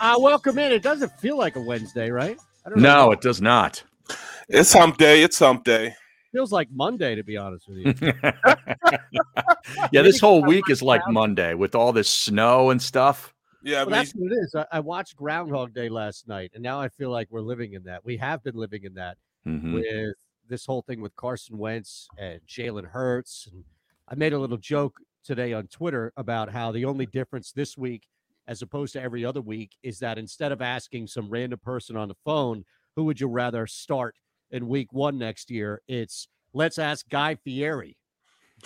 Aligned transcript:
Uh, 0.00 0.16
welcome 0.18 0.58
in. 0.58 0.72
It 0.72 0.82
doesn't 0.82 1.12
feel 1.18 1.38
like 1.38 1.56
a 1.56 1.60
Wednesday, 1.60 2.10
right? 2.10 2.38
I 2.66 2.70
don't 2.70 2.80
know. 2.80 3.06
No, 3.06 3.12
it 3.12 3.20
does 3.20 3.40
not. 3.40 3.82
It's 4.48 4.72
hump 4.72 4.98
day. 4.98 5.22
It's 5.22 5.38
hump 5.38 5.64
day. 5.64 5.94
Feels 6.32 6.52
like 6.52 6.68
Monday, 6.72 7.14
to 7.14 7.22
be 7.22 7.36
honest 7.36 7.68
with 7.68 7.78
you. 7.78 8.12
yeah, 9.92 10.02
this 10.02 10.20
whole 10.20 10.42
week 10.42 10.64
is 10.68 10.82
like 10.82 11.02
Monday 11.08 11.54
with 11.54 11.74
all 11.74 11.92
this 11.92 12.08
snow 12.08 12.70
and 12.70 12.80
stuff. 12.80 13.34
Yeah, 13.62 13.84
well, 13.84 13.90
that's 13.90 14.12
what 14.12 14.32
it 14.32 14.36
is. 14.36 14.54
I, 14.54 14.66
I, 14.72 14.80
watched 14.80 15.14
Groundhog 15.14 15.72
Day 15.72 15.88
last 15.88 16.26
night, 16.26 16.50
and 16.54 16.62
now 16.62 16.80
I 16.80 16.88
feel 16.88 17.10
like 17.10 17.28
we're 17.30 17.42
living 17.42 17.74
in 17.74 17.84
that. 17.84 18.04
We 18.04 18.16
have 18.16 18.42
been 18.42 18.56
living 18.56 18.82
in 18.84 18.94
that 18.94 19.18
mm-hmm. 19.46 19.74
with 19.74 20.14
this 20.48 20.66
whole 20.66 20.82
thing 20.82 21.00
with 21.00 21.14
Carson 21.16 21.58
Wentz 21.58 22.08
and 22.18 22.40
Jalen 22.46 22.86
Hurts. 22.86 23.48
And 23.52 23.64
I 24.08 24.16
made 24.16 24.32
a 24.32 24.38
little 24.38 24.56
joke 24.56 24.96
today 25.24 25.52
on 25.52 25.68
Twitter 25.68 26.12
about 26.16 26.50
how 26.50 26.72
the 26.72 26.84
only 26.84 27.06
difference 27.06 27.52
this 27.52 27.78
week, 27.78 28.02
as 28.48 28.62
opposed 28.62 28.92
to 28.94 29.02
every 29.02 29.24
other 29.24 29.40
week, 29.40 29.76
is 29.82 29.98
that 30.00 30.18
instead 30.18 30.52
of 30.52 30.62
asking 30.62 31.06
some 31.06 31.30
random 31.30 31.60
person 31.62 31.96
on 31.96 32.08
the 32.08 32.16
phone, 32.24 32.64
who 32.96 33.04
would 33.04 33.20
you 33.20 33.28
rather 33.28 33.66
start 33.66 34.16
in 34.50 34.68
week 34.68 34.92
one 34.92 35.18
next 35.18 35.50
year, 35.50 35.80
it's 35.88 36.28
let's 36.52 36.78
ask 36.78 37.08
Guy 37.08 37.36
Fieri 37.36 37.96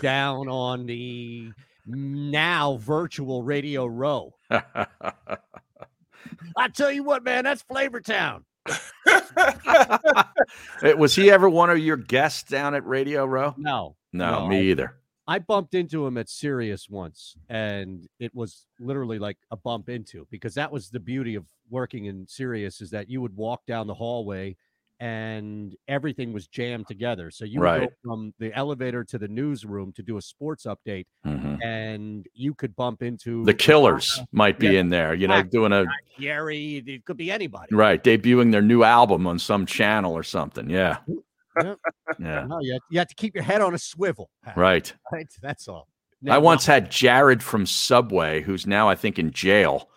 down 0.00 0.48
on 0.48 0.86
the 0.86 1.50
now 1.86 2.78
virtual 2.78 3.42
Radio 3.42 3.86
Row. 3.86 4.34
I 4.50 4.86
tell 6.72 6.90
you 6.90 7.04
what, 7.04 7.24
man, 7.24 7.44
that's 7.44 7.62
Flavor 7.62 8.00
Town. 8.00 8.44
was 10.96 11.14
he 11.14 11.30
ever 11.30 11.48
one 11.48 11.70
of 11.70 11.78
your 11.78 11.96
guests 11.96 12.42
down 12.42 12.74
at 12.74 12.84
Radio 12.84 13.24
Row? 13.24 13.54
No, 13.56 13.94
no, 14.12 14.40
no 14.40 14.48
me 14.48 14.70
either. 14.70 14.96
I 15.28 15.40
bumped 15.40 15.74
into 15.74 16.06
him 16.06 16.16
at 16.18 16.28
Sirius 16.28 16.88
once, 16.88 17.36
and 17.48 18.08
it 18.20 18.34
was 18.34 18.66
literally 18.78 19.18
like 19.18 19.38
a 19.50 19.56
bump 19.56 19.88
into 19.88 20.26
because 20.30 20.54
that 20.54 20.70
was 20.70 20.88
the 20.88 21.00
beauty 21.00 21.34
of 21.34 21.46
working 21.68 22.04
in 22.04 22.26
Sirius 22.28 22.80
is 22.80 22.90
that 22.90 23.10
you 23.10 23.20
would 23.20 23.34
walk 23.34 23.66
down 23.66 23.86
the 23.86 23.94
hallway 23.94 24.56
and 24.98 25.76
everything 25.88 26.32
was 26.32 26.46
jammed 26.46 26.86
together. 26.88 27.30
So 27.30 27.44
you 27.44 27.60
right. 27.60 27.82
go 27.82 27.88
from 28.02 28.34
the 28.38 28.54
elevator 28.54 29.04
to 29.04 29.18
the 29.18 29.28
newsroom 29.28 29.92
to 29.92 30.02
do 30.02 30.16
a 30.16 30.22
sports 30.22 30.64
update, 30.64 31.06
mm-hmm. 31.26 31.60
and 31.62 32.26
you 32.32 32.54
could 32.54 32.74
bump 32.76 33.02
into 33.02 33.44
the 33.44 33.54
Killers 33.54 34.20
might 34.32 34.58
be 34.58 34.68
yeah, 34.68 34.80
in 34.80 34.88
there. 34.88 35.14
You 35.14 35.28
know, 35.28 35.42
doing 35.42 35.72
a 35.72 35.84
Gary. 36.18 36.82
It 36.86 37.04
could 37.04 37.16
be 37.16 37.30
anybody. 37.30 37.74
Right, 37.74 38.02
debuting 38.02 38.52
their 38.52 38.62
new 38.62 38.84
album 38.84 39.26
on 39.26 39.38
some 39.38 39.66
channel 39.66 40.14
or 40.14 40.22
something. 40.22 40.70
Yeah. 40.70 40.98
Yeah. 41.62 41.74
yeah. 42.18 42.46
No, 42.46 42.58
you, 42.60 42.72
have, 42.74 42.82
you 42.90 42.98
have 42.98 43.08
to 43.08 43.14
keep 43.14 43.34
your 43.34 43.44
head 43.44 43.60
on 43.60 43.74
a 43.74 43.78
swivel. 43.78 44.30
Right. 44.56 44.92
Right. 45.12 45.28
That's 45.40 45.68
all. 45.68 45.88
Now, 46.22 46.34
I 46.34 46.38
once 46.38 46.66
had 46.66 46.90
Jared 46.90 47.42
from 47.42 47.66
Subway, 47.66 48.42
who's 48.42 48.66
now 48.66 48.88
I 48.88 48.94
think 48.94 49.18
in 49.18 49.30
jail 49.30 49.88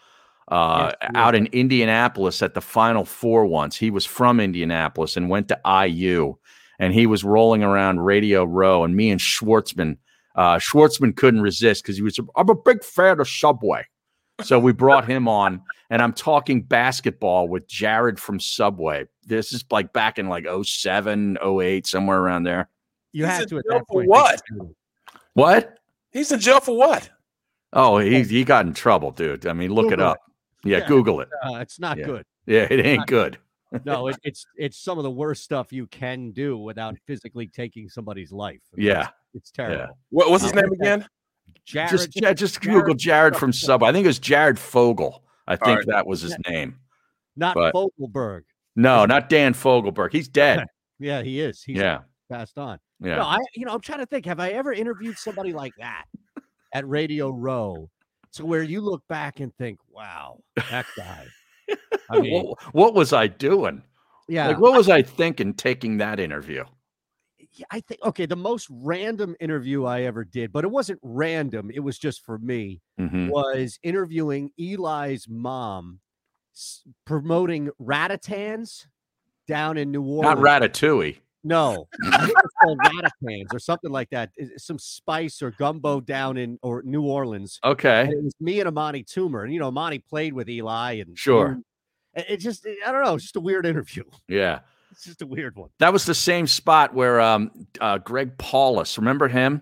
uh, 0.49 0.91
yes, 1.01 1.11
out 1.15 1.35
in 1.35 1.47
Indianapolis 1.47 2.41
at 2.41 2.53
the 2.53 2.61
Final 2.61 3.05
Four 3.05 3.45
once. 3.45 3.77
He 3.77 3.91
was 3.91 4.05
from 4.05 4.39
Indianapolis 4.39 5.15
and 5.15 5.29
went 5.29 5.47
to 5.49 5.59
IU, 5.65 6.35
and 6.79 6.93
he 6.93 7.05
was 7.05 7.23
rolling 7.23 7.63
around 7.63 8.01
Radio 8.01 8.43
Row, 8.43 8.83
and 8.83 8.95
me 8.95 9.11
and 9.11 9.19
Schwartzman. 9.19 9.97
Uh, 10.35 10.57
Schwartzman 10.57 11.15
couldn't 11.15 11.41
resist 11.41 11.83
because 11.83 11.97
he 11.97 12.01
was. 12.01 12.19
I'm 12.35 12.49
a 12.49 12.55
big 12.55 12.83
fan 12.83 13.19
of 13.19 13.27
Subway, 13.27 13.85
so 14.43 14.59
we 14.59 14.71
brought 14.71 15.07
him 15.07 15.27
on, 15.27 15.61
and 15.89 16.01
I'm 16.01 16.13
talking 16.13 16.61
basketball 16.61 17.47
with 17.47 17.67
Jared 17.67 18.19
from 18.19 18.39
Subway. 18.39 19.05
This 19.25 19.53
is 19.53 19.63
like 19.71 19.93
back 19.93 20.19
in 20.19 20.27
like 20.27 20.45
07, 20.63 21.37
08, 21.43 21.87
somewhere 21.87 22.19
around 22.19 22.43
there. 22.43 22.69
You 23.11 23.25
He's 23.25 23.33
had 23.33 23.49
to 23.49 23.57
at 23.57 23.65
that 23.69 23.87
point. 23.87 24.07
What? 24.07 24.41
What? 25.33 25.79
He's 26.11 26.31
in 26.31 26.39
jail 26.39 26.59
for 26.59 26.77
what? 26.77 27.09
Oh, 27.73 27.99
he 27.99 28.23
he 28.23 28.43
got 28.43 28.65
in 28.65 28.73
trouble, 28.73 29.11
dude. 29.11 29.45
I 29.45 29.53
mean, 29.53 29.71
look 29.71 29.89
Google 29.89 29.99
it 29.99 30.09
up. 30.09 30.17
Yeah, 30.63 30.77
yeah 30.79 30.87
Google 30.87 31.21
it. 31.21 31.29
Uh, 31.43 31.57
it's 31.57 31.79
not 31.79 31.97
yeah. 31.97 32.05
good. 32.05 32.25
Yeah, 32.45 32.67
it 32.69 32.85
ain't 32.85 33.05
good. 33.05 33.37
no, 33.85 34.07
it, 34.07 34.17
it's 34.23 34.45
it's 34.55 34.77
some 34.77 34.97
of 34.97 35.03
the 35.03 35.11
worst 35.11 35.43
stuff 35.43 35.71
you 35.71 35.85
can 35.87 36.31
do 36.31 36.57
without 36.57 36.97
physically 37.05 37.47
taking 37.47 37.87
somebody's 37.87 38.31
life. 38.31 38.61
I 38.73 38.77
mean, 38.77 38.87
yeah, 38.87 39.01
it's, 39.01 39.11
it's 39.35 39.51
terrible. 39.51 39.77
Yeah. 39.77 39.87
What, 40.09 40.31
what's 40.31 40.43
his 40.43 40.55
name 40.55 40.71
again? 40.71 41.05
Jared. 41.65 41.91
Just, 41.91 42.09
yeah, 42.21 42.33
just 42.33 42.61
Jared, 42.61 42.79
Google 42.81 42.95
Jared 42.95 43.35
from 43.35 43.53
Sub. 43.53 43.83
I 43.83 43.91
think 43.91 44.05
it 44.05 44.07
was 44.07 44.19
Jared 44.19 44.59
Fogle. 44.59 45.23
I 45.47 45.55
think 45.55 45.79
right. 45.79 45.87
that 45.87 46.07
was 46.07 46.21
his 46.21 46.35
name. 46.47 46.77
Not 47.35 47.55
but, 47.55 47.73
Fogelberg. 47.73 48.43
No, 48.75 49.05
not 49.05 49.29
Dan 49.29 49.53
Fogelberg. 49.53 50.11
He's 50.11 50.27
dead. 50.27 50.65
yeah, 50.99 51.21
he 51.21 51.39
is. 51.39 51.63
He's 51.63 51.77
yeah. 51.77 51.99
passed 52.29 52.57
on. 52.57 52.79
Yeah. 52.99 53.15
No, 53.15 53.23
I 53.23 53.39
you 53.55 53.65
know, 53.65 53.73
I'm 53.73 53.81
trying 53.81 53.99
to 53.99 54.05
think. 54.05 54.25
Have 54.25 54.39
I 54.39 54.49
ever 54.49 54.73
interviewed 54.73 55.17
somebody 55.17 55.53
like 55.53 55.73
that 55.79 56.05
at 56.73 56.87
Radio 56.87 57.29
Row 57.29 57.89
to 58.33 58.45
where 58.45 58.63
you 58.63 58.81
look 58.81 59.07
back 59.07 59.39
and 59.39 59.55
think, 59.55 59.79
wow, 59.89 60.39
that 60.69 60.85
guy. 60.95 61.25
I 62.09 62.19
mean, 62.19 62.43
what, 62.43 62.59
what, 62.73 62.93
was 62.93 63.13
I 63.13 63.27
doing? 63.27 63.83
Yeah. 64.27 64.49
Like, 64.49 64.59
what 64.59 64.73
was 64.73 64.89
I, 64.89 64.97
I 64.97 65.01
thinking 65.01 65.53
taking 65.53 65.97
that 65.97 66.19
interview? 66.19 66.63
I 67.71 67.79
think, 67.81 68.01
okay, 68.03 68.25
the 68.25 68.35
most 68.35 68.67
random 68.69 69.35
interview 69.39 69.85
I 69.85 70.03
ever 70.03 70.23
did, 70.23 70.51
but 70.51 70.63
it 70.63 70.71
wasn't 70.71 70.99
random. 71.01 71.71
It 71.73 71.79
was 71.79 71.97
just 71.97 72.23
for 72.23 72.37
me, 72.37 72.81
mm-hmm. 72.99 73.29
was 73.29 73.79
interviewing 73.83 74.51
Eli's 74.57 75.27
mom 75.27 75.99
promoting 77.05 77.69
Ratatans 77.81 78.85
down 79.47 79.77
in 79.77 79.91
New 79.91 80.03
Orleans. 80.03 80.41
Not 80.41 80.61
Ratatouille. 80.61 81.17
No, 81.43 81.87
I 82.03 82.25
it's 82.25 82.53
called 82.61 82.79
Ratatans 82.79 83.53
or 83.53 83.59
something 83.59 83.91
like 83.91 84.09
that. 84.09 84.29
Some 84.57 84.77
spice 84.77 85.41
or 85.41 85.51
gumbo 85.51 86.01
down 86.01 86.37
in 86.37 86.59
or 86.61 86.81
New 86.83 87.03
Orleans. 87.03 87.59
Okay, 87.63 88.01
and 88.01 88.13
it 88.13 88.23
was 88.23 88.33
me 88.41 88.59
and 88.59 88.67
Amani 88.67 89.03
Toomer, 89.03 89.43
and 89.43 89.53
you 89.53 89.59
know, 89.59 89.67
Amani 89.67 89.99
played 89.99 90.33
with 90.33 90.49
Eli, 90.49 90.95
and 90.95 91.17
sure, 91.17 91.59
it 92.13 92.37
just 92.37 92.67
I 92.85 92.91
don't 92.91 93.03
know, 93.03 93.15
it's 93.15 93.23
just 93.23 93.37
a 93.37 93.41
weird 93.41 93.65
interview. 93.65 94.03
Yeah, 94.27 94.59
it's 94.99 95.05
just 95.05 95.21
a 95.21 95.25
weird 95.25 95.55
one. 95.55 95.69
That 95.79 95.93
was 95.93 96.05
the 96.05 96.13
same 96.13 96.45
spot 96.45 96.93
where 96.93 97.21
um, 97.21 97.51
uh, 97.79 97.99
Greg 97.99 98.37
Paulus, 98.37 98.97
remember 98.97 99.29
him? 99.29 99.61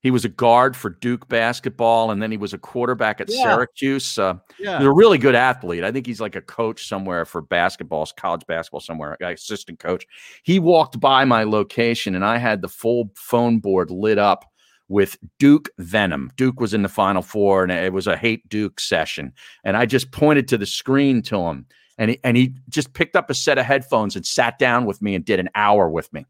He 0.00 0.10
was 0.10 0.24
a 0.24 0.28
guard 0.28 0.74
for 0.74 0.90
Duke 0.90 1.28
basketball, 1.28 2.10
and 2.10 2.20
then 2.20 2.32
he 2.32 2.36
was 2.36 2.52
a 2.52 2.58
quarterback 2.58 3.20
at 3.20 3.28
yeah. 3.30 3.44
Syracuse. 3.44 4.18
Uh, 4.18 4.34
yeah. 4.58 4.78
He's 4.78 4.88
a 4.88 4.92
really 4.92 5.18
good 5.18 5.36
athlete. 5.36 5.84
I 5.84 5.92
think 5.92 6.04
he's 6.04 6.20
like 6.20 6.34
a 6.34 6.40
coach 6.40 6.88
somewhere 6.88 7.24
for 7.24 7.40
basketball, 7.40 8.08
college 8.16 8.44
basketball 8.48 8.80
somewhere, 8.80 9.16
assistant 9.20 9.78
coach. 9.78 10.04
He 10.42 10.58
walked 10.58 10.98
by 10.98 11.24
my 11.24 11.44
location, 11.44 12.16
and 12.16 12.24
I 12.24 12.38
had 12.38 12.60
the 12.60 12.68
full 12.68 13.12
phone 13.14 13.60
board 13.60 13.88
lit 13.92 14.18
up 14.18 14.44
with 14.88 15.16
Duke 15.38 15.68
Venom. 15.78 16.32
Duke 16.36 16.58
was 16.58 16.74
in 16.74 16.82
the 16.82 16.88
Final 16.88 17.22
Four, 17.22 17.62
and 17.62 17.70
it 17.70 17.92
was 17.92 18.08
a 18.08 18.16
hate 18.16 18.48
Duke 18.48 18.80
session. 18.80 19.32
And 19.62 19.76
I 19.76 19.86
just 19.86 20.10
pointed 20.10 20.48
to 20.48 20.58
the 20.58 20.66
screen 20.66 21.22
to 21.22 21.38
him, 21.38 21.66
and 21.98 22.10
he, 22.10 22.20
and 22.24 22.36
he 22.36 22.54
just 22.68 22.92
picked 22.94 23.16
up 23.16 23.30
a 23.30 23.34
set 23.34 23.58
of 23.58 23.64
headphones 23.64 24.16
and 24.16 24.26
sat 24.26 24.58
down 24.58 24.84
with 24.86 25.02
me 25.02 25.14
and 25.14 25.24
did 25.24 25.40
an 25.40 25.48
hour 25.54 25.88
with 25.88 26.12
me 26.12 26.26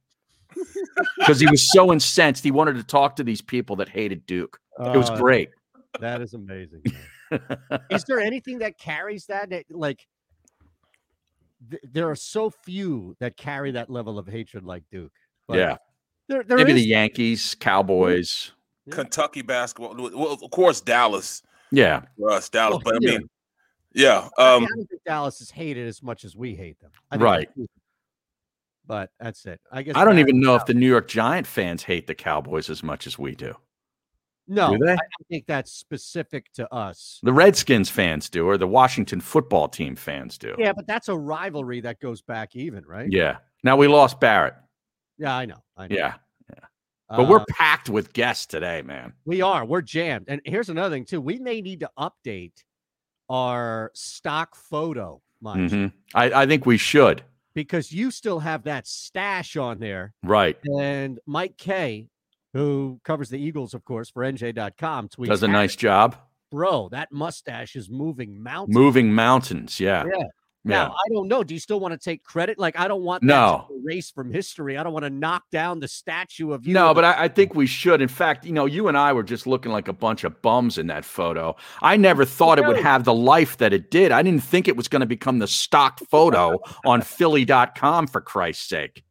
because 1.18 1.40
he 1.40 1.46
was 1.46 1.70
so 1.72 1.92
incensed. 1.92 2.42
He 2.44 2.50
wanted 2.50 2.76
to 2.76 2.82
talk 2.82 3.16
to 3.16 3.24
these 3.24 3.40
people 3.40 3.76
that 3.76 3.88
hated 3.88 4.26
Duke. 4.26 4.58
Uh, 4.78 4.92
it 4.92 4.96
was 4.98 5.10
uh, 5.10 5.16
great. 5.16 5.50
That 6.00 6.20
is 6.20 6.34
amazing. 6.34 6.82
is 7.90 8.04
there 8.04 8.20
anything 8.20 8.58
that 8.58 8.78
carries 8.78 9.26
that? 9.26 9.50
Like, 9.70 10.06
th- 11.70 11.82
there 11.92 12.08
are 12.10 12.16
so 12.16 12.50
few 12.50 13.16
that 13.20 13.36
carry 13.36 13.72
that 13.72 13.90
level 13.90 14.18
of 14.18 14.26
hatred 14.26 14.64
like 14.64 14.84
Duke. 14.90 15.12
yeah. 15.48 15.76
There, 16.28 16.42
there 16.44 16.56
Maybe 16.56 16.72
is- 16.72 16.76
the 16.76 16.88
Yankees, 16.88 17.56
Cowboys, 17.58 18.52
Kentucky 18.90 19.42
basketball. 19.42 19.94
Well, 19.96 20.32
of 20.32 20.50
course, 20.50 20.80
Dallas. 20.80 21.42
Yeah. 21.70 22.02
For 22.18 22.30
us, 22.30 22.48
Dallas. 22.48 22.82
Well, 22.84 22.94
but 23.00 23.08
I 23.08 23.12
mean, 23.18 23.28
yeah. 23.94 24.28
Um, 24.38 24.64
I, 24.64 24.66
don't 24.74 24.86
think 24.86 25.02
Dallas 25.06 25.40
is 25.40 25.50
hated 25.50 25.86
as 25.86 26.02
much 26.02 26.24
as 26.24 26.36
we 26.36 26.54
hate 26.54 26.78
them. 26.80 26.90
right. 27.20 27.48
But 28.86 29.10
that's 29.20 29.46
it. 29.46 29.60
I 29.70 29.82
guess 29.82 29.96
I 29.96 30.04
don't 30.04 30.18
even 30.18 30.40
know 30.40 30.56
if 30.56 30.66
the 30.66 30.74
New 30.74 30.88
York 30.88 31.08
Giant 31.08 31.46
fans 31.46 31.84
hate 31.84 32.06
the 32.06 32.14
Cowboys 32.14 32.68
as 32.68 32.82
much 32.82 33.06
as 33.06 33.18
we 33.18 33.34
do. 33.34 33.54
No, 34.48 34.76
do 34.76 34.88
I 34.88 34.96
think 35.30 35.46
that's 35.46 35.72
specific 35.72 36.52
to 36.54 36.72
us. 36.74 37.20
The 37.22 37.32
Redskins 37.32 37.88
fans 37.88 38.28
do, 38.28 38.46
or 38.46 38.58
the 38.58 38.66
Washington 38.66 39.20
football 39.20 39.68
team 39.68 39.94
fans 39.94 40.36
do. 40.36 40.54
Yeah, 40.58 40.72
but 40.72 40.86
that's 40.86 41.08
a 41.08 41.16
rivalry 41.16 41.80
that 41.82 42.00
goes 42.00 42.22
back 42.22 42.56
even, 42.56 42.84
right? 42.84 43.10
Yeah. 43.10 43.38
Now 43.62 43.76
we 43.76 43.86
lost 43.86 44.18
Barrett. 44.18 44.54
Yeah, 45.16 45.36
I 45.36 45.46
know. 45.46 45.62
I 45.76 45.86
know. 45.86 45.96
Yeah. 45.96 46.14
Yeah. 46.52 46.64
But 47.08 47.20
uh, 47.20 47.26
we're 47.26 47.44
packed 47.50 47.88
with 47.88 48.12
guests 48.12 48.46
today, 48.46 48.82
man. 48.82 49.12
We 49.24 49.42
are. 49.42 49.64
We're 49.64 49.82
jammed. 49.82 50.26
And 50.28 50.40
here's 50.44 50.68
another 50.68 50.94
thing, 50.94 51.04
too. 51.04 51.20
We 51.20 51.38
may 51.38 51.60
need 51.60 51.80
to 51.80 51.90
update 51.96 52.64
our 53.32 53.90
stock 53.94 54.54
photo. 54.54 55.20
Mm-hmm. 55.42 55.86
I, 56.14 56.42
I 56.42 56.46
think 56.46 56.66
we 56.66 56.76
should 56.76 57.24
because 57.54 57.92
you 57.92 58.10
still 58.10 58.38
have 58.38 58.64
that 58.64 58.86
stash 58.86 59.56
on 59.56 59.78
there. 59.78 60.14
Right. 60.22 60.56
And 60.78 61.18
Mike 61.26 61.56
Kaye, 61.56 62.08
who 62.52 63.00
covers 63.04 63.28
the 63.28 63.38
Eagles, 63.38 63.74
of 63.74 63.84
course, 63.84 64.10
for 64.10 64.22
NJ.com, 64.22 65.08
tweets 65.08 65.26
does 65.26 65.42
a 65.42 65.48
nice 65.48 65.74
job. 65.74 66.16
Bro, 66.50 66.90
that 66.90 67.10
mustache 67.10 67.76
is 67.76 67.88
moving 67.88 68.42
mountains. 68.42 68.76
Moving 68.76 69.12
mountains, 69.12 69.80
yeah. 69.80 70.04
Yeah. 70.06 70.24
Now, 70.64 70.82
yeah. 70.82 70.88
I 70.90 71.08
don't 71.12 71.26
know. 71.26 71.42
Do 71.42 71.54
you 71.54 71.60
still 71.60 71.80
want 71.80 71.92
to 71.92 71.98
take 71.98 72.22
credit? 72.22 72.58
Like, 72.58 72.78
I 72.78 72.86
don't 72.86 73.02
want 73.02 73.22
no 73.24 73.66
erase 73.82 74.10
from 74.10 74.30
history. 74.32 74.78
I 74.78 74.82
don't 74.82 74.92
want 74.92 75.04
to 75.04 75.10
knock 75.10 75.44
down 75.50 75.80
the 75.80 75.88
statue 75.88 76.52
of 76.52 76.66
you. 76.66 76.74
No, 76.74 76.94
but 76.94 77.04
I, 77.04 77.24
I, 77.24 77.28
think 77.28 77.54
we 77.54 77.66
should. 77.66 78.00
In 78.00 78.08
fact, 78.08 78.44
you 78.44 78.52
know, 78.52 78.66
you 78.66 78.86
and 78.86 78.96
I 78.96 79.12
were 79.12 79.24
just 79.24 79.46
looking 79.46 79.72
like 79.72 79.88
a 79.88 79.92
bunch 79.92 80.22
of 80.22 80.40
bums 80.40 80.78
in 80.78 80.86
that 80.86 81.04
photo. 81.04 81.56
I 81.80 81.96
never 81.96 82.24
thought 82.24 82.58
it 82.58 82.66
would 82.66 82.78
have 82.78 83.04
the 83.04 83.14
life 83.14 83.56
that 83.58 83.72
it 83.72 83.90
did. 83.90 84.12
I 84.12 84.22
didn't 84.22 84.44
think 84.44 84.68
it 84.68 84.76
was 84.76 84.86
going 84.86 85.00
to 85.00 85.06
become 85.06 85.40
the 85.40 85.48
stock 85.48 85.98
photo 86.10 86.60
on 86.84 87.02
Philly.com, 87.02 88.06
for 88.06 88.20
Christ's 88.20 88.68
sake. 88.68 89.02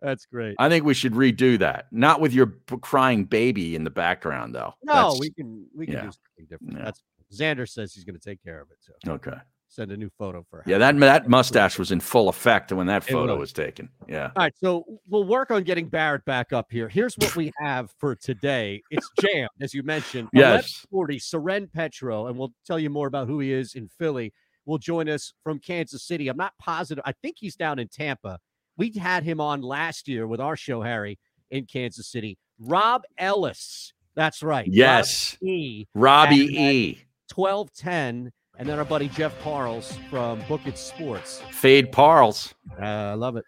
That's 0.00 0.26
great. 0.26 0.56
I 0.58 0.68
think 0.68 0.84
we 0.84 0.94
should 0.94 1.12
redo 1.12 1.58
that. 1.58 1.86
Not 1.90 2.20
with 2.20 2.32
your 2.32 2.54
crying 2.80 3.24
baby 3.24 3.74
in 3.74 3.84
the 3.84 3.90
background, 3.90 4.54
though. 4.54 4.74
No, 4.82 5.10
That's, 5.10 5.20
we 5.20 5.30
can 5.30 5.66
we 5.76 5.86
can 5.86 5.94
yeah. 5.94 6.02
do 6.02 6.10
something 6.10 6.46
different. 6.48 6.78
Yeah. 6.78 6.84
That's 6.84 7.02
Xander 7.34 7.68
says 7.68 7.92
he's 7.92 8.04
going 8.04 8.18
to 8.18 8.24
take 8.24 8.42
care 8.42 8.60
of 8.60 8.68
it. 8.70 8.78
So 8.80 9.12
okay, 9.12 9.36
send 9.68 9.92
a 9.92 9.96
new 9.96 10.10
photo 10.18 10.44
for. 10.50 10.62
Yeah, 10.66 10.78
that 10.78 10.98
that 11.00 11.28
mustache 11.28 11.78
was 11.78 11.92
in 11.92 12.00
full 12.00 12.28
effect 12.28 12.72
when 12.72 12.86
that 12.86 13.04
photo 13.04 13.34
was. 13.34 13.40
was 13.40 13.52
taken. 13.52 13.90
Yeah. 14.08 14.30
All 14.36 14.44
right, 14.44 14.54
so 14.56 14.84
we'll 15.08 15.24
work 15.24 15.50
on 15.50 15.62
getting 15.62 15.88
Barrett 15.88 16.24
back 16.24 16.52
up 16.52 16.66
here. 16.70 16.88
Here's 16.88 17.14
what 17.16 17.34
we 17.36 17.52
have 17.58 17.90
for 17.98 18.14
today. 18.14 18.82
It's 18.90 19.08
jammed, 19.20 19.50
as 19.60 19.74
you 19.74 19.82
mentioned. 19.82 20.28
yes. 20.32 20.86
Forty. 20.90 21.18
Soren 21.18 21.68
Petro, 21.68 22.26
and 22.26 22.38
we'll 22.38 22.52
tell 22.66 22.78
you 22.78 22.90
more 22.90 23.06
about 23.06 23.28
who 23.28 23.40
he 23.40 23.52
is 23.52 23.74
in 23.74 23.88
Philly. 23.88 24.32
Will 24.64 24.78
join 24.78 25.08
us 25.08 25.32
from 25.42 25.58
Kansas 25.60 26.02
City. 26.02 26.28
I'm 26.28 26.36
not 26.36 26.52
positive. 26.58 27.02
I 27.06 27.12
think 27.12 27.36
he's 27.38 27.56
down 27.56 27.78
in 27.78 27.88
Tampa. 27.88 28.38
We 28.76 28.92
had 28.92 29.24
him 29.24 29.40
on 29.40 29.62
last 29.62 30.08
year 30.08 30.26
with 30.26 30.40
our 30.40 30.56
show, 30.56 30.82
Harry, 30.82 31.18
in 31.50 31.64
Kansas 31.64 32.06
City. 32.06 32.38
Rob 32.60 33.02
Ellis. 33.16 33.92
That's 34.14 34.42
right. 34.42 34.68
Yes. 34.70 35.36
Rob 35.40 35.48
E. 35.48 35.88
Robbie 35.94 36.58
uh, 36.58 36.70
E. 36.70 37.04
1210 37.34 38.32
and 38.58 38.68
then 38.68 38.78
our 38.78 38.84
buddy 38.84 39.08
Jeff 39.08 39.38
Parles 39.40 39.96
from 40.10 40.40
Book 40.48 40.60
It 40.66 40.76
Sports. 40.76 41.40
Fade 41.52 41.92
Parles. 41.92 42.54
Uh, 42.78 42.84
I 42.84 43.14
love 43.14 43.36
it. 43.36 43.44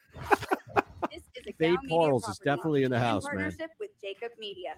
Fade 1.59 1.79
Parles 1.89 2.27
is 2.29 2.39
definitely 2.39 2.85
in 2.85 2.91
the 2.91 2.99
house, 2.99 3.25
man. 3.25 3.51
Partnership 3.51 3.71
with 3.81 3.91
Jacob 4.01 4.31
Media. 4.39 4.75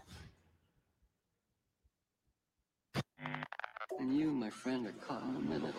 And 4.01 4.17
you, 4.17 4.33
my 4.33 4.51
friend, 4.51 4.87
are 4.87 4.93
caught 5.07 5.23
in 5.23 5.35
the 5.35 5.41
middle. 5.41 5.71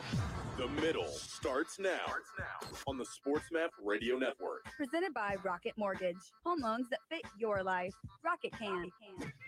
The 0.57 0.67
middle 0.81 1.07
starts 1.07 1.79
now, 1.79 1.97
starts 2.05 2.29
now 2.39 2.67
on 2.87 2.97
the 2.97 3.03
SportsMap 3.03 3.69
Radio 3.83 4.17
Network. 4.17 4.65
Presented 4.77 5.13
by 5.13 5.35
Rocket 5.43 5.73
Mortgage. 5.77 6.15
Home 6.45 6.61
loans 6.61 6.87
that 6.91 6.99
fit 7.09 7.23
your 7.37 7.63
life. 7.63 7.93
Rocket 8.23 8.53
can. 8.57 8.89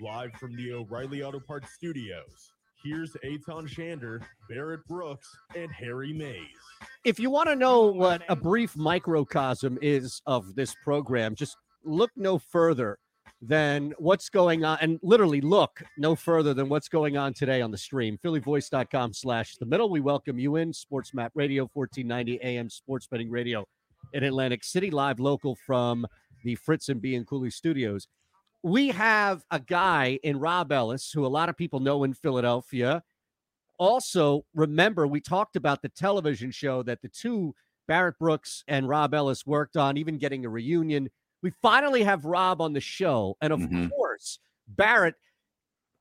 Live 0.02 0.34
from 0.34 0.56
the 0.56 0.74
O'Reilly 0.74 1.22
Auto 1.22 1.40
Parts 1.40 1.72
Studios 1.74 2.52
Here's 2.86 3.14
Eytan 3.26 3.68
Shander, 3.68 4.22
Barrett 4.48 4.86
Brooks, 4.88 5.28
and 5.56 5.72
Harry 5.72 6.14
Mayes. 6.14 6.38
If 7.04 7.20
you 7.20 7.32
want 7.32 7.50
to 7.50 7.56
know 7.56 7.88
what 7.88 8.22
a 8.30 8.36
brief 8.36 8.78
microcosm 8.78 9.80
is 9.82 10.22
of 10.28 10.54
this 10.54 10.76
program, 10.84 11.34
just 11.34 11.58
look 11.84 12.12
no 12.16 12.38
further 12.38 13.00
than 13.42 13.96
what's 13.98 14.30
going 14.30 14.64
on 14.64 14.78
and 14.82 15.00
literally 15.02 15.42
look 15.42 15.82
no 15.98 16.16
further 16.16 16.54
than 16.54 16.70
what's 16.70 16.88
going 16.88 17.18
on 17.18 17.34
today 17.34 17.60
on 17.60 17.72
the 17.72 17.78
stream. 17.78 18.20
phillyvoice.com 18.24 19.14
slash 19.14 19.56
the 19.58 19.66
middle. 19.66 19.90
We 19.90 20.00
welcome 20.00 20.38
you 20.38 20.58
in 20.58 20.72
sports 20.72 21.12
map 21.12 21.32
radio 21.34 21.68
1490 21.74 22.40
am 22.44 22.70
sports 22.70 23.08
betting 23.08 23.32
radio 23.32 23.66
in 24.14 24.24
atlantic 24.24 24.64
city 24.64 24.92
live 24.92 25.20
local 25.20 25.56
from 25.66 26.06
the 26.44 26.54
fritz 26.54 26.90
and 26.90 27.02
b 27.02 27.16
and 27.16 27.26
cooley 27.26 27.50
studios 27.50 28.08
we 28.66 28.88
have 28.88 29.46
a 29.52 29.60
guy 29.60 30.20
in 30.24 30.40
Rob 30.40 30.72
Ellis 30.72 31.12
who 31.12 31.24
a 31.24 31.28
lot 31.28 31.50
of 31.50 31.56
people 31.56 31.80
know 31.80 32.04
in 32.04 32.16
Philadelphia. 32.16 33.04
Also, 33.78 34.44
remember, 34.56 35.06
we 35.06 35.22
talked 35.22 35.56
about 35.56 35.84
the 35.84 35.90
television 35.90 36.50
show 36.50 36.82
that 36.82 37.00
the 37.04 37.08
two, 37.08 37.54
Barrett 37.88 38.18
Brooks 38.18 38.64
and 38.68 38.90
Rob 38.90 39.14
Ellis, 39.14 39.46
worked 39.46 39.78
on, 39.78 39.98
even 39.98 40.18
getting 40.18 40.48
a 40.48 40.50
reunion. 40.50 41.12
We 41.44 41.52
finally 41.62 42.02
have 42.02 42.26
Rob 42.26 42.60
on 42.60 42.74
the 42.74 42.82
show. 42.82 43.38
And 43.40 43.54
of 43.54 43.60
mm-hmm. 43.60 43.90
course, 43.90 44.40
Barrett 44.68 45.14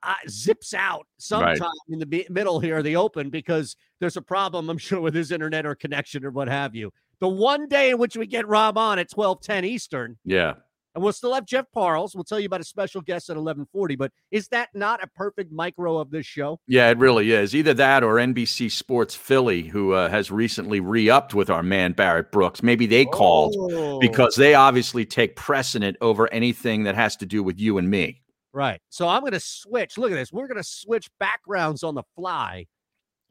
uh, 0.02 0.14
zips 0.30 0.72
out 0.72 1.06
sometime 1.18 1.60
right. 1.60 1.70
in 1.90 1.98
the 1.98 2.06
b- 2.06 2.26
middle 2.30 2.60
here, 2.60 2.82
the 2.82 2.96
open, 2.96 3.28
because 3.28 3.76
there's 4.00 4.16
a 4.16 4.22
problem, 4.22 4.70
I'm 4.70 4.78
sure, 4.78 5.02
with 5.02 5.14
his 5.14 5.32
internet 5.32 5.66
or 5.66 5.74
connection 5.74 6.24
or 6.24 6.30
what 6.30 6.48
have 6.48 6.74
you. 6.74 6.94
The 7.20 7.28
one 7.28 7.68
day 7.68 7.90
in 7.90 7.98
which 7.98 8.16
we 8.16 8.26
get 8.26 8.48
Rob 8.48 8.78
on 8.78 8.98
at 8.98 9.12
1210 9.12 9.66
Eastern. 9.66 10.16
Yeah. 10.24 10.54
And 10.94 11.02
we'll 11.02 11.12
still 11.12 11.34
have 11.34 11.44
Jeff 11.44 11.66
Parles. 11.72 12.14
We'll 12.14 12.24
tell 12.24 12.38
you 12.38 12.46
about 12.46 12.60
a 12.60 12.64
special 12.64 13.00
guest 13.00 13.28
at 13.28 13.36
1140. 13.36 13.96
But 13.96 14.12
is 14.30 14.48
that 14.48 14.68
not 14.74 15.02
a 15.02 15.08
perfect 15.08 15.50
micro 15.52 15.98
of 15.98 16.10
this 16.10 16.26
show? 16.26 16.60
Yeah, 16.66 16.88
it 16.90 16.98
really 16.98 17.32
is. 17.32 17.54
Either 17.54 17.74
that 17.74 18.04
or 18.04 18.14
NBC 18.14 18.70
Sports 18.70 19.14
Philly, 19.14 19.62
who 19.62 19.92
uh, 19.92 20.08
has 20.08 20.30
recently 20.30 20.80
re-upped 20.80 21.34
with 21.34 21.50
our 21.50 21.62
man 21.62 21.92
Barrett 21.92 22.30
Brooks. 22.30 22.62
Maybe 22.62 22.86
they 22.86 23.04
called 23.04 23.56
oh. 23.58 23.98
because 23.98 24.36
they 24.36 24.54
obviously 24.54 25.04
take 25.04 25.36
precedent 25.36 25.96
over 26.00 26.32
anything 26.32 26.84
that 26.84 26.94
has 26.94 27.16
to 27.16 27.26
do 27.26 27.42
with 27.42 27.58
you 27.58 27.78
and 27.78 27.90
me. 27.90 28.22
Right. 28.52 28.80
So 28.88 29.08
I'm 29.08 29.20
going 29.20 29.32
to 29.32 29.40
switch. 29.40 29.98
Look 29.98 30.12
at 30.12 30.14
this. 30.14 30.32
We're 30.32 30.46
going 30.46 30.62
to 30.62 30.68
switch 30.68 31.10
backgrounds 31.18 31.82
on 31.82 31.96
the 31.96 32.04
fly 32.14 32.66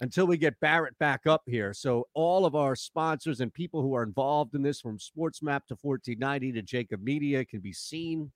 until 0.03 0.27
we 0.27 0.35
get 0.35 0.59
Barrett 0.59 0.99
back 0.99 1.25
up 1.25 1.43
here. 1.47 1.73
So 1.73 2.07
all 2.13 2.45
of 2.45 2.55
our 2.55 2.75
sponsors 2.75 3.39
and 3.39 3.53
people 3.53 3.81
who 3.81 3.95
are 3.95 4.03
involved 4.03 4.53
in 4.53 4.61
this, 4.61 4.81
from 4.81 4.97
SportsMap 4.97 5.65
to 5.67 5.77
1490 5.81 6.51
to 6.51 6.61
Jacob 6.61 7.01
Media, 7.01 7.45
can 7.45 7.61
be 7.61 7.71
seen. 7.71 8.29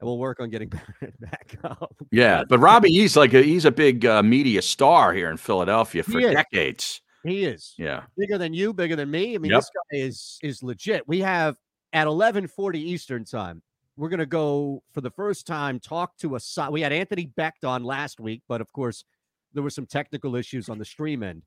And 0.00 0.06
we'll 0.08 0.16
work 0.16 0.40
on 0.40 0.48
getting 0.48 0.68
Barrett 1.00 1.20
back 1.20 1.58
up. 1.64 1.94
Yeah, 2.10 2.44
but 2.48 2.60
Robbie, 2.60 2.90
he's 2.90 3.14
like 3.14 3.34
a, 3.34 3.42
he's 3.42 3.66
a 3.66 3.70
big 3.70 4.06
uh, 4.06 4.22
media 4.22 4.62
star 4.62 5.12
here 5.12 5.30
in 5.30 5.36
Philadelphia 5.36 6.02
for 6.02 6.18
decades. 6.18 7.02
He 7.24 7.44
is. 7.44 7.74
Yeah, 7.76 8.04
bigger 8.16 8.38
than 8.38 8.54
you, 8.54 8.72
bigger 8.72 8.96
than 8.96 9.10
me. 9.10 9.34
I 9.34 9.38
mean, 9.38 9.50
yep. 9.50 9.60
this 9.60 9.70
guy 9.74 9.98
is 9.98 10.38
is 10.42 10.62
legit. 10.62 11.06
We 11.06 11.20
have 11.20 11.56
at 11.92 12.06
11:40 12.06 12.76
Eastern 12.76 13.24
time. 13.24 13.60
We're 13.96 14.08
gonna 14.08 14.24
go 14.24 14.82
for 14.92 15.00
the 15.00 15.10
first 15.10 15.46
time 15.46 15.78
talk 15.80 16.16
to 16.18 16.36
a. 16.36 16.70
We 16.70 16.80
had 16.80 16.92
Anthony 16.92 17.30
Becht 17.36 17.64
on 17.64 17.82
last 17.82 18.20
week, 18.20 18.42
but 18.48 18.60
of 18.60 18.72
course 18.72 19.04
there 19.52 19.62
were 19.62 19.70
some 19.70 19.86
technical 19.86 20.36
issues 20.36 20.68
on 20.68 20.78
the 20.78 20.84
stream 20.84 21.22
end 21.22 21.42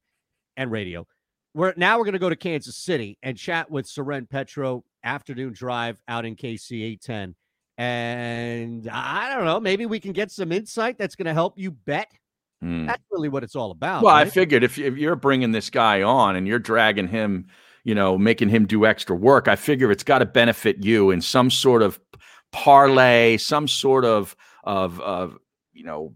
and 0.57 0.71
radio. 0.71 1.05
We're 1.53 1.73
now 1.75 1.97
we're 1.97 2.05
going 2.05 2.13
to 2.13 2.19
go 2.19 2.29
to 2.29 2.35
Kansas 2.35 2.77
City 2.77 3.17
and 3.23 3.37
chat 3.37 3.69
with 3.69 3.85
Soren 3.85 4.25
Petro 4.25 4.83
afternoon 5.03 5.53
drive 5.53 6.01
out 6.07 6.25
in 6.25 6.35
KC 6.35 6.83
810. 6.83 7.35
And 7.77 8.87
I 8.89 9.33
don't 9.33 9.45
know, 9.45 9.59
maybe 9.59 9.85
we 9.85 9.99
can 9.99 10.11
get 10.11 10.31
some 10.31 10.51
insight 10.51 10.97
that's 10.97 11.15
going 11.15 11.25
to 11.25 11.33
help 11.33 11.57
you 11.57 11.71
bet. 11.71 12.11
Mm. 12.63 12.87
That's 12.87 13.03
really 13.11 13.29
what 13.29 13.43
it's 13.43 13.55
all 13.55 13.71
about. 13.71 14.03
Well, 14.03 14.13
right? 14.13 14.27
I 14.27 14.29
figured 14.29 14.63
if, 14.63 14.77
if 14.77 14.97
you're 14.97 15.15
bringing 15.15 15.51
this 15.51 15.69
guy 15.69 16.03
on 16.03 16.35
and 16.35 16.47
you're 16.47 16.59
dragging 16.59 17.07
him, 17.07 17.47
you 17.83 17.95
know, 17.95 18.17
making 18.17 18.49
him 18.49 18.67
do 18.67 18.85
extra 18.85 19.15
work, 19.15 19.47
I 19.47 19.55
figure 19.55 19.91
it's 19.91 20.03
got 20.03 20.19
to 20.19 20.25
benefit 20.25 20.83
you 20.83 21.09
in 21.09 21.21
some 21.21 21.49
sort 21.49 21.81
of 21.81 21.99
parlay, 22.51 23.37
some 23.37 23.67
sort 23.67 24.05
of 24.05 24.35
of 24.63 24.99
of 25.01 25.37
you 25.73 25.83
know 25.83 26.13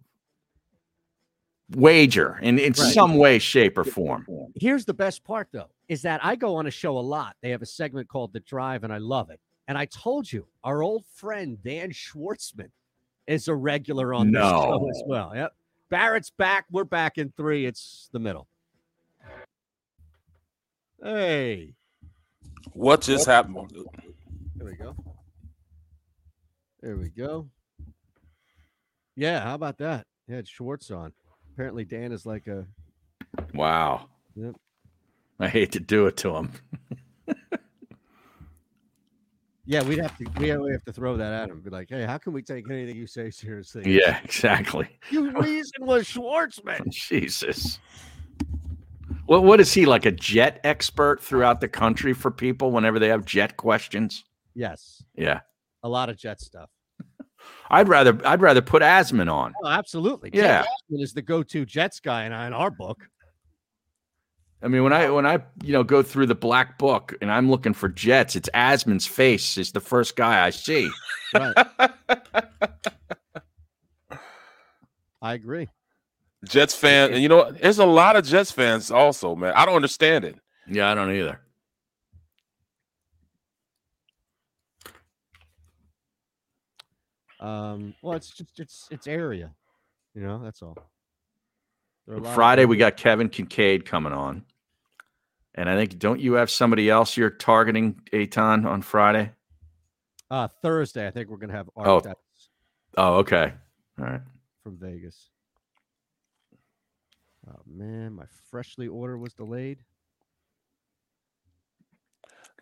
wager 1.72 2.38
in, 2.41 2.60
in 2.60 2.74
right. 2.74 2.75
some 2.75 3.15
way, 3.17 3.39
shape, 3.39 3.77
or 3.77 3.84
form. 3.84 4.25
Here's 4.55 4.86
the 4.86 4.93
best 4.93 5.24
part, 5.24 5.48
though, 5.51 5.69
is 5.88 6.01
that 6.03 6.24
I 6.24 6.36
go 6.36 6.55
on 6.55 6.67
a 6.67 6.72
show 6.72 6.98
a 6.98 7.00
lot. 7.00 7.36
They 7.41 7.50
have 7.51 7.62
a 7.62 7.65
segment 7.65 8.07
called 8.07 8.34
The 8.34 8.39
Drive, 8.41 8.84
and 8.84 8.93
I 8.93 8.98
love 8.98 9.29
it. 9.29 9.39
And 9.67 9.77
I 9.77 9.86
told 9.86 10.31
you, 10.31 10.48
our 10.63 10.84
old 10.84 11.05
friend 11.15 11.57
Dan 11.63 11.91
Schwartzman 11.91 12.69
is 13.27 13.48
a 13.48 13.55
regular 13.55 14.13
on 14.13 14.31
no. 14.31 14.41
this 14.41 14.51
show 14.51 14.89
as 14.89 15.03
well. 15.07 15.31
Yep. 15.36 15.53
Barrett's 15.89 16.29
back. 16.29 16.65
We're 16.72 16.84
back 16.84 17.17
in 17.17 17.34
three. 17.36 17.65
It's 17.65 18.10
the 18.12 18.19
middle. 18.19 18.48
Hey. 21.01 21.74
What 22.74 23.01
just 23.01 23.25
happened? 23.25 23.72
There 24.55 24.67
we 24.67 24.75
go. 24.75 24.95
There 26.81 26.98
we 26.98 27.10
go. 27.10 27.50
Yeah, 29.15 29.41
how 29.41 29.55
about 29.55 29.77
that? 29.79 30.05
Yeah, 30.27 30.38
it's 30.38 30.50
Schwartz 30.50 30.91
on. 30.91 31.13
Apparently, 31.55 31.85
Dan 31.85 32.12
is 32.12 32.25
like 32.25 32.47
a. 32.47 32.65
Wow. 33.53 34.09
Yep. 34.35 34.55
I 35.39 35.47
hate 35.47 35.71
to 35.71 35.79
do 35.79 36.05
it 36.07 36.17
to 36.17 36.35
him. 36.35 36.51
yeah, 39.65 39.81
we'd 39.83 40.00
have 40.00 40.17
to 40.17 40.25
we 40.38 40.50
have, 40.50 40.59
have 40.69 40.83
to 40.83 40.91
throw 40.91 41.15
that 41.15 41.31
at 41.31 41.50
him. 41.50 41.62
Be 41.62 41.69
like, 41.69 41.88
hey, 41.89 42.03
how 42.03 42.17
can 42.17 42.33
we 42.33 42.41
take 42.41 42.69
anything 42.69 42.97
you 42.97 43.07
say 43.07 43.29
seriously? 43.29 43.83
Yeah, 43.85 44.19
exactly. 44.21 44.89
You 45.09 45.31
reason 45.31 45.85
was 45.85 46.03
Schwartzman. 46.03 46.89
Jesus. 46.89 47.79
Well, 49.25 49.41
what 49.41 49.62
is 49.62 49.71
he 49.71 49.85
like 49.85 50.05
a 50.05 50.12
jet 50.12 50.59
expert 50.65 51.24
throughout 51.24 51.62
the 51.62 51.69
country 51.69 52.12
for 52.12 52.31
people 52.31 52.71
whenever 52.71 53.00
they 53.00 53.07
have 53.07 53.24
jet 53.24 53.55
questions? 53.55 54.25
Yes. 54.55 55.01
Yeah. 55.15 55.39
A 55.83 55.89
lot 55.89 56.09
of 56.09 56.17
jet 56.17 56.41
stuff. 56.41 56.69
I'd 57.69 57.87
rather 57.87 58.19
I'd 58.25 58.41
rather 58.41 58.61
put 58.61 58.81
Asman 58.81 59.31
on. 59.31 59.53
Oh, 59.63 59.67
absolutely. 59.67 60.29
Yeah, 60.33 60.63
Asman 60.63 61.01
is 61.01 61.13
the 61.13 61.21
go-to 61.21 61.65
Jets 61.65 61.99
guy 61.99 62.25
in, 62.25 62.31
in 62.31 62.53
our 62.53 62.71
book. 62.71 63.07
I 64.61 64.67
mean, 64.67 64.83
when 64.83 64.93
I 64.93 65.09
when 65.09 65.25
I 65.25 65.39
you 65.63 65.73
know 65.73 65.83
go 65.83 66.01
through 66.01 66.25
the 66.27 66.35
black 66.35 66.77
book 66.77 67.13
and 67.21 67.31
I'm 67.31 67.49
looking 67.49 67.73
for 67.73 67.89
Jets, 67.89 68.35
it's 68.35 68.49
Asman's 68.53 69.05
face 69.05 69.57
is 69.57 69.71
the 69.71 69.79
first 69.79 70.15
guy 70.15 70.45
I 70.45 70.49
see. 70.49 70.89
Right. 71.33 71.55
I 75.21 75.33
agree. 75.33 75.67
Jets 76.45 76.75
fan, 76.75 77.13
and 77.13 77.21
you 77.21 77.29
know, 77.29 77.51
there's 77.51 77.79
a 77.79 77.85
lot 77.85 78.15
of 78.15 78.25
Jets 78.25 78.51
fans 78.51 78.91
also, 78.91 79.35
man. 79.35 79.53
I 79.55 79.65
don't 79.65 79.75
understand 79.75 80.23
it. 80.23 80.35
Yeah, 80.67 80.91
I 80.91 80.95
don't 80.95 81.11
either. 81.11 81.39
Um, 87.45 87.93
well, 88.01 88.15
it's 88.15 88.29
just 88.29 88.59
it's 88.59 88.87
it's 88.89 89.05
area, 89.05 89.51
you 90.15 90.21
know. 90.21 90.41
That's 90.43 90.63
all. 90.63 90.75
Friday 92.33 92.65
we 92.65 92.75
got 92.75 92.97
Kevin 92.97 93.29
Kincaid 93.29 93.85
coming 93.85 94.13
on, 94.13 94.45
and 95.53 95.69
I 95.69 95.75
think 95.75 95.99
don't 95.99 96.19
you 96.19 96.33
have 96.33 96.49
somebody 96.49 96.89
else 96.89 97.15
you're 97.15 97.29
targeting, 97.29 98.01
Eytan, 98.11 98.65
on 98.65 98.81
Friday? 98.81 99.31
Uh 100.31 100.47
Thursday, 100.47 101.05
I 101.05 101.11
think 101.11 101.29
we're 101.29 101.37
gonna 101.37 101.53
have 101.53 101.69
Art 101.75 102.07
oh. 102.07 102.13
oh, 102.97 103.13
okay, 103.17 103.53
all 103.99 104.05
right, 104.05 104.21
from 104.63 104.77
Vegas. 104.77 105.29
Oh 107.47 107.61
man, 107.67 108.13
my 108.13 108.25
freshly 108.49 108.87
order 108.87 109.19
was 109.19 109.33
delayed. 109.33 109.77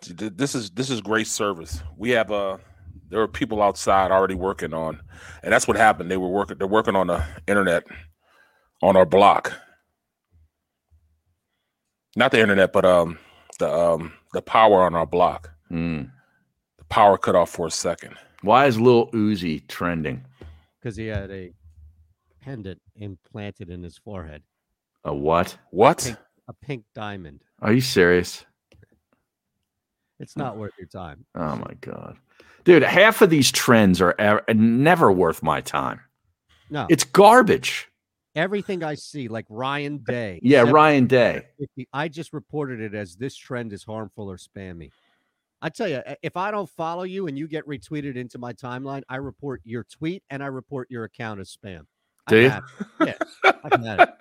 This 0.05 0.55
is 0.55 0.71
this 0.71 0.89
is 0.89 0.99
great 0.99 1.27
service. 1.27 1.81
We 1.95 2.09
have 2.09 2.31
a 2.31 2.33
uh, 2.33 2.57
there 3.13 3.22
are 3.22 3.27
people 3.27 3.62
outside 3.62 4.10
already 4.10 4.34
working 4.34 4.74
on, 4.74 5.00
and 5.43 5.53
that's 5.53 5.67
what 5.67 5.77
happened. 5.77 6.10
They 6.10 6.17
were 6.17 6.27
working. 6.27 6.58
They're 6.58 6.65
working 6.65 6.96
on 6.96 7.05
the 7.05 7.24
internet 7.48 7.86
on 8.82 8.98
our 8.98 9.05
block. 9.05 9.53
Not 12.15 12.32
the 12.32 12.39
internet, 12.39 12.74
but 12.74 12.86
um 12.86 13.20
the 13.60 13.72
um 13.72 14.13
the 14.34 14.41
power 14.41 14.82
on 14.82 14.96
our 14.96 15.05
block. 15.05 15.51
Mm. 15.72 16.10
The 16.79 16.86
power 16.86 17.20
cut 17.20 17.36
off 17.36 17.51
for 17.51 17.67
a 17.67 17.72
second. 17.72 18.15
Why 18.41 18.65
is 18.65 18.79
Lil 18.79 19.12
Uzi 19.12 19.67
trending? 19.67 20.25
Because 20.82 20.98
he 20.98 21.05
had 21.05 21.29
a 21.29 21.53
pendant 22.41 22.82
implanted 22.96 23.70
in 23.70 23.84
his 23.84 24.00
forehead. 24.00 24.41
A 25.05 25.13
what? 25.13 25.55
What? 25.70 26.01
A 26.01 26.05
pink, 26.05 26.17
a 26.48 26.53
pink 26.53 26.86
diamond. 26.96 27.43
Are 27.62 27.74
you 27.74 27.82
serious? 27.82 28.43
It's 30.20 30.36
not 30.36 30.58
worth 30.58 30.74
your 30.79 30.88
time. 30.88 31.25
Oh 31.36 31.55
my 31.58 31.74
god. 31.79 32.17
Dude, 32.63 32.84
half 32.84 33.22
of 33.22 33.29
these 33.29 33.51
trends 33.51 34.01
are 34.01 34.43
never 34.53 35.12
worth 35.12 35.43
my 35.43 35.62
time. 35.62 36.00
No. 36.70 36.88
It's 36.89 37.03
garbage. 37.03 37.89
Everything 38.36 38.84
I 38.84 38.96
see, 38.96 39.27
like 39.27 39.46
Ryan 39.50 40.00
Day. 40.00 40.39
Yeah, 40.41 40.62
Ryan 40.62 41.05
Day. 41.05 41.46
I 41.93 42.08
just 42.08 42.34
reported 42.34 42.79
it 42.79 42.96
as 42.96 43.15
this 43.15 43.36
trend 43.36 43.74
is 43.74 43.84
harmful 43.84 44.29
or 44.29 44.38
spammy. 44.38 44.89
I 45.62 45.70
tell 45.70 45.88
you, 45.88 46.01
if 46.22 46.36
I 46.36 46.51
don't 46.51 46.70
follow 46.70 47.03
you 47.03 47.27
and 47.27 47.38
you 47.38 47.48
get 47.48 47.65
retweeted 47.67 48.15
into 48.15 48.38
my 48.38 48.53
timeline, 48.53 49.03
I 49.08 49.17
report 49.17 49.62
your 49.63 49.84
tweet 49.84 50.24
and 50.29 50.43
I 50.43 50.48
report 50.48 50.89
your 50.89 51.03
account 51.03 51.39
as 51.39 51.55
spam. 51.55 51.86
Do 52.27 52.38
you? 52.38 52.51
Yeah, 53.05 53.13
I 53.43 54.08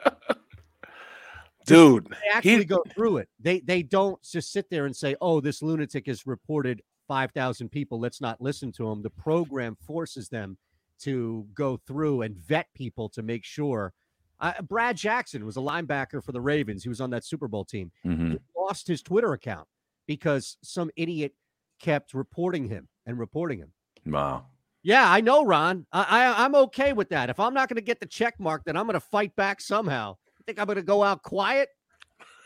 Dude, 1.66 2.06
they 2.10 2.16
actually 2.32 2.58
he... 2.58 2.64
go 2.64 2.84
through 2.94 3.18
it. 3.18 3.28
They 3.40 3.60
they 3.60 3.82
don't 3.82 4.20
just 4.22 4.52
sit 4.52 4.68
there 4.68 4.86
and 4.86 4.94
say, 4.94 5.14
"Oh, 5.20 5.40
this 5.40 5.62
lunatic 5.62 6.06
has 6.06 6.26
reported 6.26 6.82
5,000 7.08 7.68
people. 7.68 8.00
Let's 8.00 8.20
not 8.20 8.40
listen 8.40 8.72
to 8.72 8.88
them. 8.88 9.02
The 9.02 9.10
program 9.10 9.76
forces 9.86 10.28
them 10.28 10.56
to 11.00 11.46
go 11.54 11.80
through 11.86 12.22
and 12.22 12.36
vet 12.36 12.68
people 12.74 13.08
to 13.10 13.22
make 13.22 13.44
sure. 13.44 13.92
Uh, 14.40 14.60
Brad 14.62 14.96
Jackson 14.96 15.44
was 15.44 15.56
a 15.56 15.60
linebacker 15.60 16.22
for 16.22 16.32
the 16.32 16.40
Ravens. 16.40 16.82
He 16.82 16.88
was 16.88 17.00
on 17.00 17.10
that 17.10 17.24
Super 17.24 17.48
Bowl 17.48 17.64
team. 17.64 17.90
Mm-hmm. 18.04 18.32
He 18.32 18.38
lost 18.56 18.88
his 18.88 19.02
Twitter 19.02 19.32
account 19.32 19.68
because 20.06 20.56
some 20.62 20.90
idiot 20.96 21.34
kept 21.80 22.14
reporting 22.14 22.68
him 22.68 22.88
and 23.06 23.18
reporting 23.18 23.58
him. 23.58 23.72
Wow. 24.06 24.46
Yeah, 24.82 25.08
I 25.08 25.20
know, 25.20 25.44
Ron. 25.44 25.86
I, 25.92 26.02
I 26.02 26.44
I'm 26.44 26.54
okay 26.56 26.92
with 26.92 27.08
that. 27.10 27.30
If 27.30 27.38
I'm 27.38 27.54
not 27.54 27.68
going 27.68 27.76
to 27.76 27.82
get 27.82 28.00
the 28.00 28.06
check 28.06 28.34
mark, 28.40 28.64
then 28.64 28.76
I'm 28.76 28.86
going 28.86 28.94
to 28.94 29.00
fight 29.00 29.34
back 29.36 29.60
somehow. 29.60 30.16
I 30.38 30.42
think 30.44 30.58
I'm 30.58 30.66
going 30.66 30.76
to 30.76 30.82
go 30.82 31.04
out 31.04 31.22
quiet. 31.22 31.68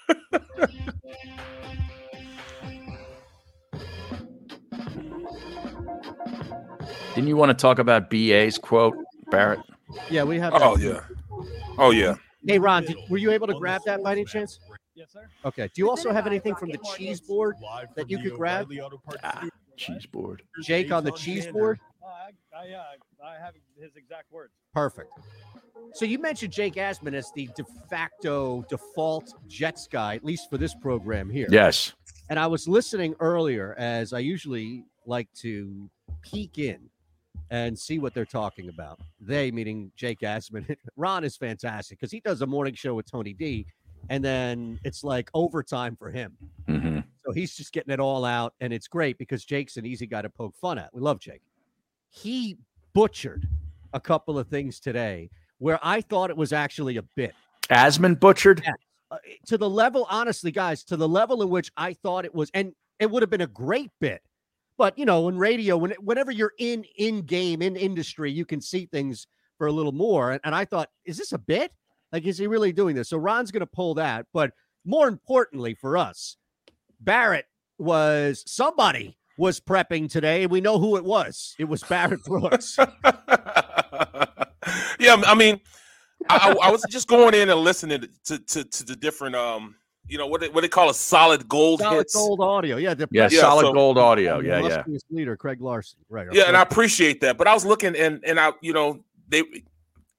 Didn't 7.16 7.28
you 7.28 7.36
want 7.36 7.48
to 7.48 7.54
talk 7.54 7.78
about 7.78 8.10
BA's 8.10 8.58
quote, 8.58 8.94
Barrett? 9.30 9.60
Yeah, 10.10 10.24
we 10.24 10.38
have. 10.38 10.52
Oh 10.54 10.76
yeah. 10.76 11.00
Oh 11.78 11.90
yeah. 11.90 12.16
Hey 12.46 12.58
Ron, 12.58 12.84
did, 12.84 12.96
were 13.08 13.16
you 13.16 13.30
able 13.30 13.46
to 13.46 13.54
grab 13.54 13.80
that 13.86 14.02
by 14.02 14.12
any 14.12 14.26
chance? 14.26 14.60
Yes, 14.94 15.12
sir. 15.14 15.26
Okay. 15.46 15.70
Do 15.74 15.80
you 15.80 15.88
also 15.88 16.12
have 16.12 16.26
anything 16.26 16.54
from 16.54 16.68
the 16.68 16.78
cheese 16.94 17.22
board 17.22 17.56
that 17.94 18.10
you 18.10 18.18
could 18.18 18.34
grab? 18.34 18.70
Ah, 19.24 19.48
cheese 19.78 20.04
board. 20.04 20.42
Jake 20.62 20.92
on 20.92 21.04
the 21.04 21.10
cheese 21.12 21.46
board. 21.46 21.80
Uh, 22.02 22.06
I, 22.06 22.58
I, 22.58 22.74
uh, 22.74 22.82
I 23.26 23.42
have 23.42 23.54
his 23.80 23.96
exact 23.96 24.30
words. 24.30 24.52
Perfect. 24.74 25.10
So 25.94 26.04
you 26.04 26.18
mentioned 26.18 26.52
Jake 26.52 26.74
Asman 26.74 27.14
as 27.14 27.32
the 27.34 27.48
de 27.56 27.64
facto 27.88 28.62
default 28.68 29.32
Jets 29.48 29.86
guy, 29.86 30.16
at 30.16 30.24
least 30.24 30.50
for 30.50 30.58
this 30.58 30.74
program 30.74 31.30
here. 31.30 31.46
Yes. 31.50 31.94
And 32.28 32.38
I 32.38 32.46
was 32.46 32.68
listening 32.68 33.14
earlier, 33.20 33.74
as 33.78 34.12
I 34.12 34.18
usually 34.18 34.84
like 35.06 35.32
to 35.40 35.88
peek 36.22 36.58
in 36.58 36.90
and 37.50 37.78
see 37.78 37.98
what 37.98 38.14
they're 38.14 38.24
talking 38.24 38.68
about. 38.68 39.00
They, 39.20 39.50
meaning 39.50 39.92
Jake 39.96 40.20
Asman. 40.20 40.76
Ron 40.96 41.24
is 41.24 41.36
fantastic 41.36 41.98
because 41.98 42.12
he 42.12 42.20
does 42.20 42.42
a 42.42 42.46
morning 42.46 42.74
show 42.74 42.94
with 42.94 43.10
Tony 43.10 43.32
D, 43.32 43.66
and 44.08 44.24
then 44.24 44.78
it's 44.84 45.04
like 45.04 45.30
overtime 45.34 45.96
for 45.96 46.10
him. 46.10 46.36
Mm-hmm. 46.68 47.00
So 47.24 47.32
he's 47.32 47.56
just 47.56 47.72
getting 47.72 47.92
it 47.92 48.00
all 48.00 48.24
out, 48.24 48.54
and 48.60 48.72
it's 48.72 48.88
great 48.88 49.18
because 49.18 49.44
Jake's 49.44 49.76
an 49.76 49.86
easy 49.86 50.06
guy 50.06 50.22
to 50.22 50.30
poke 50.30 50.56
fun 50.56 50.78
at. 50.78 50.92
We 50.92 51.00
love 51.00 51.20
Jake. 51.20 51.42
He 52.08 52.56
butchered 52.92 53.46
a 53.92 54.00
couple 54.00 54.38
of 54.38 54.48
things 54.48 54.80
today 54.80 55.30
where 55.58 55.78
I 55.82 56.00
thought 56.00 56.30
it 56.30 56.36
was 56.36 56.52
actually 56.52 56.96
a 56.96 57.02
bit. 57.02 57.34
Asman 57.70 58.18
butchered? 58.18 58.62
Yeah. 58.64 58.72
Uh, 59.10 59.18
to 59.46 59.56
the 59.56 59.70
level, 59.70 60.06
honestly, 60.10 60.50
guys, 60.50 60.82
to 60.84 60.96
the 60.96 61.08
level 61.08 61.42
in 61.42 61.48
which 61.48 61.70
I 61.76 61.92
thought 61.94 62.24
it 62.24 62.34
was, 62.34 62.50
and 62.54 62.72
it 62.98 63.10
would 63.10 63.22
have 63.22 63.30
been 63.30 63.42
a 63.42 63.46
great 63.46 63.90
bit 64.00 64.20
but 64.78 64.98
you 64.98 65.04
know, 65.04 65.28
in 65.28 65.38
radio, 65.38 65.76
when 65.76 65.92
whenever 66.00 66.30
you're 66.30 66.52
in 66.58 66.84
in 66.96 67.22
game 67.22 67.62
in 67.62 67.76
industry, 67.76 68.30
you 68.30 68.44
can 68.44 68.60
see 68.60 68.86
things 68.86 69.26
for 69.58 69.66
a 69.66 69.72
little 69.72 69.92
more. 69.92 70.32
And, 70.32 70.40
and 70.44 70.54
I 70.54 70.64
thought, 70.64 70.90
is 71.04 71.16
this 71.16 71.32
a 71.32 71.38
bit? 71.38 71.72
Like, 72.12 72.24
is 72.24 72.38
he 72.38 72.46
really 72.46 72.72
doing 72.72 72.94
this? 72.94 73.08
So 73.08 73.16
Ron's 73.16 73.50
going 73.50 73.60
to 73.60 73.66
pull 73.66 73.94
that. 73.94 74.26
But 74.32 74.52
more 74.84 75.08
importantly 75.08 75.74
for 75.74 75.96
us, 75.96 76.36
Barrett 77.00 77.46
was 77.78 78.44
somebody 78.46 79.18
was 79.38 79.60
prepping 79.60 80.10
today. 80.10 80.42
And 80.42 80.52
we 80.52 80.60
know 80.60 80.78
who 80.78 80.96
it 80.96 81.04
was. 81.04 81.54
It 81.58 81.64
was 81.64 81.82
Barrett 81.82 82.22
Brooks. 82.24 82.78
yeah, 84.98 85.16
I 85.26 85.34
mean, 85.34 85.60
I, 86.28 86.56
I, 86.62 86.70
was 86.70 86.82
just 86.90 87.08
going 87.08 87.34
in 87.34 87.50
and 87.50 87.60
listening 87.60 88.06
to, 88.24 88.38
to, 88.38 88.64
to 88.64 88.84
the 88.84 88.96
different 88.96 89.36
um 89.36 89.76
you 90.08 90.18
know 90.18 90.26
what 90.26 90.40
they, 90.40 90.48
what 90.48 90.60
they 90.60 90.68
call 90.68 90.90
a 90.90 90.94
solid 90.94 91.48
gold 91.48 91.80
hits. 91.80 91.88
solid 91.88 91.98
hits. 91.98 92.14
gold 92.14 92.40
audio. 92.40 92.76
Yeah, 92.76 92.94
yeah, 93.10 93.28
yeah, 93.30 93.40
solid 93.40 93.66
so, 93.66 93.72
gold 93.72 93.98
audio. 93.98 94.40
Yeah, 94.40 94.60
yeah. 94.60 94.98
Leader 95.10 95.36
Craig 95.36 95.60
Larson. 95.60 95.98
Right. 96.08 96.26
Yeah, 96.32 96.44
and 96.44 96.56
I 96.56 96.62
appreciate 96.62 97.20
that. 97.22 97.36
But 97.38 97.46
I 97.48 97.54
was 97.54 97.64
looking 97.64 97.96
and 97.96 98.20
and 98.24 98.38
I, 98.38 98.52
you 98.60 98.72
know, 98.72 99.00
they 99.28 99.42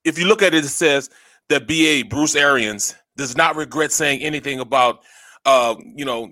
if 0.03 0.17
you 0.19 0.27
look 0.27 0.41
at 0.41 0.53
it, 0.53 0.65
it 0.65 0.69
says 0.69 1.09
that 1.49 1.67
BA 1.67 2.09
Bruce 2.09 2.35
Arians 2.35 2.95
does 3.15 3.35
not 3.37 3.55
regret 3.55 3.91
saying 3.91 4.21
anything 4.21 4.59
about 4.59 5.03
uh, 5.45 5.75
you 5.95 6.05
know, 6.05 6.31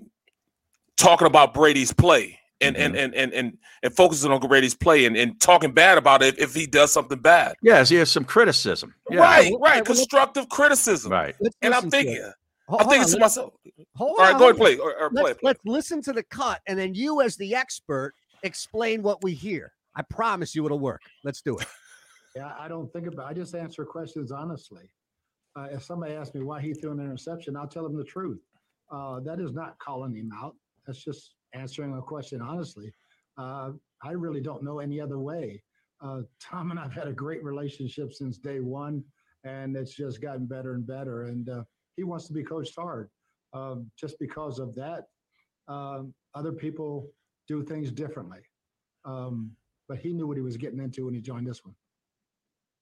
talking 0.96 1.26
about 1.26 1.54
Brady's 1.54 1.92
play 1.92 2.38
and 2.60 2.76
mm-hmm. 2.76 2.84
and, 2.84 2.96
and 2.96 3.14
and 3.14 3.32
and 3.32 3.58
and 3.82 3.96
focusing 3.96 4.30
on 4.30 4.40
Brady's 4.40 4.74
play 4.74 5.06
and, 5.06 5.16
and 5.16 5.40
talking 5.40 5.72
bad 5.72 5.98
about 5.98 6.22
it 6.22 6.38
if 6.38 6.54
he 6.54 6.66
does 6.66 6.92
something 6.92 7.18
bad. 7.18 7.54
Yes, 7.62 7.88
he 7.88 7.96
has 7.96 8.10
some 8.10 8.24
criticism. 8.24 8.94
Yeah. 9.10 9.20
Right, 9.20 9.52
right, 9.60 9.84
constructive 9.84 10.48
criticism. 10.48 11.12
Right. 11.12 11.34
and 11.62 11.74
I'm 11.74 11.90
thinking 11.90 12.30
Hold, 12.68 12.82
I'm 12.82 12.88
thinking 12.88 13.08
to 13.12 13.18
myself. 13.18 13.54
Hold 13.94 14.18
All 14.18 14.24
right, 14.24 14.34
on, 14.34 14.38
go 14.38 14.44
ahead, 14.46 14.56
play 14.56 14.76
or, 14.76 14.94
or 14.98 15.10
let's, 15.12 15.22
play, 15.22 15.34
play. 15.34 15.40
Let's 15.42 15.60
listen 15.64 16.02
to 16.02 16.12
the 16.12 16.22
cut, 16.24 16.60
and 16.66 16.78
then 16.78 16.94
you, 16.94 17.20
as 17.20 17.36
the 17.36 17.54
expert, 17.54 18.14
explain 18.42 19.02
what 19.02 19.22
we 19.22 19.34
hear. 19.34 19.72
I 19.94 20.02
promise 20.02 20.54
you, 20.54 20.64
it'll 20.66 20.78
work. 20.78 21.00
Let's 21.24 21.42
do 21.42 21.58
it. 21.58 21.66
Yeah, 22.36 22.52
I 22.60 22.68
don't 22.68 22.92
think 22.92 23.06
about. 23.06 23.24
I 23.24 23.32
just 23.32 23.54
answer 23.54 23.82
questions 23.86 24.30
honestly. 24.30 24.90
Uh, 25.58 25.68
if 25.72 25.82
somebody 25.82 26.12
asks 26.12 26.34
me 26.34 26.42
why 26.42 26.60
he 26.60 26.74
threw 26.74 26.92
an 26.92 27.00
interception, 27.00 27.56
I'll 27.56 27.66
tell 27.66 27.82
them 27.82 27.96
the 27.96 28.04
truth. 28.04 28.42
Uh, 28.90 29.20
that 29.20 29.40
is 29.40 29.54
not 29.54 29.78
calling 29.78 30.14
him 30.14 30.30
out. 30.34 30.54
That's 30.86 31.02
just 31.02 31.32
answering 31.54 31.96
a 31.96 32.02
question 32.02 32.42
honestly. 32.42 32.92
Uh, 33.38 33.70
I 34.02 34.10
really 34.10 34.42
don't 34.42 34.62
know 34.62 34.80
any 34.80 35.00
other 35.00 35.18
way. 35.18 35.62
Uh, 36.02 36.22
Tom 36.38 36.70
and 36.70 36.78
I've 36.78 36.92
had 36.92 37.08
a 37.08 37.12
great 37.12 37.42
relationship 37.42 38.12
since 38.12 38.36
day 38.36 38.60
one, 38.60 39.02
and 39.44 39.74
it's 39.74 39.94
just 39.94 40.20
gotten 40.20 40.44
better 40.44 40.74
and 40.74 40.86
better. 40.86 41.22
And 41.22 41.48
uh, 41.48 41.62
he 41.96 42.04
wants 42.04 42.26
to 42.26 42.32
be 42.32 42.42
coached 42.42 42.74
hard. 42.78 43.08
Um, 43.52 43.90
just 43.98 44.18
because 44.18 44.58
of 44.58 44.74
that, 44.74 45.04
um, 45.68 46.12
other 46.34 46.52
people 46.52 47.08
do 47.48 47.62
things 47.62 47.90
differently. 47.90 48.40
Um, 49.04 49.52
but 49.88 49.98
he 49.98 50.12
knew 50.12 50.26
what 50.26 50.36
he 50.36 50.42
was 50.42 50.56
getting 50.56 50.78
into 50.78 51.06
when 51.06 51.14
he 51.14 51.20
joined 51.20 51.46
this 51.46 51.64
one. 51.64 51.74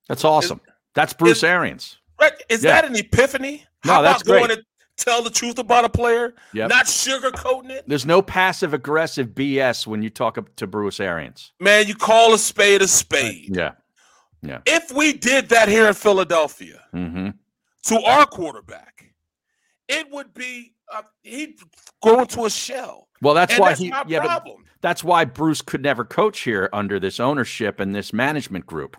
That's 0.08 0.24
awesome. 0.24 0.60
Is, 0.66 0.72
that's 0.94 1.12
Bruce 1.12 1.38
is, 1.38 1.44
Arians. 1.44 1.98
Right? 2.20 2.32
Is 2.48 2.64
yeah. 2.64 2.80
that 2.80 2.90
an 2.90 2.96
epiphany? 2.96 3.64
No, 3.84 3.94
How 3.94 4.02
that's 4.02 4.22
great. 4.22 4.48
To 4.48 4.62
tell 4.96 5.22
the 5.22 5.30
truth 5.30 5.58
about 5.58 5.84
a 5.84 5.88
player, 5.88 6.34
yep. 6.52 6.70
not 6.70 6.86
sugarcoating 6.86 7.70
it. 7.70 7.84
There's 7.86 8.06
no 8.06 8.22
passive 8.22 8.74
aggressive 8.74 9.28
BS 9.28 9.86
when 9.86 10.02
you 10.02 10.10
talk 10.10 10.38
to 10.56 10.66
Bruce 10.66 11.00
Arians. 11.00 11.52
Man, 11.60 11.86
you 11.86 11.94
call 11.94 12.32
a 12.32 12.38
spade 12.38 12.80
a 12.80 12.88
spade. 12.88 13.56
Yeah. 13.56 13.72
Yeah. 14.42 14.60
If 14.66 14.92
we 14.92 15.14
did 15.14 15.48
that 15.48 15.68
here 15.68 15.88
in 15.88 15.94
Philadelphia, 15.94 16.82
mm-hmm 16.94 17.30
to 17.86 18.00
our 18.02 18.26
quarterback, 18.26 19.14
it 19.88 20.10
would 20.10 20.34
be 20.34 20.74
uh, 20.92 21.02
he'd 21.22 21.58
go 22.02 22.20
into 22.20 22.44
a 22.44 22.50
shell. 22.50 23.08
Well, 23.22 23.34
that's 23.34 23.52
and 23.54 23.60
why 23.60 23.68
that's 23.70 23.80
he. 23.80 23.90
my 23.90 24.04
Yeah, 24.06 24.20
but 24.20 24.26
problem. 24.28 24.64
that's 24.80 25.02
why 25.04 25.24
Bruce 25.24 25.62
could 25.62 25.82
never 25.82 26.04
coach 26.04 26.40
here 26.40 26.68
under 26.72 27.00
this 27.00 27.20
ownership 27.20 27.80
and 27.80 27.94
this 27.94 28.12
management 28.12 28.66
group 28.66 28.96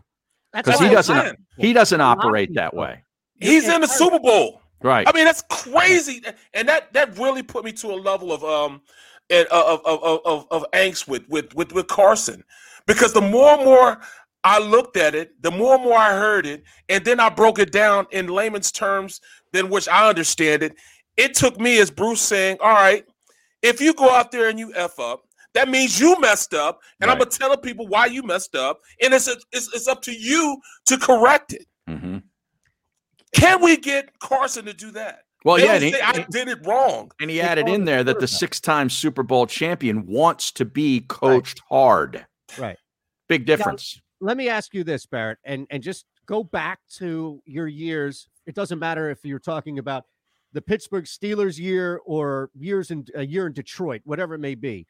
because 0.54 0.80
he 0.80 0.90
doesn't. 0.90 1.20
saying. 1.20 1.36
He 1.58 1.74
doesn't 1.74 2.00
A 2.00 2.04
lot 2.04 2.18
of 2.20 2.26
operate 2.26 2.54
that 2.56 2.74
way. 2.74 3.04
He's 3.40 3.68
in 3.68 3.82
the 3.82 3.88
Super 3.88 4.20
Bowl. 4.20 4.62
Right. 4.82 5.08
I 5.08 5.12
mean, 5.14 5.26
that's 5.26 5.44
crazy, 5.50 6.22
and 6.54 6.68
that 6.70 6.94
that 6.94 7.18
really 7.18 7.44
put 7.44 7.66
me 7.66 7.72
to 7.74 7.88
a 7.92 7.96
level 7.96 8.32
of 8.32 8.44
um 8.44 8.82
and, 9.30 9.48
uh, 9.52 9.74
of, 9.74 9.82
of 9.86 10.04
of 10.04 10.20
of 10.26 10.48
of 10.52 10.72
angst 10.72 11.08
with 11.08 11.28
with 11.30 11.54
with 11.56 11.72
with 11.74 11.88
Carson, 11.88 12.44
because 12.86 13.14
the 13.14 13.22
more 13.22 13.56
and 13.56 13.66
more 13.66 14.00
I 14.46 14.60
looked 14.60 14.96
at 14.96 15.16
it, 15.16 15.42
the 15.42 15.50
more 15.52 15.76
and 15.76 15.84
more 15.84 15.98
I 15.98 16.12
heard 16.14 16.46
it, 16.46 16.64
and 16.88 17.04
then 17.04 17.20
I 17.20 17.30
broke 17.30 17.58
it 17.60 17.72
down 17.72 18.06
in 18.12 18.28
layman's 18.28 18.72
terms, 18.72 19.20
than 19.52 19.70
which 19.70 19.90
I 19.90 20.08
understand 20.08 20.62
it. 20.64 20.76
It 21.18 21.34
took 21.34 21.60
me 21.60 21.80
as 21.80 21.90
Bruce 21.90 22.22
saying, 22.22 22.58
"All 22.62 22.72
right, 22.74 23.06
if 23.62 23.82
you 23.82 23.94
go 23.94 24.10
out 24.12 24.32
there 24.32 24.48
and 24.48 24.60
you 24.60 24.72
f 24.76 25.00
up." 25.00 25.24
That 25.54 25.70
means 25.70 25.98
you 26.00 26.20
messed 26.20 26.54
up, 26.54 26.82
and 27.00 27.10
I'm 27.10 27.18
Right. 27.18 27.30
gonna 27.32 27.38
tell 27.50 27.58
people 27.58 27.88
why 27.88 28.08
you 28.08 28.22
messed 28.24 28.56
up, 28.56 28.82
and 29.02 29.14
it's, 29.14 29.28
it's 29.30 29.74
it's 29.74 29.88
up 29.88 30.02
to 30.02 30.12
you 30.12 30.62
to 30.86 30.98
correct 30.98 31.54
it. 31.54 31.66
hmm 31.88 32.18
Can 33.32 33.62
we 33.62 33.78
get 33.78 34.20
Carson 34.20 34.66
to 34.66 34.74
do 34.74 34.92
that? 34.92 35.22
Well, 35.46 35.56
They 35.58 35.64
yeah, 35.64 35.74
don't 35.80 35.82
he, 35.84 35.92
say, 35.94 36.02
I 36.02 36.26
did 36.30 36.50
it 36.50 36.60
wrong. 36.66 37.12
and 37.22 37.30
he 37.30 37.38
They 37.38 37.44
added 37.44 37.70
in 37.70 37.86
there 37.86 38.04
that 38.04 38.20
the 38.20 38.28
six-time 38.28 38.90
Super 38.90 39.24
Bowl 39.24 39.48
champion 39.48 40.06
wants 40.06 40.52
to 40.54 40.66
be 40.66 41.02
coached 41.08 41.62
hard. 41.70 42.26
Right. 42.58 42.78
Big 43.30 43.46
difference. 43.46 44.02
Let 44.26 44.38
me 44.38 44.50
ask 44.50 44.74
you 44.74 44.84
this, 44.84 45.06
Barrett, 45.06 45.38
and 45.44 45.68
and 45.70 45.84
just 45.84 46.06
go 46.26 46.44
back 46.44 46.80
to 46.98 47.42
your 47.46 47.68
years. 47.68 48.28
It 48.48 48.56
doesn't 48.56 48.80
matter 48.80 49.10
if 49.10 49.24
you're 49.24 49.40
talking 49.40 49.80
about 49.80 50.06
the 50.52 50.62
Pittsburgh 50.62 51.06
Steelers 51.06 51.60
year 51.60 52.02
or 52.06 52.50
years 52.56 52.90
in 52.90 53.06
a 53.14 53.26
year 53.26 53.46
in 53.48 53.54
Detroit, 53.54 54.02
whatever 54.04 54.34
it 54.34 54.40
may 54.40 54.56
be. 54.56 54.88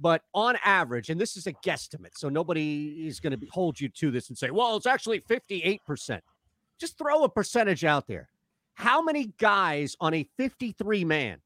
But 0.00 0.22
on 0.32 0.56
average, 0.64 1.10
and 1.10 1.20
this 1.20 1.36
is 1.36 1.46
a 1.46 1.52
guesstimate, 1.52 2.16
so 2.16 2.28
nobody 2.28 3.06
is 3.06 3.20
going 3.20 3.38
to 3.38 3.46
hold 3.50 3.80
you 3.80 3.88
to 3.90 4.10
this 4.10 4.28
and 4.30 4.38
say, 4.38 4.50
"Well, 4.50 4.76
it's 4.76 4.86
actually 4.86 5.20
58%." 5.20 6.20
Just 6.80 6.96
throw 6.96 7.24
a 7.24 7.28
percentage 7.28 7.84
out 7.84 8.06
there. 8.06 8.30
How 8.74 9.02
many 9.02 9.32
guys 9.38 9.96
on 10.00 10.14
a 10.14 10.28
53 10.38 11.04
man 11.04 11.40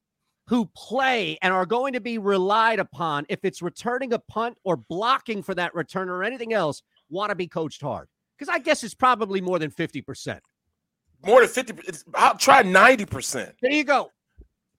who 0.48 0.66
play 0.76 1.38
and 1.40 1.52
are 1.52 1.64
going 1.64 1.94
to 1.94 2.00
be 2.00 2.18
relied 2.18 2.78
upon 2.78 3.24
if 3.28 3.40
it's 3.42 3.62
returning 3.62 4.12
a 4.12 4.18
punt 4.18 4.58
or 4.64 4.76
blocking 4.76 5.42
for 5.42 5.54
that 5.54 5.74
return 5.74 6.10
or 6.10 6.22
anything 6.22 6.52
else 6.52 6.82
want 7.12 7.30
to 7.30 7.36
be 7.36 7.46
coached 7.46 7.82
hard? 7.82 8.08
Because 8.38 8.52
I 8.52 8.58
guess 8.58 8.82
it's 8.82 8.94
probably 8.94 9.40
more 9.40 9.58
than 9.58 9.70
50%. 9.70 10.40
More 11.24 11.40
than 11.42 11.48
50 11.48 11.74
it's, 11.86 12.04
I'll 12.14 12.36
try 12.36 12.62
90%. 12.64 13.52
There 13.62 13.70
you 13.70 13.84
go. 13.84 14.10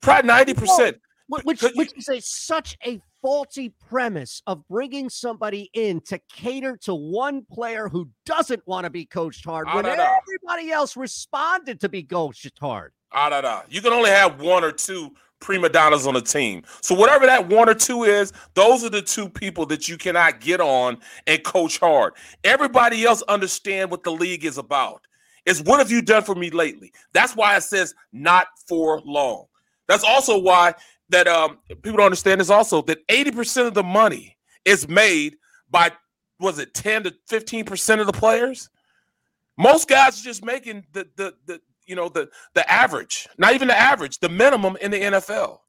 Try 0.01 0.21
90%. 0.21 0.95
Wh- 1.29 1.45
Which, 1.45 1.61
which 1.75 1.91
is 1.95 2.09
a, 2.09 2.19
such 2.19 2.75
a 2.85 2.99
faulty 3.21 3.73
premise 3.87 4.41
of 4.45 4.67
bringing 4.67 5.09
somebody 5.09 5.69
in 5.73 6.01
to 6.01 6.19
cater 6.29 6.75
to 6.81 6.93
one 6.93 7.45
player 7.49 7.87
who 7.87 8.09
doesn't 8.25 8.61
want 8.67 8.83
to 8.83 8.89
be 8.89 9.05
coached 9.05 9.45
hard 9.45 9.67
Ah, 9.69 9.75
when 9.75 9.85
da, 9.85 9.95
da. 9.95 10.09
everybody 10.21 10.71
else 10.71 10.97
responded 10.97 11.79
to 11.79 11.87
be 11.87 12.03
coached 12.03 12.51
hard. 12.59 12.91
Ah, 13.13 13.29
da, 13.29 13.39
da. 13.39 13.61
You 13.69 13.81
can 13.81 13.93
only 13.93 14.09
have 14.09 14.41
one 14.41 14.65
or 14.65 14.73
two 14.73 15.11
prima 15.43 15.69
donnas 15.69 16.07
on 16.07 16.15
a 16.15 16.21
team. 16.21 16.63
So 16.81 16.95
whatever 16.95 17.27
that 17.27 17.47
one 17.49 17.69
or 17.69 17.75
two 17.75 18.03
is, 18.03 18.33
those 18.55 18.83
are 18.83 18.89
the 18.89 19.01
two 19.01 19.29
people 19.29 19.67
that 19.67 19.87
you 19.87 19.97
cannot 19.97 20.39
get 20.39 20.59
on 20.59 20.97
and 21.27 21.43
coach 21.43 21.77
hard. 21.77 22.13
Everybody 22.43 23.05
else 23.05 23.21
understand 23.23 23.91
what 23.91 24.03
the 24.03 24.11
league 24.11 24.45
is 24.45 24.57
about. 24.57 25.05
It's 25.45 25.61
what 25.61 25.79
have 25.79 25.91
you 25.91 26.01
done 26.01 26.23
for 26.23 26.33
me 26.33 26.49
lately? 26.49 26.93
That's 27.13 27.35
why 27.35 27.57
it 27.57 27.63
says 27.63 27.93
not 28.13 28.47
for 28.67 29.01
long. 29.05 29.45
That's 29.87 30.05
also 30.05 30.39
why 30.39 30.73
that 31.09 31.27
um 31.27 31.57
people 31.67 31.97
don't 31.97 32.05
understand 32.05 32.41
is 32.41 32.49
also 32.49 32.81
that 32.83 33.05
80% 33.07 33.67
of 33.67 33.73
the 33.73 33.83
money 33.83 34.37
is 34.65 34.87
made 34.87 35.35
by 35.69 35.91
was 36.39 36.59
it 36.59 36.73
10 36.73 37.03
to 37.03 37.13
15% 37.29 37.99
of 37.99 38.07
the 38.07 38.13
players? 38.13 38.69
Most 39.57 39.87
guys 39.87 40.19
are 40.19 40.23
just 40.23 40.43
making 40.43 40.85
the 40.93 41.07
the 41.17 41.33
the 41.45 41.61
you 41.85 41.95
know 41.95 42.09
the 42.09 42.29
the 42.53 42.69
average, 42.71 43.27
not 43.37 43.53
even 43.53 43.67
the 43.67 43.77
average, 43.77 44.19
the 44.19 44.29
minimum 44.29 44.77
in 44.81 44.91
the 44.91 44.99
NFL. 44.99 45.59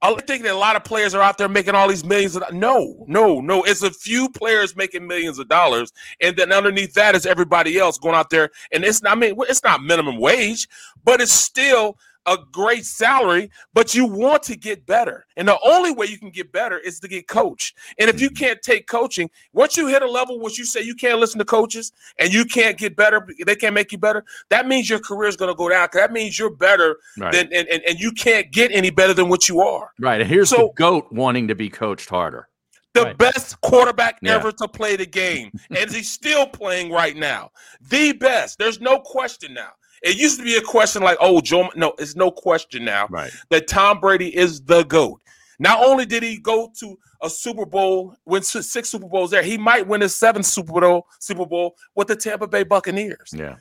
I 0.00 0.14
think 0.14 0.44
that 0.44 0.52
a 0.52 0.58
lot 0.58 0.76
of 0.76 0.84
players 0.84 1.12
are 1.12 1.22
out 1.22 1.38
there 1.38 1.48
making 1.48 1.74
all 1.74 1.88
these 1.88 2.04
millions 2.04 2.36
of 2.36 2.52
no, 2.52 3.04
no, 3.08 3.40
no. 3.40 3.64
It's 3.64 3.82
a 3.82 3.90
few 3.90 4.28
players 4.28 4.76
making 4.76 5.06
millions 5.06 5.40
of 5.40 5.48
dollars, 5.48 5.92
and 6.20 6.36
then 6.36 6.52
underneath 6.52 6.94
that 6.94 7.16
is 7.16 7.26
everybody 7.26 7.78
else 7.78 7.98
going 7.98 8.14
out 8.14 8.30
there. 8.30 8.50
And 8.70 8.84
it's 8.84 9.02
not 9.02 9.16
I 9.16 9.20
mean 9.20 9.34
it's 9.48 9.64
not 9.64 9.82
minimum 9.82 10.18
wage, 10.18 10.68
but 11.04 11.20
it's 11.20 11.32
still 11.32 11.98
a 12.28 12.38
great 12.52 12.84
salary, 12.84 13.50
but 13.74 13.94
you 13.94 14.04
want 14.04 14.42
to 14.44 14.56
get 14.56 14.86
better. 14.86 15.24
And 15.36 15.48
the 15.48 15.58
only 15.64 15.92
way 15.92 16.06
you 16.06 16.18
can 16.18 16.30
get 16.30 16.52
better 16.52 16.78
is 16.78 17.00
to 17.00 17.08
get 17.08 17.26
coached. 17.28 17.76
And 17.98 18.10
if 18.10 18.20
you 18.20 18.28
mm-hmm. 18.28 18.44
can't 18.44 18.62
take 18.62 18.86
coaching, 18.86 19.30
once 19.52 19.76
you 19.76 19.86
hit 19.86 20.02
a 20.02 20.10
level 20.10 20.40
which 20.40 20.58
you 20.58 20.64
say 20.64 20.82
you 20.82 20.94
can't 20.94 21.18
listen 21.18 21.38
to 21.38 21.44
coaches 21.44 21.92
and 22.18 22.32
you 22.32 22.44
can't 22.44 22.76
get 22.76 22.96
better, 22.96 23.26
they 23.46 23.56
can't 23.56 23.74
make 23.74 23.92
you 23.92 23.98
better, 23.98 24.24
that 24.50 24.68
means 24.68 24.90
your 24.90 24.98
career 25.00 25.28
is 25.28 25.36
going 25.36 25.50
to 25.50 25.54
go 25.56 25.68
down. 25.68 25.88
that 25.92 26.12
means 26.12 26.38
you're 26.38 26.54
better 26.54 26.96
Right. 27.16 27.32
than 27.32 27.48
and, 27.52 27.66
and, 27.68 27.82
and 27.88 27.98
you 27.98 28.12
can't 28.12 28.50
get 28.52 28.70
any 28.72 28.90
better 28.90 29.14
than 29.14 29.28
what 29.28 29.48
you 29.48 29.60
are. 29.60 29.90
right. 29.98 30.20
And 30.20 30.28
here's 30.30 30.50
the 30.50 30.70
goat 30.76 31.10
wanting 31.12 31.48
to 31.48 31.54
be 31.54 31.68
coached 31.70 32.08
harder. 32.08 32.48
The 32.94 33.04
Right. 33.04 33.18
best 33.18 33.60
quarterback 33.60 34.18
Yeah. 34.22 34.34
ever 34.36 34.50
to 34.52 34.68
play 34.68 34.96
the 34.96 35.06
game. 35.06 35.52
and 35.70 35.90
he's 35.94 36.10
still 36.10 36.46
playing 36.46 36.90
right 36.90 37.16
now. 37.16 37.50
The 37.80 38.12
best. 38.12 38.58
There's 38.58 38.80
no 38.80 38.98
question 39.00 39.54
now. 39.54 39.70
It 40.02 40.16
used 40.16 40.38
to 40.38 40.44
be 40.44 40.56
a 40.56 40.62
question 40.62 41.02
like, 41.02 41.18
oh, 41.20 41.40
Joe. 41.40 41.70
No, 41.76 41.94
it's 41.98 42.14
no 42.16 42.30
question 42.30 42.84
now 42.84 43.06
Right. 43.10 43.30
that 43.50 43.66
Tom 43.68 44.00
Brady 44.00 44.34
is 44.36 44.60
the 44.62 44.84
GOAT. 44.84 45.20
Not 45.58 45.82
only 45.84 46.06
did 46.06 46.22
he 46.22 46.38
go 46.38 46.70
to 46.78 46.96
a 47.20 47.28
Super 47.28 47.66
Bowl, 47.66 48.14
win 48.26 48.42
six 48.42 48.88
Super 48.88 49.08
Bowls 49.08 49.30
there, 49.32 49.42
he 49.42 49.58
might 49.58 49.86
win 49.88 50.00
his 50.00 50.14
seventh 50.14 50.46
Super 50.46 50.80
Bowl, 50.80 51.06
Super 51.18 51.44
Bowl 51.46 51.76
with 51.96 52.06
the 52.08 52.14
Tampa 52.16 52.46
Bay 52.46 52.62
Buccaneers. 52.62 53.30
Yeah. 53.34 53.56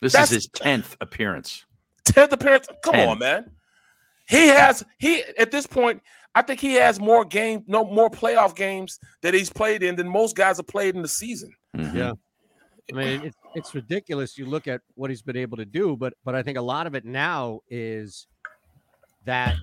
This 0.00 0.12
That's- 0.12 0.30
is 0.32 0.36
his 0.44 0.48
tenth 0.48 0.96
appearance. 1.00 1.64
Tenth 2.04 2.32
appearance. 2.32 2.66
Come 2.82 2.94
Ten. 2.94 3.08
on, 3.10 3.18
man. 3.20 3.50
He 4.28 4.48
has 4.48 4.84
he 4.98 5.22
at 5.38 5.50
this 5.50 5.66
point. 5.66 6.02
I 6.34 6.42
think 6.42 6.60
he 6.60 6.74
has 6.74 6.98
more 7.00 7.24
game, 7.24 7.64
no 7.66 7.84
more 7.84 8.08
playoff 8.10 8.54
games 8.56 8.98
that 9.22 9.34
he's 9.34 9.50
played 9.50 9.82
in 9.82 9.96
than 9.96 10.08
most 10.08 10.34
guys 10.36 10.56
have 10.58 10.66
played 10.68 10.94
in 10.96 11.02
the 11.02 11.08
season. 11.08 11.52
Mhm. 11.76 11.94
Yeah. 11.94 12.12
I 12.92 12.96
mean, 12.96 13.22
it's 13.22 13.36
it's 13.54 13.74
ridiculous. 13.74 14.38
You 14.38 14.46
look 14.46 14.66
at 14.68 14.80
what 14.94 15.10
he's 15.10 15.22
been 15.22 15.36
able 15.36 15.56
to 15.56 15.64
do, 15.64 15.96
but 15.96 16.14
but 16.24 16.34
I 16.34 16.42
think 16.42 16.58
a 16.58 16.62
lot 16.62 16.86
of 16.86 16.94
it 16.94 17.04
now 17.04 17.60
is 17.68 18.26
that 19.24 19.56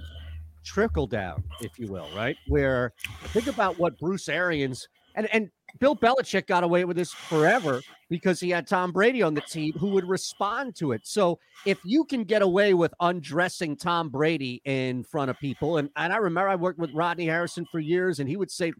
trickle 0.63 1.07
down, 1.07 1.43
if 1.61 1.79
you 1.79 1.87
will, 1.87 2.07
right? 2.15 2.37
Where 2.47 2.93
think 3.27 3.47
about 3.47 3.79
what 3.79 3.97
Bruce 3.99 4.29
Arians 4.29 4.87
and 5.15 5.27
and 5.33 5.49
Bill 5.79 5.95
Belichick 5.95 6.47
got 6.47 6.63
away 6.63 6.85
with 6.85 6.97
this 6.97 7.11
forever 7.11 7.81
because 8.09 8.39
he 8.39 8.49
had 8.49 8.67
Tom 8.67 8.91
Brady 8.91 9.21
on 9.21 9.33
the 9.33 9.41
team 9.41 9.73
who 9.73 9.89
would 9.89 10.07
respond 10.07 10.75
to 10.77 10.91
it. 10.93 11.05
So 11.05 11.39
if 11.65 11.77
you 11.83 12.05
can 12.05 12.23
get 12.23 12.41
away 12.41 12.73
with 12.73 12.93
undressing 12.99 13.75
Tom 13.75 14.09
Brady 14.09 14.61
in 14.65 15.03
front 15.03 15.29
of 15.29 15.37
people, 15.39 15.77
and, 15.77 15.89
and 15.95 16.13
I 16.13 16.17
remember 16.17 16.49
I 16.49 16.55
worked 16.55 16.79
with 16.79 16.93
Rodney 16.93 17.25
Harrison 17.25 17.65
for 17.65 17.79
years, 17.79 18.19
and 18.19 18.29
he 18.29 18.37
would 18.37 18.49
say 18.49 18.73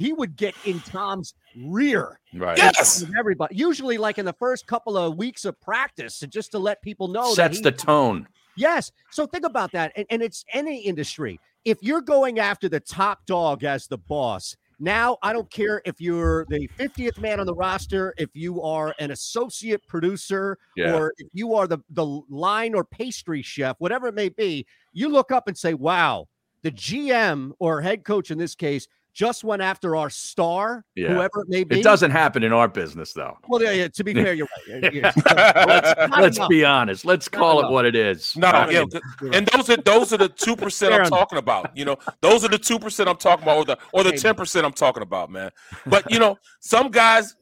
he 0.00 0.12
would 0.12 0.36
get 0.36 0.54
in 0.64 0.80
Tom's 0.80 1.34
rear 1.56 2.18
Right. 2.34 2.56
Yes. 2.58 3.04
everybody. 3.18 3.54
Usually, 3.56 3.98
like 3.98 4.18
in 4.18 4.24
the 4.24 4.32
first 4.34 4.66
couple 4.66 4.96
of 4.96 5.16
weeks 5.16 5.44
of 5.44 5.60
practice, 5.60 6.20
just 6.28 6.52
to 6.52 6.58
let 6.58 6.80
people 6.82 7.08
know 7.08 7.34
Sets 7.34 7.60
that 7.60 7.76
the 7.76 7.84
tone. 7.84 8.26
yes. 8.56 8.90
So 9.10 9.26
think 9.26 9.44
about 9.44 9.72
that, 9.72 9.92
and, 9.96 10.06
and 10.10 10.22
it's 10.22 10.44
any 10.52 10.80
industry. 10.80 11.38
If 11.64 11.78
you're 11.82 12.00
going 12.00 12.38
after 12.38 12.68
the 12.68 12.80
top 12.80 13.26
dog 13.26 13.64
as 13.64 13.86
the 13.86 13.98
boss, 13.98 14.56
now 14.78 15.18
I 15.22 15.32
don't 15.34 15.50
care 15.50 15.82
if 15.84 16.00
you're 16.00 16.46
the 16.48 16.66
50th 16.78 17.18
man 17.18 17.38
on 17.38 17.44
the 17.46 17.54
roster, 17.54 18.14
if 18.16 18.30
you 18.32 18.62
are 18.62 18.94
an 18.98 19.10
associate 19.10 19.86
producer, 19.86 20.56
Yeah. 20.76 20.94
or 20.94 21.12
if 21.18 21.28
you 21.34 21.54
are 21.54 21.66
the 21.66 21.80
the 21.90 22.06
line 22.30 22.74
or 22.74 22.84
pastry 22.84 23.42
chef, 23.42 23.76
whatever 23.78 24.06
it 24.06 24.14
may 24.14 24.30
be. 24.30 24.64
You 24.94 25.08
look 25.10 25.30
up 25.32 25.48
and 25.48 25.58
say, 25.58 25.74
"Wow, 25.74 26.28
the 26.62 26.70
GM 26.70 27.52
or 27.58 27.82
head 27.82 28.04
coach 28.04 28.30
in 28.30 28.38
this 28.38 28.54
case." 28.54 28.86
Just 29.12 29.42
went 29.44 29.60
after 29.60 29.96
our 29.96 30.08
star, 30.08 30.84
Yeah. 30.94 31.08
whoever 31.14 31.42
it 31.42 31.48
may 31.48 31.64
be. 31.64 31.80
It 31.80 31.82
doesn't 31.82 32.12
happen 32.12 32.42
in 32.44 32.52
our 32.52 32.68
business, 32.68 33.12
though. 33.12 33.36
Well, 33.48 33.60
yeah, 33.62 33.72
yeah, 33.72 33.88
to 33.88 34.04
be 34.04 34.14
fair, 34.24 34.32
you're 34.34 34.46
right. 34.68 34.92
Yeah, 34.94 35.12
let's 35.66 36.10
Not 36.10 36.20
let's 36.20 36.46
be 36.48 36.64
honest. 36.64 37.04
Let's 37.04 37.28
call 37.28 37.56
it 37.58 37.60
enough. 37.62 37.72
what 37.72 37.86
it 37.86 37.96
is. 37.96 38.36
No, 38.36 38.46
I 38.48 38.70
yeah, 38.70 38.84
mean, 39.20 39.34
and 39.34 39.46
those 39.48 39.68
are 39.70 39.76
those 39.78 40.12
are 40.12 40.16
the 40.18 40.28
two 40.28 40.54
percent 40.56 40.94
I'm 40.94 41.10
talking 41.10 41.38
about. 41.38 41.76
You 41.76 41.84
know, 41.86 41.96
those 42.20 42.44
are 42.44 42.48
the 42.48 42.58
two 42.58 42.78
percent 42.78 43.08
I'm 43.08 43.16
talking 43.16 43.42
about, 43.42 43.56
or 43.58 43.64
the 43.64 43.78
or 43.92 44.04
the 44.04 44.12
ten 44.12 44.34
percent 44.36 44.64
I'm 44.64 44.72
talking 44.72 45.02
about, 45.02 45.30
man. 45.30 45.50
But 45.86 46.10
you 46.10 46.18
know, 46.18 46.38
some 46.60 46.90
guys 46.90 47.34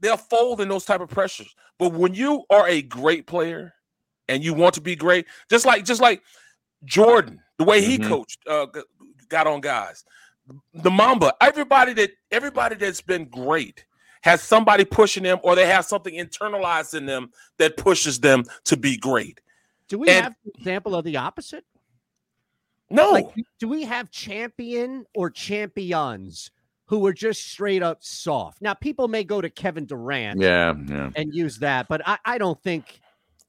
they'll 0.00 0.16
fold 0.16 0.60
in 0.60 0.68
those 0.68 0.84
type 0.84 1.00
of 1.00 1.08
pressures. 1.10 1.54
But 1.78 1.92
when 1.92 2.14
you 2.14 2.44
are 2.48 2.66
a 2.68 2.80
great 2.82 3.26
player 3.26 3.74
and 4.28 4.42
you 4.44 4.54
want 4.54 4.74
to 4.74 4.80
be 4.80 4.94
great, 4.96 5.26
just 5.50 5.66
like 5.66 5.84
just 5.84 6.00
like 6.00 6.22
Jordan, 6.84 7.40
the 7.58 7.64
way 7.64 7.82
he 7.82 7.98
Mhm. 7.98 8.08
coached, 8.08 8.38
uh, 8.46 8.66
got 9.28 9.46
on 9.46 9.60
guys, 9.60 10.04
the 10.74 10.90
Mamba, 10.90 11.34
everybody 11.40 11.92
that 11.94 12.10
everybody 12.30 12.76
that's 12.76 13.00
been 13.00 13.26
great 13.26 13.84
has 14.22 14.42
somebody 14.42 14.84
pushing 14.84 15.22
them 15.22 15.38
or 15.42 15.54
they 15.54 15.66
have 15.66 15.84
something 15.84 16.14
internalized 16.14 16.94
in 16.94 17.06
them 17.06 17.30
that 17.58 17.76
pushes 17.76 18.20
them 18.20 18.44
to 18.64 18.76
be 18.76 18.96
great. 18.96 19.40
Do 19.88 19.98
we 19.98 20.08
and, 20.08 20.24
have 20.24 20.34
an 20.44 20.52
example 20.56 20.94
of 20.94 21.04
the 21.04 21.16
opposite? 21.16 21.64
No. 22.90 23.10
Like, 23.10 23.28
do 23.58 23.68
we 23.68 23.84
have 23.84 24.10
champion 24.10 25.06
or 25.14 25.30
champions 25.30 26.50
who 26.86 27.06
are 27.06 27.12
just 27.12 27.50
straight 27.50 27.82
up 27.82 28.02
soft? 28.02 28.60
Now, 28.60 28.74
people 28.74 29.08
may 29.08 29.24
go 29.24 29.40
to 29.40 29.48
Kevin 29.48 29.86
Durant 29.86 30.40
yeah, 30.40 30.74
yeah. 30.86 31.10
and 31.14 31.32
use 31.32 31.58
that, 31.58 31.88
but 31.88 32.06
I, 32.06 32.18
I 32.24 32.38
don't 32.38 32.60
think 32.62 33.00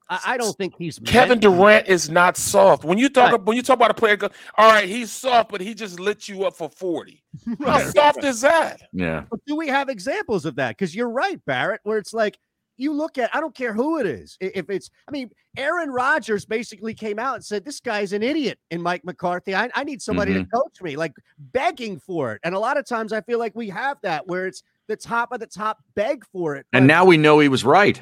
I, 0.08 0.36
don't 0.36 0.56
think 0.56 0.74
he's 0.76 0.98
Kevin 1.04 1.38
Durant 1.38 1.88
is 1.88 2.10
not 2.10 2.36
soft. 2.36 2.84
When 2.84 2.98
you 2.98 3.08
talk 3.08 3.26
right. 3.26 3.34
about, 3.34 3.46
when 3.46 3.56
you 3.56 3.62
talk 3.62 3.76
about 3.76 3.90
a 3.90 3.94
player, 3.94 4.16
go, 4.16 4.28
all 4.56 4.70
right, 4.70 4.88
he's 4.88 5.10
soft, 5.10 5.50
but 5.50 5.60
he 5.60 5.74
just 5.74 5.98
lit 5.98 6.28
you 6.28 6.44
up 6.44 6.54
for 6.54 6.68
40. 6.68 7.22
How 7.64 7.78
soft 7.90 8.24
is 8.24 8.40
that? 8.42 8.82
Yeah. 8.92 9.24
But 9.30 9.40
do 9.46 9.56
we 9.56 9.68
have 9.68 9.88
examples 9.88 10.44
of 10.44 10.56
that? 10.56 10.76
Because 10.76 10.94
you're 10.94 11.10
right, 11.10 11.42
Barrett, 11.46 11.80
where 11.84 11.98
it's 11.98 12.12
like 12.12 12.38
you 12.76 12.92
look 12.92 13.18
at, 13.18 13.34
I 13.34 13.40
don't 13.40 13.54
care 13.54 13.72
who 13.72 13.98
it 13.98 14.06
is. 14.06 14.36
If 14.40 14.68
it's, 14.70 14.90
I 15.08 15.12
mean, 15.12 15.30
Aaron 15.56 15.90
Rodgers 15.90 16.44
basically 16.44 16.94
came 16.94 17.18
out 17.18 17.36
and 17.36 17.44
said, 17.44 17.64
This 17.64 17.80
guy's 17.80 18.12
an 18.12 18.22
idiot 18.22 18.58
in 18.70 18.82
Mike 18.82 19.04
McCarthy. 19.04 19.54
I, 19.54 19.70
I 19.74 19.84
need 19.84 20.02
somebody 20.02 20.32
mm-hmm. 20.32 20.44
to 20.44 20.50
coach 20.50 20.82
me, 20.82 20.96
like 20.96 21.12
begging 21.38 21.98
for 21.98 22.32
it. 22.32 22.40
And 22.44 22.54
a 22.54 22.58
lot 22.58 22.76
of 22.76 22.86
times 22.86 23.12
I 23.12 23.20
feel 23.22 23.38
like 23.38 23.54
we 23.54 23.68
have 23.68 23.98
that 24.02 24.26
where 24.26 24.46
it's 24.46 24.62
the 24.88 24.96
top 24.96 25.32
of 25.32 25.40
the 25.40 25.46
top 25.46 25.78
beg 25.94 26.24
for 26.32 26.56
it. 26.56 26.66
And 26.72 26.86
now 26.86 27.04
we 27.04 27.16
know 27.16 27.38
he 27.38 27.48
was 27.48 27.64
right. 27.64 28.00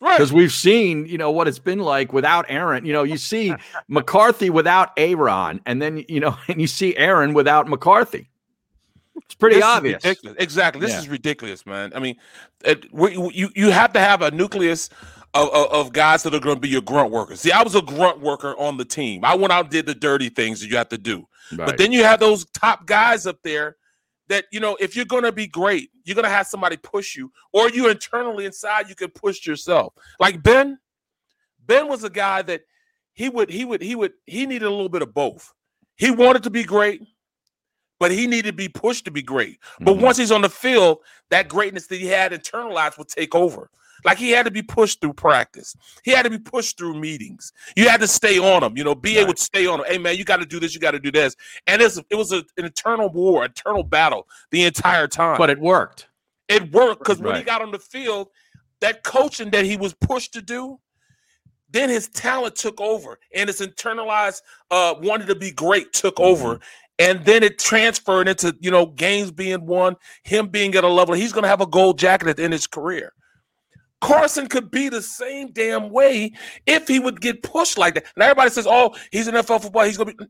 Because 0.00 0.30
right. 0.30 0.36
we've 0.36 0.52
seen, 0.52 1.06
you 1.06 1.16
know, 1.16 1.30
what 1.30 1.48
it's 1.48 1.58
been 1.58 1.78
like 1.78 2.12
without 2.12 2.44
Aaron. 2.48 2.84
You 2.84 2.92
know, 2.92 3.02
you 3.02 3.16
see 3.16 3.54
McCarthy 3.88 4.50
without 4.50 4.90
Aaron, 4.96 5.60
and 5.64 5.80
then 5.80 6.04
you 6.08 6.20
know, 6.20 6.36
and 6.48 6.60
you 6.60 6.66
see 6.66 6.96
Aaron 6.96 7.34
without 7.34 7.68
McCarthy. 7.68 8.28
It's 9.16 9.34
pretty 9.34 9.56
this 9.56 9.64
obvious. 9.64 10.04
Exactly. 10.04 10.80
This 10.80 10.90
yeah. 10.90 10.98
is 10.98 11.08
ridiculous, 11.08 11.64
man. 11.64 11.92
I 11.94 12.00
mean, 12.00 12.16
it, 12.64 12.92
we, 12.92 13.16
you 13.32 13.50
you 13.54 13.70
have 13.70 13.92
to 13.94 14.00
have 14.00 14.20
a 14.20 14.30
nucleus 14.30 14.90
of, 15.32 15.48
of, 15.48 15.72
of 15.72 15.92
guys 15.92 16.22
that 16.22 16.34
are 16.34 16.40
going 16.40 16.56
to 16.56 16.60
be 16.60 16.68
your 16.68 16.82
grunt 16.82 17.10
workers. 17.10 17.40
See, 17.40 17.52
I 17.52 17.62
was 17.62 17.74
a 17.74 17.82
grunt 17.82 18.20
worker 18.20 18.54
on 18.58 18.76
the 18.76 18.84
team. 18.84 19.24
I 19.24 19.34
went 19.34 19.52
out 19.52 19.64
and 19.64 19.70
did 19.70 19.86
the 19.86 19.94
dirty 19.94 20.28
things 20.28 20.60
that 20.60 20.68
you 20.68 20.76
have 20.76 20.90
to 20.90 20.98
do. 20.98 21.26
Right. 21.52 21.66
But 21.66 21.78
then 21.78 21.92
you 21.92 22.04
have 22.04 22.20
those 22.20 22.44
top 22.46 22.86
guys 22.86 23.26
up 23.26 23.42
there 23.42 23.76
that 24.28 24.44
you 24.50 24.60
know 24.60 24.76
if 24.80 24.96
you're 24.96 25.04
going 25.04 25.22
to 25.22 25.32
be 25.32 25.46
great 25.46 25.90
you're 26.04 26.14
going 26.14 26.24
to 26.24 26.30
have 26.30 26.46
somebody 26.46 26.76
push 26.76 27.16
you 27.16 27.30
or 27.52 27.70
you 27.70 27.88
internally 27.88 28.44
inside 28.44 28.88
you 28.88 28.94
can 28.94 29.10
push 29.10 29.46
yourself. 29.46 29.92
Like 30.20 30.42
ben 30.42 30.78
ben 31.66 31.88
was 31.88 32.04
a 32.04 32.10
guy 32.10 32.42
that 32.42 32.62
he 33.12 33.28
would 33.28 33.50
he 33.50 33.64
would 33.64 33.82
he 33.82 33.94
would 33.94 34.12
he 34.26 34.46
needed 34.46 34.66
a 34.66 34.70
little 34.70 34.88
bit 34.88 35.02
of 35.02 35.14
both. 35.14 35.52
He 35.96 36.10
wanted 36.10 36.42
to 36.44 36.50
be 36.50 36.64
great 36.64 37.02
but 37.98 38.10
he 38.10 38.26
needed 38.26 38.50
to 38.50 38.52
be 38.52 38.68
pushed 38.68 39.06
to 39.06 39.10
be 39.10 39.22
great. 39.22 39.58
But 39.80 39.94
mm-hmm. 39.94 40.02
once 40.02 40.18
he's 40.18 40.30
on 40.30 40.42
the 40.42 40.50
field 40.50 40.98
that 41.30 41.48
greatness 41.48 41.86
that 41.86 41.96
he 41.96 42.06
had 42.06 42.32
internalized 42.32 42.98
would 42.98 43.08
take 43.08 43.34
over 43.34 43.70
like 44.04 44.18
he 44.18 44.30
had 44.30 44.44
to 44.44 44.50
be 44.50 44.62
pushed 44.62 45.00
through 45.00 45.14
practice. 45.14 45.76
He 46.04 46.10
had 46.10 46.22
to 46.22 46.30
be 46.30 46.38
pushed 46.38 46.78
through 46.78 46.94
meetings. 46.98 47.52
You 47.76 47.88
had 47.88 48.00
to 48.00 48.08
stay 48.08 48.38
on 48.38 48.62
him. 48.62 48.76
You 48.76 48.84
know, 48.84 48.94
BA 48.94 49.16
right. 49.16 49.26
would 49.26 49.38
stay 49.38 49.66
on 49.66 49.80
him. 49.80 49.86
Hey 49.88 49.98
man, 49.98 50.16
you 50.16 50.24
got 50.24 50.38
to 50.38 50.46
do 50.46 50.60
this. 50.60 50.74
You 50.74 50.80
got 50.80 50.92
to 50.92 51.00
do 51.00 51.10
this. 51.10 51.36
And 51.66 51.82
it's, 51.82 51.98
it 52.10 52.14
was 52.14 52.32
a, 52.32 52.44
an 52.56 52.64
eternal 52.64 53.08
war, 53.08 53.44
eternal 53.44 53.82
battle 53.82 54.26
the 54.50 54.64
entire 54.64 55.08
time. 55.08 55.38
But 55.38 55.50
it 55.50 55.58
worked. 55.58 56.08
It 56.48 56.72
worked 56.72 57.00
because 57.00 57.18
right. 57.18 57.26
when 57.32 57.36
he 57.36 57.42
got 57.42 57.62
on 57.62 57.70
the 57.70 57.78
field, 57.78 58.28
that 58.80 59.02
coaching 59.02 59.50
that 59.50 59.64
he 59.64 59.76
was 59.76 59.94
pushed 59.94 60.34
to 60.34 60.42
do, 60.42 60.78
then 61.70 61.88
his 61.88 62.08
talent 62.08 62.54
took 62.54 62.80
over 62.80 63.18
and 63.34 63.48
his 63.48 63.60
internalized 63.60 64.42
uh 64.70 64.94
wanted 65.00 65.26
to 65.26 65.34
be 65.34 65.50
great 65.50 65.92
took 65.92 66.16
mm-hmm. 66.16 66.24
over 66.24 66.60
and 66.98 67.24
then 67.24 67.42
it 67.42 67.58
transferred 67.58 68.28
into 68.28 68.56
you 68.60 68.70
know 68.70 68.86
games 68.86 69.30
being 69.30 69.66
won 69.66 69.96
him 70.22 70.48
being 70.48 70.74
at 70.74 70.84
a 70.84 70.88
level 70.88 71.14
he's 71.14 71.32
going 71.32 71.42
to 71.42 71.48
have 71.48 71.60
a 71.60 71.66
gold 71.66 71.98
jacket 71.98 72.28
at 72.28 72.36
the 72.36 72.44
end 72.44 72.54
of 72.54 72.58
his 72.58 72.66
career 72.66 73.12
Carson 74.00 74.46
could 74.46 74.70
be 74.70 74.88
the 74.88 75.00
same 75.00 75.52
damn 75.52 75.90
way 75.90 76.32
if 76.66 76.86
he 76.86 76.98
would 76.98 77.20
get 77.20 77.42
pushed 77.42 77.78
like 77.78 77.94
that. 77.94 78.04
And 78.14 78.22
everybody 78.22 78.50
says, 78.50 78.66
"Oh, 78.68 78.94
he's 79.10 79.26
an 79.26 79.34
NFL 79.34 79.60
football. 79.60 79.84
He's 79.84 79.96
gonna 79.96 80.12
be." 80.14 80.26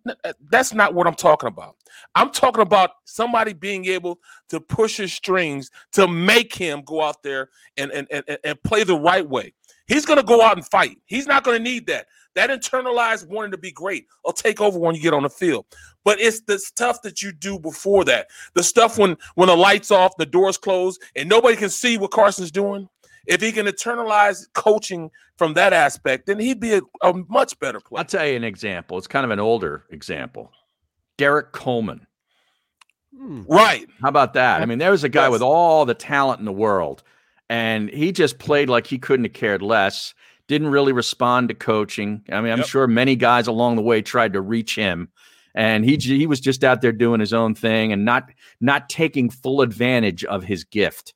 That's 0.48 0.72
not 0.72 0.94
what 0.94 1.06
I'm 1.06 1.14
talking 1.14 1.48
about. 1.48 1.76
I'm 2.14 2.30
talking 2.30 2.62
about 2.62 2.90
somebody 3.04 3.52
being 3.52 3.86
able 3.86 4.20
to 4.50 4.60
push 4.60 4.96
his 4.96 5.12
strings 5.12 5.70
to 5.92 6.06
make 6.06 6.54
him 6.54 6.82
go 6.82 7.02
out 7.02 7.22
there 7.22 7.50
and 7.76 7.90
and 7.90 8.06
and, 8.10 8.38
and 8.44 8.62
play 8.62 8.84
the 8.84 8.96
right 8.96 9.28
way. 9.28 9.52
He's 9.88 10.06
gonna 10.06 10.22
go 10.22 10.42
out 10.42 10.56
and 10.56 10.66
fight. 10.66 10.98
He's 11.06 11.26
not 11.26 11.42
gonna 11.42 11.58
need 11.58 11.86
that. 11.88 12.06
That 12.36 12.50
internalized 12.50 13.26
wanting 13.28 13.52
to 13.52 13.58
be 13.58 13.72
great 13.72 14.06
will 14.22 14.32
take 14.32 14.60
over 14.60 14.78
when 14.78 14.94
you 14.94 15.00
get 15.00 15.14
on 15.14 15.22
the 15.22 15.30
field. 15.30 15.64
But 16.04 16.20
it's 16.20 16.42
the 16.42 16.58
stuff 16.58 17.00
that 17.02 17.22
you 17.22 17.32
do 17.32 17.58
before 17.58 18.04
that. 18.04 18.28
The 18.54 18.62
stuff 18.62 18.98
when 18.98 19.16
when 19.34 19.48
the 19.48 19.56
lights 19.56 19.90
off, 19.90 20.16
the 20.18 20.26
doors 20.26 20.58
closed, 20.58 21.02
and 21.16 21.28
nobody 21.28 21.56
can 21.56 21.70
see 21.70 21.98
what 21.98 22.10
Carson's 22.10 22.50
doing 22.50 22.88
if 23.26 23.40
he 23.40 23.52
can 23.52 23.66
internalize 23.66 24.46
coaching 24.54 25.10
from 25.36 25.54
that 25.54 25.72
aspect, 25.72 26.26
then 26.26 26.38
he'd 26.38 26.60
be 26.60 26.74
a, 26.74 26.82
a 27.02 27.12
much 27.28 27.58
better 27.58 27.80
player. 27.80 27.98
I'll 28.00 28.04
tell 28.04 28.26
you 28.26 28.36
an 28.36 28.44
example. 28.44 28.98
It's 28.98 29.06
kind 29.06 29.24
of 29.24 29.30
an 29.30 29.40
older 29.40 29.84
example. 29.90 30.52
Derrick 31.18 31.52
Coleman. 31.52 32.06
Hmm. 33.16 33.42
Right. 33.48 33.86
How 34.02 34.08
about 34.08 34.34
that? 34.34 34.60
I 34.60 34.66
mean, 34.66 34.78
there 34.78 34.90
was 34.90 35.04
a 35.04 35.08
guy 35.08 35.24
yes. 35.24 35.32
with 35.32 35.42
all 35.42 35.84
the 35.84 35.94
talent 35.94 36.38
in 36.38 36.44
the 36.44 36.52
world, 36.52 37.02
and 37.48 37.88
he 37.90 38.12
just 38.12 38.38
played 38.38 38.68
like 38.68 38.86
he 38.86 38.98
couldn't 38.98 39.24
have 39.24 39.32
cared 39.32 39.62
less. 39.62 40.14
Didn't 40.48 40.68
really 40.68 40.92
respond 40.92 41.48
to 41.48 41.54
coaching. 41.54 42.22
I 42.30 42.40
mean, 42.40 42.52
I'm 42.52 42.58
yep. 42.58 42.68
sure 42.68 42.86
many 42.86 43.16
guys 43.16 43.46
along 43.46 43.76
the 43.76 43.82
way 43.82 44.00
tried 44.02 44.34
to 44.34 44.40
reach 44.40 44.76
him, 44.76 45.08
and 45.54 45.84
he 45.84 45.96
he 45.96 46.26
was 46.26 46.40
just 46.40 46.62
out 46.62 46.82
there 46.82 46.92
doing 46.92 47.18
his 47.18 47.32
own 47.32 47.54
thing 47.54 47.92
and 47.92 48.04
not 48.04 48.30
not 48.60 48.88
taking 48.88 49.28
full 49.30 49.60
advantage 49.60 50.24
of 50.24 50.44
his 50.44 50.62
gift. 50.62 51.14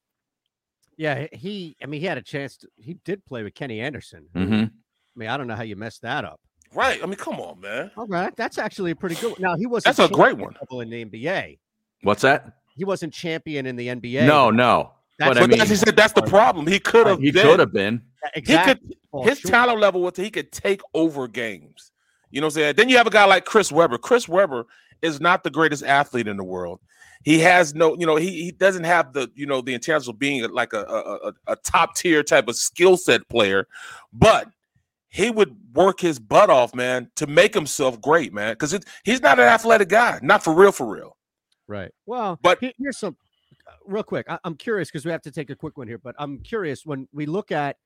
Yeah, 1.01 1.29
he. 1.33 1.79
I 1.83 1.87
mean, 1.87 2.03
he 2.03 2.07
had 2.07 2.19
a 2.19 2.23
chance. 2.23 2.59
To, 2.59 2.69
he 2.77 2.93
did 3.07 3.25
play 3.25 3.43
with 3.43 3.55
Kenny 3.55 3.81
Anderson. 3.81 4.27
Mm-hmm. 4.35 4.65
I 4.65 4.69
mean, 5.17 5.31
I 5.31 5.39
don't 5.39 5.47
know 5.47 5.57
how 5.57 5.63
you 5.63 5.75
messed 5.75 6.03
that 6.03 6.27
up. 6.27 6.41
Right. 6.75 7.03
I 7.03 7.07
mean, 7.07 7.15
come 7.15 7.41
on, 7.41 7.59
man. 7.59 7.91
All 7.97 8.07
right, 8.07 8.37
that's 8.37 8.59
actually 8.59 8.91
a 8.91 8.95
pretty 8.95 9.15
good. 9.15 9.41
Now 9.41 9.57
he 9.57 9.65
was. 9.65 9.83
That's 9.83 9.99
a 9.99 10.09
great 10.09 10.37
one. 10.37 10.55
In 10.71 10.91
the 10.91 11.07
NBA. 11.07 11.59
What's 12.03 12.21
that? 12.21 12.53
He 12.77 12.85
wasn't 12.85 13.15
champion 13.15 13.65
in 13.65 13.77
the 13.77 13.89
NBA. 13.89 14.27
No, 14.27 14.51
no. 14.51 14.93
That's, 15.19 15.39
but, 15.39 15.43
I 15.43 15.47
mean, 15.47 15.67
he 15.67 15.75
said 15.75 15.97
that's 15.97 16.13
the 16.13 16.21
problem. 16.21 16.67
He 16.67 16.79
could 16.79 17.07
have. 17.07 17.19
He 17.19 17.33
could 17.33 17.61
have 17.61 17.73
been. 17.73 18.03
Exactly. 18.35 18.91
He 18.91 19.19
could. 19.19 19.27
his 19.27 19.39
sure. 19.39 19.51
talent 19.51 19.81
level 19.81 20.03
was 20.03 20.17
he 20.17 20.31
could 20.31 20.53
take 20.53 20.83
over 20.93 21.29
games. 21.29 21.93
You 22.31 22.43
know 22.43 22.49
what 22.49 22.57
I'm 22.57 22.61
saying? 22.61 22.75
Then 22.77 22.91
you 22.91 22.99
have 22.99 23.07
a 23.07 23.11
guy 23.11 23.25
like 23.25 23.47
Chris 23.47 23.73
Webber. 23.73 23.97
Chris 23.97 24.29
Webber 24.29 24.67
is 25.01 25.19
not 25.19 25.45
the 25.45 25.51
greatest 25.51 25.83
athlete 25.83 26.29
in 26.29 26.37
the 26.37 26.45
world. 26.45 26.79
He 27.23 27.39
has 27.41 27.75
no, 27.75 27.97
you 27.99 28.07
know, 28.07 28.17
he, 28.17 28.45
he 28.45 28.51
doesn't 28.51 28.85
have 28.85 29.13
the, 29.13 29.31
you 29.35 29.47
know, 29.47 29.61
the 29.61 29.79
intangibles 29.79 30.09
of 30.09 30.19
being 30.19 30.49
like 30.51 30.73
a, 30.73 30.85
a, 30.85 31.33
a 31.49 31.57
top 31.57 31.95
tier 31.95 32.23
type 32.23 32.49
of 32.49 32.57
skill 32.57 32.97
set 32.97 33.29
player, 33.29 33.67
but 34.13 34.49
he 35.09 35.31
would 35.31 35.55
work 35.75 36.01
his 36.01 36.19
butt 36.19 36.51
off, 36.51 36.75
man, 36.75 37.11
to 37.17 37.27
make 37.27 37.53
himself 37.53 38.01
great, 38.01 38.33
man. 38.33 38.53
Because 38.55 38.79
he's 39.05 39.21
not 39.21 39.39
an 39.39 39.47
athletic 39.47 39.89
guy, 39.89 40.19
not 40.23 40.43
for 40.43 40.55
real, 40.55 40.73
for 40.73 40.87
real. 40.87 41.17
Right. 41.67 41.91
Well, 42.07 42.39
but 42.43 42.59
here's 42.79 42.99
some 42.99 43.17
real 43.85 44.03
quick. 44.03 44.27
I, 44.29 44.39
I'm 44.45 44.57
curious 44.57 44.89
because 44.89 45.05
we 45.05 45.11
have 45.11 45.23
to 45.23 45.31
take 45.31 45.51
a 45.51 45.57
quick 45.57 45.77
one 45.77 45.89
here, 45.89 45.99
but 45.99 46.15
I'm 46.19 46.39
curious 46.39 46.87
when 46.87 47.07
we 47.13 47.27
look 47.27 47.53
at 47.53 47.77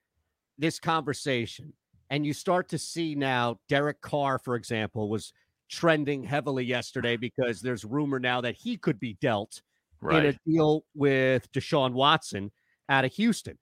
this 0.59 0.79
conversation 0.79 1.73
and 2.11 2.25
you 2.25 2.33
start 2.33 2.69
to 2.69 2.79
see 2.79 3.15
now 3.15 3.59
Derek 3.69 4.01
Carr, 4.01 4.39
for 4.39 4.55
example, 4.55 5.09
was 5.09 5.33
trending 5.71 6.23
heavily 6.23 6.65
yesterday 6.65 7.17
because 7.17 7.61
there's 7.61 7.85
rumor 7.85 8.19
now 8.19 8.41
that 8.41 8.55
he 8.55 8.77
could 8.77 9.01
be 9.01 9.17
dealt 9.21 9.63
right. 10.01 10.25
in 10.25 10.35
a 10.35 10.51
deal 10.51 10.85
with 10.95 11.51
Deshaun 11.53 11.93
Watson 11.93 12.51
out 12.89 13.05
of 13.05 13.13
Houston. 13.13 13.59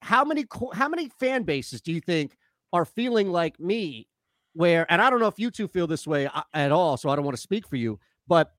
How 0.00 0.24
many 0.24 0.44
how 0.74 0.88
many 0.88 1.10
fan 1.20 1.42
bases 1.42 1.80
do 1.80 1.92
you 1.92 2.00
think 2.00 2.36
are 2.72 2.84
feeling 2.84 3.30
like 3.30 3.58
me 3.58 4.08
where 4.52 4.90
and 4.90 5.02
I 5.02 5.10
don't 5.10 5.20
know 5.20 5.26
if 5.26 5.38
you 5.38 5.50
two 5.50 5.68
feel 5.68 5.86
this 5.86 6.06
way 6.06 6.26
uh, 6.26 6.42
at 6.54 6.72
all 6.72 6.96
so 6.96 7.08
I 7.08 7.16
don't 7.16 7.24
want 7.24 7.36
to 7.36 7.42
speak 7.42 7.66
for 7.66 7.76
you 7.76 7.98
but 8.28 8.52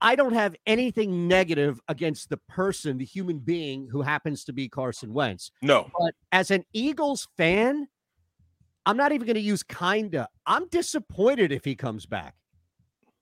I 0.00 0.16
don't 0.16 0.32
have 0.32 0.54
anything 0.66 1.28
negative 1.28 1.80
against 1.88 2.28
the 2.28 2.36
person 2.36 2.98
the 2.98 3.04
human 3.04 3.38
being 3.38 3.88
who 3.90 4.02
happens 4.02 4.44
to 4.44 4.52
be 4.52 4.68
Carson 4.68 5.12
Wentz. 5.14 5.50
No. 5.62 5.90
But 5.98 6.14
as 6.32 6.50
an 6.50 6.64
Eagles 6.72 7.28
fan, 7.36 7.88
I'm 8.86 8.96
not 8.96 9.12
even 9.12 9.26
going 9.26 9.34
to 9.34 9.40
use 9.40 9.62
kinda. 9.62 10.28
I'm 10.46 10.68
disappointed 10.68 11.52
if 11.52 11.64
he 11.64 11.74
comes 11.74 12.06
back. 12.06 12.34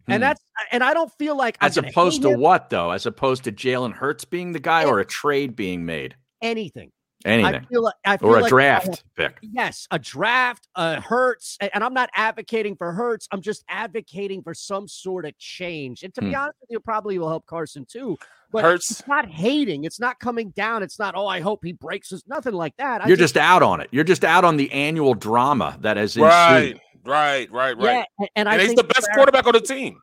Hmm. 0.06 0.12
And 0.12 0.22
that's 0.22 0.42
and 0.72 0.82
I 0.82 0.94
don't 0.94 1.12
feel 1.18 1.36
like 1.36 1.56
as 1.60 1.76
opposed 1.76 2.22
to 2.22 2.30
him. 2.30 2.40
what 2.40 2.70
though? 2.70 2.90
As 2.90 3.06
opposed 3.06 3.44
to 3.44 3.52
Jalen 3.52 3.92
Hurts 3.92 4.24
being 4.24 4.52
the 4.52 4.58
guy 4.58 4.84
or 4.84 4.98
a 4.98 5.04
trade 5.04 5.54
being 5.54 5.84
made? 5.84 6.16
Anything. 6.40 6.90
Anything. 7.24 7.54
I 7.54 7.60
feel 7.60 7.82
like, 7.82 7.94
I 8.04 8.16
feel 8.16 8.28
or 8.28 8.38
a 8.38 8.42
like 8.42 8.50
draft 8.50 8.86
have, 8.86 9.14
pick. 9.16 9.38
Yes, 9.42 9.86
a 9.90 9.98
draft, 9.98 10.68
uh, 10.74 11.00
Hurts. 11.00 11.56
And 11.60 11.82
I'm 11.84 11.94
not 11.94 12.10
advocating 12.14 12.76
for 12.76 12.92
Hurts. 12.92 13.28
I'm 13.30 13.40
just 13.40 13.64
advocating 13.68 14.42
for 14.42 14.54
some 14.54 14.88
sort 14.88 15.24
of 15.24 15.36
change. 15.38 16.02
And 16.02 16.14
to 16.14 16.20
hmm. 16.20 16.30
be 16.30 16.34
honest 16.34 16.56
with 16.60 16.70
you, 16.70 16.80
probably 16.80 17.18
will 17.18 17.28
help 17.28 17.46
Carson 17.46 17.84
too. 17.84 18.16
But 18.50 18.64
Hurts. 18.64 18.90
it's 18.90 19.06
not 19.06 19.30
hating. 19.30 19.84
It's 19.84 20.00
not 20.00 20.18
coming 20.20 20.50
down. 20.50 20.82
It's 20.82 20.98
not, 20.98 21.14
oh, 21.16 21.26
I 21.26 21.40
hope 21.40 21.60
he 21.64 21.72
breaks 21.72 22.10
his 22.10 22.22
nothing 22.26 22.52
like 22.52 22.76
that. 22.76 23.02
I 23.02 23.08
You're 23.08 23.16
just, 23.16 23.34
just, 23.34 23.42
out 23.42 23.62
on 23.62 23.80
it. 23.80 23.88
You're 23.92 24.04
just 24.04 24.24
out 24.24 24.44
on 24.44 24.56
the 24.56 24.70
annual 24.72 25.14
drama 25.14 25.78
that 25.80 25.96
has 25.96 26.16
ensued. 26.16 26.28
Right, 26.28 26.80
right, 27.04 27.50
right, 27.50 27.76
right. 27.76 27.78
Yeah, 27.78 28.04
and, 28.18 28.28
and 28.36 28.48
I 28.48 28.54
and 28.54 28.62
he's 28.62 28.74
the 28.74 28.84
best 28.84 29.08
quarterback 29.14 29.46
on 29.46 29.54
the 29.54 29.60
team. 29.60 29.98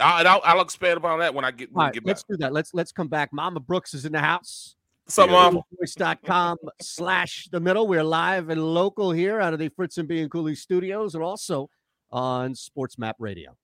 I'll, 0.00 0.26
I'll, 0.26 0.40
I'll, 0.44 0.60
expand 0.60 0.96
upon 0.96 1.18
that 1.20 1.34
when 1.34 1.44
I 1.44 1.50
get, 1.50 1.72
when 1.72 1.86
right, 1.86 1.94
get 1.94 2.06
Let's 2.06 2.22
do 2.22 2.36
that. 2.38 2.52
Let's 2.52 2.72
let's 2.72 2.92
come 2.92 3.08
back. 3.08 3.32
Mama 3.32 3.60
Brooks 3.60 3.94
is 3.94 4.04
in 4.04 4.12
the 4.12 4.20
house. 4.20 4.76
What's 5.08 5.18
up, 5.20 5.30
Mom? 5.30 5.62
Voice.com 5.78 6.58
slash 6.82 7.48
the 7.50 7.60
middle. 7.60 7.86
We're 7.86 8.04
live 8.04 8.50
and 8.50 8.62
local 8.62 9.10
here 9.10 9.40
out 9.40 9.54
of 9.54 9.58
the 9.58 9.70
Fritz 9.70 9.96
and 9.96 10.06
B 10.06 10.20
and 10.20 10.30
Cooley 10.30 10.54
studios 10.54 11.14
and 11.14 11.24
also 11.24 11.70
on 12.10 12.54
Sports 12.54 12.98
Map 12.98 13.16
Radio. 13.18 13.56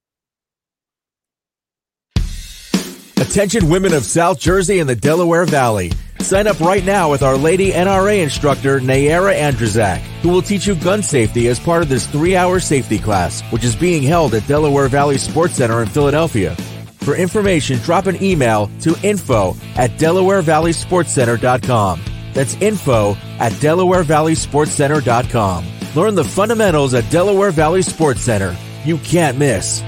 Attention 3.19 3.69
women 3.69 3.93
of 3.93 4.05
South 4.05 4.41
Jersey 4.41 4.79
and 4.79 4.89
the 4.89 4.97
Delaware 4.97 5.45
Valley. 5.45 5.93
Sign 6.21 6.47
up 6.47 6.61
right 6.61 6.83
now 6.83 7.11
with 7.11 7.23
Our 7.23 7.37
Lady 7.37 7.73
NRA 7.73 8.23
instructor 8.23 8.81
Nayara 8.81 9.39
Andrzak, 9.39 9.99
who 10.23 10.31
will 10.31 10.41
teach 10.41 10.67
you 10.67 10.75
gun 10.77 11.03
safety 11.03 11.49
as 11.49 11.61
part 11.61 11.83
of 11.83 11.91
this 11.91 12.07
three-hour 12.07 12.59
safety 12.59 12.99
class, 12.99 13.43
which 13.53 13.65
is 13.65 13.77
being 13.77 14.03
held 14.03 14.33
at 14.33 14.47
Delaware 14.49 14.89
Valley 14.89 15.19
Sports 15.19 15.57
Center 15.57 15.83
in 15.83 15.89
Philadelphia. 15.89 16.57
For 17.05 17.15
information, 17.17 17.79
drop 17.81 18.07
an 18.07 18.23
email 18.23 18.71
to 18.81 18.97
info 19.03 19.55
at 19.77 19.91
DelawareValleySportsCenter.com. 19.99 22.01
That's 22.33 22.55
info 22.57 23.15
at 23.39 23.53
DelawareValleySportsCenter.com. 23.53 25.65
Learn 25.95 26.15
the 26.15 26.25
fundamentals 26.25 26.95
at 26.95 27.11
Delaware 27.11 27.51
Valley 27.51 27.83
Sports 27.83 28.23
Center. 28.23 28.57
You 28.85 28.97
can't 28.99 29.37
miss. 29.39 29.83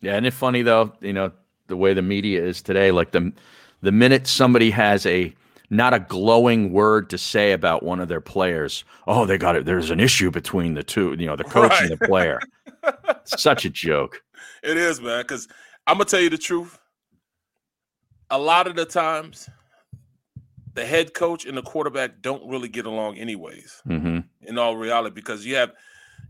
Yeah, 0.00 0.12
isn't 0.14 0.26
it 0.26 0.34
funny 0.34 0.62
though? 0.62 0.92
You 1.00 1.12
know 1.12 1.32
the 1.68 1.76
way 1.76 1.94
the 1.94 2.02
media 2.02 2.44
is 2.44 2.60
today. 2.62 2.90
Like 2.90 3.12
the 3.12 3.32
the 3.82 3.92
minute 3.92 4.26
somebody 4.26 4.70
has 4.70 5.04
a 5.06 5.34
not 5.70 5.94
a 5.94 6.00
glowing 6.00 6.72
word 6.72 7.08
to 7.10 7.18
say 7.18 7.52
about 7.52 7.82
one 7.82 7.98
of 7.98 8.08
their 8.08 8.20
players, 8.20 8.84
oh, 9.06 9.24
they 9.24 9.38
got 9.38 9.56
it. 9.56 9.64
There's 9.64 9.90
an 9.90 10.00
issue 10.00 10.30
between 10.30 10.74
the 10.74 10.82
two. 10.82 11.16
You 11.18 11.26
know, 11.26 11.36
the 11.36 11.44
coach 11.44 11.70
right. 11.70 11.82
and 11.82 11.90
the 11.90 12.06
player. 12.06 12.40
Such 13.24 13.64
a 13.64 13.70
joke. 13.70 14.22
It 14.62 14.76
is, 14.76 15.00
man. 15.00 15.22
Because 15.22 15.48
I'm 15.86 15.94
gonna 15.94 16.04
tell 16.04 16.20
you 16.20 16.30
the 16.30 16.38
truth. 16.38 16.78
A 18.30 18.38
lot 18.38 18.66
of 18.66 18.76
the 18.76 18.84
times, 18.84 19.48
the 20.74 20.84
head 20.84 21.14
coach 21.14 21.44
and 21.44 21.56
the 21.56 21.62
quarterback 21.62 22.22
don't 22.22 22.48
really 22.48 22.68
get 22.68 22.86
along, 22.86 23.18
anyways. 23.18 23.82
Mm-hmm. 23.86 24.20
In 24.42 24.58
all 24.58 24.76
reality, 24.76 25.14
because 25.14 25.44
you 25.44 25.56
have 25.56 25.72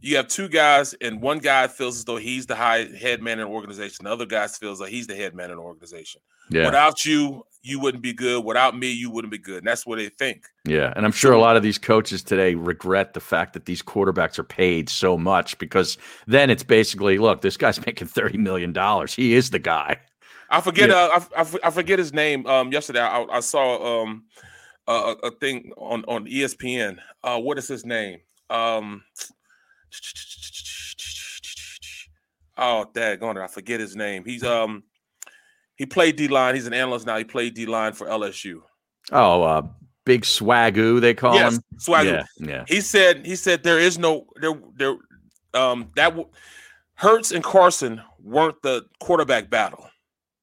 you 0.01 0.17
have 0.17 0.29
two 0.29 0.49
guys, 0.49 0.95
and 1.01 1.21
one 1.21 1.39
guy 1.39 1.69
feels 1.69 1.99
as 1.99 2.05
though 2.05 2.17
he's 2.17 2.47
the 2.47 2.57
high 2.57 2.87
head 2.99 3.23
man 3.23 3.39
in 3.39 3.47
the 3.47 3.53
organization. 3.53 4.05
The 4.05 4.13
other 4.13 4.27
guy 4.27 4.47
feels 4.49 4.81
like 4.81 4.91
he's 4.91 5.07
the 5.07 5.15
head 5.15 5.35
man 5.35 5.51
in 5.51 5.57
the 5.57 5.63
organization. 5.63 6.21
Yeah. 6.53 6.67
Without 6.67 7.05
you, 7.05 7.45
you 7.63 7.81
wouldn't 7.81 8.03
be 8.03 8.13
good. 8.13 8.45
Without 8.45 8.77
me, 8.77 8.91
you 8.91 9.11
wouldn't 9.11 9.31
be 9.31 9.39
good. 9.39 9.59
And 9.59 9.67
that's 9.67 9.87
what 9.87 9.99
they 9.99 10.09
think. 10.09 10.47
Yeah. 10.65 10.93
And 10.97 11.07
I'm 11.07 11.13
sure 11.13 11.33
a 11.33 11.39
lot 11.39 11.57
of 11.57 11.63
these 11.63 11.79
coaches 11.79 12.23
today 12.23 12.55
regret 12.55 13.15
the 13.15 13.21
fact 13.21 13.53
that 13.55 13.67
these 13.67 13.83
quarterbacks 13.83 14.39
are 14.39 14.45
paid 14.45 14.89
so 14.89 15.17
much 15.17 15.57
because 15.59 15.97
then 16.27 16.51
it's 16.51 16.65
basically, 16.65 17.19
look, 17.19 17.41
this 17.41 17.57
guy's 17.57 17.81
making 17.87 18.09
$30 18.09 18.37
million. 18.37 18.75
He 19.09 19.35
is 19.35 19.51
the 19.51 19.59
guy. 19.59 19.99
I 20.51 20.61
forget. 20.61 20.91
Yeah. 20.91 20.97
Uh, 20.97 21.21
I, 21.37 21.41
I, 21.41 21.47
I, 21.65 21.71
forget 21.71 21.99
his 21.99 22.13
name. 22.13 22.47
Um, 22.47 22.71
yesterday 22.71 23.01
I, 23.01 23.25
I 23.25 23.41
saw 23.41 24.03
um 24.03 24.25
a, 24.87 25.15
a, 25.23 25.31
thing 25.31 25.73
on 25.79 26.05
on 26.05 26.27
ESPN. 26.27 26.99
Uh, 27.25 27.41
what 27.41 27.59
is 27.59 27.67
his 27.67 27.87
name? 27.87 28.19
Um, 28.51 29.03
oh, 32.59 32.85
daggone 32.93 33.37
it, 33.37 33.43
I 33.43 33.47
forget 33.47 33.81
his 33.81 33.97
name. 33.97 34.27
He's 34.27 34.45
um 34.45 34.83
he 35.77 35.87
played 35.87 36.17
D 36.17 36.29
line. 36.29 36.55
He's 36.55 36.67
an 36.67 36.75
analyst 36.75 37.07
now. 37.07 37.17
He 37.19 37.25
played 37.25 37.55
D 37.55 37.67
line 37.67 37.93
for 37.93 38.07
LSU. 38.07 38.61
Oh, 39.11 39.43
uh, 39.43 39.63
big 40.05 40.23
Swagu 40.23 41.01
they 41.01 41.15
call 41.15 41.35
yes, 41.35 41.57
him. 41.57 41.63
Swagu. 41.77 42.05
Yeah, 42.05 42.25
yeah. 42.39 42.65
He 42.69 42.81
said 42.81 43.25
he 43.27 43.37
said 43.37 43.63
there 43.63 43.79
is 43.79 43.99
no 43.99 44.27
there 44.41 44.55
there 44.77 44.97
um 45.55 45.91
that 45.97 46.11
w- 46.11 46.29
Hurts 46.95 47.33
and 47.33 47.43
Carson 47.43 48.01
weren't 48.23 48.61
the 48.63 48.85
quarterback 49.01 49.51
battle. 49.51 49.89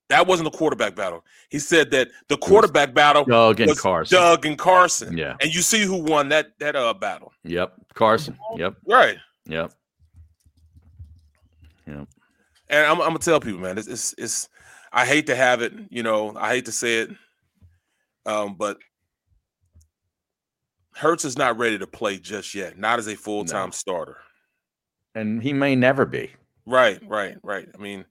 That 0.10 0.26
wasn't 0.26 0.52
the 0.52 0.58
quarterback 0.58 0.96
battle. 0.96 1.24
He 1.50 1.60
said 1.60 1.92
that 1.92 2.10
the 2.30 2.38
quarterback 2.38 2.94
battle 2.94 3.26
Doug 3.26 3.60
and 3.60 3.78
Carson. 3.78 4.18
Doug 4.18 4.46
and 4.46 4.58
Carson. 4.58 5.16
Yeah. 5.16 5.36
And 5.40 5.54
you 5.54 5.62
see 5.62 5.84
who 5.84 5.98
won 6.04 6.30
that 6.30 6.58
that 6.60 6.76
uh 6.76 6.94
battle. 6.94 7.32
Yep. 7.44 7.74
Carson. 7.94 8.38
Yep. 8.58 8.76
Right. 8.88 9.18
Yep. 9.46 9.72
Yep. 11.88 12.08
And 12.72 12.86
I'm, 12.86 13.02
I'm 13.02 13.10
gonna 13.10 13.20
tell 13.20 13.40
people, 13.40 13.60
man, 13.60 13.78
it's, 13.78 13.88
it's 13.88 14.14
it's 14.18 14.50
I 14.92 15.06
hate 15.06 15.28
to 15.28 15.36
have 15.36 15.62
it, 15.62 15.74
you 15.90 16.04
know, 16.04 16.36
I 16.36 16.50
hate 16.50 16.66
to 16.66 16.72
say 16.72 17.00
it, 17.00 17.12
um, 18.26 18.56
but 18.56 18.78
Hurts 20.96 21.26
is 21.26 21.38
not 21.38 21.58
ready 21.58 21.78
to 21.78 21.88
play 21.88 22.18
just 22.18 22.54
yet, 22.54 22.78
not 22.78 23.00
as 23.00 23.08
a 23.08 23.16
full 23.16 23.46
time 23.46 23.70
no. 23.70 23.72
starter, 23.72 24.18
and 25.16 25.42
he 25.42 25.54
may 25.54 25.76
never 25.76 26.06
be. 26.06 26.32
Right, 26.66 27.00
right, 27.08 27.38
right. 27.42 27.68
I 27.74 27.78
mean, 27.78 28.04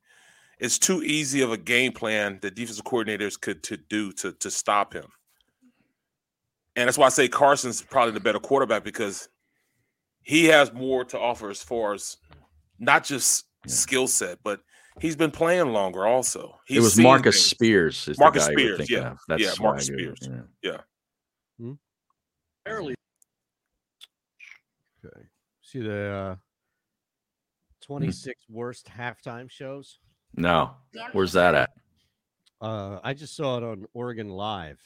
it's 0.58 0.78
too 0.78 1.02
easy 1.02 1.42
of 1.42 1.52
a 1.52 1.58
game 1.58 1.92
plan 1.92 2.38
that 2.42 2.54
defensive 2.54 2.84
coordinators 2.84 3.38
could 3.38 3.62
to 3.64 3.76
do 3.76 4.12
to 4.12 4.32
to 4.32 4.50
stop 4.50 4.94
him, 4.94 5.06
and 6.76 6.88
that's 6.88 6.96
why 6.96 7.06
I 7.06 7.10
say 7.10 7.28
Carson's 7.28 7.82
probably 7.82 8.12
the 8.12 8.20
better 8.20 8.40
quarterback 8.40 8.84
because 8.84 9.28
he 10.22 10.46
has 10.46 10.72
more 10.72 11.04
to 11.06 11.18
offer 11.18 11.50
as 11.50 11.62
far 11.62 11.92
as 11.94 12.16
not 12.78 13.04
just 13.04 13.44
yeah. 13.66 13.72
skill 13.72 14.06
set, 14.06 14.38
but 14.42 14.60
he's 15.00 15.16
been 15.16 15.30
playing 15.30 15.72
longer. 15.72 16.06
Also, 16.06 16.58
he's 16.66 16.78
it 16.78 16.80
was 16.80 16.98
Marcus 16.98 17.36
things. 17.36 17.46
Spears. 17.46 18.08
Marcus 18.18 18.44
Spears, 18.44 18.90
yeah, 18.90 19.14
That's 19.28 19.42
yeah, 19.42 19.50
Marcus 19.60 19.86
Spears, 19.86 20.18
yeah. 20.22 20.40
yeah. 20.62 20.78
Hmm? 21.58 21.72
Barely. 22.64 22.94
Okay. 25.04 25.26
See 25.62 25.80
the 25.80 26.10
uh, 26.10 26.36
twenty 27.80 28.12
six 28.12 28.44
hmm. 28.48 28.54
worst 28.54 28.86
halftime 28.86 29.50
shows. 29.50 29.98
No, 30.36 30.72
where's 31.12 31.32
that 31.32 31.54
at? 31.54 31.70
Uh, 32.60 32.98
I 33.02 33.14
just 33.14 33.36
saw 33.36 33.56
it 33.58 33.62
on 33.62 33.86
Oregon 33.94 34.28
Live. 34.28 34.80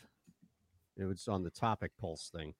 It 0.96 1.04
was 1.04 1.26
on 1.26 1.42
the 1.42 1.50
topic 1.50 1.90
pulse 2.00 2.30
thing. 2.34 2.54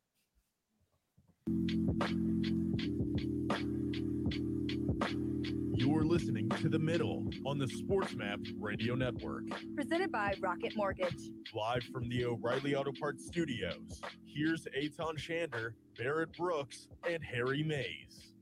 You're 5.93 6.05
listening 6.05 6.49
to 6.49 6.71
The 6.71 6.79
Middle 6.79 7.27
on 7.45 7.59
the 7.59 7.69
Sports 7.69 8.15
Map 8.15 8.41
Radio 8.59 8.95
Network. 8.95 9.45
Presented 9.77 10.11
by 10.11 10.35
Rocket 10.41 10.75
Mortgage. 10.75 11.31
Live 11.55 11.85
from 11.93 12.09
the 12.09 12.25
O'Reilly 12.25 12.75
Auto 12.75 12.93
Parts 12.99 13.27
Studios. 13.27 14.01
Here's 14.25 14.65
Eytan 14.75 15.19
Shander, 15.19 15.75
Barrett 15.99 16.33
Brooks, 16.33 16.89
and 17.07 17.23
Harry 17.23 17.63
Mayes. 17.63 18.33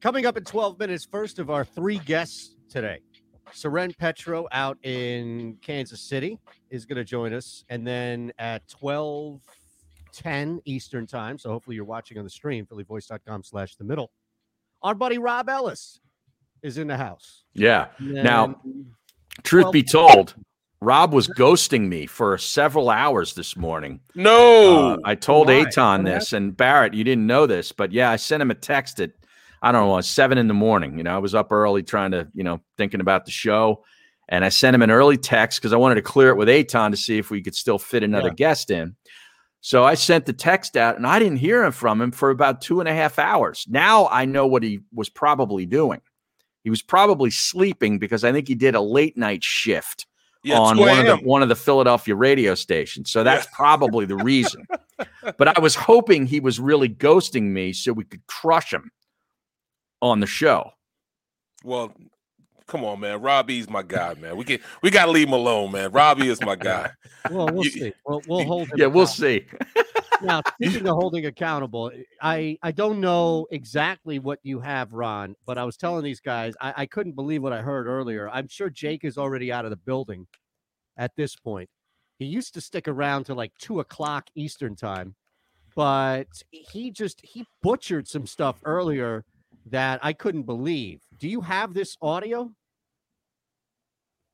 Coming 0.00 0.26
up 0.26 0.36
in 0.36 0.42
12 0.42 0.76
minutes, 0.76 1.06
first 1.08 1.38
of 1.38 1.50
our 1.50 1.64
three 1.64 1.98
guests 1.98 2.56
today. 2.68 2.98
Soren 3.52 3.94
Petro 3.96 4.48
out 4.50 4.76
in 4.82 5.56
Kansas 5.62 6.00
City 6.00 6.40
is 6.68 6.84
going 6.84 6.96
to 6.96 7.04
join 7.04 7.32
us. 7.32 7.64
And 7.68 7.86
then 7.86 8.32
at 8.40 8.66
12 8.66 9.40
10 10.12 10.60
Eastern 10.64 11.06
time. 11.06 11.38
So 11.38 11.50
hopefully 11.50 11.76
you're 11.76 11.84
watching 11.84 12.18
on 12.18 12.24
the 12.24 12.30
stream, 12.30 12.66
phillyvoice.com 12.66 13.44
slash 13.44 13.76
the 13.76 13.84
middle. 13.84 14.10
Our 14.82 14.96
buddy 14.96 15.18
Rob 15.18 15.48
Ellis 15.48 16.00
is 16.64 16.78
in 16.78 16.88
the 16.88 16.96
house. 16.96 17.44
Yeah. 17.52 17.88
now, 18.00 18.60
truth 19.44 19.70
be 19.70 19.84
told, 19.84 20.34
Rob 20.80 21.12
was 21.12 21.28
ghosting 21.28 21.88
me 21.88 22.06
for 22.06 22.36
several 22.38 22.90
hours 22.90 23.34
this 23.34 23.56
morning. 23.56 24.00
No. 24.14 24.94
Uh, 24.94 24.96
I 25.04 25.14
told 25.14 25.46
Why? 25.46 25.64
Eytan 25.64 26.04
this, 26.04 26.32
and 26.32 26.56
Barrett, 26.56 26.94
you 26.94 27.04
didn't 27.04 27.26
know 27.26 27.46
this, 27.46 27.70
but 27.70 27.92
yeah, 27.92 28.10
I 28.10 28.16
sent 28.16 28.42
him 28.42 28.50
a 28.50 28.54
text 28.54 28.98
at, 29.00 29.12
I 29.62 29.72
don't 29.72 29.88
know, 29.88 30.00
seven 30.00 30.38
in 30.38 30.48
the 30.48 30.54
morning. 30.54 30.98
You 30.98 31.04
know, 31.04 31.14
I 31.14 31.18
was 31.18 31.34
up 31.34 31.52
early 31.52 31.82
trying 31.82 32.10
to, 32.10 32.28
you 32.34 32.42
know, 32.42 32.60
thinking 32.76 33.00
about 33.00 33.26
the 33.26 33.30
show. 33.30 33.84
And 34.26 34.42
I 34.42 34.48
sent 34.48 34.74
him 34.74 34.80
an 34.80 34.90
early 34.90 35.18
text 35.18 35.60
because 35.60 35.74
I 35.74 35.76
wanted 35.76 35.96
to 35.96 36.02
clear 36.02 36.30
it 36.30 36.36
with 36.36 36.48
Eytan 36.48 36.90
to 36.92 36.96
see 36.96 37.18
if 37.18 37.30
we 37.30 37.42
could 37.42 37.54
still 37.54 37.78
fit 37.78 38.02
another 38.02 38.28
yeah. 38.28 38.34
guest 38.34 38.70
in. 38.70 38.96
So 39.60 39.84
I 39.84 39.94
sent 39.94 40.24
the 40.24 40.32
text 40.32 40.78
out 40.78 40.96
and 40.96 41.06
I 41.06 41.18
didn't 41.18 41.38
hear 41.38 41.62
him 41.62 41.72
from 41.72 42.00
him 42.00 42.10
for 42.10 42.30
about 42.30 42.62
two 42.62 42.80
and 42.80 42.88
a 42.88 42.94
half 42.94 43.18
hours. 43.18 43.66
Now 43.68 44.08
I 44.08 44.24
know 44.24 44.46
what 44.46 44.62
he 44.62 44.80
was 44.94 45.10
probably 45.10 45.66
doing. 45.66 46.00
He 46.64 46.70
was 46.70 46.82
probably 46.82 47.30
sleeping 47.30 47.98
because 47.98 48.24
I 48.24 48.32
think 48.32 48.48
he 48.48 48.54
did 48.54 48.74
a 48.74 48.80
late 48.80 49.16
night 49.16 49.44
shift 49.44 50.06
yeah, 50.42 50.58
on 50.58 50.78
one 50.78 50.98
of 50.98 51.06
the 51.06 51.16
one 51.26 51.42
of 51.42 51.48
the 51.48 51.56
Philadelphia 51.56 52.14
radio 52.14 52.54
stations. 52.54 53.10
So 53.10 53.22
that's 53.22 53.46
yeah. 53.46 53.50
probably 53.56 54.06
the 54.06 54.16
reason. 54.16 54.66
but 55.38 55.56
I 55.56 55.60
was 55.60 55.74
hoping 55.74 56.26
he 56.26 56.40
was 56.40 56.58
really 56.58 56.88
ghosting 56.88 57.44
me 57.44 57.72
so 57.72 57.92
we 57.92 58.04
could 58.04 58.26
crush 58.26 58.72
him 58.72 58.90
on 60.02 60.20
the 60.20 60.26
show. 60.26 60.70
Well, 61.62 61.94
come 62.66 62.84
on, 62.84 63.00
man. 63.00 63.20
Robbie's 63.20 63.68
my 63.68 63.82
guy, 63.82 64.14
man. 64.14 64.36
We 64.36 64.44
can 64.44 64.58
we 64.82 64.90
gotta 64.90 65.10
leave 65.10 65.28
him 65.28 65.34
alone, 65.34 65.72
man. 65.72 65.90
Robbie 65.92 66.28
is 66.28 66.40
my 66.40 66.56
guy. 66.56 66.90
well, 67.30 67.48
we'll 67.52 67.64
you, 67.64 67.70
see. 67.70 67.92
We'll, 68.06 68.22
we'll 68.26 68.44
hold 68.44 68.68
him. 68.68 68.78
Yeah, 68.78 68.86
we'll 68.86 69.06
see. 69.06 69.46
now, 70.22 70.42
speaking 70.54 70.88
of 70.88 70.96
holding 70.96 71.26
accountable, 71.26 71.90
I 72.20 72.58
I 72.62 72.72
don't 72.72 73.00
know 73.00 73.46
exactly 73.50 74.18
what 74.18 74.38
you 74.42 74.60
have, 74.60 74.92
Ron, 74.92 75.34
but 75.46 75.58
I 75.58 75.64
was 75.64 75.76
telling 75.76 76.04
these 76.04 76.20
guys 76.20 76.54
I, 76.60 76.74
I 76.78 76.86
couldn't 76.86 77.12
believe 77.12 77.42
what 77.42 77.52
I 77.52 77.62
heard 77.62 77.86
earlier. 77.86 78.28
I'm 78.30 78.48
sure 78.48 78.70
Jake 78.70 79.04
is 79.04 79.18
already 79.18 79.52
out 79.52 79.64
of 79.64 79.70
the 79.70 79.76
building 79.76 80.26
at 80.96 81.14
this 81.16 81.36
point. 81.36 81.68
He 82.18 82.26
used 82.26 82.54
to 82.54 82.60
stick 82.60 82.88
around 82.88 83.24
to 83.24 83.34
like 83.34 83.52
two 83.58 83.80
o'clock 83.80 84.28
Eastern 84.34 84.76
time 84.76 85.16
but 85.76 86.28
he 86.50 86.90
just 86.90 87.20
he 87.24 87.44
butchered 87.62 88.06
some 88.06 88.26
stuff 88.26 88.60
earlier 88.64 89.24
that 89.66 90.00
I 90.02 90.12
couldn't 90.12 90.42
believe. 90.44 91.00
Do 91.18 91.28
you 91.28 91.40
have 91.42 91.74
this 91.74 91.96
audio? 92.02 92.50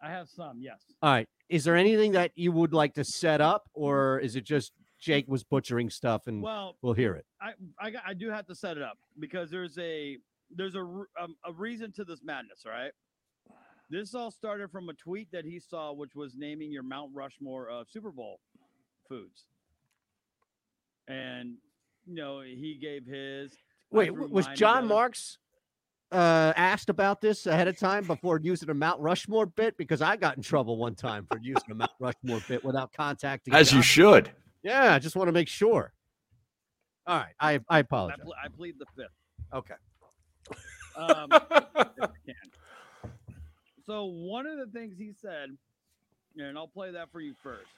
I 0.02 0.10
have 0.10 0.28
some, 0.28 0.60
yes. 0.60 0.80
All 1.02 1.10
right. 1.10 1.28
Is 1.48 1.64
there 1.64 1.76
anything 1.76 2.12
that 2.12 2.32
you 2.34 2.52
would 2.52 2.72
like 2.72 2.94
to 2.94 3.04
set 3.04 3.40
up, 3.40 3.64
or 3.74 4.18
is 4.20 4.34
it 4.36 4.44
just 4.44 4.72
Jake 5.00 5.26
was 5.28 5.44
butchering 5.44 5.90
stuff 5.90 6.26
and 6.26 6.42
Well, 6.42 6.76
we'll 6.80 6.94
hear 6.94 7.14
it? 7.14 7.26
I 7.40 7.52
I, 7.78 7.92
I 8.08 8.14
do 8.14 8.30
have 8.30 8.46
to 8.46 8.54
set 8.54 8.76
it 8.76 8.82
up 8.82 8.98
because 9.18 9.50
there's 9.50 9.76
a 9.78 10.16
there's 10.54 10.74
a, 10.74 10.80
um, 10.80 11.36
a 11.44 11.52
reason 11.52 11.92
to 11.92 12.04
this 12.04 12.20
madness, 12.24 12.62
all 12.66 12.72
right? 12.72 12.92
This 13.88 14.14
all 14.14 14.30
started 14.30 14.70
from 14.70 14.88
a 14.88 14.94
tweet 14.94 15.30
that 15.32 15.44
he 15.44 15.58
saw, 15.58 15.92
which 15.92 16.14
was 16.14 16.34
naming 16.36 16.70
your 16.72 16.82
Mount 16.84 17.10
Rushmore 17.12 17.68
of 17.68 17.88
Super 17.90 18.12
Bowl 18.12 18.40
foods, 19.08 19.46
and 21.08 21.56
you 22.06 22.14
know 22.14 22.40
he 22.40 22.78
gave 22.80 23.04
his. 23.04 23.56
I 23.92 23.96
Wait, 23.96 24.10
was 24.12 24.46
John. 24.54 24.86
Marks 24.86 25.38
uh, 26.12 26.52
asked 26.56 26.88
about 26.90 27.20
this 27.20 27.46
ahead 27.46 27.68
of 27.68 27.78
time 27.78 28.04
before 28.04 28.40
using 28.40 28.70
a 28.70 28.74
Mount 28.74 29.00
Rushmore 29.00 29.46
bit? 29.46 29.76
Because 29.76 30.00
I 30.02 30.16
got 30.16 30.36
in 30.36 30.42
trouble 30.42 30.76
one 30.76 30.94
time 30.94 31.26
for 31.30 31.38
using 31.38 31.70
a 31.70 31.74
Mount 31.74 31.90
Rushmore 31.98 32.40
bit 32.48 32.64
without 32.64 32.92
contacting. 32.92 33.54
As 33.54 33.72
you 33.72 33.82
should. 33.82 34.30
Yeah, 34.62 34.94
I 34.94 34.98
just 34.98 35.16
want 35.16 35.28
to 35.28 35.32
make 35.32 35.48
sure. 35.48 35.92
All 37.06 37.16
right, 37.16 37.34
I 37.40 37.54
I 37.54 37.60
I, 37.68 37.78
apologize. 37.80 38.18
ple- 38.22 38.34
I 38.44 38.48
plead 38.48 38.76
the 38.78 38.86
fifth. 38.96 39.08
Okay. 39.52 39.74
Um, 40.96 41.28
if 41.32 41.42
I 41.50 42.08
can. 42.26 43.12
So 43.86 44.04
one 44.04 44.46
of 44.46 44.58
the 44.58 44.66
things 44.66 44.96
he 44.98 45.12
said, 45.12 45.56
and 46.36 46.56
I'll 46.58 46.68
play 46.68 46.92
that 46.92 47.10
for 47.10 47.20
you 47.20 47.34
first, 47.42 47.70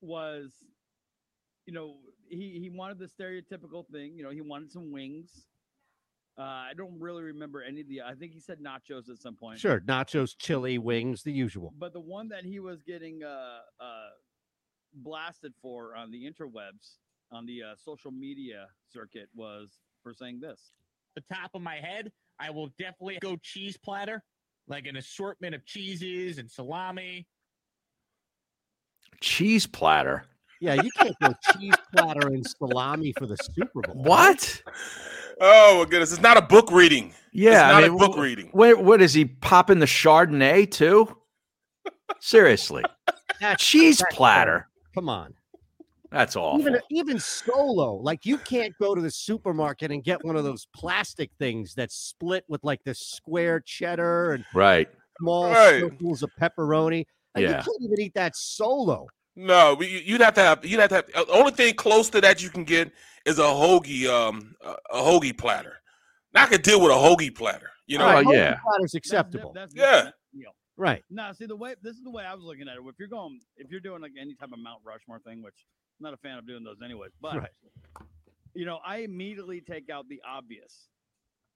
was, 0.00 0.50
you 1.66 1.72
know, 1.72 1.96
he 2.28 2.58
he 2.60 2.70
wanted 2.70 2.98
the 2.98 3.06
stereotypical 3.06 3.86
thing. 3.92 4.16
You 4.16 4.24
know, 4.24 4.30
he 4.30 4.40
wanted 4.40 4.72
some 4.72 4.92
wings. 4.92 5.46
Uh, 6.38 6.42
I 6.42 6.72
don't 6.76 7.00
really 7.00 7.22
remember 7.22 7.62
any 7.62 7.80
of 7.80 7.88
the. 7.88 8.02
I 8.02 8.14
think 8.14 8.32
he 8.32 8.40
said 8.40 8.58
nachos 8.60 9.08
at 9.10 9.18
some 9.18 9.36
point. 9.36 9.58
Sure, 9.58 9.80
nachos, 9.80 10.34
chili, 10.38 10.78
wings, 10.78 11.22
the 11.22 11.32
usual. 11.32 11.72
But 11.78 11.92
the 11.92 12.00
one 12.00 12.28
that 12.28 12.44
he 12.44 12.60
was 12.60 12.82
getting 12.82 13.22
uh, 13.22 13.58
uh, 13.80 14.08
blasted 14.94 15.52
for 15.62 15.96
on 15.96 16.10
the 16.10 16.24
interwebs, 16.24 16.96
on 17.32 17.46
the 17.46 17.62
uh, 17.62 17.74
social 17.82 18.10
media 18.10 18.66
circuit, 18.92 19.28
was 19.34 19.78
for 20.02 20.12
saying 20.12 20.40
this. 20.40 20.72
the 21.14 21.22
top 21.34 21.50
of 21.54 21.62
my 21.62 21.76
head, 21.76 22.12
I 22.38 22.50
will 22.50 22.68
definitely 22.78 23.18
go 23.20 23.36
cheese 23.42 23.78
platter, 23.78 24.22
like 24.68 24.86
an 24.86 24.96
assortment 24.96 25.54
of 25.54 25.64
cheeses 25.64 26.38
and 26.38 26.50
salami. 26.50 27.26
Cheese 29.20 29.66
platter. 29.66 30.26
Yeah, 30.60 30.74
you 30.74 30.90
can't 30.96 31.14
go 31.20 31.34
cheese 31.52 31.74
platter 31.94 32.28
and 32.28 32.46
salami 32.46 33.12
for 33.18 33.26
the 33.26 33.36
Super 33.36 33.80
Bowl. 33.82 33.94
What? 34.02 34.62
Oh 35.40 35.80
my 35.84 35.90
goodness! 35.90 36.12
It's 36.12 36.22
not 36.22 36.36
a 36.38 36.42
book 36.42 36.70
reading. 36.72 37.12
Yeah, 37.32 37.50
it's 37.52 37.60
I 37.60 37.80
not 37.80 37.82
mean, 37.82 37.94
a 37.94 37.98
book 38.06 38.16
wh- 38.16 38.20
reading. 38.20 38.50
Wait, 38.54 38.78
what 38.78 39.02
is 39.02 39.12
he 39.12 39.26
popping 39.26 39.78
the 39.80 39.86
Chardonnay 39.86 40.70
too? 40.70 41.14
Seriously, 42.20 42.82
That's- 43.40 43.60
cheese 43.60 43.98
that's 43.98 44.14
platter. 44.14 44.68
Come 44.94 45.08
on. 45.08 45.34
That's 46.10 46.36
all. 46.36 46.58
Even 46.58 46.78
even 46.90 47.18
solo, 47.18 47.96
like 47.96 48.24
you 48.24 48.38
can't 48.38 48.72
go 48.80 48.94
to 48.94 49.00
the 49.02 49.10
supermarket 49.10 49.90
and 49.90 50.02
get 50.02 50.24
one 50.24 50.36
of 50.36 50.44
those 50.44 50.66
plastic 50.74 51.30
things 51.38 51.74
that's 51.74 51.94
split 51.96 52.44
with 52.48 52.62
like 52.64 52.80
the 52.84 52.94
square 52.94 53.60
cheddar 53.60 54.32
and 54.32 54.44
right. 54.54 54.88
small 55.20 55.50
Right. 55.50 55.80
circles 55.80 56.22
of 56.22 56.30
pepperoni. 56.40 57.04
Like, 57.34 57.42
Yeah. 57.42 57.48
You 57.48 57.54
can't 57.56 57.82
even 57.82 58.00
eat 58.00 58.14
that 58.14 58.36
solo. 58.36 59.08
No, 59.36 59.80
you'd 59.82 60.20
have 60.22 60.34
to 60.34 60.40
have. 60.40 60.64
You'd 60.64 60.80
have 60.80 60.88
to 60.88 60.94
have. 60.96 61.06
The 61.06 61.26
only 61.32 61.52
thing 61.52 61.74
close 61.74 62.08
to 62.10 62.20
that 62.22 62.42
you 62.42 62.48
can 62.48 62.64
get 62.64 62.90
is 63.26 63.38
a 63.38 63.42
hoagie, 63.42 64.06
um, 64.08 64.54
a, 64.64 64.74
a 64.92 65.02
hoagie 65.02 65.36
platter. 65.36 65.76
Now 66.32 66.44
I 66.44 66.46
could 66.46 66.62
deal 66.62 66.80
with 66.80 66.90
a 66.90 66.94
hoagie 66.94 67.34
platter. 67.34 67.70
You 67.86 67.98
know, 67.98 68.06
Oh, 68.08 68.22
Hoagie 68.24 68.32
yeah. 68.34 68.56
Platter's 68.64 68.92
That's 68.92 68.92
di- 68.92 68.98
acceptable. 68.98 69.52
That's 69.54 69.74
Yeah. 69.74 69.92
different 69.96 70.14
right. 70.78 71.02
Now, 71.08 71.32
see 71.32 71.46
the 71.46 71.56
way 71.56 71.74
this 71.82 71.96
is 71.96 72.02
the 72.02 72.10
way 72.10 72.24
I 72.24 72.34
was 72.34 72.44
looking 72.44 72.68
at 72.68 72.76
it. 72.76 72.80
If 72.86 72.94
you're 72.98 73.08
going, 73.08 73.40
if 73.56 73.70
you're 73.70 73.80
doing 73.80 74.02
like 74.02 74.12
any 74.20 74.34
type 74.34 74.50
of 74.52 74.58
Mount 74.58 74.80
Rushmore 74.84 75.20
thing, 75.20 75.42
which 75.42 75.54
I'm 76.00 76.04
not 76.04 76.12
a 76.14 76.18
fan 76.18 76.36
of 76.38 76.46
doing 76.46 76.64
those 76.64 76.76
anyway, 76.84 77.08
but 77.20 77.36
Right. 77.36 77.50
you 78.54 78.64
know, 78.66 78.78
I 78.86 78.98
immediately 78.98 79.60
take 79.62 79.88
out 79.90 80.06
the 80.08 80.20
obvious. 80.28 80.88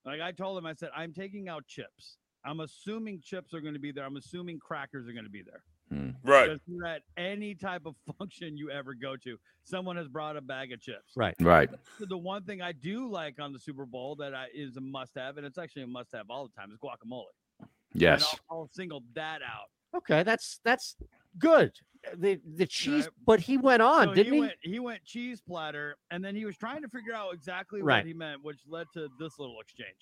Like 0.07 0.21
I 0.23 0.33
told 0.33 0.57
him, 0.57 0.65
I 0.67 0.73
said, 0.75 0.91
I'm 0.97 1.13
taking 1.13 1.49
out 1.49 1.67
chips. 1.67 2.17
I'm 2.45 2.61
assuming 2.61 3.21
chips 3.23 3.53
are 3.53 3.61
going 3.61 3.75
to 3.75 3.81
be 3.81 3.93
there. 3.93 4.05
I'm 4.07 4.17
assuming 4.17 4.59
crackers 4.59 5.07
are 5.07 5.13
going 5.13 5.25
to 5.25 5.31
be 5.31 5.43
there. 5.43 5.63
Right? 5.91 6.47
Because 6.49 6.61
you're 6.67 6.87
at 6.87 7.03
any 7.17 7.55
type 7.55 7.83
of 7.87 7.95
function 8.19 8.57
you 8.57 8.71
ever 8.71 8.95
go 8.95 9.17
to, 9.17 9.39
someone 9.65 9.97
has 9.97 10.09
brought 10.09 10.37
a 10.37 10.41
bag 10.41 10.73
of 10.73 10.81
chips. 10.81 11.13
Right. 11.17 11.35
Right. 11.41 11.71
The 11.99 12.17
one 12.17 12.45
thing 12.45 12.63
I 12.63 12.73
do 12.73 13.09
like 13.11 13.41
on 13.41 13.53
the 13.53 13.59
Super 13.59 13.87
Bowl 13.87 14.17
that 14.17 14.35
I, 14.35 14.47
is 14.55 14.77
a 14.77 14.81
must-have, 14.81 15.37
and 15.37 15.47
it's 15.47 15.59
actually 15.59 15.83
a 15.83 15.87
must-have 15.87 16.27
all 16.31 16.47
the 16.49 16.53
time, 16.61 16.71
is 16.73 16.79
guacamole. 16.79 17.25
And 17.61 17.69
Yes. 17.95 18.37
I'll, 18.51 18.59
I'll 18.61 18.69
single 18.73 19.03
that 19.15 19.41
out. 19.43 19.69
Okay, 19.97 20.23
that's 20.23 20.61
that's 20.65 20.95
good. 21.39 21.73
The 22.17 22.41
the 22.57 22.65
cheese, 22.67 23.05
Right. 23.07 23.13
but 23.27 23.41
he 23.41 23.59
went 23.59 23.83
on, 23.83 24.09
So 24.09 24.15
didn't 24.15 24.33
he? 24.35 24.41
Went, 24.41 24.53
he 24.63 24.79
went 24.79 25.05
cheese 25.05 25.41
platter, 25.45 25.97
and 26.13 26.25
then 26.25 26.37
he 26.37 26.45
was 26.45 26.57
trying 26.57 26.81
to 26.83 26.89
figure 26.89 27.13
out 27.13 27.35
exactly 27.35 27.83
Right. 27.83 27.97
what 27.97 28.07
he 28.07 28.15
meant, 28.15 28.45
which 28.45 28.61
led 28.69 28.87
to 28.95 29.09
this 29.19 29.39
little 29.41 29.61
exchange. 29.61 29.97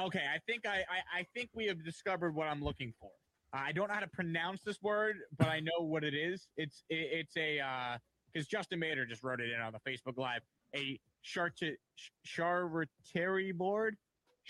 Okay, 0.00 0.24
I 0.34 0.38
think 0.46 0.66
I, 0.66 0.78
I 0.78 1.20
I 1.20 1.26
think 1.34 1.50
we 1.54 1.66
have 1.66 1.84
discovered 1.84 2.34
what 2.34 2.48
I'm 2.48 2.62
looking 2.64 2.94
for. 2.98 3.10
I 3.56 3.72
don't 3.72 3.88
know 3.88 3.94
how 3.94 4.00
to 4.00 4.08
pronounce 4.08 4.60
this 4.64 4.80
word, 4.82 5.16
but 5.38 5.48
I 5.48 5.60
know 5.60 5.84
what 5.84 6.04
it 6.04 6.14
is. 6.14 6.48
It's 6.56 6.84
it, 6.88 7.08
it's 7.12 7.36
a 7.36 7.60
uh 7.60 7.98
because 8.32 8.46
Justin 8.46 8.78
Mater 8.78 9.06
just 9.06 9.22
wrote 9.22 9.40
it 9.40 9.50
in 9.50 9.60
on 9.60 9.72
the 9.72 9.90
Facebook 9.90 10.18
Live. 10.18 10.42
A 10.74 11.00
charti- 11.24 11.76
ch- 11.96 12.12
charcuterie 12.26 13.54
board, 13.54 13.96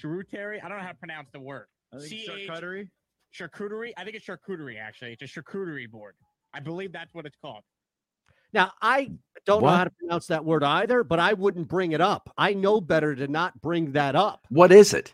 charcuterie. 0.02 0.58
I 0.64 0.68
don't 0.68 0.78
know 0.78 0.84
how 0.84 0.90
to 0.90 0.98
pronounce 0.98 1.30
the 1.32 1.40
word. 1.40 1.66
I 1.94 1.98
CH 1.98 2.28
charcuterie. 2.28 2.88
charcuterie. 3.34 3.92
I 3.96 4.04
think 4.04 4.16
it's 4.16 4.26
charcuterie. 4.26 4.80
Actually, 4.80 5.12
it's 5.12 5.22
a 5.22 5.40
charcuterie 5.40 5.90
board. 5.90 6.14
I 6.52 6.60
believe 6.60 6.92
that's 6.92 7.14
what 7.14 7.26
it's 7.26 7.36
called. 7.40 7.62
Now 8.52 8.72
I 8.80 9.12
don't 9.44 9.62
know 9.62 9.68
how 9.68 9.84
to 9.84 9.90
pronounce 9.90 10.26
that 10.28 10.44
word 10.44 10.64
either, 10.64 11.04
but 11.04 11.20
I 11.20 11.34
wouldn't 11.34 11.68
bring 11.68 11.92
it 11.92 12.00
up. 12.00 12.32
I 12.38 12.54
know 12.54 12.80
better 12.80 13.14
to 13.14 13.28
not 13.28 13.60
bring 13.60 13.92
that 13.92 14.16
up. 14.16 14.46
What 14.48 14.72
is 14.72 14.94
it? 14.94 15.12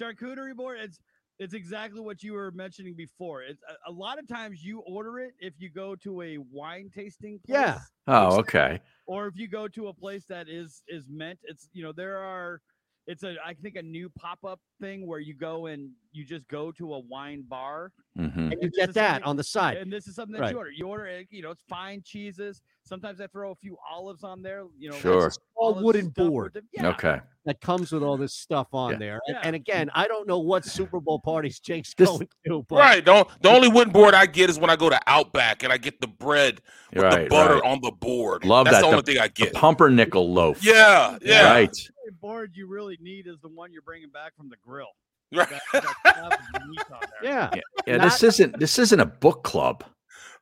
Charcuterie 0.00 0.54
board. 0.54 0.78
It's 0.80 0.98
it's 1.38 1.54
exactly 1.54 2.00
what 2.00 2.22
you 2.22 2.32
were 2.34 2.50
mentioning 2.52 2.94
before. 2.94 3.42
It's 3.42 3.62
a, 3.68 3.90
a 3.90 3.92
lot 3.92 4.18
of 4.18 4.28
times 4.28 4.62
you 4.62 4.80
order 4.80 5.18
it 5.18 5.32
if 5.40 5.54
you 5.58 5.70
go 5.70 5.96
to 5.96 6.22
a 6.22 6.38
wine 6.52 6.90
tasting 6.94 7.40
place. 7.46 7.58
Yeah. 7.58 7.78
Oh, 8.06 8.38
okay. 8.40 8.80
or 9.06 9.26
if 9.26 9.36
you 9.36 9.48
go 9.48 9.66
to 9.68 9.88
a 9.88 9.94
place 9.94 10.24
that 10.28 10.48
is 10.48 10.82
is 10.88 11.06
meant 11.08 11.38
it's 11.44 11.68
you 11.72 11.82
know 11.82 11.92
there 11.92 12.18
are 12.18 12.60
it's 13.06 13.22
a 13.22 13.36
i 13.44 13.54
think 13.54 13.76
a 13.76 13.82
new 13.82 14.10
pop-up 14.10 14.60
thing 14.80 15.06
where 15.06 15.20
you 15.20 15.34
go 15.34 15.66
and 15.66 15.90
you 16.14 16.24
just 16.24 16.46
go 16.48 16.70
to 16.72 16.94
a 16.94 16.98
wine 17.00 17.42
bar 17.48 17.90
hmm 18.16 18.22
And 18.52 18.56
you 18.62 18.70
get 18.70 18.94
that 18.94 19.22
on 19.24 19.36
the 19.36 19.42
side. 19.44 19.76
and 19.78 19.92
this 19.92 20.06
is 20.06 20.14
something 20.14 20.34
that 20.34 20.40
Right. 20.42 20.52
you 20.52 20.58
order 20.58 20.70
you 20.70 20.86
order 20.88 21.06
it 21.06 21.26
you 21.30 21.42
know 21.42 21.50
it's 21.50 21.64
fine 21.68 22.02
cheeses 22.04 22.62
sometimes 22.84 23.20
i 23.20 23.26
throw 23.26 23.50
a 23.50 23.54
few 23.56 23.76
olives 23.90 24.22
on 24.22 24.40
there 24.42 24.64
you 24.78 24.90
know 24.90 24.96
Sure. 24.98 25.32
All 25.56 25.74
wooden 25.82 26.08
board 26.10 26.52
them. 26.54 26.68
yeah. 26.72 26.88
Okay. 26.90 27.20
that 27.46 27.60
comes 27.60 27.90
with 27.92 28.02
all 28.02 28.16
this 28.16 28.34
stuff 28.34 28.68
on 28.72 28.92
Yeah. 28.92 28.98
there. 28.98 29.20
And, 29.26 29.34
Yeah. 29.36 29.40
and 29.44 29.54
again, 29.56 29.90
I 29.94 30.08
don't 30.08 30.26
know 30.26 30.38
what 30.38 30.64
Super 30.64 30.98
Bowl 30.98 31.18
parties 31.20 31.60
Jake's 31.60 31.92
This- 31.94 32.08
going 32.08 32.26
to, 32.46 32.64
but 32.68 32.76
Right. 32.76 33.04
Don't 33.04 33.28
the 33.42 33.50
only 33.50 33.68
wooden 33.68 33.92
board 33.92 34.14
I 34.14 34.26
get 34.26 34.48
is 34.50 34.58
when 34.58 34.70
I 34.70 34.76
go 34.76 34.88
to 34.90 34.98
Outback 35.06 35.62
and 35.62 35.72
I 35.72 35.76
get 35.78 36.00
the 36.00 36.06
bread 36.08 36.60
with 36.92 37.02
the 37.10 37.26
butter 37.30 37.54
right. 37.54 37.62
on 37.62 37.80
the 37.82 37.92
board. 37.92 38.44
Love 38.44 38.64
That's 38.66 38.76
that. 38.76 38.80
the 38.82 38.86
only 38.88 39.00
The- 39.02 39.12
thing 39.12 39.18
I 39.20 39.28
The 39.28 39.32
get. 39.34 39.54
pumpernickel 39.54 40.32
loaf. 40.32 40.62
Yeah, 40.64 41.18
yeah. 41.22 41.50
Right. 41.52 41.70
The 41.72 41.90
only 42.06 42.18
board 42.20 42.52
you 42.54 42.66
really 42.66 42.96
need 43.00 43.26
is 43.26 43.38
the 43.40 43.48
one 43.48 43.72
you're 43.72 43.82
bringing 43.82 44.10
back 44.10 44.34
from 44.36 44.48
the 44.48 44.56
grill 44.56 44.88
Right. 45.32 45.48
that, 45.48 45.62
that 45.72 45.84
slab 46.02 46.32
of 46.32 46.68
meat 46.68 46.80
on 46.92 47.00
there. 47.00 47.30
yeah. 47.30 47.50
Yeah. 47.86 47.98
This 48.04 48.22
isn't 48.22 48.58
this 48.58 48.78
isn't 48.78 49.00
a 49.00 49.06
book 49.06 49.42
club. 49.42 49.84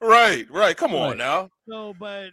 Right, 0.01 0.51
right. 0.51 0.77
Come 0.77 0.95
on 0.95 1.11
Right. 1.11 1.19
now. 1.19 1.51
So, 1.69 1.95
but 1.99 2.31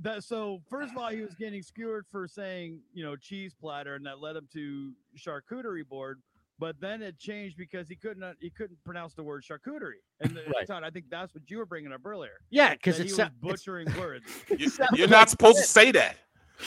that 0.00 0.22
so 0.24 0.60
first 0.70 0.92
of 0.92 0.98
all, 0.98 1.08
he 1.10 1.20
was 1.20 1.34
getting 1.34 1.62
skewered 1.62 2.06
for 2.10 2.28
saying 2.28 2.80
you 2.94 3.04
know 3.04 3.16
cheese 3.16 3.54
platter, 3.60 3.94
and 3.96 4.06
that 4.06 4.20
led 4.20 4.36
him 4.36 4.48
to 4.54 4.92
charcuterie 5.18 5.86
board. 5.86 6.20
But 6.60 6.80
then 6.80 7.02
it 7.02 7.18
changed 7.18 7.56
because 7.56 7.88
he 7.88 7.94
couldn't 7.94 8.22
uh, 8.22 8.32
he 8.40 8.50
couldn't 8.50 8.82
pronounce 8.84 9.14
the 9.14 9.22
word 9.22 9.44
charcuterie, 9.48 10.00
and 10.20 10.30
the, 10.34 10.42
Right. 10.54 10.66
Todd, 10.66 10.82
I 10.84 10.90
think 10.90 11.06
that's 11.10 11.32
what 11.34 11.48
you 11.48 11.58
were 11.58 11.66
bringing 11.66 11.92
up 11.92 12.00
earlier. 12.04 12.32
Yeah, 12.50 12.70
That 12.70 12.78
because 12.78 12.96
he 12.96 13.02
it's, 13.04 13.12
was 13.12 13.16
sa- 13.16 13.24
it's 13.26 13.34
butchering 13.40 13.88
words. 13.98 14.24
You, 14.58 14.68
sounds 14.68 14.90
you're 14.98 15.06
like 15.06 15.10
not 15.10 15.30
supposed 15.30 15.58
to 15.58 15.64
say 15.64 15.92
that. 15.92 16.16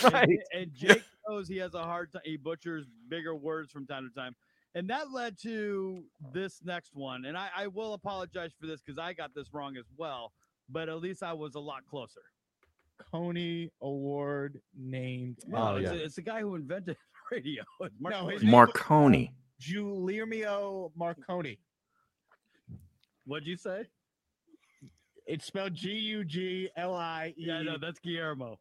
right. 0.04 0.30
And, 0.30 0.40
and 0.54 0.74
Jake 0.76 1.04
knows 1.28 1.48
he 1.50 1.58
has 1.58 1.74
a 1.74 1.84
hard 1.84 2.12
time. 2.14 2.22
He 2.24 2.38
butchers 2.38 2.86
bigger 3.10 3.36
words 3.36 3.70
from 3.72 3.86
time 3.86 4.10
to 4.10 4.18
time. 4.18 4.34
And 4.76 4.90
that 4.90 5.12
led 5.12 5.38
to 5.44 6.04
this 6.34 6.60
next 6.64 6.92
one. 6.96 7.26
And 7.26 7.38
I, 7.38 7.50
I 7.56 7.68
will 7.68 7.94
apologize 7.94 8.52
for 8.60 8.68
this 8.68 8.82
because 8.82 8.98
I 8.98 9.14
got 9.14 9.34
this 9.36 9.54
wrong 9.54 9.76
as 9.78 9.86
well. 9.98 10.32
But 10.70 10.88
at 10.88 11.02
least 11.02 11.24
I 11.24 11.34
was 11.34 11.56
a 11.56 11.60
lot 11.60 11.86
closer. 11.90 12.22
Coney 13.12 13.70
Award 13.82 14.62
named. 14.78 15.40
No, 15.48 15.58
Oh, 15.58 15.76
it's, 15.76 15.92
yeah. 15.92 15.98
a- 15.98 16.04
it's 16.04 16.16
the 16.16 16.22
guy 16.22 16.40
who 16.42 16.56
invented 16.56 16.96
radio. 17.32 17.64
It's 17.82 17.96
Mark 18.00 18.14
No, 18.14 18.28
his 18.28 18.40
Corey. 18.40 18.44
name- 18.44 18.52
Marconi. 18.52 19.28
Uh, 19.28 19.38
Giuliano 19.60 20.92
Marconi. 20.96 21.60
What'd 23.26 23.48
you 23.48 23.58
say? 23.58 23.84
It's 25.28 25.46
spelled 25.46 25.74
G 25.76 25.92
U 25.92 26.24
G 26.24 26.70
L 26.76 26.96
I 26.96 27.34
E. 27.38 27.46
Yeah, 27.46 27.62
no, 27.62 27.78
that's 27.78 28.00
Guillermo. 28.00 28.60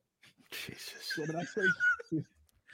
Jesus. 0.51 1.13
What 1.17 1.27
did 1.29 1.37
I 1.37 1.45
say? 1.45 2.23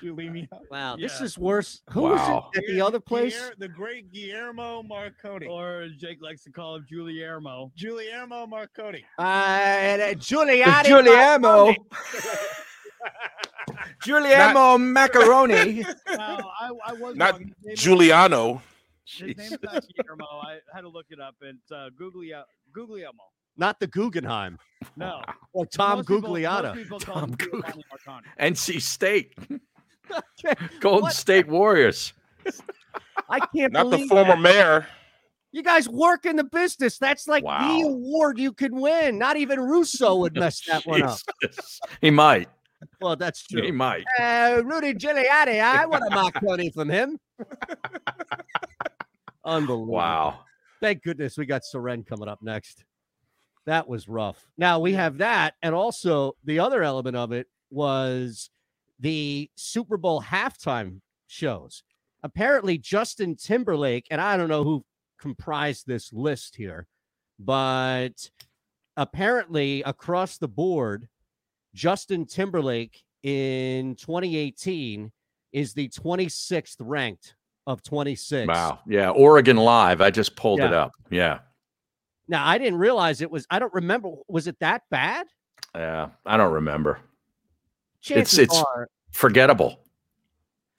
You 0.03 0.15
leave 0.15 0.33
me 0.33 0.47
out. 0.53 0.61
Wow, 0.71 0.97
this 0.97 1.19
Yeah. 1.19 1.25
is 1.27 1.39
worse. 1.39 1.81
Who 1.91 2.03
Wow. 2.03 2.11
was 2.13 2.45
it 2.55 2.59
at 2.59 2.65
the 2.69 2.81
other 2.81 3.01
place? 3.01 3.35
Guillermo- 3.37 3.55
the 3.59 3.69
great 3.69 4.13
Guillermo 4.13 4.83
Marconi. 4.83 5.47
Or 5.47 5.89
Jake 5.99 6.21
likes 6.21 6.43
to 6.45 6.51
call 6.51 6.77
him 6.77 6.87
Giuliano. 6.89 7.73
Guillermo 7.79 8.47
Marconi. 8.47 9.05
Uh, 9.19 10.15
Giuliani. 10.17 10.85
Giuliano. 10.85 11.75
Giuliano 14.03 14.79
macaroni. 14.79 15.85
Now, 16.09 16.51
I, 16.61 16.71
I 16.87 16.93
was 16.93 17.17
Not 17.17 17.33
wrong. 17.33 17.41
His 17.41 17.49
name 17.65 17.73
is- 17.73 17.81
Giuliano. 17.81 18.63
His 19.05 19.21
name 19.37 19.47
is 19.53 19.59
not 19.63 19.85
Guillermo. 19.95 20.25
I 20.43 20.59
had 20.75 20.83
to 20.83 20.89
look 20.89 21.07
it 21.11 21.21
up. 21.21 21.35
It's 21.41 21.71
uh, 21.73 21.91
Guglielmo. 21.99 22.45
Guglielmo. 22.73 23.23
Not 23.57 23.81
the 23.81 23.87
Guggenheim. 23.87 24.59
No. 24.97 25.23
Or 25.53 25.65
Tom 25.67 25.99
Most 25.99 26.09
people- 26.09 26.23
Gugliotta. 26.31 26.75
most 26.75 26.77
people 26.77 27.01
call 27.01 27.25
him 27.25 27.37
Marconi. 27.91 28.27
NC 28.39 28.81
State. 28.83 29.35
Golden 30.81 31.11
State 31.11 31.47
Warriors. 31.49 32.13
I 33.29 33.41
can't 33.55 33.73
Not 33.73 33.91
the 33.91 34.07
former 34.07 34.33
that. 34.37 34.41
mayor. 34.41 34.87
You 35.53 35.63
guys 35.63 35.89
work 35.89 36.27
in 36.27 36.37
the 36.37 36.45
business. 36.45 36.99
That's 36.99 37.27
like 37.27 37.43
Wow. 37.45 37.67
the 37.79 37.87
award 37.89 38.39
you 38.39 38.53
could 38.53 38.73
win. 38.75 39.19
Not 39.19 39.37
even 39.37 39.59
Russo 39.61 40.17
would 40.17 40.35
mess 40.35 40.61
that 40.67 40.85
one 40.87 41.03
up. 41.03 41.19
He 42.01 42.11
might. 42.11 42.49
Well, 43.01 43.17
that's 43.17 43.47
true. 43.47 43.63
He 43.63 43.71
might. 43.73 44.05
Uh, 44.21 44.61
Rudy 44.65 44.93
Giuliani, 44.95 45.61
I 45.63 45.87
want 45.87 46.05
a 46.07 46.11
mock 46.15 46.43
money 46.43 46.71
from 46.71 46.91
him. 46.91 47.19
Unbelievable. 49.45 49.87
Wow. 49.87 50.41
Thank 50.81 51.03
goodness 51.03 51.39
we 51.39 51.47
got 51.47 51.65
Soren 51.65 52.03
coming 52.05 52.29
up 52.29 52.43
next. 52.43 52.85
That 53.65 53.89
was 53.89 54.09
rough. 54.09 54.47
Now 54.59 54.79
we 54.81 54.93
have 54.93 55.19
that, 55.19 55.55
and 55.63 55.75
also 55.75 56.37
the 56.45 56.59
other 56.61 56.83
element 56.83 57.17
of 57.17 57.33
it 57.33 57.49
was 57.71 58.51
the 58.99 59.51
Super 59.57 59.97
Bowl 59.97 60.23
halftime 60.23 61.01
shows. 61.27 61.83
Apparently, 62.23 62.79
Justin 62.79 63.37
Timberlake, 63.37 64.07
and 64.11 64.21
I 64.21 64.37
don't 64.37 64.49
know 64.49 64.65
who 64.65 64.85
comprised 65.19 65.87
this 65.87 66.13
list 66.13 66.57
here, 66.57 66.87
but 67.39 68.31
apparently 68.97 69.83
across 69.83 70.39
the 70.39 70.49
board, 70.49 71.09
Justin 71.75 72.27
Timberlake 72.27 73.03
in 73.23 73.95
2018 73.97 75.13
is 75.53 75.75
the 75.75 75.89
26th 75.89 76.77
ranked 76.81 77.35
of 77.67 77.83
26. 77.83 78.49
Wow. 78.49 78.81
Yeah. 78.87 79.11
Oregon 79.11 79.57
Live. 79.57 80.01
I 80.01 80.11
just 80.11 80.37
pulled 80.37 80.61
it 80.61 80.73
up. 80.73 80.93
Yeah. 81.11 81.41
Now 82.29 82.47
I 82.47 82.59
didn't 82.59 82.79
realize 82.79 83.21
it 83.21 83.31
was. 83.31 83.47
I 83.51 83.59
don't 83.59 83.75
remember. 83.75 84.11
Was 84.29 84.47
it 84.47 84.57
that 84.61 84.83
bad? 84.91 85.27
Yeah. 85.75 86.09
I 86.25 86.37
don't 86.37 86.53
remember. 86.53 87.01
Chances 88.07 88.39
it's 88.39 88.57
are. 88.57 88.89
forgettable. 89.13 89.81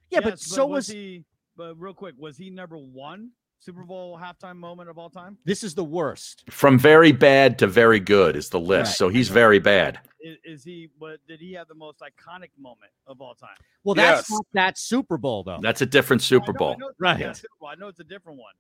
Yeah, 0.09 0.21
but 0.21 0.34
Yes, 0.34 0.45
so 0.47 0.65
was. 0.65 0.88
he. 0.88 1.25
But 1.57 1.73
real 1.80 1.93
quick, 1.93 2.15
was 2.17 2.38
he 2.38 2.49
number 2.49 2.78
one 2.78 3.32
Super 3.59 3.84
Bowl 3.84 4.17
halftime 4.17 4.57
moment 4.57 4.89
of 4.89 4.97
all 4.99 5.09
time? 5.09 5.38
This 5.43 5.63
is 5.63 5.73
the 5.73 5.84
worst. 5.84 6.43
From 6.51 6.78
very 6.78 7.11
bad 7.11 7.57
to 7.59 7.67
very 7.67 7.99
good 7.99 8.36
is 8.36 8.49
the 8.49 8.59
list. 8.59 8.89
Right. 8.91 8.97
So 8.97 9.09
he's 9.09 9.28
very 9.30 9.57
bad. 9.59 9.99
Is, 10.21 10.38
is 10.45 10.63
he? 10.63 10.89
But 10.99 11.17
did 11.28 11.39
he 11.39 11.53
have 11.53 11.67
the 11.67 11.73
most 11.75 11.99
iconic 11.99 12.51
moment 12.59 12.91
of 13.07 13.19
all 13.21 13.34
time? 13.36 13.57
Well, 13.84 13.95
that's 13.95 14.30
Yes. 14.30 14.32
not 14.32 14.45
that 14.53 14.78
Super 14.78 15.17
Bowl 15.17 15.43
though. 15.43 15.59
That's 15.61 15.82
a 15.82 15.86
different 15.86 16.21
Super 16.21 16.51
I 16.51 16.53
know- 16.53 16.53
I 16.53 16.57
Bowl. 16.59 16.78
know 16.78 16.91
Right. 16.99 17.17
different 17.17 17.41
Bowl. 17.59 17.69
I 17.69 17.75
know 17.75 17.88
it's 17.88 17.99
a 17.99 18.03
different 18.05 18.39
one. 18.39 18.53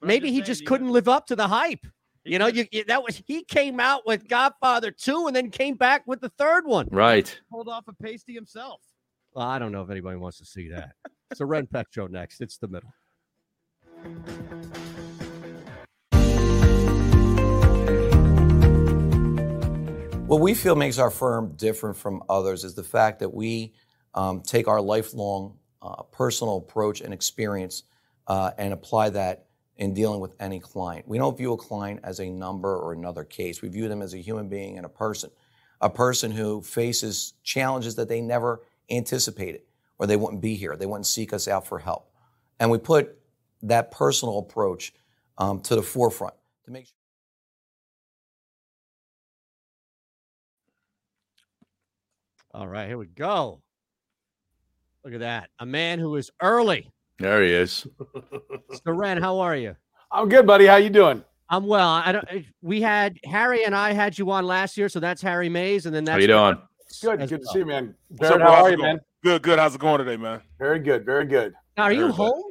but 0.00 0.06
I'm 0.06 0.08
Maybe 0.08 0.32
he 0.32 0.40
just 0.42 0.64
couldn't 0.64 0.86
was- 0.88 0.94
live 0.94 1.08
up 1.08 1.26
to 1.26 1.36
the 1.36 1.48
hype. 1.48 1.86
He 2.24 2.32
You 2.32 2.38
know, 2.38 2.46
you, 2.46 2.66
you 2.70 2.84
that 2.84 3.02
was 3.02 3.22
he 3.26 3.44
came 3.44 3.80
out 3.80 4.06
with 4.06 4.28
Godfather 4.28 4.90
two 4.90 5.26
and 5.26 5.36
then 5.36 5.50
came 5.50 5.76
back 5.76 6.06
with 6.06 6.20
the 6.20 6.30
third 6.30 6.66
one. 6.66 6.88
Right. 6.90 7.38
pulled 7.50 7.68
off 7.68 7.84
a 7.88 7.92
pasty 7.92 8.34
himself. 8.34 8.80
Well, 9.34 9.46
I 9.46 9.58
don't 9.58 9.72
know 9.72 9.82
if 9.82 9.90
anybody 9.90 10.16
wants 10.16 10.38
to 10.38 10.44
see 10.44 10.68
that. 10.70 10.92
So 11.34 11.44
Ren 11.44 11.66
Peck 11.66 11.88
show 11.90 12.06
next. 12.06 12.40
It's 12.40 12.58
the 12.58 12.68
middle. 12.68 12.92
What 20.26 20.40
we 20.40 20.52
feel 20.54 20.76
makes 20.76 20.98
our 20.98 21.10
firm 21.10 21.54
different 21.56 21.96
from 21.96 22.22
others 22.28 22.62
is 22.62 22.74
the 22.74 22.82
fact 22.82 23.20
that 23.20 23.32
we 23.32 23.72
um, 24.14 24.42
take 24.42 24.68
our 24.68 24.80
lifelong 24.80 25.56
uh, 25.80 26.02
personal 26.04 26.58
approach 26.58 27.00
and 27.00 27.14
experience 27.14 27.84
uh, 28.26 28.50
and 28.58 28.72
apply 28.72 29.10
that 29.10 29.46
in 29.78 29.94
dealing 29.94 30.20
with 30.20 30.34
any 30.40 30.58
client. 30.58 31.06
We 31.06 31.18
don't 31.18 31.38
view 31.38 31.52
a 31.52 31.56
client 31.56 32.00
as 32.02 32.18
a 32.18 32.28
number 32.28 32.76
or 32.76 32.92
another 32.92 33.24
case. 33.24 33.62
We 33.62 33.68
view 33.68 33.88
them 33.88 34.02
as 34.02 34.12
a 34.12 34.18
human 34.18 34.48
being 34.48 34.76
and 34.76 34.84
a 34.84 34.88
person, 34.88 35.30
a 35.80 35.88
person 35.88 36.32
who 36.32 36.60
faces 36.62 37.34
challenges 37.44 37.94
that 37.94 38.08
they 38.08 38.20
never 38.20 38.62
anticipated 38.90 39.62
or 39.98 40.06
they 40.06 40.16
wouldn't 40.16 40.42
be 40.42 40.54
here. 40.54 40.76
They 40.76 40.86
wouldn't 40.86 41.06
seek 41.06 41.32
us 41.32 41.46
out 41.46 41.66
for 41.66 41.78
help. 41.78 42.10
And 42.58 42.70
we 42.70 42.78
put 42.78 43.18
that 43.62 43.90
personal 43.90 44.38
approach 44.38 44.92
um, 45.38 45.60
to 45.60 45.76
the 45.76 45.82
forefront 45.82 46.34
to 46.64 46.72
make 46.72 46.86
sure. 46.86 46.94
All 52.52 52.66
right, 52.66 52.88
here 52.88 52.98
we 52.98 53.06
go. 53.06 53.60
Look 55.04 55.14
at 55.14 55.20
that. 55.20 55.50
A 55.60 55.66
man 55.66 56.00
who 56.00 56.16
is 56.16 56.30
early. 56.42 56.90
There 57.18 57.42
he 57.42 57.52
is. 57.52 57.86
Soren, 58.84 59.20
how 59.20 59.38
are 59.40 59.56
you? 59.56 59.76
I'm 60.12 60.28
good, 60.28 60.46
buddy. 60.46 60.66
How 60.66 60.76
you 60.76 60.90
doing? 60.90 61.22
I'm 61.50 61.66
well. 61.66 61.88
I 61.88 62.12
don't. 62.12 62.24
eh, 62.30 62.42
We 62.62 62.80
had 62.80 63.18
Harry 63.24 63.64
and 63.64 63.74
I 63.74 63.92
had 63.92 64.16
you 64.18 64.30
on 64.30 64.46
last 64.46 64.76
year, 64.76 64.88
so 64.88 65.00
that's 65.00 65.20
Harry 65.22 65.48
Mayes, 65.48 65.86
and 65.86 65.94
then 65.94 66.04
that's 66.04 66.14
How 66.14 66.20
you 66.20 66.26
doing? 66.26 66.58
Good. 67.02 67.20
as 67.22 67.30
Good 67.30 67.40
to 67.42 67.46
see 67.48 67.58
you, 67.60 67.66
man. 67.66 67.94
What's 68.08 68.30
up, 68.30 68.38
Barrett, 68.38 68.42
how 68.48 68.54
How's 68.56 68.64
are 68.64 68.68
it 68.68 68.70
you, 68.72 68.76
going? 68.78 68.92
man? 68.96 69.00
Good, 69.24 69.42
good. 69.42 69.58
How's 69.58 69.74
it 69.74 69.80
going 69.80 69.98
today, 69.98 70.16
man? 70.16 70.42
Very 70.58 70.78
good. 70.78 71.04
Very 71.04 71.24
good. 71.26 71.54
Now, 71.76 71.84
are 71.84 71.92
you 71.92 72.06
good. 72.06 72.14
home? 72.14 72.42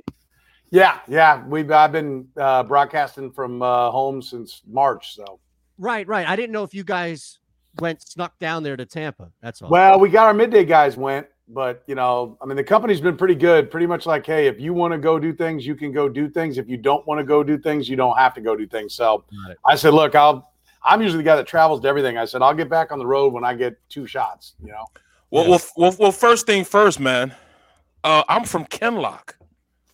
Yeah, 0.70 1.00
yeah. 1.08 1.46
We've 1.48 1.72
I've 1.72 1.92
been 1.94 2.28
uh, 2.36 2.64
broadcasting 2.64 3.32
from 3.32 3.62
uh, 3.62 3.90
home 3.90 4.22
since 4.22 4.62
March. 4.68 5.16
So, 5.16 5.40
Right, 5.78 6.06
right. 6.08 6.28
I 6.28 6.36
didn't 6.36 6.52
know 6.52 6.64
if 6.64 6.74
you 6.74 6.84
guys 6.84 7.40
went 7.80 8.02
snuck 8.02 8.38
down 8.40 8.64
there 8.64 8.76
to 8.76 8.86
Tampa. 8.86 9.32
That's 9.42 9.62
all. 9.62 9.70
well, 9.70 10.00
we 10.00 10.10
got 10.10 10.26
our 10.26 10.34
midday 10.34 10.66
guys 10.66 10.98
went, 10.98 11.28
but 11.48 11.84
you 11.88 11.96
know, 11.96 12.38
I 12.42 12.46
mean, 12.46 12.58
the 12.58 12.64
company's 12.64 13.02
been 13.02 13.16
pretty 13.18 13.36
good. 13.36 13.70
Pretty 13.72 13.86
much 13.88 14.06
like, 14.06 14.26
hey, 14.26 14.48
if 14.48 14.60
you 14.60 14.74
want 14.74 14.92
to 14.94 14.98
go 14.98 15.18
do 15.20 15.34
things, 15.34 15.66
you 15.66 15.76
can 15.76 15.92
go 15.92 16.10
do 16.10 16.30
things. 16.30 16.58
If 16.58 16.68
you 16.70 16.78
don't 16.78 17.06
want 17.08 17.20
to 17.20 17.24
go 17.24 17.44
do 17.44 17.58
things, 17.58 17.88
you 17.90 17.96
don't 17.96 18.18
have 18.18 18.34
to 18.36 18.42
go 18.42 18.56
do 18.56 18.68
things. 18.68 18.94
So, 18.94 19.24
Got. 19.48 19.56
I 19.66 19.76
said, 19.76 19.94
look, 19.94 20.16
I'll. 20.16 20.52
I'm 20.84 21.02
usually 21.02 21.18
the 21.24 21.28
guy 21.30 21.36
that 21.36 21.48
travels 21.48 21.82
to 21.82 21.88
everything. 21.88 22.18
I 22.18 22.26
said, 22.26 22.42
I'll 22.42 22.54
get 22.54 22.70
back 22.70 22.92
on 22.92 23.00
the 23.00 23.06
road 23.06 23.34
when 23.34 23.44
I 23.44 23.54
get 23.56 23.78
two 23.90 24.08
shots. 24.08 24.54
You 24.64 24.70
know. 24.72 24.86
Well, 25.32 25.44
Yeah. 25.44 25.50
well, 25.50 25.60
well, 25.76 25.96
well, 26.00 26.12
first 26.12 26.46
thing 26.46 26.64
first, 26.64 27.00
man. 27.00 27.34
Uh, 28.04 28.24
I'm 28.30 28.46
from 28.46 28.64
Kinloch, 28.66 29.34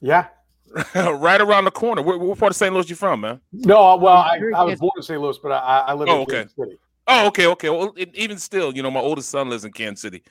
Yeah. 0.01 0.28
right 0.95 1.39
around 1.41 1.66
the 1.66 1.72
corner. 1.72 2.01
Where, 2.01 2.18
what 2.18 2.38
part 2.38 2.51
of 2.51 2.56
St. 2.56 2.72
Louis 2.74 2.89
you 2.89 2.95
from, 2.95 3.22
man? 3.22 3.39
No, 3.51 3.95
well, 3.95 4.18
I, 4.18 4.39
I 4.56 4.64
was 4.64 4.80
born 4.80 4.91
in 4.97 5.04
St. 5.04 5.20
Louis, 5.20 5.38
but 5.41 5.51
I, 5.51 5.80
I 5.88 5.93
live 5.93 6.10
Oh, 6.10 6.16
in 6.18 6.22
okay. 6.24 6.32
Kansas 6.34 6.56
City. 6.56 6.78
Oh, 7.08 7.28
okay, 7.28 7.47
okay. 7.47 7.70
Well, 7.70 7.93
it, 7.97 8.14
even 8.16 8.38
still, 8.38 8.76
you 8.76 8.84
know, 8.84 8.91
my 8.91 8.99
oldest 8.99 9.30
son 9.30 9.49
lives 9.49 9.66
in 9.66 9.72
Kansas 9.72 10.01
City. 10.01 10.24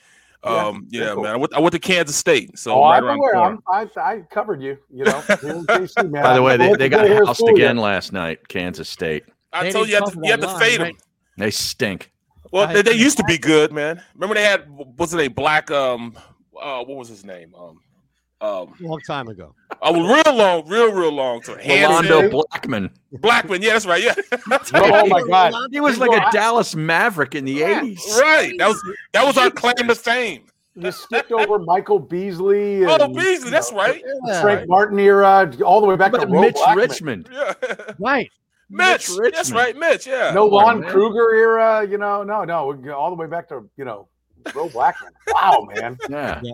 Yeah, 0.45 0.67
Um, 0.67 0.87
yeah, 0.91 1.01
very 1.05 1.15
cool. 1.15 1.23
man. 1.25 1.33
I 1.33 1.37
went, 1.37 1.55
I 1.55 1.61
went 1.61 1.73
to 1.73 1.79
Kansas 1.79 2.17
State, 2.17 2.59
so 2.59 2.75
oh, 2.75 2.83
right 2.83 2.97
I'm 2.99 3.05
around 3.05 3.19
aware. 3.19 3.37
I'm, 3.37 3.63
I, 3.73 3.89
I 3.97 4.21
covered 4.31 4.61
you. 4.63 4.77
You 4.93 5.05
know, 5.05 5.23
KC, 5.29 6.11
man. 6.11 6.23
By 6.23 6.35
the 6.35 6.43
way, 6.43 6.57
they, 6.57 6.75
they 6.75 6.89
got 6.89 7.07
get 7.07 7.17
housed 7.25 7.37
school 7.37 7.51
again 7.51 7.77
yet. 7.77 7.83
last 7.83 8.13
night, 8.13 8.49
Kansas 8.49 8.89
State. 8.89 9.25
I 9.53 9.65
They 9.65 9.71
told 9.73 9.89
you, 9.89 9.95
you 9.95 10.01
didn't 10.01 10.07
had 10.07 10.11
to, 10.11 10.15
cover 10.15 10.27
you 10.27 10.31
had 10.33 10.41
to 10.41 10.47
that 10.47 10.59
fade 10.59 10.81
line, 10.81 10.89
them. 10.89 10.95
right? 10.95 11.03
They 11.39 11.51
stink. 11.51 12.11
Well, 12.51 12.67
they, 12.73 12.83
they 12.83 12.93
used 12.95 13.17
to 13.19 13.25
be 13.25 13.39
good, 13.39 13.73
man. 13.73 14.03
Remember 14.15 14.35
they 14.35 14.45
had 14.45 14.69
what's 14.69 15.13
his 15.13 15.21
a 15.21 15.29
Black 15.29 15.71
um, 15.71 16.17
uh, 16.61 16.85
what 16.85 16.97
was 16.99 17.09
his 17.09 17.25
name? 17.25 17.55
Um, 17.55 17.81
um, 18.41 18.75
long 18.81 19.01
time 19.01 19.29
ago. 19.29 19.55
Oh, 19.83 20.03
real 20.03 20.37
long, 20.37 20.69
real, 20.69 20.93
real 20.93 21.13
long. 21.13 21.43
So 21.43 21.57
Rolando 21.57 22.31
Blackman. 22.31 22.91
Blackman. 23.13 23.63
Yeah, 23.63 23.75
that's 23.75 23.87
right. 23.87 24.03
Yeah, 24.03 24.15
oh, 24.51 24.59
oh 24.75 25.07
my 25.07 25.23
God! 25.23 25.69
He 25.71 25.81
was 25.81 25.99
like 25.99 26.11
a 26.11 26.31
Dallas 26.31 26.75
Maverick 26.75 27.35
in 27.35 27.45
the 27.45 27.61
80s. 27.61 27.99
right. 28.19 28.55
That 28.59 28.69
was 28.69 28.83
that 29.13 29.25
was 29.25 29.37
our 29.37 29.51
claim 29.51 29.89
to 29.89 29.95
fame. 29.95 30.45
You 30.75 30.91
skipped 30.91 31.33
over 31.33 31.59
Michael 31.59 31.99
Beasley. 31.99 32.87
Oh, 32.87 33.09
Beasley, 33.09 33.51
that's 33.51 33.71
know, 33.71 33.79
right. 33.79 34.03
Yeah. 34.27 34.41
Frank 34.41 34.69
Martin 34.69 34.99
era, 34.99 35.53
all 35.65 35.81
the 35.83 35.87
way 35.87 35.97
back 35.97 36.13
But 36.13 36.21
to 36.23 36.27
Mitch 36.27 36.55
Blackman. 36.55 36.79
Richmond. 36.89 37.29
Yeah, 37.31 37.55
Right. 37.99 38.31
Mitch. 38.71 39.09
Richmond. 39.11 39.35
That's 39.35 39.53
right, 39.53 39.77
Mitch. 39.77 40.07
Yeah. 40.07 40.33
No 40.33 40.45
Come 40.47 40.53
Lon 40.53 40.81
man. 40.81 40.91
Kruger 40.91 41.35
era. 41.35 41.87
You 41.87 41.99
know, 41.99 42.23
no, 42.23 42.45
no, 42.45 42.93
all 42.95 43.11
the 43.11 43.17
way 43.17 43.27
back 43.27 43.49
to 43.51 43.69
you 43.77 43.85
know, 43.85 44.09
Ro 44.55 44.71
Blackman. 44.71 45.13
Wow, 45.29 45.69
man. 45.75 45.99
Yeah. 46.09 46.41
Yeah. 46.43 46.53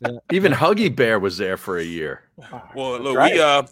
Yeah. 0.00 0.10
Even 0.32 0.52
Huggy 0.52 0.94
Bear 0.94 1.18
was 1.18 1.38
there 1.38 1.56
for 1.56 1.78
a 1.78 1.84
year. 1.84 2.22
Well, 2.74 2.98
look, 3.00 3.16
right. 3.16 3.34
we 3.34 3.40
uh, 3.40 3.62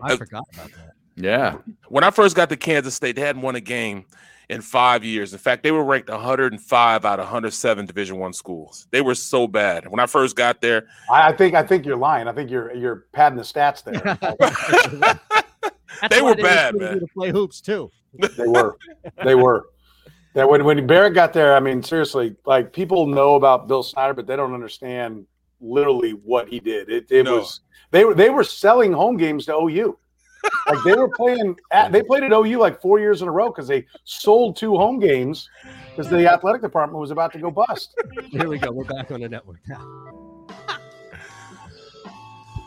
I 0.00 0.12
Uh, 0.12 0.16
forgot 0.16 0.44
about 0.54 0.70
that. 0.72 0.92
Yeah. 1.16 1.56
when 1.88 2.02
I 2.04 2.10
first 2.10 2.34
got 2.36 2.48
to 2.48 2.56
Kansas 2.56 2.94
State, 2.94 3.16
they 3.16 3.22
hadn't 3.22 3.42
won 3.42 3.54
a 3.56 3.60
game 3.60 4.06
in 4.48 4.62
five 4.62 5.04
years. 5.04 5.32
In 5.32 5.38
fact, 5.38 5.62
they 5.62 5.70
were 5.70 5.84
ranked 5.84 6.08
105 6.08 7.04
out 7.04 7.18
of 7.20 7.24
107 7.24 7.84
Division 7.86 8.18
One 8.18 8.32
schools. 8.32 8.86
They 8.90 9.00
were 9.02 9.14
so 9.14 9.46
bad. 9.46 9.86
When 9.88 10.00
I 10.00 10.06
first 10.06 10.34
got 10.34 10.60
there, 10.62 10.86
I, 11.10 11.28
I 11.28 11.32
think 11.36 11.54
I 11.54 11.62
think 11.62 11.84
you're 11.84 11.96
lying. 11.96 12.26
I 12.26 12.32
think 12.32 12.50
you're 12.50 12.74
you're 12.74 13.04
padding 13.12 13.36
the 13.36 13.42
stats 13.44 13.84
there. 13.84 15.20
They 16.08 16.22
were 16.22 16.34
they 16.34 16.42
bad, 16.42 16.76
man. 16.76 17.00
To 17.00 17.06
play 17.12 17.30
hoops 17.30 17.60
too. 17.60 17.90
they 18.14 18.46
were, 18.46 18.76
they 19.22 19.34
were. 19.34 19.66
Yeah, 20.34 20.44
when 20.44 20.64
when 20.64 20.86
Barrett 20.86 21.14
got 21.14 21.32
there, 21.32 21.56
I 21.56 21.60
mean, 21.60 21.82
seriously, 21.82 22.36
like 22.46 22.72
people 22.72 23.06
know 23.06 23.34
about 23.34 23.66
Bill 23.66 23.82
Snyder, 23.82 24.14
but 24.14 24.26
they 24.26 24.36
don't 24.36 24.54
understand 24.54 25.26
literally 25.60 26.12
what 26.12 26.48
he 26.48 26.60
did. 26.60 26.88
It, 26.88 27.10
it 27.10 27.24
no. 27.24 27.38
was 27.38 27.60
they 27.90 28.04
were 28.04 28.14
they 28.14 28.30
were 28.30 28.44
selling 28.44 28.92
home 28.92 29.16
games 29.16 29.46
to 29.46 29.54
OU. 29.54 29.98
like 30.68 30.78
they 30.84 30.94
were 30.94 31.08
playing 31.08 31.56
at, 31.70 31.92
they 31.92 32.02
played 32.02 32.22
at 32.22 32.32
OU 32.32 32.58
like 32.58 32.80
four 32.80 32.98
years 32.98 33.20
in 33.22 33.28
a 33.28 33.30
row 33.30 33.50
because 33.50 33.68
they 33.68 33.84
sold 34.04 34.56
two 34.56 34.76
home 34.76 34.98
games 34.98 35.50
because 35.90 36.08
the 36.08 36.26
athletic 36.26 36.62
department 36.62 36.98
was 36.98 37.10
about 37.10 37.32
to 37.32 37.38
go 37.38 37.50
bust. 37.50 37.94
Here 38.28 38.48
we 38.48 38.58
go. 38.58 38.70
We're 38.70 38.84
back 38.84 39.10
on 39.10 39.20
the 39.20 39.28
network 39.28 39.60
now. 39.68 40.06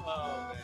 Oh, 0.05 0.55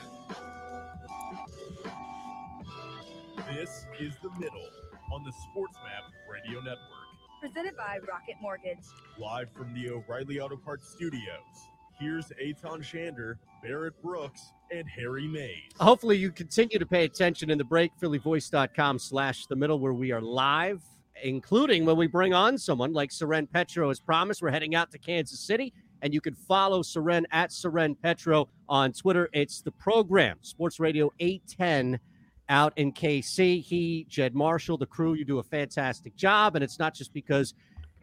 this 3.52 3.86
is 4.00 4.14
the 4.22 4.30
middle 4.40 4.70
on 5.12 5.24
the 5.24 5.32
SportsMap 5.32 5.79
Radio 6.50 6.64
Network. 6.64 6.80
Presented 7.40 7.78
by 7.78 8.00
Rocket 8.10 8.36
Mortgage. 8.42 8.80
Live 9.20 9.52
from 9.52 9.72
the 9.76 9.92
O'Reilly 9.92 10.40
Auto 10.40 10.58
Parts 10.58 10.90
Studios. 10.90 11.22
Here's 12.00 12.26
Eytan 12.44 12.80
Shander, 12.80 13.36
Barrett 13.62 14.02
Brooks, 14.02 14.42
and 14.72 14.90
Harry 14.90 15.28
Mayes. 15.28 15.72
Hopefully 15.80 16.18
you 16.18 16.32
continue 16.32 16.80
to 16.80 16.88
pay 16.88 17.04
attention 17.04 17.52
in 17.52 17.60
the 17.60 17.64
break, 17.64 17.92
phillyvoice.com 18.02 18.98
slash 18.98 19.46
the 19.46 19.56
middle 19.56 19.80
where 19.80 19.94
we 19.94 20.12
are 20.12 20.22
live, 20.22 20.82
including 21.22 21.86
when 21.86 21.98
we 21.98 22.08
bring 22.08 22.34
on 22.34 22.58
someone 22.58 22.94
like 22.94 23.12
Soren 23.12 23.46
Petro 23.46 23.92
as 23.92 24.00
promised. 24.00 24.42
We're 24.42 24.50
heading 24.50 24.74
out 24.74 24.90
to 24.94 24.98
Kansas 24.98 25.40
City, 25.40 25.72
and 26.02 26.16
you 26.16 26.22
can 26.22 26.34
follow 26.34 26.82
Soren 26.82 27.28
at 27.30 27.52
Soren 27.52 27.94
Petro 27.94 28.50
on 28.68 28.92
Twitter. 28.92 29.30
It's 29.34 29.62
the 29.62 29.72
program, 29.72 30.40
Sports 30.42 30.80
Radio 30.80 31.12
810 31.20 32.00
out 32.50 32.74
in 32.76 32.92
KC. 32.92 33.64
He, 33.64 34.06
Jed 34.10 34.36
Marshall, 34.36 34.78
the 34.78 34.86
crew, 34.86 35.14
you 35.14 35.24
do 35.24 35.40
a 35.40 35.44
fantastic 35.44 36.16
job. 36.16 36.56
And 36.56 36.64
it's 36.64 36.80
not 36.80 36.94
just 36.94 37.14
because 37.14 37.54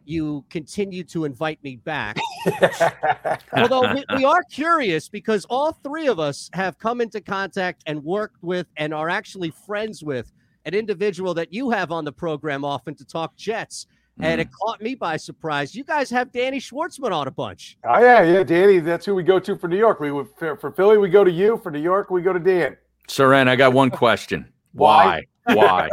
you 0.07 0.45
continue 0.49 1.03
to 1.03 1.25
invite 1.25 1.63
me 1.63 1.77
back. 1.77 2.17
Although 3.53 3.93
we, 3.93 4.05
we, 4.17 4.25
are 4.25 4.43
curious 4.45 5.09
because 5.09 5.45
all 5.51 5.73
three 5.73 6.07
of 6.07 6.21
us 6.21 6.49
have 6.53 6.79
come 6.79 7.01
into 7.01 7.21
contact 7.21 7.83
and 7.87 8.03
worked 8.05 8.43
with 8.43 8.69
and 8.77 8.95
are 8.95 9.09
actually 9.09 9.51
friends 9.51 10.05
with 10.05 10.33
an 10.65 10.75
individual 10.75 11.35
that 11.35 11.53
you 11.53 11.71
have 11.71 11.91
on 11.91 12.05
the 12.05 12.13
program 12.13 12.65
often 12.65 12.95
to 12.95 13.05
talk 13.05 13.37
Jets. 13.37 13.87
Mm. 14.21 14.25
And 14.25 14.41
it 14.41 14.49
caught 14.53 14.81
me 14.81 14.95
by 14.95 15.17
surprise. 15.17 15.75
You 15.75 15.85
guys 15.85 16.09
have 16.11 16.31
Danny 16.31 16.61
Schwartzman 16.61 17.13
on 17.13 17.27
a 17.27 17.31
bunch. 17.31 17.77
Oh 17.85 18.01
yeah, 18.01 18.23
yeah, 18.23 18.43
Danny. 18.45 18.79
That's 18.79 19.05
who 19.05 19.15
we 19.15 19.23
go 19.23 19.39
to 19.41 19.57
for 19.57 19.69
New 19.69 19.77
York. 19.77 20.01
We 20.01 20.11
for, 20.39 20.57
for 20.57 20.71
Philly, 20.71 20.99
we 20.99 21.09
go 21.11 21.25
to 21.25 21.31
you. 21.31 21.59
For 21.63 21.71
New 21.71 21.83
York, 21.83 22.11
we 22.11 22.23
go 22.23 22.33
to 22.33 22.39
Dan. 22.39 22.77
Soren, 23.09 23.49
I 23.49 23.57
got 23.57 23.73
one 23.73 23.91
question. 23.91 24.53
Why? 24.73 25.27
Why? 25.45 25.89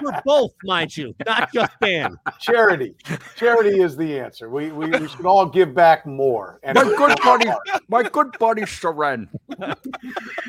For 0.00 0.20
both, 0.24 0.52
mind 0.62 0.96
you, 0.96 1.14
not 1.26 1.52
just 1.52 1.72
Dan. 1.80 2.18
Charity. 2.38 2.94
Charity 3.36 3.80
is 3.80 3.96
the 3.96 4.18
answer. 4.18 4.48
We, 4.48 4.70
we, 4.70 4.86
we 4.90 5.08
should 5.08 5.26
all 5.26 5.46
give 5.46 5.74
back 5.74 6.06
more. 6.06 6.60
And 6.62 6.76
my 6.76 6.84
good 6.84 7.18
buddy, 7.22 7.50
my 7.88 8.02
good 8.04 8.36
buddy 8.38 8.64
Soren. 8.66 9.28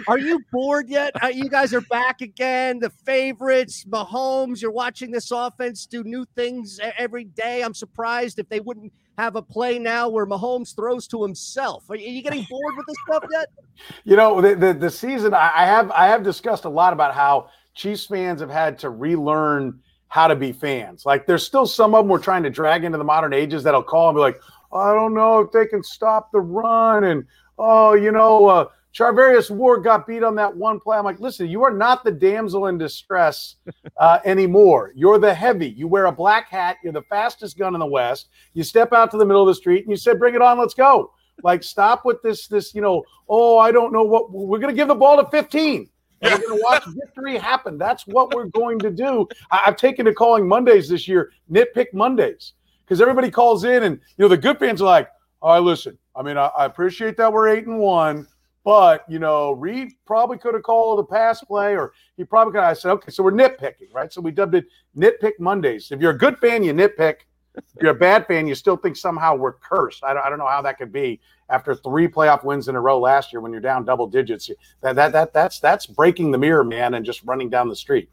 Are 0.08 0.20
you 0.20 0.40
bored 0.52 0.88
yet? 0.90 1.12
Uh, 1.24 1.28
you 1.28 1.50
guys 1.50 1.74
are 1.74 1.82
back 1.82 2.22
again. 2.22 2.80
The 2.80 2.92
favorites, 2.92 3.86
Mahomes. 3.86 4.62
You're 4.62 4.72
watching 4.72 5.12
this 5.12 5.32
offense 5.32 5.88
do 5.88 6.04
new 6.04 6.26
things 6.36 6.80
every 6.98 7.26
day. 7.26 7.64
I'm 7.64 7.74
surprised 7.74 8.38
if 8.38 8.48
they 8.50 8.60
wouldn't 8.60 8.94
have 9.18 9.36
a 9.36 9.42
play 9.42 9.78
now 9.78 10.10
where 10.10 10.26
Mahomes 10.26 10.76
throws 10.76 11.08
to 11.08 11.22
himself. 11.22 11.90
Are 11.90 11.96
you 11.96 12.22
getting 12.22 12.46
bored 12.50 12.76
with 12.78 12.86
this 12.88 12.98
stuff 13.08 13.26
yet? 13.32 13.48
You 14.04 14.16
know, 14.16 14.42
the, 14.42 14.54
the, 14.54 14.74
the 14.74 14.90
season 14.92 15.34
I 15.34 15.66
have 15.66 15.90
I 15.90 16.06
have 16.06 16.22
discussed 16.22 16.66
a 16.66 16.70
lot 16.70 16.94
about 16.94 17.16
how 17.16 17.50
Chiefs 17.74 18.06
fans 18.06 18.40
have 18.40 18.50
had 18.52 18.78
to 18.80 18.92
relearn 18.92 19.80
how 20.08 20.28
to 20.28 20.36
be 20.36 20.52
fans. 20.52 21.04
Like 21.04 21.26
there's 21.26 21.44
still 21.44 21.66
some 21.66 21.96
of 21.96 22.04
them 22.04 22.10
we're 22.10 22.20
trying 22.20 22.44
to 22.44 22.52
drag 22.52 22.84
into 22.84 23.00
the 23.00 23.04
modern 23.04 23.34
ages 23.34 23.64
that'll 23.64 23.82
call 23.82 24.10
and 24.10 24.16
be 24.16 24.20
like, 24.20 24.40
I 24.72 24.94
don't 24.94 25.16
know 25.16 25.40
if 25.40 25.52
they 25.52 25.66
can 25.66 25.82
stop 25.82 26.32
the 26.32 26.42
run 26.42 27.06
and 27.06 27.26
oh, 27.58 27.94
you 27.94 28.12
know, 28.12 28.46
uh, 28.46 28.66
Charvarius 28.94 29.50
Ward 29.50 29.84
got 29.84 30.06
beat 30.06 30.24
on 30.24 30.36
that 30.36 30.56
one 30.56 30.80
play. 30.80 30.98
I'm 30.98 31.06
like, 31.06 31.20
listen, 31.20 31.48
you 31.48 31.64
are 31.64 31.74
not 31.74 32.04
the 32.04 32.12
damsel 32.12 32.68
in 32.68 32.78
distress 32.78 33.56
uh, 33.98 34.20
anymore. 34.26 34.92
You're 34.96 35.18
the 35.18 35.34
heavy. 35.34 35.70
You 35.70 35.88
wear 35.88 36.06
a 36.06 36.12
black 36.12 36.50
hat. 36.50 36.78
You're 36.84 36.94
the 36.94 37.04
fastest 37.04 37.58
gun 37.58 37.74
in 37.74 37.80
the 37.80 37.86
West. 37.86 38.30
You 38.54 38.64
step 38.64 38.92
out 38.92 39.10
to 39.12 39.18
the 39.18 39.26
middle 39.26 39.42
of 39.42 39.48
the 39.48 39.56
street 39.56 39.84
and 39.84 39.92
you 39.92 39.96
say, 39.96 40.14
bring 40.14 40.36
it 40.36 40.42
on, 40.42 40.60
let's 40.60 40.74
go. 40.74 41.14
Like, 41.44 41.64
stop 41.64 42.06
with 42.06 42.22
this, 42.22 42.48
this, 42.48 42.76
you 42.76 42.82
know, 42.82 43.04
oh, 43.28 43.58
I 43.58 43.72
don't 43.72 43.92
know 43.92 44.04
what 44.04 44.32
we're 44.32 44.60
going 44.60 44.72
to 44.72 44.78
give 44.78 44.90
the 44.90 44.94
ball 44.94 45.24
to 45.24 45.28
15. 45.32 45.90
And 46.22 46.34
we're 46.34 46.48
going 46.48 46.60
to 46.60 46.64
watch 46.64 46.84
victory 46.88 47.36
happen. 47.36 47.80
That's 47.80 48.06
what 48.06 48.36
we're 48.36 48.46
going 48.46 48.78
to 48.80 48.92
do. 48.92 49.28
I, 49.50 49.58
have 49.64 49.76
taken 49.76 50.06
to 50.06 50.14
calling 50.14 50.48
Mondays 50.48 50.88
this 50.88 51.08
year 51.08 51.32
nitpick 51.52 51.94
Mondays 51.94 52.54
because 52.86 53.02
everybody 53.02 53.32
calls 53.32 53.64
in 53.64 53.82
and, 53.84 53.96
you 53.96 54.26
know, 54.26 54.28
the 54.28 54.38
good 54.38 54.60
fans 54.60 54.84
are 54.84 54.86
like, 54.86 55.08
all 55.42 55.56
right, 55.56 55.64
listen, 55.64 55.98
I 56.16 56.22
mean, 56.22 56.38
I, 56.38 56.48
I 56.48 56.66
appreciate 56.66 57.18
that 57.18 57.34
we're 57.34 57.48
eight 57.48 57.66
and 57.66 57.80
one 57.80 58.28
but 58.64 59.04
you 59.10 59.20
know, 59.20 59.52
Reid 59.52 59.94
probably 60.06 60.38
could 60.38 60.54
have 60.54 60.64
called 60.64 61.00
a 61.00 61.04
pass 61.04 61.44
play, 61.44 61.76
or 61.76 61.94
he 62.18 62.24
probably 62.24 62.54
could. 62.54 62.62
I 62.62 62.74
said, 62.74 62.92
okay, 62.92 63.12
so 63.12 63.24
we're 63.24 63.32
nitpicking, 63.32 63.94
right? 63.94 64.12
So 64.12 64.22
we 64.22 64.32
dubbed 64.32 64.56
it 64.56 64.66
Nitpick 64.98 65.40
Mondays. 65.40 65.92
If 65.92 66.00
you're 66.00 66.12
a 66.12 66.18
good 66.18 66.38
fan, 66.40 66.64
you 66.64 66.74
nitpick. 66.74 67.16
If 67.56 67.64
you're 67.82 67.92
a 67.92 67.96
bad 67.96 68.28
fan, 68.28 68.48
you 68.48 68.56
still 68.56 68.78
think 68.78 68.96
somehow 68.96 69.36
we're 69.36 69.54
cursed. 69.54 70.06
I 70.06 70.14
don't, 70.14 70.26
I 70.26 70.30
don't 70.30 70.40
know 70.40 70.48
how 70.48 70.62
that 70.62 70.78
could 70.78 70.94
be 70.94 71.20
after 71.50 71.76
three 71.76 72.08
playoff 72.08 72.46
wins 72.46 72.70
in 72.70 72.76
a 72.76 72.82
row 72.82 72.98
last 72.98 73.34
year 73.34 73.42
when 73.42 73.52
you're 73.52 73.60
down 73.60 73.84
double 73.84 74.08
digits. 74.08 74.50
That 74.82 74.96
that 74.96 75.12
that 75.12 75.34
that's 75.34 75.60
that's 75.60 75.86
breaking 75.86 76.32
the 76.32 76.38
mirror, 76.38 76.64
man, 76.64 76.94
and 76.94 77.06
just 77.06 77.24
running 77.24 77.50
down 77.50 77.68
the 77.68 77.76
street. 77.76 78.10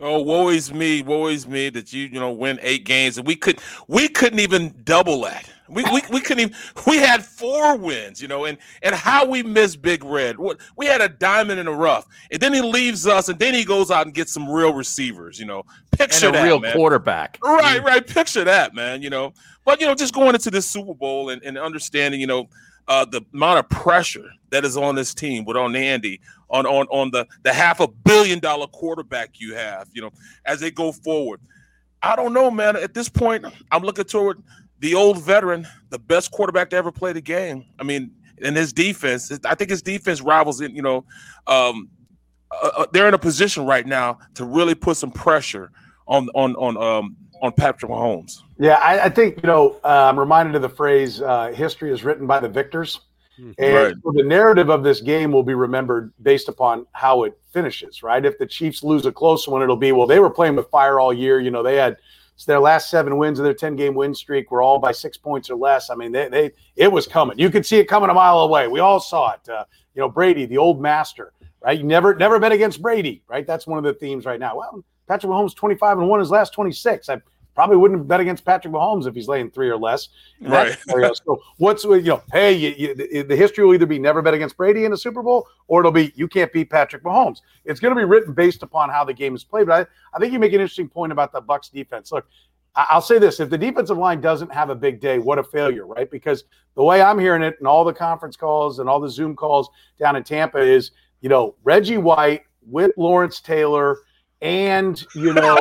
Oh, 0.00 0.22
woe 0.22 0.48
is 0.48 0.72
me, 0.72 1.02
woe 1.02 1.26
is 1.26 1.46
me 1.46 1.68
that 1.70 1.92
you 1.92 2.06
you 2.06 2.18
know 2.18 2.32
win 2.32 2.58
eight 2.62 2.84
games 2.84 3.18
and 3.18 3.26
we 3.26 3.36
could 3.36 3.60
we 3.86 4.08
couldn't 4.08 4.40
even 4.40 4.74
double 4.84 5.20
that. 5.22 5.48
We, 5.68 5.84
we, 5.84 6.02
we 6.10 6.20
couldn't 6.20 6.40
even 6.40 6.54
we 6.86 6.96
had 6.96 7.24
four 7.24 7.76
wins, 7.76 8.20
you 8.20 8.26
know, 8.26 8.44
and 8.44 8.58
and 8.82 8.94
how 8.94 9.24
we 9.24 9.42
missed 9.42 9.80
Big 9.82 10.02
Red. 10.04 10.36
We 10.76 10.86
had 10.86 11.00
a 11.00 11.08
diamond 11.08 11.60
in 11.60 11.66
the 11.66 11.72
rough, 11.72 12.06
and 12.32 12.40
then 12.40 12.52
he 12.52 12.60
leaves 12.60 13.06
us, 13.06 13.28
and 13.28 13.38
then 13.38 13.54
he 13.54 13.64
goes 13.64 13.90
out 13.90 14.06
and 14.06 14.14
gets 14.14 14.32
some 14.32 14.48
real 14.48 14.74
receivers, 14.74 15.38
you 15.38 15.46
know. 15.46 15.64
Picture 15.92 16.26
and 16.26 16.36
a 16.36 16.38
that, 16.38 16.44
real 16.44 16.58
man. 16.58 16.74
quarterback, 16.74 17.38
right? 17.42 17.82
Right. 17.84 18.04
Picture 18.04 18.42
that, 18.42 18.74
man. 18.74 19.02
You 19.02 19.10
know, 19.10 19.32
but 19.64 19.80
you 19.80 19.86
know, 19.86 19.94
just 19.94 20.14
going 20.14 20.34
into 20.34 20.50
this 20.50 20.68
Super 20.68 20.94
Bowl 20.94 21.30
and, 21.30 21.42
and 21.42 21.56
understanding, 21.56 22.20
you 22.20 22.26
know, 22.26 22.48
uh, 22.88 23.04
the 23.04 23.22
amount 23.32 23.60
of 23.60 23.68
pressure 23.68 24.30
that 24.50 24.64
is 24.64 24.76
on 24.76 24.96
this 24.96 25.14
team 25.14 25.44
with 25.44 25.56
on 25.56 25.76
Andy, 25.76 26.20
on 26.50 26.66
on 26.66 26.86
on 26.88 27.10
the 27.10 27.26
the 27.42 27.52
half 27.52 27.80
a 27.80 27.88
billion 27.88 28.38
dollar 28.38 28.66
quarterback 28.66 29.40
you 29.40 29.54
have, 29.54 29.88
you 29.92 30.02
know, 30.02 30.10
as 30.44 30.60
they 30.60 30.70
go 30.70 30.92
forward. 30.92 31.40
I 32.02 32.16
don't 32.16 32.32
know, 32.32 32.50
man. 32.50 32.76
At 32.76 32.94
this 32.94 33.08
point, 33.08 33.44
I'm 33.70 33.82
looking 33.82 34.04
toward 34.04 34.42
the 34.78 34.94
old 34.94 35.22
veteran, 35.22 35.66
the 35.90 35.98
best 35.98 36.30
quarterback 36.30 36.70
to 36.70 36.76
ever 36.76 36.90
play 36.90 37.12
the 37.12 37.20
game. 37.20 37.64
I 37.78 37.82
mean, 37.82 38.10
and 38.42 38.56
his 38.56 38.72
defense, 38.72 39.30
I 39.44 39.54
think 39.54 39.70
his 39.70 39.82
defense 39.82 40.20
rivals 40.20 40.60
it. 40.60 40.72
You 40.72 40.82
know, 40.82 41.04
um, 41.46 41.90
uh, 42.50 42.70
uh, 42.78 42.86
they're 42.92 43.08
in 43.08 43.14
a 43.14 43.18
position 43.18 43.66
right 43.66 43.86
now 43.86 44.18
to 44.34 44.44
really 44.44 44.74
put 44.74 44.96
some 44.96 45.10
pressure 45.10 45.70
on 46.06 46.28
on 46.34 46.56
on 46.56 46.76
um, 46.76 47.16
on 47.42 47.52
Patrick 47.52 47.90
Mahomes. 47.90 48.42
Yeah, 48.58 48.74
I, 48.74 49.04
I 49.04 49.08
think 49.08 49.36
you 49.42 49.46
know 49.46 49.76
uh, 49.84 50.08
I'm 50.08 50.18
reminded 50.18 50.54
of 50.54 50.62
the 50.62 50.68
phrase 50.68 51.20
uh, 51.20 51.52
"history 51.52 51.92
is 51.92 52.02
written 52.02 52.26
by 52.26 52.40
the 52.40 52.48
victors,". 52.48 53.00
And 53.58 53.74
right. 53.74 53.94
so 54.02 54.12
the 54.12 54.22
narrative 54.22 54.70
of 54.70 54.82
this 54.82 55.00
game 55.00 55.32
will 55.32 55.42
be 55.42 55.54
remembered 55.54 56.12
based 56.22 56.48
upon 56.48 56.86
how 56.92 57.24
it 57.24 57.38
finishes. 57.52 58.02
Right? 58.02 58.24
If 58.24 58.38
the 58.38 58.46
Chiefs 58.46 58.82
lose 58.82 59.06
a 59.06 59.12
close 59.12 59.48
one, 59.48 59.62
it'll 59.62 59.76
be 59.76 59.92
well 59.92 60.06
they 60.06 60.20
were 60.20 60.30
playing 60.30 60.56
with 60.56 60.68
fire 60.70 61.00
all 61.00 61.12
year. 61.12 61.40
You 61.40 61.50
know, 61.50 61.62
they 61.62 61.76
had 61.76 61.96
their 62.46 62.60
last 62.60 62.90
seven 62.90 63.16
wins 63.16 63.38
of 63.38 63.44
their 63.44 63.54
10 63.54 63.76
game 63.76 63.94
win 63.94 64.14
streak 64.14 64.50
were 64.50 64.62
all 64.62 64.78
by 64.78 64.92
six 64.92 65.16
points 65.16 65.50
or 65.50 65.56
less. 65.56 65.90
I 65.90 65.94
mean, 65.94 66.12
they, 66.12 66.28
they 66.28 66.50
it 66.76 66.90
was 66.90 67.06
coming. 67.06 67.38
You 67.38 67.50
could 67.50 67.66
see 67.66 67.78
it 67.78 67.86
coming 67.86 68.10
a 68.10 68.14
mile 68.14 68.40
away. 68.40 68.68
We 68.68 68.80
all 68.80 69.00
saw 69.00 69.32
it. 69.32 69.48
Uh, 69.48 69.64
you 69.94 70.00
know, 70.00 70.08
Brady, 70.08 70.46
the 70.46 70.58
old 70.58 70.80
master, 70.80 71.32
right? 71.60 71.78
You 71.78 71.84
never 71.84 72.14
never 72.14 72.38
bet 72.38 72.52
against 72.52 72.80
Brady, 72.80 73.22
right? 73.28 73.46
That's 73.46 73.66
one 73.66 73.78
of 73.78 73.84
the 73.84 73.94
themes 73.94 74.24
right 74.24 74.40
now. 74.40 74.56
Well, 74.56 74.84
Patrick 75.06 75.30
Mahomes 75.30 75.54
25 75.54 75.98
and 75.98 76.08
won 76.08 76.20
his 76.20 76.30
last 76.30 76.52
26. 76.52 77.08
I 77.08 77.20
probably 77.54 77.76
wouldn't 77.76 78.06
bet 78.06 78.20
against 78.20 78.44
Patrick 78.44 78.72
Mahomes 78.72 79.06
if 79.06 79.14
he's 79.14 79.28
laying 79.28 79.50
three 79.50 79.68
or 79.68 79.76
less. 79.76 80.08
Right. 80.40 80.76
so 81.24 81.40
what's 81.58 81.84
you 81.84 82.00
know, 82.02 82.22
hey, 82.32 82.52
you, 82.52 82.94
you, 82.96 83.22
the 83.24 83.36
history 83.36 83.64
will 83.64 83.74
either 83.74 83.86
be 83.86 83.98
never 83.98 84.22
bet 84.22 84.34
against 84.34 84.56
Brady 84.56 84.84
in 84.84 84.92
a 84.92 84.96
Super 84.96 85.22
Bowl, 85.22 85.46
or 85.68 85.80
it'll 85.80 85.92
be 85.92 86.12
you 86.16 86.28
can't 86.28 86.52
beat 86.52 86.70
Patrick 86.70 87.02
Mahomes. 87.02 87.40
It's 87.64 87.80
going 87.80 87.94
to 87.94 87.98
be 87.98 88.04
written 88.04 88.32
based 88.32 88.62
upon 88.62 88.90
how 88.90 89.04
the 89.04 89.14
game 89.14 89.34
is 89.34 89.44
played. 89.44 89.66
But 89.66 89.88
I, 89.88 90.16
I 90.16 90.18
think 90.18 90.32
you 90.32 90.38
make 90.38 90.52
an 90.52 90.60
interesting 90.60 90.88
point 90.88 91.12
about 91.12 91.32
the 91.32 91.40
Bucks 91.40 91.68
defense. 91.68 92.12
Look, 92.12 92.26
I'll 92.74 93.02
say 93.02 93.18
this: 93.18 93.40
if 93.40 93.50
the 93.50 93.58
defensive 93.58 93.98
line 93.98 94.20
doesn't 94.20 94.52
have 94.52 94.70
a 94.70 94.74
big 94.74 95.00
day, 95.00 95.18
what 95.18 95.38
a 95.38 95.44
failure, 95.44 95.86
right? 95.86 96.10
Because 96.10 96.44
the 96.76 96.84
way 96.84 97.02
I'm 97.02 97.18
hearing 97.18 97.42
it, 97.42 97.56
and 97.58 97.66
all 97.66 97.84
the 97.84 97.92
conference 97.92 98.36
calls 98.36 98.78
and 98.78 98.88
all 98.88 99.00
the 99.00 99.10
Zoom 99.10 99.34
calls 99.34 99.68
down 99.98 100.16
in 100.16 100.22
Tampa 100.22 100.58
is, 100.58 100.92
you 101.20 101.28
know, 101.28 101.56
Reggie 101.64 101.98
White 101.98 102.42
with 102.62 102.92
Lawrence 102.96 103.40
Taylor 103.40 103.98
and 104.42 105.04
you 105.14 105.34
know, 105.34 105.58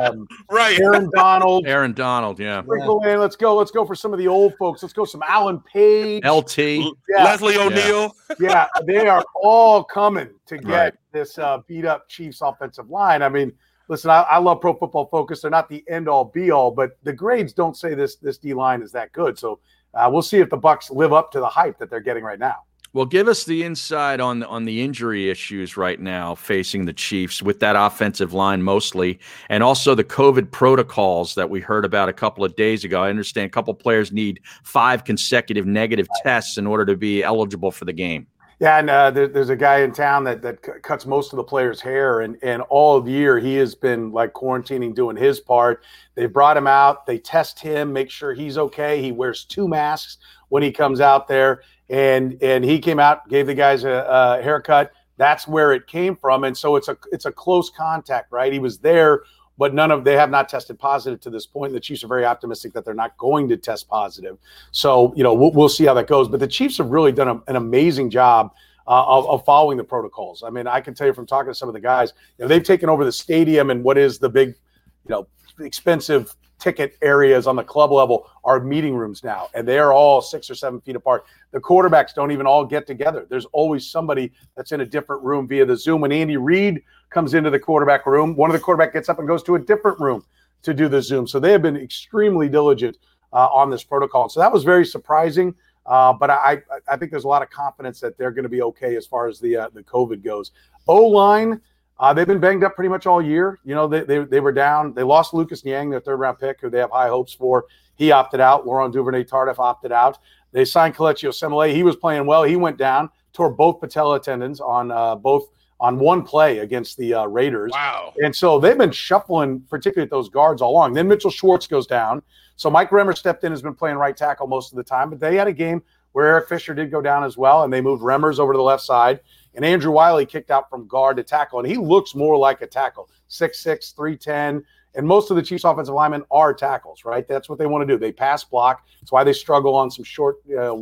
um, 0.00 0.26
right, 0.50 0.78
Aaron 0.80 1.10
Donald, 1.14 1.66
Aaron 1.66 1.92
Donald, 1.92 2.40
yeah. 2.40 2.62
Sprinkle 2.62 3.04
in. 3.04 3.20
Let's 3.20 3.36
go. 3.36 3.56
Let's 3.56 3.70
go 3.70 3.84
for 3.84 3.94
some 3.94 4.12
of 4.12 4.18
the 4.18 4.28
old 4.28 4.54
folks. 4.58 4.82
Let's 4.82 4.94
go 4.94 5.04
some 5.04 5.22
Alan 5.26 5.60
Page, 5.60 6.24
LT, 6.24 6.58
yeah. 6.58 6.92
Leslie 7.24 7.56
O'Neal. 7.56 8.14
Yeah. 8.30 8.36
yeah, 8.40 8.66
they 8.86 9.06
are 9.08 9.24
all 9.42 9.84
coming 9.84 10.28
to 10.46 10.56
get 10.58 10.70
right. 10.70 10.94
this 11.12 11.38
uh, 11.38 11.58
beat 11.66 11.84
up 11.84 12.08
Chiefs 12.08 12.40
offensive 12.40 12.88
line. 12.88 13.22
I 13.22 13.28
mean, 13.28 13.52
listen, 13.88 14.10
I, 14.10 14.22
I, 14.22 14.38
love 14.38 14.60
Pro 14.60 14.74
Football 14.74 15.06
Focus. 15.06 15.42
They're 15.42 15.50
not 15.50 15.68
the 15.68 15.84
end 15.88 16.08
all 16.08 16.24
be 16.24 16.50
all, 16.50 16.70
but 16.70 16.92
the 17.02 17.12
grades 17.12 17.52
don't 17.52 17.76
say 17.76 17.94
this 17.94 18.16
this 18.16 18.38
D 18.38 18.54
line 18.54 18.80
is 18.80 18.92
that 18.92 19.12
good. 19.12 19.38
So 19.38 19.60
uh, 19.92 20.08
we'll 20.10 20.22
see 20.22 20.38
if 20.38 20.48
the 20.48 20.56
Bucks 20.56 20.90
live 20.90 21.12
up 21.12 21.30
to 21.32 21.40
the 21.40 21.48
hype 21.48 21.78
that 21.78 21.90
they're 21.90 22.00
getting 22.00 22.24
right 22.24 22.38
now. 22.38 22.62
Well, 22.98 23.06
give 23.06 23.28
us 23.28 23.44
the 23.44 23.62
insight 23.62 24.18
on 24.18 24.42
on 24.42 24.64
the 24.64 24.82
injury 24.82 25.30
issues 25.30 25.76
right 25.76 26.00
now 26.00 26.34
facing 26.34 26.84
the 26.84 26.92
Chiefs 26.92 27.40
with 27.40 27.60
that 27.60 27.76
offensive 27.76 28.32
line 28.32 28.60
mostly, 28.60 29.20
and 29.48 29.62
also 29.62 29.94
the 29.94 30.02
COVID 30.02 30.50
protocols 30.50 31.36
that 31.36 31.48
we 31.48 31.60
heard 31.60 31.84
about 31.84 32.08
a 32.08 32.12
couple 32.12 32.44
of 32.44 32.56
days 32.56 32.82
ago. 32.82 33.00
I 33.00 33.08
understand 33.08 33.46
a 33.46 33.50
couple 33.50 33.72
players 33.74 34.10
need 34.10 34.40
five 34.64 35.04
consecutive 35.04 35.64
negative 35.64 36.08
tests 36.24 36.58
in 36.58 36.66
order 36.66 36.84
to 36.86 36.96
be 36.96 37.22
eligible 37.22 37.70
for 37.70 37.84
the 37.84 37.92
game. 37.92 38.26
Yeah, 38.58 38.80
and 38.80 38.90
uh, 38.90 39.12
there, 39.12 39.28
there's 39.28 39.50
a 39.50 39.54
guy 39.54 39.82
in 39.82 39.92
town 39.92 40.24
that 40.24 40.42
that 40.42 40.66
c- 40.66 40.72
cuts 40.82 41.06
most 41.06 41.32
of 41.32 41.36
the 41.36 41.44
players' 41.44 41.80
hair, 41.80 42.22
and 42.22 42.36
and 42.42 42.62
all 42.62 43.08
year 43.08 43.38
he 43.38 43.54
has 43.54 43.76
been 43.76 44.10
like 44.10 44.32
quarantining, 44.32 44.92
doing 44.92 45.16
his 45.16 45.38
part. 45.38 45.84
They 46.16 46.26
brought 46.26 46.56
him 46.56 46.66
out, 46.66 47.06
they 47.06 47.18
test 47.18 47.60
him, 47.60 47.92
make 47.92 48.10
sure 48.10 48.34
he's 48.34 48.58
okay. 48.58 49.00
He 49.00 49.12
wears 49.12 49.44
two 49.44 49.68
masks 49.68 50.18
when 50.48 50.64
he 50.64 50.72
comes 50.72 51.00
out 51.00 51.28
there, 51.28 51.62
and 51.90 52.40
and 52.42 52.64
he 52.64 52.78
came 52.78 52.98
out, 52.98 53.28
gave 53.28 53.46
the 53.46 53.54
guys 53.54 53.84
a, 53.84 54.06
a 54.08 54.42
haircut. 54.42 54.92
That's 55.16 55.48
where 55.48 55.72
it 55.72 55.86
came 55.86 56.14
from, 56.16 56.44
and 56.44 56.56
so 56.56 56.76
it's 56.76 56.88
a 56.88 56.96
it's 57.12 57.24
a 57.24 57.32
close 57.32 57.70
contact, 57.70 58.30
right? 58.30 58.52
He 58.52 58.58
was 58.58 58.78
there 58.78 59.22
but 59.58 59.74
none 59.74 59.90
of 59.90 60.04
they 60.04 60.16
have 60.16 60.30
not 60.30 60.48
tested 60.48 60.78
positive 60.78 61.20
to 61.20 61.30
this 61.30 61.44
point. 61.44 61.72
The 61.72 61.80
Chiefs 61.80 62.04
are 62.04 62.08
very 62.08 62.24
optimistic 62.24 62.72
that 62.72 62.84
they're 62.84 62.94
not 62.94 63.16
going 63.18 63.48
to 63.48 63.56
test 63.56 63.88
positive. 63.88 64.38
So 64.70 65.12
you 65.16 65.24
know 65.24 65.34
we'll, 65.34 65.50
we'll 65.50 65.68
see 65.68 65.84
how 65.84 65.94
that 65.94 66.06
goes. 66.06 66.28
But 66.28 66.40
the 66.40 66.48
Chiefs 66.48 66.78
have 66.78 66.90
really 66.90 67.12
done 67.12 67.28
a, 67.28 67.42
an 67.48 67.56
amazing 67.56 68.08
job. 68.08 68.52
Uh, 68.86 69.04
of, 69.06 69.28
of, 69.28 69.44
following 69.44 69.76
the 69.76 69.84
protocols. 69.84 70.42
I 70.42 70.48
mean, 70.48 70.66
I 70.66 70.80
can 70.80 70.94
tell 70.94 71.06
you 71.06 71.12
from 71.12 71.26
talking 71.26 71.50
to 71.50 71.54
some 71.54 71.68
of 71.68 71.74
the 71.74 71.80
guys, 71.80 72.14
you 72.38 72.42
know, 72.42 72.48
they've 72.48 72.64
taken 72.64 72.88
over 72.88 73.04
the 73.04 73.12
stadium 73.12 73.68
and 73.68 73.84
what 73.84 73.98
is 73.98 74.18
the 74.18 74.30
big, 74.30 74.48
you 74.48 75.10
know, 75.10 75.26
expensive 75.60 76.34
ticket 76.58 76.96
areas 77.02 77.46
on 77.46 77.56
the 77.56 77.62
club 77.62 77.92
level 77.92 78.30
are 78.44 78.60
meeting 78.60 78.94
rooms 78.94 79.22
now, 79.22 79.48
and 79.54 79.66
they 79.66 79.78
are 79.78 79.92
all 79.92 80.20
six 80.20 80.50
or 80.50 80.54
seven 80.54 80.80
feet 80.80 80.96
apart. 80.96 81.24
The 81.52 81.60
quarterbacks 81.60 82.14
don't 82.14 82.32
even 82.32 82.46
all 82.46 82.64
get 82.64 82.86
together. 82.86 83.26
There's 83.28 83.46
always 83.46 83.90
somebody 83.90 84.32
that's 84.56 84.72
in 84.72 84.80
a 84.80 84.86
different 84.86 85.22
room 85.22 85.46
via 85.46 85.64
the 85.64 85.76
Zoom. 85.76 86.00
When 86.00 86.12
Andy 86.12 86.36
Reid 86.36 86.82
comes 87.10 87.34
into 87.34 87.50
the 87.50 87.58
quarterback 87.58 88.06
room, 88.06 88.34
one 88.34 88.50
of 88.50 88.54
the 88.54 88.60
quarterback 88.60 88.92
gets 88.92 89.08
up 89.08 89.18
and 89.18 89.28
goes 89.28 89.42
to 89.44 89.54
a 89.54 89.58
different 89.58 89.98
room 90.00 90.24
to 90.62 90.74
do 90.74 90.88
the 90.88 91.00
Zoom. 91.00 91.26
So 91.26 91.38
they 91.38 91.52
have 91.52 91.62
been 91.62 91.76
extremely 91.76 92.48
diligent 92.48 92.98
uh, 93.32 93.48
on 93.52 93.70
this 93.70 93.84
protocol. 93.84 94.28
So 94.28 94.40
that 94.40 94.52
was 94.52 94.64
very 94.64 94.84
surprising. 94.84 95.54
Uh, 95.86 96.12
but 96.12 96.28
I, 96.28 96.60
I 96.86 96.96
think 96.98 97.10
there's 97.10 97.24
a 97.24 97.28
lot 97.28 97.42
of 97.42 97.48
confidence 97.48 97.98
that 98.00 98.18
they're 98.18 98.30
going 98.30 98.42
to 98.42 98.50
be 98.50 98.60
okay 98.62 98.96
as 98.96 99.06
far 99.06 99.26
as 99.26 99.40
the 99.40 99.56
uh, 99.56 99.68
the 99.72 99.82
COVID 99.82 100.22
goes. 100.22 100.50
O 100.86 101.06
line, 101.06 101.62
uh, 102.00 102.12
they've 102.12 102.26
been 102.26 102.40
banged 102.40 102.64
up 102.64 102.74
pretty 102.74 102.88
much 102.88 103.06
all 103.06 103.20
year. 103.20 103.58
You 103.64 103.74
know, 103.74 103.88
they, 103.88 104.00
they, 104.04 104.18
they 104.20 104.40
were 104.40 104.52
down. 104.52 104.94
They 104.94 105.02
lost 105.02 105.34
Lucas 105.34 105.64
Niang, 105.64 105.90
their 105.90 106.00
third 106.00 106.16
round 106.16 106.38
pick, 106.38 106.60
who 106.60 106.70
they 106.70 106.78
have 106.78 106.90
high 106.90 107.08
hopes 107.08 107.32
for. 107.32 107.64
He 107.96 108.12
opted 108.12 108.40
out. 108.40 108.66
Laurent 108.66 108.92
Duvernay 108.92 109.24
Tardif 109.24 109.58
opted 109.58 109.90
out. 109.90 110.18
They 110.52 110.64
signed 110.64 110.94
Kelechi 110.94 111.28
Osemele. 111.28 111.74
He 111.74 111.82
was 111.82 111.96
playing 111.96 112.26
well. 112.26 112.44
He 112.44 112.56
went 112.56 112.78
down, 112.78 113.10
tore 113.32 113.50
both 113.50 113.80
patella 113.80 114.20
tendons 114.20 114.60
on 114.60 114.90
uh, 114.90 115.16
both 115.16 115.48
on 115.80 115.98
one 115.98 116.22
play 116.22 116.58
against 116.58 116.96
the 116.96 117.14
uh, 117.14 117.26
Raiders. 117.26 117.70
Wow. 117.72 118.12
And 118.18 118.34
so 118.34 118.58
they've 118.58 118.78
been 118.78 118.90
shuffling, 118.90 119.60
particularly 119.68 120.06
at 120.06 120.10
those 120.10 120.28
guards 120.28 120.60
all 120.60 120.72
along. 120.72 120.94
Then 120.94 121.06
Mitchell 121.06 121.30
Schwartz 121.30 121.66
goes 121.66 121.86
down. 121.86 122.22
So 122.56 122.68
Mike 122.68 122.90
Remmer 122.90 123.16
stepped 123.16 123.44
in, 123.44 123.52
has 123.52 123.62
been 123.62 123.74
playing 123.74 123.96
right 123.96 124.16
tackle 124.16 124.48
most 124.48 124.72
of 124.72 124.76
the 124.76 124.82
time, 124.82 125.10
but 125.10 125.20
they 125.20 125.36
had 125.36 125.46
a 125.46 125.52
game 125.52 125.82
where 126.12 126.26
Eric 126.26 126.48
Fisher 126.48 126.74
did 126.74 126.90
go 126.90 127.00
down 127.00 127.22
as 127.22 127.36
well, 127.36 127.62
and 127.62 127.72
they 127.72 127.80
moved 127.80 128.02
Remmers 128.02 128.40
over 128.40 128.52
to 128.52 128.56
the 128.56 128.62
left 128.62 128.82
side. 128.82 129.20
And 129.54 129.64
Andrew 129.64 129.90
Wylie 129.90 130.26
kicked 130.26 130.50
out 130.50 130.70
from 130.70 130.86
guard 130.86 131.16
to 131.16 131.22
tackle, 131.22 131.58
and 131.58 131.68
he 131.68 131.76
looks 131.76 132.14
more 132.14 132.36
like 132.36 132.62
a 132.62 132.66
tackle 132.66 133.10
6'6, 133.28 133.94
310. 133.94 134.64
And 134.94 135.06
most 135.06 135.30
of 135.30 135.36
the 135.36 135.42
Chiefs' 135.42 135.64
offensive 135.64 135.94
linemen 135.94 136.24
are 136.30 136.54
tackles, 136.54 137.04
right? 137.04 137.26
That's 137.26 137.48
what 137.48 137.58
they 137.58 137.66
want 137.66 137.86
to 137.86 137.94
do. 137.94 137.98
They 137.98 138.12
pass 138.12 138.44
block. 138.44 138.86
That's 139.00 139.12
why 139.12 139.22
they 139.22 139.32
struggle 139.32 139.74
on 139.74 139.90
some 139.90 140.04
short 140.04 140.38
uh, 140.50 140.74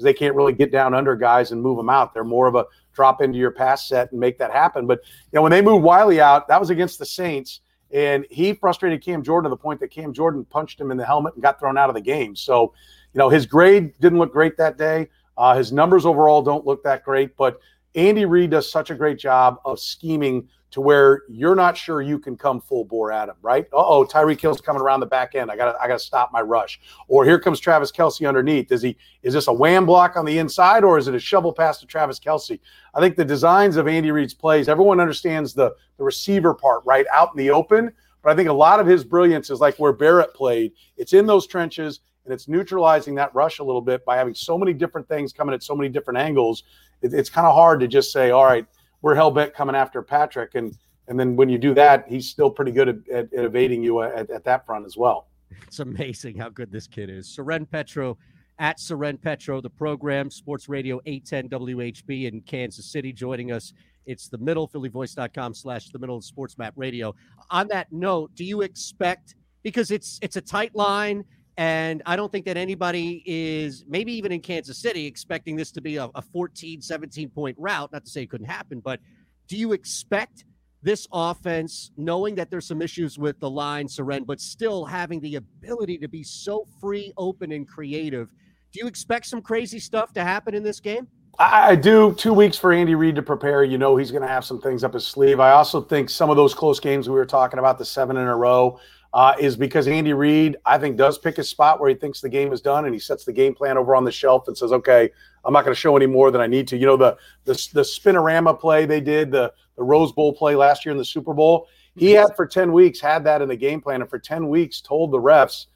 because 0.00 0.04
they 0.04 0.14
can't 0.14 0.34
really 0.34 0.54
get 0.54 0.72
down 0.72 0.94
under 0.94 1.14
guys 1.16 1.52
and 1.52 1.60
move 1.60 1.76
them 1.76 1.90
out. 1.90 2.14
They're 2.14 2.24
more 2.24 2.46
of 2.46 2.54
a 2.54 2.64
drop 2.94 3.20
into 3.20 3.38
your 3.38 3.50
pass 3.50 3.88
set 3.88 4.10
and 4.12 4.20
make 4.20 4.38
that 4.38 4.50
happen. 4.50 4.86
But 4.86 5.00
you 5.04 5.36
know, 5.36 5.42
when 5.42 5.50
they 5.50 5.60
moved 5.60 5.84
Wylie 5.84 6.20
out, 6.20 6.48
that 6.48 6.58
was 6.58 6.70
against 6.70 6.98
the 6.98 7.06
Saints, 7.06 7.60
and 7.90 8.26
he 8.30 8.54
frustrated 8.54 9.02
Cam 9.02 9.22
Jordan 9.22 9.50
to 9.50 9.54
the 9.54 9.60
point 9.60 9.80
that 9.80 9.88
Cam 9.88 10.12
Jordan 10.12 10.44
punched 10.44 10.80
him 10.80 10.90
in 10.90 10.96
the 10.96 11.04
helmet 11.04 11.34
and 11.34 11.42
got 11.42 11.58
thrown 11.58 11.76
out 11.76 11.90
of 11.90 11.94
the 11.94 12.00
game. 12.00 12.34
So, 12.34 12.72
you 13.12 13.18
know, 13.18 13.28
his 13.28 13.44
grade 13.44 13.92
didn't 14.00 14.18
look 14.18 14.32
great 14.32 14.56
that 14.56 14.78
day. 14.78 15.08
Uh, 15.40 15.56
his 15.56 15.72
numbers 15.72 16.04
overall 16.04 16.42
don't 16.42 16.66
look 16.66 16.84
that 16.84 17.02
great, 17.02 17.34
but 17.34 17.58
Andy 17.94 18.26
Reid 18.26 18.50
does 18.50 18.70
such 18.70 18.90
a 18.90 18.94
great 18.94 19.18
job 19.18 19.56
of 19.64 19.80
scheming 19.80 20.46
to 20.70 20.82
where 20.82 21.22
you're 21.30 21.54
not 21.54 21.78
sure 21.78 22.02
you 22.02 22.18
can 22.18 22.36
come 22.36 22.60
full 22.60 22.84
bore 22.84 23.10
at 23.10 23.30
him, 23.30 23.36
right? 23.40 23.66
oh, 23.72 24.04
Tyreek 24.04 24.38
Hill's 24.38 24.60
coming 24.60 24.82
around 24.82 25.00
the 25.00 25.06
back 25.06 25.34
end. 25.34 25.50
I 25.50 25.56
gotta 25.56 25.78
I 25.80 25.88
got 25.88 25.98
to 25.98 26.04
stop 26.04 26.30
my 26.30 26.42
rush. 26.42 26.78
Or 27.08 27.24
here 27.24 27.38
comes 27.38 27.58
Travis 27.58 27.90
Kelce 27.90 28.28
underneath. 28.28 28.70
Is 28.70 28.82
he 28.82 28.98
is 29.22 29.32
this 29.32 29.46
a 29.46 29.52
wham 29.52 29.86
block 29.86 30.14
on 30.14 30.26
the 30.26 30.38
inside 30.38 30.84
or 30.84 30.98
is 30.98 31.08
it 31.08 31.14
a 31.14 31.18
shovel 31.18 31.54
pass 31.54 31.80
to 31.80 31.86
Travis 31.86 32.20
Kelce? 32.20 32.60
I 32.94 33.00
think 33.00 33.16
the 33.16 33.24
designs 33.24 33.78
of 33.78 33.88
Andy 33.88 34.10
Reid's 34.10 34.34
plays, 34.34 34.68
everyone 34.68 35.00
understands 35.00 35.54
the 35.54 35.74
the 35.96 36.04
receiver 36.04 36.52
part, 36.52 36.82
right, 36.84 37.06
out 37.10 37.30
in 37.32 37.38
the 37.38 37.50
open. 37.50 37.92
But 38.22 38.32
I 38.32 38.36
think 38.36 38.50
a 38.50 38.52
lot 38.52 38.78
of 38.78 38.86
his 38.86 39.04
brilliance 39.04 39.48
is 39.48 39.58
like 39.58 39.78
where 39.78 39.94
Barrett 39.94 40.34
played. 40.34 40.72
It's 40.98 41.14
in 41.14 41.24
those 41.24 41.46
trenches 41.46 42.00
and 42.24 42.34
it's 42.34 42.48
neutralizing 42.48 43.14
that 43.16 43.34
rush 43.34 43.58
a 43.58 43.64
little 43.64 43.80
bit 43.80 44.04
by 44.04 44.16
having 44.16 44.34
so 44.34 44.58
many 44.58 44.72
different 44.72 45.08
things 45.08 45.32
coming 45.32 45.54
at 45.54 45.62
so 45.62 45.74
many 45.74 45.88
different 45.88 46.18
angles. 46.18 46.64
It, 47.02 47.14
it's 47.14 47.30
kind 47.30 47.46
of 47.46 47.54
hard 47.54 47.80
to 47.80 47.88
just 47.88 48.12
say, 48.12 48.30
all 48.30 48.44
right, 48.44 48.66
we're 49.02 49.14
hell 49.14 49.30
bent 49.30 49.54
coming 49.54 49.74
after 49.74 50.02
Patrick, 50.02 50.54
and 50.54 50.76
and 51.08 51.18
then 51.18 51.34
when 51.34 51.48
you 51.48 51.58
do 51.58 51.74
that, 51.74 52.04
he's 52.08 52.28
still 52.28 52.50
pretty 52.50 52.70
good 52.70 52.88
at, 52.88 53.08
at, 53.08 53.32
at 53.32 53.44
evading 53.44 53.82
you 53.82 53.98
uh, 53.98 54.12
at, 54.14 54.30
at, 54.30 54.44
that 54.44 54.64
front 54.64 54.86
as 54.86 54.96
well. 54.96 55.26
It's 55.66 55.80
amazing 55.80 56.36
how 56.36 56.50
good 56.50 56.70
this 56.70 56.86
kid 56.86 57.10
is. 57.10 57.26
Soren 57.26 57.66
Petro 57.66 58.16
at 58.60 58.78
Soren 58.78 59.16
Petro, 59.18 59.60
the 59.60 59.70
program, 59.70 60.30
Sports 60.30 60.68
Radio 60.68 61.00
810 61.06 61.48
WHB 61.48 62.32
in 62.32 62.40
Kansas 62.42 62.86
City, 62.86 63.12
joining 63.12 63.50
us. 63.50 63.72
It's 64.06 64.28
the 64.28 64.38
middle, 64.38 64.68
phillyvoice.com 64.68 65.54
slash 65.54 65.88
the 65.88 65.98
middle 65.98 66.20
sports 66.20 66.56
map 66.58 66.74
radio. 66.76 67.14
On 67.50 67.66
that 67.68 67.90
note, 67.90 68.34
do 68.34 68.44
you 68.44 68.60
expect 68.60 69.34
because 69.62 69.90
it's 69.90 70.18
it's 70.22 70.36
a 70.36 70.40
tight 70.40 70.74
line 70.74 71.24
and 71.60 72.02
I 72.06 72.16
don't 72.16 72.32
think 72.32 72.46
that 72.46 72.56
anybody 72.56 73.22
is, 73.26 73.84
maybe 73.86 74.14
even 74.14 74.32
in 74.32 74.40
Kansas 74.40 74.78
City, 74.78 75.04
expecting 75.04 75.56
this 75.56 75.70
to 75.72 75.82
be 75.82 75.98
a, 75.98 76.08
a 76.14 76.22
14, 76.22 76.80
17 76.80 77.28
point 77.28 77.54
rout. 77.58 77.92
Not 77.92 78.06
to 78.06 78.10
say 78.10 78.22
it 78.22 78.30
couldn't 78.30 78.46
happen, 78.46 78.80
but 78.80 78.98
do 79.46 79.58
you 79.58 79.74
expect 79.74 80.46
this 80.82 81.06
offense, 81.12 81.90
knowing 81.98 82.34
that 82.36 82.50
there's 82.50 82.66
some 82.66 82.80
issues 82.80 83.18
with 83.18 83.38
the 83.40 83.50
line, 83.50 83.86
Soren, 83.86 84.24
but 84.24 84.40
still 84.40 84.86
having 84.86 85.20
the 85.20 85.36
ability 85.36 85.98
to 85.98 86.08
be 86.08 86.22
so 86.22 86.66
free, 86.80 87.12
open, 87.18 87.52
and 87.52 87.68
creative? 87.68 88.32
Do 88.72 88.80
you 88.80 88.86
expect 88.86 89.26
some 89.26 89.42
crazy 89.42 89.80
stuff 89.80 90.14
to 90.14 90.24
happen 90.24 90.54
in 90.54 90.62
this 90.62 90.80
game? 90.80 91.08
I 91.38 91.76
do. 91.76 92.14
Two 92.14 92.32
weeks 92.32 92.56
for 92.56 92.72
Andy 92.72 92.94
Reid 92.94 93.16
to 93.16 93.22
prepare. 93.22 93.64
You 93.64 93.76
know 93.76 93.96
he's 93.96 94.10
going 94.10 94.22
to 94.22 94.28
have 94.28 94.46
some 94.46 94.62
things 94.62 94.82
up 94.82 94.94
his 94.94 95.06
sleeve. 95.06 95.40
I 95.40 95.52
also 95.52 95.82
think 95.82 96.08
some 96.08 96.30
of 96.30 96.36
those 96.36 96.54
close 96.54 96.80
games 96.80 97.06
we 97.06 97.14
were 97.14 97.26
talking 97.26 97.58
about, 97.58 97.78
the 97.78 97.84
seven 97.84 98.16
in 98.16 98.26
a 98.26 98.36
row, 98.36 98.80
uh, 99.12 99.34
is 99.40 99.56
because 99.56 99.88
Andy 99.88 100.12
Reid, 100.12 100.56
I 100.64 100.78
think, 100.78 100.96
does 100.96 101.18
pick 101.18 101.38
a 101.38 101.44
spot 101.44 101.80
where 101.80 101.88
he 101.88 101.96
thinks 101.96 102.20
the 102.20 102.28
game 102.28 102.52
is 102.52 102.60
done, 102.60 102.84
and 102.84 102.94
he 102.94 103.00
sets 103.00 103.24
the 103.24 103.32
game 103.32 103.54
plan 103.54 103.76
over 103.76 103.96
on 103.96 104.04
the 104.04 104.12
shelf 104.12 104.46
and 104.46 104.56
says, 104.56 104.72
"Okay, 104.72 105.10
I'm 105.44 105.52
not 105.52 105.64
going 105.64 105.74
to 105.74 105.80
show 105.80 105.96
any 105.96 106.06
more 106.06 106.30
than 106.30 106.40
I 106.40 106.46
need 106.46 106.68
to." 106.68 106.76
You 106.76 106.86
know, 106.86 106.96
the 106.96 107.16
the 107.44 107.54
the 107.72 107.82
spinorama 107.82 108.58
play 108.58 108.86
they 108.86 109.00
did, 109.00 109.32
the 109.32 109.52
the 109.76 109.82
Rose 109.82 110.12
Bowl 110.12 110.32
play 110.32 110.54
last 110.54 110.84
year 110.84 110.92
in 110.92 110.98
the 110.98 111.04
Super 111.04 111.34
Bowl. 111.34 111.66
He 111.96 112.12
had 112.12 112.36
for 112.36 112.46
ten 112.46 112.72
weeks 112.72 113.00
had 113.00 113.24
that 113.24 113.42
in 113.42 113.48
the 113.48 113.56
game 113.56 113.80
plan, 113.80 114.00
and 114.00 114.08
for 114.08 114.18
ten 114.18 114.48
weeks 114.48 114.80
told 114.80 115.10
the 115.10 115.18
refs, 115.18 115.66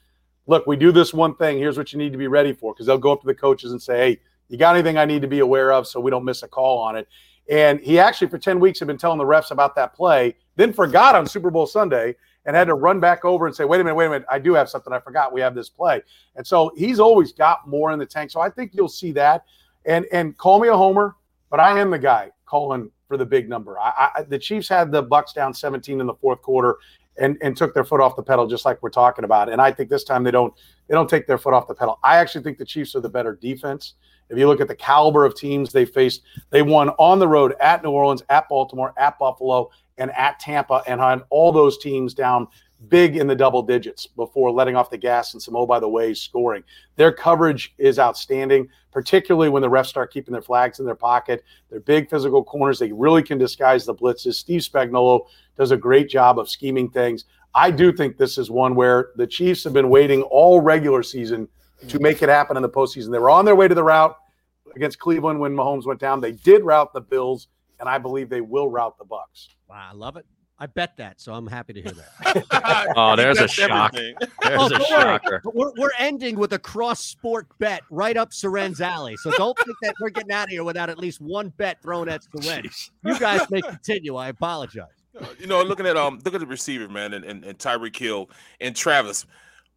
"Look, 0.46 0.66
we 0.68 0.76
do 0.76 0.92
this 0.92 1.12
one 1.12 1.34
thing. 1.34 1.58
Here's 1.58 1.76
what 1.76 1.92
you 1.92 1.98
need 1.98 2.12
to 2.12 2.18
be 2.18 2.28
ready 2.28 2.52
for," 2.52 2.72
because 2.72 2.86
they'll 2.86 2.98
go 2.98 3.12
up 3.12 3.20
to 3.22 3.26
the 3.26 3.34
coaches 3.34 3.72
and 3.72 3.82
say, 3.82 3.98
"Hey, 3.98 4.20
you 4.48 4.58
got 4.58 4.76
anything 4.76 4.96
I 4.96 5.06
need 5.06 5.22
to 5.22 5.28
be 5.28 5.40
aware 5.40 5.72
of 5.72 5.88
so 5.88 5.98
we 5.98 6.12
don't 6.12 6.24
miss 6.24 6.44
a 6.44 6.48
call 6.48 6.78
on 6.78 6.94
it?" 6.94 7.08
And 7.50 7.80
he 7.80 7.98
actually, 7.98 8.28
for 8.28 8.38
10 8.38 8.58
weeks, 8.58 8.78
had 8.78 8.88
been 8.88 8.96
telling 8.96 9.18
the 9.18 9.24
refs 9.24 9.50
about 9.50 9.74
that 9.74 9.92
play, 9.94 10.34
then 10.56 10.72
forgot 10.72 11.14
on 11.14 11.26
Super 11.26 11.50
Bowl 11.50 11.66
Sunday 11.66 12.14
and 12.46 12.54
had 12.54 12.66
to 12.66 12.74
run 12.74 13.00
back 13.00 13.24
over 13.24 13.46
and 13.46 13.54
say, 13.54 13.64
wait 13.64 13.80
a 13.80 13.84
minute, 13.84 13.94
wait 13.94 14.06
a 14.06 14.10
minute, 14.10 14.26
I 14.30 14.38
do 14.38 14.54
have 14.54 14.68
something 14.68 14.92
I 14.92 15.00
forgot. 15.00 15.32
We 15.32 15.40
have 15.40 15.54
this 15.54 15.68
play. 15.68 16.02
And 16.36 16.46
so 16.46 16.72
he's 16.76 17.00
always 17.00 17.32
got 17.32 17.66
more 17.66 17.92
in 17.92 17.98
the 17.98 18.06
tank. 18.06 18.30
So 18.30 18.40
I 18.40 18.50
think 18.50 18.72
you'll 18.74 18.88
see 18.88 19.12
that. 19.12 19.44
And 19.86 20.06
and 20.12 20.36
call 20.38 20.60
me 20.60 20.68
a 20.68 20.76
homer, 20.76 21.16
but 21.50 21.60
I 21.60 21.78
am 21.78 21.90
the 21.90 21.98
guy 21.98 22.30
calling 22.46 22.90
for 23.06 23.16
the 23.16 23.26
big 23.26 23.48
number. 23.48 23.78
I, 23.78 24.10
I 24.14 24.22
the 24.22 24.38
Chiefs 24.38 24.68
had 24.68 24.90
the 24.90 25.02
Bucks 25.02 25.32
down 25.32 25.52
17 25.52 26.00
in 26.00 26.06
the 26.06 26.14
fourth 26.14 26.40
quarter 26.40 26.76
and 27.18 27.36
and 27.42 27.56
took 27.56 27.74
their 27.74 27.84
foot 27.84 28.00
off 28.00 28.16
the 28.16 28.22
pedal 28.22 28.46
just 28.46 28.64
like 28.64 28.82
we're 28.82 28.90
talking 28.90 29.24
about. 29.24 29.50
And 29.50 29.60
I 29.60 29.70
think 29.70 29.90
this 29.90 30.04
time 30.04 30.24
they 30.24 30.30
don't 30.30 30.54
they 30.88 30.94
don't 30.94 31.08
take 31.08 31.26
their 31.26 31.38
foot 31.38 31.54
off 31.54 31.68
the 31.68 31.74
pedal. 31.74 31.98
I 32.02 32.16
actually 32.16 32.44
think 32.44 32.58
the 32.58 32.64
Chiefs 32.64 32.94
are 32.94 33.00
the 33.00 33.08
better 33.08 33.34
defense. 33.34 33.94
If 34.30 34.38
you 34.38 34.46
look 34.48 34.60
at 34.60 34.68
the 34.68 34.74
caliber 34.74 35.24
of 35.24 35.34
teams 35.34 35.70
they 35.70 35.84
faced, 35.84 36.22
they 36.50 36.62
won 36.62 36.90
on 36.90 37.18
the 37.18 37.28
road 37.28 37.54
at 37.60 37.82
New 37.82 37.90
Orleans, 37.90 38.22
at 38.30 38.48
Baltimore, 38.48 38.94
at 38.96 39.18
Buffalo, 39.18 39.70
and 39.98 40.10
at 40.12 40.38
Tampa, 40.40 40.82
and 40.86 41.00
on 41.00 41.22
all 41.30 41.52
those 41.52 41.78
teams 41.78 42.14
down 42.14 42.48
big 42.88 43.16
in 43.16 43.26
the 43.26 43.34
double 43.34 43.62
digits 43.62 44.06
before 44.06 44.50
letting 44.50 44.76
off 44.76 44.90
the 44.90 44.98
gas 44.98 45.32
and 45.32 45.42
some 45.42 45.56
oh 45.56 45.66
by 45.66 45.80
the 45.80 45.88
way 45.88 46.12
scoring. 46.12 46.62
Their 46.96 47.12
coverage 47.12 47.74
is 47.78 47.98
outstanding, 47.98 48.68
particularly 48.92 49.48
when 49.48 49.62
the 49.62 49.70
refs 49.70 49.86
start 49.86 50.12
keeping 50.12 50.32
their 50.32 50.42
flags 50.42 50.80
in 50.80 50.86
their 50.86 50.94
pocket. 50.94 51.44
They're 51.70 51.80
big 51.80 52.10
physical 52.10 52.44
corners. 52.44 52.78
They 52.78 52.92
really 52.92 53.22
can 53.22 53.38
disguise 53.38 53.86
the 53.86 53.94
blitzes. 53.94 54.34
Steve 54.34 54.60
Spagnuolo 54.60 55.26
does 55.56 55.70
a 55.70 55.76
great 55.76 56.08
job 56.08 56.38
of 56.38 56.50
scheming 56.50 56.90
things. 56.90 57.24
I 57.54 57.70
do 57.70 57.92
think 57.92 58.16
this 58.16 58.36
is 58.36 58.50
one 58.50 58.74
where 58.74 59.10
the 59.16 59.26
Chiefs 59.26 59.64
have 59.64 59.72
been 59.72 59.88
waiting 59.88 60.22
all 60.22 60.60
regular 60.60 61.02
season 61.02 61.48
to 61.88 61.98
make 62.00 62.22
it 62.22 62.28
happen 62.28 62.56
in 62.56 62.62
the 62.62 62.68
postseason. 62.68 63.12
They 63.12 63.18
were 63.18 63.30
on 63.30 63.44
their 63.44 63.54
way 63.54 63.68
to 63.68 63.74
the 63.74 63.84
rout 63.84 64.16
against 64.74 64.98
Cleveland 64.98 65.38
when 65.38 65.54
Mahomes 65.54 65.86
went 65.86 66.00
down. 66.00 66.20
They 66.20 66.32
did 66.32 66.64
rout 66.64 66.92
the 66.92 67.00
Bills, 67.00 67.48
and 67.84 67.90
I 67.90 67.98
believe 67.98 68.30
they 68.30 68.40
will 68.40 68.70
rout 68.70 68.96
the 68.96 69.04
Bucks. 69.04 69.50
Wow, 69.68 69.90
I 69.90 69.94
love 69.94 70.16
it. 70.16 70.24
I 70.58 70.64
bet 70.66 70.96
that, 70.96 71.20
so 71.20 71.34
I'm 71.34 71.46
happy 71.46 71.74
to 71.74 71.82
hear 71.82 71.92
that. 71.92 72.92
oh, 72.96 73.14
there's 73.14 73.38
a 73.40 73.46
shock. 73.46 73.92
There's 73.92 74.16
oh, 74.42 74.74
a 74.74 74.80
shocker. 74.84 75.42
We're, 75.44 75.72
we're 75.76 75.90
ending 75.98 76.36
with 76.36 76.54
a 76.54 76.58
cross 76.58 77.04
sport 77.04 77.46
bet 77.58 77.82
right 77.90 78.16
up 78.16 78.32
Soren's 78.32 78.80
alley. 78.80 79.16
So 79.18 79.32
don't 79.32 79.58
think 79.58 79.76
that 79.82 79.96
we're 80.00 80.08
getting 80.08 80.32
out 80.32 80.44
of 80.44 80.50
here 80.50 80.64
without 80.64 80.88
at 80.88 80.98
least 80.98 81.20
one 81.20 81.50
bet 81.58 81.82
thrown 81.82 82.08
at 82.08 82.22
Soren. 82.24 82.64
You 83.04 83.18
guys 83.18 83.42
may 83.50 83.60
continue. 83.60 84.16
I 84.16 84.28
apologize. 84.28 84.86
You 85.38 85.46
know, 85.46 85.62
looking 85.62 85.86
at 85.86 85.98
um, 85.98 86.20
look 86.24 86.32
at 86.32 86.40
the 86.40 86.46
receiver, 86.46 86.88
man, 86.88 87.12
and, 87.12 87.24
and, 87.24 87.44
and 87.44 87.58
Tyreek 87.58 87.96
Hill 87.96 88.30
and 88.62 88.74
Travis. 88.74 89.26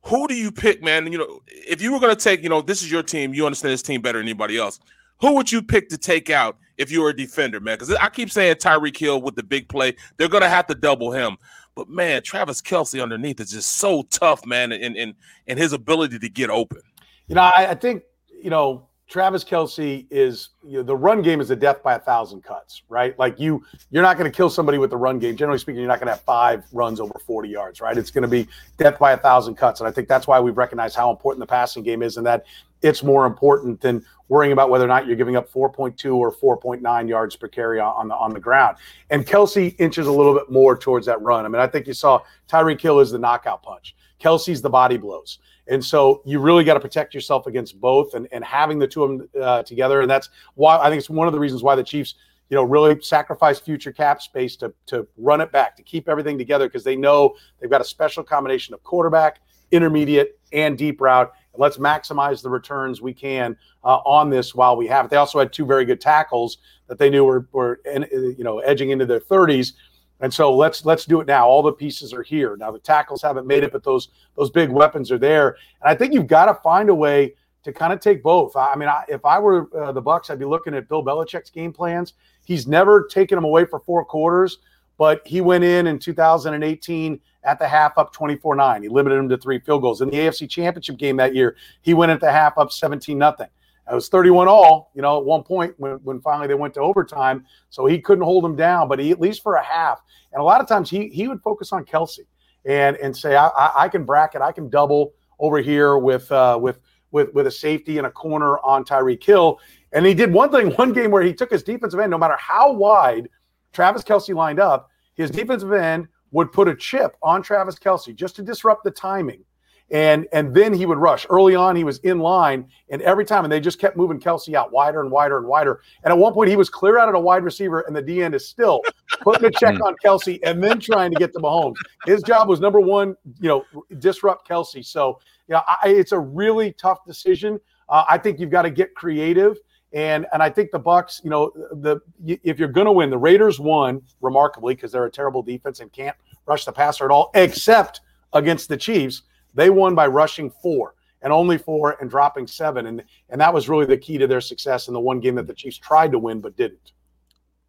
Who 0.03 0.27
do 0.27 0.35
you 0.35 0.51
pick, 0.51 0.81
man? 0.81 1.03
And, 1.03 1.11
you 1.11 1.19
know, 1.19 1.41
if 1.47 1.81
you 1.81 1.91
were 1.91 1.99
going 1.99 2.15
to 2.15 2.23
take, 2.23 2.41
you 2.41 2.49
know, 2.49 2.61
this 2.61 2.81
is 2.81 2.89
your 2.89 3.03
team, 3.03 3.33
you 3.33 3.45
understand 3.45 3.73
this 3.73 3.81
team 3.81 4.01
better 4.01 4.19
than 4.19 4.27
anybody 4.27 4.57
else. 4.57 4.79
Who 5.19 5.33
would 5.33 5.51
you 5.51 5.61
pick 5.61 5.89
to 5.89 5.97
take 5.97 6.29
out 6.29 6.57
if 6.77 6.91
you 6.91 7.01
were 7.01 7.09
a 7.09 7.15
defender, 7.15 7.59
man? 7.59 7.75
Because 7.75 7.93
I 7.95 8.09
keep 8.09 8.31
saying 8.31 8.55
Tyreek 8.55 8.97
Hill 8.97 9.21
with 9.21 9.35
the 9.35 9.43
big 9.43 9.67
play, 9.69 9.95
they're 10.17 10.27
to 10.27 10.49
have 10.49 10.67
to 10.67 10.75
double 10.75 11.11
him. 11.11 11.37
But 11.75 11.89
man, 11.89 12.23
Travis 12.23 12.61
Kelce 12.61 13.01
underneath 13.01 13.39
is 13.39 13.51
just 13.51 13.77
so 13.77 14.03
tough, 14.09 14.45
man, 14.45 14.71
and 14.71 14.97
and 14.97 15.13
and 15.47 15.59
his 15.59 15.73
ability 15.73 16.19
to 16.19 16.29
get 16.29 16.49
open. 16.49 16.81
You 17.27 17.35
know, 17.35 17.41
I, 17.41 17.71
I 17.71 17.75
think 17.75 18.03
you 18.41 18.49
know 18.49 18.87
Travis 19.07 19.43
Kelce 19.43 20.05
is 20.11 20.49
you 20.65 20.77
know, 20.77 20.83
the 20.83 20.95
run 20.95 21.21
game 21.21 21.39
is 21.39 21.49
a 21.49 21.55
death 21.55 21.81
by 21.81 21.95
a 21.95 21.99
thousand 21.99 22.43
cuts, 22.43 22.83
right? 22.89 23.17
Like 23.17 23.39
you, 23.39 23.63
you're 23.89 24.03
not 24.03 24.17
going 24.17 24.29
to 24.29 24.35
kill 24.35 24.49
somebody 24.49 24.77
with 24.77 24.89
the 24.89 24.97
run 24.97 25.17
game. 25.17 25.37
Generally 25.37 25.59
speaking, 25.59 25.79
you're 25.79 25.87
not 25.87 25.99
going 25.99 26.07
to 26.07 26.13
have 26.13 26.21
five 26.21 26.65
runs 26.73 26.99
over 26.99 27.17
40 27.25 27.47
yards, 27.47 27.79
right? 27.79 27.97
It's 27.97 28.11
going 28.11 28.23
to 28.23 28.27
be 28.27 28.47
death 28.77 28.99
by 28.99 29.13
a 29.13 29.17
thousand 29.17 29.55
cuts, 29.55 29.79
and 29.79 29.87
I 29.87 29.91
think 29.91 30.09
that's 30.09 30.27
why 30.27 30.41
we've 30.41 30.57
recognized 30.57 30.95
how 30.95 31.09
important 31.09 31.39
the 31.39 31.47
passing 31.47 31.83
game 31.83 32.03
is, 32.03 32.17
and 32.17 32.25
that 32.25 32.45
it's 32.81 33.01
more 33.01 33.25
important 33.25 33.79
than 33.79 34.03
worrying 34.29 34.51
about 34.51 34.69
whether 34.69 34.85
or 34.85 34.89
not 34.89 35.07
you're 35.07 35.15
giving 35.15 35.35
up 35.35 35.51
4.2 35.51 36.15
or 36.15 36.33
4.9 36.33 37.09
yards 37.09 37.35
per 37.35 37.47
carry 37.47 37.79
on 37.79 38.07
the 38.07 38.15
on 38.15 38.33
the 38.33 38.39
ground. 38.39 38.77
And 39.09 39.25
Kelce 39.25 39.75
inches 39.79 40.07
a 40.07 40.11
little 40.11 40.33
bit 40.33 40.51
more 40.51 40.77
towards 40.77 41.05
that 41.05 41.21
run. 41.21 41.45
I 41.45 41.49
mean, 41.49 41.61
I 41.61 41.67
think 41.67 41.87
you 41.87 41.93
saw 41.93 42.21
Tyreek 42.49 42.81
Hill 42.81 42.99
is 42.99 43.11
the 43.11 43.19
knockout 43.19 43.63
punch. 43.63 43.95
Kelce's 44.19 44.61
the 44.61 44.69
body 44.69 44.97
blows. 44.97 45.39
And 45.67 45.83
so 45.83 46.21
you 46.25 46.39
really 46.39 46.63
got 46.63 46.75
to 46.75 46.79
protect 46.79 47.13
yourself 47.13 47.45
against 47.47 47.79
both 47.79 48.13
and, 48.13 48.27
and 48.31 48.43
having 48.43 48.79
the 48.79 48.87
two 48.87 49.03
of 49.03 49.09
them 49.09 49.29
uh, 49.41 49.63
together. 49.63 50.01
And 50.01 50.09
that's 50.09 50.29
why 50.55 50.77
I 50.77 50.89
think 50.89 50.99
it's 50.99 51.09
one 51.09 51.27
of 51.27 51.33
the 51.33 51.39
reasons 51.39 51.61
why 51.61 51.75
the 51.75 51.83
Chiefs, 51.83 52.15
you 52.49 52.55
know, 52.55 52.63
really 52.63 52.99
sacrifice 53.01 53.59
future 53.59 53.91
cap 53.91 54.21
space 54.21 54.55
to, 54.57 54.73
to 54.87 55.07
run 55.17 55.41
it 55.41 55.51
back, 55.51 55.75
to 55.75 55.83
keep 55.83 56.07
everything 56.07 56.37
together 56.37 56.67
because 56.67 56.83
they 56.83 56.95
know 56.95 57.35
they've 57.59 57.69
got 57.69 57.81
a 57.81 57.85
special 57.85 58.23
combination 58.23 58.73
of 58.73 58.83
quarterback, 58.83 59.41
intermediate, 59.71 60.39
and 60.53 60.77
deep 60.77 61.01
route. 61.01 61.31
Let's 61.57 61.77
maximize 61.77 62.41
the 62.41 62.49
returns 62.49 63.01
we 63.01 63.13
can 63.13 63.57
uh, 63.83 63.97
on 64.05 64.29
this 64.29 64.53
while 64.55 64.75
we 64.75 64.87
have 64.87 65.05
it. 65.05 65.11
They 65.11 65.17
also 65.17 65.39
had 65.39 65.51
two 65.51 65.65
very 65.65 65.85
good 65.85 66.01
tackles 66.01 66.57
that 66.87 66.97
they 66.97 67.09
knew 67.09 67.25
were, 67.25 67.47
were 67.51 67.81
you 67.85 68.43
know, 68.43 68.59
edging 68.59 68.91
into 68.91 69.05
their 69.05 69.19
30s 69.19 69.73
and 70.19 70.33
so 70.33 70.55
let's 70.55 70.85
let's 70.85 71.05
do 71.05 71.21
it 71.21 71.27
now. 71.27 71.47
All 71.47 71.61
the 71.61 71.71
pieces 71.71 72.13
are 72.13 72.23
here. 72.23 72.57
Now 72.57 72.71
the 72.71 72.79
tackles 72.79 73.21
haven't 73.21 73.45
made 73.45 73.63
it, 73.63 73.71
but 73.71 73.83
those 73.83 74.09
those 74.35 74.49
big 74.49 74.69
weapons 74.69 75.11
are 75.11 75.17
there. 75.17 75.57
And 75.81 75.89
I 75.89 75.95
think 75.95 76.13
you've 76.13 76.27
got 76.27 76.45
to 76.45 76.55
find 76.55 76.89
a 76.89 76.95
way 76.95 77.35
to 77.63 77.71
kind 77.71 77.93
of 77.93 77.99
take 77.99 78.23
both. 78.23 78.55
I 78.55 78.75
mean, 78.75 78.89
I, 78.89 79.03
if 79.07 79.25
I 79.25 79.37
were 79.39 79.69
uh, 79.77 79.91
the 79.91 80.01
Bucks, 80.01 80.29
I'd 80.29 80.39
be 80.39 80.45
looking 80.45 80.73
at 80.73 80.87
Bill 80.87 81.03
Belichick's 81.03 81.49
game 81.49 81.73
plans. 81.73 82.13
He's 82.45 82.65
never 82.65 83.05
taken 83.05 83.35
them 83.35 83.43
away 83.43 83.65
for 83.65 83.79
four 83.79 84.05
quarters, 84.05 84.59
but 84.97 85.21
he 85.25 85.41
went 85.41 85.63
in 85.63 85.85
in 85.85 85.99
2018 85.99 87.19
at 87.47 87.57
the 87.57 87.67
half 87.67 87.97
up 87.97 88.13
24-9. 88.13 88.83
He 88.83 88.89
limited 88.89 89.15
him 89.15 89.29
to 89.29 89.37
three 89.37 89.59
field 89.59 89.81
goals. 89.81 90.01
In 90.01 90.09
the 90.09 90.17
AFC 90.17 90.49
Championship 90.49 90.97
game 90.97 91.15
that 91.17 91.33
year, 91.33 91.55
he 91.81 91.93
went 91.93 92.11
at 92.11 92.19
the 92.19 92.31
half 92.31 92.57
up 92.57 92.71
17 92.71 93.17
nothing. 93.17 93.47
It 93.89 93.95
was 93.95 94.09
31 94.09 94.49
all, 94.49 94.91
you 94.93 95.01
know, 95.01 95.17
at 95.17 95.23
one 95.23 95.43
point 95.43 95.73
when, 95.77 95.93
when 96.03 96.19
finally 96.19 96.47
they 96.47 96.55
went 96.55 96.73
to 96.73 96.81
overtime. 96.81 97.45
So 97.69 97.85
he 97.85 98.01
couldn't 98.01 98.25
hold 98.25 98.43
him 98.43 98.57
down, 98.57 98.89
but 98.89 98.99
he 98.99 99.11
at 99.11 99.21
least 99.21 99.41
for 99.41 99.55
a 99.55 99.63
half. 99.63 100.01
And 100.33 100.41
a 100.41 100.43
lot 100.43 100.59
of 100.59 100.67
times 100.67 100.89
he 100.89 101.07
he 101.07 101.29
would 101.29 101.41
focus 101.41 101.71
on 101.71 101.85
Kelce 101.85 102.19
and 102.65 102.97
and 102.97 103.15
say, 103.15 103.37
I, 103.37 103.47
I, 103.47 103.71
I 103.85 103.89
can 103.89 104.03
bracket, 104.03 104.41
I 104.41 104.51
can 104.51 104.69
double 104.69 105.13
over 105.39 105.59
here 105.59 105.97
with 105.97 106.29
uh, 106.33 106.59
with 106.61 106.81
with 107.11 107.33
with 107.33 107.47
a 107.47 107.51
safety 107.51 107.97
and 107.97 108.05
a 108.05 108.11
corner 108.11 108.59
on 108.59 108.83
Tyreek 108.83 109.23
Hill. 109.23 109.57
And 109.93 110.05
he 110.05 110.13
did 110.13 110.33
one 110.33 110.51
thing 110.51 110.71
one 110.75 110.91
game 110.91 111.09
where 111.09 111.23
he 111.23 111.33
took 111.33 111.51
his 111.51 111.63
defensive 111.63 112.01
end, 112.01 112.11
no 112.11 112.17
matter 112.17 112.35
how 112.37 112.73
wide 112.73 113.29
Travis 113.71 114.03
Kelce 114.03 114.35
lined 114.35 114.59
up, 114.59 114.89
his 115.15 115.31
defensive 115.31 115.71
end 115.71 116.09
would 116.31 116.51
put 116.51 116.67
a 116.67 116.75
chip 116.75 117.15
on 117.21 117.41
Travis 117.41 117.75
Kelce 117.75 118.15
just 118.15 118.35
to 118.37 118.41
disrupt 118.41 118.83
the 118.83 118.91
timing 118.91 119.43
and 119.89 120.27
and 120.33 120.53
then 120.53 120.73
he 120.73 120.85
would 120.85 120.97
rush. 120.97 121.25
Early 121.29 121.55
on, 121.55 121.75
he 121.75 121.83
was 121.83 121.99
in 121.99 122.19
line, 122.19 122.67
and 122.89 123.01
every 123.03 123.25
time, 123.25 123.45
and 123.45 123.51
they 123.51 123.59
just 123.59 123.79
kept 123.79 123.95
moving 123.95 124.19
Kelce 124.19 124.53
out 124.53 124.71
wider 124.71 125.01
and 125.01 125.09
wider 125.09 125.37
and 125.37 125.47
wider. 125.47 125.81
And 126.03 126.11
at 126.11 126.17
one 126.17 126.33
point, 126.33 126.49
he 126.49 126.57
was 126.57 126.69
clear 126.69 126.97
out 126.97 127.07
at 127.07 127.15
a 127.15 127.19
wide 127.19 127.43
receiver, 127.43 127.81
and 127.81 127.95
the 127.95 128.01
D 128.01 128.21
end 128.21 128.35
is 128.35 128.45
still 128.45 128.81
putting 129.21 129.45
a 129.45 129.51
check 129.51 129.79
on 129.85 129.95
Kelce 130.03 130.39
and 130.43 130.61
then 130.61 130.79
trying 130.79 131.11
to 131.11 131.17
get 131.17 131.31
to 131.33 131.39
Mahomes. 131.39 131.75
His 132.05 132.21
job 132.23 132.49
was 132.49 132.59
number 132.59 132.79
one, 132.79 133.15
you 133.39 133.47
know, 133.47 133.63
disrupt 133.99 134.47
Kelce. 134.47 134.85
So, 134.85 135.19
you 135.47 135.53
know, 135.53 135.61
I, 135.65 135.89
it's 135.89 136.11
a 136.11 136.19
really 136.19 136.73
tough 136.73 137.05
decision. 137.05 137.59
Uh, 137.87 138.03
I 138.09 138.17
think 138.17 138.39
you've 138.39 138.49
got 138.49 138.63
to 138.63 138.69
get 138.69 138.93
creative. 138.95 139.57
And 139.93 140.25
and 140.33 140.43
I 140.43 140.49
think 140.49 140.71
the 140.71 140.79
Bucks, 140.79 141.21
you 141.23 141.29
know, 141.29 141.51
the 141.71 141.99
if 142.25 142.59
you're 142.59 142.67
going 142.67 142.85
to 142.85 142.91
win, 142.91 143.09
the 143.09 143.17
Raiders 143.17 143.59
won 143.59 144.01
remarkably 144.21 144.75
because 144.75 144.91
they're 144.91 145.05
a 145.05 145.11
terrible 145.11 145.41
defense 145.41 145.79
and 145.79 145.91
can't 145.91 146.15
rush 146.45 146.65
the 146.65 146.71
passer 146.71 147.05
at 147.05 147.11
all, 147.11 147.31
except 147.33 148.01
against 148.33 148.69
the 148.69 148.77
Chiefs. 148.77 149.23
They 149.53 149.69
won 149.69 149.95
by 149.95 150.07
rushing 150.07 150.51
four 150.51 150.95
and 151.21 151.33
only 151.33 151.57
four 151.57 151.97
and 151.99 152.09
dropping 152.09 152.47
seven. 152.47 152.87
And, 152.87 153.03
and 153.29 153.41
that 153.41 153.53
was 153.53 153.67
really 153.69 153.85
the 153.85 153.97
key 153.97 154.17
to 154.17 154.27
their 154.27 154.41
success 154.41 154.87
in 154.87 154.93
the 154.93 154.99
one 154.99 155.19
game 155.19 155.35
that 155.35 155.47
the 155.47 155.53
Chiefs 155.53 155.77
tried 155.77 156.11
to 156.11 156.19
win 156.19 156.41
but 156.41 156.55
didn't. 156.55 156.91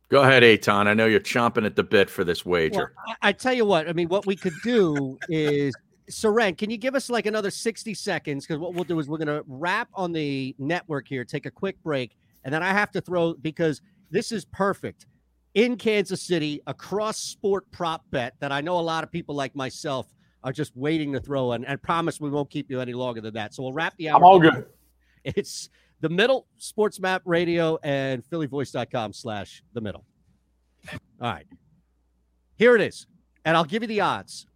Go 0.09 0.23
ahead, 0.23 0.43
Eytan. 0.43 0.87
I 0.87 0.95
know 0.95 1.07
you're 1.07 1.21
chomping 1.21 1.67
at 1.67 1.77
the 1.77 1.83
bit 1.83 2.09
for 2.09 2.25
this 2.25 2.45
wager. 2.47 2.95
Well, 2.97 3.17
I, 3.21 3.29
I, 3.29 3.33
tell 3.33 3.53
you 3.53 3.67
what, 3.67 3.89
I 3.89 3.93
mean, 3.93 4.09
what 4.09 4.25
we 4.27 4.37
could 4.37 4.55
do 4.63 5.19
is, 5.29 5.75
Soren, 6.09 6.55
can 6.55 6.71
you 6.71 6.77
give 6.77 6.95
us 6.95 7.11
like 7.11 7.27
another 7.27 7.51
60 7.51 7.95
seconds? 7.95 8.47
Because 8.47 8.59
what 8.59 8.75
we'll 8.75 8.85
do 8.85 8.99
is 8.99 9.09
we're 9.09 9.19
going 9.19 9.29
to 9.29 9.45
wrap 9.47 9.89
on 9.95 10.13
the 10.13 10.55
network 10.59 11.09
here, 11.09 11.25
take 11.25 11.47
a 11.47 11.51
quick 11.51 11.83
break, 11.83 12.17
and 12.45 12.53
then 12.53 12.63
I 12.63 12.73
have 12.73 12.91
to 12.93 13.01
throw 13.01 13.35
because 13.35 13.83
this 14.11 14.33
is 14.33 14.45
perfect 14.47 15.07
in 15.55 15.77
Kansas 15.77 16.23
City, 16.23 16.61
a 16.67 16.75
cross 16.75 17.19
sport 17.19 17.71
prop 17.73 18.05
bet 18.11 18.35
that 18.41 18.53
I 18.53 18.61
know 18.61 18.79
a 18.79 18.81
lot 18.81 19.05
of 19.05 19.11
people 19.11 19.35
like 19.35 19.55
myself 19.57 20.07
are 20.45 20.53
just 20.53 20.77
waiting 20.77 21.13
to 21.13 21.21
throw 21.21 21.53
in. 21.53 21.65
And 21.65 21.83
promise 21.83 22.21
we 22.21 22.31
won't 22.31 22.51
keep 22.51 22.71
you 22.71 22.81
any 22.81 22.93
longer 22.93 23.21
than 23.21 23.35
that. 23.35 23.55
So 23.55 23.63
we'll 23.63 23.73
wrap 23.73 23.97
the 23.97 24.09
hour. 24.11 24.17
I'm 24.17 24.25
all 24.25 24.39
good. 24.39 24.67
It's 25.25 25.69
the 26.01 26.09
middle, 26.09 26.47
Sports 26.59 27.01
Map 27.01 27.23
Radio, 27.25 27.79
and 27.83 28.23
PhillyVoice.com 28.25 29.13
slash 29.13 29.63
the 29.75 29.81
middle. 29.81 30.05
All 30.93 30.99
right. 31.21 31.47
Here 32.57 32.77
it 32.77 32.81
is. 32.81 33.07
And 33.45 33.57
I'll 33.57 33.65
give 33.65 33.83
you 33.83 33.89
the 33.89 34.01
odds. 34.01 34.47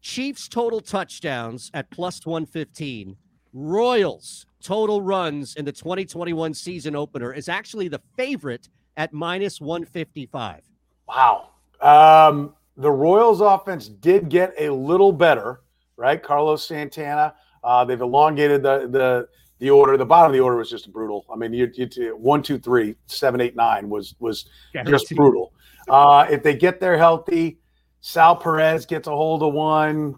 Chiefs 0.00 0.48
total 0.48 0.80
touchdowns 0.80 1.70
at 1.74 1.90
plus 1.90 2.24
115. 2.24 3.16
Royals 3.52 4.46
total 4.62 5.02
runs 5.02 5.56
in 5.56 5.64
the 5.64 5.72
2021 5.72 6.54
season 6.54 6.96
opener 6.96 7.32
is 7.32 7.48
actually 7.48 7.88
the 7.88 8.00
favorite 8.16 8.68
at 8.96 9.12
minus 9.12 9.60
155. 9.60 10.62
Wow. 11.08 11.50
Um, 11.80 12.54
the 12.76 12.90
Royals 12.90 13.40
offense 13.40 13.88
did 13.88 14.28
get 14.28 14.54
a 14.58 14.70
little 14.70 15.12
better, 15.12 15.62
right? 15.96 16.22
Carlos 16.22 16.66
Santana. 16.66 17.34
Uh, 17.62 17.84
they've 17.84 18.00
elongated 18.00 18.62
the 18.62 18.88
the 18.88 19.28
the 19.58 19.68
order. 19.68 19.96
The 19.96 20.06
bottom 20.06 20.30
of 20.30 20.32
the 20.32 20.40
order 20.40 20.56
was 20.56 20.70
just 20.70 20.90
brutal. 20.92 21.26
I 21.30 21.36
mean, 21.36 21.52
you, 21.52 21.70
you 21.74 22.16
one, 22.16 22.42
two, 22.42 22.58
three, 22.58 22.94
seven, 23.06 23.40
eight, 23.40 23.54
nine 23.54 23.88
was 23.90 24.14
was 24.18 24.46
just 24.86 25.14
brutal. 25.14 25.52
Uh, 25.88 26.26
if 26.30 26.42
they 26.42 26.56
get 26.56 26.80
there 26.80 26.96
healthy, 26.96 27.58
Sal 28.00 28.36
Perez 28.36 28.86
gets 28.86 29.08
a 29.08 29.10
hold 29.10 29.42
of 29.42 29.52
one. 29.52 30.16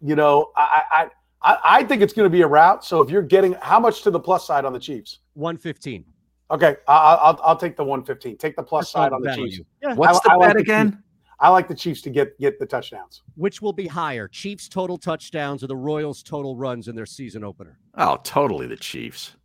You 0.00 0.16
know, 0.16 0.50
I 0.56 1.08
I 1.42 1.58
I 1.64 1.84
think 1.84 2.02
it's 2.02 2.12
going 2.12 2.26
to 2.26 2.30
be 2.30 2.42
a 2.42 2.46
rout. 2.46 2.84
So 2.84 3.00
if 3.00 3.10
you're 3.10 3.22
getting 3.22 3.54
how 3.60 3.80
much 3.80 4.02
to 4.02 4.10
the 4.10 4.20
plus 4.20 4.46
side 4.46 4.64
on 4.64 4.72
the 4.72 4.80
Chiefs? 4.80 5.20
One 5.34 5.56
fifteen. 5.56 6.04
Okay, 6.50 6.76
I'll, 6.86 7.18
I'll, 7.18 7.40
I'll 7.44 7.56
take 7.56 7.76
the 7.76 7.84
115. 7.84 8.36
Take 8.36 8.56
the 8.56 8.62
plus 8.62 8.84
That's 8.84 8.92
side 8.92 9.12
on 9.12 9.22
the 9.22 9.34
Chiefs. 9.34 9.60
Yeah. 9.82 9.94
What's 9.94 10.18
I, 10.18 10.20
the 10.24 10.30
I 10.32 10.46
bet 10.46 10.56
like 10.56 10.62
again? 10.62 10.90
The 10.90 10.98
I 11.40 11.48
like 11.48 11.66
the 11.66 11.74
Chiefs 11.74 12.02
to 12.02 12.10
get 12.10 12.38
get 12.38 12.58
the 12.58 12.66
touchdowns. 12.66 13.22
Which 13.34 13.62
will 13.62 13.72
be 13.72 13.86
higher, 13.86 14.28
Chiefs 14.28 14.68
total 14.68 14.98
touchdowns 14.98 15.64
or 15.64 15.66
the 15.66 15.76
Royals 15.76 16.22
total 16.22 16.56
runs 16.56 16.88
in 16.88 16.94
their 16.94 17.06
season 17.06 17.42
opener? 17.42 17.78
Oh, 17.96 18.18
totally 18.22 18.66
the 18.66 18.76
Chiefs. 18.76 19.36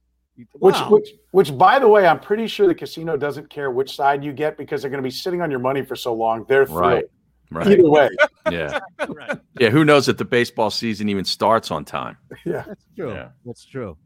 Which, 0.53 0.77
which, 0.89 1.09
which, 1.31 1.57
by 1.57 1.79
the 1.79 1.87
way, 1.87 2.05
I'm 2.05 2.19
pretty 2.19 2.45
sure 2.45 2.67
the 2.67 2.75
casino 2.75 3.17
doesn't 3.17 3.49
care 3.49 3.71
which 3.71 3.95
side 3.95 4.23
you 4.23 4.33
get 4.33 4.55
because 4.55 4.83
they're 4.83 4.91
going 4.91 5.01
to 5.01 5.07
be 5.07 5.09
sitting 5.09 5.41
on 5.41 5.49
your 5.49 5.59
money 5.59 5.83
for 5.83 5.95
so 5.95 6.13
long. 6.13 6.45
They're 6.47 6.67
thrilled. 6.67 6.81
Right. 6.81 7.05
Right. 7.49 7.67
Either 7.67 7.89
way. 7.89 8.09
Yeah. 8.51 8.79
right. 9.07 9.39
Yeah. 9.59 9.69
Who 9.69 9.85
knows 9.85 10.07
if 10.09 10.17
the 10.17 10.25
baseball 10.25 10.69
season 10.69 11.09
even 11.09 11.25
starts 11.25 11.71
on 11.71 11.85
time? 11.85 12.17
Yeah. 12.45 12.63
That's 12.67 12.85
true. 12.95 13.13
Yeah. 13.13 13.29
That's 13.45 13.65
true. 13.65 13.97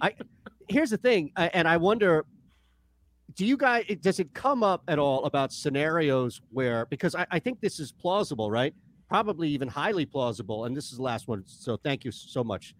I 0.00 0.14
here's 0.68 0.90
the 0.90 0.96
thing, 0.96 1.32
and 1.36 1.68
I 1.68 1.76
wonder, 1.76 2.24
do 3.34 3.46
you 3.46 3.56
guys 3.56 3.84
does 4.00 4.20
it 4.20 4.34
come 4.34 4.62
up 4.62 4.82
at 4.88 4.98
all 4.98 5.24
about 5.24 5.52
scenarios 5.52 6.40
where 6.50 6.86
because 6.86 7.14
I, 7.14 7.26
I 7.30 7.38
think 7.38 7.60
this 7.60 7.78
is 7.80 7.92
plausible, 7.92 8.50
right? 8.50 8.74
Probably 9.08 9.48
even 9.50 9.68
highly 9.68 10.06
plausible, 10.06 10.64
and 10.64 10.76
this 10.76 10.90
is 10.90 10.96
the 10.96 11.02
last 11.02 11.28
one. 11.28 11.44
So 11.46 11.76
thank 11.76 12.04
you 12.04 12.10
so 12.10 12.42
much. 12.42 12.74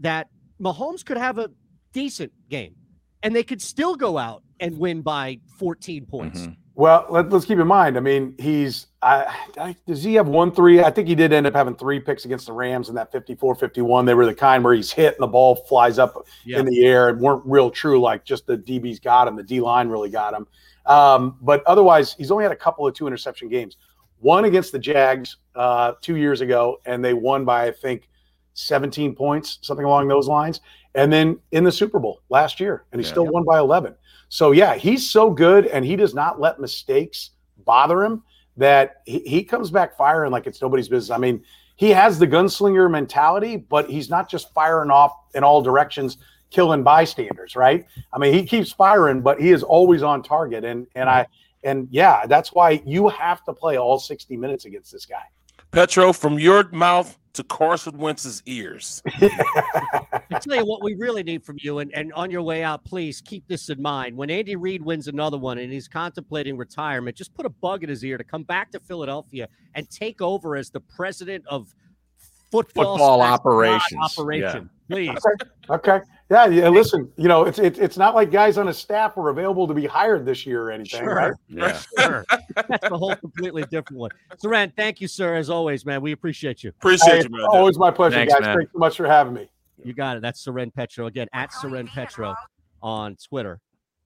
That 0.00 0.28
Mahomes 0.60 1.04
could 1.04 1.16
have 1.16 1.38
a 1.38 1.50
decent 1.92 2.32
game, 2.48 2.74
and 3.22 3.34
they 3.34 3.42
could 3.42 3.62
still 3.62 3.96
go 3.96 4.18
out 4.18 4.42
and 4.60 4.78
win 4.78 5.02
by 5.02 5.40
14 5.58 6.06
points. 6.06 6.40
Mm-hmm. 6.40 6.52
Well, 6.74 7.06
let, 7.10 7.30
us 7.32 7.44
keep 7.44 7.58
in 7.58 7.66
mind. 7.66 7.96
I 7.96 8.00
mean, 8.00 8.34
he's. 8.38 8.86
I, 9.02 9.34
I, 9.58 9.76
does 9.86 10.02
he 10.02 10.14
have 10.14 10.28
one 10.28 10.52
three? 10.52 10.82
I 10.82 10.90
think 10.90 11.06
he 11.08 11.14
did 11.14 11.32
end 11.32 11.46
up 11.46 11.54
having 11.54 11.74
three 11.74 12.00
picks 12.00 12.24
against 12.24 12.46
the 12.46 12.52
Rams 12.52 12.88
in 12.88 12.94
that 12.94 13.12
54 13.12 13.56
51. 13.56 14.06
They 14.06 14.14
were 14.14 14.24
the 14.24 14.34
kind 14.34 14.64
where 14.64 14.72
he's 14.72 14.90
hit 14.90 15.14
and 15.14 15.22
the 15.22 15.26
ball 15.26 15.56
flies 15.56 15.98
up 15.98 16.26
Yeah. 16.44 16.60
in 16.60 16.66
the 16.66 16.84
air 16.86 17.08
and 17.08 17.20
weren't 17.20 17.42
real 17.44 17.70
true, 17.70 18.00
like 18.00 18.24
just 18.24 18.46
the 18.46 18.56
DBs 18.56 19.02
got 19.02 19.28
him. 19.28 19.36
The 19.36 19.42
D 19.42 19.60
line 19.60 19.88
really 19.88 20.08
got 20.08 20.32
him. 20.34 20.46
Um, 20.86 21.36
but 21.42 21.62
otherwise, 21.66 22.14
he's 22.14 22.30
only 22.30 22.44
had 22.44 22.52
a 22.52 22.56
couple 22.56 22.86
of 22.86 22.94
two 22.94 23.06
interception 23.06 23.48
games. 23.48 23.76
One 24.20 24.44
against 24.44 24.72
the 24.72 24.78
Jags 24.78 25.36
uh, 25.54 25.92
two 26.00 26.16
years 26.16 26.40
ago, 26.40 26.80
and 26.86 27.04
they 27.04 27.12
won 27.12 27.44
by, 27.44 27.66
I 27.66 27.72
think, 27.72 28.08
17 28.54 29.14
points, 29.14 29.58
something 29.62 29.84
along 29.84 30.08
those 30.08 30.28
lines. 30.28 30.60
And 30.94 31.12
then 31.12 31.38
in 31.52 31.64
the 31.64 31.72
Super 31.72 31.98
Bowl 31.98 32.20
last 32.28 32.60
year, 32.60 32.84
and 32.92 33.00
he 33.00 33.06
Yeah. 33.06 33.12
still 33.12 33.26
won 33.26 33.44
by 33.44 33.58
11. 33.58 33.94
So 34.28 34.50
yeah, 34.50 34.74
he's 34.74 35.08
so 35.10 35.30
good, 35.30 35.66
and 35.66 35.84
he 35.84 35.96
does 35.96 36.14
not 36.14 36.40
let 36.40 36.60
mistakes 36.60 37.30
bother 37.64 38.02
him. 38.02 38.22
That 38.58 38.96
he, 39.06 39.20
he 39.20 39.44
comes 39.44 39.70
back 39.70 39.96
firing 39.96 40.30
like 40.30 40.46
it's 40.46 40.60
nobody's 40.60 40.88
business. 40.88 41.14
I 41.14 41.18
mean, 41.18 41.42
he 41.76 41.88
has 41.90 42.18
the 42.18 42.26
gunslinger 42.26 42.90
mentality, 42.90 43.56
but 43.56 43.88
he's 43.88 44.10
not 44.10 44.28
just 44.28 44.52
firing 44.52 44.90
off 44.90 45.12
in 45.34 45.42
all 45.42 45.62
directions, 45.62 46.18
killing 46.50 46.82
bystanders. 46.82 47.56
Right? 47.56 47.86
I 48.12 48.18
mean, 48.18 48.34
he 48.34 48.44
keeps 48.44 48.70
firing, 48.70 49.22
but 49.22 49.40
he 49.40 49.50
is 49.52 49.62
always 49.62 50.02
on 50.02 50.22
target. 50.22 50.64
And 50.64 50.86
and 50.94 51.08
I 51.08 51.26
and 51.64 51.88
yeah, 51.90 52.26
that's 52.26 52.52
why 52.52 52.82
you 52.84 53.08
have 53.08 53.42
to 53.44 53.52
play 53.54 53.78
all 53.78 53.98
60 53.98 54.36
minutes 54.36 54.66
against 54.66 54.92
this 54.92 55.06
guy. 55.06 55.22
Petro, 55.70 56.12
from 56.12 56.38
your 56.38 56.68
mouth 56.72 57.16
to 57.34 57.44
Carson 57.44 57.96
Wentz's 57.96 58.42
ears. 58.46 59.02
I 59.06 60.38
tell 60.40 60.56
you 60.56 60.66
what 60.66 60.82
we 60.82 60.94
really 60.94 61.22
need 61.22 61.44
from 61.44 61.56
you, 61.60 61.78
and, 61.78 61.92
and 61.94 62.12
on 62.12 62.30
your 62.30 62.42
way 62.42 62.62
out, 62.62 62.84
please 62.84 63.20
keep 63.20 63.46
this 63.48 63.70
in 63.70 63.80
mind. 63.80 64.16
When 64.16 64.30
Andy 64.30 64.56
Reid 64.56 64.82
wins 64.82 65.08
another 65.08 65.38
one 65.38 65.58
and 65.58 65.72
he's 65.72 65.88
contemplating 65.88 66.56
retirement, 66.56 67.16
just 67.16 67.34
put 67.34 67.46
a 67.46 67.50
bug 67.50 67.82
in 67.82 67.88
his 67.88 68.04
ear 68.04 68.18
to 68.18 68.24
come 68.24 68.42
back 68.42 68.70
to 68.72 68.80
Philadelphia 68.80 69.48
and 69.74 69.88
take 69.90 70.20
over 70.20 70.56
as 70.56 70.70
the 70.70 70.80
president 70.80 71.44
of 71.46 71.74
football, 72.50 72.96
Football 72.96 73.18
slash 73.18 73.32
operations, 73.32 74.00
God 74.00 74.10
Operation, 74.18 74.70
please. 74.90 75.18
Okay. 75.70 76.00
Yeah, 76.32 76.46
yeah. 76.46 76.68
Listen, 76.70 77.12
you 77.18 77.28
know, 77.28 77.44
it's 77.44 77.58
it's 77.58 77.78
it's 77.78 77.98
not 77.98 78.14
like 78.14 78.30
guys 78.30 78.56
on 78.56 78.66
his 78.66 78.78
staff 78.78 79.16
were 79.18 79.28
available 79.28 79.66
to 79.68 79.74
be 79.74 79.84
hired 79.84 80.24
this 80.24 80.46
year 80.46 80.62
or 80.62 80.70
anything, 80.70 81.00
Sure. 81.04 81.14
right? 81.14 81.32
Yeah. 81.48 81.78
Sure. 81.98 82.24
That's 82.68 82.84
a 82.90 82.96
whole 82.96 83.14
completely 83.16 83.64
different 83.64 83.98
one. 84.00 84.10
Soren, 84.38 84.72
thank 84.74 85.02
you, 85.02 85.08
sir, 85.08 85.34
as 85.36 85.50
always, 85.50 85.84
man. 85.84 86.00
We 86.00 86.12
appreciate 86.12 86.64
you. 86.64 86.70
Appreciate 86.70 87.16
Hey, 87.16 87.22
you, 87.24 87.28
man. 87.36 87.42
always 87.50 87.76
my 87.78 87.90
pleasure, 87.90 88.16
Thanks, 88.16 88.32
guys. 88.32 88.40
man. 88.42 88.56
Thanks 88.56 88.72
so 88.72 88.78
much 88.78 88.96
for 88.96 89.06
having 89.06 89.34
me. 89.34 89.50
You 89.84 89.92
got 89.92 90.16
it. 90.16 90.22
That's 90.22 90.40
Soren 90.40 90.70
Petro 90.70 91.06
again 91.06 91.28
at 91.34 91.52
Soren 91.52 91.86
Petro 91.86 92.34
on 92.82 93.16
Twitter 93.16 93.60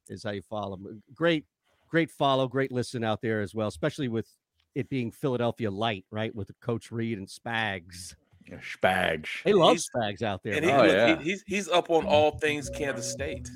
is 0.09 0.25
how 0.25 0.31
you 0.33 0.43
follow 0.43 0.75
him. 0.77 1.03
Great, 1.15 1.45
great 1.89 2.11
follow, 2.11 2.49
great 2.49 2.73
listen 2.73 3.05
out 3.05 3.21
there 3.23 3.41
as 3.41 3.55
well, 3.55 3.69
especially 3.69 4.09
with 4.09 4.27
it 4.75 4.89
being 4.89 5.13
Philadelphia 5.13 5.71
light, 5.71 6.05
right? 6.11 6.35
With 6.35 6.51
Coach 6.61 6.91
Reid 6.91 7.19
and 7.19 7.29
Spags. 7.29 8.15
Yeah, 8.49 8.59
Spags. 8.59 9.27
They 9.45 9.53
love 9.53 9.73
He's- 9.73 9.89
Spags 9.95 10.23
out 10.23 10.43
there. 10.45 10.55
And 10.55 10.65
he. 10.65 10.71
Oh, 10.71 10.77
look, 10.83 10.87
yeah. 10.93 11.17
he- 11.19 11.25
he's 11.25 11.43
he's 11.47 11.69
up 11.69 11.91
on 11.91 12.05
all 12.07 12.39
things 12.39 12.71
Kansas 12.71 13.11
State. 13.11 13.49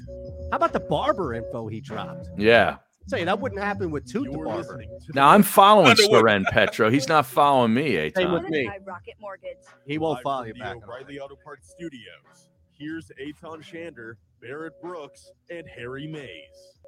How 0.51 0.57
about 0.57 0.73
the 0.73 0.81
barber 0.81 1.35
info 1.35 1.69
he 1.69 1.81
dropped? 1.81 2.29
Yeah. 2.37 2.79
Say 3.07 3.25
that 3.25 3.41
wouldn't 3.41 3.61
happen 3.61 3.91
with 3.91 4.07
Toot 4.11 4.27
the 4.27 4.33
You're 4.37 4.45
barber. 4.45 4.85
Now 5.15 5.29
I'm 5.31 5.43
following 5.43 5.91
Underwood. 5.91 6.11
Soren 6.21 6.45
Petro. 6.51 6.91
He's 6.91 7.09
not 7.09 7.27
following 7.27 7.73
me, 7.75 7.93
Same 8.15 8.29
Eytan. 8.29 8.33
with 8.33 8.49
me. 8.51 8.71
Rocket 8.85 9.15
Mortgage. 9.21 9.57
He 9.87 9.99
won't 9.99 10.17
Live 10.19 10.23
follow 10.23 10.45
you 10.45 10.53
the 10.55 10.59
back. 10.61 10.77
O'Reilly 10.77 11.19
Auto 11.19 11.37
Parts 11.43 11.71
Studios. 11.71 12.49
Here's 12.73 13.11
Eytan 13.21 13.63
Shander, 13.63 14.15
Barrett 14.41 14.81
Brooks, 14.83 15.31
and 15.51 15.67
Harry 15.69 16.07
Mayes. 16.07 16.79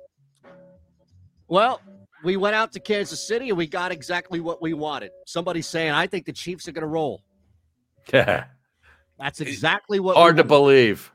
Well, 1.49 1.81
we 2.25 2.37
went 2.37 2.55
out 2.55 2.73
to 2.73 2.81
Kansas 2.81 3.27
City 3.27 3.49
and 3.49 3.59
we 3.59 3.67
got 3.67 3.93
exactly 3.93 4.41
what 4.41 4.63
we 4.63 4.75
wanted. 4.75 5.11
Somebody 5.27 5.61
saying, 5.63 5.93
I 5.93 6.07
think 6.07 6.25
the 6.25 6.33
Chiefs 6.33 6.69
are 6.69 6.73
going 6.73 6.83
to 6.83 6.87
roll. 6.89 7.23
Yeah. 8.13 8.45
That's 9.19 9.41
exactly 9.41 10.01
what 10.01 10.17
Hard 10.17 10.37
we 10.37 10.43
to 10.43 10.49
believe. 10.49 11.13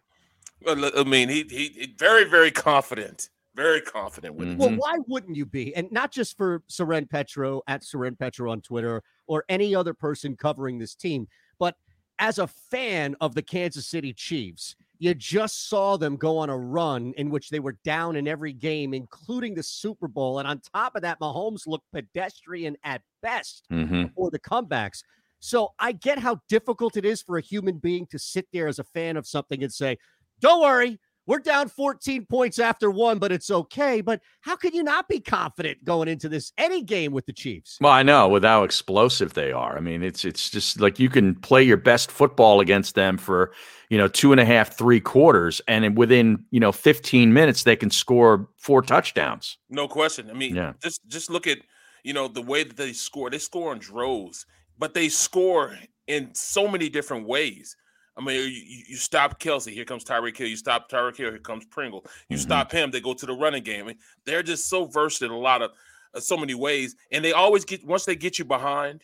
Well, 0.64 0.92
I 0.98 1.04
mean, 1.04 1.30
he, 1.30 1.44
he 1.50 1.68
he 1.70 1.96
very 1.98 2.24
very 2.24 2.52
confident, 2.52 3.30
very 3.56 3.82
confident 3.82 4.36
with 4.36 4.50
it. 4.50 4.58
Well, 4.58 4.76
why 4.76 4.98
wouldn't 5.08 5.36
you 5.36 5.46
be? 5.46 5.76
And 5.76 5.92
not 5.92 6.12
just 6.12 6.38
for 6.38 6.64
Soren 6.68 7.06
Petro 7.06 7.62
at 7.68 7.84
Soren 7.84 8.16
Petro 8.16 8.52
on 8.52 8.62
Twitter 8.62 9.04
or 9.28 9.44
any 9.50 9.76
other 9.76 9.94
person 9.94 10.36
covering 10.36 10.80
this 10.80 10.96
team, 10.96 11.28
but 11.60 11.76
as 12.20 12.40
a 12.40 12.48
fan 12.48 13.16
of 13.22 13.36
the 13.36 13.42
Kansas 13.42 13.88
City 13.88 14.14
Chiefs, 14.14 14.76
you 15.00 15.14
just 15.14 15.70
saw 15.70 15.98
them 15.98 16.16
go 16.16 16.38
on 16.40 16.50
a 16.50 16.58
run 16.58 17.14
in 17.18 17.30
which 17.30 17.50
they 17.50 17.60
were 17.60 17.78
down 17.84 18.16
in 18.16 18.28
every 18.28 18.54
game, 18.54 18.94
including 18.94 19.54
the 19.54 19.62
Super 19.62 20.08
Bowl. 20.08 20.40
And 20.40 20.48
on 20.48 20.62
top 20.74 20.96
of 20.96 21.04
that, 21.04 21.20
Mahomes 21.20 21.68
looked 21.68 21.92
pedestrian 21.92 22.78
at 22.84 23.02
best 23.22 23.66
hmm 23.70 24.06
for 24.16 24.32
the 24.32 24.40
comebacks. 24.40 25.04
So 25.40 25.74
I 25.80 25.92
get 25.92 26.20
how 26.20 26.40
difficult 26.50 26.98
it 26.98 27.06
is 27.06 27.22
for 27.22 27.38
a 27.38 27.42
human 27.42 27.78
being 27.78 28.08
to 28.08 28.20
sit 28.20 28.48
there 28.52 28.68
as 28.68 28.80
a 28.80 28.84
fan 28.84 29.18
of 29.18 29.28
something 29.28 29.64
and 29.64 29.72
say, 29.72 29.98
don't 30.40 30.62
worry, 30.62 31.00
we're 31.28 31.40
down 31.40 31.68
14 31.68 32.26
points 32.26 32.58
after 32.58 32.90
one, 32.90 33.20
but 33.20 33.34
it's 33.34 33.52
okay. 33.52 34.00
But 34.00 34.22
how 34.42 34.56
can 34.56 34.74
you 34.74 34.82
not 34.82 35.10
be 35.10 35.20
confident 35.20 35.84
going 35.84 36.08
into 36.08 36.30
this 36.30 36.54
any 36.58 36.82
game 36.82 37.12
with 37.12 37.26
the 37.26 37.34
Chiefs? 37.34 37.78
Well, 37.82 37.92
I 37.92 38.02
know 38.02 38.30
with 38.30 38.44
how 38.44 38.64
explosive 38.64 39.34
they 39.34 39.52
are. 39.52 39.78
I 39.78 39.82
mean, 39.82 40.04
it's 40.04 40.24
it's 40.24 40.50
just 40.50 40.80
like 40.80 41.00
you 41.00 41.10
can 41.10 41.36
play 41.36 41.64
your 41.64 41.76
best 41.78 42.12
football 42.12 42.62
against 42.62 42.96
them 42.96 43.18
for 43.18 43.52
you 43.90 43.98
know 43.98 44.08
two 44.08 44.32
and 44.32 44.40
a 44.40 44.46
half, 44.46 44.78
three 44.78 45.02
quarters, 45.02 45.60
and 45.68 45.98
within 45.98 46.46
you 46.50 46.62
know 46.62 46.72
15 46.72 47.34
minutes 47.34 47.64
they 47.64 47.76
can 47.76 47.90
score 47.92 48.48
four 48.58 48.82
touchdowns. 48.82 49.58
No 49.70 49.90
question. 49.90 50.30
I 50.30 50.34
mean, 50.34 50.56
Yeah. 50.56 50.74
just 50.82 51.02
just 51.08 51.30
look 51.30 51.46
at 51.46 51.58
you 52.06 52.14
know 52.14 52.30
the 52.30 52.42
way 52.42 52.64
that 52.64 52.78
they 52.78 52.94
score. 52.94 53.30
They 53.30 53.38
score 53.38 53.74
in 53.74 53.80
droves, 53.80 54.46
but 54.78 54.94
they 54.94 55.10
score 55.10 55.78
in 56.08 56.34
so 56.34 56.68
many 56.68 56.90
different 56.90 57.28
ways. 57.28 57.76
I 58.16 58.24
mean, 58.24 58.36
you, 58.50 58.84
you 58.90 58.96
stop 58.96 59.40
Kelce, 59.40 59.72
here 59.72 59.86
comes 59.86 60.04
Tyreek 60.04 60.36
Hill. 60.38 60.48
You 60.48 60.56
stop 60.56 60.90
Tyreek 60.90 61.18
Hill, 61.18 61.30
here 61.30 61.40
comes 61.40 61.66
Pringle. 61.66 62.04
You 62.30 62.38
Mhm. 62.38 62.42
stop 62.42 62.72
him, 62.72 62.90
they 62.90 63.00
go 63.00 63.14
to 63.14 63.26
the 63.26 63.34
running 63.34 63.64
game. 63.64 63.86
I 63.86 63.88
mean, 63.90 64.00
they're 64.26 64.42
just 64.44 64.68
so 64.70 64.86
versed 64.86 65.22
in 65.22 65.32
a 65.32 65.38
lot 65.38 65.62
of 65.62 65.72
uh, 66.14 66.20
so 66.22 66.38
many 66.38 66.54
ways, 66.56 66.96
and 67.12 67.24
they 67.24 67.34
always 67.34 67.66
get 67.66 67.86
once 67.86 68.06
they 68.06 68.16
get 68.16 68.40
you 68.40 68.46
behind, 68.46 69.04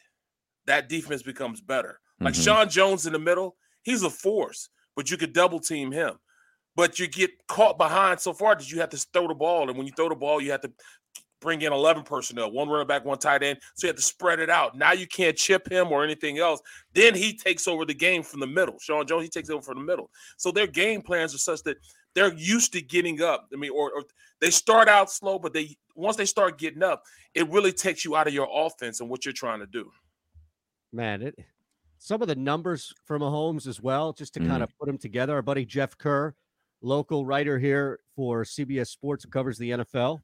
that 0.66 0.88
defense 0.90 1.22
becomes 1.22 1.60
better. 1.62 2.00
Like 2.22 2.34
Mhm. 2.34 2.44
Sean 2.44 2.70
Jones 2.70 3.06
in 3.06 3.12
the 3.14 3.20
middle, 3.20 3.58
he's 3.84 4.04
a 4.04 4.10
force, 4.10 4.70
but 4.96 5.12
you 5.12 5.18
could 5.18 5.34
double 5.34 5.60
team 5.60 5.92
him. 5.92 6.18
But 6.76 7.00
you 7.00 7.08
get 7.08 7.46
caught 7.48 7.78
behind 7.78 8.20
so 8.22 8.34
far 8.34 8.56
that 8.56 8.72
you 8.72 8.80
have 8.80 8.90
to 8.92 8.98
throw 8.98 9.28
the 9.28 9.36
ball, 9.36 9.68
and 9.70 9.78
when 9.78 9.86
you 9.86 9.94
throw 9.94 10.10
the 10.10 10.16
ball, 10.16 10.42
you 10.42 10.52
have 10.52 10.62
to 10.62 10.72
bring 11.44 11.62
in 11.62 11.74
11 11.74 12.04
personnel, 12.04 12.50
one 12.52 12.70
running 12.70 12.88
back, 12.88 13.06
one 13.06 13.20
tight 13.20 13.44
end. 13.44 13.60
So 13.76 13.86
you 13.86 13.90
have 13.90 13.98
to 13.98 14.02
spread 14.02 14.40
it 14.40 14.50
out. 14.50 14.76
Now 14.76 14.94
you 14.94 15.06
can't 15.06 15.38
chip 15.38 15.70
him 15.72 15.92
or 15.92 16.04
anything 16.04 16.40
else. 16.40 16.62
Then 16.94 17.14
he 17.14 17.38
takes 17.38 17.68
over 17.68 17.86
the 17.86 17.94
game 17.94 18.24
from 18.24 18.40
the 18.40 18.48
middle. 18.48 18.80
Sean 18.80 19.06
Jones, 19.06 19.24
he 19.24 19.30
takes 19.30 19.50
over 19.50 19.62
from 19.62 19.78
the 19.78 19.84
middle. 19.84 20.10
So 20.38 20.52
their 20.52 20.66
game 20.68 21.02
plans 21.02 21.36
are 21.36 21.40
such 21.40 21.62
that 21.64 21.78
they're 22.16 22.34
used 22.34 22.74
to 22.74 22.82
getting 22.82 23.22
up. 23.22 23.48
I 23.54 23.58
mean, 23.58 23.72
or, 23.72 23.92
or 23.92 24.04
they 24.40 24.50
start 24.50 24.88
out 24.88 25.12
slow, 25.12 25.38
but 25.38 25.54
they 25.54 25.76
once 25.96 26.16
they 26.16 26.26
start 26.26 26.58
getting 26.58 26.82
up, 26.84 27.04
it 27.36 27.50
really 27.50 27.72
takes 27.72 28.04
you 28.06 28.16
out 28.16 28.28
of 28.28 28.34
your 28.34 28.48
offense 28.52 29.00
and 29.02 29.10
what 29.10 29.26
you're 29.26 29.34
trying 29.34 29.60
to 29.60 29.68
do. 29.68 29.92
Man, 30.92 31.22
it 31.22 31.38
some 31.98 32.22
of 32.22 32.28
the 32.28 32.36
numbers 32.36 32.94
for 33.06 33.18
Mahomes 33.18 33.66
as 33.68 33.82
well, 33.82 34.12
just 34.14 34.34
to 34.34 34.40
Mm. 34.40 34.48
kind 34.48 34.64
of 34.64 34.70
put 34.78 34.88
them 34.88 34.98
together. 34.98 35.34
Our 35.36 35.42
buddy 35.42 35.66
Jeff 35.66 35.98
Kerr, 35.98 36.36
local 36.82 37.26
writer 37.26 37.58
here 37.58 38.00
for 38.16 38.44
CBS 38.44 38.90
Sports, 38.90 39.24
who 39.24 39.30
covers 39.30 39.58
the 39.58 39.72
NFL. 39.72 40.22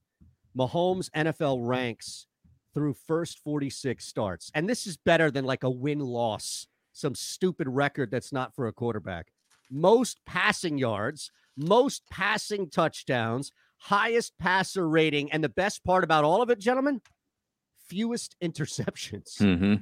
Mahomes 0.57 1.09
NFL 1.11 1.59
ranks 1.61 2.27
through 2.73 2.95
first 3.07 3.39
46 3.39 4.05
starts. 4.05 4.51
And 4.53 4.69
this 4.69 4.87
is 4.87 4.97
better 4.97 5.31
than 5.31 5.45
like 5.45 5.63
a 5.63 5.69
win 5.69 5.99
loss, 5.99 6.67
some 6.93 7.15
stupid 7.15 7.67
record 7.67 8.11
that's 8.11 8.31
not 8.31 8.55
for 8.55 8.67
a 8.67 8.73
quarterback. 8.73 9.31
Most 9.71 10.19
passing 10.25 10.77
yards, 10.77 11.31
most 11.55 12.03
passing 12.09 12.69
touchdowns, 12.69 13.51
highest 13.77 14.37
passer 14.39 14.87
rating. 14.87 15.31
And 15.31 15.43
the 15.43 15.49
best 15.49 15.83
part 15.83 16.03
about 16.03 16.23
all 16.23 16.41
of 16.41 16.49
it, 16.49 16.59
gentlemen, 16.59 17.01
fewest 17.87 18.35
interceptions. 18.41 19.37
hmm 19.37 19.75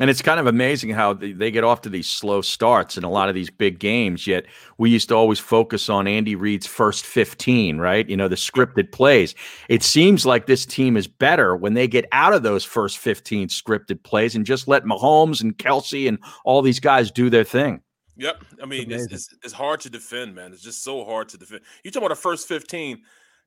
And 0.00 0.10
it's 0.10 0.22
kind 0.22 0.40
of 0.40 0.48
amazing 0.48 0.90
how 0.90 1.12
they, 1.12 1.30
they 1.30 1.52
get 1.52 1.62
off 1.62 1.82
to 1.82 1.88
these 1.88 2.08
slow 2.08 2.40
starts 2.40 2.98
in 2.98 3.04
a 3.04 3.10
lot 3.10 3.28
of 3.28 3.34
these 3.36 3.48
big 3.48 3.78
games. 3.78 4.26
Yet 4.26 4.46
we 4.76 4.90
used 4.90 5.08
to 5.10 5.14
always 5.14 5.38
focus 5.38 5.88
on 5.88 6.08
Andy 6.08 6.34
Reid's 6.34 6.66
first 6.66 7.06
15, 7.06 7.78
right? 7.78 8.08
You 8.08 8.16
know, 8.16 8.26
the 8.26 8.34
scripted 8.34 8.90
plays. 8.90 9.36
It 9.68 9.84
seems 9.84 10.26
like 10.26 10.46
this 10.46 10.66
team 10.66 10.96
is 10.96 11.06
better 11.06 11.54
when 11.54 11.74
they 11.74 11.86
get 11.86 12.06
out 12.10 12.32
of 12.32 12.42
those 12.42 12.64
first 12.64 12.98
15 12.98 13.48
scripted 13.48 14.02
plays 14.02 14.34
and 14.34 14.44
just 14.44 14.66
let 14.66 14.82
Mahomes 14.82 15.40
and 15.40 15.56
Kelce 15.56 16.08
and 16.08 16.18
all 16.44 16.60
these 16.60 16.80
guys 16.80 17.12
do 17.12 17.30
their 17.30 17.44
thing. 17.44 17.80
Yep. 18.16 18.44
I 18.60 18.66
mean, 18.66 18.90
it's, 18.90 19.12
it's, 19.12 19.34
it's, 19.44 19.52
hard 19.52 19.80
to 19.80 19.90
defend, 19.90 20.34
man. 20.34 20.52
It's 20.52 20.62
just 20.62 20.82
so 20.82 21.04
hard 21.04 21.28
to 21.30 21.38
defend. 21.38 21.62
You 21.82 21.90
talking 21.90 22.06
about 22.06 22.16
the 22.16 22.20
first 22.20 22.48
15. 22.48 23.02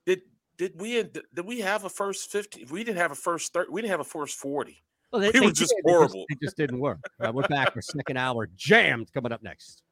Did 0.05 0.21
did 0.57 0.79
we 0.79 1.03
did 1.03 1.45
we 1.45 1.59
have 1.59 1.83
a 1.83 1.89
first 1.89 2.31
15? 2.31 2.67
We 2.69 2.83
didn't 2.83 2.97
have 2.97 3.11
a 3.11 3.15
first 3.15 3.53
30. 3.53 3.69
We 3.69 3.81
didn't 3.81 3.91
have 3.91 3.99
a 3.99 4.05
first 4.05 4.37
40. 4.37 4.83
Well, 5.11 5.21
they, 5.21 5.29
it 5.29 5.41
was 5.41 5.53
just 5.53 5.73
did. 5.75 5.89
horrible. 5.89 6.25
It 6.29 6.33
just, 6.33 6.41
it 6.41 6.45
just, 6.45 6.57
didn't 6.57 6.79
work. 6.79 6.99
Uh, 7.19 7.31
we're 7.33 7.47
back 7.47 7.73
for 7.73 7.81
second 7.81 8.17
hour 8.17 8.49
jammed 8.55 9.11
coming 9.13 9.31
up 9.31 9.41
next. 9.41 9.83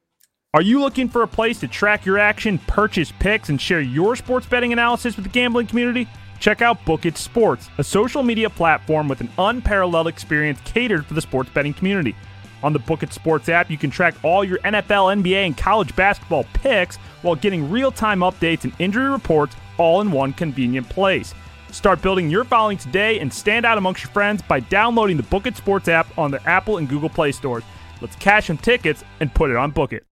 Are 0.54 0.62
you 0.62 0.80
looking 0.80 1.08
for 1.08 1.22
a 1.22 1.26
place 1.26 1.60
to 1.60 1.68
track 1.68 2.06
your 2.06 2.18
action, 2.18 2.58
purchase 2.58 3.12
picks, 3.18 3.48
and 3.48 3.60
share 3.60 3.80
your 3.80 4.16
sports 4.16 4.46
betting 4.46 4.72
analysis 4.72 5.16
with 5.16 5.24
the 5.24 5.30
gambling 5.30 5.66
community? 5.66 6.08
Check 6.38 6.62
out 6.62 6.84
Book 6.84 7.06
It 7.06 7.16
Sports, 7.16 7.68
a 7.78 7.84
social 7.84 8.22
media 8.22 8.50
platform 8.50 9.08
with 9.08 9.20
an 9.20 9.30
unparalleled 9.38 10.06
experience 10.06 10.58
catered 10.64 11.06
for 11.06 11.14
the 11.14 11.20
sports 11.20 11.50
betting 11.50 11.74
community. 11.74 12.14
On 12.62 12.72
the 12.72 12.78
Book 12.78 13.02
It 13.02 13.12
Sports 13.12 13.48
app, 13.48 13.70
you 13.70 13.78
can 13.78 13.90
track 13.90 14.14
all 14.22 14.44
your 14.44 14.58
NFL, 14.58 15.22
NBA, 15.22 15.46
and 15.46 15.56
college 15.56 15.94
basketball 15.96 16.44
picks 16.54 16.96
while 17.22 17.34
getting 17.34 17.70
real 17.70 17.90
time 17.90 18.20
updates 18.20 18.64
and 18.64 18.72
injury 18.78 19.10
reports 19.10 19.56
all 19.78 20.00
in 20.00 20.10
one 20.10 20.32
convenient 20.32 20.88
place. 20.88 21.34
Start 21.72 22.00
building 22.02 22.30
your 22.30 22.44
following 22.44 22.78
today 22.78 23.20
and 23.20 23.32
stand 23.32 23.66
out 23.66 23.78
amongst 23.78 24.02
your 24.02 24.10
friends 24.12 24.42
by 24.42 24.60
downloading 24.60 25.16
the 25.16 25.22
Book 25.24 25.46
It 25.46 25.56
Sports 25.56 25.88
app 25.88 26.16
on 26.18 26.30
the 26.30 26.42
Apple 26.48 26.78
and 26.78 26.88
Google 26.88 27.10
Play 27.10 27.32
stores. 27.32 27.64
Let's 28.00 28.16
cash 28.16 28.46
some 28.46 28.58
tickets 28.58 29.04
and 29.20 29.32
put 29.32 29.50
it 29.50 29.56
on 29.56 29.70
Book 29.70 29.92
It. 29.92 30.04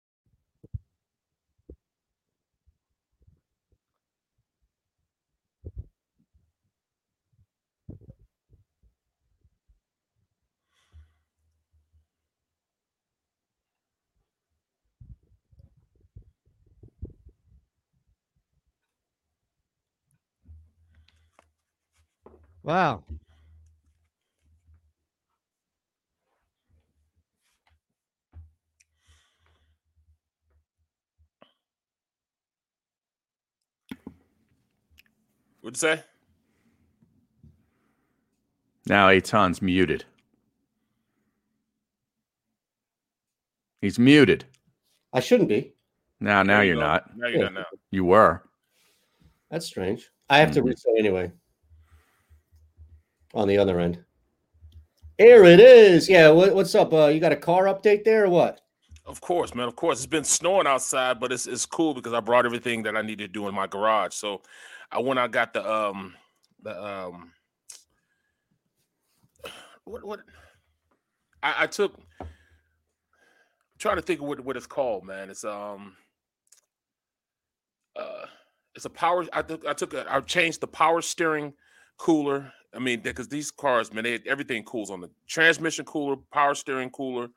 Wow. 22.64 23.04
What'd 35.60 35.76
you 35.76 35.80
say? 35.80 36.04
Now 38.86 39.08
Eytan's 39.10 39.62
muted. 39.62 40.06
He's 43.82 44.00
muted. 44.00 44.46
I 45.14 45.20
shouldn't 45.20 45.50
be. 45.50 45.74
Now, 46.20 46.44
now 46.44 46.62
you 46.62 46.74
are 46.74 46.76
not. 46.76 47.18
Now 47.18 47.28
you're 47.28 47.44
not. 47.44 47.54
Now 47.54 47.66
you 47.92 48.06
were. 48.06 48.44
That's 49.52 49.66
strange. 49.66 50.10
I 50.30 50.40
have 50.40 50.50
mm-hmm. 50.50 50.56
to 50.56 50.64
reset 50.64 50.94
anyway 50.98 51.32
on 53.34 53.48
the 53.48 53.58
other 53.58 53.80
end. 53.80 54.04
Here 55.18 55.44
it 55.44 55.60
is. 55.60 56.10
Yeah, 56.10 56.30
what, 56.30 56.56
what's 56.56 56.74
up? 56.76 56.94
Uh, 56.94 57.08
you 57.08 57.20
got 57.20 57.32
a 57.32 57.38
car 57.38 57.66
update 57.66 58.04
there 58.04 58.26
or 58.26 58.30
what? 58.30 58.62
Of 59.06 59.22
course, 59.22 59.54
man. 59.54 59.68
Of 59.68 59.76
course, 59.76 60.00
it's 60.00 60.08
been 60.08 60.24
snowing 60.24 60.66
outside, 60.66 61.20
but 61.20 61.32
it's 61.32 61.46
it's 61.46 61.66
cool 61.66 61.94
because 61.94 62.14
I 62.14 62.22
brought 62.22 62.46
everything 62.46 62.84
that 62.84 62.96
I 62.96 63.02
need 63.02 63.18
to 63.20 63.28
do 63.28 63.48
in 63.48 63.54
my 63.54 63.68
garage. 63.68 64.14
So, 64.14 64.42
I 64.92 65.00
went. 65.00 65.20
I 65.20 65.28
got 65.28 65.54
the 65.54 65.70
um 65.70 66.16
the 66.62 66.82
um 66.82 67.34
what 69.84 70.06
what 70.06 70.22
I, 71.42 71.64
I 71.64 71.68
took. 71.68 72.00
I'm 72.22 72.28
trying 73.78 73.98
to 73.98 74.02
think 74.02 74.22
of 74.22 74.28
what 74.28 74.40
what 74.40 74.56
it's 74.56 74.68
called, 74.68 75.06
man. 75.06 75.30
It's 75.30 75.44
um 75.44 75.98
uh 77.98 78.26
it's 78.74 78.86
a 78.86 78.90
power. 78.90 79.26
I 79.34 79.42
took 79.42 79.66
I 79.66 79.74
took 79.74 79.94
a, 79.94 80.06
I 80.10 80.22
changed 80.22 80.62
the 80.62 80.68
power 80.68 81.02
steering 81.02 81.54
cooler 81.98 82.54
I 82.76 82.80
mean, 82.80 83.02
because 83.02 83.28
these 83.28 83.52
cars, 83.52 83.94
man, 83.94 84.04
they, 84.04 84.20
everything 84.26 84.64
cools 84.64 84.90
on 84.90 85.02
the 85.02 85.10
transmission 85.28 85.86
cooler, 85.86 86.16
power 86.32 86.56
steering 86.56 86.90
cooler, 86.90 87.28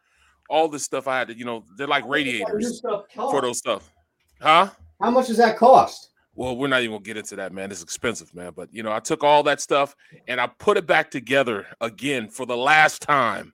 all 0.48 0.68
this 0.68 0.82
stuff. 0.82 1.08
I 1.08 1.18
had 1.18 1.28
to, 1.28 1.36
you 1.36 1.44
know, 1.44 1.64
they're 1.76 1.86
like 1.86 2.06
radiators 2.06 2.80
for 2.80 3.40
those 3.40 3.58
stuff. 3.58 3.92
Huh? 4.40 4.70
How 5.00 5.10
much 5.10 5.26
does 5.26 5.36
that 5.36 5.56
cost? 5.56 6.10
Well, 6.34 6.56
we're 6.56 6.68
not 6.68 6.82
even 6.82 6.92
gonna 6.92 7.02
get 7.02 7.16
into 7.16 7.36
that, 7.36 7.52
man. 7.52 7.70
It's 7.70 7.82
expensive, 7.82 8.34
man. 8.34 8.52
But 8.54 8.72
you 8.72 8.82
know, 8.82 8.92
I 8.92 9.00
took 9.00 9.24
all 9.24 9.42
that 9.44 9.60
stuff 9.60 9.94
and 10.28 10.40
I 10.40 10.46
put 10.46 10.76
it 10.76 10.86
back 10.86 11.10
together 11.10 11.66
again 11.80 12.28
for 12.28 12.46
the 12.46 12.56
last 12.56 13.02
time. 13.02 13.52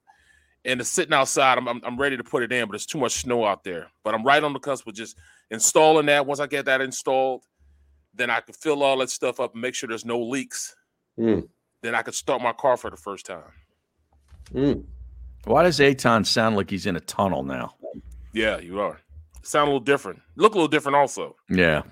And 0.64 0.80
it's 0.80 0.90
sitting 0.90 1.12
outside. 1.12 1.58
I'm, 1.58 1.68
I'm, 1.68 1.80
I'm 1.84 1.96
ready 1.96 2.16
to 2.16 2.22
put 2.22 2.44
it 2.44 2.52
in, 2.52 2.68
but 2.68 2.76
it's 2.76 2.86
too 2.86 2.98
much 2.98 3.12
snow 3.12 3.44
out 3.44 3.64
there. 3.64 3.88
But 4.04 4.14
I'm 4.14 4.24
right 4.24 4.42
on 4.42 4.52
the 4.52 4.60
cusp 4.60 4.86
of 4.86 4.94
just 4.94 5.18
installing 5.50 6.06
that. 6.06 6.24
Once 6.24 6.38
I 6.38 6.46
get 6.46 6.66
that 6.66 6.80
installed, 6.80 7.42
then 8.14 8.30
I 8.30 8.40
can 8.40 8.54
fill 8.54 8.84
all 8.84 8.98
that 8.98 9.10
stuff 9.10 9.40
up 9.40 9.54
and 9.54 9.62
make 9.62 9.74
sure 9.74 9.88
there's 9.88 10.04
no 10.04 10.20
leaks. 10.20 10.76
Mm 11.18 11.48
then 11.82 11.94
I 11.94 12.02
could 12.02 12.14
start 12.14 12.40
my 12.40 12.52
car 12.52 12.76
for 12.76 12.90
the 12.90 12.96
first 12.96 13.26
time. 13.26 13.42
Mm. 14.52 14.84
Why 15.44 15.64
does 15.64 15.80
Eytan 15.80 16.24
sound 16.24 16.56
like 16.56 16.70
he's 16.70 16.86
in 16.86 16.96
a 16.96 17.00
tunnel 17.00 17.42
now? 17.42 17.74
Yeah, 18.32 18.58
you 18.58 18.80
are. 18.80 19.00
Sound 19.42 19.68
a 19.68 19.72
little 19.72 19.80
different. 19.80 20.22
Look 20.36 20.54
a 20.54 20.56
little 20.56 20.68
different, 20.68 20.96
also. 20.96 21.36
Yeah. 21.50 21.82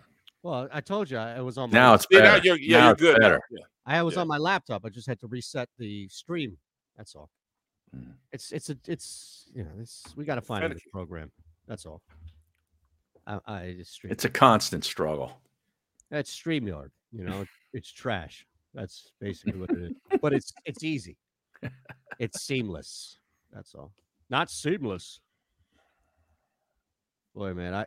Well, 0.42 0.68
I 0.72 0.80
told 0.80 1.10
you 1.10 1.18
I 1.18 1.40
was 1.40 1.58
on. 1.58 1.70
My 1.70 1.78
now 1.78 1.94
it's 1.94 2.06
better. 2.06 2.24
Now 2.24 2.36
you're, 2.42 2.58
yeah, 2.58 2.78
now 2.78 2.86
you're 2.86 2.94
good. 2.94 3.20
Better. 3.20 3.40
Yeah. 3.50 3.64
I 3.84 4.02
was 4.02 4.14
yeah. 4.14 4.20
on 4.20 4.28
my 4.28 4.38
laptop. 4.38 4.84
I 4.84 4.88
just 4.88 5.06
had 5.06 5.20
to 5.20 5.26
reset 5.26 5.68
the 5.78 6.08
stream. 6.08 6.56
That's 6.96 7.14
all. 7.14 7.28
Mm. 7.94 8.12
It's 8.32 8.52
it's 8.52 8.70
a 8.70 8.76
it's 8.86 9.50
you 9.52 9.64
know 9.64 9.70
it's 9.80 10.04
we 10.16 10.24
got 10.24 10.36
to 10.36 10.40
find 10.40 10.64
a 10.64 10.76
program. 10.92 11.30
That's 11.66 11.84
all. 11.84 12.00
I, 13.26 13.40
I 13.46 13.74
just 13.76 13.92
stream. 13.92 14.12
It's 14.12 14.24
a 14.24 14.30
constant 14.30 14.84
struggle. 14.84 15.32
That's 16.10 16.34
Streamyard. 16.34 16.90
You 17.12 17.24
know, 17.24 17.44
it's 17.72 17.90
trash. 17.90 18.46
That's 18.74 19.12
basically 19.20 19.58
what 19.58 19.70
it 19.70 19.78
is. 19.78 19.92
But 20.20 20.32
it's 20.32 20.52
it's 20.64 20.84
easy. 20.84 21.16
It's 22.18 22.42
seamless. 22.42 23.18
That's 23.52 23.74
all. 23.74 23.92
Not 24.28 24.50
seamless. 24.50 25.20
Boy, 27.34 27.54
man, 27.54 27.74
I 27.74 27.84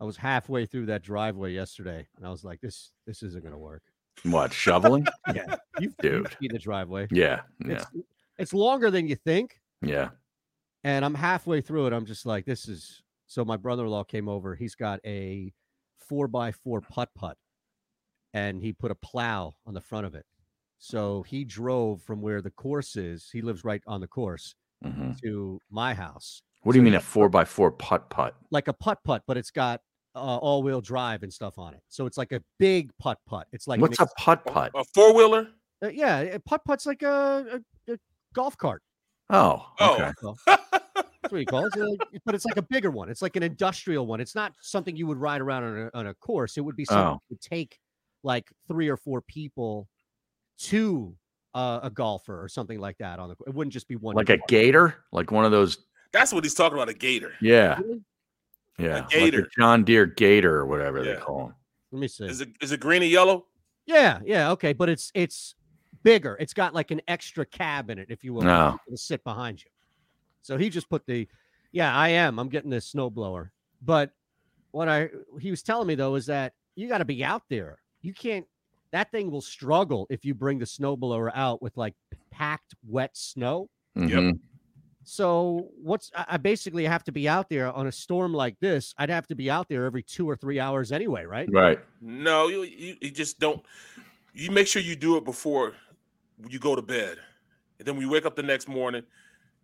I 0.00 0.04
was 0.04 0.16
halfway 0.16 0.66
through 0.66 0.86
that 0.86 1.02
driveway 1.02 1.52
yesterday, 1.52 2.06
and 2.16 2.26
I 2.26 2.30
was 2.30 2.44
like, 2.44 2.60
"This 2.60 2.92
this 3.06 3.22
isn't 3.22 3.44
gonna 3.44 3.58
work." 3.58 3.82
What 4.22 4.52
shoveling? 4.52 5.06
yeah, 5.34 5.56
you've, 5.78 5.96
Dude. 5.98 6.12
you've 6.12 6.36
seen 6.40 6.52
the 6.52 6.58
driveway. 6.58 7.08
Yeah, 7.10 7.42
yeah. 7.64 7.74
It's, 7.74 7.86
it's 8.38 8.54
longer 8.54 8.90
than 8.90 9.08
you 9.08 9.16
think. 9.16 9.60
Yeah. 9.82 10.10
And 10.84 11.04
I'm 11.04 11.14
halfway 11.14 11.60
through 11.60 11.86
it. 11.86 11.92
I'm 11.92 12.06
just 12.06 12.26
like, 12.26 12.44
this 12.44 12.68
is. 12.68 13.02
So 13.26 13.44
my 13.44 13.56
brother-in-law 13.56 14.04
came 14.04 14.28
over. 14.28 14.54
He's 14.54 14.74
got 14.74 15.00
a 15.04 15.52
four 15.98 16.28
by 16.28 16.52
four 16.52 16.80
putt 16.82 17.08
putt 17.14 17.38
and 18.34 18.60
he 18.60 18.72
put 18.72 18.90
a 18.90 18.96
plow 18.96 19.54
on 19.64 19.72
the 19.72 19.80
front 19.80 20.04
of 20.04 20.14
it. 20.14 20.26
So 20.78 21.22
he 21.22 21.44
drove 21.44 22.02
from 22.02 22.20
where 22.20 22.42
the 22.42 22.50
course 22.50 22.96
is. 22.96 23.30
He 23.32 23.40
lives 23.40 23.64
right 23.64 23.80
on 23.86 24.00
the 24.02 24.08
course 24.08 24.54
mm-hmm. 24.84 25.12
to 25.22 25.58
my 25.70 25.94
house. 25.94 26.42
What 26.62 26.72
do 26.72 26.78
you 26.78 26.82
mean 26.82 26.94
a 26.94 27.00
four 27.00 27.28
by 27.28 27.44
four 27.44 27.70
putt 27.70 28.10
putt? 28.10 28.34
Like 28.50 28.68
a 28.68 28.72
putt 28.72 28.98
putt, 29.04 29.22
but 29.26 29.36
it's 29.36 29.50
got 29.50 29.80
uh, 30.14 30.18
all 30.18 30.62
wheel 30.62 30.80
drive 30.80 31.22
and 31.22 31.32
stuff 31.32 31.58
on 31.58 31.74
it. 31.74 31.80
So 31.88 32.06
it's 32.06 32.18
like 32.18 32.32
a 32.32 32.42
big 32.58 32.90
putt 32.98 33.18
putt. 33.26 33.46
It's 33.52 33.66
like 33.68 33.80
what's 33.80 34.00
a 34.00 34.08
putt 34.18 34.44
putt? 34.44 34.72
A 34.74 34.84
four 34.94 35.14
wheeler? 35.14 35.48
Uh, 35.82 35.88
yeah, 35.88 36.36
putt 36.44 36.62
putt's 36.64 36.86
like 36.86 37.02
a, 37.02 37.60
a, 37.88 37.92
a, 37.92 37.98
golf 38.34 38.56
cart. 38.56 38.82
Oh, 39.30 39.66
okay. 39.80 40.10
Oh. 40.22 40.36
That's 40.46 41.32
what 41.32 41.38
he 41.38 41.46
calls 41.46 41.70
it. 41.74 42.22
But 42.26 42.34
it's 42.34 42.44
like 42.44 42.58
a 42.58 42.62
bigger 42.62 42.90
one. 42.90 43.08
It's 43.08 43.22
like 43.22 43.36
an 43.36 43.42
industrial 43.42 44.06
one. 44.06 44.20
It's 44.20 44.34
not 44.34 44.52
something 44.60 44.96
you 44.96 45.06
would 45.06 45.16
ride 45.18 45.40
around 45.40 45.64
on 45.64 45.78
a, 45.78 45.98
on 45.98 46.06
a 46.08 46.14
course. 46.14 46.58
It 46.58 46.60
would 46.60 46.76
be 46.76 46.84
something 46.84 47.06
oh. 47.06 47.12
you 47.12 47.20
would 47.30 47.40
take 47.40 47.78
like 48.24 48.50
three 48.66 48.88
or 48.88 48.96
four 48.96 49.20
people 49.20 49.86
to 50.58 51.14
uh, 51.54 51.80
a 51.84 51.90
golfer 51.90 52.42
or 52.42 52.48
something 52.48 52.80
like 52.80 52.98
that 52.98 53.18
on 53.18 53.28
the 53.28 53.36
it 53.46 53.54
wouldn't 53.54 53.72
just 53.72 53.86
be 53.86 53.96
one 53.96 54.16
like 54.16 54.30
a 54.30 54.38
gator? 54.48 55.04
Like 55.12 55.30
one 55.30 55.44
of 55.44 55.52
those 55.52 55.78
that's 56.12 56.32
what 56.32 56.44
he's 56.44 56.54
talking 56.54 56.76
about 56.76 56.88
a 56.88 56.94
gator. 56.94 57.32
Yeah. 57.40 57.78
Yeah 58.78 59.04
a 59.04 59.08
gator 59.08 59.38
like 59.38 59.46
a 59.46 59.50
john 59.56 59.84
deere 59.84 60.06
gator 60.06 60.56
or 60.56 60.66
whatever 60.66 61.04
yeah. 61.04 61.14
they 61.14 61.20
call 61.20 61.38
them 61.46 61.54
let 61.92 62.00
me 62.00 62.08
see. 62.08 62.24
Is 62.24 62.40
it 62.40 62.48
is 62.60 62.72
it 62.72 62.80
green 62.80 63.02
and 63.02 63.10
yellow? 63.10 63.46
Yeah 63.86 64.20
yeah 64.24 64.50
okay 64.52 64.72
but 64.72 64.88
it's 64.88 65.12
it's 65.14 65.54
bigger. 66.02 66.36
It's 66.40 66.54
got 66.54 66.74
like 66.74 66.90
an 66.90 67.00
extra 67.06 67.46
cab 67.46 67.88
in 67.90 67.98
it 67.98 68.08
if 68.10 68.24
you 68.24 68.34
will 68.34 68.42
no. 68.42 68.78
to 68.88 68.96
sit 68.96 69.22
behind 69.22 69.62
you. 69.62 69.70
So 70.42 70.56
he 70.56 70.70
just 70.70 70.90
put 70.90 71.06
the 71.06 71.28
yeah 71.72 71.96
i 71.96 72.08
am 72.08 72.38
i'm 72.38 72.48
getting 72.48 72.70
this 72.70 72.92
snowblower. 72.92 73.50
But 73.82 74.10
what 74.72 74.88
i 74.88 75.08
he 75.40 75.50
was 75.50 75.62
telling 75.62 75.86
me 75.86 75.94
though 75.94 76.16
is 76.16 76.26
that 76.26 76.52
you 76.74 76.88
got 76.88 76.98
to 76.98 77.04
be 77.04 77.22
out 77.22 77.42
there 77.48 77.78
you 78.04 78.14
can't 78.14 78.46
that 78.92 79.10
thing 79.10 79.30
will 79.30 79.40
struggle 79.40 80.06
if 80.10 80.24
you 80.24 80.34
bring 80.34 80.58
the 80.58 80.64
snowblower 80.64 81.30
out 81.34 81.60
with 81.60 81.76
like 81.76 81.94
packed 82.30 82.74
wet 82.86 83.16
snow 83.16 83.68
Mm-hmm. 83.96 84.26
Yep. 84.26 84.36
So 85.04 85.68
what's 85.82 86.10
I 86.14 86.24
I 86.30 86.36
basically 86.38 86.84
have 86.84 87.04
to 87.04 87.12
be 87.12 87.28
out 87.28 87.48
there 87.48 87.70
on 87.70 87.86
a 87.86 87.92
storm 87.92 88.32
like 88.32 88.58
this. 88.60 88.94
I'd 88.98 89.10
have 89.10 89.26
to 89.28 89.34
be 89.34 89.50
out 89.50 89.68
there 89.68 89.84
every 89.84 90.02
two 90.02 90.28
or 90.28 90.36
three 90.36 90.58
hours 90.58 90.92
anyway, 90.92 91.24
right? 91.24 91.48
Right. 91.52 91.78
No, 92.00 92.48
you, 92.48 92.62
you 92.62 92.96
you 93.00 93.10
just 93.10 93.38
don't. 93.38 93.62
You 94.32 94.50
make 94.50 94.66
sure 94.66 94.82
you 94.82 94.96
do 94.96 95.16
it 95.16 95.24
before 95.24 95.74
you 96.48 96.58
go 96.58 96.74
to 96.74 96.82
bed, 96.82 97.18
and 97.78 97.86
then 97.86 97.96
when 97.96 98.04
you 98.04 98.10
wake 98.10 98.26
up 98.26 98.34
the 98.34 98.42
next 98.42 98.66
morning, 98.66 99.02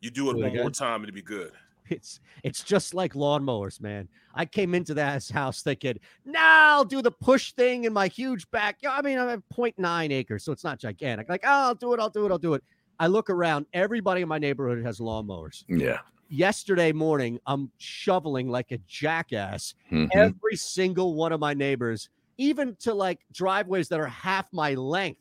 you 0.01 0.11
do 0.11 0.30
it 0.30 0.34
Do 0.34 0.45
it 0.45 0.53
one 0.53 0.57
more 0.57 0.70
time, 0.70 0.97
and 0.97 1.05
it'll 1.05 1.14
be 1.14 1.22
good. 1.22 1.53
It's 1.91 2.20
it's 2.45 2.62
just 2.62 2.95
like 2.95 3.14
lawnmowers, 3.14 3.80
man. 3.80 4.09
I 4.34 4.47
came 4.47 4.74
into 4.74 4.95
that 4.95 5.28
house 5.28 5.62
thinking, 5.62 5.99
now 6.24 6.76
I'll 6.76 6.84
do 6.84 7.03
the 7.03 7.11
push 7.11 7.53
thing 7.53 7.84
in 7.84 7.93
my 7.93 8.07
huge 8.09 8.49
backyard. 8.51 9.05
I 9.05 9.09
mean, 9.09 9.18
I 9.18 9.30
have 9.30 9.43
0.9 9.53 10.11
acres, 10.12 10.45
so 10.45 10.53
it's 10.53 10.64
not 10.64 10.78
gigantic. 10.78 11.28
Like, 11.28 11.43
oh, 11.45 11.49
I'll 11.49 11.74
do 11.74 11.93
it, 11.95 12.01
I'll 12.01 12.11
do 12.11 12.26
it, 12.26 12.30
I'll 12.32 12.38
do 12.38 12.55
it. 12.55 12.62
I 12.99 13.07
look 13.09 13.28
around, 13.30 13.66
everybody 13.72 14.20
in 14.22 14.28
my 14.28 14.38
neighborhood 14.38 14.84
has 14.84 14.99
lawnmowers. 15.01 15.64
Yeah. 15.68 16.01
Yesterday 16.28 16.93
morning, 16.93 17.41
I'm 17.47 17.72
shoveling 17.78 18.49
like 18.49 18.70
a 18.72 18.78
jackass. 18.86 19.74
Mhm. 19.91 20.09
Every 20.14 20.57
single 20.57 21.14
one 21.14 21.32
of 21.32 21.41
my 21.41 21.55
neighbors, 21.55 22.09
even 22.38 22.76
to 22.80 22.95
like 22.95 23.20
driveways 23.32 23.88
that 23.88 24.01
are 24.01 24.07
half 24.07 24.53
my 24.53 24.74
length, 24.74 25.20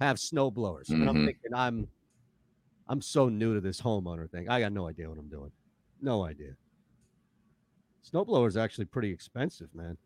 have 0.00 0.18
snow 0.18 0.50
blowers. 0.50 0.88
And 0.88 1.08
I'm 1.08 1.16
Mhm. 1.16 1.26
thinking, 1.26 1.54
I'm 1.54 1.88
I'm 2.88 3.00
so 3.02 3.28
new 3.28 3.54
to 3.54 3.60
this 3.60 3.80
homeowner 3.80 4.30
thing. 4.30 4.48
I 4.48 4.60
got 4.60 4.72
no 4.72 4.86
idea 4.88 5.08
what 5.08 5.18
I'm 5.18 5.28
doing. 5.28 5.52
No 6.00 6.24
idea. 6.24 6.56
Snowblower 8.12 8.46
is 8.46 8.56
actually 8.56 8.84
pretty 8.84 9.10
expensive, 9.10 9.74
man. 9.74 9.96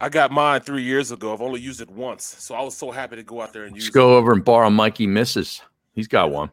I 0.00 0.08
got 0.08 0.30
mine 0.30 0.60
three 0.60 0.84
years 0.84 1.10
ago. 1.10 1.32
I've 1.32 1.42
only 1.42 1.60
used 1.60 1.80
it 1.80 1.90
once, 1.90 2.24
so 2.24 2.54
I 2.54 2.62
was 2.62 2.76
so 2.76 2.92
happy 2.92 3.16
to 3.16 3.24
go 3.24 3.40
out 3.42 3.52
there 3.52 3.64
and 3.64 3.74
use 3.74 3.86
Let's 3.86 3.94
go 3.94 4.16
over 4.16 4.32
and 4.32 4.44
borrow 4.44 4.70
Mikey 4.70 5.08
Misses. 5.08 5.60
He's 5.92 6.06
got 6.06 6.30
one. 6.30 6.52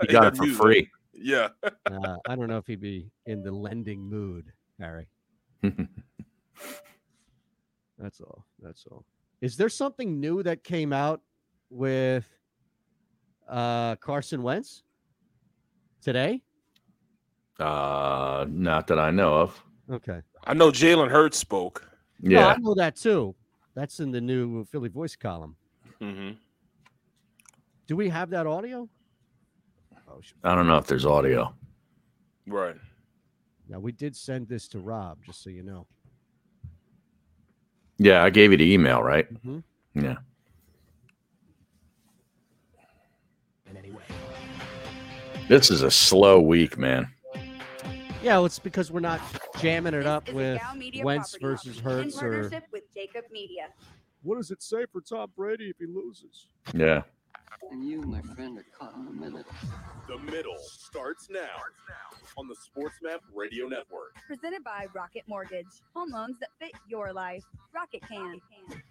He 0.00 0.06
got 0.08 0.28
it 0.28 0.36
for 0.36 0.46
Use 0.46 0.56
free. 0.56 0.88
Yeah. 1.12 1.48
Uh, 1.62 2.16
I 2.28 2.36
don't 2.36 2.46
know 2.48 2.58
if 2.58 2.66
he'd 2.66 2.80
be 2.80 3.10
in 3.26 3.42
the 3.42 3.50
lending 3.50 4.00
mood, 4.00 4.52
Harry. 4.78 5.08
That's 7.98 8.20
all. 8.20 8.46
That's 8.60 8.86
all. 8.90 9.04
Is 9.40 9.56
there 9.56 9.68
something 9.68 10.20
new 10.20 10.42
that 10.44 10.62
came 10.64 10.92
out 10.92 11.20
with 11.70 12.26
uh 13.48 13.96
Carson 13.96 14.42
Wentz 14.42 14.84
today? 16.00 16.42
Uh, 17.58 18.46
not 18.48 18.86
that 18.88 18.98
I 18.98 19.10
know 19.10 19.34
of. 19.34 19.62
Okay. 19.90 20.20
I 20.44 20.54
know 20.54 20.70
Jalen 20.70 21.10
Hurts 21.10 21.36
spoke. 21.38 21.86
No, 22.20 22.38
Yeah. 22.40 22.46
I 22.48 22.56
know 22.56 22.74
that 22.74 22.96
too. 22.96 23.34
That's 23.74 24.00
in 24.00 24.10
the 24.10 24.20
new 24.20 24.64
Philly 24.64 24.88
Voice 24.88 25.16
column. 25.16 25.56
Mm-hmm. 26.00 26.32
Do 27.86 27.96
we 27.96 28.08
have 28.08 28.30
that 28.30 28.46
audio? 28.46 28.88
I 30.42 30.54
don't 30.54 30.66
know 30.66 30.76
if 30.76 30.86
there's 30.86 31.06
audio. 31.06 31.54
Right. 32.46 32.76
Now 33.68 33.78
we 33.78 33.92
did 33.92 34.16
send 34.16 34.48
this 34.48 34.66
to 34.68 34.80
Rob, 34.80 35.18
just 35.24 35.42
so 35.42 35.50
you 35.50 35.62
know. 35.62 35.86
Yeah, 37.98 38.24
I 38.24 38.30
gave 38.30 38.50
you 38.50 38.56
the 38.58 38.72
email, 38.72 39.02
right? 39.02 39.32
Mhm. 39.44 39.62
Yeah. 39.94 40.16
This 45.50 45.68
is 45.68 45.82
a 45.82 45.90
slow 45.90 46.38
week, 46.38 46.78
man. 46.78 47.08
Yeah, 48.22 48.36
well, 48.36 48.46
it's 48.46 48.60
because 48.60 48.92
we're 48.92 49.00
not 49.00 49.20
jamming 49.60 49.94
it 49.94 50.06
up 50.06 50.32
with 50.32 50.62
Media 50.76 51.04
Wentz 51.04 51.36
versus 51.42 51.78
in 51.78 51.82
Hurts 51.82 52.22
or 52.22 52.48
with 52.70 52.84
Jacob 52.94 53.24
Media. 53.32 53.66
what 54.22 54.36
does 54.36 54.52
it 54.52 54.62
say 54.62 54.84
for 54.92 55.00
Tom 55.00 55.28
Brady 55.36 55.68
if 55.68 55.76
he 55.80 55.86
loses? 55.86 56.46
Yeah. 56.72 57.02
And 57.72 57.84
you, 57.84 58.00
my 58.02 58.20
friend, 58.32 58.58
are 58.58 58.66
caught 58.78 58.94
in 58.94 59.06
the 59.06 59.10
middle. 59.10 59.42
The 60.06 60.18
middle 60.18 60.56
starts 60.56 61.26
now 61.28 61.58
on 62.36 62.46
the 62.46 62.54
SportsMap 62.54 63.18
Radio 63.34 63.66
Network. 63.66 64.14
Presented 64.28 64.62
by 64.62 64.86
Rocket 64.94 65.24
Mortgage. 65.26 65.66
Home 65.96 66.12
loans 66.12 66.36
that 66.38 66.50
fit 66.60 66.74
your 66.88 67.12
life. 67.12 67.42
Rocket 67.74 68.02
can. 68.08 68.40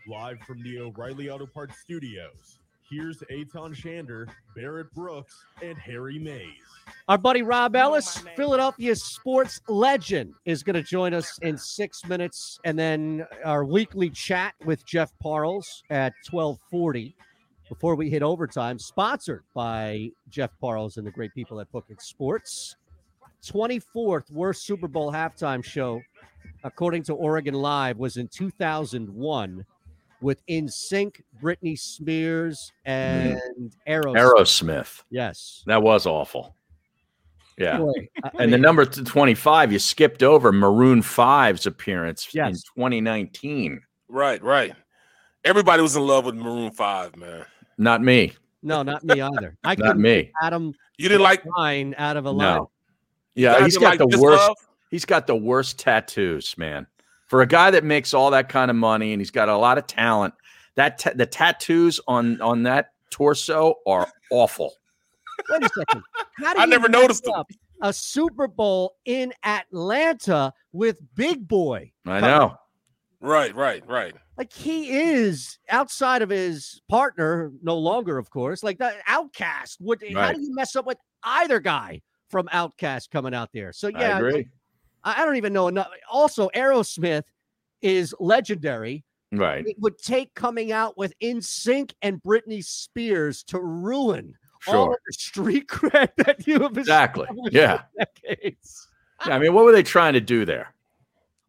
Live 0.09 0.39
from 0.41 0.61
the 0.63 0.79
O'Reilly 0.81 1.29
Auto 1.29 1.45
Parts 1.45 1.79
studios. 1.79 2.59
Here's 2.89 3.17
Eytan 3.31 3.75
Shander, 3.75 4.27
Barrett 4.55 4.91
Brooks, 4.93 5.45
and 5.61 5.77
Harry 5.77 6.17
Mayes. 6.17 6.63
Our 7.07 7.19
buddy 7.19 7.43
Rob 7.43 7.75
Ellis, 7.75 8.23
Philadelphia 8.35 8.95
sports 8.95 9.61
legend, 9.67 10.33
is 10.45 10.63
going 10.63 10.75
to 10.75 10.81
join 10.81 11.13
us 11.13 11.37
in 11.43 11.55
six 11.55 12.03
minutes, 12.05 12.59
and 12.65 12.79
then 12.79 13.27
our 13.45 13.63
weekly 13.63 14.09
chat 14.09 14.55
with 14.65 14.83
Jeff 14.87 15.11
Parles 15.19 15.83
at 15.91 16.13
twelve 16.25 16.59
forty. 16.71 17.15
Before 17.67 17.93
we 17.93 18.09
hit 18.09 18.23
overtime, 18.23 18.79
sponsored 18.79 19.43
by 19.53 20.09
Jeff 20.27 20.49
Parles 20.59 20.97
and 20.97 21.05
the 21.05 21.11
great 21.11 21.35
people 21.35 21.59
at 21.59 21.71
Book 21.71 21.85
It 21.89 22.01
Sports. 22.01 22.75
Twenty 23.45 23.77
fourth 23.77 24.31
worst 24.31 24.65
Super 24.65 24.87
Bowl 24.87 25.11
halftime 25.11 25.63
show, 25.63 26.01
according 26.63 27.03
to 27.03 27.13
Oregon 27.13 27.53
Live, 27.53 27.99
was 27.99 28.17
in 28.17 28.27
two 28.27 28.49
thousand 28.49 29.07
one, 29.13 29.63
with 30.21 30.45
NSYNC, 30.47 31.21
Britney 31.41 31.77
Spears, 31.77 32.71
mm. 32.85 33.39
and 33.53 33.75
Aerosmith. 33.87 34.15
Aerosmith. 34.15 35.03
Yes. 35.09 35.63
That 35.65 35.81
was 35.81 36.05
awful. 36.05 36.55
Yeah. 37.57 37.77
Boy, 37.77 38.09
I- 38.23 38.31
I 38.39 38.43
and 38.43 38.53
the 38.53 38.57
number 38.57 38.85
t- 38.85 39.03
25, 39.03 39.71
you 39.73 39.79
skipped 39.79 40.23
over 40.23 40.51
Maroon 40.51 41.01
5's 41.01 41.65
appearance 41.65 42.27
in 42.33 42.53
2019. 42.53 43.81
Right, 44.07 44.41
right. 44.41 44.73
Everybody 45.45 45.81
was 45.81 45.95
in 45.95 46.05
love 46.05 46.25
with 46.25 46.35
Maroon 46.35 46.71
Five, 46.71 47.15
man. 47.15 47.45
Not 47.77 48.01
me. 48.01 48.33
No, 48.61 48.83
not 48.83 49.03
me 49.03 49.21
either. 49.21 49.55
I 49.63 49.75
Not 49.75 49.97
me. 49.97 50.31
Adam. 50.41 50.73
You 50.97 51.07
didn't 51.07 51.23
like 51.23 51.43
mine 51.45 51.95
out 51.97 52.17
of 52.17 52.25
a 52.25 52.31
line. 52.31 52.57
No. 52.57 52.69
Yeah, 53.35 53.53
guys 53.53 53.63
he's 53.63 53.73
didn't 53.75 53.83
got 53.83 53.99
like 53.99 54.11
the 54.11 54.19
worst. 54.19 54.47
Love? 54.47 54.57
He's 54.91 55.05
got 55.05 55.27
the 55.27 55.35
worst 55.35 55.79
tattoos, 55.79 56.57
man. 56.57 56.87
For 57.29 57.41
a 57.41 57.47
guy 57.47 57.71
that 57.71 57.83
makes 57.83 58.13
all 58.13 58.31
that 58.31 58.49
kind 58.49 58.69
of 58.69 58.75
money 58.75 59.13
and 59.13 59.21
he's 59.21 59.31
got 59.31 59.49
a 59.49 59.57
lot 59.57 59.77
of 59.77 59.87
talent, 59.87 60.33
that 60.75 60.97
ta- 60.97 61.11
the 61.15 61.25
tattoos 61.25 61.99
on 62.07 62.41
on 62.41 62.63
that 62.63 62.91
torso 63.11 63.75
are 63.87 64.07
awful. 64.31 64.73
Wait 65.49 65.63
a 65.63 65.69
second. 65.69 66.03
How 66.37 66.53
do 66.53 66.59
I 66.59 66.63
you 66.63 66.69
never 66.69 66.89
mess 66.89 67.01
noticed 67.01 67.23
them. 67.23 67.43
A 67.81 67.93
Super 67.93 68.47
Bowl 68.47 68.95
in 69.05 69.31
Atlanta 69.43 70.53
with 70.73 70.99
Big 71.15 71.47
Boi. 71.47 71.91
I 72.05 72.19
know. 72.19 72.55
Right, 73.21 73.53
right, 73.55 73.87
right. 73.87 74.15
Like 74.37 74.51
he 74.53 74.89
is 74.89 75.59
outside 75.69 76.21
of 76.21 76.29
his 76.29 76.81
partner, 76.89 77.51
no 77.61 77.77
longer, 77.77 78.17
of 78.17 78.29
course. 78.29 78.63
Like 78.63 78.79
that 78.79 79.05
OutKast. 79.05 79.77
Would 79.81 80.01
how 80.13 80.31
do 80.31 80.41
you 80.41 80.53
mess 80.53 80.75
up 80.75 80.85
with 80.85 80.97
either 81.23 81.59
guy 81.59 82.01
from 82.29 82.47
OutKast 82.47 83.11
coming 83.11 83.33
out 83.33 83.49
there? 83.53 83.73
So 83.73 83.89
I 83.89 83.99
yeah, 83.99 84.17
agree. 84.17 84.47
I, 85.03 85.23
don't 85.25 85.35
even 85.37 85.53
know 85.53 85.67
enough. 85.67 85.87
Also, 86.11 86.49
Aerosmith 86.55 87.23
is 87.81 88.13
legendary. 88.19 89.03
Right. 89.31 89.65
It 89.67 89.77
would 89.79 89.97
take 89.97 90.33
coming 90.33 90.71
out 90.71 90.97
with 90.97 91.13
NSYNC 91.19 91.93
and 92.01 92.21
Britney 92.23 92.63
Spears 92.63 93.43
to 93.43 93.59
ruin 93.59 94.33
all 94.67 94.73
Sure. 94.73 94.91
of 94.93 94.97
the 95.07 95.13
street 95.13 95.67
cred 95.69 96.09
that 96.17 96.45
you 96.47 96.59
have 96.59 96.77
Exactly. 96.77 97.27
Yeah. 97.51 97.81
decades. 97.97 98.87
Yeah, 99.25 99.35
I 99.35 99.39
mean, 99.39 99.53
what 99.53 99.65
were 99.65 99.71
they 99.71 99.83
trying 99.83 100.13
to 100.13 100.21
do 100.21 100.45
there? 100.45 100.73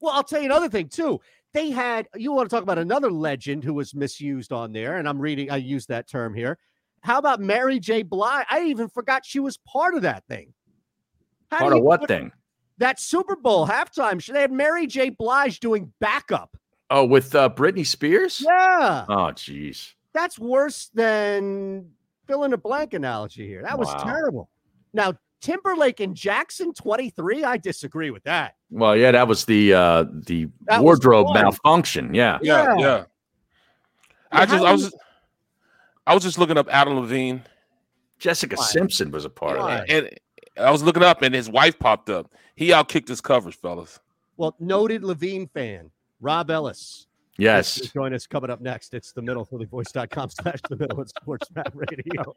Well, 0.00 0.12
I'll 0.14 0.24
tell 0.24 0.40
you 0.40 0.46
another 0.46 0.68
thing 0.68 0.88
too. 0.88 1.20
They 1.52 1.70
had 1.70 2.08
you 2.14 2.32
want 2.32 2.48
to 2.48 2.54
talk 2.54 2.62
about 2.62 2.78
another 2.78 3.10
legend 3.10 3.64
who 3.64 3.74
was 3.74 3.94
misused 3.94 4.52
on 4.52 4.72
there, 4.72 4.96
and 4.98 5.08
I'm 5.08 5.18
reading. 5.18 5.50
I 5.50 5.56
use 5.56 5.86
that 5.86 6.08
term 6.08 6.34
here. 6.34 6.58
How 7.02 7.18
about 7.18 7.40
Mary 7.40 7.80
J. 7.80 8.02
Blige? 8.02 8.46
I 8.50 8.64
even 8.64 8.88
forgot 8.88 9.24
she 9.26 9.40
was 9.40 9.56
part 9.58 9.94
of 9.94 10.02
that 10.02 10.24
thing. 10.28 10.52
How 11.50 11.58
Part 11.58 11.72
of 11.72 11.82
what 11.82 12.00
put 12.00 12.08
thing? 12.08 12.32
That 12.80 12.98
Super 12.98 13.36
Bowl 13.36 13.66
halftime. 13.66 14.20
show, 14.20 14.32
They 14.32 14.40
had 14.40 14.50
Mary 14.52 14.86
J. 14.86 15.10
Blige 15.10 15.60
doing 15.60 15.92
backup. 16.00 16.56
Oh, 16.90 17.04
with 17.04 17.34
uh, 17.36 17.48
Britney 17.50 17.86
Spears? 17.86 18.40
Yeah, 18.44 19.04
Oh, 19.08 19.30
jeez. 19.32 19.92
that's 20.12 20.38
worse 20.38 20.90
than 20.92 21.90
fill 22.26 22.42
in 22.44 22.52
a 22.52 22.56
blank 22.56 22.94
analogy 22.94 23.46
here. 23.46 23.62
That 23.62 23.78
was 23.78 23.88
terrible. 24.02 24.48
Now 24.92 25.12
Timberlake 25.40 26.00
and 26.00 26.14
Jackson 26.16 26.72
23. 26.74 27.44
I 27.44 27.56
disagree 27.58 28.10
with 28.10 28.24
that. 28.24 28.56
Well, 28.70 28.96
yeah, 28.96 29.12
that 29.12 29.28
was 29.28 29.44
the 29.44 29.72
uh 29.74 30.04
the 30.26 30.48
That 30.66 30.82
wardrobe 30.82 31.28
fun. 31.28 31.34
malfunction. 31.42 32.12
Yeah. 32.14 32.38
Yeah, 32.42 32.74
Yeah. 32.76 32.78
yeah. 32.78 33.04
I 34.32 34.46
just, 34.46 34.64
I 34.64 34.72
was, 34.72 34.82
just, 34.84 34.96
I 36.06 36.14
was 36.14 36.22
just 36.22 36.38
looking 36.38 36.56
up 36.58 36.68
Adam 36.70 36.94
Levine, 36.98 37.42
Jessica 38.18 38.56
Why? 38.56 38.64
Simpson 38.64 39.10
was 39.10 39.24
a 39.24 39.30
part 39.30 39.56
of 39.58 39.62
Why? 39.64 39.76
that. 39.78 39.90
and 39.90 40.10
I 40.58 40.70
was 40.70 40.82
looking 40.82 41.02
up, 41.02 41.22
and 41.22 41.34
his 41.34 41.48
wife 41.48 41.78
popped 41.78 42.10
up. 42.10 42.32
He 42.54 42.68
outkicked 42.68 43.08
his 43.08 43.20
covers, 43.20 43.54
fellas. 43.54 44.00
Well, 44.36 44.56
noted 44.58 45.04
Levine 45.04 45.46
fan 45.48 45.90
Rob 46.20 46.50
Ellis. 46.50 47.06
Yes. 47.38 47.78
Is 47.78 47.92
Join 47.92 48.12
us 48.12 48.26
coming 48.26 48.50
up 48.50 48.60
next. 48.60 48.92
It's 48.92 49.12
the 49.12 49.22
middle 49.22 49.46
phillyvoice.com 49.46 50.30
slash 50.42 50.60
the 50.68 50.76
middle 50.76 51.00
at 51.00 51.08
sports 51.08 51.48
Map 51.54 51.72
radio. 51.74 52.34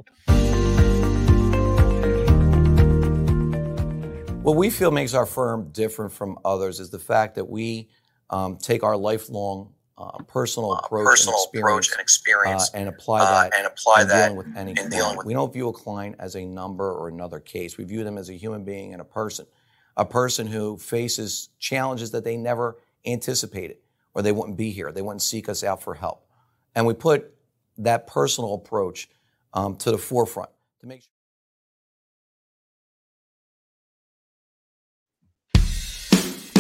What 4.44 4.56
we 4.56 4.70
feel 4.70 4.92
makes 4.92 5.14
our 5.14 5.26
firm 5.26 5.70
different 5.72 6.12
from 6.12 6.38
others 6.46 6.80
is 6.80 6.90
the 6.90 7.00
fact 7.00 7.36
that 7.36 7.46
we 7.46 7.90
um, 8.30 8.58
take 8.58 8.84
our 8.84 8.96
lifelong 8.96 9.73
uh, 9.98 10.18
personal 10.24 10.72
Uh, 10.72 10.78
approach, 10.80 11.06
personal 11.06 11.36
and 11.36 11.44
experience, 11.44 11.68
approach 11.70 11.92
and 11.92 12.02
experience, 12.02 12.70
uh, 12.74 12.78
and 12.78 12.90
apply 12.90 13.22
uh, 13.22 13.26
that 13.26 13.54
and 13.56 13.68
apply 13.68 14.02
in 14.02 14.08
that 14.08 14.24
dealing 14.30 14.38
with 14.38 14.48
any 14.58 14.72
in 14.72 14.76
client. 14.78 14.92
dealing 14.92 15.18
with- 15.18 15.26
we 15.28 15.34
don't 15.34 15.54
view 15.54 15.70
a 15.70 15.74
client 15.74 16.16
as 16.20 16.36
a 16.36 16.44
number 16.46 16.92
or 16.92 17.08
another 17.10 17.40
case. 17.40 17.78
We 17.78 17.84
view 17.84 18.04
them 18.04 18.18
as 18.18 18.30
a 18.30 18.34
human 18.34 18.64
being 18.64 18.94
and 18.94 19.02
a 19.02 19.06
person, 19.06 19.46
a 19.98 20.06
person 20.06 20.48
who 20.48 20.78
faces 20.78 21.50
challenges 21.60 22.12
that 22.12 22.24
they 22.24 22.38
never 22.38 22.78
anticipated, 23.06 23.78
or 24.16 24.22
they 24.22 24.32
wouldn't 24.32 24.58
be 24.58 24.72
here. 24.72 24.92
They 24.92 25.02
wouldn't 25.02 25.22
seek 25.22 25.48
us 25.50 25.64
out 25.64 25.82
for 25.84 25.94
help, 25.94 26.26
and 26.76 26.86
we 26.88 26.94
put 26.94 27.34
that 27.78 28.08
personal 28.08 28.54
approach 28.56 29.10
um, 29.54 29.76
to 29.78 29.92
the 29.92 29.98
forefront 30.00 30.50
to 30.82 30.88
make 30.88 31.02
sure. 31.02 31.10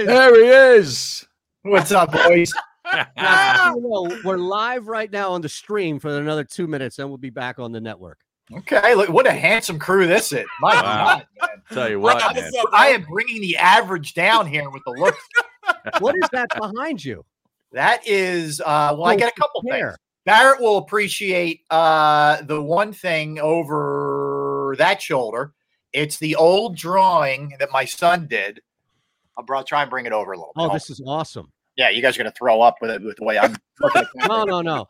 Is. 0.00 0.06
There 0.06 0.34
he 0.34 0.76
is. 0.78 1.26
What's 1.62 1.92
up, 1.92 2.12
boys? 2.12 2.52
Now, 3.16 3.76
we're 3.76 4.36
live 4.36 4.88
right 4.88 5.12
now 5.12 5.30
on 5.30 5.42
the 5.42 5.48
stream 5.48 6.00
for 6.00 6.18
another 6.18 6.42
two 6.42 6.66
minutes, 6.66 6.98
and 6.98 7.08
we'll 7.08 7.18
be 7.18 7.30
back 7.30 7.60
on 7.60 7.70
the 7.70 7.80
network. 7.80 8.18
Okay, 8.52 8.96
look 8.96 9.08
what 9.10 9.28
a 9.28 9.32
handsome 9.32 9.78
crew 9.78 10.08
this 10.08 10.32
is. 10.32 10.44
My 10.60 10.74
Wow. 10.74 10.82
God, 10.82 11.26
man. 11.40 11.48
Tell 11.72 11.88
you 11.88 12.00
what, 12.00 12.20
I, 12.20 12.32
man. 12.32 12.50
I 12.72 12.88
am 12.88 13.02
bringing 13.04 13.40
the 13.42 13.56
average 13.58 14.14
down 14.14 14.46
here 14.48 14.68
with 14.70 14.82
the 14.84 14.92
looks. 14.92 15.22
What 16.00 16.16
is 16.16 16.28
that 16.32 16.48
behind 16.58 17.04
you? 17.04 17.24
That 17.70 18.00
is, 18.08 18.60
uh, 18.60 18.90
well, 18.98 19.04
I 19.04 19.14
Oh, 19.14 19.18
get 19.18 19.32
a 19.36 19.40
couple 19.40 19.62
hair. 19.70 19.90
things. 19.90 19.96
Barrett 20.26 20.60
will 20.60 20.78
appreciate 20.78 21.60
uh, 21.70 22.42
the 22.42 22.60
one 22.60 22.92
thing 22.92 23.38
over 23.38 24.74
that 24.78 25.00
shoulder. 25.00 25.52
It's 25.92 26.18
the 26.18 26.34
old 26.34 26.76
drawing 26.76 27.54
that 27.60 27.68
my 27.72 27.84
son 27.84 28.26
did. 28.26 28.60
I'll 29.40 29.46
bro- 29.46 29.62
try 29.62 29.80
and 29.80 29.90
bring 29.90 30.04
it 30.04 30.12
over 30.12 30.32
a 30.32 30.36
little 30.36 30.52
bit. 30.54 30.62
Oh, 30.62 30.72
this 30.72 30.90
is 30.90 31.02
awesome. 31.06 31.50
Yeah, 31.76 31.88
you 31.88 32.02
guys 32.02 32.14
are 32.14 32.18
gonna 32.18 32.32
throw 32.36 32.60
up 32.60 32.76
with 32.82 32.90
it 32.90 33.02
with 33.02 33.16
the 33.16 33.24
way 33.24 33.38
I'm 33.38 33.56
looking 33.80 34.02
at 34.02 34.08
the 34.14 34.28
No, 34.28 34.44
no, 34.44 34.60
no. 34.60 34.86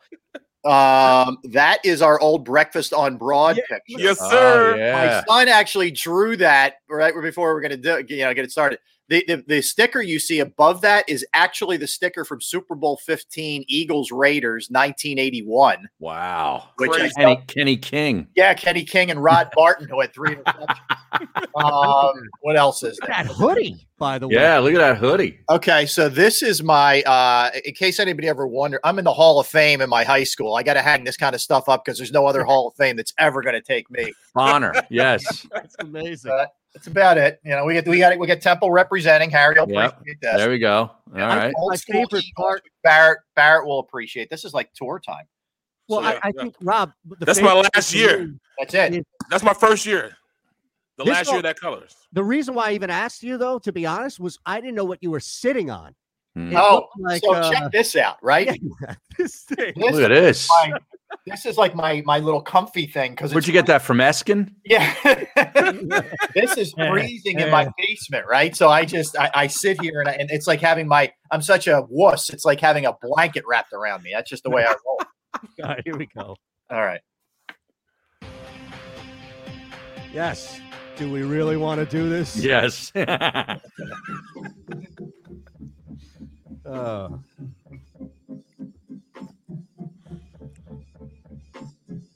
Um, 0.69 1.37
that 1.45 1.79
is 1.85 2.01
our 2.01 2.19
old 2.19 2.43
breakfast 2.43 2.93
on 2.93 3.17
Broad 3.17 3.55
picture. 3.55 3.79
Yes, 3.87 4.19
sir. 4.19 4.73
Oh, 4.73 4.77
yeah. 4.77 5.23
My 5.27 5.33
son 5.33 5.47
actually 5.47 5.91
drew 5.91 6.35
that 6.37 6.75
right 6.89 7.13
before 7.19 7.53
we're 7.53 7.61
gonna 7.61 7.77
do 7.77 8.03
you 8.09 8.23
know 8.23 8.33
get 8.33 8.43
it 8.43 8.51
started. 8.51 8.79
The, 9.09 9.25
the 9.27 9.43
the 9.45 9.61
sticker 9.61 10.01
you 10.01 10.19
see 10.19 10.39
above 10.39 10.81
that 10.81 11.03
is 11.09 11.25
actually 11.33 11.77
the 11.77 11.87
sticker 11.87 12.23
from 12.23 12.39
Super 12.39 12.75
Bowl 12.75 12.97
15 13.05 13.65
Eagles 13.67 14.11
Raiders 14.11 14.69
1981. 14.69 15.89
Wow. 15.99 16.69
Which 16.77 16.91
I 16.91 17.09
Kenny, 17.09 17.43
Kenny 17.47 17.77
King. 17.77 18.27
Yeah, 18.35 18.53
Kenny 18.53 18.85
King 18.85 19.11
and 19.11 19.21
Rod 19.21 19.49
Martin 19.57 19.89
who 19.89 19.99
had 19.99 20.13
three 20.13 20.35
interceptions. 20.35 20.77
um, 21.55 22.13
what 22.41 22.55
else 22.55 22.83
is 22.83 22.97
there? 22.99 23.09
That 23.09 23.27
hoodie, 23.27 23.85
by 23.97 24.17
the 24.17 24.29
way. 24.29 24.35
Yeah, 24.35 24.59
look 24.59 24.73
at 24.73 24.77
that 24.77 24.97
hoodie. 24.97 25.39
Okay, 25.49 25.85
so 25.85 26.07
this 26.07 26.41
is 26.41 26.63
my 26.63 27.01
uh 27.01 27.49
in 27.65 27.73
case 27.73 27.99
anybody 27.99 28.29
ever 28.29 28.47
wonder, 28.47 28.79
I'm 28.83 28.97
in 28.97 29.03
the 29.03 29.13
Hall 29.13 29.39
of 29.39 29.47
Fame 29.47 29.81
in 29.81 29.89
my 29.89 30.05
high 30.05 30.23
school. 30.23 30.55
I 30.55 30.63
gotta 30.63 30.81
hang 30.81 31.03
this 31.03 31.17
kind 31.17 31.35
of 31.35 31.41
stuff 31.41 31.67
up 31.67 31.83
because 31.83 31.97
there's 31.97 32.13
no 32.13 32.25
other 32.27 32.45
Hall 32.45 32.69
of 32.69 32.75
Fame 32.75 32.95
that's 32.95 33.13
ever 33.17 33.41
gonna 33.41 33.61
take 33.61 33.89
me. 33.91 34.13
Honor. 34.35 34.73
Yes. 34.89 35.47
That's 35.51 35.75
amazing. 35.79 36.31
Uh, 36.31 36.45
that's 36.73 36.87
about 36.87 37.17
it. 37.17 37.39
You 37.43 37.51
know, 37.51 37.65
we 37.65 37.73
get 37.73 37.87
we 37.87 37.99
got 37.99 38.17
we 38.17 38.27
get 38.27 38.41
Temple 38.41 38.71
representing 38.71 39.29
Harry. 39.29 39.55
will 39.59 39.69
Yep. 39.69 39.93
appreciate 39.93 40.21
this. 40.21 40.37
There 40.37 40.49
we 40.49 40.59
go. 40.59 40.77
All 40.81 40.91
right. 41.13 41.53
Old 41.57 41.71
My 41.71 41.75
school 41.75 42.05
favorite 42.05 42.25
part- 42.37 42.63
Barrett 42.83 43.19
Barrett 43.35 43.65
will 43.65 43.79
appreciate. 43.79 44.29
This 44.29 44.45
is 44.45 44.53
like 44.53 44.71
tour 44.73 44.99
time. 44.99 45.25
Well, 45.87 46.01
So, 46.01 46.05
I, 46.07 46.11
yeah, 46.13 46.19
I 46.23 46.31
yeah. 46.35 46.41
think 46.43 46.55
Rob. 46.61 46.91
the 47.05 47.25
That's 47.25 47.41
my 47.41 47.53
last 47.53 47.93
year. 47.93 48.33
That's 48.59 48.73
it. 48.73 48.95
is 48.95 49.03
That's 49.29 49.43
my 49.43 49.53
first 49.53 49.85
year. 49.85 50.15
The 50.97 51.03
This 51.05 51.13
last 51.13 51.31
year 51.31 51.41
that 51.41 51.59
colors. 51.59 51.95
The 52.13 52.23
reason 52.23 52.53
why 52.53 52.69
I 52.69 52.73
even 52.73 52.89
asked 52.89 53.23
you, 53.23 53.37
though, 53.37 53.57
to 53.59 53.71
be 53.71 53.85
honest, 53.85 54.19
was 54.19 54.37
I 54.45 54.61
didn't 54.61 54.75
know 54.75 54.85
what 54.85 54.99
you 55.01 55.09
were 55.11 55.19
sitting 55.19 55.69
on. 55.69 55.95
Hmm. 56.35 56.51
It 56.51 56.55
Oh, 56.57 56.87
like, 56.97 57.21
so 57.23 57.33
uh, 57.33 57.51
check 57.51 57.71
this 57.71 57.95
out, 57.95 58.17
right? 58.21 58.59
this 59.17 59.41
thing. 59.43 59.73
This 59.75 59.91
Look 59.93 60.03
at 60.03 60.11
is 60.11 60.19
this. 60.21 60.49
my- 60.49 60.79
this 61.25 61.45
is 61.45 61.57
like 61.57 61.75
my 61.75 62.01
my 62.05 62.19
little 62.19 62.41
comfy 62.41 62.87
thing 62.87 63.11
because 63.11 63.33
Where'd 63.33 63.45
you 63.45 63.53
get 63.53 63.65
that 63.65 63.81
from 63.81 63.97
Eskin? 63.97 64.49
Yeah. 64.63 64.95
this 66.33 66.57
is 66.57 66.73
freezing 66.73 67.39
in 67.39 67.51
my 67.51 67.69
basement, 67.77 68.25
right? 68.27 68.55
So 68.55 68.69
I 68.69 68.85
just 68.85 69.17
I, 69.17 69.29
I 69.35 69.47
sit 69.47 69.81
here 69.81 69.99
and, 69.99 70.07
I, 70.07 70.13
and 70.13 70.31
it's 70.31 70.47
like 70.47 70.61
having 70.61 70.87
my 70.87 71.11
I'm 71.29 71.41
such 71.41 71.67
a 71.67 71.83
wuss. 71.89 72.29
It's 72.29 72.45
like 72.45 72.61
having 72.61 72.85
a 72.85 72.93
blanket 73.01 73.43
wrapped 73.45 73.73
around 73.73 74.03
me. 74.03 74.11
That's 74.13 74.29
just 74.29 74.43
the 74.43 74.49
way 74.49 74.63
I 74.63 74.69
roll. 74.69 75.01
All 75.63 75.69
right, 75.69 75.81
here 75.83 75.97
we 75.97 76.07
go. 76.15 76.35
All 76.69 76.81
right. 76.81 77.01
Yes. 80.13 80.59
Do 80.95 81.11
we 81.11 81.23
really 81.23 81.57
want 81.57 81.79
to 81.79 81.85
do 81.85 82.09
this? 82.09 82.37
Yes. 82.37 82.91
Uh, 86.71 87.09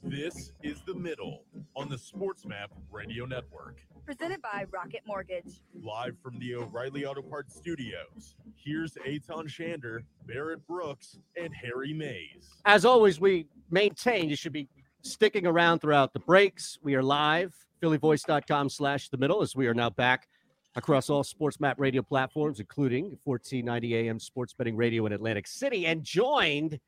This 0.02 0.52
is 0.62 0.80
The 0.86 0.94
Middle 0.94 1.42
on 1.74 1.88
the 1.88 1.96
SportsMap 1.96 2.68
Radio 2.90 3.26
Network. 3.26 3.80
Presented 4.04 4.40
by 4.40 4.64
Rocket 4.70 5.02
Mortgage. 5.06 5.60
Live 5.82 6.16
from 6.22 6.38
the 6.38 6.54
O'Reilly 6.54 7.04
Auto 7.04 7.22
Parts 7.22 7.56
Studios, 7.56 8.36
here's 8.54 8.94
Eytan 9.06 9.46
Shander, 9.48 10.00
Barrett 10.26 10.66
Brooks, 10.66 11.18
and 11.40 11.52
Harry 11.54 11.92
Mayes. 11.92 12.48
as 12.64 12.84
always, 12.84 13.20
we 13.20 13.46
maintain 13.70 14.28
you 14.28 14.36
should 14.36 14.52
be 14.52 14.68
sticking 15.02 15.46
around 15.46 15.80
throughout 15.80 16.12
the 16.12 16.20
breaks. 16.20 16.78
We 16.82 16.94
are 16.94 17.02
live, 17.02 17.54
phillyvoice.com 17.82 18.70
slash 18.70 19.08
the 19.08 19.16
middle, 19.18 19.42
as 19.42 19.54
we 19.56 19.66
are 19.66 19.74
now 19.74 19.90
back 19.90 20.28
across 20.76 21.10
all 21.10 21.24
Sports 21.24 21.58
Map 21.58 21.80
radio 21.80 22.02
platforms, 22.02 22.60
including 22.60 23.18
1490 23.24 23.96
AM 23.96 24.20
Sports 24.20 24.52
Betting 24.52 24.76
Radio 24.76 25.06
in 25.06 25.12
Atlantic 25.12 25.46
City, 25.46 25.86
and 25.86 26.04
joined 26.04 26.78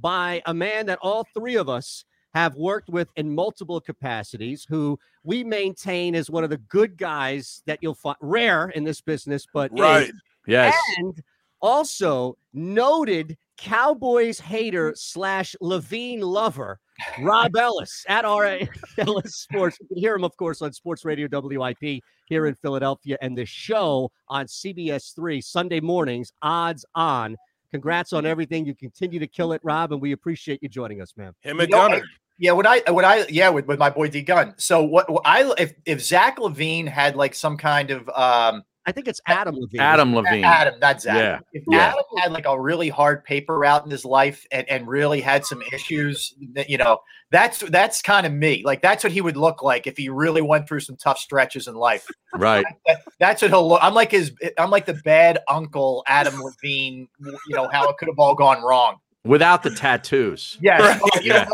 by 0.00 0.42
a 0.46 0.54
man 0.54 0.86
that 0.86 0.98
all 1.02 1.26
three 1.34 1.56
of 1.56 1.68
us 1.68 2.04
have 2.34 2.54
worked 2.54 2.88
with 2.90 3.08
in 3.16 3.34
multiple 3.34 3.80
capacities, 3.80 4.66
who 4.68 4.98
we 5.24 5.42
maintain 5.42 6.14
is 6.14 6.30
one 6.30 6.44
of 6.44 6.50
the 6.50 6.58
good 6.58 6.96
guys 6.96 7.62
that 7.66 7.78
you'll 7.80 7.94
find 7.94 8.18
rare 8.20 8.68
in 8.68 8.84
this 8.84 9.00
business, 9.00 9.46
but 9.52 9.72
is. 9.72 9.80
Right. 9.80 10.12
Yes. 10.46 10.74
and 10.98 11.20
also 11.60 12.36
noted 12.52 13.36
Cowboys 13.58 14.40
hater 14.40 14.94
slash 14.96 15.54
Levine 15.60 16.20
lover, 16.20 16.78
Rob 17.20 17.54
Ellis 17.56 18.04
at 18.08 18.24
RA 18.24 18.58
Ellis 18.98 19.36
Sports. 19.36 19.78
You 19.80 19.88
can 19.88 19.98
hear 19.98 20.14
him, 20.14 20.24
of 20.24 20.36
course, 20.36 20.62
on 20.62 20.72
Sports 20.72 21.04
Radio 21.04 21.28
WIP 21.30 22.00
here 22.26 22.46
in 22.46 22.54
Philadelphia 22.54 23.18
and 23.20 23.36
the 23.36 23.44
show 23.44 24.10
on 24.28 24.46
CBS 24.46 25.14
3 25.14 25.40
Sunday 25.40 25.80
mornings, 25.80 26.32
odds 26.40 26.86
on. 26.94 27.36
Congrats 27.70 28.14
on 28.14 28.24
everything. 28.24 28.64
You 28.64 28.74
continue 28.74 29.18
to 29.18 29.26
kill 29.26 29.52
it, 29.52 29.60
Rob, 29.62 29.92
and 29.92 30.00
we 30.00 30.12
appreciate 30.12 30.62
you 30.62 30.68
joining 30.68 31.02
us, 31.02 31.12
man. 31.16 31.34
Him 31.42 31.60
and 31.60 31.68
You 31.68 31.76
know, 31.76 31.88
Gunner. 31.88 32.02
Yeah, 32.40 32.52
what 32.52 32.66
I 32.66 32.88
what 32.90 33.04
I 33.04 33.26
yeah 33.28 33.48
with, 33.48 33.66
with 33.66 33.80
my 33.80 33.90
boy 33.90 34.08
D 34.08 34.22
Gun. 34.22 34.54
So 34.58 34.84
what, 34.84 35.10
what 35.10 35.22
I 35.24 35.52
if 35.58 35.74
if 35.84 36.00
Zach 36.00 36.38
Levine 36.38 36.86
had 36.86 37.16
like 37.16 37.34
some 37.34 37.56
kind 37.56 37.90
of 37.90 38.08
um 38.10 38.62
I 38.88 38.92
think 38.92 39.06
it's 39.06 39.20
Adam 39.26 39.54
Levine. 39.54 39.80
Adam 39.82 40.14
Levine. 40.14 40.44
Adam, 40.44 40.80
not 40.80 41.02
Zach. 41.02 41.14
Yeah. 41.14 41.38
If 41.52 41.62
Yeah. 41.70 41.88
Adam 41.88 42.04
had 42.16 42.32
like 42.32 42.46
a 42.46 42.58
really 42.58 42.88
hard 42.88 43.22
paper 43.22 43.58
route 43.58 43.84
in 43.84 43.90
his 43.90 44.02
life 44.06 44.46
and, 44.50 44.66
and 44.66 44.88
really 44.88 45.20
had 45.20 45.44
some 45.44 45.60
issues, 45.74 46.34
that, 46.54 46.70
you 46.70 46.78
know, 46.78 47.00
that's 47.30 47.58
that's 47.58 48.00
kind 48.00 48.26
of 48.26 48.32
me. 48.32 48.62
Like 48.64 48.80
that's 48.80 49.04
what 49.04 49.12
he 49.12 49.20
would 49.20 49.36
look 49.36 49.62
like 49.62 49.86
if 49.86 49.98
he 49.98 50.08
really 50.08 50.40
went 50.40 50.66
through 50.66 50.80
some 50.80 50.96
tough 50.96 51.18
stretches 51.18 51.68
in 51.68 51.74
life. 51.74 52.06
Right. 52.34 52.64
That- 52.86 53.02
that's 53.20 53.42
what 53.42 53.50
he'll 53.50 53.68
look. 53.68 53.80
I'm 53.82 53.92
like 53.92 54.10
his. 54.12 54.32
I'm 54.56 54.70
like 54.70 54.86
the 54.86 54.94
bad 55.04 55.40
uncle 55.48 56.02
Adam 56.06 56.40
Levine. 56.40 57.08
You 57.20 57.56
know 57.56 57.68
how 57.70 57.90
it 57.90 57.98
could 57.98 58.08
have 58.08 58.18
all 58.18 58.34
gone 58.34 58.62
wrong. 58.62 58.96
Without 59.26 59.62
the 59.62 59.70
tattoos. 59.70 60.56
Yes, 60.62 60.98
oh, 61.04 61.20
you 61.20 61.32
Yeah. 61.34 61.46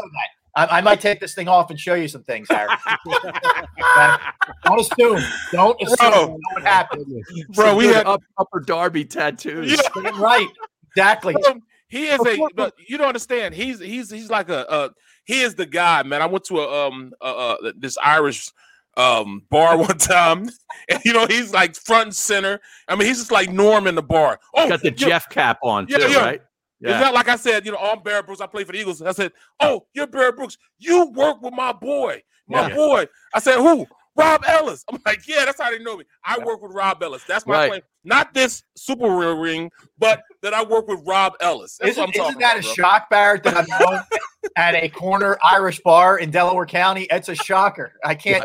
Don't 0.57 0.67
know 0.67 0.67
that. 0.67 0.73
I, 0.73 0.79
I 0.79 0.81
might 0.81 1.01
take 1.01 1.21
this 1.21 1.35
thing 1.35 1.49
off 1.49 1.71
and 1.71 1.79
show 1.79 1.95
you 1.95 2.09
some 2.09 2.23
things, 2.23 2.49
Harry. 2.51 2.69
Don't 4.65 4.81
assume. 4.81 5.23
Don't 5.53 5.81
assume. 5.83 5.97
Bro. 5.99 6.09
You 6.09 6.29
know 6.29 6.39
what 6.53 6.63
happened. 6.63 7.25
Bro, 7.55 7.67
Some 7.67 7.77
we 7.77 7.87
have 7.87 7.97
had 7.97 8.07
up, 8.07 8.23
upper 8.39 8.61
Darby 8.61 9.05
tattoos. 9.05 9.81
Yeah. 9.97 10.11
Right. 10.21 10.49
Exactly. 10.91 11.35
Um, 11.49 11.63
he 11.89 12.07
is 12.07 12.21
a 12.27 12.49
but 12.55 12.75
you 12.89 12.99
don't 12.99 13.07
understand 13.07 13.55
he's 13.55 13.79
he's 13.79 14.11
he's 14.11 14.29
like 14.29 14.49
a 14.49 14.69
uh 14.69 14.89
he 15.25 15.43
is 15.43 15.55
the 15.55 15.67
guy 15.67 16.03
man 16.03 16.23
i 16.23 16.27
went 16.27 16.43
to 16.43 16.59
a 16.59 16.87
um 16.89 17.13
uh, 17.21 17.55
uh 17.63 17.73
this 17.77 17.97
irish 18.03 18.51
um, 18.97 19.43
bar 19.51 19.77
one 19.79 19.99
time, 19.99 20.49
and 20.89 21.05
you 21.05 21.13
know 21.13 21.27
he's 21.27 21.53
like 21.53 21.75
front 21.77 22.07
and 22.07 22.17
center. 22.17 22.61
I 22.89 22.97
mean, 22.97 23.09
he's 23.09 23.19
just 23.19 23.33
like 23.33 23.51
Norm 23.51 23.87
in 23.87 23.95
the 23.95 24.03
bar. 24.03 24.39
Oh, 24.55 24.69
got 24.69 24.83
the 24.83 24.91
yeah, 24.91 25.09
Jeff 25.09 25.29
cap 25.29 25.59
on 25.63 25.87
yeah, 25.89 25.99
too, 25.99 26.11
yeah. 26.13 26.19
right? 26.19 26.43
It's 26.91 27.01
not 27.01 27.15
like 27.15 27.29
I 27.29 27.37
said, 27.37 27.65
you 27.65 27.73
know, 27.73 27.79
oh, 27.81 27.93
I'm 27.93 28.03
Barrett 28.03 28.27
Brooks. 28.27 28.41
I 28.41 28.47
play 28.47 28.65
for 28.65 28.73
the 28.73 28.79
Eagles. 28.79 29.01
I 29.03 29.13
said, 29.13 29.33
oh, 29.61 29.87
you're 29.95 30.07
Barrett 30.07 30.37
Brooks. 30.37 30.59
You 30.79 31.07
work 31.13 31.41
with 31.43 31.55
my 31.55 31.73
boy, 31.73 32.23
my 32.49 32.69
Yeah. 32.69 32.75
boy. 32.75 33.07
I 33.35 33.41
said, 33.41 33.57
who? 33.59 33.87
Rob 34.17 34.45
Ellis. 34.47 34.85
I'm 34.89 35.01
like, 35.05 35.27
yeah, 35.27 35.45
that's 35.45 35.61
how 35.61 35.71
they 35.73 35.81
know 35.81 35.97
me. 35.97 36.05
I 36.25 36.39
work 36.39 36.63
with 36.63 36.71
Rob 36.73 37.03
Ellis. 37.03 37.25
That's 37.27 37.47
my 37.47 37.55
Right. 37.55 37.69
claim. 37.69 37.83
Not 38.05 38.33
this 38.33 38.63
super 38.77 39.09
real 39.09 39.37
ring, 39.37 39.73
but 39.99 40.23
that 40.43 40.55
I 40.55 40.63
work 40.63 40.87
with 40.87 41.01
Rob 41.05 41.33
Ellis. 41.41 41.79
That's 41.81 41.97
what 41.97 42.05
I'm 42.05 42.11
Isn't, 42.11 42.23
isn't 42.27 42.39
that 42.39 42.53
about, 42.59 42.59
a 42.59 42.63
bro. 42.63 42.75
shock, 42.75 43.11
Barrett, 43.11 43.43
that 43.43 43.57
I'm 43.57 43.67
known 43.81 44.01
at 44.57 44.75
a 44.77 44.89
corner 44.89 45.37
Irish 45.43 45.81
bar 45.81 46.19
in 46.19 46.31
Delaware 46.31 46.67
County? 46.67 47.09
It's 47.11 47.29
a 47.29 47.35
shocker. 47.35 47.95
I 48.05 48.15
can't, 48.15 48.45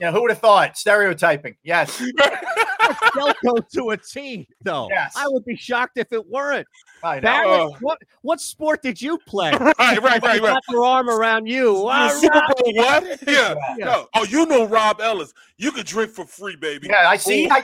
you 0.00 0.06
know, 0.06 0.12
who 0.12 0.22
would 0.22 0.30
have 0.30 0.40
thought? 0.40 0.76
Stereotyping. 0.76 1.56
Yes. 1.62 2.02
Delco 3.14 3.68
to 3.70 3.90
a 3.90 3.96
T, 3.96 4.48
though. 4.62 4.88
Yes. 4.90 5.14
I 5.16 5.28
would 5.28 5.44
be 5.44 5.56
shocked 5.56 5.98
if 5.98 6.12
it 6.12 6.28
weren't. 6.28 6.66
I 7.04 7.16
know. 7.16 7.20
Barrett, 7.20 7.72
what 7.80 7.98
what 8.22 8.40
sport 8.40 8.82
did 8.82 9.00
you 9.00 9.18
play? 9.26 9.52
Right, 9.82 10.00
right, 10.00 10.22
right, 10.22 10.22
right. 10.22 10.40
got 10.40 10.62
their 10.68 10.84
arm 10.84 11.10
around 11.10 11.46
you. 11.46 11.72
You 11.76 11.88
All 11.88 12.10
Super. 12.10 12.40
Bowl 12.40 12.74
what? 12.74 13.22
Yeah. 13.26 13.54
Yeah. 13.76 13.84
No. 13.84 14.08
Oh, 14.14 14.24
you 14.24 14.46
know 14.46 14.66
Rob 14.66 15.00
Ellis. 15.00 15.32
You 15.56 15.72
could 15.72 15.86
drink 15.86 16.12
for 16.12 16.24
free, 16.24 16.56
baby. 16.56 16.88
Yeah, 16.88 17.08
I 17.08 17.16
see. 17.16 17.48
I, 17.50 17.62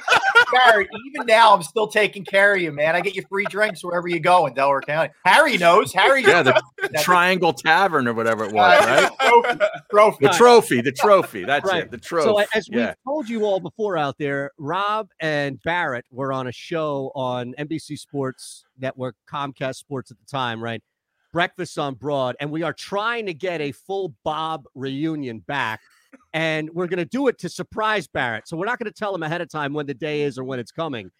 Barrett, 0.52 0.88
even 1.06 1.26
now, 1.26 1.54
I'm 1.54 1.62
still 1.62 1.86
taking 1.86 2.24
care 2.24 2.54
of 2.54 2.60
you, 2.60 2.72
man. 2.72 2.94
I 2.96 3.00
get 3.00 3.14
you 3.14 3.22
free 3.28 3.44
drinks 3.46 3.82
wherever 3.84 4.08
you 4.08 4.20
go 4.20 4.46
in 4.46 4.54
Delaware 4.54 4.80
County. 4.80 5.12
Harry 5.24 5.56
knows. 5.58 5.92
Harry, 5.92 6.22
Yeah, 6.22 6.42
the 6.42 6.62
Triangle 7.00 7.52
Tavern 7.52 8.06
or 8.08 8.14
whatever 8.14 8.44
it 8.44 8.52
was, 8.52 8.84
right? 8.86 9.10
trophy, 9.90 10.26
trophy. 10.26 10.26
The 10.26 10.32
trophy, 10.32 10.80
the 10.80 10.92
trophy. 10.92 11.44
That's 11.44 11.66
Right. 11.68 11.84
it. 11.84 11.90
The 11.90 11.98
trophy. 11.98 12.28
So 12.28 12.44
as 12.54 12.68
we've 12.70 12.94
told 13.04 13.28
you 13.28 13.44
all 13.44 13.60
before 13.60 13.96
out 13.98 14.16
there, 14.18 14.50
Rob 14.58 15.08
and 15.20 15.60
Barrett 15.62 16.04
were 16.10 16.32
on 16.32 16.46
a 16.46 16.52
show 16.52 17.12
on 17.14 17.54
NBC 17.58 17.96
Sports 17.98 18.64
Network, 18.78 19.16
Comcast 19.30 19.76
Sports 19.76 20.10
at 20.10 20.18
the 20.18 20.26
time, 20.26 20.62
right? 20.62 20.82
Breakfast 21.32 21.78
on 21.78 21.94
Broad, 21.94 22.36
and 22.40 22.50
we 22.50 22.62
are 22.62 22.72
trying 22.72 23.26
to 23.26 23.34
get 23.34 23.60
a 23.60 23.72
full 23.72 24.14
Bob 24.24 24.64
reunion 24.74 25.40
back, 25.40 25.80
and 26.32 26.70
we're 26.70 26.86
going 26.86 26.98
to 26.98 27.04
do 27.04 27.28
it 27.28 27.38
to 27.38 27.48
surprise 27.48 28.06
Barrett. 28.06 28.48
So 28.48 28.56
we're 28.56 28.66
not 28.66 28.78
going 28.78 28.90
to 28.92 28.98
tell 28.98 29.14
him 29.14 29.22
ahead 29.22 29.40
of 29.40 29.48
time 29.48 29.72
when 29.72 29.86
the 29.86 29.94
day 29.94 30.22
is 30.22 30.38
or 30.38 30.44
when 30.44 30.58
it's 30.58 30.72
coming. 30.72 31.10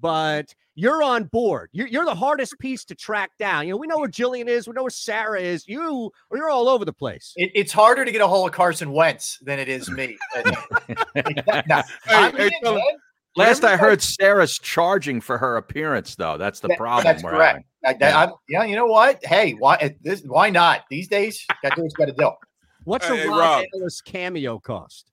But 0.00 0.54
you're 0.76 1.02
on 1.02 1.24
board. 1.24 1.70
You're, 1.72 1.88
you're 1.88 2.04
the 2.04 2.14
hardest 2.14 2.56
piece 2.60 2.84
to 2.84 2.94
track 2.94 3.30
down. 3.38 3.66
You 3.66 3.72
know, 3.72 3.78
we 3.78 3.88
know 3.88 3.98
where 3.98 4.08
Jillian 4.08 4.46
is. 4.46 4.68
We 4.68 4.74
know 4.74 4.82
where 4.84 4.90
Sarah 4.90 5.40
is. 5.40 5.66
You, 5.66 6.10
you're 6.32 6.50
all 6.50 6.68
over 6.68 6.84
the 6.84 6.92
place. 6.92 7.32
It, 7.34 7.50
it's 7.54 7.72
harder 7.72 8.04
to 8.04 8.12
get 8.12 8.20
a 8.20 8.26
hold 8.28 8.48
of 8.48 8.54
Carson 8.54 8.92
Wentz 8.92 9.38
than 9.42 9.58
it 9.58 9.68
is 9.68 9.90
me. 9.90 10.16
Now, 11.66 11.82
I'm 12.06 12.36
hey, 12.36 12.46
in, 12.46 12.50
tell 12.62 12.72
him- 12.74 12.78
man. 12.78 12.84
Last 13.36 13.62
I 13.62 13.76
heard, 13.76 14.02
Sarah's 14.02 14.58
charging 14.58 15.20
for 15.20 15.38
her 15.38 15.56
appearance, 15.58 16.16
though. 16.16 16.36
That's 16.38 16.58
the 16.60 16.68
That- 16.68 16.78
problem. 16.78 17.04
That's 17.04 17.22
correct. 17.22 17.64
I, 17.84 17.96
I- 18.00 18.10
I'm- 18.10 18.32
yeah, 18.48 18.64
you 18.64 18.74
know 18.76 18.86
what? 18.86 19.24
Hey, 19.24 19.52
why 19.52 19.76
uh, 19.76 19.90
this? 20.02 20.22
Why 20.22 20.50
not? 20.50 20.82
These 20.90 21.08
days, 21.08 21.44
got 21.62 21.70
to 21.70 21.76
do 21.76 21.82
what 21.82 21.92
you 21.98 22.06
got 22.06 22.06
to 22.06 22.12
do. 22.12 22.30
What's 22.88 23.06
Hey, 23.06 23.26
a 23.26 23.28
Rob, 23.28 23.38
Rob. 23.38 23.64
Ellis 23.74 24.00
cameo 24.00 24.58
cost? 24.58 25.10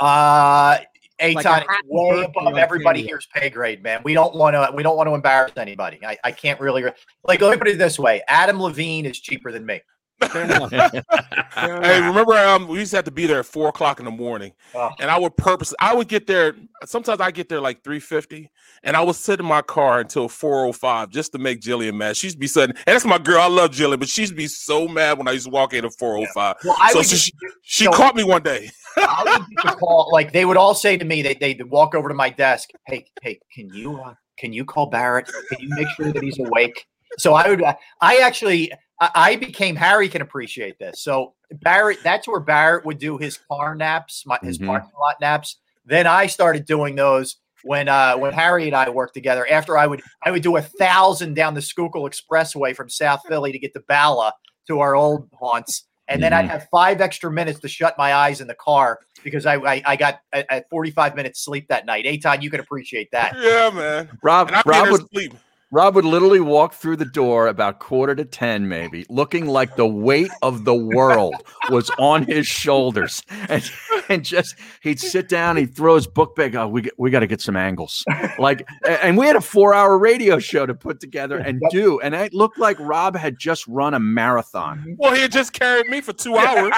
Uh, 0.00 0.78
Like 1.20 1.36
a 1.36 1.48
Eytan, 1.48 1.58
it's 1.58 1.66
happy 1.68 1.86
way 1.88 2.24
above 2.24 2.58
everybody 2.58 2.98
cameo. 2.98 3.08
here's 3.12 3.28
pay 3.32 3.48
grade, 3.48 3.80
man. 3.80 4.00
We 4.02 4.12
don't 4.12 4.34
want 4.34 4.54
to. 4.54 4.72
We 4.74 4.82
don't 4.82 4.96
want 4.96 5.08
to 5.08 5.14
embarrass 5.14 5.52
anybody. 5.56 6.00
I, 6.04 6.18
I 6.24 6.32
can't 6.32 6.58
really 6.58 6.82
like. 7.22 7.40
Let 7.40 7.52
me 7.52 7.56
put 7.58 7.68
it 7.68 7.78
this 7.78 7.96
way: 7.96 8.22
Adam 8.26 8.60
Levine 8.60 9.06
is 9.06 9.20
cheaper 9.20 9.52
than 9.52 9.64
me. 9.64 9.80
Hey, 10.22 12.00
remember 12.00 12.34
um, 12.34 12.68
we 12.68 12.78
used 12.80 12.90
to 12.92 12.96
have 12.98 13.04
to 13.04 13.10
be 13.10 13.26
there 13.26 13.40
at 13.40 13.46
four 13.46 13.68
o'clock 13.68 13.98
in 13.98 14.04
the 14.04 14.10
morning, 14.10 14.52
Oh. 14.74 14.90
and 14.98 15.10
I 15.10 15.18
would 15.18 15.36
purpose. 15.36 15.74
I 15.80 15.94
would 15.94 16.08
get 16.08 16.26
there. 16.26 16.54
Sometimes 16.84 17.20
I 17.20 17.30
get 17.30 17.48
there 17.48 17.60
like 17.60 17.82
three 17.84 18.00
fifty, 18.00 18.50
and 18.82 18.96
I 18.96 19.02
would 19.02 19.16
sit 19.16 19.40
in 19.40 19.46
my 19.46 19.62
car 19.62 20.00
until 20.00 20.28
four 20.28 20.64
o 20.64 20.72
five 20.72 21.10
just 21.10 21.32
to 21.32 21.38
make 21.38 21.60
Jillian 21.60 21.94
mad. 21.94 22.16
She'd 22.16 22.38
be 22.38 22.46
sudden, 22.46 22.76
and 22.76 22.94
that's 22.94 23.04
my 23.04 23.18
girl. 23.18 23.40
I 23.40 23.48
love 23.48 23.70
Jillian, 23.70 23.98
but 23.98 24.08
she'd 24.08 24.34
be 24.36 24.48
so 24.48 24.88
mad 24.88 25.18
when 25.18 25.28
I 25.28 25.32
used 25.32 25.46
to 25.46 25.50
walk 25.50 25.74
in 25.74 25.84
at 25.84 25.92
four 25.98 26.16
o 26.16 26.26
five. 26.34 26.56
Well, 26.64 26.76
I 26.80 26.92
So 26.92 27.02
she, 27.02 27.32
she 27.62 27.84
so- 27.84 27.92
caught 27.92 28.14
me 28.16 28.24
one 28.24 28.42
day. 28.42 28.70
I 28.96 29.22
would 29.38 29.56
get 29.56 29.72
the 29.72 29.76
call. 29.78 30.08
Like 30.12 30.32
they 30.32 30.44
would 30.46 30.56
all 30.56 30.74
say 30.74 30.96
to 30.96 31.04
me, 31.04 31.22
they 31.22 31.34
they 31.34 31.54
would 31.54 31.70
walk 31.70 31.94
over 31.94 32.08
to 32.08 32.14
my 32.14 32.30
desk. 32.30 32.70
Hey, 32.86 33.06
hey, 33.22 33.38
can 33.54 33.68
you 33.74 34.00
uh, 34.00 34.14
can 34.38 34.52
you 34.52 34.64
call 34.64 34.86
Barrett? 34.86 35.30
Can 35.50 35.60
you 35.60 35.68
make 35.70 35.88
sure 35.90 36.12
that 36.12 36.22
he's 36.22 36.38
awake? 36.38 36.86
So 37.18 37.34
I 37.34 37.48
would. 37.50 37.62
Uh, 37.62 37.74
I 38.00 38.16
actually. 38.18 38.72
I 39.00 39.10
I 39.14 39.36
became 39.36 39.76
Harry 39.76 40.08
can 40.08 40.22
appreciate 40.22 40.78
this. 40.78 41.02
So 41.02 41.34
Barrett, 41.50 41.98
that's 42.02 42.26
where 42.26 42.40
Barrett 42.40 42.84
would 42.84 42.98
do 42.98 43.18
his 43.18 43.38
car 43.50 43.74
naps, 43.74 44.24
my, 44.26 44.38
his 44.42 44.58
Mhm. 44.58 44.66
parking 44.66 44.90
lot 45.00 45.16
naps. 45.20 45.56
Then 45.84 46.06
I 46.06 46.26
started 46.26 46.64
doing 46.66 46.96
those 46.96 47.36
when 47.62 47.88
uh 47.88 48.16
when 48.16 48.32
Harry 48.32 48.66
and 48.66 48.74
I 48.76 48.88
worked 48.90 49.14
together. 49.14 49.46
After 49.50 49.76
I 49.78 49.86
would 49.86 50.02
I 50.24 50.30
would 50.30 50.42
do 50.42 50.56
a 50.56 50.62
thousand 50.62 51.34
down 51.34 51.54
the 51.54 51.62
Schuylkill 51.62 52.02
Expressway 52.08 52.74
from 52.74 52.88
South 52.88 53.22
Philly 53.28 53.52
to 53.52 53.58
get 53.58 53.72
to 53.74 53.80
Bala 53.88 54.32
to 54.68 54.80
our 54.80 54.94
old 54.96 55.28
haunts. 55.38 55.84
And 56.08 56.22
then 56.22 56.32
I'd 56.32 56.44
Mhm. 56.46 56.50
have 56.50 56.68
five 56.70 57.00
extra 57.00 57.30
minutes 57.32 57.58
to 57.60 57.68
shut 57.68 57.96
my 57.98 58.14
eyes 58.14 58.40
in 58.40 58.46
the 58.46 58.54
car 58.54 59.00
because 59.24 59.44
I 59.46 59.56
I, 59.56 59.82
I 59.84 59.96
got 59.96 60.20
a, 60.32 60.44
a 60.50 60.62
45 60.70 61.16
minutes 61.16 61.40
sleep 61.44 61.66
that 61.68 61.84
night. 61.86 62.04
Eytan, 62.04 62.42
you 62.42 62.50
can 62.50 62.60
appreciate 62.60 63.10
that. 63.12 63.34
Yeah, 63.40 63.70
man. 63.70 64.18
Rob, 64.22 64.46
And 64.48 64.56
I'd 64.56 64.66
Rob 64.66 64.84
there 64.84 64.92
would, 64.92 65.08
sleep. 65.12 65.34
Rob 65.72 65.96
would 65.96 66.04
literally 66.04 66.38
walk 66.40 66.74
through 66.74 66.94
the 66.96 67.04
door 67.04 67.48
about 67.48 67.80
quarter 67.80 68.14
to 68.14 68.24
10, 68.24 68.68
maybe, 68.68 69.04
looking 69.08 69.46
like 69.46 69.74
the 69.74 69.86
weight 69.86 70.30
of 70.42 70.64
the 70.64 70.74
world 70.74 71.34
was 71.70 71.90
on 71.98 72.22
his 72.22 72.46
shoulders. 72.46 73.20
And, 73.48 73.68
and 74.08 74.24
just, 74.24 74.54
he'd 74.82 75.00
sit 75.00 75.28
down, 75.28 75.56
he'd 75.56 75.74
throw 75.74 75.96
his 75.96 76.06
book 76.06 76.36
bag. 76.36 76.54
Oh, 76.54 76.68
we, 76.68 76.82
get- 76.82 76.94
we 76.98 77.10
got 77.10 77.20
to 77.20 77.26
get 77.26 77.40
some 77.40 77.56
angles. 77.56 78.04
Like, 78.38 78.66
and 78.86 79.18
we 79.18 79.26
had 79.26 79.34
a 79.34 79.40
four 79.40 79.74
hour 79.74 79.98
radio 79.98 80.38
show 80.38 80.66
to 80.66 80.74
put 80.74 81.00
together 81.00 81.38
and 81.38 81.60
do. 81.70 81.98
And 82.00 82.14
it 82.14 82.32
looked 82.32 82.58
like 82.58 82.78
Rob 82.78 83.16
had 83.16 83.36
just 83.38 83.66
run 83.66 83.94
a 83.94 83.98
marathon. 84.00 84.78
Mm-hmm. 84.78 84.92
Well, 84.98 85.14
he 85.14 85.22
had 85.22 85.32
just 85.32 85.52
carried 85.52 85.86
me 85.88 86.00
for 86.00 86.12
two 86.12 86.36
hours. 86.36 86.74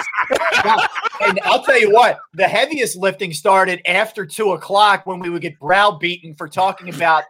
and 1.21 1.39
I'll 1.45 1.63
tell 1.63 1.79
you 1.79 1.93
what, 1.93 2.19
the 2.33 2.49
heaviest 2.49 2.97
lifting 2.97 3.35
started 3.35 3.83
after 3.87 4.25
two 4.25 4.53
o'clock 4.53 5.05
when 5.05 5.19
we 5.21 5.29
would 5.29 5.43
get 5.43 5.59
browbeaten 5.59 6.35
for 6.37 6.49
talking 6.49 6.89
about 6.95 7.25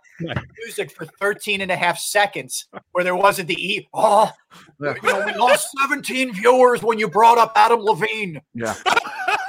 music 0.65 0.91
for 0.91 1.07
13 1.21 1.48
and 1.55 1.70
a 1.70 1.77
half 1.77 1.99
seconds 1.99 2.66
where 2.93 3.03
there 3.05 3.16
wasn't 3.16 3.49
the 3.49 3.55
E. 3.55 3.89
Oh, 3.95 4.31
you 4.81 4.95
know, 5.03 5.25
we 5.27 5.35
lost 5.35 5.69
17 5.81 6.35
viewers 6.35 6.83
when 6.83 6.99
you 6.99 7.09
brought 7.09 7.39
up 7.39 7.53
Adam 7.57 7.81
Levine. 7.81 8.41
Yeah. 8.55 8.75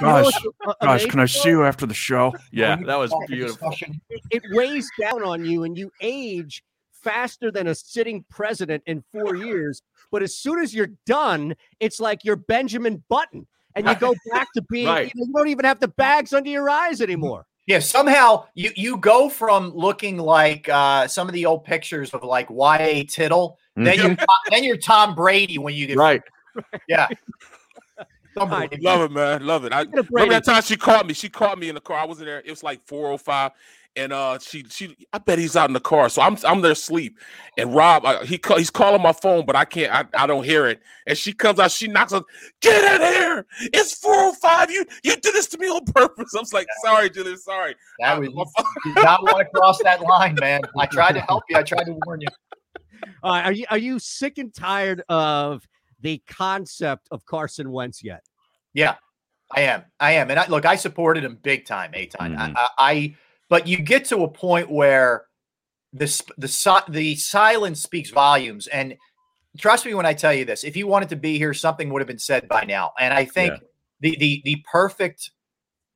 know 0.00 0.06
Guys, 0.08 0.24
what's, 0.24 0.36
uh, 0.80 0.86
guys, 0.86 1.06
can 1.06 1.20
I 1.20 1.26
see 1.26 1.50
you 1.50 1.62
after 1.64 1.84
the 1.86 1.92
show? 1.94 2.34
Yeah, 2.52 2.76
that 2.86 2.96
was 2.98 3.12
beautiful. 3.28 3.70
it, 4.08 4.22
it 4.30 4.42
weighs 4.50 4.88
down 4.98 5.22
on 5.22 5.44
you 5.44 5.64
and 5.64 5.76
you 5.76 5.90
age 6.00 6.62
faster 6.92 7.50
than 7.50 7.66
a 7.66 7.74
sitting 7.74 8.24
president 8.30 8.82
in 8.86 9.02
four 9.12 9.36
years. 9.36 9.82
But 10.10 10.22
as 10.22 10.36
soon 10.36 10.58
as 10.58 10.74
you're 10.74 10.90
done, 11.06 11.54
it's 11.80 12.00
like 12.00 12.24
you're 12.24 12.36
Benjamin 12.36 13.02
Button 13.10 13.46
and 13.74 13.86
you 13.86 13.94
go 13.96 14.14
back 14.32 14.48
to 14.54 14.62
being, 14.70 14.86
Right. 14.86 15.12
you 15.14 15.30
don't 15.34 15.48
even 15.48 15.64
have 15.66 15.80
the 15.80 15.88
bags 15.88 16.32
under 16.32 16.48
your 16.50 16.68
eyes 16.70 17.00
anymore. 17.02 17.46
Yeah, 17.70 17.78
somehow 17.78 18.46
you 18.54 18.72
you 18.74 18.96
go 18.96 19.28
from 19.28 19.70
looking 19.72 20.18
like 20.18 20.68
uh, 20.68 21.06
some 21.06 21.28
of 21.28 21.34
the 21.34 21.46
old 21.46 21.62
pictures 21.62 22.10
of 22.10 22.24
like 22.24 22.50
Y.A. 22.50 23.04
Tittle, 23.04 23.60
then 23.76 23.96
you 23.96 24.16
then 24.50 24.64
you're 24.64 24.76
Tom 24.76 25.14
Brady 25.14 25.56
when 25.56 25.72
you 25.76 25.86
get 25.86 25.96
Right. 25.96 26.20
Yeah. 26.88 27.06
right. 28.36 28.82
Love 28.82 29.02
it, 29.02 29.12
man. 29.12 29.46
Love 29.46 29.64
it. 29.66 29.72
I 29.72 29.84
Speaking 29.84 30.04
remember 30.10 30.34
that 30.34 30.44
time 30.44 30.62
she 30.62 30.76
caught 30.76 31.06
me. 31.06 31.14
She 31.14 31.28
caught 31.28 31.60
me 31.60 31.68
in 31.68 31.76
the 31.76 31.80
car. 31.80 31.98
I 31.98 32.06
was 32.06 32.18
in 32.18 32.26
there. 32.26 32.40
It 32.40 32.50
was 32.50 32.64
like 32.64 32.84
405. 32.88 33.52
And 33.96 34.12
uh 34.12 34.38
she 34.38 34.64
she 34.70 34.96
I 35.12 35.18
bet 35.18 35.38
he's 35.38 35.56
out 35.56 35.68
in 35.68 35.74
the 35.74 35.80
car. 35.80 36.08
So 36.08 36.22
I'm 36.22 36.36
I'm 36.44 36.60
there 36.60 36.72
asleep. 36.72 37.18
And 37.58 37.74
Rob, 37.74 38.04
uh, 38.04 38.24
he 38.24 38.38
call, 38.38 38.56
he's 38.56 38.70
calling 38.70 39.02
my 39.02 39.12
phone, 39.12 39.44
but 39.44 39.56
I 39.56 39.64
can't 39.64 39.92
I, 39.92 40.22
I 40.22 40.26
don't 40.26 40.44
hear 40.44 40.68
it. 40.68 40.80
And 41.06 41.18
she 41.18 41.32
comes 41.32 41.58
out, 41.58 41.72
she 41.72 41.88
knocks 41.88 42.12
on, 42.12 42.22
get 42.60 43.00
in 43.00 43.12
here. 43.12 43.46
It's 43.72 43.94
405. 43.94 44.70
You 44.70 44.84
you 45.02 45.16
did 45.16 45.34
this 45.34 45.48
to 45.48 45.58
me 45.58 45.66
on 45.66 45.84
purpose. 45.86 46.32
I 46.36 46.40
was 46.40 46.52
like, 46.52 46.68
sorry, 46.84 47.10
Julian, 47.10 47.36
sorry. 47.38 47.74
That 47.98 48.20
was 48.20 48.30
my 48.32 48.44
you 48.84 48.94
did 48.94 49.04
not 49.04 49.22
want 49.24 49.38
to 49.38 49.44
cross 49.46 49.82
that 49.82 50.00
line, 50.02 50.36
man. 50.38 50.60
I 50.78 50.86
tried 50.86 51.12
to 51.12 51.20
help 51.22 51.42
you. 51.48 51.56
I 51.56 51.62
tried 51.62 51.84
to 51.84 51.98
warn 52.06 52.20
you. 52.20 52.28
Uh, 53.22 53.42
are 53.44 53.52
you 53.52 53.66
are 53.70 53.78
you 53.78 53.98
sick 53.98 54.38
and 54.38 54.52
tired 54.54 55.02
of 55.08 55.66
the 56.00 56.22
concept 56.26 57.08
of 57.10 57.24
Carson 57.26 57.70
Wentz 57.70 58.02
yet? 58.02 58.22
Yeah, 58.72 58.94
I 59.54 59.62
am. 59.62 59.84
I 59.98 60.12
am. 60.12 60.30
And 60.30 60.38
I, 60.38 60.46
look, 60.46 60.64
I 60.64 60.76
supported 60.76 61.24
him 61.24 61.38
big 61.42 61.66
time, 61.66 61.92
Eytan. 61.92 62.36
Mhm. 62.36 62.38
I, 62.38 62.52
I, 62.56 62.68
I, 62.78 63.16
but 63.50 63.66
you 63.66 63.76
get 63.76 64.06
to 64.06 64.22
a 64.22 64.28
point 64.28 64.70
where 64.70 65.26
the 65.92 66.06
the 66.38 66.84
the 66.88 67.14
silence 67.16 67.82
speaks 67.82 68.10
volumes. 68.10 68.68
And 68.68 68.96
trust 69.58 69.84
me 69.84 69.92
when 69.92 70.06
I 70.06 70.14
tell 70.14 70.32
you 70.32 70.46
this: 70.46 70.64
if 70.64 70.76
you 70.76 70.86
wanted 70.86 71.10
to 71.10 71.16
be 71.16 71.36
here, 71.36 71.52
something 71.52 71.90
would 71.90 72.00
have 72.00 72.08
been 72.08 72.18
said 72.18 72.48
by 72.48 72.64
now. 72.64 72.92
And 72.98 73.12
I 73.12 73.26
think 73.26 73.52
Yeah. 73.52 73.58
the 74.00 74.16
the 74.18 74.42
the 74.44 74.64
perfect 74.70 75.30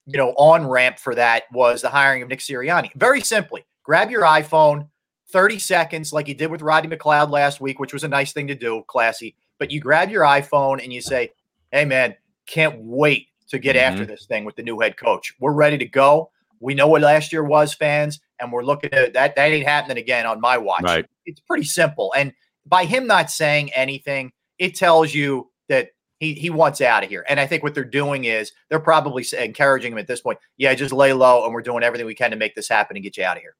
you 0.04 0.18
know 0.18 0.34
on 0.36 0.66
ramp 0.66 0.98
for 0.98 1.14
that 1.14 1.44
was 1.52 1.80
the 1.80 1.88
hiring 1.88 2.22
of 2.22 2.28
Nick 2.28 2.40
Sirianni. 2.40 2.92
Very 2.96 3.22
simply, 3.22 3.64
grab 3.82 4.10
your 4.10 4.22
iPhone. 4.22 4.88
30 5.30 5.58
seconds, 5.58 6.12
like 6.12 6.28
you 6.28 6.34
did 6.34 6.48
with 6.48 6.62
Rodney 6.62 6.94
McLeod 6.94 7.28
last 7.30 7.60
week, 7.60 7.80
which 7.80 7.92
was 7.92 8.04
a 8.04 8.08
nice 8.08 8.32
thing 8.32 8.46
to 8.46 8.54
do, 8.54 8.84
classy. 8.86 9.34
But 9.58 9.72
you 9.72 9.80
grab 9.80 10.08
your 10.08 10.22
iPhone 10.22 10.80
and 10.80 10.92
you 10.92 11.00
say, 11.00 11.32
Hey, 11.72 11.84
man, 11.84 12.14
can't 12.46 12.76
wait 12.78 13.28
to 13.48 13.58
get 13.58 13.74
mm-hmm. 13.74 13.92
after 13.92 14.06
this 14.06 14.26
thing 14.26 14.44
with 14.44 14.54
the 14.54 14.62
new 14.62 14.78
head 14.78 14.96
coach. 14.96 15.34
We're 15.40 15.52
ready 15.52 15.78
to 15.78 15.86
go. 15.86 16.30
We 16.60 16.74
know 16.74 16.88
what 16.88 17.02
last 17.02 17.32
year 17.32 17.44
was, 17.44 17.74
fans, 17.74 18.20
and 18.40 18.52
we're 18.52 18.64
looking 18.64 18.92
at 18.92 19.12
that. 19.14 19.36
That 19.36 19.52
ain't 19.52 19.66
happening 19.66 19.98
again 19.98 20.26
on 20.26 20.40
my 20.40 20.58
watch. 20.58 20.82
Right. 20.82 21.06
It's 21.26 21.40
pretty 21.40 21.64
simple. 21.64 22.12
And 22.16 22.32
by 22.66 22.84
him 22.84 23.06
not 23.06 23.30
saying 23.30 23.72
anything, 23.72 24.32
it 24.58 24.74
tells 24.74 25.14
you 25.14 25.50
that 25.68 25.90
he 26.20 26.34
he 26.34 26.50
wants 26.50 26.80
out 26.80 27.04
of 27.04 27.10
here. 27.10 27.24
And 27.28 27.38
I 27.38 27.46
think 27.46 27.62
what 27.62 27.74
they're 27.74 27.84
doing 27.84 28.24
is 28.24 28.52
they're 28.68 28.80
probably 28.80 29.24
encouraging 29.38 29.92
him 29.92 29.98
at 29.98 30.06
this 30.06 30.20
point. 30.20 30.38
Yeah, 30.56 30.74
just 30.74 30.92
lay 30.92 31.12
low, 31.12 31.44
and 31.44 31.52
we're 31.52 31.62
doing 31.62 31.82
everything 31.82 32.06
we 32.06 32.14
can 32.14 32.30
to 32.30 32.36
make 32.36 32.54
this 32.54 32.68
happen 32.68 32.96
and 32.96 33.02
get 33.02 33.16
you 33.16 33.24
out 33.24 33.36
of 33.36 33.42
here. 33.42 33.56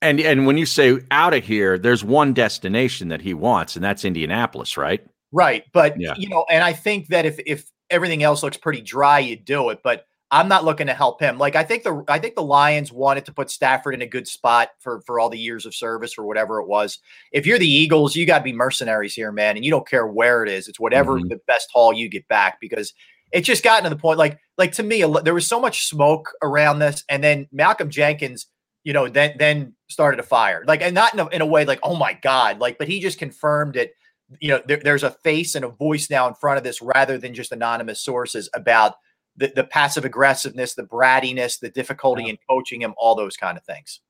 And 0.00 0.20
and 0.20 0.46
when 0.46 0.56
you 0.58 0.66
say 0.66 0.98
out 1.10 1.34
of 1.34 1.44
here, 1.44 1.78
there's 1.78 2.04
one 2.04 2.32
destination 2.32 3.08
that 3.08 3.20
he 3.20 3.34
wants, 3.34 3.74
and 3.74 3.84
that's 3.84 4.04
Indianapolis, 4.04 4.76
right? 4.76 5.04
Right. 5.32 5.64
But 5.72 6.00
yeah. 6.00 6.14
you 6.16 6.28
know, 6.28 6.46
and 6.48 6.62
I 6.62 6.72
think 6.72 7.08
that 7.08 7.26
if 7.26 7.38
if 7.44 7.70
everything 7.90 8.22
else 8.22 8.42
looks 8.42 8.56
pretty 8.56 8.80
dry, 8.80 9.18
you 9.18 9.36
do 9.36 9.70
it. 9.70 9.80
But 9.82 10.06
I'm 10.30 10.48
not 10.48 10.64
looking 10.64 10.88
to 10.88 10.94
help 10.94 11.20
him. 11.20 11.38
Like 11.38 11.56
I 11.56 11.62
think 11.62 11.84
the 11.84 12.04
I 12.08 12.18
think 12.18 12.34
the 12.34 12.42
Lions 12.42 12.92
wanted 12.92 13.24
to 13.26 13.32
put 13.32 13.50
Stafford 13.50 13.94
in 13.94 14.02
a 14.02 14.06
good 14.06 14.28
spot 14.28 14.70
for 14.80 15.00
for 15.06 15.18
all 15.18 15.30
the 15.30 15.38
years 15.38 15.64
of 15.64 15.74
service 15.74 16.18
or 16.18 16.24
whatever 16.24 16.60
it 16.60 16.68
was. 16.68 16.98
If 17.32 17.46
you're 17.46 17.58
the 17.58 17.68
Eagles, 17.68 18.14
you 18.14 18.26
got 18.26 18.38
to 18.38 18.44
be 18.44 18.52
mercenaries 18.52 19.14
here, 19.14 19.32
man, 19.32 19.56
and 19.56 19.64
you 19.64 19.70
don't 19.70 19.88
care 19.88 20.06
where 20.06 20.42
it 20.42 20.50
is. 20.50 20.68
It's 20.68 20.80
whatever 20.80 21.18
mm-hmm. 21.18 21.28
the 21.28 21.40
best 21.46 21.68
haul 21.72 21.92
you 21.92 22.08
get 22.08 22.28
back 22.28 22.60
because 22.60 22.92
it's 23.32 23.46
just 23.46 23.64
gotten 23.64 23.84
to 23.84 23.90
the 23.90 23.96
point. 23.96 24.18
Like 24.18 24.38
like 24.58 24.72
to 24.72 24.82
me, 24.82 25.04
there 25.22 25.34
was 25.34 25.46
so 25.46 25.60
much 25.60 25.86
smoke 25.86 26.30
around 26.42 26.78
this, 26.78 27.04
and 27.08 27.24
then 27.24 27.48
Malcolm 27.50 27.88
Jenkins 27.88 28.46
you 28.88 28.94
know, 28.94 29.06
then 29.06 29.34
then 29.38 29.74
started 29.90 30.18
a 30.18 30.22
fire. 30.22 30.64
Like, 30.66 30.80
and 30.80 30.94
not 30.94 31.12
in 31.12 31.20
a, 31.20 31.26
in 31.26 31.42
a 31.42 31.46
way 31.46 31.66
like, 31.66 31.80
oh 31.82 31.94
my 31.94 32.14
God, 32.14 32.58
like, 32.58 32.78
but 32.78 32.88
he 32.88 33.00
just 33.00 33.18
confirmed 33.18 33.76
it. 33.76 33.92
You 34.40 34.48
know, 34.48 34.62
there, 34.66 34.78
there's 34.78 35.02
a 35.02 35.10
face 35.10 35.54
and 35.54 35.64
a 35.64 35.68
voice 35.68 36.08
now 36.08 36.26
in 36.26 36.32
front 36.32 36.56
of 36.56 36.64
this 36.64 36.80
rather 36.80 37.18
than 37.18 37.34
just 37.34 37.52
anonymous 37.52 38.00
sources 38.00 38.48
about 38.54 38.94
the, 39.38 39.52
the 39.54 39.64
passive 39.64 40.04
aggressiveness, 40.04 40.74
the 40.74 40.82
brattiness, 40.82 41.58
the 41.58 41.70
difficulty 41.70 42.24
yeah. 42.24 42.30
in 42.30 42.38
coaching 42.48 42.82
him, 42.82 42.94
all 42.98 43.14
those 43.14 43.36
kind 43.36 43.56
of 43.56 43.64
things. 43.64 44.00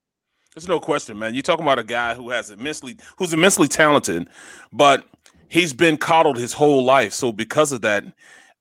There's 0.55 0.67
no 0.67 0.79
question, 0.79 1.17
man. 1.17 1.33
You're 1.33 1.43
talking 1.43 1.63
about 1.63 1.79
a 1.79 1.83
guy 1.83 2.15
who 2.15 2.31
has 2.31 2.49
immensely, 2.49 2.97
who's 3.17 3.33
immensely 3.33 3.67
talented, 3.67 4.27
but 4.73 5.05
he's 5.47 5.73
been 5.73 5.95
coddled 5.95 6.37
his 6.37 6.53
whole 6.53 6.83
life. 6.83 7.13
So 7.13 7.31
because 7.31 7.71
of 7.71 7.81
that, 7.81 8.03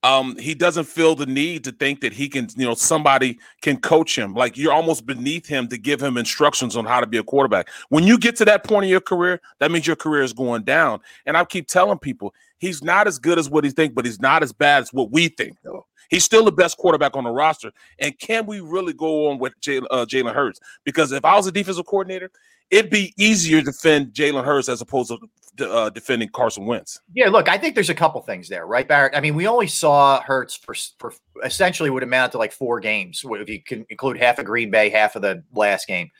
um, 0.04 0.36
he 0.36 0.54
doesn't 0.54 0.84
feel 0.84 1.16
the 1.16 1.26
need 1.26 1.64
to 1.64 1.72
think 1.72 2.00
that 2.02 2.12
he 2.12 2.28
can, 2.28 2.48
you 2.56 2.66
know, 2.66 2.74
somebody 2.74 3.38
can 3.62 3.78
coach 3.80 4.16
him. 4.16 4.32
Like 4.34 4.56
you're 4.56 4.72
almost 4.72 5.06
beneath 5.06 5.46
him 5.46 5.66
to 5.68 5.78
give 5.78 6.00
him 6.00 6.16
instructions 6.16 6.76
on 6.76 6.84
how 6.84 7.00
to 7.00 7.06
be 7.06 7.18
a 7.18 7.24
quarterback. 7.24 7.68
When 7.88 8.04
you 8.04 8.16
get 8.18 8.36
to 8.36 8.44
that 8.44 8.62
point 8.62 8.84
in 8.84 8.90
your 8.90 9.00
career, 9.00 9.40
that 9.58 9.72
means 9.72 9.86
your 9.86 9.96
career 9.96 10.22
is 10.22 10.32
going 10.32 10.62
down. 10.62 11.00
And 11.26 11.36
I 11.36 11.44
keep 11.44 11.66
telling 11.66 11.98
people 11.98 12.32
he's 12.58 12.82
not 12.82 13.06
as 13.06 13.18
good 13.18 13.38
as 13.38 13.48
what 13.48 13.64
he 13.64 13.70
think, 13.70 13.94
but 13.94 14.04
he's 14.04 14.20
not 14.20 14.42
as 14.42 14.52
bad 14.52 14.82
as 14.82 14.92
what 14.92 15.10
we 15.10 15.28
think. 15.28 15.56
Though. 15.62 15.86
He's 16.08 16.24
still 16.24 16.44
the 16.44 16.52
best 16.52 16.78
quarterback 16.78 17.16
on 17.16 17.24
the 17.24 17.30
roster. 17.30 17.70
And 17.98 18.18
can 18.18 18.46
we 18.46 18.60
really 18.60 18.92
go 18.92 19.30
on 19.30 19.38
with 19.38 19.52
Jalen 19.60 19.86
uh, 19.90 20.32
Hurts? 20.32 20.60
Because 20.84 21.12
if 21.12 21.24
I 21.24 21.36
was 21.36 21.46
a 21.46 21.52
defensive 21.52 21.86
coordinator, 21.86 22.30
it'd 22.70 22.90
be 22.90 23.12
easier 23.18 23.60
to 23.60 23.66
defend 23.66 24.12
Jalen 24.12 24.44
Hurts 24.44 24.68
as 24.68 24.80
opposed 24.80 25.12
to 25.56 25.70
uh, 25.70 25.90
defending 25.90 26.28
Carson 26.28 26.66
Wentz. 26.66 27.00
Yeah, 27.14 27.28
look, 27.28 27.48
I 27.48 27.58
think 27.58 27.74
there's 27.74 27.90
a 27.90 27.94
couple 27.94 28.20
things 28.22 28.48
there, 28.48 28.66
right, 28.66 28.86
Barrett? 28.86 29.16
I 29.16 29.20
mean, 29.20 29.34
we 29.34 29.46
only 29.46 29.66
saw 29.66 30.20
Hurts 30.22 30.54
for 30.54 30.74
for 30.98 31.12
essentially 31.44 31.90
would 31.90 32.02
amount 32.02 32.32
to 32.32 32.38
like 32.38 32.52
four 32.52 32.80
games 32.80 33.24
if 33.24 33.48
you 33.48 33.62
can 33.62 33.84
include 33.90 34.18
half 34.18 34.38
of 34.38 34.46
Green 34.46 34.70
Bay, 34.70 34.88
half 34.88 35.16
of 35.16 35.22
the 35.22 35.42
last 35.52 35.86
game. 35.86 36.10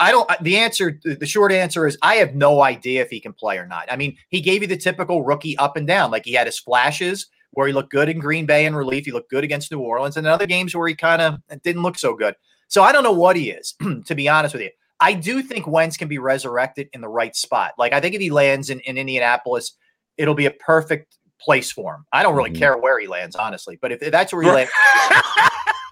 I 0.00 0.10
don't. 0.10 0.28
The 0.40 0.56
answer, 0.56 1.00
the 1.04 1.26
short 1.26 1.52
answer 1.52 1.86
is, 1.86 1.96
I 2.02 2.16
have 2.16 2.34
no 2.34 2.62
idea 2.62 3.02
if 3.02 3.10
he 3.10 3.20
can 3.20 3.32
play 3.32 3.58
or 3.58 3.66
not. 3.66 3.90
I 3.90 3.96
mean, 3.96 4.16
he 4.28 4.40
gave 4.40 4.62
you 4.62 4.68
the 4.68 4.76
typical 4.76 5.22
rookie 5.22 5.56
up 5.58 5.76
and 5.76 5.86
down. 5.86 6.10
Like 6.10 6.24
he 6.24 6.32
had 6.32 6.46
his 6.46 6.58
flashes 6.58 7.26
where 7.52 7.66
he 7.66 7.72
looked 7.72 7.90
good 7.90 8.08
in 8.08 8.18
Green 8.18 8.46
Bay 8.46 8.66
in 8.66 8.74
relief. 8.74 9.04
He 9.04 9.12
looked 9.12 9.30
good 9.30 9.44
against 9.44 9.70
New 9.70 9.80
Orleans, 9.80 10.16
and 10.16 10.26
other 10.26 10.46
games 10.46 10.74
where 10.74 10.88
he 10.88 10.94
kind 10.94 11.22
of 11.22 11.36
didn't 11.62 11.82
look 11.82 11.98
so 11.98 12.14
good. 12.14 12.34
So 12.68 12.82
I 12.82 12.92
don't 12.92 13.02
know 13.02 13.12
what 13.12 13.36
he 13.36 13.50
is, 13.50 13.74
to 14.06 14.14
be 14.14 14.28
honest 14.28 14.54
with 14.54 14.62
you. 14.62 14.70
I 15.00 15.14
do 15.14 15.42
think 15.42 15.66
Wentz 15.66 15.96
can 15.96 16.08
be 16.08 16.18
resurrected 16.18 16.88
in 16.92 17.00
the 17.00 17.08
right 17.08 17.34
spot. 17.34 17.72
Like 17.78 17.92
I 17.92 18.00
think 18.00 18.14
if 18.14 18.20
he 18.20 18.30
lands 18.30 18.70
in, 18.70 18.80
in 18.80 18.98
Indianapolis, 18.98 19.72
it'll 20.16 20.34
be 20.34 20.46
a 20.46 20.50
perfect 20.50 21.16
place 21.40 21.72
for 21.72 21.94
him. 21.94 22.06
I 22.12 22.22
don't 22.22 22.36
really 22.36 22.50
mm-hmm. 22.50 22.58
care 22.58 22.76
where 22.76 23.00
he 23.00 23.06
lands, 23.06 23.34
honestly, 23.34 23.78
but 23.80 23.92
if, 23.92 24.02
if 24.02 24.12
that's 24.12 24.32
where 24.32 24.42
he 24.42 24.50
lands, 24.50 24.70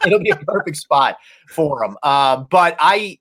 it'll 0.05 0.21
be 0.21 0.31
a 0.31 0.37
perfect 0.37 0.77
spot 0.77 1.17
for 1.49 1.83
him. 1.83 1.97
Um, 2.03 2.47
but 2.51 2.77
I, 2.79 3.19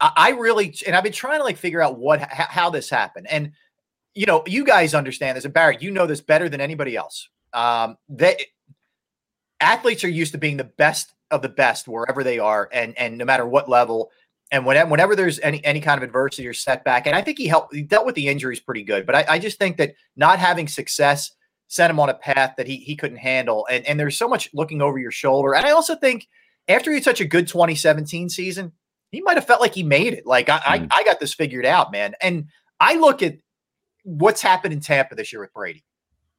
I 0.00 0.30
really, 0.30 0.74
and 0.86 0.94
I've 0.94 1.04
been 1.04 1.12
trying 1.12 1.38
to 1.38 1.44
like 1.44 1.56
figure 1.56 1.80
out 1.80 1.98
what 1.98 2.20
how 2.20 2.70
this 2.70 2.90
happened, 2.90 3.26
and 3.30 3.52
you 4.14 4.26
know, 4.26 4.42
you 4.46 4.64
guys 4.64 4.94
understand 4.94 5.36
this, 5.36 5.44
and 5.44 5.54
Barrett, 5.54 5.82
you 5.82 5.90
know 5.90 6.06
this 6.06 6.20
better 6.20 6.48
than 6.48 6.60
anybody 6.60 6.96
else. 6.96 7.28
Um, 7.52 7.96
they 8.08 8.46
athletes 9.60 10.04
are 10.04 10.08
used 10.08 10.32
to 10.32 10.38
being 10.38 10.56
the 10.56 10.64
best 10.64 11.14
of 11.30 11.42
the 11.42 11.48
best 11.48 11.88
wherever 11.88 12.24
they 12.24 12.38
are, 12.38 12.68
and 12.72 12.96
and 12.98 13.16
no 13.16 13.24
matter 13.24 13.46
what 13.46 13.68
level 13.68 14.10
and 14.50 14.66
whenever, 14.66 14.90
whenever 14.90 15.16
there's 15.16 15.40
any 15.40 15.64
any 15.64 15.80
kind 15.80 15.98
of 15.98 16.04
adversity 16.04 16.46
or 16.46 16.54
setback, 16.54 17.06
and 17.06 17.16
I 17.16 17.22
think 17.22 17.38
he 17.38 17.46
helped, 17.46 17.74
he 17.74 17.82
dealt 17.82 18.06
with 18.06 18.14
the 18.14 18.28
injuries 18.28 18.60
pretty 18.60 18.82
good. 18.82 19.06
But 19.06 19.14
I, 19.14 19.24
I 19.30 19.38
just 19.38 19.58
think 19.58 19.76
that 19.78 19.94
not 20.16 20.38
having 20.38 20.68
success 20.68 21.32
sent 21.68 21.90
him 21.90 21.98
on 21.98 22.08
a 22.08 22.14
path 22.14 22.54
that 22.56 22.66
he 22.66 22.76
he 22.76 22.94
couldn't 22.94 23.18
handle. 23.18 23.66
And 23.70 23.86
and 23.86 23.98
there's 23.98 24.16
so 24.16 24.28
much 24.28 24.50
looking 24.54 24.82
over 24.82 24.98
your 24.98 25.10
shoulder. 25.10 25.54
And 25.54 25.66
I 25.66 25.70
also 25.70 25.96
think 25.96 26.28
after 26.68 26.90
he 26.90 26.96
had 26.96 27.04
such 27.04 27.20
a 27.20 27.24
good 27.24 27.48
2017 27.48 28.28
season, 28.28 28.72
he 29.14 29.22
might 29.22 29.36
have 29.36 29.46
felt 29.46 29.60
like 29.60 29.74
he 29.74 29.82
made 29.82 30.12
it. 30.12 30.26
Like 30.26 30.48
I, 30.48 30.58
mm. 30.58 30.88
I 30.90 31.00
I 31.00 31.04
got 31.04 31.20
this 31.20 31.34
figured 31.34 31.66
out, 31.66 31.92
man. 31.92 32.14
And 32.20 32.46
I 32.80 32.96
look 32.96 33.22
at 33.22 33.36
what's 34.04 34.42
happened 34.42 34.74
in 34.74 34.80
Tampa 34.80 35.14
this 35.14 35.32
year 35.32 35.40
with 35.40 35.52
Brady. 35.52 35.84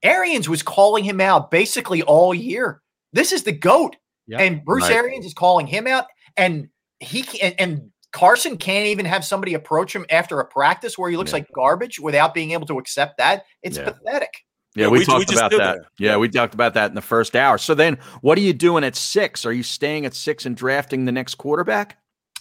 Arians 0.04 0.48
was 0.48 0.62
calling 0.62 1.04
him 1.04 1.20
out 1.20 1.52
basically 1.52 2.04
all 2.04 2.34
year. 2.34 2.82
This 3.14 3.32
is 3.32 3.44
the 3.44 3.52
goat, 3.52 3.96
yep. 4.28 4.42
and 4.42 4.64
Bruce 4.64 4.84
right. 4.84 4.98
Arians 4.98 5.26
is 5.26 5.34
calling 5.34 5.68
him 5.68 5.88
out, 5.88 6.06
and 6.38 6.70
he 7.00 7.26
and, 7.42 7.56
and 7.60 7.92
Carson 8.12 8.58
can't 8.58 8.88
even 8.88 9.06
have 9.06 9.26
somebody 9.26 9.54
approach 9.54 9.96
him 9.96 10.06
after 10.10 10.40
a 10.40 10.46
practice 10.46 10.98
where 10.98 11.10
he 11.10 11.18
looks 11.18 11.32
yeah. 11.32 11.38
like 11.38 11.52
garbage 11.54 12.00
without 12.00 12.34
being 12.34 12.52
able 12.52 12.68
to 12.68 12.78
accept 12.78 13.18
that. 13.18 13.46
It's 13.64 13.78
yeah. 13.78 13.90
pathetic. 13.92 14.30
Yeah, 14.76 14.88
we, 14.88 15.00
we 15.00 15.06
talked 15.06 15.30
we 15.30 15.36
about 15.36 15.52
that. 15.52 15.86
Yeah, 15.98 16.18
we 16.18 16.28
talked 16.28 16.54
about 16.54 16.74
that 16.74 16.92
in 16.92 16.96
the 16.96 17.02
first 17.02 17.36
hour. 17.36 17.58
So 17.58 17.74
then, 17.74 17.98
what 18.22 18.38
are 18.38 18.42
you 18.42 18.54
doing 18.54 18.84
at 18.84 18.96
six? 18.96 19.46
Are 19.46 19.54
you 19.54 19.64
staying 19.64 20.06
at 20.06 20.14
six 20.14 20.46
and 20.46 20.56
drafting 20.56 21.06
the 21.06 21.14
next 21.14 21.36
quarterback? 21.36 21.98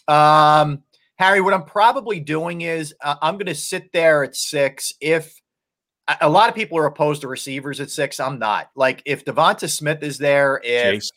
Um, 0.08 0.82
Harry, 1.16 1.40
what 1.40 1.54
I'm 1.54 1.64
probably 1.64 2.20
doing 2.20 2.62
is 2.62 2.94
uh, 3.02 3.16
I'm 3.22 3.34
going 3.34 3.46
to 3.46 3.54
sit 3.54 3.92
there 3.92 4.24
at 4.24 4.34
six. 4.36 4.92
If 5.00 5.40
a 6.20 6.28
lot 6.28 6.48
of 6.48 6.54
people 6.54 6.76
are 6.78 6.86
opposed 6.86 7.22
to 7.22 7.28
receivers 7.28 7.80
at 7.80 7.90
six, 7.90 8.20
I'm 8.20 8.38
not. 8.38 8.70
Like 8.74 9.02
if 9.06 9.24
Devonta 9.24 9.70
Smith 9.70 10.02
is 10.02 10.18
there, 10.18 10.60
if 10.64 10.94
Chase. 10.94 11.10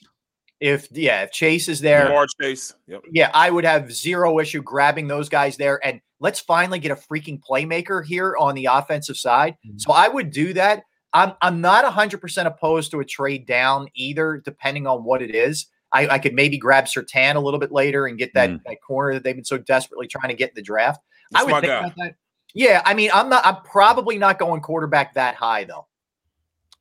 If 0.60 0.88
yeah, 0.92 1.22
if 1.22 1.32
Chase 1.32 1.68
is 1.68 1.80
there, 1.82 2.08
Ja'Marr 2.08 2.26
Chase, 2.42 2.74
yep. 2.88 3.04
yeah, 3.12 3.30
I 3.34 3.52
would 3.52 3.64
have 3.64 3.94
zero 3.94 4.40
issue 4.40 4.64
grabbing 4.64 5.08
those 5.08 5.30
guys 5.30 5.56
there, 5.56 5.80
and 5.86 6.02
let's 6.20 6.40
finally 6.40 6.80
get 6.80 6.92
a 6.92 6.96
freaking 6.96 7.40
playmaker 7.40 8.04
here 8.04 8.36
on 8.40 8.56
the 8.56 8.66
offensive 8.66 9.18
side. 9.18 9.56
Mm-hmm. 9.66 9.78
So 9.78 9.94
I 9.94 10.08
would 10.08 10.32
do 10.32 10.54
that. 10.54 10.84
I'm 11.14 11.34
I'm 11.42 11.62
not 11.62 11.84
100 11.84 12.20
percent 12.20 12.48
opposed 12.48 12.90
to 12.92 13.02
a 13.02 13.06
trade 13.06 13.46
down 13.46 13.88
either, 13.94 14.42
depending 14.44 14.88
on 14.88 15.04
what 15.04 15.22
it 15.22 15.36
is. 15.36 15.68
I, 15.92 16.08
I 16.08 16.20
could 16.20 16.34
maybe 16.34 16.58
grab 16.58 16.86
Surtain 16.86 17.36
a 17.36 17.40
little 17.40 17.60
bit 17.60 17.72
later 17.72 18.08
and 18.08 18.18
get 18.18 18.34
that, 18.34 18.50
mm. 18.50 18.60
that 18.66 18.82
corner 18.82 19.14
that 19.14 19.24
they've 19.24 19.36
been 19.36 19.46
so 19.46 19.58
desperately 19.58 20.08
trying 20.08 20.30
to 20.30 20.36
get 20.36 20.50
in 20.50 20.56
the 20.56 20.62
draft. 20.62 21.02
That's 21.32 21.46
I 21.46 21.52
would 21.52 21.62
think 21.62 21.74
about 21.74 21.96
that. 21.98 22.16
Yeah, 22.54 22.82
I 22.86 22.94
mean, 22.94 23.12
I'm 23.14 23.30
not. 23.30 23.46
I'm 23.46 23.62
probably 23.64 24.18
not 24.18 24.40
going 24.40 24.62
quarterback 24.62 25.14
that 25.14 25.36
high 25.36 25.64
though. 25.66 25.86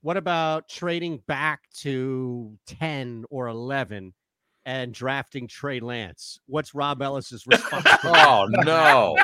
What 0.01 0.17
about 0.17 0.69
trading 0.69 1.21
back 1.27 1.63
to 1.81 2.57
10 2.67 3.25
or 3.29 3.49
11 3.49 4.15
and 4.65 4.95
drafting 4.95 5.49
Trey 5.49 5.81
Lance? 5.81 6.39
What's 6.47 6.75
Rob 6.75 7.03
Ellis's 7.03 7.45
response? 7.49 7.87
oh 8.05 8.47
no. 8.49 9.17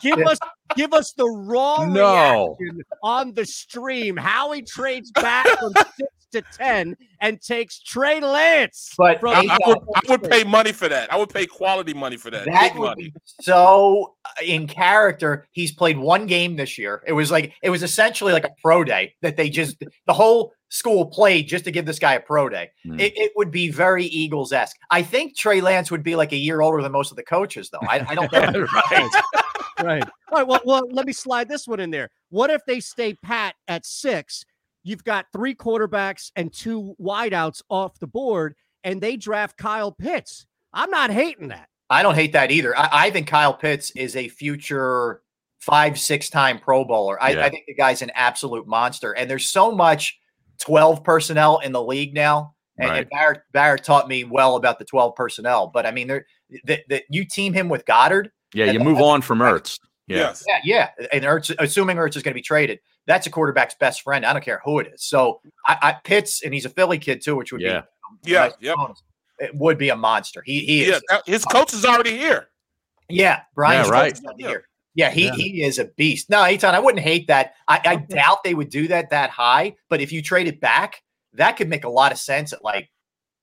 give 0.00 0.18
us 0.20 0.38
give 0.76 0.92
us 0.92 1.12
the 1.16 1.26
raw 1.26 1.84
no. 1.84 2.56
on 3.02 3.34
the 3.34 3.44
stream 3.44 4.16
how 4.16 4.52
he 4.52 4.62
trades 4.62 5.10
back 5.12 5.46
from 5.58 5.72
6 5.98 6.10
to 6.32 6.42
10 6.42 6.96
and 7.20 7.40
takes 7.40 7.80
Trey 7.80 8.20
Lance. 8.20 8.94
But 8.96 9.22
I, 9.24 9.46
I, 9.48 9.58
would, 9.66 9.78
I 9.94 10.00
would 10.08 10.22
pay 10.22 10.44
money 10.44 10.72
for 10.72 10.88
that. 10.88 11.12
I 11.12 11.16
would 11.16 11.28
pay 11.28 11.46
quality 11.46 11.94
money 11.94 12.16
for 12.16 12.30
that. 12.30 12.46
That 12.46 12.72
Big 12.72 12.80
money. 12.80 13.12
so 13.40 14.14
uh, 14.24 14.30
in 14.44 14.66
character, 14.66 15.46
he's 15.52 15.72
played 15.72 15.98
one 15.98 16.26
game 16.26 16.56
this 16.56 16.78
year. 16.78 17.02
It 17.06 17.12
was 17.12 17.30
like 17.30 17.52
it 17.62 17.70
was 17.70 17.82
essentially 17.82 18.32
like 18.32 18.44
a 18.44 18.54
pro 18.62 18.84
day 18.84 19.14
that 19.22 19.36
they 19.36 19.50
just 19.50 19.82
the 20.06 20.12
whole 20.12 20.52
school 20.70 21.06
played 21.06 21.46
just 21.46 21.64
to 21.64 21.70
give 21.70 21.84
this 21.84 21.98
guy 21.98 22.14
a 22.14 22.20
pro 22.20 22.48
day. 22.48 22.70
Mm. 22.86 23.00
It, 23.00 23.12
it, 23.16 23.32
would 23.36 23.50
be 23.50 23.70
very 23.70 24.06
Eagles 24.06 24.52
esque. 24.52 24.76
I 24.90 25.02
think 25.02 25.36
Trey 25.36 25.60
Lance 25.60 25.90
would 25.90 26.02
be 26.02 26.16
like 26.16 26.32
a 26.32 26.36
year 26.36 26.62
older 26.62 26.82
than 26.82 26.92
most 26.92 27.10
of 27.10 27.16
the 27.16 27.22
coaches, 27.22 27.70
though. 27.70 27.86
I, 27.88 28.06
I 28.08 28.14
don't 28.14 28.32
know. 28.32 28.66
right. 28.72 29.22
right. 29.82 30.02
All 30.30 30.38
right. 30.38 30.46
Well, 30.46 30.60
well, 30.64 30.82
let 30.90 31.06
me 31.06 31.12
slide 31.12 31.48
this 31.48 31.68
one 31.68 31.80
in 31.80 31.90
there. 31.90 32.08
What 32.30 32.50
if 32.50 32.62
they 32.66 32.80
stay 32.80 33.14
pat 33.14 33.54
at 33.68 33.84
six 33.84 34.44
You've 34.82 35.04
got 35.04 35.26
three 35.32 35.54
quarterbacks 35.54 36.30
and 36.36 36.52
two 36.52 36.94
wideouts 37.00 37.62
off 37.68 37.98
the 37.98 38.06
board, 38.06 38.54
and 38.82 39.00
they 39.00 39.16
draft 39.16 39.58
Kyle 39.58 39.92
Pitts. 39.92 40.46
I'm 40.72 40.90
not 40.90 41.10
hating 41.10 41.48
that. 41.48 41.68
I 41.90 42.02
don't 42.02 42.14
hate 42.14 42.32
that 42.32 42.50
either. 42.50 42.76
I, 42.78 42.88
I 42.92 43.10
think 43.10 43.26
Kyle 43.26 43.52
Pitts 43.52 43.90
is 43.92 44.16
a 44.16 44.28
future 44.28 45.22
five, 45.58 45.98
six 45.98 46.30
time 46.30 46.58
Pro 46.58 46.84
Bowler. 46.84 47.22
I, 47.22 47.32
yeah. 47.32 47.44
I 47.44 47.50
think 47.50 47.66
the 47.66 47.74
guy's 47.74 48.00
an 48.00 48.10
absolute 48.14 48.66
monster. 48.66 49.12
And 49.12 49.28
there's 49.28 49.48
so 49.48 49.70
much 49.72 50.18
12 50.60 51.02
personnel 51.04 51.58
in 51.58 51.72
the 51.72 51.82
league 51.82 52.14
now. 52.14 52.54
And, 52.78 52.88
Right. 52.88 53.00
and 53.00 53.10
Barrett, 53.10 53.40
Barrett 53.52 53.84
taught 53.84 54.08
me 54.08 54.24
well 54.24 54.56
about 54.56 54.78
the 54.78 54.84
12 54.86 55.14
personnel. 55.14 55.66
But 55.66 55.84
I 55.86 55.90
mean, 55.90 56.06
there 56.08 56.26
that 56.64 56.82
that 56.88 57.04
you 57.10 57.24
team 57.26 57.52
him 57.52 57.68
with 57.68 57.84
Goedert. 57.84 58.30
Yeah, 58.54 58.66
you 58.66 58.78
the- 58.78 58.84
move 58.84 59.00
on 59.00 59.20
from 59.22 59.38
Ertz. 59.40 59.78
Yeah. 60.06 60.34
Yeah, 60.48 60.58
yeah. 60.64 61.06
And 61.12 61.22
Ertz, 61.24 61.54
assuming 61.60 61.96
Ertz 61.96 62.16
is 62.16 62.22
going 62.24 62.32
to 62.32 62.38
be 62.38 62.42
traded, 62.42 62.80
that's 63.06 63.26
a 63.28 63.30
quarterback's 63.30 63.76
best 63.76 64.02
friend. 64.02 64.26
I 64.26 64.32
don't 64.32 64.42
care 64.44 64.60
who 64.64 64.80
it 64.80 64.88
is. 64.92 65.04
So 65.04 65.40
I, 65.66 65.76
I 65.82 65.92
Pitts, 66.02 66.42
and 66.42 66.52
he's 66.52 66.64
a 66.64 66.68
Philly 66.70 66.98
kid 66.98 67.20
too, 67.22 67.36
which 67.36 67.52
would 67.52 67.60
Yeah. 67.60 67.82
be 68.24 68.32
Yeah, 68.32 68.38
um, 68.38 68.48
nice 68.50 68.54
yep. 68.60 68.76
bonus. 68.76 69.02
It 69.38 69.54
would 69.54 69.78
be 69.78 69.90
a 69.90 69.96
monster. 69.96 70.42
He 70.44 70.60
he 70.60 70.82
is. 70.84 71.00
that- 71.08 71.22
his 71.26 71.44
coach 71.44 71.72
is 71.74 71.84
already 71.84 72.16
here. 72.18 72.48
Yeah, 73.08 73.42
Brian's 73.54 73.88
Yeah, 73.88 73.92
right. 73.92 74.14
coach 74.14 74.22
is 74.38 74.46
here. 74.46 74.64
Yeah, 74.94 75.10
he 75.10 75.26
Yeah. 75.26 75.32
he 75.32 75.62
is 75.62 75.78
a 75.78 75.84
beast. 75.96 76.30
No, 76.30 76.38
Eytan, 76.38 76.74
I 76.74 76.80
wouldn't 76.80 77.02
hate 77.02 77.28
that. 77.28 77.54
I, 77.68 77.80
I 77.84 77.96
doubt 77.96 78.42
they 78.44 78.54
would 78.54 78.70
do 78.70 78.88
that 78.88 79.10
that 79.10 79.30
high, 79.30 79.76
but 79.88 80.00
if 80.00 80.10
you 80.12 80.20
trade 80.22 80.48
it 80.48 80.60
back, 80.60 81.02
that 81.34 81.52
could 81.56 81.68
make 81.68 81.84
a 81.84 81.88
lot 81.88 82.10
of 82.12 82.18
sense 82.18 82.52
at 82.52 82.64
like 82.64 82.90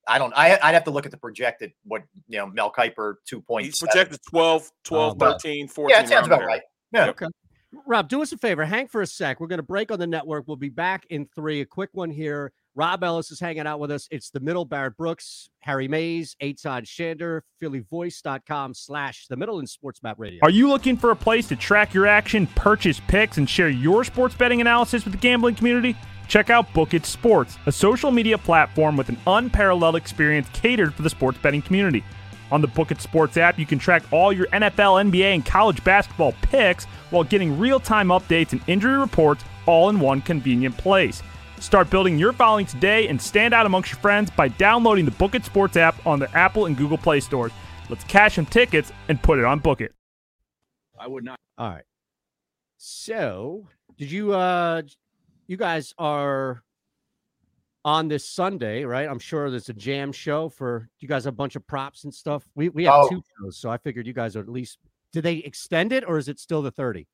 I 0.08 0.18
don't 0.20 0.34
I 0.36 0.58
I'd 0.62 0.74
have 0.74 0.84
to 0.86 0.92
look 0.92 1.06
at 1.06 1.12
the 1.12 1.18
projected 1.18 1.72
what 1.84 2.04
you 2.28 2.38
know 2.38 2.48
Mel 2.48 2.72
Kiper 2.72 3.16
2.7. 3.32 3.62
He's 3.64 3.80
projected 3.80 4.20
12, 4.30 4.70
12, 4.84 5.16
Oh, 5.22 5.32
13, 5.34 5.68
14. 5.68 5.90
Yeah, 5.90 6.04
it 6.04 6.10
sounds 6.10 6.28
about 6.28 6.40
there. 6.40 6.48
right. 6.48 6.62
Yeah. 6.92 7.08
Okay. 7.10 7.28
Rob, 7.86 8.08
do 8.08 8.22
us 8.22 8.32
a 8.32 8.38
favor. 8.38 8.64
Hang 8.66 8.88
for 8.88 9.02
a 9.02 9.08
sec. 9.08 9.40
We're 9.42 9.48
going 9.48 9.58
to 9.60 9.64
break 9.64 9.92
on 9.92 10.00
the 10.00 10.08
network. 10.08 10.48
We'll 10.48 10.56
be 10.56 10.70
back 10.70 11.06
in 11.10 11.28
three. 11.36 11.60
A 11.62 11.66
quick 11.66 11.90
one 11.92 12.10
here. 12.10 12.54
Rob 12.78 13.04
Ellis 13.04 13.32
is 13.32 13.40
hanging 13.40 13.66
out 13.66 13.80
with 13.80 13.90
us. 13.90 14.08
It's 14.12 14.30
the 14.30 14.40
middle, 14.40 14.64
Barrett 14.64 14.96
Brooks, 14.98 15.50
Harry 15.62 15.88
Mayes, 15.88 16.36
Eytan 16.44 16.84
Shander, 16.84 17.42
phillyvoice.com 17.60 18.76
slash 18.76 19.26
the 19.32 19.36
middle 19.36 19.58
and 19.58 19.68
Sports 19.68 20.04
Map 20.04 20.18
Radio. 20.20 20.38
Are 20.44 20.52
you 20.52 20.70
looking 20.70 20.96
for 20.96 21.10
a 21.10 21.16
place 21.16 21.48
to 21.48 21.56
track 21.56 21.96
your 21.96 22.06
action, 22.06 22.46
purchase 22.46 23.02
picks, 23.08 23.40
and 23.40 23.50
share 23.50 23.68
your 23.68 24.04
sports 24.04 24.36
betting 24.36 24.62
analysis 24.62 25.06
with 25.06 25.14
the 25.14 25.20
gambling 25.20 25.56
community? 25.56 25.98
Check 26.28 26.52
out 26.52 26.72
Book 26.76 26.94
It 26.94 27.08
Sports, 27.08 27.58
a 27.66 27.72
social 27.72 28.12
media 28.12 28.38
platform 28.38 28.96
with 28.96 29.10
an 29.10 29.18
unparalleled 29.26 29.96
experience 29.96 30.48
catered 30.54 30.94
for 30.94 31.02
the 31.02 31.10
sports 31.10 31.40
betting 31.40 31.64
community. 31.64 32.04
On 32.52 32.62
the 32.62 32.68
Book 32.68 32.92
It 32.92 33.02
Sports 33.02 33.38
app, 33.38 33.58
you 33.58 33.66
can 33.66 33.80
track 33.80 34.04
all 34.12 34.32
your 34.32 34.46
NFL, 34.48 35.04
NBA, 35.10 35.34
and 35.34 35.44
college 35.44 35.84
basketball 35.84 36.34
picks 36.44 36.86
while 37.10 37.24
getting 37.24 37.58
real 37.58 37.80
time 37.80 38.10
updates 38.10 38.52
and 38.52 38.62
injury 38.68 39.00
reports 39.00 39.44
all 39.66 39.90
in 39.90 40.00
one 40.00 40.22
convenient 40.22 40.78
place. 40.78 41.24
Start 41.60 41.90
building 41.90 42.18
your 42.20 42.34
following 42.34 42.66
today 42.66 43.08
and 43.08 43.22
stand 43.22 43.54
out 43.54 43.66
amongst 43.66 43.92
your 43.92 44.00
friends 44.00 44.30
by 44.30 44.48
downloading 44.48 45.06
the 45.06 45.12
Book 45.12 45.36
It 45.36 45.44
Sports 45.44 45.76
app 45.76 46.06
on 46.06 46.20
the 46.20 46.30
Apple 46.38 46.66
and 46.68 46.78
Google 46.78 46.98
Play 46.98 47.20
stores. 47.20 47.52
Let's 47.90 48.04
cash 48.04 48.36
some 48.36 48.46
tickets 48.46 48.92
and 49.10 49.22
put 49.22 49.40
it 49.40 49.46
on 49.46 49.60
Book 49.60 49.82
It. 49.82 49.94
I 51.00 51.08
would 51.08 51.24
not. 51.24 51.40
All 51.58 51.70
right. 51.70 51.84
So, 52.78 53.68
did 53.98 54.12
you 54.12 54.34
uh 54.34 54.84
you 55.48 55.58
guys 55.58 55.94
are 55.98 56.62
on 57.84 58.08
this 58.08 58.28
Sunday, 58.30 58.84
right? 58.84 59.08
I'm 59.10 59.20
sure 59.20 59.50
there's 59.50 59.70
a 59.70 59.74
jam 59.74 60.12
show 60.12 60.50
for 60.50 60.90
you 61.00 61.08
guys 61.08 61.24
have 61.26 61.34
a 61.34 61.38
bunch 61.38 61.56
of 61.56 61.66
props 61.66 62.04
and 62.04 62.14
stuff. 62.14 62.44
We 62.56 62.70
we 62.70 62.84
have 62.86 62.94
Oh. 62.96 63.10
two 63.10 63.22
shows, 63.42 63.58
so 63.58 63.70
I 63.70 63.78
figured 63.78 64.06
you 64.06 64.14
guys 64.14 64.36
are 64.36 64.42
at 64.42 64.50
least 64.50 64.78
did 65.12 65.24
they 65.24 65.38
extend 65.38 65.92
it 65.94 66.04
or 66.08 66.18
is 66.18 66.28
it 66.28 66.40
still 66.40 66.62
the 66.62 66.70
30 66.72 67.08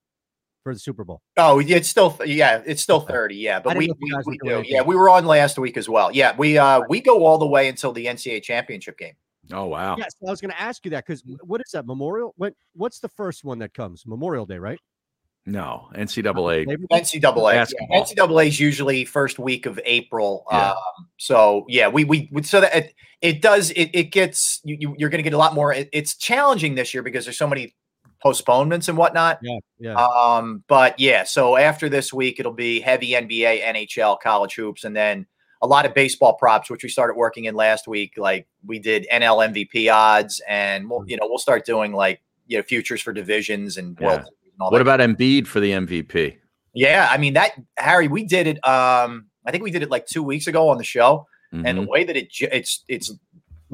for 0.64 0.73
the 0.73 0.80
Super 0.80 1.03
Bowl? 1.03 1.22
Oh, 1.38 1.60
it's 1.60 1.90
still 1.90 2.18
yeah, 2.26 2.64
it's 2.65 2.81
still 2.81 3.02
30. 3.02 3.35
Yeah, 3.35 3.60
but 3.60 3.77
we 3.77 3.88
know 3.88 3.94
if 3.94 3.98
you 3.99 4.07
we, 4.07 4.14
were 4.15 4.23
we 4.26 4.38
do. 4.38 4.56
anything. 4.56 4.76
Yeah, 4.76 4.81
we 4.81 4.95
were 4.95 5.10
on 5.10 5.26
last 5.26 5.60
week 5.60 5.77
as 5.77 5.88
well. 5.90 6.11
Yeah, 6.11 6.35
we 6.38 6.57
uh 6.57 6.81
we 6.90 7.02
go 7.02 7.26
all 7.26 7.38
the 7.38 7.48
way 7.48 7.68
until 7.68 7.91
the 7.91 8.06
NCAA 8.06 8.41
championship 8.41 8.98
game. 8.98 9.14
Oh 9.52 9.65
wow. 9.65 9.98
Yes, 9.98 10.15
I 10.26 10.31
was 10.31 10.40
going 10.40 10.52
to 10.52 10.61
ask 10.61 10.85
you 10.85 10.91
that 10.91 11.06
because 11.06 11.22
what 11.44 11.61
is 11.65 11.72
that 11.73 11.85
Memorial? 11.85 12.34
What 12.38 12.53
what's 12.73 12.99
the 12.99 13.10
first 13.10 13.44
one 13.44 13.60
that 13.60 13.73
comes? 13.73 14.06
Memorial 14.06 14.45
Day, 14.45 14.57
right? 14.57 14.80
No, 15.45 15.90
NCAA. 15.94 16.65
NCAA. 16.90 17.53
Basketball. 17.53 17.88
Yeah, 17.91 18.03
NCAA 18.03 18.48
is 18.48 18.60
usually 18.61 19.03
first 19.03 19.40
week 19.40 19.65
of 19.65 19.77
April. 19.84 20.45
Yeah. 20.49 20.72
Um, 20.72 20.77
so 21.18 21.65
yeah, 21.68 21.90
we 21.90 22.06
we 22.06 22.30
we- 22.31 22.44
so 22.44 22.61
that 22.61 22.73
it, 22.73 22.94
it 23.22 23.41
does 23.41 23.72
it, 23.72 23.90
it 23.94 24.06
gets 24.06 24.61
you, 24.64 24.77
you 24.80 24.95
you're 24.98 25.10
going 25.10 25.19
to 25.19 25.23
get 25.23 25.34
a 25.34 25.38
lot 25.38 25.53
more. 25.53 25.73
It, 25.73 25.90
it's 25.91 26.15
challenging 26.15 26.76
this 26.76 26.94
year 26.94 27.03
because 27.03 27.26
there's 27.26 27.38
so 27.38 27.48
many 27.48 27.76
postponements 28.24 28.88
and 28.88 28.98
whatnot. 28.98 29.40
Yeah, 29.44 29.60
yeah. 29.80 29.95
Um, 29.95 30.64
but 30.68 30.98
yeah, 31.00 31.26
so 31.26 31.58
after 31.58 31.90
this 31.90 32.14
week, 32.14 32.40
it'll 32.40 32.54
be 32.54 32.80
heavy 32.80 33.10
NBA, 33.12 33.62
NHL, 33.62 34.20
college 34.22 34.56
hoops, 34.56 34.86
and 34.86 34.95
then 34.95 35.28
a 35.62 35.68
lot 35.68 35.86
of 35.86 35.94
baseball 35.94 36.34
props, 36.34 36.70
which 36.70 36.84
we 36.84 36.90
started 36.90 37.16
working 37.16 37.45
in 37.45 37.54
last 37.54 37.88
week. 37.88 38.14
Like 38.18 38.48
we 38.66 38.80
did 38.80 39.06
NL 39.12 39.54
MVP 39.54 39.94
odds, 39.94 40.41
and 40.48 40.90
we'll 40.90 41.04
you 41.06 41.18
know 41.18 41.28
we'll 41.28 41.38
start 41.38 41.66
doing 41.66 41.91
like 41.91 42.22
you 42.48 42.58
know 42.58 42.64
futures 42.64 43.02
for 43.02 43.12
divisions 43.14 43.78
and 43.78 44.00
World 44.00 44.20
Yeah. 44.20 44.24
Series 44.24 44.54
and 44.60 44.72
What 44.72 44.82
about 44.82 45.00
Embiid 45.02 45.45
for 45.45 45.60
the 45.60 45.72
MVP? 45.72 46.38
Yeah, 46.74 47.08
I 47.12 47.18
mean 47.18 47.34
that 47.34 47.52
Harry, 47.78 48.08
we 48.08 48.24
did 48.24 48.48
it. 48.48 48.66
Um, 48.68 49.26
I 49.45 49.52
think 49.52 49.64
we 49.64 49.72
did 49.72 49.84
it 49.84 49.90
like 49.91 50.06
two 50.06 50.24
weeks 50.24 50.48
ago 50.48 50.70
on 50.70 50.78
the 50.78 50.84
show, 50.86 51.28
and 51.52 51.78
the 51.78 51.84
Mhm. 51.84 51.88
way 51.88 52.04
that 52.06 52.16
it 52.16 52.30
it's 52.40 52.84
it's 52.88 53.14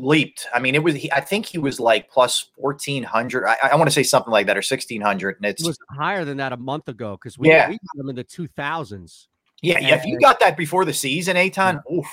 leaped. 0.03 0.47
I 0.53 0.59
mean, 0.59 0.75
it 0.75 0.83
was. 0.83 0.95
He, 0.95 1.11
I 1.11 1.21
think 1.21 1.45
he 1.45 1.57
was 1.57 1.79
like 1.79 2.09
plus 2.09 2.49
fourteen 2.55 3.03
hundred. 3.03 3.45
I, 3.45 3.57
I 3.71 3.75
want 3.75 3.87
to 3.89 3.93
say 3.93 4.03
something 4.03 4.31
like 4.31 4.47
that, 4.47 4.57
or 4.57 4.61
sixteen 4.61 5.01
hundred, 5.01 5.35
and 5.37 5.45
it's 5.45 5.63
It 5.63 5.67
was 5.67 5.77
higher 5.89 6.25
than 6.25 6.37
that 6.37 6.53
a 6.53 6.57
month 6.57 6.87
ago 6.87 7.17
because 7.17 7.37
we, 7.37 7.49
Yeah. 7.49 7.67
we 7.69 7.73
had 7.73 7.79
them 7.95 8.09
in 8.09 8.15
the 8.15 8.23
2000s. 8.23 9.27
yeah, 9.61 9.79
yeah. 9.79 9.95
If 9.95 10.05
you 10.05 10.19
got 10.19 10.39
that 10.39 10.57
before 10.57 10.85
the 10.85 10.93
season, 10.93 11.35
Eytan, 11.35 11.81
oof, 11.91 12.07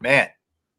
man, 0.00 0.28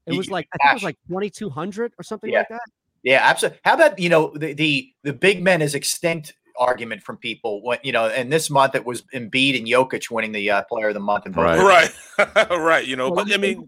It 0.05 0.15
was 0.17 0.29
like 0.29 0.47
I 0.53 0.57
think 0.57 0.71
it 0.71 0.75
was 0.75 0.83
like 0.83 0.97
2200 1.09 1.93
or 1.99 2.03
something 2.03 2.29
Yeah. 2.31 2.39
like 2.39 2.49
that. 2.49 2.61
Yeah, 3.03 3.19
absolutely. 3.23 3.59
How 3.65 3.73
about 3.73 3.97
you 3.97 4.09
know 4.09 4.31
the 4.35 4.53
the 4.53 4.91
the 5.03 5.13
big 5.13 5.41
men 5.43 5.61
is 5.61 5.73
extinct 5.75 6.33
argument 6.61 7.01
from 7.01 7.17
people 7.17 7.61
when 7.63 7.79
you 7.83 7.91
know, 7.91 8.05
and 8.07 8.31
this 8.31 8.49
month 8.49 8.75
it 8.75 8.85
was 8.85 9.01
Embiid 9.13 9.57
and 9.57 9.67
Jokic 9.67 10.09
winning 10.09 10.31
the 10.31 10.49
uh, 10.49 10.61
Player 10.63 10.89
of 10.89 10.93
the 10.93 10.99
Month 11.01 11.25
in. 11.25 11.33
Right. 11.33 11.91
Right, 12.17 12.49
right. 12.51 12.85
You 12.85 12.95
know, 12.95 13.09
Well, 13.11 13.25
but 13.25 13.33
I 13.33 13.37
mean, 13.37 13.67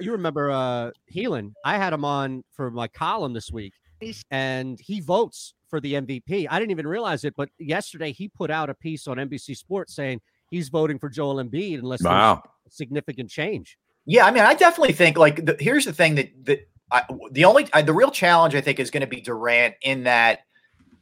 you 0.00 0.12
remember 0.12 0.50
uh 0.50 0.90
Helin? 1.12 1.52
I 1.64 1.76
had 1.78 1.92
him 1.92 2.04
on 2.04 2.44
for 2.52 2.70
my 2.70 2.86
column 2.86 3.32
this 3.32 3.50
week, 3.50 3.72
and 4.30 4.78
he 4.80 5.00
votes 5.00 5.54
for 5.68 5.80
the 5.80 5.94
MVP. 5.94 6.46
I 6.50 6.58
didn't 6.58 6.70
even 6.70 6.86
realize 6.86 7.24
it, 7.24 7.34
but 7.36 7.48
yesterday 7.58 8.12
he 8.12 8.28
put 8.28 8.50
out 8.50 8.70
a 8.70 8.74
piece 8.74 9.08
on 9.08 9.16
NBC 9.16 9.56
Sports 9.56 9.94
saying 9.96 10.20
he's 10.50 10.68
voting 10.68 10.98
for 10.98 11.08
Joel 11.08 11.42
Embiid 11.42 11.78
unless 11.80 12.02
Wow. 12.02 12.42
there's 12.64 12.74
significant 12.76 13.30
change. 13.30 13.76
Yeah, 14.06 14.26
I 14.26 14.30
mean, 14.30 14.44
I 14.44 14.54
definitely 14.54 14.92
think 14.92 15.16
like 15.16 15.44
the, 15.46 15.56
here's 15.58 15.86
the 15.86 15.92
thing 15.92 16.14
that 16.16 16.30
that 16.44 16.68
I, 16.92 17.02
the 17.32 17.44
only 17.46 17.66
I, 17.72 17.80
the 17.82 17.94
real 17.94 18.10
challenge 18.10 18.54
I 18.54 18.60
think 18.60 18.78
is 18.78 18.90
going 18.90 19.00
to 19.00 19.06
be 19.06 19.20
Durant 19.20 19.74
in 19.82 20.04
that 20.04 20.40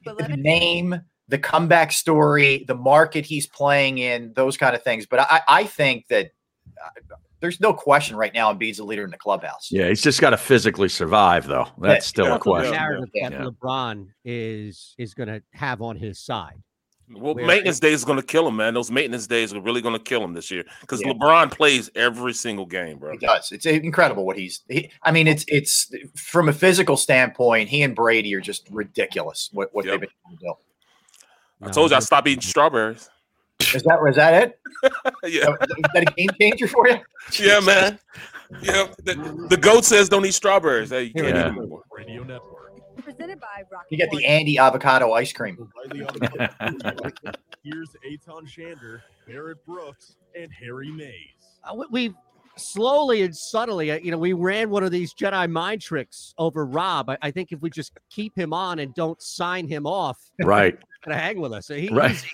the 0.05 0.37
name, 0.37 1.01
the 1.29 1.39
comeback 1.39 1.93
story, 1.93 2.65
the 2.69 2.75
market 2.75 3.25
he's 3.25 3.47
playing 3.47 3.99
in, 3.99 4.33
those 4.35 4.57
kind 4.57 4.75
of 4.75 4.83
things. 4.83 5.07
But 5.07 5.21
I 5.21 5.41
I 5.49 5.65
think 5.65 6.07
that 6.09 6.33
uh, 6.85 7.17
there's 7.41 7.61
no 7.61 7.73
question 7.75 8.17
right 8.17 8.33
now 8.33 8.53
Embiid's 8.53 8.77
the 8.79 8.85
leader 8.85 9.05
in 9.05 9.11
the 9.11 9.19
clubhouse. 9.19 9.69
Yeah, 9.71 9.89
he's 9.89 10.01
just 10.03 10.21
got 10.21 10.31
to 10.31 10.37
physically 10.37 10.89
survive, 10.89 11.47
though. 11.47 11.67
That's 11.79 12.07
still 12.07 12.27
That's 12.27 12.37
a 12.37 12.39
the 12.39 12.43
question. 12.43 12.73
narrative 12.73 13.09
that 13.21 13.33
LeBron 13.33 14.09
is 14.25 14.95
is 14.99 15.15
going 15.15 15.29
to 15.29 15.43
have 15.53 15.83
on 15.83 15.97
his 15.97 16.19
side. 16.21 16.55
well, 17.11 17.35
Where- 17.35 17.45
maintenance 17.47 17.81
days 17.81 17.95
is 17.95 18.05
going 18.05 18.21
to 18.21 18.25
kill 18.25 18.47
him, 18.47 18.57
man. 18.57 18.75
Those 18.75 18.91
maintenance 18.93 19.27
days 19.27 19.53
are 19.53 19.61
really 19.61 19.81
going 19.81 19.95
to 19.97 20.03
kill 20.03 20.23
him 20.23 20.35
this 20.35 20.51
year 20.53 20.65
because 20.83 21.01
Yeah. 21.03 21.13
LeBron 21.15 21.51
plays 21.51 21.91
every 21.97 22.33
single 22.33 22.65
game, 22.67 22.99
bro. 22.99 23.13
He 23.13 23.19
does. 23.19 23.51
It's 23.53 23.67
incredible 23.67 24.25
what 24.25 24.37
he's. 24.39 24.63
He, 24.69 24.91
I 25.03 25.11
mean, 25.11 25.27
it's 25.27 25.45
it's 25.49 25.93
from 26.17 26.49
a 26.49 26.53
physical 26.53 26.97
standpoint, 26.97 27.69
he 27.69 27.83
and 27.83 27.95
Brady 27.97 28.35
are 28.35 28.41
just 28.41 28.69
ridiculous. 28.71 29.51
What 29.53 29.71
what 29.73 29.85
they've 29.85 29.99
been 30.01 30.09
able 30.29 30.37
to 30.39 30.45
do. 30.45 30.55
I 31.63 31.71
told 31.71 31.91
you 31.91 31.97
I 31.97 32.01
stopped 32.01 32.29
eating 32.29 32.43
strawberries. 32.43 33.09
Is 33.75 33.83
that 33.85 33.99
is 34.09 34.17
that 34.17 34.43
it? 34.43 34.61
yeah, 35.25 35.51
Is 35.51 35.91
that 35.95 36.05
a 36.09 36.13
game 36.17 36.29
changer 36.41 36.67
for 36.67 36.89
you? 36.89 36.99
yeah, 37.41 37.61
man. 37.61 37.99
Yeah, 38.61 38.89
the, 39.05 39.47
the 39.49 39.57
goat 39.57 39.85
says 39.85 40.09
don't 40.09 40.27
eat 40.27 40.35
strawberries. 40.35 40.91
Hey, 40.91 41.05
you 41.05 41.15
can't 41.15 41.29
Yeah. 41.29 41.43
them 41.45 41.59
anymore. 41.59 41.83
Radio 41.97 42.23
Network. 42.25 42.59
Presented 43.03 43.41
by 43.41 43.63
Rocky 43.73 43.87
You 43.91 43.97
get 43.99 44.11
the 44.11 44.25
Andy 44.27 44.59
avocado 44.59 45.13
ice 45.13 45.33
cream. 45.33 45.57
O'Reilly 45.89 46.05
Auto 46.05 46.19
Parts. 46.29 47.39
Here's 47.65 47.89
Eytan 48.07 48.47
Shander, 48.47 49.01
Barrett 49.27 49.65
Brooks, 49.65 50.17
and 50.39 50.51
Harry 50.53 50.91
Mayes. 50.91 51.15
Uh, 51.65 51.75
we- 51.75 51.87
we've 51.91 52.15
slowly 52.57 53.23
and 53.23 53.35
subtly, 53.37 53.91
uh, 53.91 53.99
you 54.03 54.11
know, 54.11 54.19
we 54.19 54.33
ran 54.33 54.71
one 54.71 54.83
of 54.85 54.91
these 54.91 55.15
Jedi 55.15 55.51
mind 55.51 55.81
tricks 55.81 56.35
over 56.39 56.65
Rob. 56.67 57.11
I, 57.11 57.19
I 57.23 57.31
think 57.31 57.53
if 57.53 57.61
we 57.61 57.71
just 57.71 57.93
keep 58.11 58.37
him 58.37 58.53
on 58.53 58.79
and 58.79 58.95
don't 58.95 59.21
sign 59.23 59.67
him 59.69 59.87
off, 59.87 60.19
Right. 60.43 60.75
he's 60.75 61.05
gonna 61.05 61.19
hang 61.19 61.41
with 61.41 61.53
us. 61.53 61.69
He, 61.69 61.89
Right. 61.89 62.11
He's 62.11 62.25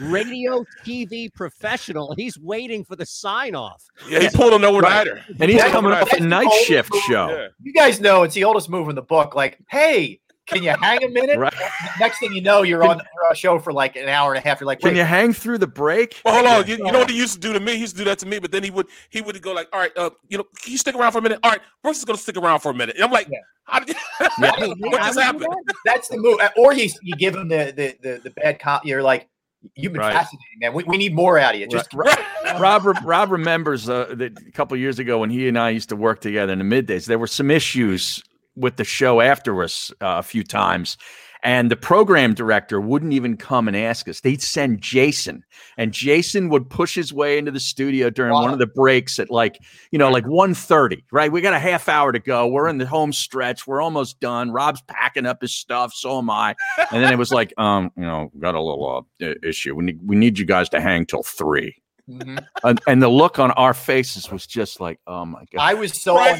radio 0.00 0.64
TV 0.84 1.32
professional. 1.32 2.14
He's 2.16 2.38
waiting 2.38 2.84
for 2.84 2.96
the 2.96 3.06
sign 3.06 3.54
off. 3.54 3.82
Yeah, 4.08 4.20
he 4.20 4.28
pulled 4.28 4.52
an 4.54 4.62
overnighter. 4.62 5.22
And 5.40 5.50
he's 5.50 5.60
That's 5.60 5.72
coming 5.72 5.90
right. 5.92 6.02
off 6.02 6.12
a 6.12 6.20
night 6.20 6.52
shift 6.64 6.92
old 6.92 7.02
show. 7.04 7.28
Yeah. 7.30 7.48
You 7.62 7.72
guys 7.72 8.00
know 8.00 8.22
it's 8.22 8.34
the 8.34 8.44
oldest 8.44 8.68
move 8.70 8.88
in 8.88 8.94
the 8.96 9.02
book. 9.02 9.34
Like, 9.34 9.58
hey, 9.70 10.20
can 10.46 10.62
you 10.62 10.70
hang 10.70 11.02
a 11.02 11.08
minute? 11.08 11.38
Right. 11.38 11.54
Next 11.98 12.18
thing 12.18 12.32
you 12.34 12.42
know, 12.42 12.62
you're 12.62 12.84
on 12.84 13.00
a 13.30 13.34
show 13.34 13.58
for 13.58 13.72
like 13.72 13.96
an 13.96 14.08
hour 14.08 14.34
and 14.34 14.38
a 14.44 14.46
half. 14.46 14.60
You're 14.60 14.66
like, 14.66 14.80
Can 14.80 14.94
you 14.96 15.04
hang 15.04 15.32
through 15.32 15.58
the 15.58 15.66
break? 15.66 16.20
Well, 16.24 16.34
hold 16.34 16.46
on. 16.46 16.66
You, 16.68 16.76
you 16.76 16.92
know 16.92 16.98
what 17.00 17.10
he 17.10 17.16
used 17.16 17.34
to 17.34 17.40
do 17.40 17.52
to 17.52 17.60
me? 17.60 17.72
He 17.74 17.78
used 17.80 17.94
to 17.96 17.98
do 17.98 18.04
that 18.04 18.18
to 18.20 18.26
me, 18.26 18.38
but 18.38 18.52
then 18.52 18.62
he 18.62 18.70
would 18.70 18.86
he 19.10 19.20
would 19.20 19.40
go 19.40 19.52
like, 19.52 19.68
"All 19.72 19.80
right, 19.80 19.92
uh, 19.96 20.10
you 20.28 20.38
know, 20.38 20.44
can 20.62 20.72
you 20.72 20.78
stick 20.78 20.94
around 20.94 21.12
for 21.12 21.18
a 21.18 21.22
minute? 21.22 21.38
All 21.42 21.50
right, 21.50 21.60
Brooks 21.82 21.98
is 21.98 22.04
gonna 22.04 22.18
stick 22.18 22.36
around 22.36 22.60
for 22.60 22.70
a 22.70 22.74
minute." 22.74 22.96
And 22.96 23.04
I'm 23.04 23.10
like, 23.10 23.28
Yeah. 23.30 23.38
"How 23.64 23.80
did 23.80 23.96
Yeah. 24.20 24.74
what 24.78 25.00
just 25.00 25.18
happened?" 25.18 25.46
that's 25.84 26.08
the 26.08 26.18
move. 26.18 26.38
Or 26.56 26.72
you 26.74 26.90
you 27.02 27.16
give 27.16 27.34
him 27.34 27.48
the 27.48 27.72
the 27.74 27.96
the, 28.02 28.20
the 28.24 28.30
bad 28.30 28.58
comp. 28.58 28.84
You're 28.84 29.02
like, 29.02 29.28
You've 29.76 29.92
been 29.92 30.02
Right. 30.02 30.12
fascinating, 30.12 30.58
man. 30.60 30.74
We, 30.74 30.84
we 30.84 30.98
need 30.98 31.14
more 31.14 31.38
out 31.38 31.54
of 31.54 31.60
you. 31.60 31.66
Just 31.66 31.88
Rob 32.58 32.86
Rob 33.02 33.30
remembers 33.30 33.88
uh, 33.88 34.14
that 34.16 34.38
a 34.46 34.52
couple 34.52 34.76
years 34.76 34.98
ago 34.98 35.20
when 35.20 35.30
he 35.30 35.48
and 35.48 35.58
I 35.58 35.70
used 35.70 35.88
to 35.88 35.96
work 35.96 36.20
together 36.20 36.52
in 36.52 36.58
the 36.58 36.64
middays. 36.64 37.06
There 37.06 37.18
were 37.18 37.26
some 37.26 37.50
issues 37.50 38.22
with 38.56 38.76
the 38.76 38.84
show 38.84 39.20
afterwards 39.20 39.92
uh, 40.00 40.16
a 40.18 40.22
few 40.22 40.42
times, 40.42 40.96
and 41.44 41.70
the 41.70 41.76
program 41.76 42.32
director 42.32 42.80
wouldn't 42.80 43.12
even 43.12 43.36
come 43.36 43.68
and 43.68 43.76
ask 43.76 44.08
us. 44.08 44.20
They'd 44.20 44.42
send 44.42 44.80
Jason, 44.80 45.44
and 45.76 45.92
Jason 45.92 46.48
would 46.48 46.70
push 46.70 46.94
his 46.94 47.12
way 47.12 47.36
into 47.36 47.50
the 47.50 47.60
studio 47.60 48.08
during 48.08 48.32
one 48.32 48.52
of 48.52 48.58
the 48.58 48.66
breaks 48.66 49.18
at 49.18 49.30
like 49.30 49.58
you 49.90 49.98
know 49.98 50.10
like 50.10 50.24
1.30, 50.24 51.04
Right, 51.12 51.30
we 51.30 51.40
got 51.42 51.52
a 51.52 51.58
half 51.58 51.88
hour 51.88 52.12
to 52.12 52.18
go. 52.18 52.48
We're 52.48 52.68
in 52.68 52.78
the 52.78 52.86
home 52.86 53.12
stretch. 53.12 53.66
We're 53.66 53.82
almost 53.82 54.18
done. 54.20 54.50
Rob's 54.50 54.82
packing 54.88 55.26
up 55.26 55.42
his 55.42 55.54
stuff. 55.54 55.92
So 55.92 56.18
am 56.18 56.30
I. 56.30 56.54
And 56.90 57.04
then 57.04 57.12
it 57.12 57.18
was 57.18 57.30
like, 57.30 57.52
um, 57.58 57.92
you 57.96 58.04
know, 58.04 58.30
got 58.38 58.54
a 58.54 58.60
little 58.60 59.06
uh, 59.22 59.34
issue. 59.42 59.74
We 59.74 59.84
need 59.84 60.00
we 60.02 60.16
need 60.16 60.38
you 60.38 60.46
guys 60.46 60.68
to 60.70 60.80
hang 60.80 61.04
till 61.06 61.22
3 62.06 62.36
and, 62.64 62.80
and 62.86 63.02
the 63.02 63.08
look 63.08 63.38
on 63.38 63.50
our 63.52 63.74
faces 63.74 64.30
was 64.30 64.46
just 64.46 64.80
like, 64.80 65.00
oh 65.06 65.24
my 65.24 65.44
god! 65.52 65.60
I 65.60 65.74
was 65.74 66.02
so. 66.02 66.14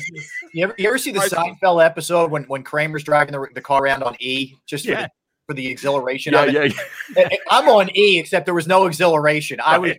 You 0.53 0.65
ever, 0.65 0.74
you 0.78 0.89
ever 0.89 0.99
see 0.99 1.11
the 1.11 1.20
Seinfeld 1.20 1.85
episode 1.85 2.31
when 2.31 2.45
when 2.45 2.62
Kramer's 2.62 3.03
driving 3.03 3.32
the, 3.32 3.49
the 3.55 3.61
car 3.61 3.82
around 3.82 4.03
on 4.05 4.15
E 4.20 4.55
just 4.66 4.85
for, 4.86 4.93
the, 4.93 5.11
for 5.49 5.55
the 5.55 5.66
exhilaration? 5.66 6.32
Yeah, 6.32 6.43
of 6.45 6.55
it? 6.55 6.74
yeah, 7.16 7.28
I- 7.31 7.39
I'm 7.51 7.69
on 7.69 7.91
E, 7.97 8.19
except 8.20 8.45
there 8.45 8.55
was 8.55 8.69
no 8.69 8.86
exhilaration. 8.86 9.59
I 9.61 9.78
was. 9.78 9.93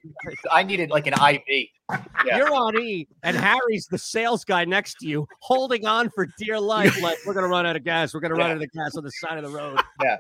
I 0.52 0.64
needed 0.64 0.90
like 0.92 1.08
an 1.08 1.14
IV. 1.14 1.42
Yeah. 2.26 2.38
You're 2.38 2.52
on 2.56 2.76
E, 2.82 3.08
and 3.22 3.38
Harry's 3.38 3.86
the 3.86 4.00
sales 4.00 4.44
guy 4.44 4.66
next 4.66 4.96
to 5.02 5.08
you, 5.08 5.28
holding 5.42 5.86
on 5.86 6.10
for 6.10 6.28
dear 6.40 6.60
life. 6.60 7.00
Like 7.00 7.20
we're 7.28 7.36
gonna 7.36 7.48
run 7.48 7.68
out 7.68 7.76
of 7.76 7.84
gas. 7.84 8.12
We're 8.12 8.22
gonna 8.22 8.34
run 8.34 8.50
out 8.50 8.60
of 8.60 8.72
gas 8.72 8.96
on 8.96 9.04
the 9.04 9.12
side 9.12 9.38
of 9.38 9.44
the 9.44 9.56
road. 9.56 9.80
Yeah. 10.02 10.18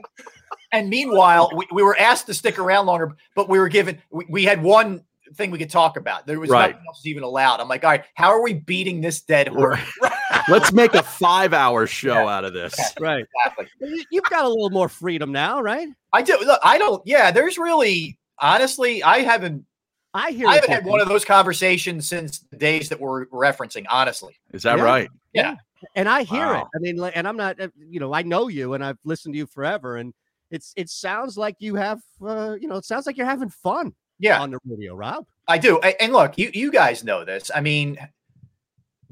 And 0.72 0.92
meanwhile, 0.92 1.50
we, 1.56 1.66
we 1.72 1.82
were 1.82 1.98
asked 1.98 2.28
to 2.28 2.36
stick 2.36 2.60
around 2.60 2.86
longer, 2.86 3.16
but 3.36 3.50
we 3.50 3.58
were 3.58 3.70
given 3.70 4.00
we, 4.12 4.28
we 4.30 4.44
had 4.44 4.62
one 4.62 5.04
thing 5.36 5.52
we 5.52 5.58
could 5.58 5.70
talk 5.70 5.98
about. 5.98 6.26
There 6.26 6.40
was 6.40 6.50
Right. 6.50 6.72
nothing 6.72 6.86
else 6.88 7.06
even 7.06 7.24
allowed. 7.24 7.60
I'm 7.60 7.68
like, 7.68 7.84
all 7.84 7.92
right, 7.92 8.04
how 8.16 8.30
are 8.30 8.42
we 8.42 8.54
beating 8.54 9.02
this 9.02 9.22
dead 9.22 9.48
horse? 9.48 9.80
Let's 10.50 10.72
make 10.72 10.94
a 10.94 11.04
five-hour 11.04 11.88
show 11.88 12.28
out 12.28 12.46
of 12.46 12.54
this. 12.54 12.76
Right. 13.00 13.26
Exactly. 13.46 13.68
You- 13.88 14.04
You've 14.12 14.24
got 14.26 14.46
a 14.46 14.50
little 14.50 14.70
more 14.70 14.90
freedom 14.90 15.32
now, 15.32 15.62
right? 15.62 15.88
I 16.14 16.22
do. 16.22 16.38
Look, 16.46 16.60
I 16.64 16.78
don't. 16.78 17.02
Yeah, 17.06 17.32
there's 17.32 17.58
really, 17.58 18.18
honestly, 18.40 19.04
I 19.04 19.20
haven't. 19.20 19.66
I 20.14 20.32
hear. 20.32 20.48
I 20.48 20.56
haven't 20.56 20.70
had 20.72 20.86
one 20.86 21.02
of 21.02 21.10
those 21.10 21.26
conversations 21.26 22.08
since 22.08 22.40
the 22.50 22.56
days 22.58 22.88
that 22.90 23.00
we're 23.00 23.26
referencing. 23.28 23.86
Honestly, 23.90 24.38
Is 24.54 24.64
that 24.64 24.78
Yeah. 24.78 24.84
right? 24.84 25.10
Yeah. 25.34 25.56
and 25.96 26.08
I 26.08 26.24
hear 26.24 26.54
it. 26.56 26.64
I 26.74 26.80
mean, 26.80 27.00
and 27.04 27.28
I'm 27.28 27.36
not, 27.38 27.60
uh, 27.60 27.68
you 27.78 28.00
know, 28.00 28.14
I 28.14 28.22
know 28.22 28.48
you, 28.48 28.74
and 28.76 28.84
I've 28.84 28.98
listened 29.04 29.34
to 29.34 29.38
you 29.38 29.46
forever, 29.46 29.98
and 29.98 30.14
it's 30.52 30.72
it 30.78 30.90
sounds 30.90 31.38
like 31.38 31.56
you 31.60 31.76
have, 31.76 32.00
uh, 32.26 32.56
you 32.60 32.68
know, 32.70 32.76
it 32.78 32.86
sounds 32.86 33.06
like 33.06 33.18
you're 33.18 33.26
having 33.28 33.50
fun. 33.50 33.94
Yeah. 34.20 34.42
on 34.42 34.52
the 34.52 34.60
radio, 34.66 34.96
Rob. 34.96 35.26
I 35.48 35.58
do. 35.58 35.80
And 35.80 36.14
look, 36.14 36.38
you 36.38 36.50
you 36.54 36.72
guys 36.72 37.04
know 37.04 37.24
this. 37.26 37.52
I 37.54 37.62
mean, 37.62 37.98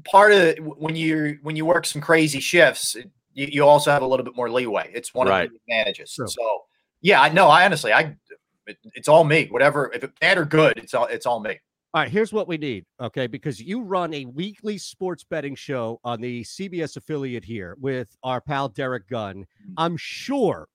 part 0.04 0.32
of 0.32 0.56
when 0.58 0.96
you 0.96 1.38
when 1.42 1.56
you 1.56 1.64
work 1.64 1.86
some 1.86 2.02
crazy 2.02 2.40
shifts, 2.40 2.96
you, 3.34 3.48
you 3.50 3.64
also 3.66 3.90
have 3.90 4.02
a 4.02 4.06
little 4.06 4.24
bit 4.24 4.36
more 4.36 4.50
leeway. 4.50 4.90
It's 4.94 5.14
one 5.14 5.28
Right. 5.28 5.46
of 5.46 5.52
the 5.52 5.58
advantages. 5.68 6.14
So, 6.14 6.62
yeah, 7.02 7.20
I 7.20 7.28
know. 7.28 7.48
I 7.48 7.64
honestly, 7.64 7.92
I 7.92 8.16
it, 8.66 8.78
it's 8.94 9.08
all 9.08 9.24
me. 9.24 9.46
Whatever, 9.50 9.90
if 9.94 10.02
it's 10.04 10.18
bad 10.20 10.38
or 10.38 10.44
good, 10.44 10.78
it's 10.78 10.94
all 10.94 11.06
it's 11.06 11.26
all 11.26 11.40
me. 11.40 11.58
All 11.92 12.00
right, 12.00 12.10
here's 12.10 12.32
what 12.32 12.48
we 12.48 12.56
need, 12.58 12.84
okay? 13.00 13.28
Because 13.28 13.60
you 13.62 13.80
run 13.80 14.12
a 14.14 14.24
weekly 14.24 14.78
sports 14.78 15.22
betting 15.22 15.54
show 15.54 16.00
on 16.02 16.20
the 16.20 16.42
CBS 16.42 16.96
affiliate 16.96 17.44
here 17.44 17.76
with 17.80 18.08
our 18.24 18.40
pal 18.40 18.68
Derek 18.68 19.08
Gunn. 19.08 19.42
Mm-hmm. 19.42 19.74
I'm 19.76 19.96
sure 19.96 20.66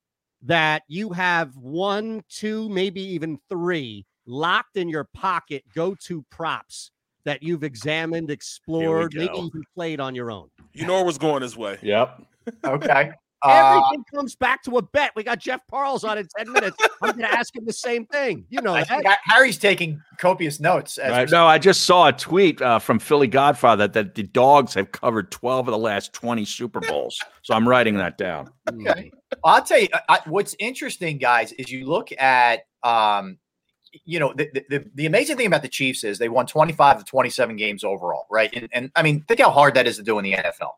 that 0.44 0.84
you 0.88 1.10
have 1.10 1.58
one, 1.58 2.24
two, 2.30 2.70
maybe 2.70 3.02
even 3.02 3.38
three 3.50 4.06
locked 4.30 4.78
in 4.78 4.88
your 4.88 5.06
pocket 5.14 5.64
go 5.76 5.96
to 6.06 6.24
props 6.30 6.92
that 7.26 7.44
you've 7.44 7.64
examined, 7.64 8.32
explored, 8.32 9.14
maybe 9.14 9.38
even 9.38 9.64
played 9.76 10.00
on 10.00 10.16
your 10.16 10.32
own. 10.32 10.50
You 10.74 10.86
know 10.86 11.00
it 11.00 11.06
was 11.06 11.18
going 11.18 11.42
this 11.42 11.58
way. 11.58 11.78
Yep. 11.82 12.24
Okay. 12.64 13.12
Everything 13.46 14.04
comes 14.14 14.36
back 14.36 14.64
to 14.64 14.78
a 14.78 14.82
bet. 14.82 15.12
We 15.16 15.24
got 15.24 15.40
Jeff 15.40 15.66
Parles 15.68 16.04
on 16.04 16.18
in 16.18 16.28
10 16.38 16.52
minutes. 16.52 16.76
I'm 17.02 17.12
going 17.12 17.30
to 17.30 17.34
ask 17.34 17.56
him 17.56 17.66
the 17.66 17.72
same 17.72 18.06
thing. 18.08 18.46
You 18.50 18.62
know 18.62 18.74
I 18.74 18.84
that. 18.84 19.20
Harry's 19.24 19.58
taking 19.58 20.02
copious 20.18 20.60
notes. 20.60 20.98
As 20.98 21.12
Right. 21.12 21.30
No, 21.30 21.48
I 21.48 21.58
just 21.58 21.84
saw 21.84 22.08
a 22.08 22.12
tweet 22.12 22.62
uh, 22.62 22.80
from 22.80 23.00
Philly 23.00 23.28
Godfather 23.28 23.88
that 23.88 24.16
the 24.16 24.24
dogs 24.24 24.74
have 24.74 24.92
covered 24.92 25.32
12 25.32 25.70
of 25.70 25.72
the 25.72 25.78
last 25.78 26.12
20 26.12 26.44
Super 26.44 26.82
Bowls. 26.82 27.18
So 27.44 27.54
I'm 27.54 27.68
writing 27.68 27.96
that 27.98 28.18
down. 28.18 28.52
Okay. 28.70 29.12
I'll 29.46 29.64
tell 29.64 29.80
you 29.80 29.88
I, 29.94 30.02
I- 30.10 30.30
what's 30.30 30.56
interesting, 30.60 31.18
guys, 31.18 31.54
is 31.54 31.72
you 31.72 31.86
look 31.86 32.10
at 32.20 32.62
um, 32.84 33.38
you 34.06 34.20
know, 34.20 34.34
the, 34.34 34.50
the- 34.70 34.86
the 34.96 35.06
amazing 35.06 35.38
thing 35.38 35.48
about 35.48 35.62
the 35.62 35.68
Chiefs 35.68 36.04
is 36.04 36.18
they 36.18 36.30
won 36.30 36.46
25 36.46 37.00
to 37.00 37.06
27 37.06 37.56
games 37.56 37.84
overall, 37.84 38.26
right? 38.30 38.50
And, 38.54 38.70
and 38.72 38.92
I 38.96 39.04
mean, 39.04 39.22
think 39.24 39.40
how 39.40 39.52
hard 39.52 39.74
that 39.76 39.88
is 39.88 39.98
to 39.98 40.04
do 40.04 40.18
in 40.20 40.24
the 40.24 40.34
NFL. 40.34 40.72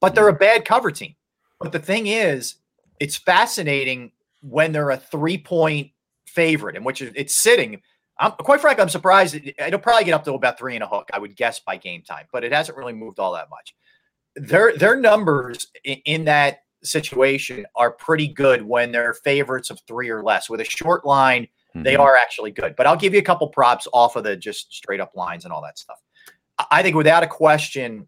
But 0.00 0.14
they're 0.14 0.28
a 0.28 0.32
mm-hmm. 0.32 0.38
bad 0.38 0.64
cover 0.64 0.90
team. 0.90 1.14
But 1.58 1.72
the 1.72 1.78
thing 1.78 2.06
is, 2.06 2.56
it's 2.98 3.16
fascinating 3.16 4.12
when 4.42 4.72
they're 4.72 4.90
a 4.90 4.96
three 4.96 5.38
point 5.38 5.90
favorite, 6.26 6.76
in 6.76 6.84
which 6.84 7.02
it's 7.02 7.34
sitting. 7.34 7.80
I'm 8.18 8.32
quite 8.32 8.60
frankly, 8.60 8.82
I'm 8.82 8.88
surprised. 8.88 9.34
It, 9.34 9.54
it'll 9.58 9.80
probably 9.80 10.04
get 10.04 10.14
up 10.14 10.24
to 10.24 10.34
about 10.34 10.58
three 10.58 10.74
and 10.74 10.84
a 10.84 10.86
hook, 10.86 11.08
I 11.12 11.18
would 11.18 11.36
guess, 11.36 11.60
by 11.60 11.76
game 11.76 12.02
time, 12.02 12.26
but 12.32 12.44
it 12.44 12.52
hasn't 12.52 12.78
really 12.78 12.92
moved 12.92 13.18
all 13.18 13.32
that 13.34 13.50
much 13.50 13.74
their 14.36 14.76
their 14.76 14.96
numbers 14.96 15.66
in, 15.84 15.98
in 16.04 16.24
that 16.26 16.60
situation 16.82 17.66
are 17.76 17.90
pretty 17.90 18.28
good 18.28 18.62
when 18.62 18.92
they're 18.92 19.14
favorites 19.14 19.70
of 19.70 19.80
three 19.86 20.08
or 20.08 20.22
less. 20.22 20.48
With 20.48 20.60
a 20.60 20.64
short 20.64 21.04
line, 21.04 21.48
they 21.74 21.94
Mhm. 21.94 22.00
are 22.00 22.16
actually 22.16 22.50
good. 22.50 22.76
But 22.76 22.86
I'll 22.86 22.96
give 22.96 23.12
you 23.12 23.20
a 23.20 23.22
couple 23.22 23.48
props 23.48 23.86
off 23.92 24.16
of 24.16 24.24
the 24.24 24.36
just 24.36 24.72
straight 24.72 25.00
up 25.00 25.14
lines 25.14 25.44
and 25.44 25.52
all 25.52 25.62
that 25.62 25.78
stuff. 25.78 26.00
I- 26.58 26.66
I 26.70 26.82
think 26.82 26.96
without 26.96 27.22
a 27.22 27.26
question, 27.26 28.06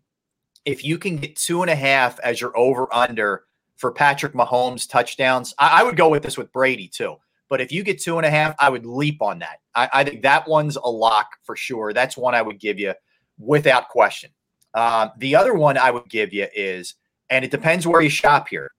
if 0.65 0.85
you 0.85 0.99
can 0.99 1.17
get 1.17 1.37
two 1.37 1.63
and 1.63 1.71
a 1.71 1.75
half 1.75 2.19
as 2.21 2.41
your 2.41 2.57
over 2.57 2.93
under 2.95 3.45
for 3.77 3.91
Patrick 3.93 4.33
Mahomes 4.33 4.89
touchdowns, 4.89 5.55
I, 5.59 5.81
I 5.81 5.83
would 5.83 5.97
go 5.97 6.09
with 6.09 6.23
this 6.23 6.39
with 6.39 6.53
Brady 6.53 6.89
too. 6.89 7.17
But 7.49 7.61
if 7.61 7.71
you 7.73 7.83
get 7.83 8.01
two 8.01 8.17
and 8.17 8.25
a 8.25 8.31
half, 8.31 8.55
I 8.59 8.71
would 8.71 8.87
leap 8.87 9.21
on 9.21 9.41
that. 9.41 9.59
I, 9.75 9.89
I 9.93 10.05
think 10.05 10.23
that 10.23 10.49
one's 10.49 10.77
a 10.77 10.89
lock 10.89 11.37
for 11.45 11.55
sure. 11.57 11.93
That's 11.93 12.17
one 12.17 12.35
I 12.35 12.43
would 12.43 12.59
give 12.59 12.79
you 12.79 12.95
without 13.39 13.89
question. 13.89 14.31
Um, 14.75 15.11
the 15.19 15.37
other 15.37 15.53
one 15.53 15.77
I 15.77 15.91
would 15.91 16.09
give 16.09 16.33
you 16.33 16.47
is, 16.55 16.95
and 17.29 17.45
it 17.45 17.51
depends 17.51 17.87
where 17.87 18.01
you 18.01 18.09
shop 18.09 18.49
here, 18.49 18.71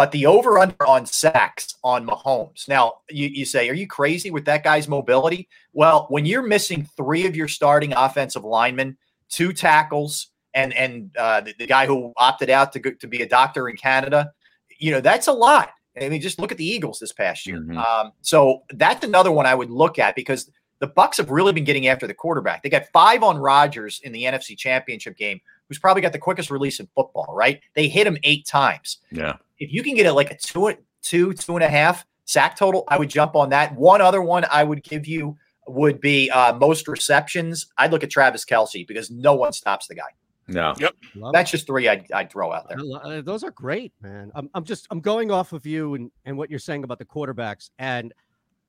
but 0.00 0.12
the 0.12 0.24
over 0.24 0.58
under 0.58 0.86
on 0.86 1.04
sacks 1.04 1.76
on 1.84 2.06
Mahomes. 2.06 2.66
Now, 2.66 3.00
you, 3.10 3.28
you 3.28 3.44
say, 3.44 3.68
are 3.68 3.74
you 3.74 3.86
crazy 3.86 4.30
with 4.30 4.46
that 4.46 4.64
guy's 4.64 4.88
mobility? 4.88 5.46
Well, 5.74 6.06
when 6.08 6.24
you're 6.24 6.40
missing 6.40 6.88
three 6.96 7.26
of 7.26 7.36
your 7.36 7.48
starting 7.48 7.92
offensive 7.92 8.42
linemen, 8.42 8.96
two 9.28 9.52
tackles, 9.52 10.28
and 10.54 10.72
and 10.72 11.10
uh, 11.18 11.42
the, 11.42 11.54
the 11.58 11.66
guy 11.66 11.84
who 11.84 12.14
opted 12.16 12.48
out 12.48 12.72
to 12.72 12.78
go, 12.78 12.92
to 12.92 13.06
be 13.06 13.20
a 13.20 13.28
doctor 13.28 13.68
in 13.68 13.76
Canada, 13.76 14.32
you 14.78 14.90
know 14.90 15.02
that's 15.02 15.26
a 15.26 15.34
lot. 15.34 15.72
I 16.00 16.08
mean, 16.08 16.22
just 16.22 16.38
look 16.38 16.50
at 16.50 16.56
the 16.56 16.64
Eagles 16.64 16.98
this 16.98 17.12
past 17.12 17.46
year. 17.46 17.58
Um, 17.58 18.12
so 18.22 18.62
that's 18.70 19.04
another 19.04 19.30
one 19.30 19.44
I 19.44 19.54
would 19.54 19.68
look 19.68 19.98
at 19.98 20.16
because 20.16 20.50
the 20.78 20.86
Bucks 20.86 21.18
have 21.18 21.30
really 21.30 21.52
been 21.52 21.64
getting 21.64 21.88
after 21.88 22.06
the 22.06 22.14
quarterback. 22.14 22.62
They 22.62 22.70
got 22.70 22.86
five 22.90 23.22
on 23.22 23.36
Rodgers 23.36 24.00
in 24.02 24.12
the 24.12 24.22
NFC 24.22 24.56
Championship 24.56 25.18
game, 25.18 25.42
who's 25.68 25.78
probably 25.78 26.00
got 26.00 26.12
the 26.12 26.18
quickest 26.18 26.50
release 26.50 26.80
in 26.80 26.88
football. 26.94 27.34
Right? 27.36 27.60
They 27.74 27.86
hit 27.86 28.06
him 28.06 28.16
eight 28.22 28.46
times. 28.46 28.96
Yeah. 29.12 29.36
If 29.60 29.72
you 29.72 29.82
can 29.82 29.94
get 29.94 30.06
it 30.06 30.12
like 30.14 30.30
a 30.30 30.36
two, 30.36 30.74
two, 31.02 31.32
two 31.34 31.54
and 31.54 31.62
a 31.62 31.68
half 31.68 32.04
sack 32.24 32.56
total, 32.56 32.84
I 32.88 32.98
would 32.98 33.10
jump 33.10 33.36
on 33.36 33.50
that. 33.50 33.76
One 33.76 34.00
other 34.00 34.22
one 34.22 34.44
I 34.50 34.64
would 34.64 34.82
give 34.82 35.06
you 35.06 35.36
would 35.68 36.00
be 36.00 36.30
uh, 36.30 36.54
most 36.54 36.88
receptions. 36.88 37.66
I'd 37.78 37.92
look 37.92 38.02
at 38.02 38.10
Travis 38.10 38.44
Kelce 38.44 38.86
because 38.86 39.10
no 39.10 39.34
one 39.34 39.52
stops 39.52 39.86
the 39.86 39.94
guy. 39.94 40.08
No. 40.48 40.74
Yep. 40.78 40.94
That's 41.32 41.50
just 41.50 41.66
three 41.66 41.88
I'd, 41.88 42.10
I'd 42.12 42.30
throw 42.30 42.52
out 42.52 42.68
there. 42.68 42.78
I 43.04 43.18
uh, 43.18 43.20
Those 43.22 43.44
are 43.44 43.52
great, 43.52 43.92
man. 44.02 44.32
I'm, 44.34 44.50
I'm 44.54 44.64
just 44.64 44.88
I'm 44.90 45.00
going 45.00 45.30
off 45.30 45.52
of 45.52 45.64
you 45.64 45.94
and, 45.94 46.10
and 46.24 46.36
what 46.36 46.50
you're 46.50 46.58
saying 46.58 46.82
about 46.82 46.98
the 46.98 47.04
quarterbacks, 47.04 47.70
and 47.78 48.12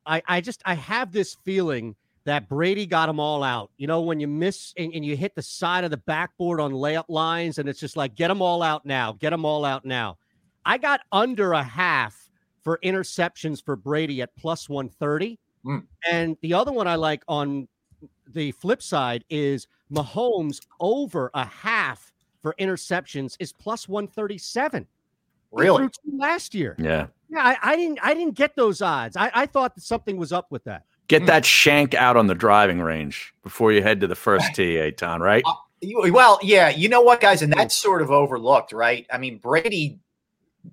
I 0.05 0.21
I 0.27 0.41
just 0.41 0.61
I 0.65 0.75
have 0.75 1.11
this 1.11 1.35
feeling 1.43 1.95
that 2.25 2.47
Brady 2.47 2.85
got 2.85 3.07
them 3.07 3.19
all 3.19 3.43
out. 3.43 3.71
You 3.77 3.87
know, 3.87 4.01
when 4.01 4.19
you 4.19 4.27
miss 4.27 4.73
and, 4.77 4.93
and 4.93 5.03
you 5.03 5.17
hit 5.17 5.33
the 5.33 5.41
side 5.41 5.83
of 5.83 5.89
the 5.89 5.97
backboard 5.97 6.61
on 6.61 6.71
layup 6.71 7.05
lines, 7.09 7.57
and 7.57 7.67
it's 7.67 7.79
just 7.79 7.97
like 7.97 8.13
get 8.15 8.27
them 8.27 8.43
all 8.43 8.61
out 8.61 8.85
now, 8.85 9.13
get 9.13 9.31
them 9.31 9.43
all 9.43 9.65
out 9.65 9.83
now. 9.83 10.17
I 10.65 10.77
got 10.77 11.01
under 11.11 11.53
a 11.53 11.63
half 11.63 12.29
for 12.61 12.79
interceptions 12.83 13.63
for 13.63 13.75
Brady 13.75 14.21
at 14.21 14.35
plus 14.35 14.69
130. 14.69 15.39
Hmm. 15.63 15.77
And 16.09 16.37
the 16.41 16.53
other 16.53 16.71
one 16.71 16.87
I 16.87 16.95
like 16.95 17.23
on 17.27 17.67
the 18.27 18.51
flip 18.53 18.81
side 18.81 19.23
is 19.29 19.67
Mahomes 19.91 20.59
over 20.79 21.29
a 21.33 21.45
half 21.45 22.11
for 22.41 22.55
interceptions 22.59 23.35
is 23.39 23.53
plus 23.53 23.87
137. 23.87 24.87
Really? 25.51 25.89
last 26.17 26.55
year. 26.55 26.75
Yeah. 26.79 27.07
Yeah, 27.29 27.43
I, 27.43 27.57
I 27.61 27.75
didn't 27.75 27.99
I 28.01 28.13
didn't 28.13 28.35
get 28.35 28.55
those 28.55 28.81
odds. 28.81 29.17
I, 29.17 29.31
I 29.33 29.45
thought 29.45 29.75
that 29.75 29.81
something 29.81 30.17
was 30.17 30.31
up 30.31 30.47
with 30.49 30.63
that. 30.65 30.83
Get 31.07 31.23
hmm. 31.23 31.27
that 31.27 31.45
shank 31.45 31.93
out 31.93 32.17
on 32.17 32.27
the 32.27 32.35
driving 32.35 32.79
range 32.79 33.33
before 33.43 33.71
you 33.71 33.81
head 33.81 33.99
to 34.01 34.07
the 34.07 34.15
first 34.15 34.53
tee, 34.55 34.75
Eytan, 34.75 35.19
right? 35.19 35.43
Uh, 35.45 35.53
you- 35.81 36.13
Well, 36.13 36.39
yeah, 36.41 36.69
you 36.69 36.87
know 36.87 37.01
what, 37.01 37.19
guys, 37.19 37.41
and 37.41 37.51
that's 37.51 37.75
sort 37.75 38.01
of 38.01 38.11
overlooked, 38.11 38.71
right? 38.71 39.05
I 39.11 39.17
mean, 39.17 39.37
Brady 39.39 39.99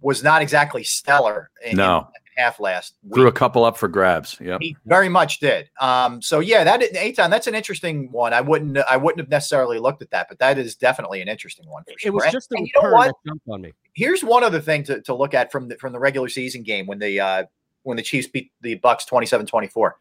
was 0.00 0.22
not 0.22 0.42
exactly 0.42 0.84
stellar 0.84 1.50
in, 1.64 1.72
in 1.72 1.76
No. 1.76 1.84
the 2.00 2.04
second 2.06 2.12
half 2.36 2.60
last. 2.60 2.94
Threw 3.14 3.26
a 3.26 3.32
couple 3.32 3.64
up 3.64 3.76
for 3.76 3.88
grabs. 3.88 4.36
Yeah, 4.40 4.58
he 4.60 4.76
very 4.86 5.08
much 5.08 5.40
did. 5.40 5.68
Um, 5.80 6.22
so 6.22 6.40
yeah, 6.40 6.62
that 6.64 6.80
Eytan, 6.80 7.30
that's 7.30 7.46
an 7.46 7.54
interesting 7.54 8.10
one. 8.12 8.32
I 8.32 8.40
wouldn't, 8.40 8.78
I 8.78 8.96
wouldn't 8.96 9.18
have 9.20 9.28
necessarily 9.28 9.78
looked 9.78 10.02
at 10.02 10.10
that, 10.10 10.26
but 10.28 10.38
that 10.38 10.56
is 10.58 10.76
definitely 10.76 11.20
an 11.20 11.28
interesting 11.28 11.68
one. 11.68 11.82
It 12.04 12.10
was 12.10 12.24
just 12.30 12.48
the 12.50 12.60
return 12.60 12.92
that 12.92 13.14
jumped 13.26 13.48
on 13.48 13.62
me. 13.62 13.72
Here's 13.94 14.22
one 14.22 14.44
other 14.44 14.60
thing 14.60 14.84
to, 14.84 15.00
to 15.02 15.14
look 15.14 15.34
at 15.34 15.50
from 15.50 15.68
the 15.68 15.76
from 15.76 15.92
the 15.92 15.98
regular 15.98 16.28
season 16.28 16.62
game 16.62 16.86
when 16.86 16.98
the 17.00 17.18
uh, 17.18 17.44
when 17.82 17.96
the 17.96 18.02
Chiefs 18.02 18.28
beat 18.28 18.52
the 18.60 18.74
Bucks 18.76 19.06
27-24 19.06 19.92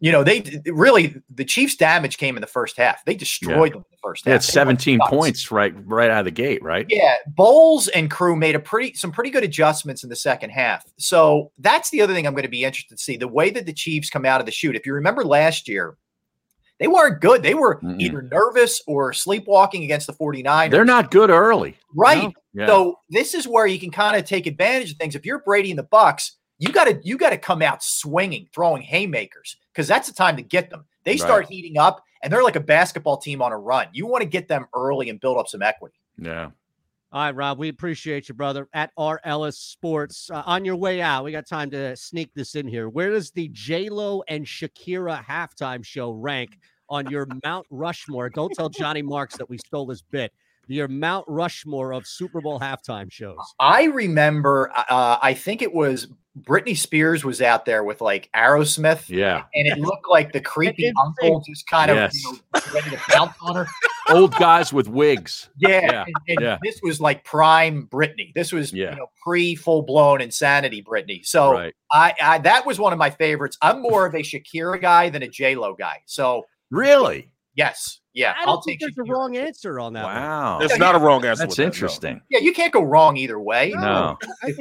you 0.00 0.10
know, 0.10 0.24
they 0.24 0.42
really 0.66 1.14
the 1.28 1.44
Chiefs' 1.44 1.76
damage 1.76 2.16
came 2.16 2.36
in 2.36 2.40
the 2.40 2.46
first 2.46 2.78
half. 2.78 3.04
They 3.04 3.14
destroyed 3.14 3.70
yeah. 3.70 3.74
them 3.74 3.84
in 3.90 3.90
the 3.90 3.98
first 4.02 4.24
they 4.24 4.30
half. 4.30 4.42
Had 4.42 4.52
17 4.52 4.98
points 5.06 5.52
right 5.52 5.74
right 5.86 6.10
out 6.10 6.20
of 6.20 6.24
the 6.24 6.30
gate, 6.30 6.62
right? 6.62 6.86
Yeah. 6.88 7.16
Bowles 7.26 7.88
and 7.88 8.10
crew 8.10 8.34
made 8.34 8.54
a 8.54 8.60
pretty 8.60 8.94
some 8.94 9.12
pretty 9.12 9.30
good 9.30 9.44
adjustments 9.44 10.02
in 10.02 10.08
the 10.08 10.16
second 10.16 10.50
half. 10.50 10.84
So 10.96 11.52
that's 11.58 11.90
the 11.90 12.00
other 12.00 12.14
thing 12.14 12.26
I'm 12.26 12.32
going 12.32 12.44
to 12.44 12.48
be 12.48 12.64
interested 12.64 12.96
to 12.96 13.02
see. 13.02 13.18
The 13.18 13.28
way 13.28 13.50
that 13.50 13.66
the 13.66 13.74
Chiefs 13.74 14.08
come 14.08 14.24
out 14.24 14.40
of 14.40 14.46
the 14.46 14.52
chute. 14.52 14.74
If 14.74 14.86
you 14.86 14.94
remember 14.94 15.22
last 15.22 15.68
year, 15.68 15.98
they 16.78 16.88
weren't 16.88 17.20
good. 17.20 17.42
They 17.42 17.54
were 17.54 17.78
mm 17.80 18.00
either 18.00 18.22
nervous 18.22 18.82
or 18.86 19.12
sleepwalking 19.12 19.84
against 19.84 20.06
the 20.06 20.14
49ers. 20.14 20.70
They're 20.70 20.86
not 20.86 21.10
good 21.10 21.28
early. 21.28 21.76
Right. 21.94 22.22
You 22.22 22.28
know? 22.28 22.32
yeah. 22.54 22.66
So 22.66 22.98
this 23.10 23.34
is 23.34 23.46
where 23.46 23.66
you 23.66 23.78
can 23.78 23.90
kind 23.90 24.16
of 24.16 24.24
take 24.24 24.46
advantage 24.46 24.92
of 24.92 24.96
things. 24.96 25.14
If 25.14 25.26
you're 25.26 25.40
Brady 25.40 25.70
and 25.70 25.78
the 25.78 25.84
Bucks, 25.84 26.38
you 26.60 26.70
got 26.70 26.84
to 26.84 27.00
you 27.02 27.18
got 27.18 27.30
to 27.30 27.38
come 27.38 27.62
out 27.62 27.82
swinging, 27.82 28.46
throwing 28.54 28.82
haymakers 28.82 29.56
because 29.72 29.88
that's 29.88 30.06
the 30.08 30.14
time 30.14 30.36
to 30.36 30.42
get 30.42 30.70
them. 30.70 30.84
They 31.04 31.16
start 31.16 31.40
Right. 31.44 31.48
heating 31.48 31.78
up 31.78 32.04
and 32.22 32.32
they're 32.32 32.44
like 32.44 32.54
a 32.56 32.60
basketball 32.60 33.16
team 33.16 33.42
on 33.42 33.50
a 33.50 33.58
run. 33.58 33.86
You 33.92 34.06
want 34.06 34.22
to 34.22 34.28
get 34.28 34.46
them 34.46 34.66
early 34.74 35.08
and 35.10 35.18
build 35.18 35.38
up 35.38 35.48
some 35.48 35.62
equity. 35.62 35.96
Yeah. 36.18 36.50
All 37.12 37.22
right, 37.22 37.34
Rob, 37.34 37.58
we 37.58 37.68
appreciate 37.70 38.28
you, 38.28 38.36
brother. 38.36 38.68
At 38.72 38.92
R 38.96 39.20
Ellis 39.24 39.58
Sports, 39.58 40.30
uh, 40.32 40.44
on 40.46 40.64
your 40.64 40.76
way 40.76 41.00
out, 41.02 41.24
we 41.24 41.32
got 41.32 41.44
time 41.44 41.68
to 41.70 41.96
sneak 41.96 42.32
this 42.34 42.54
in 42.54 42.68
here. 42.68 42.88
Where 42.88 43.10
does 43.10 43.32
the 43.32 43.48
J 43.48 43.88
Lo 43.88 44.22
and 44.28 44.44
Shakira 44.46 45.24
halftime 45.24 45.84
show 45.84 46.12
rank 46.12 46.56
on 46.88 47.10
your 47.10 47.26
Mount 47.44 47.66
Rushmore? 47.70 48.28
Don't 48.30 48.52
tell 48.54 48.68
Johnny 48.68 49.02
Marks 49.02 49.36
that 49.38 49.48
we 49.50 49.58
stole 49.58 49.88
his 49.88 50.02
bit. 50.02 50.32
Your 50.68 50.86
Mount 50.86 51.24
Rushmore 51.26 51.92
of 51.92 52.06
Super 52.06 52.40
Bowl 52.40 52.60
halftime 52.60 53.10
shows. 53.10 53.38
I 53.58 53.84
remember, 53.84 54.70
uh, 54.76 55.18
I 55.20 55.34
think 55.34 55.62
it 55.62 55.74
was 55.74 56.06
Britney 56.42 56.76
Spears 56.76 57.24
was 57.24 57.40
out 57.42 57.64
there 57.64 57.84
with 57.84 58.00
like 58.00 58.28
Aerosmith. 58.34 59.08
Yeah. 59.08 59.44
And 59.54 59.66
it 59.66 59.78
looked 59.78 60.08
like 60.08 60.32
the 60.32 60.40
creepy 60.40 60.92
uncle 61.00 61.42
just 61.46 61.66
kind 61.68 61.90
of 61.90 61.96
Yes. 61.96 62.14
you 62.22 62.32
know, 62.32 62.60
ready 62.74 62.90
to 62.90 62.96
pounce 62.96 63.32
on 63.42 63.56
her. 63.56 63.66
Old 64.08 64.34
guys 64.36 64.72
with 64.72 64.88
wigs. 64.88 65.48
Yeah, 65.58 65.80
Yeah. 65.80 66.04
and, 66.06 66.14
and 66.28 66.40
Yeah. 66.40 66.58
this 66.62 66.80
was 66.82 67.00
like 67.00 67.24
prime 67.24 67.86
Britney. 67.92 68.32
This 68.34 68.52
was 68.52 68.72
Yeah. 68.72 68.90
you 68.90 68.96
know 68.96 69.06
pre 69.24 69.54
full 69.54 69.82
blown 69.82 70.20
insanity 70.20 70.82
Britney. 70.82 71.24
So 71.24 71.52
Right. 71.52 71.74
I, 71.92 72.14
I 72.20 72.38
that 72.38 72.66
was 72.66 72.78
one 72.80 72.92
of 72.92 72.98
my 72.98 73.10
favorites. 73.10 73.56
I'm 73.62 73.80
more 73.82 74.06
of 74.06 74.14
a 74.14 74.18
Shakira 74.22 74.80
guy 74.80 75.10
than 75.10 75.22
a 75.22 75.28
J 75.28 75.54
Lo 75.54 75.74
guy. 75.74 75.98
So 76.06 76.44
Really? 76.70 77.30
yes, 77.54 77.99
yeah, 78.14 78.34
I 78.36 78.44
don't 78.44 78.48
I'll 78.56 78.62
think 78.62 78.80
take. 78.80 78.94
there's 78.94 79.08
a 79.08 79.12
wrong 79.12 79.36
answer 79.36 79.78
on 79.80 79.92
that. 79.94 80.04
one. 80.04 80.14
Wow. 80.14 80.58
There's 80.58 80.78
not 80.78 80.94
a 80.94 80.98
wrong 80.98 81.24
answer. 81.24 81.42
That's 81.42 81.50
with 81.50 81.56
that, 81.58 81.62
no. 81.62 81.66
interesting. 81.66 82.20
Yeah, 82.30 82.40
you 82.40 82.52
can't 82.52 82.72
go 82.72 82.82
wrong 82.82 83.16
either 83.16 83.38
way. 83.40 83.70
No. 83.74 83.80
no. 83.80 84.18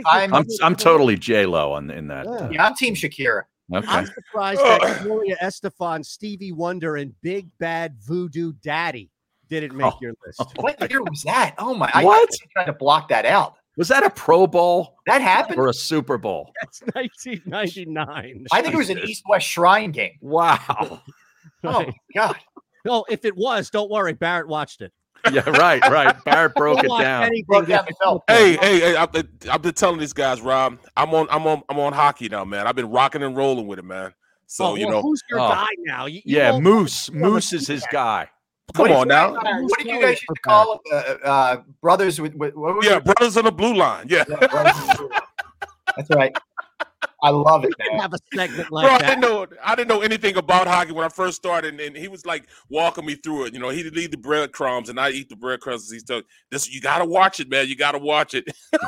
I'm, 0.07 0.34
I'm 0.34 0.45
I'm 0.61 0.76
totally 0.76 1.17
J 1.17 1.45
Lo 1.45 1.73
on 1.73 1.89
in 1.91 2.07
that. 2.07 2.26
Yeah. 2.26 2.49
yeah, 2.51 2.65
I'm 2.65 2.76
Team 2.76 2.93
Shakira. 2.95 3.43
Okay. 3.73 3.88
I'm 3.88 4.05
surprised 4.07 4.61
that 4.61 5.01
Gloria 5.03 5.35
Estefan, 5.41 6.03
Stevie 6.05 6.51
Wonder, 6.51 6.95
and 6.97 7.13
Big 7.21 7.47
Bad 7.59 7.95
Voodoo 8.01 8.53
Daddy 8.63 9.09
didn't 9.49 9.76
make 9.76 9.93
Oh. 9.93 9.97
your 10.01 10.13
list. 10.26 10.41
What 10.57 10.89
year 10.89 11.01
was 11.03 11.21
that? 11.23 11.55
Oh 11.57 11.73
my! 11.76 11.89
I, 11.93 12.03
What? 12.03 12.30
I 12.31 12.45
tried 12.53 12.65
to 12.65 12.73
block 12.73 13.09
that 13.09 13.26
out. 13.26 13.55
Was 13.77 13.88
that 13.88 14.03
a 14.03 14.09
Pro 14.09 14.45
Bowl 14.45 14.95
That 15.05 15.21
happened. 15.21 15.57
or 15.57 15.69
a 15.69 15.73
Super 15.73 16.17
Bowl? 16.17 16.51
That's 16.61 16.81
1999. 16.93 18.45
I 18.51 18.61
think 18.61 18.73
it 18.73 18.77
was 18.77 18.89
an 18.89 18.99
East 18.99 19.23
West 19.30 19.47
Shrine 19.47 19.91
game. 19.91 20.17
Wow. 20.21 21.01
Oh 21.63 21.84
my 21.84 21.93
god! 22.15 22.35
No, 22.85 23.06
if 23.10 23.26
it 23.26 23.35
was, 23.35 23.69
don't 23.69 23.89
worry. 23.91 24.14
Barrett 24.14 24.47
watched 24.47 24.81
it. 24.81 24.93
Yeah, 25.34 25.47
right, 25.49 25.81
right. 25.89 26.15
Barrett 26.23 26.56
broke 26.56 26.81
it 26.81 26.88
down. 26.88 27.30
Broke 27.45 27.68
down 27.68 27.85
different. 27.85 27.88
the 27.89 27.95
film. 28.06 28.19
Hey, 28.30 28.56
hey, 28.56 28.80
hey! 28.80 28.95
I've 28.95 29.11
been, 29.11 29.27
I've 29.51 29.61
been 29.61 29.73
telling 29.73 29.99
these 29.99 30.14
guys, 30.14 30.39
Rob. 30.39 30.80
I'm 30.95 31.14
on, 31.14 31.27
I'm 31.30 31.45
on, 31.45 31.61
I'm 31.68 31.77
on 31.77 31.91
hockey 31.91 32.30
now, 32.30 32.45
man. 32.45 32.65
I've 32.65 32.76
been 32.77 32.89
rocking 32.89 33.22
and 33.22 33.35
rolling 33.35 33.68
with 33.68 33.80
it, 33.80 33.85
man. 33.85 34.14
So 34.47 34.68
Oh, 34.68 34.76
you 34.76 34.85
well, 34.88 34.95
know, 34.97 35.01
who's 35.01 35.22
your 35.30 35.41
Oh. 35.41 35.49
guy 35.49 35.68
now? 35.80 36.06
You- 36.06 36.22
you 36.23 36.38
Yeah, 36.38 36.57
Moose. 36.57 37.11
Moose 37.11 37.51
is 37.51 37.68
his 37.68 37.84
guy. 37.91 38.30
come 38.73 38.91
on 38.93 39.10
now. 39.10 39.34
What 39.34 39.77
did 39.80 39.88
you 39.88 39.99
guys 40.01 40.11
used 40.22 40.23
to 40.34 40.41
call? 40.41 40.80
Uh, 40.89 40.95
uh, 40.95 41.57
brothers 41.81 42.22
with, 42.22 42.34
with 42.35 42.56
what 42.56 42.77
was 42.77 42.85
Yeah, 42.85 42.95
it? 42.97 43.03
brothers 43.03 43.35
on 43.35 43.43
the 43.43 43.51
blue 43.51 43.76
line. 43.76 44.06
Yeah, 44.10 44.23
Yeah, 44.30 44.47
blue 44.47 44.57
line. 44.57 45.10
That's 45.97 46.10
right. 46.11 46.38
I 47.23 47.31
love 47.31 47.65
it, 47.65 47.73
man. 47.77 47.99
have 47.99 48.14
a 48.14 48.18
segment 48.34 48.72
like 48.72 48.85
Bro, 48.85 48.93
like 48.93 49.03
I 49.03 49.07
didn't 49.07 49.22
know 49.22 49.47
I 49.64 49.76
didn't 49.76 49.89
know 49.89 50.01
anything 50.01 50.38
about 50.38 50.68
hockey 50.68 50.91
when 50.91 51.06
I 51.06 51.10
first 51.10 51.38
started, 51.38 51.73
and, 51.73 51.81
and 51.81 51.95
he 51.95 52.07
was 52.07 52.26
like 52.26 52.47
walking 52.69 53.06
me 53.06 53.15
through 53.15 53.45
it. 53.45 53.53
You 53.53 53.60
know, 53.60 53.69
he'd 53.69 53.93
leave 53.93 54.11
the 54.11 54.18
breadcrumbs, 54.18 54.89
and 54.89 54.99
I 54.99 55.10
eat 55.10 55.30
the 55.30 55.35
breadcrumbs. 55.35 55.91
He's 55.91 56.03
telling 56.03 56.23
this, 56.49 56.72
you 56.73 56.81
got 56.81 56.99
to 56.99 57.06
watch 57.06 57.39
it, 57.39 57.49
man. 57.49 57.68
You 57.68 57.76
got 57.76 57.91
to 57.91 57.99
watch 57.99 58.34
it. 58.34 58.45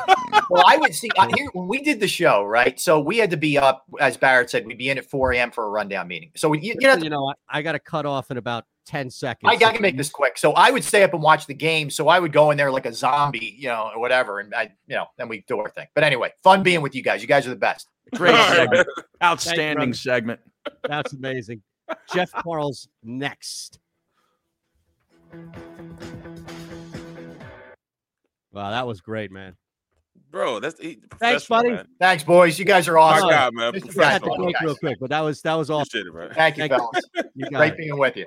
Well, 0.48 0.64
I 0.66 0.76
would 0.76 0.94
see 0.94 1.08
I, 1.18 1.30
here 1.36 1.48
when 1.52 1.68
we 1.68 1.82
did 1.82 2.00
the 2.00 2.08
show, 2.08 2.42
right? 2.44 2.78
So 2.78 3.00
we 3.00 3.18
had 3.18 3.30
to 3.30 3.36
be 3.36 3.58
up, 3.58 3.84
as 4.00 4.16
Barrett 4.16 4.50
said, 4.50 4.66
we'd 4.66 4.78
be 4.78 4.90
in 4.90 4.98
at 4.98 5.08
4 5.08 5.32
a.m. 5.32 5.50
for 5.50 5.64
a 5.64 5.68
rundown 5.68 6.08
meeting. 6.08 6.30
So 6.36 6.52
you, 6.52 6.74
you 6.78 6.88
know, 6.88 6.96
you 6.96 7.10
know, 7.10 7.28
I, 7.28 7.58
I 7.58 7.62
got 7.62 7.72
to 7.72 7.78
cut 7.78 8.06
off 8.06 8.30
in 8.30 8.36
about 8.36 8.64
10 8.86 9.10
seconds. 9.10 9.50
I, 9.50 9.54
I 9.66 9.72
can 9.72 9.82
make 9.82 9.96
this 9.96 10.10
quick. 10.10 10.36
So 10.38 10.52
I 10.52 10.70
would 10.70 10.84
stay 10.84 11.02
up 11.02 11.14
and 11.14 11.22
watch 11.22 11.46
the 11.46 11.54
game. 11.54 11.90
So 11.90 12.08
I 12.08 12.18
would 12.18 12.32
go 12.32 12.50
in 12.50 12.56
there 12.56 12.70
like 12.70 12.86
a 12.86 12.92
zombie, 12.92 13.54
you 13.58 13.68
know, 13.68 13.90
or 13.94 14.00
whatever, 14.00 14.40
and 14.40 14.54
I, 14.54 14.72
you 14.86 14.96
know, 14.96 15.06
then 15.18 15.28
we 15.28 15.44
do 15.46 15.58
our 15.58 15.70
thing. 15.70 15.86
But 15.94 16.04
anyway, 16.04 16.32
fun 16.42 16.62
being 16.62 16.82
with 16.82 16.94
you 16.94 17.02
guys. 17.02 17.22
You 17.22 17.28
guys 17.28 17.46
are 17.46 17.50
the 17.50 17.56
best. 17.56 17.88
Great 18.14 18.34
All 18.34 18.38
right. 18.48 18.56
segment. 18.56 18.88
Outstanding 19.22 19.76
brother. 19.76 19.92
segment. 19.94 20.40
That's 20.88 21.12
amazing. 21.12 21.62
Jeff 22.12 22.32
Parles 22.44 22.88
next. 23.02 23.78
Wow, 28.52 28.70
that 28.70 28.86
was 28.86 29.00
great, 29.00 29.30
man. 29.32 29.56
Bro, 30.30 30.60
that's 30.60 30.78
he, 30.80 30.98
Thanks, 31.20 31.46
buddy. 31.46 31.70
Man. 31.70 31.86
Thanks, 32.00 32.24
boys. 32.24 32.58
You 32.58 32.64
guys 32.64 32.88
are 32.88 32.94
My 32.94 33.00
awesome. 33.00 33.28
guy, 33.28 33.50
man. 33.52 33.72
Mr. 33.74 34.02
I 34.02 34.10
had 34.12 34.22
to 34.22 34.28
Professional. 34.28 34.36
Professional. 34.36 34.36
break 34.38 34.60
real 34.62 34.76
quick, 34.76 34.98
but 35.00 35.10
that 35.10 35.20
was 35.20 35.42
that 35.42 35.54
was 35.54 35.68
awesome. 35.70 36.00
It. 36.16 36.34
Thank 36.34 36.56
you, 36.56 36.62
Thank 36.68 36.72
fellas. 36.72 37.04
You 37.34 37.50
got 37.50 37.58
Great 37.58 37.72
it. 37.74 37.78
being 37.78 37.98
with 37.98 38.16
you. 38.16 38.26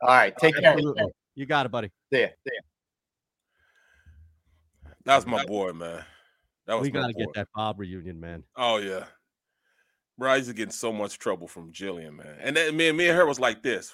All 0.00 0.08
right, 0.08 0.34
oh, 0.36 0.40
take 0.40 0.56
care. 0.56 0.72
Absolutely. 0.72 1.04
You 1.34 1.46
got 1.46 1.66
it, 1.66 1.72
buddy. 1.72 1.90
See 2.12 2.20
ya. 2.20 2.28
See 2.28 2.52
ya. 2.54 2.60
That 5.04 5.16
was 5.16 5.26
my 5.26 5.44
boy, 5.44 5.72
man. 5.72 6.04
That 6.66 6.74
was 6.74 6.82
We 6.82 6.90
got 6.90 7.08
to 7.08 7.12
get 7.12 7.28
that 7.34 7.48
Bob 7.54 7.78
reunion, 7.78 8.18
man. 8.20 8.44
Oh 8.56 8.78
yeah, 8.78 9.04
bro. 10.16 10.32
I 10.32 10.36
used 10.36 10.48
to 10.48 10.54
get 10.54 10.64
in 10.64 10.70
so 10.70 10.92
much 10.92 11.18
trouble 11.18 11.46
from 11.46 11.72
Jillian, 11.72 12.16
man. 12.16 12.36
And 12.40 12.56
then 12.56 12.76
me 12.76 12.88
and 12.88 12.96
me 12.96 13.08
and 13.08 13.16
her 13.16 13.26
was 13.26 13.38
like 13.38 13.62
this. 13.62 13.92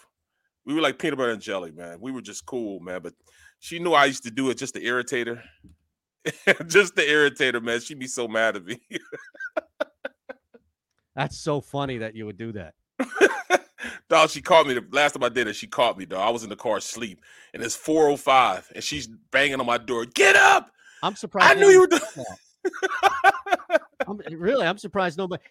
We 0.64 0.74
were 0.74 0.80
like 0.80 0.98
peanut 0.98 1.18
butter 1.18 1.32
and 1.32 1.42
jelly, 1.42 1.72
man. 1.72 1.98
We 2.00 2.12
were 2.12 2.20
just 2.20 2.46
cool, 2.46 2.80
man. 2.80 3.00
But 3.02 3.14
she 3.58 3.78
knew 3.78 3.92
I 3.92 4.04
used 4.04 4.24
to 4.24 4.30
do 4.30 4.50
it 4.50 4.58
just 4.58 4.74
to 4.74 4.84
irritate 4.84 5.26
her. 5.26 5.42
just 6.66 6.96
to 6.96 7.08
irritate 7.08 7.54
her, 7.54 7.60
man. 7.60 7.80
She'd 7.80 7.98
be 7.98 8.06
so 8.06 8.28
mad 8.28 8.56
at 8.56 8.64
me. 8.64 8.78
That's 11.16 11.38
so 11.38 11.60
funny 11.60 11.98
that 11.98 12.14
you 12.14 12.26
would 12.26 12.36
do 12.38 12.52
that. 12.52 12.74
dog, 14.10 14.28
she 14.28 14.42
caught 14.42 14.66
me 14.66 14.74
the 14.74 14.84
last 14.90 15.12
time 15.12 15.24
I 15.24 15.30
did 15.30 15.46
it. 15.46 15.56
She 15.56 15.66
caught 15.66 15.96
me, 15.96 16.04
dog. 16.04 16.20
I 16.20 16.30
was 16.30 16.42
in 16.42 16.50
the 16.50 16.56
car 16.56 16.76
asleep, 16.76 17.22
and 17.54 17.62
it's 17.62 17.76
405, 17.76 18.72
and 18.74 18.84
she's 18.84 19.06
banging 19.06 19.58
on 19.60 19.66
my 19.66 19.78
door. 19.78 20.04
Get 20.04 20.36
up! 20.36 20.70
I'm 21.02 21.16
surprised. 21.16 21.56
I 21.56 21.58
knew 21.58 21.68
you 21.68 21.80
were 21.80 21.86
doing 21.86 22.02
I'm, 24.06 24.18
really, 24.38 24.66
I'm 24.66 24.76
surprised 24.76 25.16
nobody. 25.16 25.42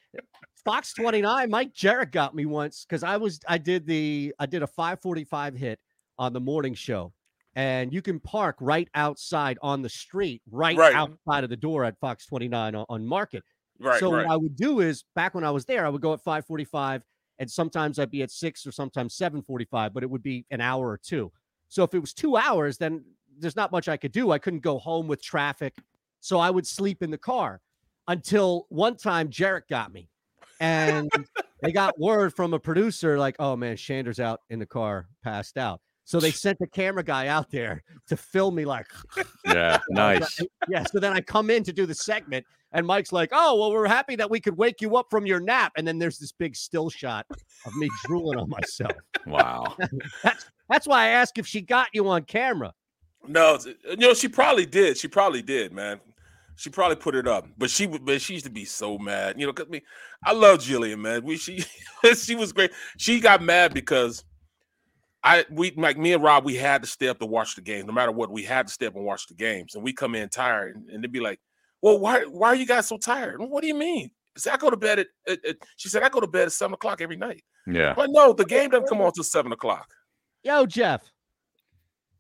Fox 0.64 0.94
29, 0.94 1.50
Mike 1.50 1.74
Jerrick 1.74 2.12
got 2.12 2.36
me 2.36 2.46
once 2.46 2.86
because 2.88 3.02
I 3.02 3.18
was 3.18 3.40
I 3.48 3.58
did 3.58 3.88
the 3.88 4.36
I 4.38 4.46
did 4.46 4.62
a 4.62 4.68
545 4.68 5.56
hit 5.56 5.80
on 6.20 6.34
the 6.34 6.40
morning 6.40 6.76
show, 6.76 7.14
and 7.56 7.92
you 7.94 8.02
can 8.02 8.20
park 8.20 8.58
right 8.60 8.88
outside 8.94 9.58
on 9.64 9.82
the 9.82 9.90
street, 9.90 10.42
right, 10.52 10.78
Right. 10.78 10.94
outside 10.94 11.44
of 11.44 11.50
the 11.50 11.58
door 11.58 11.86
at 11.86 11.98
Fox 12.00 12.28
29 12.28 12.76
on, 12.76 12.86
on 12.90 13.06
Market. 13.08 13.44
Right, 13.80 14.00
so 14.00 14.12
right. 14.12 14.26
what 14.26 14.32
I 14.32 14.36
would 14.36 14.58
do 14.58 14.82
is 14.82 15.06
back 15.16 15.34
when 15.34 15.46
I 15.46 15.52
was 15.52 15.64
there, 15.64 15.86
I 15.86 15.90
would 15.90 16.02
go 16.02 16.12
at 16.12 16.20
545, 16.20 17.02
and 17.40 17.50
sometimes 17.50 17.98
I'd 17.98 18.12
be 18.12 18.22
at 18.22 18.32
six 18.32 18.68
or 18.68 18.72
sometimes 18.72 19.16
745, 19.16 19.94
but 19.94 20.04
it 20.04 20.10
would 20.10 20.22
be 20.22 20.46
an 20.52 20.62
hour 20.62 20.88
or 20.88 20.98
two. 20.98 21.32
So 21.70 21.84
if 21.84 21.94
it 21.94 22.00
was 22.00 22.14
two 22.14 22.36
hours, 22.36 22.78
then 22.78 23.04
there's 23.40 23.56
not 23.56 23.72
much 23.72 23.88
I 23.88 23.98
could 23.98 24.12
do. 24.12 24.32
I 24.32 24.38
couldn't 24.38 24.60
go 24.60 24.78
home 24.78 25.08
with 25.08 25.24
traffic. 25.24 25.74
So 26.20 26.38
I 26.40 26.50
would 26.50 26.68
sleep 26.68 27.02
in 27.02 27.12
the 27.12 27.18
car 27.18 27.62
until 28.08 28.66
one 28.70 28.98
time 28.98 29.30
Jerrick 29.30 29.70
got 29.70 29.94
me. 29.94 30.10
And 30.60 31.10
they 31.62 31.72
got 31.72 31.98
word 31.98 32.36
from 32.36 32.54
a 32.54 32.60
producer 32.60 33.18
like, 33.18 33.38
oh 33.40 33.56
man, 33.56 33.78
Shander's 33.78 34.20
out 34.20 34.42
in 34.50 34.60
the 34.60 34.66
car, 34.66 35.08
passed 35.24 35.58
out. 35.58 35.80
So 36.10 36.20
they 36.20 36.32
sent 36.32 36.58
the 36.58 36.66
camera 36.66 37.04
guy 37.04 37.28
out 37.28 37.52
there 37.52 37.84
to 38.08 38.18
film 38.18 38.56
me 38.56 38.66
like, 38.66 38.88
Yeah, 39.46 39.78
nice. 39.92 40.40
yeah. 40.68 40.84
So 40.92 41.00
then 41.00 41.14
I 41.14 41.22
come 41.22 41.52
in 41.52 41.64
to 41.66 41.72
do 41.72 41.86
the 41.86 41.94
segment, 41.94 42.48
and 42.72 42.84
Mike's 42.88 43.12
like, 43.12 43.30
"Oh, 43.32 43.60
well, 43.60 43.72
we're 43.72 43.86
happy 43.88 44.16
that 44.16 44.28
we 44.28 44.40
could 44.40 44.58
wake 44.58 44.82
you 44.82 44.98
up 44.98 45.06
from 45.12 45.28
your 45.28 45.40
nap." 45.40 45.72
And 45.78 45.88
then 45.88 46.00
there's 46.00 46.18
this 46.18 46.32
big 46.32 46.56
still 46.56 46.90
shot 46.90 47.28
of 47.30 47.76
me 47.76 47.88
drooling 48.06 48.40
on 48.40 48.50
myself. 48.50 48.94
Wow. 49.28 49.78
That's 50.24 50.46
that's 50.68 50.88
why 50.88 51.04
I 51.04 51.08
asked 51.10 51.38
if 51.38 51.46
she 51.46 51.62
got 51.62 51.90
you 51.94 52.10
on 52.10 52.24
camera. 52.24 52.74
No, 53.28 53.60
you 53.88 53.98
know 53.98 54.16
she 54.16 54.30
probably 54.30 54.66
did. 54.66 54.98
She 54.98 55.08
probably 55.08 55.44
did, 55.44 55.74
man. 55.74 56.00
She 56.56 56.72
probably 56.72 56.96
put 56.96 57.14
it 57.14 57.28
up, 57.28 57.48
but 57.60 57.70
she 57.70 57.86
would. 57.86 58.04
But 58.04 58.20
she 58.20 58.34
used 58.34 58.46
to 58.46 58.52
be 58.52 58.66
so 58.66 58.98
mad, 58.98 59.40
you 59.40 59.46
know. 59.46 59.54
Cause 59.54 59.70
me, 59.70 59.84
I 60.26 60.32
love 60.34 60.58
Jillian, 60.58 61.02
man. 61.02 61.24
We 61.24 61.38
she 61.38 61.64
she 62.16 62.34
was 62.34 62.52
great. 62.52 62.72
She 62.98 63.20
got 63.20 63.44
mad 63.44 63.76
because 63.76 64.24
I 65.24 65.46
we 65.52 65.72
like 65.72 65.98
me 65.98 66.14
and 66.14 66.24
Rob. 66.24 66.46
We 66.46 66.56
had 66.56 66.82
to 66.82 66.88
stay 66.88 67.10
up 67.10 67.20
to 67.20 67.26
watch 67.26 67.56
the 67.56 67.62
games, 67.62 67.86
no 67.86 67.94
matter 67.94 68.12
what. 68.12 68.32
We 68.32 68.44
had 68.44 68.68
to 68.68 68.74
stay 68.74 68.86
up 68.86 68.96
and 68.96 69.04
watch 69.04 69.28
the 69.28 69.34
games, 69.34 69.76
and 69.76 69.84
we 69.84 69.92
come 69.92 70.16
in 70.16 70.30
tired, 70.30 70.76
and, 70.76 70.90
and 70.90 71.04
they'd 71.04 71.12
be 71.12 71.20
like, 71.20 71.40
"Well, 71.82 72.00
why 72.00 72.22
why 72.22 72.48
are 72.50 72.56
you 72.56 72.66
guys 72.66 72.88
so 72.88 72.98
tired? 72.98 73.40
Well, 73.40 73.50
what 73.50 73.62
do 73.62 73.68
you 73.68 73.76
mean?" 73.76 74.12
I 74.50 74.56
go 74.56 74.70
to 74.70 74.78
bed 74.78 75.00
at, 75.00 75.08
at, 75.28 75.44
at, 75.46 75.58
She 75.76 75.90
said 75.90 76.04
I 76.04 76.08
go 76.08 76.22
to 76.22 76.28
bed 76.28 76.44
at 76.44 76.54
seven 76.54 76.74
o'clock 76.74 77.02
every 77.02 77.18
night. 77.18 77.44
Yeah, 77.68 77.94
but 77.94 78.10
no, 78.12 78.32
the 78.32 78.46
game 78.46 78.70
doesn't 78.70 78.88
come 78.88 79.02
on 79.02 79.12
till 79.12 79.24
seven 79.24 79.52
o'clock. 79.52 79.90
Yo, 80.44 80.66
Jeff. 80.66 81.02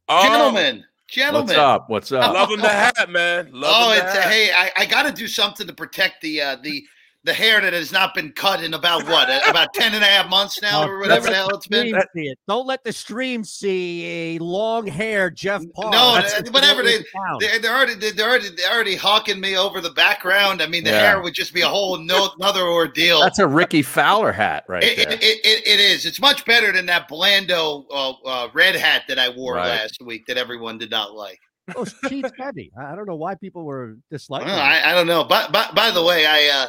Oh, 0.09 0.27
Gentlemen, 0.27 0.84
gentlemen. 1.07 1.47
What's 1.47 1.57
up? 1.57 1.89
What's 1.89 2.11
up? 2.11 2.34
Loving 2.34 2.57
the 2.57 2.67
hat, 2.67 3.09
man. 3.09 3.49
Loving 3.53 3.63
oh, 3.63 3.89
the 3.91 3.95
it's 3.95 4.13
hat. 4.13 4.27
A, 4.27 4.30
hey, 4.30 4.51
I, 4.51 4.71
I 4.76 4.85
got 4.85 5.03
to 5.03 5.13
do 5.13 5.27
something 5.27 5.67
to 5.67 5.73
protect 5.73 6.21
the 6.21 6.41
uh, 6.41 6.55
the 6.61 6.84
the 7.25 7.33
hair 7.33 7.59
that 7.59 7.73
has 7.73 7.91
not 7.91 8.15
been 8.15 8.31
cut 8.31 8.63
in 8.63 8.73
about 8.73 9.03
what 9.05 9.27
about 9.49 9.73
10 9.73 9.93
and 9.93 10.01
a 10.03 10.07
half 10.07 10.29
months 10.29 10.61
now 10.61 10.87
or 10.87 10.99
whatever 10.99 11.27
the 11.27 11.35
hell 11.35 11.49
it's 11.49 11.67
been. 11.67 11.93
It. 12.13 12.37
Don't 12.47 12.65
let 12.65 12.81
the 12.85 12.93
stream 12.93 13.43
see 13.43 14.05
a 14.05 14.39
long 14.39 14.87
hair 14.87 15.29
Jeff 15.29 15.61
Paul. 15.75 15.91
No, 15.91 16.13
That's 16.15 16.33
th- 16.39 16.51
whatever 16.53 16.81
they, 16.81 16.99
they 17.41 17.59
they're 17.59 17.75
already 17.75 17.95
they're 18.11 18.29
already 18.29 18.49
they're 18.55 18.71
already 18.71 18.95
hawking 18.95 19.39
me 19.41 19.57
over 19.57 19.81
the 19.81 19.89
background. 19.91 20.61
I 20.61 20.67
mean, 20.67 20.83
the 20.85 20.91
Yeah. 20.91 20.99
hair 20.99 21.21
would 21.21 21.33
just 21.33 21.53
be 21.53 21.61
a 21.61 21.67
whole 21.67 21.97
no, 21.97 22.29
another 22.39 22.61
ordeal. 22.63 23.19
That's 23.19 23.39
a 23.39 23.47
Rickie 23.47 23.81
Fowler 23.81 24.31
hat 24.31 24.63
right 24.69 24.81
It, 24.83 24.97
there. 24.97 25.11
it, 25.13 25.21
it, 25.23 25.39
it, 25.45 25.67
it 25.67 25.79
is. 25.81 26.05
It's 26.05 26.21
much 26.21 26.45
better 26.45 26.71
than 26.71 26.85
that 26.85 27.09
Blando 27.09 27.83
uh, 27.91 28.11
uh, 28.25 28.47
red 28.53 28.75
hat 28.75 29.03
that 29.09 29.19
I 29.19 29.27
wore 29.29 29.55
Right. 29.55 29.67
last 29.67 30.01
week 30.01 30.25
that 30.27 30.37
everyone 30.37 30.77
did 30.77 30.89
not 30.91 31.13
like. 31.13 31.39
Oh, 31.75 31.85
Chiefs 32.07 32.31
heavy. 32.39 32.71
I 32.79 32.93
I 32.93 32.95
don't 32.95 33.07
know 33.07 33.15
why 33.17 33.35
people 33.35 33.63
were 33.65 33.97
disliking. 34.09 34.47
Well. 34.47 34.57
I, 34.59 34.81
I 34.85 34.93
don't 34.93 35.05
know. 35.05 35.23
But 35.23 35.51
by, 35.51 35.69
by 35.75 35.91
the 35.91 36.03
way, 36.03 36.25
I, 36.25 36.47
uh, 36.47 36.67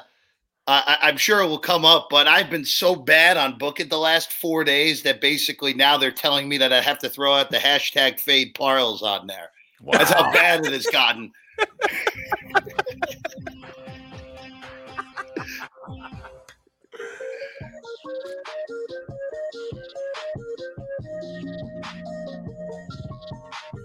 I 0.71 0.99
I'm 1.03 1.17
sure 1.17 1.41
it 1.41 1.49
will 1.49 1.59
come 1.59 1.85
up, 1.85 2.09
but 2.11 2.29
I've 2.29 2.49
been 2.49 2.65
so 2.65 2.95
bad 2.95 3.37
on 3.37 3.59
Book 3.59 3.81
It 3.81 3.91
the 3.91 3.99
last 3.99 4.33
four 4.33 4.63
days 4.63 5.03
that 5.03 5.21
basically 5.21 5.75
now 5.75 5.97
they're 5.97 6.13
telling 6.13 6.49
me 6.49 6.59
that 6.59 6.73
I 6.73 6.81
have 6.81 6.99
to 7.01 7.09
throw 7.09 7.35
out 7.35 7.51
the 7.51 7.57
hashtag 7.57 8.21
fade 8.21 8.55
Parles 8.55 9.03
on 9.03 9.27
there. 9.27 9.51
That's 9.93 10.13
how 10.13 10.31
bad 10.33 10.65
it 10.65 10.73
has 10.73 10.87
gotten. 10.87 11.33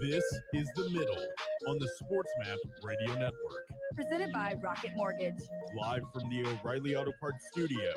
This 0.00 0.24
is 0.52 0.68
The 0.76 0.90
Middle 0.90 1.26
on 1.66 1.78
the 1.78 1.88
SportsMap 2.00 2.58
Radio 2.84 3.14
Network. 3.14 3.75
Presented 3.96 4.30
by 4.30 4.54
Rocket 4.62 4.94
Mortgage. 4.94 5.40
Live 5.74 6.02
from 6.12 6.28
the 6.28 6.44
O'Reilly 6.46 6.94
Auto 6.94 7.12
Parts 7.18 7.42
Studios. 7.50 7.94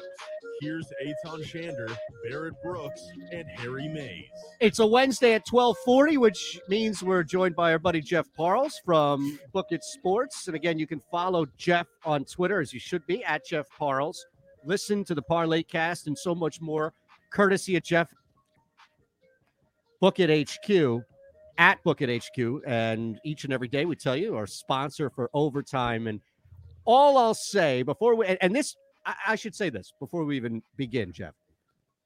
Here's 0.61 0.85
Eytan 1.03 1.43
Shander, 1.43 1.93
Barrett 2.23 2.53
Brooks, 2.63 3.05
and 3.33 3.45
Harry 3.57 3.89
Mayes. 3.89 4.29
It's 4.61 4.79
a 4.79 4.87
Wednesday 4.87 5.33
at 5.33 5.45
1240, 5.51 6.15
which 6.15 6.57
means 6.69 7.03
we're 7.03 7.23
joined 7.23 7.53
by 7.57 7.73
our 7.73 7.79
buddy 7.79 7.99
Jeff 7.99 8.31
Parles 8.33 8.79
from 8.85 9.37
Book 9.51 9.67
It 9.71 9.83
Sports. 9.83 10.47
And 10.47 10.55
again, 10.55 10.79
you 10.79 10.87
can 10.87 11.01
follow 11.11 11.45
Jeff 11.57 11.87
on 12.05 12.23
Twitter, 12.23 12.61
as 12.61 12.71
you 12.71 12.79
should 12.79 13.05
be, 13.05 13.21
at 13.25 13.45
Jeff 13.45 13.67
Parles. 13.77 14.25
Listen 14.63 15.03
to 15.03 15.13
the 15.13 15.21
Parlay 15.21 15.63
Cast 15.63 16.07
and 16.07 16.17
so 16.17 16.33
much 16.33 16.61
more, 16.61 16.93
courtesy 17.29 17.75
of 17.75 17.83
Jeff 17.83 18.13
Book 19.99 20.21
It 20.21 20.49
HQ 20.49 21.03
at 21.59 21.83
Book 21.83 22.01
It 22.01 22.23
HQ. 22.23 22.63
And 22.65 23.19
each 23.23 23.43
and 23.43 23.53
every 23.53 23.67
day 23.67 23.85
we 23.85 23.95
tell 23.95 24.15
you 24.15 24.35
our 24.35 24.47
sponsor 24.47 25.11
for 25.11 25.29
overtime. 25.33 26.07
And 26.07 26.21
all 26.85 27.17
I'll 27.17 27.35
say 27.35 27.83
before 27.83 28.15
we, 28.15 28.25
and, 28.25 28.55
this, 28.55 28.75
I, 29.05 29.13
I 29.27 29.35
should 29.35 29.53
say 29.53 29.69
this 29.69 29.93
before 29.99 30.25
we 30.25 30.37
even 30.37 30.63
begin, 30.77 31.11
Jeff. 31.11 31.35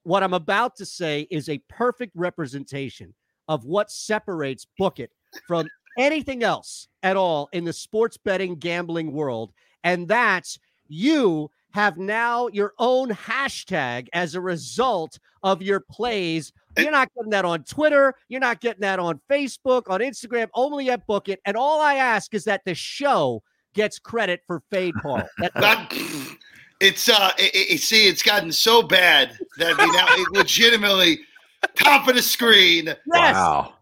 What 0.04 0.24
I'm 0.24 0.34
about 0.34 0.76
to 0.78 0.86
say 0.86 1.28
is 1.32 1.48
a 1.48 1.62
perfect 1.70 2.12
representation 2.16 3.14
of 3.48 3.64
what 3.64 3.90
separates 3.90 4.68
Book 4.78 5.00
It 5.00 5.12
from 5.48 5.68
anything 5.98 6.44
else 6.44 6.90
at 7.04 7.16
all 7.16 7.48
in 7.54 7.64
the 7.64 7.72
sports 7.72 8.18
betting 8.18 8.56
gambling 8.56 9.14
world. 9.14 9.54
And 9.84 10.08
that's 10.08 10.60
you 10.88 11.50
have 11.72 11.98
now 11.98 12.48
your 12.50 12.74
own 12.80 13.10
hashtag 13.10 14.08
as 14.14 14.36
a 14.36 14.42
result 14.42 15.20
of 15.44 15.62
your 15.62 15.80
plays. 15.80 16.52
You're 16.78 16.92
not 16.92 17.10
getting 17.16 17.32
that 17.32 17.46
on 17.46 17.64
Twitter. 17.64 18.14
You're 18.30 18.40
not 18.40 18.60
getting 18.62 18.82
that 18.82 19.00
on 19.00 19.20
Facebook, 19.30 19.84
on 19.90 20.00
Instagram, 20.02 20.48
only 20.56 20.90
at 20.90 21.06
Book 21.08 21.30
It. 21.30 21.40
And 21.46 21.56
all 21.58 21.82
I 21.82 21.96
ask 21.96 22.34
is 22.34 22.44
that 22.46 22.62
the 22.66 22.74
show 22.76 23.44
gets 23.74 24.00
credit 24.00 24.42
for 24.48 24.62
Fade 24.72 24.96
Paul. 25.02 25.24
That's 25.38 25.56
Not- 25.56 25.94
it's 26.80 27.08
uh, 27.08 27.32
it, 27.38 27.74
it- 27.76 27.82
see, 27.82 28.08
it's 28.08 28.24
gotten 28.24 28.52
so 28.52 28.82
bad 28.84 29.38
that 29.58 29.78
we 29.78 29.86
now 29.92 30.06
it 30.10 30.32
legitimately 30.32 31.20
top 31.76 32.08
of 32.08 32.16
the 32.16 32.22
screen. 32.22 32.94
Wow. 33.08 33.74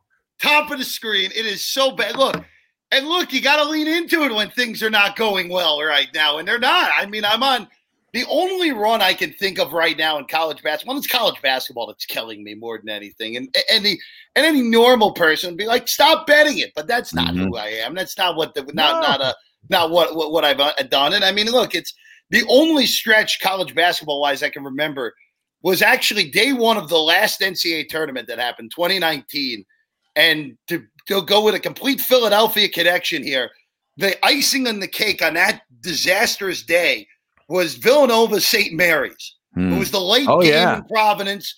top 0.41 0.69
of 0.71 0.77
the 0.77 0.83
screen. 0.85 1.31
It 1.35 1.45
is 1.45 1.63
so 1.63 1.91
bad. 1.91 2.15
Look, 2.15 2.43
and 2.91 3.07
look, 3.07 3.33
you 3.33 3.41
got 3.41 3.63
to 3.63 3.69
lean 3.69 3.87
into 3.87 4.23
it 4.23 4.33
when 4.33 4.49
things 4.51 4.83
are 4.83 4.89
not 4.89 5.15
going 5.15 5.49
well 5.49 5.81
right 5.81 6.09
now, 6.13 6.37
and 6.37 6.47
they're 6.47 6.59
not. 6.59 6.91
I 6.95 7.05
mean, 7.05 7.25
I'm 7.25 7.41
on 7.41 7.67
the 8.13 8.25
only 8.29 8.71
run 8.71 9.01
I 9.01 9.13
can 9.13 9.31
think 9.33 9.57
of 9.57 9.71
right 9.71 9.97
now 9.97 10.17
in 10.17 10.25
college 10.25 10.61
basketball. 10.61 10.97
It's 10.97 11.07
college 11.07 11.41
basketball 11.41 11.87
that's 11.87 12.05
killing 12.05 12.43
me 12.43 12.55
more 12.55 12.77
than 12.77 12.89
anything. 12.89 13.37
And 13.37 13.55
and 13.71 13.85
the 13.85 13.97
and 14.35 14.45
any 14.45 14.61
normal 14.61 15.13
person 15.13 15.51
would 15.51 15.57
be 15.57 15.65
like, 15.65 15.87
stop 15.87 16.27
betting 16.27 16.57
it. 16.57 16.71
But 16.75 16.87
that's 16.87 17.13
not 17.13 17.35
who 17.35 17.55
I 17.55 17.67
am. 17.67 17.95
That's 17.95 18.17
not 18.17 18.35
what 18.35 18.53
the 18.53 18.63
not 18.73 19.01
not 19.01 19.21
a 19.21 19.35
not 19.69 19.91
what 19.91 20.15
what, 20.15 20.31
what 20.31 20.43
I've 20.43 20.59
uh, 20.59 20.73
done. 20.89 21.13
And 21.13 21.23
I 21.23 21.31
mean, 21.31 21.47
look, 21.47 21.73
it's 21.73 21.93
the 22.31 22.43
only 22.49 22.85
stretch 22.85 23.39
college 23.41 23.75
basketball 23.75 24.19
wise 24.19 24.43
I 24.43 24.49
can 24.49 24.63
remember 24.63 25.13
was 25.63 25.81
actually 25.81 26.29
day 26.29 26.53
one 26.53 26.77
of 26.77 26.89
the 26.89 26.97
last 26.97 27.41
NCAA 27.41 27.87
tournament 27.87 28.27
that 28.27 28.39
happened, 28.39 28.71
2019. 28.75 29.63
And 30.15 30.57
to, 30.67 30.83
to 31.07 31.21
go 31.21 31.43
with 31.43 31.55
a 31.55 31.59
complete 31.59 32.01
Philadelphia 32.01 32.67
connection 32.67 33.23
here, 33.23 33.51
the 33.97 34.23
icing 34.25 34.67
on 34.67 34.79
the 34.79 34.87
cake 34.87 35.21
on 35.21 35.35
that 35.35 35.61
disastrous 35.81 36.63
day 36.63 37.07
was 37.51 37.75
Villanova 37.75 38.39
St. 38.41 38.73
Mary's. 38.73 39.35
It 39.57 39.77
was 39.77 39.91
the 39.91 39.99
late 39.99 40.27
Oh, 40.29 40.41
game 40.41 40.51
yeah. 40.53 40.77
in 40.77 40.83
Providence. 40.85 41.53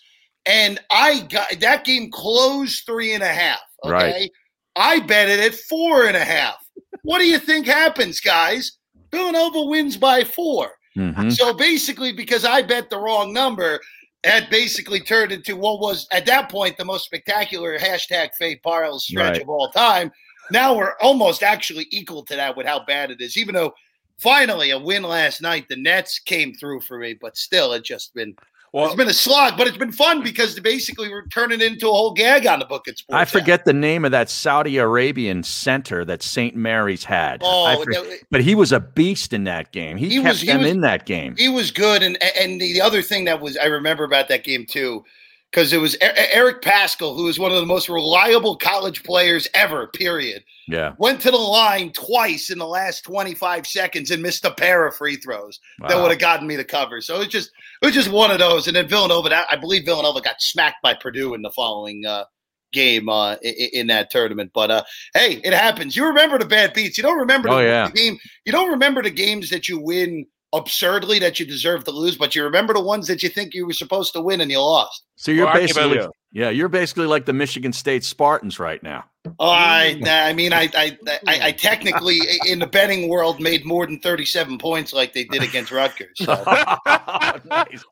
And 0.45 0.79
I 0.89 1.19
got 1.21 1.59
that 1.59 1.85
game 1.85 2.09
closed 2.11 2.83
three 2.85 3.13
and 3.13 3.21
a 3.23 3.27
half. 3.27 3.59
Okay. 3.85 3.93
Right. 3.93 4.31
I 4.75 4.99
bet 5.01 5.29
it 5.29 5.39
at 5.39 5.53
four 5.53 6.05
and 6.07 6.17
a 6.17 6.23
half. 6.25 6.55
What 7.03 7.19
do 7.19 7.25
you 7.25 7.37
think 7.37 7.67
happens, 7.67 8.19
guys? 8.19 8.71
Villanova 9.11 9.61
wins 9.63 9.95
by 9.95 10.23
4 10.23 10.71
Mhm. 10.97 11.31
So 11.37 11.53
basically, 11.53 12.11
because 12.13 12.45
I 12.45 12.63
bet 12.63 12.89
the 12.89 12.97
wrong 12.97 13.31
number, 13.31 13.79
it 14.23 14.49
basically 14.49 14.99
turned 14.99 15.31
into 15.31 15.55
what 15.55 15.79
was 15.79 16.07
at 16.11 16.25
that 16.25 16.49
point 16.49 16.77
the 16.77 16.85
most 16.85 17.05
spectacular 17.05 17.77
hashtag 17.77 18.29
fade 18.39 18.61
Parles 18.63 19.05
stretch 19.05 19.33
Right. 19.33 19.41
of 19.43 19.49
all 19.49 19.69
time. 19.69 20.11
Now 20.49 20.73
we're 20.73 20.95
almost 20.99 21.43
actually 21.43 21.85
equal 21.91 22.23
to 22.25 22.35
that 22.35 22.57
with 22.57 22.65
how 22.65 22.83
bad 22.85 23.11
it 23.11 23.21
is. 23.21 23.37
Even 23.37 23.53
though 23.53 23.73
finally 24.23 24.71
a 24.71 24.79
win 24.79 25.03
last 25.03 25.41
night, 25.41 25.67
the 25.69 25.75
Nets 25.75 26.17
came 26.19 26.53
through 26.53 26.81
for 26.81 26.97
me, 26.97 27.13
but 27.19 27.37
still, 27.37 27.73
it's 27.73 27.87
just 27.87 28.13
been 28.15 28.35
it's 28.75 28.95
been 28.95 29.07
a 29.07 29.13
slog. 29.13 29.55
But 29.55 29.67
it's 29.67 29.77
been 29.77 29.91
fun 29.91 30.23
because 30.23 30.59
basically 30.59 31.07
we're 31.09 31.27
turning 31.27 31.61
into 31.61 31.87
a 31.87 31.91
whole 31.91 32.11
gag 32.11 32.47
on 32.47 32.57
the 32.57 32.65
book 32.65 32.85
sports. 32.87 33.05
I 33.11 33.23
forget 33.25 33.65
the 33.65 33.73
name 33.73 34.03
of 34.03 34.09
that 34.11 34.31
Saudi 34.31 34.77
Arabian 34.79 35.43
center 35.43 36.03
that 36.05 36.23
St. 36.23 36.55
Mary's 36.55 37.03
had. 37.03 37.41
Oh, 37.43 37.83
that- 37.85 38.19
but 38.31 38.41
he 38.41 38.55
was 38.55 38.71
a 38.71 38.79
beast 38.79 39.31
in 39.31 39.43
that 39.43 39.71
game. 39.73 39.97
He, 39.97 40.09
He 40.09 40.15
kept 40.15 40.27
was- 40.29 40.41
he 40.41 40.47
them 40.47 40.61
was- 40.61 40.71
in 40.71 40.81
that 40.81 41.05
game. 41.05 41.35
He 41.37 41.49
was 41.49 41.69
good, 41.69 42.01
and 42.01 42.17
and 42.39 42.59
the 42.59 42.81
other 42.81 43.03
thing 43.03 43.25
that 43.25 43.41
was 43.41 43.57
I 43.57 43.65
remember 43.65 44.05
about 44.05 44.27
that 44.29 44.43
game 44.43 44.65
too, 44.65 45.05
because 45.53 45.71
it 45.71 45.77
was 45.77 45.93
E- 45.95 45.99
Eric 46.31 46.61
Paschall, 46.63 47.15
who 47.15 47.25
was 47.25 47.37
one 47.37 47.51
of 47.51 47.59
the 47.59 47.65
most 47.65 47.87
reliable 47.89 48.55
college 48.57 49.03
players 49.03 49.47
ever. 49.53 49.87
Period. 49.87 50.43
Yeah. 50.67 50.93
Went 50.97 51.21
to 51.21 51.29
the 51.31 51.37
line 51.37 51.91
twice 51.91 52.49
in 52.49 52.57
the 52.57 52.65
last 52.65 53.03
25 53.03 53.67
seconds 53.67 54.09
and 54.09 54.23
missed 54.23 54.45
a 54.45 54.51
pair 54.51 54.87
of 54.87 54.95
free 54.95 55.17
throws 55.17 55.59
that 55.87 56.01
would 56.01 56.09
have 56.09 56.19
gotten 56.19 56.47
me 56.47 56.55
the 56.55 56.63
cover. 56.63 57.01
So 57.01 57.21
it's 57.21 57.31
just 57.31 57.51
it 57.81 57.85
was 57.85 57.93
just 57.93 58.09
one 58.09 58.31
of 58.31 58.39
those. 58.39 58.65
And 58.65 58.75
then 58.75 58.87
Villanova, 58.87 59.29
that, 59.29 59.45
I 59.51 59.55
believe 59.55 59.85
Villanova 59.85 60.21
got 60.21 60.41
smacked 60.41 60.81
by 60.81 60.95
Purdue 60.95 61.33
in 61.35 61.41
the 61.43 61.51
following 61.51 62.05
uh, 62.05 62.23
game 62.71 63.07
uh, 63.09 63.35
in, 63.43 63.53
in 63.73 63.87
that 63.87 64.09
tournament. 64.09 64.49
But 64.55 64.71
uh, 64.71 64.83
hey, 65.13 65.41
it 65.43 65.53
happens. 65.53 65.95
You 65.95 66.07
remember 66.07 66.39
the 66.39 66.45
bad 66.45 66.73
beats. 66.73 66.97
You 66.97 67.03
don't 67.03 67.19
remember 67.19 67.49
Oh, 67.49 67.57
the, 67.57 67.63
yeah. 67.63 67.85
the 67.87 67.91
game. 67.93 68.17
You 68.45 68.51
don't 68.51 68.71
remember 68.71 69.03
the 69.03 69.11
games 69.11 69.49
that 69.51 69.69
you 69.69 69.79
win 69.79 70.25
absurdly 70.53 71.19
that 71.19 71.39
you 71.39 71.45
deserve 71.45 71.83
to 71.85 71.91
lose, 71.91 72.15
but 72.15 72.35
you 72.35 72.43
remember 72.43 72.73
the 72.73 72.81
ones 72.81 73.07
that 73.07 73.23
you 73.23 73.29
think 73.29 73.53
you 73.53 73.65
were 73.65 73.73
supposed 73.73 74.13
to 74.13 74.21
win 74.21 74.39
and 74.39 74.49
you 74.51 74.59
lost. 74.59 75.03
So 75.15 75.31
you're 75.31 75.45
Well, 75.45 75.55
basically, 75.55 75.97
it- 75.97 76.09
yeah, 76.31 76.49
you're 76.49 76.69
basically 76.69 77.05
like 77.05 77.25
the 77.25 77.33
Michigan 77.33 77.73
State 77.73 78.03
Spartans 78.03 78.59
right 78.59 78.81
now. 78.81 79.05
Oh, 79.39 79.47
I, 79.49 80.01
I 80.05 80.33
mean, 80.33 80.51
I, 80.51 80.69
I, 80.75 80.97
I, 81.27 81.39
I 81.47 81.51
technically 81.53 82.19
in 82.47 82.59
the 82.59 82.67
betting 82.67 83.07
world 83.07 83.39
made 83.39 83.65
more 83.65 83.85
than 83.85 83.99
thirty-seven 83.99 84.57
points, 84.57 84.91
like 84.93 85.13
they 85.13 85.23
did 85.23 85.43
against 85.43 85.71
Rutgers. 85.71 86.17
So. 86.17 86.33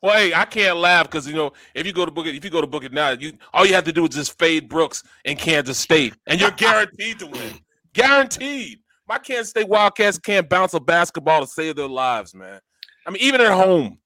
Well, 0.02 0.18
hey, 0.18 0.34
I 0.34 0.44
can't 0.44 0.76
laugh 0.76 1.06
because 1.10 1.26
you 1.26 1.34
know 1.34 1.52
if 1.74 1.86
you 1.86 1.92
go 1.92 2.04
to 2.04 2.10
book 2.10 2.26
it, 2.26 2.34
if 2.34 2.44
you 2.44 2.50
go 2.50 2.60
to 2.60 2.66
book 2.66 2.84
it 2.84 2.92
now, 2.92 3.10
you 3.10 3.32
all 3.52 3.64
you 3.66 3.74
have 3.74 3.84
to 3.84 3.92
do 3.92 4.04
is 4.04 4.14
just 4.14 4.38
fade 4.38 4.68
Brooks 4.68 5.02
in 5.24 5.36
Kansas 5.36 5.78
State, 5.78 6.14
and 6.26 6.40
you're 6.40 6.50
guaranteed 6.50 7.18
to 7.20 7.26
win. 7.26 7.60
Guaranteed. 7.92 8.80
My 9.12 9.18
Kansas 9.18 9.50
State 9.50 9.68
Wildcats 9.68 10.18
can't 10.18 10.48
bounce 10.48 10.72
a 10.72 10.80
basketball 10.80 11.42
to 11.42 11.46
save 11.46 11.76
their 11.76 11.88
lives, 11.88 12.34
man. 12.34 12.60
I 13.06 13.10
mean, 13.10 13.22
even 13.22 13.42
at 13.42 13.52
home, 13.52 13.98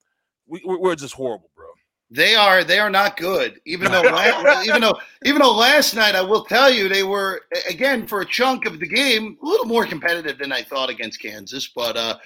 we, 0.48 0.60
we're 0.64 0.96
just 0.96 1.14
horrible, 1.14 1.48
bro. 1.54 1.66
They 2.10 2.34
are 2.34 2.64
they 2.64 2.80
are 2.80 2.90
not 2.90 3.16
good. 3.16 3.60
Even 3.66 3.92
though 3.92 4.02
even 4.64 4.80
though 4.80 4.98
even 5.24 5.40
though 5.40 5.54
last 5.54 5.94
night 5.94 6.16
I 6.16 6.22
will 6.22 6.44
tell 6.44 6.70
you 6.72 6.88
they 6.88 7.04
were 7.04 7.42
again 7.68 8.06
for 8.06 8.20
a 8.20 8.26
chunk 8.26 8.66
of 8.66 8.80
the 8.80 8.86
game 8.86 9.36
a 9.42 9.46
little 9.46 9.66
more 9.66 9.86
competitive 9.86 10.38
than 10.38 10.50
I 10.52 10.62
thought 10.62 10.90
against 10.90 11.20
Kansas, 11.20 11.70
but 11.74 11.96
uh 11.96 12.16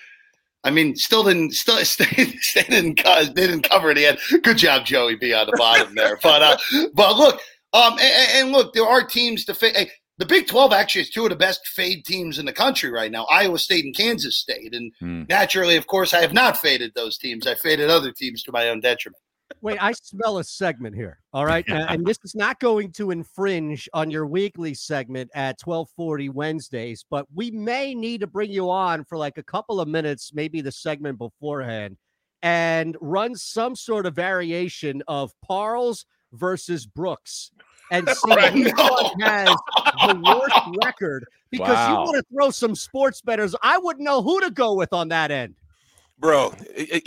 I 0.65 0.71
mean, 0.71 0.95
still 0.95 1.23
didn't 1.23 1.53
still 1.53 1.77
they, 1.99 2.63
didn't 2.63 3.03
they 3.03 3.47
didn't 3.47 3.63
cover 3.63 3.91
it 3.91 3.99
yet. 3.99 4.19
Good 4.43 4.59
job, 4.59 4.85
Joey, 4.85 5.17
be 5.17 5.33
on 5.33 5.47
the 5.47 5.57
bottom 5.57 5.95
there. 5.95 6.19
But 6.23 6.43
uh, 6.43 6.57
but 6.93 7.17
look, 7.17 7.41
um, 7.73 7.95
and, 7.95 8.31
and 8.35 8.53
look, 8.53 8.75
there 8.75 8.87
are 8.87 9.03
teams 9.03 9.47
to 9.47 9.55
fit. 9.55 9.91
The 10.21 10.27
Big 10.27 10.47
Twelve 10.47 10.75
actually 10.75 11.01
is 11.01 11.09
two 11.09 11.25
of 11.25 11.31
the 11.31 11.37
best 11.37 11.67
fade 11.67 12.05
teams 12.05 12.39
in 12.39 12.45
the 12.45 12.53
country 12.53 12.91
right 12.91 13.11
now: 13.11 13.25
Iowa 13.31 13.59
State 13.59 13.87
and 13.87 13.97
Kansas 13.97 14.37
State. 14.37 14.75
And 14.75 14.93
hmm. 15.01 15.23
naturally, 15.31 15.77
of 15.77 15.87
course, 15.87 16.13
I 16.13 16.21
have 16.21 16.35
not 16.35 16.59
faded 16.59 16.93
those 16.95 17.17
teams. 17.17 17.47
I 17.47 17.55
faded 17.55 17.89
other 17.89 18.13
teams 18.13 18.43
to 18.43 18.53
my 18.53 18.69
own 18.69 18.81
detriment. 18.81 19.23
Wait, 19.63 19.83
I 19.83 19.93
smell 19.93 20.37
a 20.37 20.45
segment 20.45 20.95
here. 20.95 21.21
All 21.33 21.47
right. 21.47 21.65
and 21.69 22.05
this 22.05 22.19
is 22.23 22.35
not 22.35 22.61
going 22.61 22.93
to 22.93 23.13
infringe 23.13 23.89
on 23.95 24.11
your 24.11 24.27
weekly 24.27 24.75
segment 24.75 25.31
at 25.35 25.57
1240 25.65 26.29
Wednesdays, 26.29 27.03
but 27.11 27.27
we 27.35 27.51
may 27.51 27.95
need 27.95 28.21
to 28.21 28.27
bring 28.27 28.51
you 28.51 28.71
on 28.71 29.05
for 29.05 29.17
like 29.17 29.39
a 29.39 29.43
couple 29.43 29.81
of 29.81 29.89
minutes, 29.89 30.33
maybe 30.35 30.61
the 30.61 30.71
segment 30.71 31.17
beforehand, 31.17 31.97
and 32.43 32.95
run 33.01 33.35
some 33.35 33.75
sort 33.75 34.05
of 34.05 34.15
variation 34.15 35.03
of 35.09 35.33
Parles 35.43 36.05
versus 36.35 36.87
Brooks 36.87 37.53
and 37.91 38.09
see 38.11 38.35
right, 38.35 38.53
who 38.53 38.65
no. 38.65 39.13
has 39.21 39.49
the 40.07 40.23
worst 40.25 40.79
record 40.85 41.27
because 41.51 41.69
wow. 41.69 41.91
you 41.91 41.97
want 41.99 42.17
to 42.17 42.35
throw 42.35 42.51
some 42.51 42.75
sports 42.75 43.21
betters. 43.21 43.55
I 43.63 43.79
wouldn't 43.79 44.05
know 44.05 44.23
who 44.23 44.41
to 44.41 44.51
go 44.51 44.75
with 44.75 44.93
on 44.93 45.09
that 45.09 45.31
end 45.31 45.55
bro. 46.21 46.53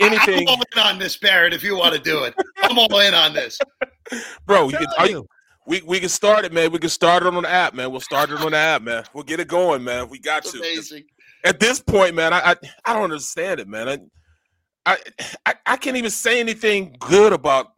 Anything. 0.00 0.48
I'm 0.48 0.56
all 0.56 0.62
in 0.74 0.78
on 0.82 0.98
this, 0.98 1.16
Barrett. 1.16 1.54
If 1.54 1.62
you 1.62 1.76
want 1.76 1.94
to 1.94 2.00
do 2.00 2.24
it, 2.24 2.34
I'm 2.62 2.78
all 2.78 2.98
in 2.98 3.14
on 3.14 3.32
this, 3.32 3.58
bro. 4.46 4.68
You 4.68 4.78
can, 4.78 5.08
you, 5.08 5.28
we 5.66 5.80
we 5.82 6.00
can 6.00 6.08
start 6.08 6.44
it, 6.44 6.52
man. 6.52 6.72
We 6.72 6.78
can 6.78 6.90
start 6.90 7.22
it 7.22 7.32
on 7.32 7.42
the 7.42 7.48
app, 7.50 7.74
man. 7.74 7.90
We'll 7.90 8.00
start 8.00 8.30
it 8.30 8.40
on 8.40 8.52
the 8.52 8.58
app, 8.58 8.82
man. 8.82 9.04
We'll 9.14 9.24
get 9.24 9.40
it 9.40 9.48
going, 9.48 9.84
man. 9.84 10.08
We 10.08 10.18
got 10.18 10.44
to. 10.46 10.58
Amazing. 10.58 11.04
At 11.44 11.60
this 11.60 11.80
point, 11.80 12.14
man, 12.14 12.32
I, 12.32 12.52
I 12.52 12.56
I 12.84 12.92
don't 12.92 13.04
understand 13.04 13.60
it, 13.60 13.68
man. 13.68 14.10
I, 14.86 14.98
I 15.46 15.54
I 15.64 15.76
can't 15.76 15.96
even 15.96 16.10
say 16.10 16.40
anything 16.40 16.96
good 17.00 17.32
about 17.32 17.73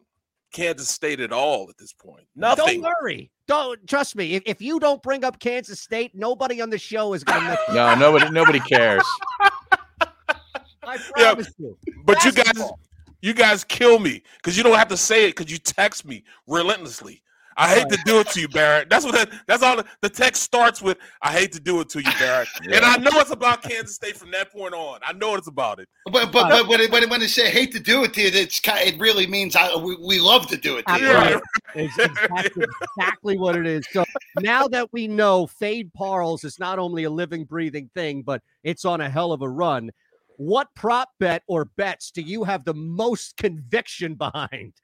Kansas 0.57 0.89
State 0.89 1.21
at 1.21 1.33
all 1.33 1.69
at 1.69 1.77
this 1.77 1.93
point. 1.93 2.27
Nothing. 2.35 2.81
Don't 2.81 2.95
worry. 3.03 3.31
Don't 3.47 3.87
trust 3.87 4.17
me. 4.17 4.35
If, 4.35 4.43
if 4.47 4.63
you 4.63 4.81
don't 4.81 5.03
bring 5.03 5.23
up 5.23 5.39
Kansas 5.39 5.81
State, 5.81 6.15
nobody 6.15 6.63
on 6.63 6.71
the 6.71 6.79
show 6.79 7.13
is 7.13 7.23
going 7.23 7.43
to. 7.43 7.49
Make 7.51 7.59
it. 7.69 7.75
No, 7.75 7.95
nobody. 7.95 8.31
Nobody 8.31 8.61
cares. 8.61 9.03
I 9.41 10.99
promise 11.13 11.53
yeah, 11.59 11.67
you. 11.67 11.79
But 12.05 12.17
Basketball. 12.17 12.55
you 12.55 12.63
guys, 12.63 12.73
you 13.21 13.35
guys 13.35 13.65
kill 13.65 13.99
me 13.99 14.23
because 14.37 14.57
you 14.57 14.63
don't 14.63 14.79
have 14.79 14.89
to 14.89 14.97
say 14.97 15.27
it 15.27 15.37
because 15.37 15.53
you 15.53 15.59
text 15.59 16.07
me 16.07 16.25
relentlessly. 16.47 17.23
I 17.57 17.75
hate 17.75 17.89
to 17.89 17.99
do 18.05 18.21
it 18.21 18.29
to 18.29 18.41
you, 18.41 18.49
Barrett. 18.49 18.91
That's 18.91 19.05
what 19.05 19.15
that, 19.15 19.31
that's 19.47 19.63
all 19.63 19.77
the, 19.77 19.85
the, 20.03 20.11
text 20.11 20.43
starts 20.43 20.83
with. 20.83 20.99
I 21.23 21.33
hate 21.33 21.53
to 21.53 21.61
do 21.61 21.81
it 21.81 21.89
to 21.91 22.01
you, 22.01 22.11
Barrett. 22.19 22.49
yeah. 22.63 22.77
And 22.77 22.85
I 22.85 22.97
know 22.97 23.19
it's 23.21 23.31
about 23.31 23.63
Kansas 23.63 23.95
State 23.95 24.17
from 24.17 24.31
that 24.33 24.53
point 24.53 24.75
on. 24.75 25.01
I 25.03 25.15
know 25.15 25.35
it's 25.37 25.47
about 25.47 25.81
it. 25.81 25.89
But 26.05 26.33
but 26.33 26.53
uh, 26.53 26.63
but 26.63 26.69
when, 26.69 26.81
it, 26.81 26.91
when, 26.91 27.03
it, 27.03 27.11
when 27.11 27.21
they 27.21 27.27
say 27.27 27.51
hate 27.51 27.73
to 27.73 27.81
do 27.81 28.05
it 28.05 28.13
to 28.15 28.23
you, 28.23 28.31
it's 28.33 28.61
it 28.65 29.01
really 29.01 29.27
means 29.27 29.57
I, 29.57 29.75
we, 29.77 29.97
we 29.97 30.19
love 30.21 30.47
to 30.49 30.57
do 30.57 30.77
it 30.77 30.87
to 30.87 31.01
you. 31.01 31.13
Right. 31.13 31.41
It's 31.75 31.99
exactly, 31.99 32.67
exactly 32.99 33.39
what 33.39 33.57
it 33.57 33.67
is. 33.67 33.87
So 33.91 34.05
now 34.41 34.69
that 34.69 34.93
we 34.93 35.09
know 35.09 35.47
Fade 35.47 35.93
Parles 35.95 36.45
is 36.45 36.59
not 36.59 36.79
only 36.79 37.05
a 37.05 37.11
living, 37.11 37.45
breathing 37.45 37.91
thing, 37.95 38.23
but 38.23 38.43
it's 38.65 38.85
on 38.85 39.01
a 39.01 39.09
hell 39.09 39.33
of 39.33 39.43
a 39.43 39.49
run. 39.49 39.91
What 40.37 40.69
prop 40.75 41.11
bet 41.19 41.43
or 41.47 41.65
bets 41.65 42.11
do 42.11 42.21
you 42.21 42.45
have 42.45 42.65
the 42.65 42.75
most 42.75 43.37
conviction 43.39 44.15
behind? 44.15 44.75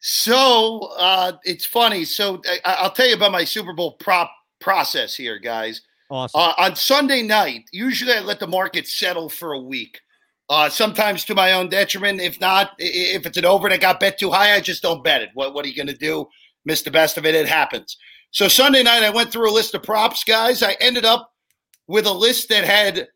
So 0.00 0.90
uh, 0.98 1.32
it's 1.44 1.66
funny. 1.66 2.04
So 2.04 2.42
I, 2.64 2.82
will 2.82 2.90
tell 2.90 3.08
you 3.08 3.14
about 3.14 3.32
my 3.32 3.44
Super 3.44 3.72
Bowl 3.72 3.92
prop 3.92 4.30
process 4.58 5.14
here, 5.14 5.38
guys. 5.38 5.82
Awesome. 6.10 6.40
Uh, 6.40 6.54
on 6.58 6.76
Sunday 6.76 7.22
night, 7.22 7.64
usually 7.72 8.12
I 8.12 8.20
let 8.20 8.40
the 8.40 8.46
market 8.46 8.88
settle 8.88 9.28
for 9.28 9.52
a 9.52 9.60
week. 9.60 10.00
Uh, 10.48 10.68
sometimes 10.68 11.24
to 11.24 11.34
my 11.34 11.52
own 11.52 11.68
detriment. 11.68 12.20
If 12.20 12.40
not, 12.40 12.72
if 12.78 13.24
it's 13.24 13.36
an 13.36 13.44
over 13.44 13.68
that 13.68 13.80
got 13.80 14.00
bet 14.00 14.18
too 14.18 14.32
high, 14.32 14.54
I 14.54 14.60
just 14.60 14.82
don't 14.82 15.04
bet 15.04 15.22
it. 15.22 15.28
What, 15.34 15.54
what 15.54 15.64
are 15.64 15.68
you 15.68 15.76
going 15.76 15.86
to 15.86 15.94
do? 15.94 16.26
Miss 16.64 16.82
the 16.82 16.90
best 16.90 17.16
of 17.16 17.24
it. 17.24 17.36
It 17.36 17.46
happens. 17.46 17.96
So 18.32 18.48
Sunday 18.48 18.82
night, 18.82 19.04
I 19.04 19.10
went 19.10 19.30
through 19.30 19.48
a 19.48 19.54
list 19.54 19.74
of 19.74 19.84
props, 19.84 20.24
guys. 20.24 20.62
I 20.62 20.76
ended 20.80 21.04
up 21.04 21.30
with 21.86 22.06
a 22.06 22.12
list 22.12 22.48
that 22.48 22.64
had 22.64 23.08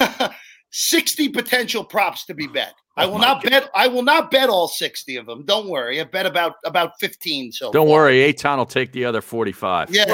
60 0.72 1.28
potential 1.28 1.84
props 1.84 2.24
to 2.26 2.34
be 2.34 2.48
bet. 2.48 2.74
I 2.96 3.04
oh 3.04 3.10
will 3.10 3.18
not 3.18 3.42
God. 3.42 3.50
bet. 3.50 3.70
I 3.74 3.86
will 3.86 4.02
not 4.02 4.30
bet 4.30 4.48
all 4.48 4.68
60 4.68 5.16
of 5.16 5.26
them. 5.26 5.44
Don't 5.44 5.68
worry. 5.68 6.00
I 6.00 6.04
bet 6.04 6.26
about 6.26 6.56
about 6.64 6.98
15. 6.98 7.52
So 7.52 7.72
don't 7.72 7.86
far. 7.86 7.96
worry. 7.96 8.32
Eytan 8.32 8.58
will 8.58 8.66
take 8.66 8.92
the 8.92 9.04
other 9.04 9.20
45. 9.20 9.90
Yeah. 9.90 10.04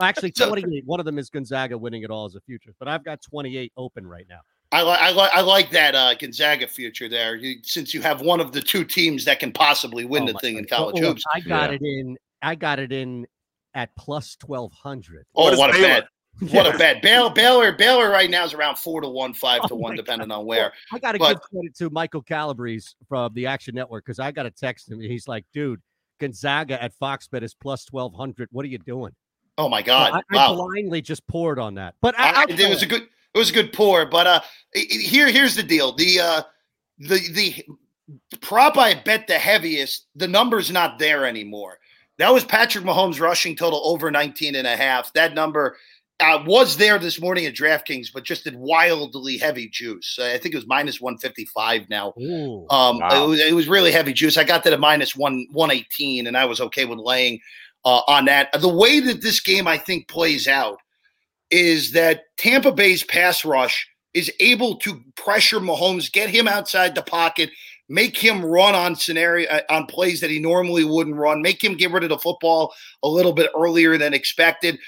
Actually, 0.00 0.30
28. 0.36 0.84
One 0.86 1.00
of 1.00 1.06
them 1.06 1.18
is 1.18 1.30
Gonzaga 1.30 1.78
winning 1.78 2.02
it 2.02 2.10
all 2.10 2.26
as 2.26 2.34
a 2.34 2.40
future, 2.40 2.74
but 2.78 2.88
I've 2.88 3.04
got 3.04 3.22
28 3.22 3.72
open 3.76 4.06
right 4.06 4.26
now. 4.28 4.40
I 4.72 4.82
like 4.82 5.00
I 5.00 5.10
like 5.10 5.30
I 5.32 5.40
like 5.40 5.70
that 5.70 5.94
uh, 5.94 6.14
Gonzaga 6.14 6.68
future 6.68 7.08
there. 7.08 7.34
You, 7.34 7.56
since 7.64 7.92
you 7.92 8.02
have 8.02 8.20
one 8.20 8.40
of 8.40 8.52
the 8.52 8.60
two 8.60 8.84
teams 8.84 9.24
that 9.24 9.40
can 9.40 9.52
possibly 9.52 10.04
win 10.04 10.24
oh 10.24 10.32
the 10.32 10.38
thing 10.38 10.54
God. 10.54 10.58
in 10.60 10.66
college 10.66 10.96
oh, 10.98 11.08
hoops. 11.08 11.24
I 11.34 11.40
got 11.40 11.70
yeah. 11.70 11.76
it 11.76 11.82
in. 11.82 12.16
I 12.42 12.54
got 12.54 12.78
it 12.78 12.92
in 12.92 13.26
at 13.74 13.94
plus 13.96 14.36
1200. 14.44 15.26
Oh, 15.34 15.56
what 15.56 15.70
a 15.70 15.72
bet! 15.80 16.04
What 16.38 16.74
a 16.74 16.78
bet. 16.78 17.02
Baylor, 17.02 17.30
Baylor, 17.34 17.72
Baylor 17.72 18.10
right 18.10 18.30
now 18.30 18.44
is 18.44 18.54
around 18.54 18.78
four 18.78 19.00
to 19.00 19.08
one, 19.08 19.34
five 19.34 19.62
to 19.62 19.74
oh 19.74 19.76
one, 19.76 19.96
depending 19.96 20.28
God. 20.28 20.40
on 20.40 20.46
where. 20.46 20.72
I 20.92 20.98
got 20.98 21.12
to 21.12 21.18
give 21.18 21.40
credit 21.40 21.76
to 21.76 21.90
Michael 21.90 22.22
Calabrese 22.22 22.88
from 23.08 23.34
the 23.34 23.46
Action 23.46 23.74
Network 23.74 24.04
because 24.04 24.18
I 24.18 24.30
got 24.32 24.44
to 24.44 24.50
text 24.50 24.90
him. 24.90 25.00
He's 25.00 25.28
like, 25.28 25.44
dude, 25.52 25.80
Gonzaga 26.18 26.82
at 26.82 26.94
Fox 26.94 27.28
Bet 27.28 27.42
is 27.42 27.54
plus 27.54 27.86
1200. 27.90 28.48
What 28.52 28.64
are 28.64 28.68
you 28.68 28.78
doing? 28.78 29.12
Oh, 29.58 29.68
my 29.68 29.82
God. 29.82 30.12
I, 30.14 30.34
wow. 30.34 30.52
I, 30.52 30.54
blindly 30.54 31.02
just 31.02 31.26
poured 31.26 31.58
on 31.58 31.74
that. 31.74 31.94
But 32.00 32.14
I, 32.18 32.46
it 32.48 32.68
was 32.68 32.82
a 32.82 32.86
good. 32.86 33.08
It 33.32 33.38
was 33.38 33.50
a 33.50 33.52
good 33.52 33.72
pour, 33.72 34.06
but 34.06 34.26
uh, 34.26 34.40
here, 34.74 35.30
here's 35.30 35.54
the 35.54 35.62
deal. 35.62 35.92
The 35.92 36.18
uh, 36.18 36.42
the 36.98 37.20
the 37.30 37.64
prop 38.40 38.76
I 38.76 38.94
bet 38.94 39.26
the 39.26 39.38
heaviest, 39.38 40.06
the 40.16 40.26
number's 40.26 40.70
not 40.70 40.98
there 40.98 41.24
anymore. 41.26 41.78
That 42.18 42.32
was 42.32 42.44
Patrick 42.44 42.84
Mahomes 42.84 43.20
rushing 43.20 43.56
total 43.56 43.80
over 43.84 44.10
19 44.10 44.54
and 44.54 44.66
a 44.66 44.76
half. 44.76 45.12
That 45.14 45.34
number 45.34 45.76
uh, 46.20 46.42
was 46.46 46.76
there 46.76 46.98
this 46.98 47.20
morning 47.20 47.46
at 47.46 47.54
DraftKings, 47.54 48.12
but 48.12 48.24
just 48.24 48.44
did 48.44 48.56
wildly 48.56 49.38
heavy 49.38 49.68
juice. 49.68 50.18
I 50.20 50.38
think 50.38 50.54
it 50.54 50.58
was 50.58 50.66
minus 50.66 51.00
155 51.00 51.88
now. 51.88 52.12
Ooh, 52.20 52.66
um, 52.70 52.98
wow. 52.98 53.24
it, 53.24 53.28
was, 53.28 53.40
it, 53.40 53.54
was, 53.54 53.68
really 53.68 53.92
heavy 53.92 54.12
juice. 54.12 54.36
I 54.36 54.44
got 54.44 54.64
that 54.64 54.72
at 54.72 54.80
minus 54.80 55.16
one 55.16 55.46
118, 55.52 56.26
and 56.26 56.36
I 56.36 56.44
was 56.44 56.60
okay 56.60 56.84
with 56.84 56.98
laying 56.98 57.40
uh, 57.84 58.02
on 58.06 58.26
that. 58.26 58.48
The 58.60 58.68
way 58.68 59.00
that 59.00 59.22
this 59.22 59.40
game, 59.40 59.66
I 59.66 59.78
think, 59.78 60.08
plays 60.08 60.46
out 60.46 60.78
is 61.50 61.92
that 61.92 62.24
Tampa 62.36 62.72
Bay's 62.72 63.02
pass 63.02 63.44
rush 63.44 63.88
is 64.14 64.32
able 64.40 64.76
to 64.76 65.02
pressure 65.16 65.60
Mahomes, 65.60 66.10
get 66.10 66.30
him 66.30 66.48
outside 66.48 66.94
the 66.94 67.02
pocket, 67.02 67.50
make 67.88 68.16
him 68.16 68.44
run 68.44 68.74
on 68.74 68.94
scenario 68.94 69.48
uh, 69.48 69.60
on 69.68 69.86
plays 69.86 70.20
that 70.20 70.30
he 70.30 70.38
normally 70.38 70.84
wouldn't 70.84 71.16
run, 71.16 71.42
make 71.42 71.62
him 71.62 71.76
get 71.76 71.90
rid 71.90 72.04
of 72.04 72.08
the 72.08 72.18
football 72.18 72.72
a 73.02 73.08
little 73.08 73.32
bit 73.32 73.50
earlier 73.56 73.98
than 73.98 74.14
expected. 74.14 74.78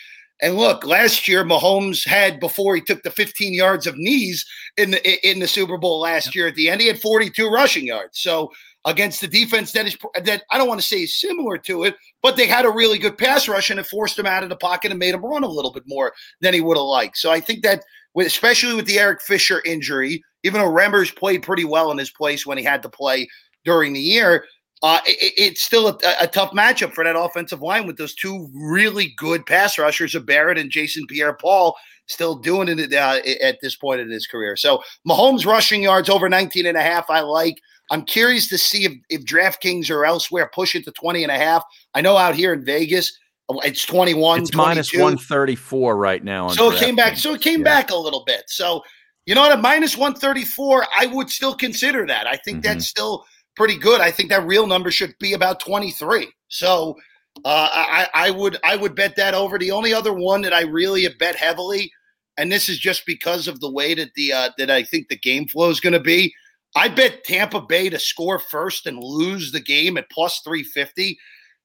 And 0.42 0.56
look, 0.56 0.84
last 0.84 1.28
year 1.28 1.44
Mahomes 1.44 2.06
had 2.06 2.40
before 2.40 2.74
he 2.74 2.80
took 2.80 3.04
the 3.04 3.12
15 3.12 3.54
yards 3.54 3.86
of 3.86 3.96
knees 3.96 4.44
in 4.76 4.90
the 4.90 5.28
in 5.28 5.38
the 5.38 5.46
Super 5.46 5.78
Bowl 5.78 6.00
last 6.00 6.34
year 6.34 6.48
at 6.48 6.56
the 6.56 6.68
end, 6.68 6.80
he 6.80 6.88
had 6.88 7.00
42 7.00 7.48
rushing 7.48 7.86
yards. 7.86 8.18
So 8.18 8.50
against 8.84 9.20
the 9.20 9.28
defense 9.28 9.70
that 9.72 9.86
is 9.86 9.96
that 10.24 10.42
I 10.50 10.58
don't 10.58 10.66
want 10.66 10.80
to 10.80 10.86
say 10.86 10.98
is 10.98 11.20
similar 11.20 11.56
to 11.58 11.84
it, 11.84 11.94
but 12.22 12.36
they 12.36 12.48
had 12.48 12.64
a 12.64 12.70
really 12.70 12.98
good 12.98 13.16
pass 13.16 13.46
rush 13.46 13.70
and 13.70 13.78
it 13.78 13.86
forced 13.86 14.18
him 14.18 14.26
out 14.26 14.42
of 14.42 14.48
the 14.48 14.56
pocket 14.56 14.90
and 14.90 14.98
made 14.98 15.14
him 15.14 15.24
run 15.24 15.44
a 15.44 15.48
little 15.48 15.72
bit 15.72 15.84
more 15.86 16.12
than 16.40 16.52
he 16.52 16.60
would 16.60 16.76
have 16.76 16.86
liked. 16.86 17.16
So 17.16 17.30
I 17.30 17.38
think 17.38 17.62
that 17.62 17.84
especially 18.18 18.74
with 18.74 18.86
the 18.86 18.98
Eric 18.98 19.22
Fisher 19.22 19.62
injury, 19.64 20.22
even 20.42 20.60
though 20.60 20.70
Remmers 20.70 21.14
played 21.14 21.42
pretty 21.44 21.64
well 21.64 21.92
in 21.92 21.98
his 21.98 22.10
place 22.10 22.44
when 22.44 22.58
he 22.58 22.64
had 22.64 22.82
to 22.82 22.88
play 22.88 23.28
during 23.64 23.92
the 23.92 24.00
year, 24.00 24.44
uh, 24.82 25.00
it, 25.06 25.32
it's 25.36 25.62
still 25.62 25.88
a, 25.88 25.98
a, 26.20 26.26
tough 26.26 26.50
matchup 26.52 26.92
for 26.92 27.04
that 27.04 27.16
offensive 27.16 27.62
line 27.62 27.86
with 27.86 27.96
those 27.96 28.14
two 28.14 28.50
really 28.52 29.14
good 29.16 29.46
pass 29.46 29.78
rushers 29.78 30.14
of 30.14 30.26
Barrett 30.26 30.58
and 30.58 30.70
Jason 30.70 31.06
Pierre-Paul 31.06 31.76
still 32.06 32.34
doing 32.34 32.68
it 32.68 32.92
uh, 32.92 33.20
at 33.42 33.58
this 33.62 33.76
point 33.76 34.00
in 34.00 34.10
his 34.10 34.26
career. 34.26 34.56
So 34.56 34.82
Mahomes 35.08 35.46
rushing 35.46 35.82
yards 35.82 36.08
over 36.08 36.28
19 36.28 36.66
and 36.66 36.76
a 36.76 36.82
half, 36.82 37.08
I 37.08 37.20
like. 37.20 37.60
I'm 37.90 38.04
curious 38.04 38.48
to 38.48 38.58
see 38.58 38.84
if, 38.84 38.92
if 39.08 39.24
DraftKings 39.24 39.90
or 39.90 40.04
elsewhere 40.04 40.50
push 40.52 40.74
it 40.74 40.84
to 40.84 40.92
20 40.92 41.22
and 41.22 41.32
a 41.32 41.38
half. 41.38 41.62
I 41.94 42.00
know 42.00 42.16
out 42.16 42.34
here 42.34 42.52
in 42.52 42.64
Vegas, 42.64 43.16
it's 43.50 43.84
21. 43.84 44.42
It's 44.42 44.54
minus 44.54 44.92
134 44.92 45.96
right 45.96 46.24
now. 46.24 46.48
so 46.48 46.72
it 46.72 46.78
came 46.78 46.96
back. 46.96 47.16
So 47.16 47.34
it 47.34 47.40
came 47.40 47.60
yeah. 47.60 47.64
back 47.64 47.90
a 47.90 47.96
little 47.96 48.24
bit. 48.24 48.44
So 48.46 48.82
you 49.26 49.34
know 49.34 49.42
what? 49.42 49.52
A 49.52 49.60
minus 49.60 49.96
134, 49.96 50.86
I 50.96 51.06
would 51.06 51.30
still 51.30 51.54
consider 51.54 52.06
that. 52.06 52.26
I 52.26 52.36
think 52.36 52.58
mm-hmm. 52.58 52.72
that's 52.72 52.88
still 52.88 53.24
pretty 53.56 53.76
good. 53.76 54.00
I 54.00 54.10
think 54.10 54.28
that 54.30 54.46
real 54.46 54.66
number 54.66 54.90
should 54.90 55.14
be 55.18 55.34
about 55.34 55.60
23. 55.60 56.28
So 56.48 56.96
Uh, 57.44 57.68
I, 57.72 58.08
I 58.14 58.30
would 58.30 58.58
I 58.62 58.76
would 58.76 58.94
bet 58.94 59.16
that 59.16 59.34
over. 59.34 59.58
The 59.58 59.70
only 59.70 59.94
other 59.94 60.12
one 60.12 60.42
that 60.42 60.52
I 60.52 60.62
really 60.62 61.08
bet 61.18 61.34
heavily, 61.34 61.90
and 62.36 62.52
this 62.52 62.68
is 62.68 62.78
just 62.78 63.06
because 63.06 63.48
of 63.48 63.58
the 63.60 63.70
way 63.70 63.94
that 63.94 64.12
the 64.14 64.32
uh, 64.32 64.50
that 64.58 64.70
I 64.70 64.82
think 64.82 65.08
the 65.08 65.18
game 65.18 65.48
flow 65.48 65.70
is 65.70 65.80
going 65.80 65.94
to 65.94 66.00
be. 66.00 66.34
I 66.76 66.88
bet 66.88 67.24
Tampa 67.24 67.60
Bay 67.60 67.90
to 67.90 67.98
score 67.98 68.38
first 68.38 68.86
and 68.86 69.02
lose 69.02 69.50
the 69.52 69.60
game 69.60 69.96
at 69.96 70.10
plus 70.10 70.40
350 70.40 71.18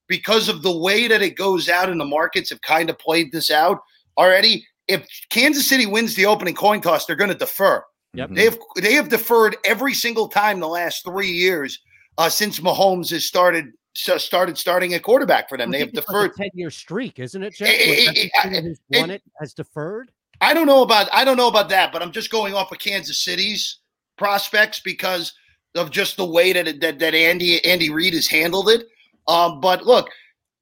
because 0.07 0.49
of 0.49 0.63
the 0.63 0.77
way 0.77 1.07
that 1.07 1.21
it 1.21 1.35
goes 1.35 1.69
out 1.69 1.89
and 1.89 1.99
the 1.99 2.05
markets 2.05 2.49
have 2.49 2.61
kind 2.61 2.89
of 2.89 2.99
played 2.99 3.31
this 3.31 3.51
out 3.51 3.79
already. 4.17 4.65
If 4.87 5.07
Kansas 5.29 5.67
City 5.67 5.85
wins 5.85 6.15
the 6.15 6.25
opening 6.25 6.55
coin 6.55 6.81
toss, 6.81 7.05
they're 7.05 7.15
going 7.15 7.29
to 7.29 7.37
defer. 7.37 7.83
Yep. 8.13 8.31
They 8.31 8.43
have 8.45 8.57
they 8.77 8.93
have 8.93 9.09
deferred 9.09 9.57
every 9.65 9.93
single 9.93 10.27
time 10.27 10.59
the 10.59 10.67
last 10.67 11.03
three 11.03 11.29
years 11.29 11.79
uh, 12.17 12.29
since 12.29 12.59
Mahomes 12.59 13.11
has 13.11 13.25
started 13.25 13.73
so 13.93 14.17
started 14.17 14.57
starting 14.57 14.93
at 14.93 15.03
quarterback 15.03 15.49
for 15.49 15.57
them. 15.57 15.71
They 15.71 15.79
have 15.79 15.89
think 15.89 15.97
it's 15.99 16.09
like 16.09 16.25
a 16.25 16.27
deferred. 16.27 16.35
ten-year 16.37 16.71
streak, 16.71 17.19
isn't 17.19 17.43
it, 17.43 17.55
Jeff? 17.55 17.67
Where 17.67 18.09
every 18.09 18.31
team 18.43 18.63
who's 18.63 18.79
eh, 18.93 19.01
won 19.01 19.09
it 19.09 19.23
has 19.39 19.53
deferred. 19.53 20.11
I 20.39 20.53
don't 20.53 20.67
know 20.67 20.83
about 20.83 21.09
I 21.11 21.25
don't 21.25 21.37
know 21.37 21.47
about 21.47 21.69
that, 21.69 21.91
but 21.91 22.01
I'm 22.01 22.11
just 22.11 22.31
going 22.31 22.53
off 22.53 22.71
of 22.71 22.79
Kansas 22.79 23.17
City's 23.23 23.79
prospects 24.17 24.79
because 24.79 25.33
of 25.75 25.91
just 25.91 26.17
the 26.17 26.25
way 26.25 26.53
that 26.53 26.79
that, 26.79 26.99
that 26.99 27.13
Andy 27.15 27.63
Andy 27.65 27.89
Reid 27.89 28.13
has 28.13 28.27
handled 28.27 28.69
it. 28.69 28.87
Um, 29.27 29.59
but 29.59 29.85
look, 29.85 30.09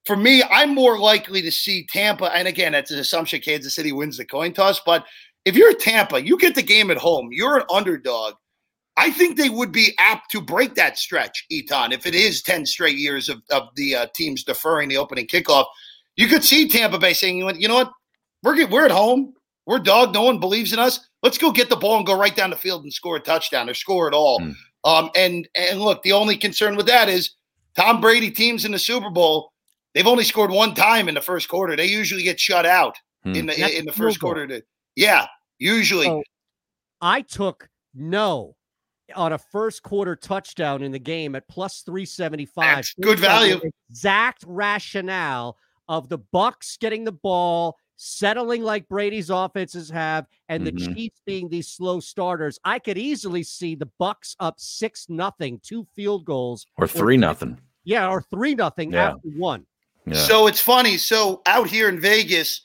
for 0.06 0.16
me, 0.16 0.44
I'm 0.50 0.74
more 0.74 0.98
likely 0.98 1.42
to 1.42 1.52
see 1.52 1.86
Tampa, 1.88 2.26
and 2.26 2.48
again, 2.48 2.72
that's 2.72 2.92
an 2.92 3.00
assumption 3.00 3.42
Kansas 3.42 3.76
City 3.76 3.92
wins 3.92 4.18
the 4.18 4.26
coin 4.26 4.54
toss. 4.54 4.80
But 4.80 5.06
if 5.46 5.56
you're 5.56 5.74
Tampa, 5.74 6.22
you 6.24 6.38
get 6.38 6.56
the 6.56 6.62
game 6.64 6.92
at 6.92 6.98
home, 6.98 7.30
you're 7.32 7.58
an 7.58 7.66
underdog. 7.72 8.34
I 8.98 9.12
think 9.12 9.38
they 9.38 9.50
would 9.50 9.72
be 9.72 9.94
apt 10.00 10.32
to 10.32 10.42
break 10.42 10.76
that 10.76 10.98
stretch, 10.98 11.46
Eytan, 11.52 11.92
if 11.92 12.06
it 12.06 12.16
is 12.16 12.42
10 12.42 12.66
straight 12.66 12.98
years 12.98 13.28
of, 13.30 13.42
of 13.52 13.64
the 13.76 13.96
uh, 13.96 14.08
teams 14.16 14.44
deferring 14.44 14.88
the 14.90 14.98
opening 14.98 15.28
kickoff. 15.28 15.66
You 16.16 16.28
could 16.28 16.44
see 16.46 16.68
Tampa 16.70 16.98
Bay 16.98 17.14
saying, 17.14 17.40
you 17.60 17.68
know 17.68 17.76
what? 17.76 17.92
We're, 18.42 18.56
get- 18.56 18.70
we're 18.70 18.86
at 18.86 18.92
home. 18.92 19.34
We're 19.66 19.80
dog. 19.80 20.14
No 20.14 20.24
one 20.24 20.40
believes 20.40 20.72
in 20.72 20.80
us. 20.80 21.00
Let's 21.24 21.38
go 21.38 21.52
get 21.52 21.70
the 21.70 21.76
ball 21.76 21.98
and 21.98 22.06
go 22.06 22.18
right 22.18 22.36
down 22.36 22.52
the 22.52 22.56
field 22.56 22.84
and 22.84 22.94
score 22.94 23.18
a 23.18 23.20
touchdown 23.20 23.70
or 23.70 23.74
score 23.74 24.08
it 24.08 24.14
all. 24.14 24.40
Um, 24.84 25.10
and 25.16 25.48
and 25.56 25.82
look, 25.82 26.04
the 26.04 26.12
only 26.12 26.38
concern 26.38 26.76
with 26.76 26.86
that 26.86 27.10
is 27.10 27.32
Tom 27.76 28.00
Brady 28.00 28.30
teams 28.30 28.64
in 28.64 28.72
the 28.72 28.78
Super 28.80 29.10
Bowl. 29.10 29.52
They've 29.96 30.06
only 30.06 30.24
scored 30.24 30.52
one 30.52 30.76
time 30.76 31.10
in 31.10 31.16
the 31.16 31.22
first 31.22 31.50
quarter. 31.50 31.76
They 31.76 31.88
usually 31.88 32.22
get 32.24 32.40
shut 32.40 32.66
out 32.68 32.96
Hmm. 33.24 33.34
in 33.36 33.46
the 33.48 33.78
in 33.78 33.86
the 33.86 33.92
first 33.92 34.20
quarter. 34.20 34.46
To, 34.46 34.62
yeah, 34.96 35.28
usually. 35.60 36.06
So 36.06 36.24
I 37.02 37.22
took 37.22 37.68
no 37.94 38.56
on 39.16 39.34
a 39.34 39.38
first 39.38 39.84
quarter 39.84 40.16
touchdown 40.16 40.82
in 40.82 40.92
the 40.92 41.00
game 41.00 41.36
at 41.36 41.48
plus 41.48 41.82
375. 41.82 42.76
That's 42.76 42.94
good 42.96 43.20
Based 43.20 43.30
on 43.30 43.42
the 43.44 43.48
value. 43.56 43.72
Exact 43.90 44.44
rationale 44.48 45.58
of 45.88 46.10
the 46.10 46.18
Bucks 46.18 46.78
getting 46.78 47.04
the 47.04 47.12
ball, 47.12 47.78
settling 47.98 48.64
like 48.64 48.88
Brady's 48.90 49.30
offenses 49.30 49.90
have, 49.92 50.26
and 50.50 50.66
the 50.66 50.72
Mhm. 50.72 50.96
Chiefs 50.96 51.22
being 51.26 51.48
these 51.50 51.68
slow 51.70 52.00
starters. 52.00 52.58
I 52.64 52.80
could 52.80 52.98
easily 52.98 53.44
see 53.44 53.76
the 53.76 53.86
Bucks 54.00 54.36
up 54.40 54.60
six 54.60 55.08
nothing, 55.08 55.60
two 55.60 55.86
field 55.96 56.26
goals, 56.26 56.66
Or 56.78 56.88
three 56.88 57.18
nothing. 57.18 57.62
Yeah, 57.84 58.10
or 58.10 58.24
three 58.24 58.56
nothing 58.56 58.92
Yeah. 58.92 59.10
after 59.12 59.30
one. 59.30 59.68
Yeah. 60.08 60.16
So 60.16 60.48
it's 60.48 60.62
funny. 60.62 60.98
So 60.98 61.44
out 61.46 61.70
here 61.70 61.88
in 61.88 62.00
Vegas, 62.00 62.62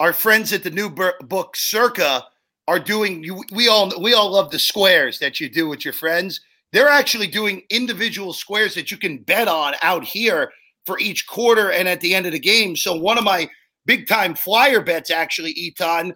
our 0.00 0.12
friends 0.12 0.52
at 0.52 0.62
the 0.62 0.70
new 0.70 0.90
book 0.90 1.56
Circa 1.56 2.24
are 2.68 2.78
doing. 2.78 3.22
You, 3.22 3.42
we 3.52 3.68
all 3.68 3.92
we 4.00 4.14
all 4.14 4.30
love 4.30 4.50
the 4.50 4.58
squares 4.58 5.18
that 5.20 5.40
you 5.40 5.48
do 5.48 5.68
with 5.68 5.84
your 5.84 5.94
friends. 5.94 6.40
They're 6.72 6.88
actually 6.88 7.28
doing 7.28 7.62
individual 7.70 8.32
squares 8.32 8.74
that 8.74 8.90
you 8.90 8.96
can 8.96 9.18
bet 9.18 9.48
on 9.48 9.74
out 9.82 10.04
here 10.04 10.52
for 10.84 10.98
each 10.98 11.26
quarter 11.26 11.70
and 11.72 11.88
at 11.88 12.00
the 12.00 12.14
end 12.14 12.26
of 12.26 12.32
the 12.32 12.38
game. 12.38 12.76
So 12.76 12.94
one 12.94 13.18
of 13.18 13.24
my 13.24 13.48
big 13.86 14.06
time 14.06 14.34
flyer 14.34 14.80
bets, 14.80 15.10
actually, 15.10 15.54
Eytan, 15.54 16.14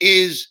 is 0.00 0.48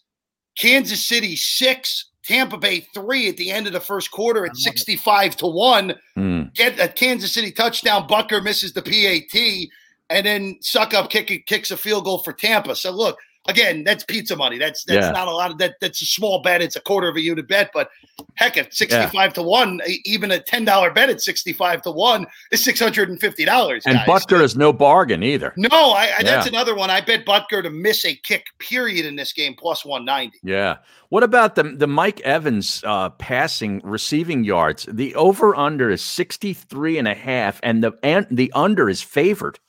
Kansas 0.57 1.05
City 1.05 1.35
six, 1.35 2.09
Tampa 2.25 2.57
Bay 2.57 2.87
three 2.93 3.29
at 3.29 3.37
the 3.37 3.51
end 3.51 3.67
of 3.67 3.73
the 3.73 3.79
first 3.79 4.09
quarter 4.11 4.45
at 4.45 4.55
sixty-five 4.55 5.35
to 5.37 5.47
one 5.47 5.95
Hmm. 6.15 6.43
get 6.55 6.79
a 6.79 6.87
Kansas 6.87 7.33
City 7.33 7.51
touchdown. 7.51 8.07
Butker 8.07 8.43
misses 8.43 8.73
the 8.73 8.81
PAT, 8.81 9.69
and 10.11 10.25
then 10.25 10.55
Succop 10.61 11.09
kick, 11.09 11.45
kicks 11.47 11.71
a 11.71 11.77
field 11.77 12.03
goal 12.05 12.19
for 12.19 12.33
Tampa. 12.33 12.75
So 12.75 12.91
look, 12.91 13.17
again, 13.47 13.83
that's 13.83 14.03
pizza 14.03 14.35
money. 14.35 14.57
That's 14.57 14.83
that's 14.83 15.05
Yeah. 15.07 15.11
not 15.11 15.27
a 15.27 15.31
lot 15.31 15.49
of 15.51 15.57
that. 15.59 15.75
That's 15.81 16.01
a 16.01 16.05
small 16.05 16.41
bet. 16.41 16.61
It's 16.61 16.75
a 16.75 16.81
quarter 16.81 17.07
of 17.09 17.15
a 17.15 17.21
unit 17.21 17.47
bet, 17.47 17.71
but 17.73 17.89
heck, 18.35 18.55
at 18.57 18.71
sixty-five 18.73 19.33
to 19.33 19.41
one, 19.41 19.81
even 20.05 20.29
a 20.31 20.39
ten 20.39 20.63
dollar 20.65 20.91
bet 20.91 21.09
at 21.09 21.21
sixty-five 21.21 21.81
to 21.83 21.91
one 21.91 22.27
is 22.51 22.63
six 22.63 22.79
hundred 22.79 23.09
and 23.09 23.19
fifty 23.19 23.43
dollars. 23.45 23.83
And 23.87 23.97
Butker 23.99 24.41
is 24.41 24.55
no 24.55 24.71
bargain 24.71 25.23
either. 25.23 25.53
No, 25.57 25.67
I, 25.71 26.11
I 26.19 26.23
that's 26.23 26.45
Yeah. 26.45 26.49
another 26.49 26.75
one. 26.75 26.89
I 26.91 27.01
bet 27.01 27.25
Butker 27.25 27.63
to 27.63 27.69
miss 27.71 28.05
a 28.05 28.15
kick. 28.15 28.45
Period 28.59 29.05
in 29.05 29.15
this 29.15 29.33
game 29.33 29.55
plus 29.55 29.83
one 29.85 30.05
ninety. 30.05 30.37
Yeah. 30.43 30.77
What 31.09 31.23
about 31.23 31.55
the 31.55 31.63
the 31.63 31.87
Mike 31.87 32.21
Evans 32.21 32.83
uh, 32.85 33.09
passing 33.09 33.81
receiving 33.83 34.43
yards? 34.43 34.85
The 34.89 35.13
over 35.15 35.55
under 35.55 35.89
is 35.89 36.01
63 36.01 36.97
and 36.99 37.07
a 37.07 37.13
half 37.15 37.59
and 37.63 37.83
the 37.83 37.91
and 38.03 38.27
the 38.31 38.51
under 38.53 38.87
is 38.89 39.01
favored. 39.01 39.59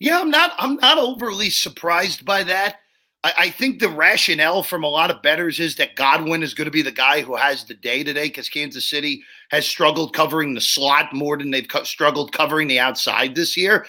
Yeah, 0.00 0.20
I'm 0.20 0.30
not. 0.30 0.52
I'm 0.58 0.76
not 0.76 0.98
overly 0.98 1.50
surprised 1.50 2.24
by 2.24 2.44
that. 2.44 2.76
I, 3.24 3.32
I 3.38 3.50
think 3.50 3.80
the 3.80 3.88
rationale 3.88 4.62
from 4.62 4.84
a 4.84 4.88
lot 4.88 5.10
of 5.10 5.22
bettors 5.22 5.58
is 5.58 5.74
that 5.76 5.96
Godwin 5.96 6.42
is 6.42 6.54
going 6.54 6.66
to 6.66 6.70
be 6.70 6.82
the 6.82 6.92
guy 6.92 7.20
who 7.22 7.34
has 7.34 7.64
the 7.64 7.74
day 7.74 8.04
today 8.04 8.28
because 8.28 8.48
Kansas 8.48 8.88
City 8.88 9.22
has 9.50 9.66
struggled 9.66 10.14
covering 10.14 10.54
the 10.54 10.60
slot 10.60 11.12
more 11.12 11.36
than 11.36 11.50
they've 11.50 11.66
co- 11.66 11.82
struggled 11.82 12.30
covering 12.32 12.68
the 12.68 12.78
outside 12.78 13.34
this 13.34 13.56
year. 13.56 13.86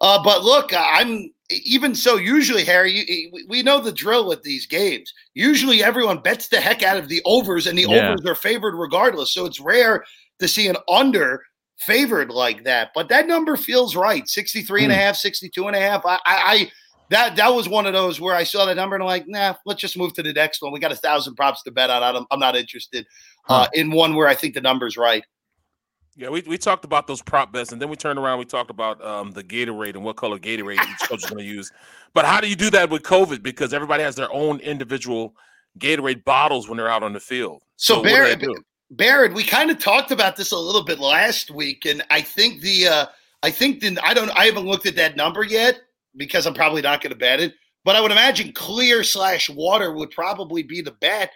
Uh, 0.00 0.22
but 0.22 0.44
look, 0.44 0.70
I'm 0.74 1.30
even 1.50 1.96
so. 1.96 2.16
Usually, 2.16 2.64
Harry, 2.64 2.92
you, 2.92 3.30
we- 3.32 3.44
we 3.48 3.62
know 3.62 3.80
the 3.80 3.90
drill 3.92 4.28
with 4.28 4.42
these 4.44 4.66
games. 4.66 5.12
Usually, 5.34 5.82
everyone 5.82 6.20
bets 6.22 6.46
the 6.48 6.60
heck 6.60 6.84
out 6.84 6.96
of 6.96 7.08
the 7.08 7.20
overs, 7.24 7.66
and 7.66 7.76
the 7.76 7.82
Yeah. 7.82 8.12
overs 8.12 8.24
are 8.24 8.36
favored 8.36 8.76
regardless. 8.76 9.32
So 9.34 9.46
it's 9.46 9.58
rare 9.60 10.04
to 10.38 10.46
see 10.48 10.68
an 10.68 10.76
under 10.88 11.42
favored 11.80 12.30
like 12.30 12.64
that. 12.64 12.90
But 12.94 13.08
that 13.08 13.26
number 13.26 13.56
feels 13.56 13.96
right 13.96 14.28
63 14.28 14.84
and 14.84 14.92
a 14.92 14.94
Hmm. 14.94 15.00
half, 15.00 15.16
62 15.16 15.66
and 15.66 15.76
a 15.76 15.80
half. 15.80 16.04
I, 16.04 16.14
I, 16.14 16.18
I 16.26 16.72
that 17.08 17.36
that 17.36 17.48
was 17.52 17.68
one 17.68 17.86
of 17.86 17.92
those 17.92 18.20
where 18.20 18.34
I 18.34 18.44
saw 18.44 18.66
that 18.66 18.76
number 18.76 18.94
and 18.94 19.02
I'm 19.02 19.08
like, 19.08 19.26
nah, 19.26 19.54
let's 19.66 19.80
just 19.80 19.96
move 19.96 20.12
to 20.14 20.22
the 20.22 20.32
next 20.32 20.62
one. 20.62 20.72
We 20.72 20.78
got 20.78 20.92
a 20.92 20.96
thousand 20.96 21.34
props 21.34 21.62
to 21.64 21.72
bet 21.72 21.90
on. 21.90 22.02
I 22.02 22.12
don't, 22.12 22.26
I'm 22.30 22.38
not 22.38 22.54
interested 22.54 23.04
uh, 23.48 23.66
in 23.72 23.90
one 23.90 24.14
where 24.14 24.28
I 24.28 24.34
think 24.34 24.54
the 24.54 24.60
number's 24.60 24.96
right. 24.96 25.24
Yeah, 26.16 26.28
we, 26.28 26.42
we 26.42 26.58
talked 26.58 26.84
about 26.84 27.06
those 27.06 27.22
prop 27.22 27.52
bets, 27.52 27.72
and 27.72 27.80
then 27.80 27.88
we 27.88 27.96
turned 27.96 28.18
around. 28.18 28.38
We 28.40 28.44
talked 28.44 28.70
about 28.70 29.02
um, 29.02 29.30
the 29.30 29.42
Gatorade 29.42 29.94
and 29.94 30.04
what 30.04 30.16
color 30.16 30.38
Gatorade 30.38 30.74
each 30.74 31.08
coach 31.08 31.24
is 31.24 31.30
going 31.30 31.42
to 31.42 31.50
use. 31.50 31.72
But 32.12 32.26
how 32.26 32.40
do 32.40 32.48
you 32.48 32.56
do 32.56 32.68
that 32.70 32.90
with 32.90 33.02
COVID? 33.02 33.42
Because 33.42 33.72
everybody 33.72 34.02
has 34.02 34.16
their 34.16 34.30
own 34.32 34.58
individual 34.60 35.34
Gatorade 35.78 36.24
bottles 36.24 36.68
when 36.68 36.76
they're 36.76 36.90
out 36.90 37.02
on 37.02 37.12
the 37.12 37.20
field. 37.20 37.62
So, 37.76 38.02
what 38.02 38.08
do 38.38 38.62
they 38.90 38.96
Barrett, 38.96 39.30
do? 39.30 39.34
Barrett, 39.34 39.34
we 39.34 39.44
kind 39.44 39.70
of 39.70 39.78
talked 39.78 40.10
about 40.10 40.36
this 40.36 40.52
a 40.52 40.58
little 40.58 40.84
bit 40.84 40.98
last 40.98 41.50
week, 41.50 41.86
and 41.86 42.02
I 42.10 42.20
think 42.20 42.60
the 42.60 42.88
uh, 42.88 43.06
I 43.42 43.50
think 43.50 43.80
the 43.80 43.98
I 44.02 44.14
don't 44.14 44.30
I 44.30 44.46
haven't 44.46 44.66
looked 44.66 44.86
at 44.86 44.96
that 44.96 45.16
number 45.16 45.42
yet 45.44 45.80
because 46.16 46.46
I'm 46.46 46.54
probably 46.54 46.82
not 46.82 47.00
going 47.00 47.12
to 47.12 47.18
bet 47.18 47.40
it. 47.40 47.54
But 47.84 47.96
I 47.96 48.00
would 48.00 48.12
imagine 48.12 48.52
clear 48.52 49.02
slash 49.02 49.48
water 49.48 49.92
would 49.92 50.10
probably 50.10 50.62
be 50.62 50.82
the 50.82 50.92
bet 50.92 51.30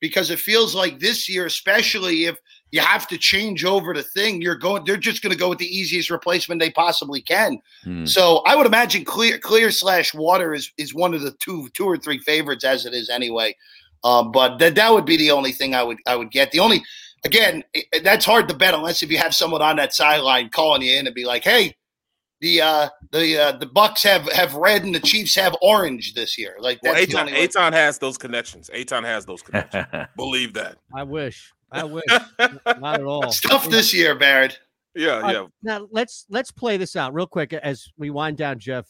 because 0.00 0.30
it 0.30 0.38
feels 0.38 0.74
like 0.74 0.98
this 0.98 1.28
year, 1.28 1.44
especially 1.44 2.24
if 2.24 2.38
you 2.70 2.80
have 2.80 3.06
to 3.08 3.18
change 3.18 3.64
over 3.64 3.92
the 3.92 4.02
thing, 4.02 4.40
you're 4.40 4.56
going. 4.56 4.84
They're 4.84 4.96
just 4.96 5.22
going 5.22 5.32
to 5.32 5.38
go 5.38 5.50
with 5.50 5.58
the 5.58 5.66
easiest 5.66 6.10
replacement 6.10 6.60
they 6.60 6.70
possibly 6.70 7.20
can. 7.20 7.58
Hmm. 7.84 8.06
So 8.06 8.38
I 8.46 8.56
would 8.56 8.66
imagine 8.66 9.04
clear 9.04 9.38
clear 9.38 9.70
slash 9.70 10.14
water 10.14 10.54
is 10.54 10.72
is 10.78 10.94
one 10.94 11.14
of 11.14 11.22
the 11.22 11.32
two 11.32 11.68
two 11.74 11.84
or 11.84 11.96
three 11.96 12.18
favorites 12.18 12.64
as 12.64 12.86
it 12.86 12.94
is 12.94 13.10
anyway. 13.10 13.56
Um, 14.04 14.32
but 14.32 14.58
that 14.58 14.74
that 14.76 14.92
would 14.92 15.04
be 15.04 15.16
the 15.16 15.30
only 15.30 15.52
thing 15.52 15.74
I 15.74 15.82
would 15.82 15.98
I 16.06 16.16
would 16.16 16.30
get. 16.30 16.50
The 16.52 16.60
only 16.60 16.82
again 17.24 17.64
i- 17.76 18.00
that's 18.02 18.24
hard 18.24 18.48
to 18.48 18.54
bet 18.56 18.72
unless 18.74 19.02
if 19.02 19.10
you 19.10 19.18
have 19.18 19.34
someone 19.34 19.60
on 19.62 19.76
that 19.76 19.92
sideline 19.94 20.48
calling 20.50 20.82
you 20.82 20.96
in 20.98 21.06
and 21.06 21.14
be 21.14 21.24
like, 21.24 21.44
hey. 21.44 21.76
The 22.42 22.62
uh 22.62 22.88
the 23.12 23.36
uh 23.38 23.52
the 23.58 23.66
Bucks 23.66 24.02
have 24.04 24.22
have 24.32 24.54
red 24.54 24.82
and 24.82 24.94
the 24.94 25.00
Chiefs 25.00 25.34
have 25.36 25.54
orange 25.60 26.14
this 26.14 26.38
year. 26.38 26.56
Like 26.58 26.78
Well, 26.82 26.94
that's 26.94 27.06
the 27.12 27.18
Eytan, 27.18 27.26
way- 27.26 27.46
Eytan 27.46 27.72
has 27.74 27.98
those 27.98 28.16
connections. 28.16 28.70
Eytan 28.74 29.04
has 29.04 29.26
those 29.26 29.42
connections. 29.42 29.84
Believe 30.16 30.54
that. 30.54 30.78
I 30.96 31.02
wish. 31.02 31.52
I 31.70 31.84
wish. 31.84 32.02
Not 32.38 32.94
at 32.94 33.02
all. 33.02 33.24
It's 33.24 33.42
tough 33.42 33.68
this 33.68 33.92
year, 33.92 34.14
Barrett. 34.14 34.58
Yeah, 34.94 35.16
Uh, 35.18 35.30
yeah. 35.32 35.46
Now 35.62 35.86
let's 35.90 36.24
let's 36.30 36.50
play 36.50 36.78
this 36.78 36.96
out 36.96 37.12
real 37.12 37.26
quick 37.26 37.52
as 37.52 37.88
we 37.98 38.08
wind 38.08 38.38
down, 38.38 38.58
Jeff. 38.58 38.86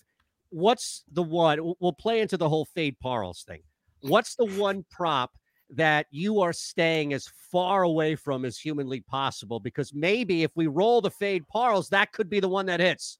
What's 0.51 1.03
the 1.13 1.25
one? 1.25 1.61
we'll- 1.65 1.77
We'll 1.81 1.93
play 1.93 2.21
into 2.21 2.37
the 2.37 2.49
whole 2.49 2.67
fade 2.67 3.01
Parles 3.01 3.43
thing. 3.43 3.63
What's 4.03 4.35
the 4.35 4.47
one 4.47 4.85
prop 4.91 5.33
that 5.71 6.07
you 6.11 6.41
are 6.41 6.53
staying 6.53 7.13
as 7.13 7.29
far 7.53 7.83
away 7.83 8.15
from 8.15 8.45
as 8.45 8.59
humanly 8.59 9.01
possible? 9.01 9.61
Because 9.61 9.95
maybe 9.95 10.43
if 10.43 10.51
we 10.57 10.67
roll 10.67 11.01
the 11.01 11.11
fade 11.11 11.47
Parles, 11.49 11.89
that 11.91 12.13
could 12.13 12.29
be 12.29 12.41
the 12.41 12.49
one 12.49 12.67
that 12.67 12.81
hits. 12.81 13.19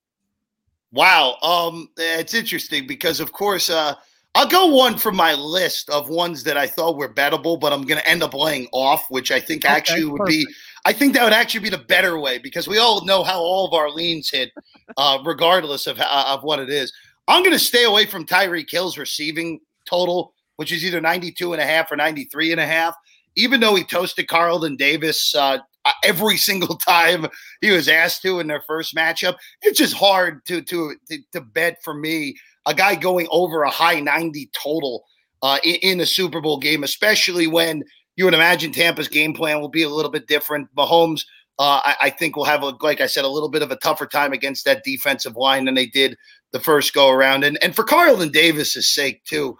Wow. 0.93 1.37
Um, 1.43 1.89
it's 1.97 2.35
interesting 2.35 2.87
because, 2.87 3.21
of 3.21 3.33
course, 3.33 3.71
uh, 3.71 3.95
I'll 4.35 4.47
go 4.47 4.67
one 4.67 4.97
from 4.97 5.17
my 5.17 5.35
list 5.35 5.91
of 5.91 6.09
ones 6.09 6.45
that 6.45 6.57
I 6.57 6.67
thought 6.67 6.97
were 6.97 7.13
bettable, 7.13 7.59
but 7.59 7.73
I'm 7.73 7.83
going 7.83 8.01
to 8.01 8.09
end 8.09 8.23
up 8.23 8.35
laying 8.35 8.69
off, 8.73 9.07
which 9.11 9.31
I 9.33 9.41
think 9.41 9.65
Okay, 9.65 9.75
actually 9.75 10.05
would 10.05 10.25
be. 10.25 10.47
I 10.85 10.93
think 10.93 11.15
that 11.15 11.25
would 11.25 11.33
actually 11.33 11.61
be 11.61 11.69
the 11.69 11.79
better 11.79 12.19
way 12.19 12.39
because 12.39 12.69
we 12.69 12.79
all 12.79 13.05
know 13.05 13.23
how 13.23 13.41
all 13.41 13.67
of 13.67 13.75
our 13.75 13.91
leans 13.91 14.31
hit, 14.31 14.51
uh, 14.97 15.19
regardless 15.25 15.87
of 15.87 16.01
of 16.01 16.43
what 16.43 16.59
it 16.61 16.71
is. 16.71 16.93
I'm 17.29 17.43
going 17.43 17.53
to 17.53 17.59
stay 17.59 17.85
away 17.85 18.07
from 18.07 18.25
Tyree 18.25 18.67
Hill's 18.69 18.99
receiving 18.99 19.61
total, 19.85 20.33
which 20.61 20.73
is 20.73 20.85
either 20.85 21.01
92 21.01 21.55
and 21.55 21.63
a 21.63 21.65
half 21.65 21.91
or 21.91 21.97
93 21.97 22.53
and 22.53 22.61
a 22.61 22.67
half. 22.67 22.95
Even 23.35 23.61
though 23.61 23.75
he 23.75 23.83
toasted 23.83 24.29
Carlton 24.29 24.77
Davis 24.77 25.35
uh, 25.35 25.57
every 26.05 26.37
single 26.37 26.77
time 26.77 27.27
he 27.63 27.71
was 27.71 27.89
asked 27.89 28.21
to 28.21 28.41
in 28.41 28.47
their 28.47 28.61
first 28.67 28.95
matchup, 28.95 29.37
it's 29.63 29.79
just 29.79 29.95
hard 29.95 30.45
to 30.45 30.61
to 30.61 30.95
to, 31.09 31.19
to 31.33 31.41
bet 31.41 31.79
for 31.83 31.95
me 31.95 32.37
a 32.67 32.75
guy 32.75 32.95
going 32.95 33.27
over 33.31 33.63
a 33.63 33.71
high 33.71 34.01
90 34.01 34.51
total 34.53 35.03
uh, 35.41 35.57
in, 35.65 35.77
in 35.77 36.01
a 36.03 36.07
Super 36.07 36.43
Bowl 36.43 36.59
game, 36.59 36.85
especially 36.85 37.47
when 37.47 37.83
you 38.17 38.27
would 38.27 38.35
imagine 38.35 38.71
Tampa's 38.71 39.09
game 39.09 39.33
plan 39.33 39.63
will 39.63 39.71
be 39.71 39.83
a 39.83 39.89
little 39.89 40.11
bit 40.11 40.27
different. 40.27 40.69
Mahomes, 40.77 41.23
uh, 41.59 41.81
I, 41.83 41.97
I, 42.03 42.11
think, 42.11 42.37
will 42.37 42.45
have, 42.45 42.63
a, 42.63 42.75
like 42.83 43.01
I 43.01 43.07
said, 43.07 43.25
a 43.25 43.29
little 43.29 43.49
bit 43.49 43.63
of 43.63 43.71
a 43.71 43.77
tougher 43.77 44.07
time 44.07 44.35
against 44.35 44.67
that 44.67 44.85
defensive 44.85 45.37
line 45.37 45.65
than 45.65 45.75
they 45.75 45.87
did 45.87 46.19
the 46.53 46.61
first 46.61 46.93
go 46.93 47.09
around. 47.09 47.45
And, 47.45 47.57
and 47.65 47.75
for 47.75 47.83
Carlton 47.83 48.31
Davis's 48.31 48.93
sake, 48.93 49.25
too, 49.25 49.57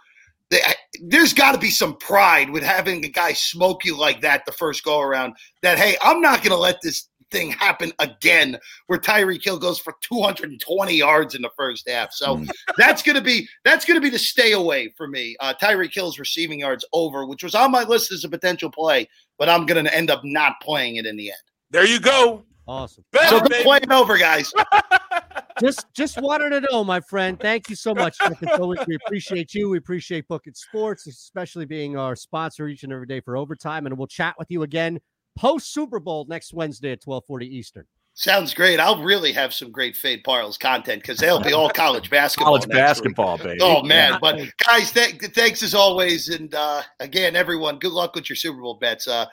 there's 1.01 1.33
got 1.33 1.53
to 1.53 1.57
be 1.57 1.69
some 1.69 1.95
pride 1.97 2.49
with 2.49 2.63
having 2.63 3.03
a 3.05 3.09
guy 3.09 3.33
smoke 3.33 3.85
you 3.85 3.97
like 3.97 4.21
that 4.21 4.45
the 4.45 4.51
first 4.51 4.83
go 4.83 4.99
around. 4.99 5.33
That, 5.61 5.77
hey, 5.77 5.95
I'm 6.01 6.21
not 6.21 6.39
going 6.39 6.51
to 6.51 6.57
let 6.57 6.81
this 6.81 7.07
thing 7.31 7.51
happen 7.51 7.91
again 7.99 8.59
where 8.87 8.99
Tyreek 8.99 9.43
Hill 9.43 9.57
goes 9.57 9.79
for 9.79 9.95
220 10.01 10.93
yards 10.93 11.33
in 11.33 11.41
the 11.41 11.49
first 11.57 11.89
half. 11.89 12.13
So 12.13 12.37
mm. 12.37 12.49
that's 12.77 13.01
gonna 13.01 13.21
be 13.21 13.47
that's 13.63 13.85
gonna 13.85 14.01
be 14.01 14.09
the 14.09 14.19
stay 14.19 14.51
away 14.51 14.93
for 14.97 15.07
me. 15.07 15.35
Uh, 15.39 15.53
Tyreek 15.59 15.93
Hill's 15.93 16.19
receiving 16.19 16.59
yards 16.59 16.85
over, 16.93 17.25
which 17.25 17.43
was 17.43 17.55
on 17.55 17.71
my 17.71 17.83
list 17.83 18.11
as 18.11 18.23
a 18.23 18.29
potential 18.29 18.69
play, 18.69 19.07
but 19.39 19.49
I'm 19.49 19.65
gonna 19.65 19.89
end 19.89 20.11
up 20.11 20.21
not 20.23 20.59
playing 20.61 20.97
it 20.97 21.05
in 21.05 21.15
the 21.15 21.29
end. 21.29 21.39
There 21.71 21.87
you 21.87 21.99
go. 21.99 22.43
Awesome. 22.67 23.03
so 23.27 23.39
go 23.39 23.63
play 23.63 23.79
it 23.81 23.91
over, 23.91 24.17
guys. 24.17 24.53
just 25.59 25.85
just 25.93 26.21
wanted 26.21 26.49
to 26.49 26.67
know, 26.71 26.83
my 26.83 26.99
friend. 26.99 27.39
Thank 27.39 27.69
you 27.69 27.75
so 27.75 27.93
much. 27.93 28.17
we 28.59 28.95
appreciate 29.05 29.53
you. 29.53 29.69
We 29.69 29.77
appreciate 29.77 30.27
Book 30.27 30.43
It 30.45 30.57
Sports, 30.57 31.07
especially 31.07 31.65
being 31.65 31.97
our 31.97 32.15
sponsor 32.15 32.67
each 32.67 32.83
and 32.83 32.91
every 32.93 33.07
day 33.07 33.21
for 33.21 33.37
overtime. 33.37 33.85
And 33.85 33.97
we'll 33.97 34.07
chat 34.07 34.35
with 34.37 34.49
you 34.49 34.63
again 34.63 34.99
post 35.37 35.73
Super 35.73 35.99
Bowl 35.99 36.25
next 36.27 36.53
Wednesday 36.53 36.91
at 36.91 37.01
1240 37.03 37.47
Eastern. 37.47 37.85
Sounds 38.13 38.53
great. 38.53 38.79
I'll 38.79 39.01
really 39.01 39.31
have 39.31 39.53
some 39.53 39.71
great 39.71 39.95
Fade 39.95 40.23
Parles 40.23 40.57
content 40.57 41.01
because 41.01 41.17
they'll 41.17 41.41
be 41.41 41.53
all 41.53 41.69
college 41.69 42.09
basketball. 42.09 42.57
college 42.57 42.69
basketball, 42.69 43.37
week. 43.37 43.43
baby. 43.43 43.59
Oh 43.61 43.83
man! 43.83 44.11
Yeah. 44.11 44.17
But 44.21 44.41
guys, 44.57 44.91
th- 44.91 45.15
thanks 45.33 45.63
as 45.63 45.73
always, 45.73 46.27
and 46.27 46.53
uh, 46.53 46.81
again, 46.99 47.37
everyone, 47.37 47.79
good 47.79 47.93
luck 47.93 48.13
with 48.13 48.29
your 48.29 48.35
Super 48.35 48.59
Bowl 48.59 48.75
bets. 48.75 49.07
Uh, 49.07 49.27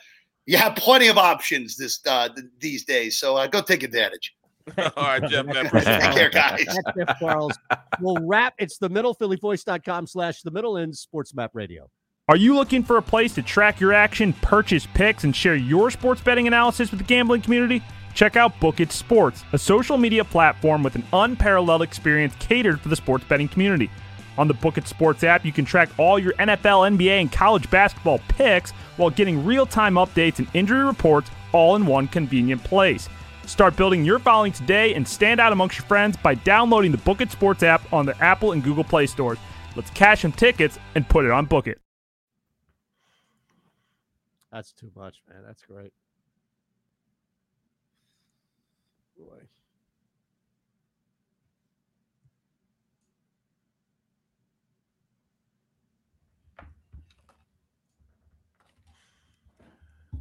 you 0.46 0.56
have 0.58 0.76
plenty 0.76 1.08
of 1.08 1.18
options 1.18 1.76
this 1.76 1.98
uh, 2.06 2.28
th- 2.28 2.46
these 2.60 2.84
days, 2.84 3.18
so 3.18 3.36
uh, 3.36 3.48
go 3.48 3.60
take 3.60 3.82
advantage. 3.82 4.32
all 4.96 5.04
right, 5.04 5.22
Jeff. 5.28 5.46
Man, 5.46 5.70
take 5.70 5.84
care, 5.84 6.30
guys. 6.30 6.64
That's 6.66 6.96
Jeff 6.96 7.18
Parles. 7.18 7.56
We'll 8.00 8.26
wrap. 8.26 8.54
It's 8.58 8.78
the 8.78 8.88
middle 8.88 9.14
phillyvoice.com 9.14 10.06
slash 10.06 10.42
the 10.42 10.50
middle 10.50 10.76
in 10.76 10.92
sports 10.92 11.34
map 11.34 11.50
radio. 11.54 11.88
Are 12.28 12.36
you 12.36 12.54
looking 12.54 12.82
for 12.82 12.98
a 12.98 13.02
place 13.02 13.34
to 13.36 13.42
track 13.42 13.80
your 13.80 13.94
action, 13.94 14.34
purchase 14.34 14.86
picks, 14.92 15.24
and 15.24 15.34
share 15.34 15.54
your 15.54 15.90
sports 15.90 16.20
betting 16.20 16.46
analysis 16.46 16.90
with 16.90 17.00
the 17.00 17.06
gambling 17.06 17.40
community? 17.40 17.82
Check 18.14 18.36
out 18.36 18.58
Book 18.60 18.80
It 18.80 18.92
Sports, 18.92 19.44
a 19.52 19.58
social 19.58 19.96
media 19.96 20.24
platform 20.24 20.82
with 20.82 20.94
an 20.94 21.04
unparalleled 21.12 21.82
experience 21.82 22.34
catered 22.38 22.80
for 22.80 22.88
the 22.88 22.96
sports 22.96 23.24
betting 23.24 23.48
community. 23.48 23.90
On 24.36 24.46
the 24.46 24.54
Book 24.54 24.76
It 24.76 24.86
Sports 24.86 25.24
app, 25.24 25.44
you 25.44 25.52
can 25.52 25.64
track 25.64 25.88
all 25.98 26.18
your 26.18 26.32
NFL, 26.34 26.96
NBA, 26.96 27.20
and 27.20 27.32
college 27.32 27.70
basketball 27.70 28.20
picks 28.28 28.72
while 28.96 29.10
getting 29.10 29.44
real 29.44 29.64
time 29.66 29.94
updates 29.94 30.38
and 30.38 30.48
injury 30.52 30.84
reports 30.84 31.30
all 31.52 31.76
in 31.76 31.86
one 31.86 32.08
convenient 32.08 32.62
place. 32.62 33.08
Start 33.48 33.76
building 33.76 34.04
your 34.04 34.18
following 34.18 34.52
today 34.52 34.92
and 34.92 35.08
stand 35.08 35.40
out 35.40 35.52
amongst 35.52 35.78
your 35.78 35.86
friends 35.86 36.18
by 36.18 36.34
downloading 36.34 36.92
the 36.92 36.98
Book 36.98 37.22
It 37.22 37.30
Sports 37.32 37.62
app 37.62 37.90
on 37.94 38.04
the 38.04 38.16
Apple 38.22 38.52
and 38.52 38.62
Google 38.62 38.84
Play 38.84 39.06
stores. 39.06 39.38
Let's 39.74 39.90
cash 39.90 40.20
some 40.20 40.32
tickets 40.32 40.78
and 40.94 41.08
put 41.08 41.24
it 41.24 41.30
on 41.30 41.46
Book 41.46 41.66
It. 41.66 41.80
That's 44.52 44.72
too 44.72 44.92
much, 44.94 45.22
man. 45.28 45.42
That's 45.46 45.62
great. 45.62 45.92
Boy. 49.16 49.38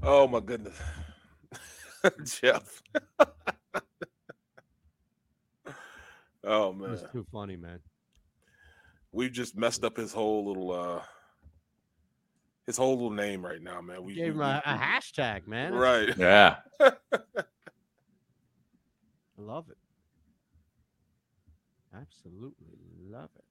Oh 0.02 0.28
my 0.30 0.40
goodness. 0.40 0.80
Jeff. 2.42 2.82
oh 6.44 6.74
man. 6.74 6.92
It's 6.92 7.12
too 7.12 7.26
funny, 7.32 7.56
man. 7.58 7.80
We've 9.12 9.32
just 9.32 9.56
messed 9.58 9.84
up 9.84 9.98
his 9.98 10.14
whole 10.14 10.46
little 10.46 10.72
uh 10.72 11.02
his 12.66 12.78
whole 12.78 12.94
little 12.94 13.12
name 13.12 13.46
right 13.46 13.62
now, 13.62 13.82
man. 13.82 14.04
We 14.04 14.14
gave 14.14 14.34
him 14.34 14.40
we, 14.40 14.44
a, 14.44 14.62
a, 14.66 14.78
hashtag, 14.78 15.48
man. 15.48 15.74
Right. 15.74 16.16
Yeah. 16.18 16.58
I 16.82 16.92
love 19.38 19.70
it. 19.70 19.78
Absolutely 21.96 22.68
love 23.10 23.30
it. 23.38 23.47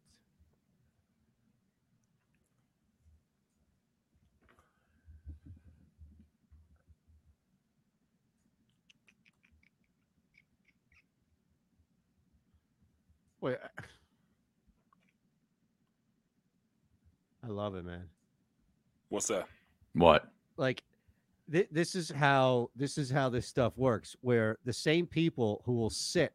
Wait. 13.47 13.59
I 17.45 17.47
love 17.47 17.77
it, 17.77 17.85
man. 17.85 18.03
What's 19.09 19.29
that? 19.29 19.47
What? 19.93 20.25
Like 20.57 20.83
th- 21.53 21.69
this 21.71 21.95
is 21.95 22.11
how 22.11 22.71
this 22.75 22.99
is 22.99 23.09
how 23.09 23.29
this 23.29 23.47
stuff 23.47 23.79
works 23.79 24.17
where 24.21 24.57
the 24.65 24.73
same 24.73 25.07
people 25.07 25.63
who 25.65 25.75
will 25.75 25.91
sit 25.91 26.35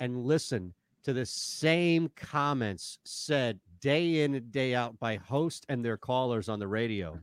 and 0.00 0.24
listen 0.24 0.74
to 1.04 1.12
the 1.12 1.26
same 1.26 2.10
comments 2.16 2.98
said 3.04 3.60
day 3.80 4.24
in 4.24 4.34
and 4.34 4.50
day 4.50 4.74
out 4.74 4.98
by 4.98 5.14
host 5.14 5.64
and 5.68 5.84
their 5.84 5.96
callers 5.96 6.48
on 6.48 6.58
the 6.58 6.66
radio, 6.66 7.20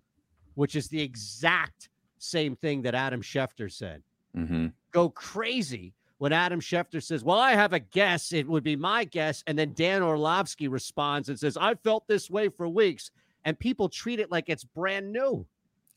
which 0.54 0.78
is 0.78 0.88
the 0.88 1.02
exact 1.02 1.90
same 2.20 2.56
thing 2.56 2.84
that 2.84 2.96
Adam 2.96 3.22
Schefter 3.22 3.70
said. 3.70 4.02
Mm-hmm. 4.34 4.68
Go 4.92 5.10
crazy 5.10 5.94
when 6.26 6.34
Adam 6.34 6.60
Schefter 6.60 7.04
says, 7.04 7.24
Well, 7.24 7.38
I 7.38 7.52
have 7.52 7.74
a 7.74 7.78
guess. 7.78 8.34
It 8.34 8.48
would 8.48 8.64
be 8.64 8.76
my 8.76 9.04
guess. 9.04 9.44
And 9.46 9.60
then 9.60 9.74
Dan 9.76 10.02
Orlovsky 10.02 10.68
responds 10.68 11.30
and 11.30 11.40
says, 11.40 11.56
I 11.56 11.76
felt 11.76 12.08
this 12.08 12.32
way 12.32 12.50
for 12.50 12.68
weeks 12.68 13.12
and 13.44 13.60
people 13.60 13.90
treat 13.90 14.20
it 14.20 14.32
like 14.32 14.50
it's 14.50 14.64
brand 14.64 15.14
new. 15.14 15.46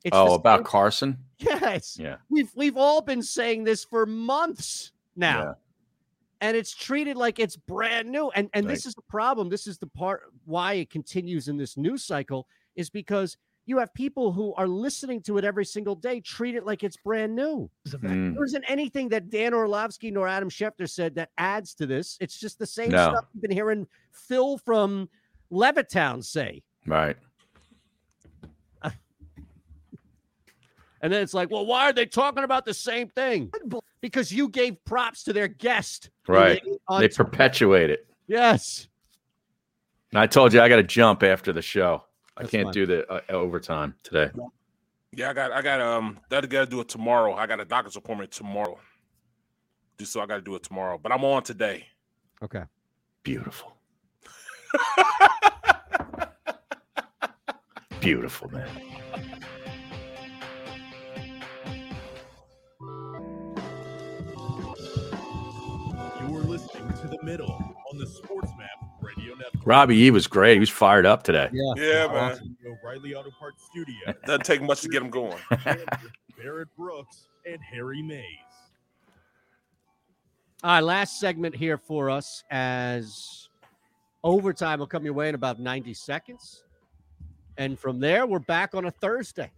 It's 0.04 0.14
oh, 0.14 0.34
about 0.34 0.64
Carson? 0.64 1.16
Yes. 1.38 1.96
Yeah. 1.98 2.16
We've 2.28 2.50
we've 2.54 2.76
all 2.76 3.00
been 3.00 3.22
saying 3.22 3.64
this 3.64 3.84
for 3.84 4.04
months 4.04 4.92
now. 5.16 5.40
Yeah. 5.40 5.52
And 6.42 6.58
it's 6.58 6.74
treated 6.74 7.16
like 7.16 7.38
it's 7.38 7.56
brand 7.56 8.10
new. 8.10 8.28
And 8.34 8.50
and 8.52 8.66
right. 8.66 8.74
this 8.74 8.84
is 8.84 8.94
the 8.94 9.02
problem. 9.08 9.48
This 9.48 9.66
is 9.66 9.78
the 9.78 9.86
part 9.86 10.24
why 10.44 10.74
it 10.74 10.90
continues 10.90 11.48
in 11.48 11.56
this 11.56 11.78
news 11.78 12.04
cycle 12.04 12.46
is 12.76 12.90
because 12.90 13.38
you 13.68 13.78
have 13.78 13.92
people 13.92 14.32
who 14.32 14.54
are 14.54 14.66
listening 14.66 15.20
to 15.20 15.36
it 15.36 15.44
every 15.44 15.64
single 15.64 15.94
day 15.94 16.20
treat 16.20 16.54
it 16.54 16.64
like 16.64 16.82
it's 16.82 16.96
brand 16.96 17.36
new. 17.36 17.70
Mm. 17.86 18.34
There 18.34 18.44
isn't 18.44 18.64
anything 18.66 19.10
that 19.10 19.28
Dan 19.28 19.52
Orlovsky 19.52 20.10
nor 20.10 20.26
Adam 20.26 20.48
Schefter 20.48 20.88
said 20.88 21.14
that 21.16 21.28
adds 21.36 21.74
to 21.74 21.86
this. 21.86 22.16
It's 22.18 22.38
just 22.38 22.58
the 22.58 22.66
same 22.66 22.90
no. 22.90 23.10
stuff 23.10 23.26
you've 23.34 23.42
been 23.42 23.50
hearing 23.50 23.86
Phil 24.10 24.56
from 24.56 25.10
Levittown 25.52 26.24
say. 26.24 26.62
Right. 26.86 27.16
And 31.00 31.12
then 31.12 31.22
it's 31.22 31.32
like, 31.32 31.48
well, 31.48 31.64
why 31.64 31.88
are 31.88 31.92
they 31.92 32.06
talking 32.06 32.42
about 32.42 32.64
the 32.64 32.74
same 32.74 33.06
thing? 33.06 33.52
Because 34.00 34.32
you 34.32 34.48
gave 34.48 34.84
props 34.84 35.22
to 35.24 35.32
their 35.32 35.46
guest. 35.46 36.10
Right. 36.26 36.60
They, 36.90 36.98
they 36.98 37.08
perpetuate 37.08 37.90
it. 37.90 38.04
Yes. 38.26 38.88
And 40.10 40.18
I 40.18 40.26
told 40.26 40.52
you 40.52 40.60
I 40.60 40.68
got 40.68 40.76
to 40.76 40.82
jump 40.82 41.22
after 41.22 41.52
the 41.52 41.62
show. 41.62 42.02
That's 42.38 42.48
I 42.48 42.50
can't 42.50 42.66
fine. 42.66 42.72
do 42.72 42.86
the 42.86 43.12
uh, 43.12 43.20
overtime 43.30 43.94
today. 44.02 44.30
Yeah, 45.12 45.30
I 45.30 45.32
got, 45.32 45.52
I 45.52 45.62
got, 45.62 45.80
um, 45.80 46.18
that 46.28 46.48
got 46.48 46.64
to 46.64 46.70
do 46.70 46.80
it 46.80 46.88
tomorrow. 46.88 47.34
I 47.34 47.46
got 47.46 47.60
a 47.60 47.64
doctor's 47.64 47.96
appointment 47.96 48.30
tomorrow. 48.30 48.78
So 50.02 50.20
I 50.20 50.26
got 50.26 50.36
to 50.36 50.42
do 50.42 50.54
it 50.54 50.62
tomorrow, 50.62 50.96
but 50.96 51.10
I'm 51.10 51.24
on 51.24 51.42
today. 51.42 51.86
Okay. 52.42 52.62
Beautiful. 53.24 53.72
Beautiful, 58.00 58.48
man. 58.50 58.68
You're 66.20 66.42
listening 66.42 66.88
to 67.00 67.08
the 67.08 67.18
middle 67.24 67.50
on 67.90 67.98
the 67.98 68.06
Sports 68.06 68.52
Map 68.56 68.68
Radio 68.70 68.78
Network. 68.78 68.87
Robbie 69.64 69.96
E 69.96 70.10
was 70.10 70.26
great. 70.26 70.54
He 70.54 70.60
was 70.60 70.70
fired 70.70 71.06
up 71.06 71.22
today. 71.22 71.48
Yeah, 71.52 71.72
yeah, 71.76 72.06
man. 72.06 72.56
O'Reilly 72.66 73.14
Auto 73.14 73.30
Parts 73.30 73.64
Studio. 73.70 73.96
Doesn't 74.26 74.44
take 74.44 74.62
much 74.62 74.80
to 74.82 74.88
get 74.88 75.02
him 75.02 75.10
going. 75.10 75.38
Barrett 76.38 76.68
Brooks 76.76 77.28
and 77.44 77.60
Harry 77.62 78.02
Mayes. 78.02 78.24
All 80.64 80.72
right, 80.72 80.80
last 80.80 81.20
segment 81.20 81.54
here 81.54 81.78
for 81.78 82.10
us 82.10 82.42
as 82.50 83.48
overtime 84.24 84.80
will 84.80 84.86
come 84.86 85.04
your 85.04 85.14
way 85.14 85.28
in 85.28 85.34
about 85.34 85.60
90 85.60 85.94
seconds. 85.94 86.64
And 87.56 87.78
from 87.78 88.00
there, 88.00 88.26
we're 88.26 88.38
back 88.38 88.74
on 88.74 88.86
a 88.86 88.90
Thursday. 88.90 89.50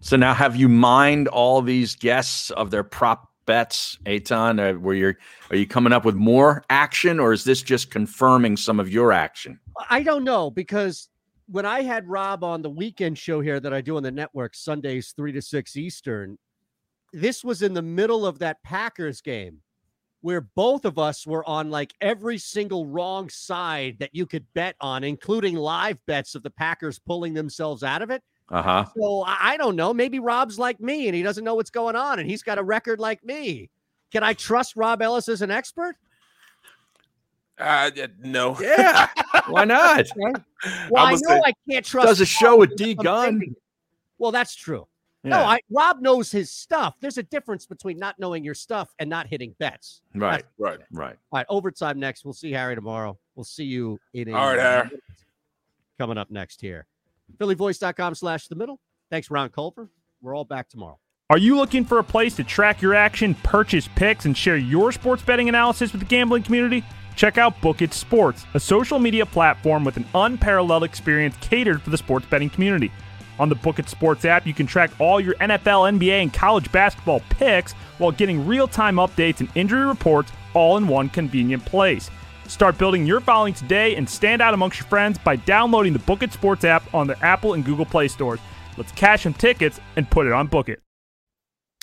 So 0.00 0.16
now, 0.16 0.34
have 0.34 0.56
you 0.56 0.68
mined 0.68 1.28
all 1.28 1.62
these 1.62 1.94
guests 1.94 2.50
of 2.50 2.70
their 2.70 2.84
prop 2.84 3.30
bets, 3.46 3.98
Eytan? 4.04 4.60
Uh, 4.60 4.78
where 4.78 4.94
you're 4.94 5.18
are 5.50 5.56
you 5.56 5.66
coming 5.66 5.92
up 5.92 6.04
with 6.04 6.14
more 6.14 6.64
action, 6.70 7.18
or 7.18 7.32
is 7.32 7.44
this 7.44 7.62
just 7.62 7.90
confirming 7.90 8.56
some 8.56 8.78
of 8.78 8.90
your 8.90 9.12
action? 9.12 9.58
I 9.90 10.02
don't 10.02 10.24
know 10.24 10.50
because 10.50 11.08
when 11.48 11.64
I 11.64 11.82
had 11.82 12.08
Rob 12.08 12.42
on 12.42 12.62
the 12.62 12.70
weekend 12.70 13.16
show 13.18 13.40
here 13.40 13.60
that 13.60 13.72
I 13.72 13.80
do 13.80 13.96
on 13.96 14.02
the 14.02 14.10
network 14.10 14.54
Sundays 14.54 15.14
three 15.16 15.32
to 15.32 15.40
six 15.40 15.76
Eastern, 15.76 16.38
this 17.12 17.44
was 17.44 17.62
in 17.62 17.72
the 17.72 17.82
middle 17.82 18.26
of 18.26 18.40
that 18.40 18.62
Packers 18.62 19.20
game 19.20 19.60
where 20.26 20.40
both 20.40 20.84
of 20.84 20.98
us 20.98 21.24
were 21.24 21.48
on 21.48 21.70
like 21.70 21.94
every 22.00 22.36
single 22.36 22.84
wrong 22.86 23.28
side 23.28 23.96
that 24.00 24.12
you 24.12 24.26
could 24.26 24.44
bet 24.54 24.74
on, 24.80 25.04
including 25.04 25.54
live 25.54 25.98
bets 26.06 26.34
of 26.34 26.42
the 26.42 26.50
Packers 26.50 26.98
pulling 26.98 27.32
themselves 27.32 27.84
out 27.84 28.02
of 28.02 28.10
it. 28.10 28.22
Uh 28.48 28.62
huh. 28.62 28.84
So 28.96 29.24
I 29.26 29.56
don't 29.56 29.76
know. 29.76 29.92
Maybe 29.92 30.18
Rob's 30.18 30.58
like 30.58 30.80
me 30.80 31.08
and 31.08 31.16
he 31.16 31.22
doesn't 31.22 31.44
know 31.44 31.54
what's 31.56 31.70
going 31.70 31.96
on 31.96 32.18
and 32.20 32.28
he's 32.30 32.42
got 32.42 32.58
a 32.58 32.62
record 32.62 33.00
like 33.00 33.24
me. 33.24 33.70
Can 34.12 34.22
I 34.22 34.34
trust 34.34 34.76
Rob 34.76 35.02
Ellis 35.02 35.28
as 35.28 35.42
an 35.42 35.50
expert? 35.50 35.96
Uh, 37.58 37.90
no. 38.22 38.56
Yeah. 38.60 39.08
Why 39.48 39.64
not? 39.64 40.06
Well, 40.90 41.04
I, 41.06 41.12
would 41.12 41.20
know 41.22 41.36
say- 41.36 41.42
I 41.44 41.52
can't 41.70 41.84
trust. 41.84 42.08
Does 42.08 42.20
a 42.20 42.26
show 42.26 42.52
Rob 42.52 42.60
with 42.60 42.76
D 42.76 42.94
Gun. 42.94 43.54
Well, 44.18 44.32
that's 44.32 44.54
true. 44.54 44.88
No, 45.22 45.38
I 45.38 45.60
Rob 45.70 46.00
knows 46.00 46.30
his 46.30 46.50
stuff. 46.50 46.96
There's 47.00 47.18
a 47.18 47.22
difference 47.22 47.66
between 47.66 47.98
not 47.98 48.18
knowing 48.18 48.42
your 48.42 48.54
stuff 48.54 48.94
and 48.98 49.10
not 49.10 49.26
hitting 49.26 49.54
bets. 49.58 50.02
Right. 50.14 50.44
Right. 50.58 50.78
Right. 50.90 51.16
All 51.30 51.38
right, 51.38 51.46
overtime 51.48 52.00
next. 52.00 52.24
We'll 52.24 52.34
see 52.34 52.52
Harry 52.52 52.74
tomorrow. 52.74 53.18
We'll 53.34 53.44
see 53.44 53.64
you 53.64 53.98
in 54.14 54.28
a 54.28 54.32
All 54.32 54.48
right, 54.48 54.58
Harry. 54.58 54.90
coming 55.98 56.16
up 56.16 56.30
next 56.30 56.60
here. 56.60 56.86
PhillyVoice.com 57.38 58.14
slash 58.14 58.48
the 58.48 58.54
middle. 58.54 58.80
Thanks, 59.10 59.30
Ron 59.30 59.50
Culver. 59.50 59.88
We're 60.20 60.34
all 60.34 60.44
back 60.44 60.68
tomorrow. 60.68 60.98
Are 61.28 61.38
you 61.38 61.56
looking 61.56 61.84
for 61.84 61.98
a 61.98 62.04
place 62.04 62.36
to 62.36 62.44
track 62.44 62.80
your 62.80 62.94
action, 62.94 63.34
purchase 63.42 63.88
picks, 63.96 64.26
and 64.26 64.36
share 64.36 64.56
your 64.56 64.92
sports 64.92 65.22
betting 65.22 65.48
analysis 65.48 65.92
with 65.92 66.00
the 66.00 66.06
gambling 66.06 66.44
community? 66.44 66.84
Check 67.16 67.36
out 67.36 67.60
Book 67.60 67.82
It 67.82 67.92
Sports, 67.94 68.44
a 68.54 68.60
social 68.60 68.98
media 68.98 69.26
platform 69.26 69.84
with 69.84 69.96
an 69.96 70.06
unparalleled 70.14 70.84
experience 70.84 71.34
catered 71.40 71.82
for 71.82 71.90
the 71.90 71.98
sports 71.98 72.26
betting 72.26 72.50
community. 72.50 72.92
On 73.38 73.48
the 73.48 73.54
Book 73.54 73.78
It 73.78 73.88
Sports 73.88 74.24
app, 74.24 74.46
you 74.46 74.54
can 74.54 74.66
track 74.66 74.90
all 75.00 75.20
your 75.20 75.34
NFL, 75.34 75.98
NBA, 75.98 76.22
and 76.22 76.32
college 76.32 76.70
basketball 76.70 77.20
picks 77.30 77.72
while 77.98 78.12
getting 78.12 78.46
real 78.46 78.68
time 78.68 78.96
updates 78.96 79.40
and 79.40 79.48
injury 79.54 79.84
reports 79.84 80.30
all 80.54 80.76
in 80.76 80.86
one 80.86 81.08
convenient 81.08 81.64
place. 81.64 82.08
Start 82.48 82.78
building 82.78 83.06
your 83.06 83.20
following 83.20 83.54
today 83.54 83.96
and 83.96 84.08
stand 84.08 84.40
out 84.40 84.54
amongst 84.54 84.80
your 84.80 84.88
friends 84.88 85.18
by 85.18 85.36
downloading 85.36 85.92
the 85.92 85.98
Book 86.00 86.22
It 86.22 86.32
Sports 86.32 86.64
app 86.64 86.94
on 86.94 87.06
the 87.06 87.18
Apple 87.24 87.54
and 87.54 87.64
Google 87.64 87.84
Play 87.84 88.08
stores. 88.08 88.40
Let's 88.76 88.92
cash 88.92 89.24
some 89.24 89.34
tickets 89.34 89.80
and 89.96 90.08
put 90.08 90.26
it 90.26 90.32
on 90.32 90.46
Book 90.46 90.68
It. 90.68 90.80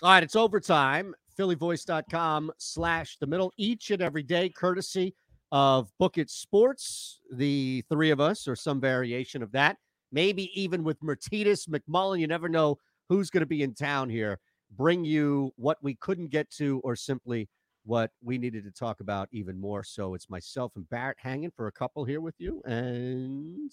All 0.01 0.09
right, 0.09 0.23
it's 0.23 0.35
overtime. 0.35 1.13
PhillyVoice.com 1.37 2.51
slash 2.57 3.17
the 3.17 3.27
middle 3.27 3.51
each 3.57 3.91
and 3.91 4.01
every 4.01 4.23
day, 4.23 4.49
courtesy 4.49 5.15
of 5.51 5.91
Book 5.99 6.17
It 6.17 6.29
Sports. 6.29 7.19
The 7.33 7.83
three 7.89 8.11
of 8.11 8.19
us, 8.19 8.47
or 8.47 8.55
some 8.55 8.79
variation 8.79 9.43
of 9.43 9.51
that. 9.51 9.77
Maybe 10.11 10.49
even 10.59 10.83
with 10.83 10.99
Mertitas, 11.01 11.67
McMullen. 11.67 12.19
You 12.19 12.27
never 12.27 12.49
know 12.49 12.77
who's 13.09 13.29
going 13.29 13.41
to 13.41 13.47
be 13.47 13.63
in 13.63 13.73
town 13.73 14.09
here. 14.09 14.39
Bring 14.75 15.03
you 15.05 15.51
what 15.55 15.77
we 15.81 15.95
couldn't 15.95 16.29
get 16.29 16.49
to, 16.51 16.81
or 16.83 16.95
simply 16.95 17.49
what 17.85 18.11
we 18.23 18.37
needed 18.37 18.63
to 18.63 18.71
talk 18.71 18.99
about 18.99 19.27
even 19.31 19.59
more. 19.59 19.83
So 19.83 20.13
it's 20.13 20.29
myself 20.29 20.73
and 20.75 20.89
Barrett 20.89 21.17
hanging 21.19 21.51
for 21.51 21.67
a 21.67 21.71
couple 21.71 22.05
here 22.05 22.21
with 22.21 22.35
you, 22.39 22.61
and 22.65 23.71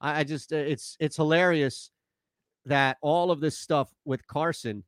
I, 0.00 0.20
I 0.20 0.24
just 0.24 0.52
uh, 0.52 0.56
it's 0.56 0.96
it's 1.00 1.16
hilarious 1.16 1.90
that 2.66 2.98
all 3.00 3.30
of 3.30 3.40
this 3.40 3.58
stuff 3.58 3.88
with 4.04 4.26
Carson 4.26 4.84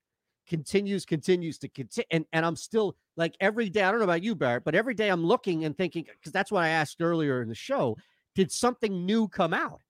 continues, 0.48 1.04
continues 1.04 1.58
to 1.58 1.68
continue. 1.68 2.06
And, 2.10 2.24
and 2.32 2.44
I'm 2.44 2.56
still 2.56 2.96
like 3.16 3.36
every 3.40 3.68
day, 3.68 3.82
I 3.82 3.90
don't 3.90 4.00
know 4.00 4.04
about 4.04 4.22
you, 4.22 4.34
Barrett, 4.34 4.64
but 4.64 4.74
every 4.74 4.94
day 4.94 5.08
I'm 5.08 5.24
looking 5.24 5.64
and 5.64 5.76
thinking, 5.76 6.04
because 6.04 6.32
that's 6.32 6.50
what 6.50 6.64
I 6.64 6.68
asked 6.68 7.00
earlier 7.00 7.42
in 7.42 7.48
the 7.48 7.54
show. 7.54 7.96
Did 8.34 8.50
something 8.50 9.06
new 9.06 9.28
come 9.28 9.54
out? 9.54 9.80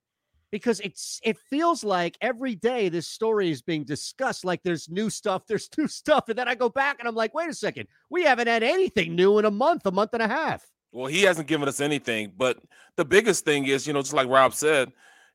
Because 0.51 0.81
it's 0.81 1.21
it 1.23 1.37
feels 1.51 1.85
like 1.85 2.17
every 2.21 2.55
day 2.55 2.89
this 2.89 3.07
story 3.07 3.51
is 3.51 3.61
being 3.61 3.85
discussed 3.85 4.45
like 4.45 4.63
there's 4.63 4.89
new 4.89 5.11
stuff, 5.11 5.47
there's 5.47 5.69
new 5.79 5.89
stuff. 5.89 6.29
And 6.29 6.39
then 6.39 6.49
I 6.49 6.55
go 6.55 6.69
back 6.69 6.99
and 6.99 7.09
I'm 7.09 7.15
like, 7.15 7.35
wait 7.35 7.51
a 7.51 7.55
second, 7.55 7.89
we 8.11 8.25
haven't 8.25 8.49
had 8.49 8.63
anything 8.63 9.15
new 9.15 9.39
in 9.39 9.45
a 9.45 9.51
month, 9.51 9.85
a 9.87 9.91
month 9.91 10.15
and 10.15 10.23
a 10.23 10.29
half. 10.29 10.67
Well, 10.91 11.07
he 11.07 11.23
hasn't 11.23 11.49
given 11.49 11.69
us 11.69 11.81
anything, 11.81 12.33
but 12.37 12.59
the 12.97 13.05
biggest 13.05 13.45
thing 13.45 13.67
is, 13.67 13.87
you 13.87 13.93
know, 13.93 14.01
just 14.01 14.15
like 14.15 14.29
Rob 14.29 14.55
said, 14.55 14.91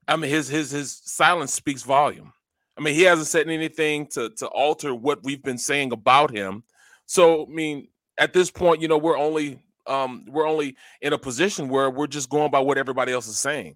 I 0.07 0.15
mean, 0.15 0.29
his 0.29 0.47
his 0.47 0.71
his 0.71 1.01
silence 1.05 1.53
speaks 1.53 1.83
volume. 1.83 2.33
I 2.77 2.81
mean, 2.81 2.95
he 2.95 3.03
hasn't 3.03 3.27
said 3.27 3.47
anything 3.47 4.07
to 4.07 4.29
to 4.31 4.47
alter 4.47 4.95
what 4.95 5.23
we've 5.23 5.43
been 5.43 5.57
saying 5.57 5.91
about 5.91 6.31
him. 6.31 6.63
So, 7.05 7.43
I 7.45 7.49
mean, 7.49 7.87
at 8.17 8.33
this 8.33 8.49
point, 8.49 8.81
you 8.81 8.87
know, 8.87 8.97
we're 8.97 9.17
only 9.17 9.59
um 9.85 10.25
we're 10.27 10.47
only 10.47 10.75
in 11.01 11.13
a 11.13 11.17
position 11.17 11.69
where 11.69 11.89
we're 11.89 12.07
just 12.07 12.29
going 12.29 12.51
by 12.51 12.59
what 12.59 12.77
everybody 12.77 13.11
else 13.11 13.27
is 13.27 13.37
saying. 13.37 13.75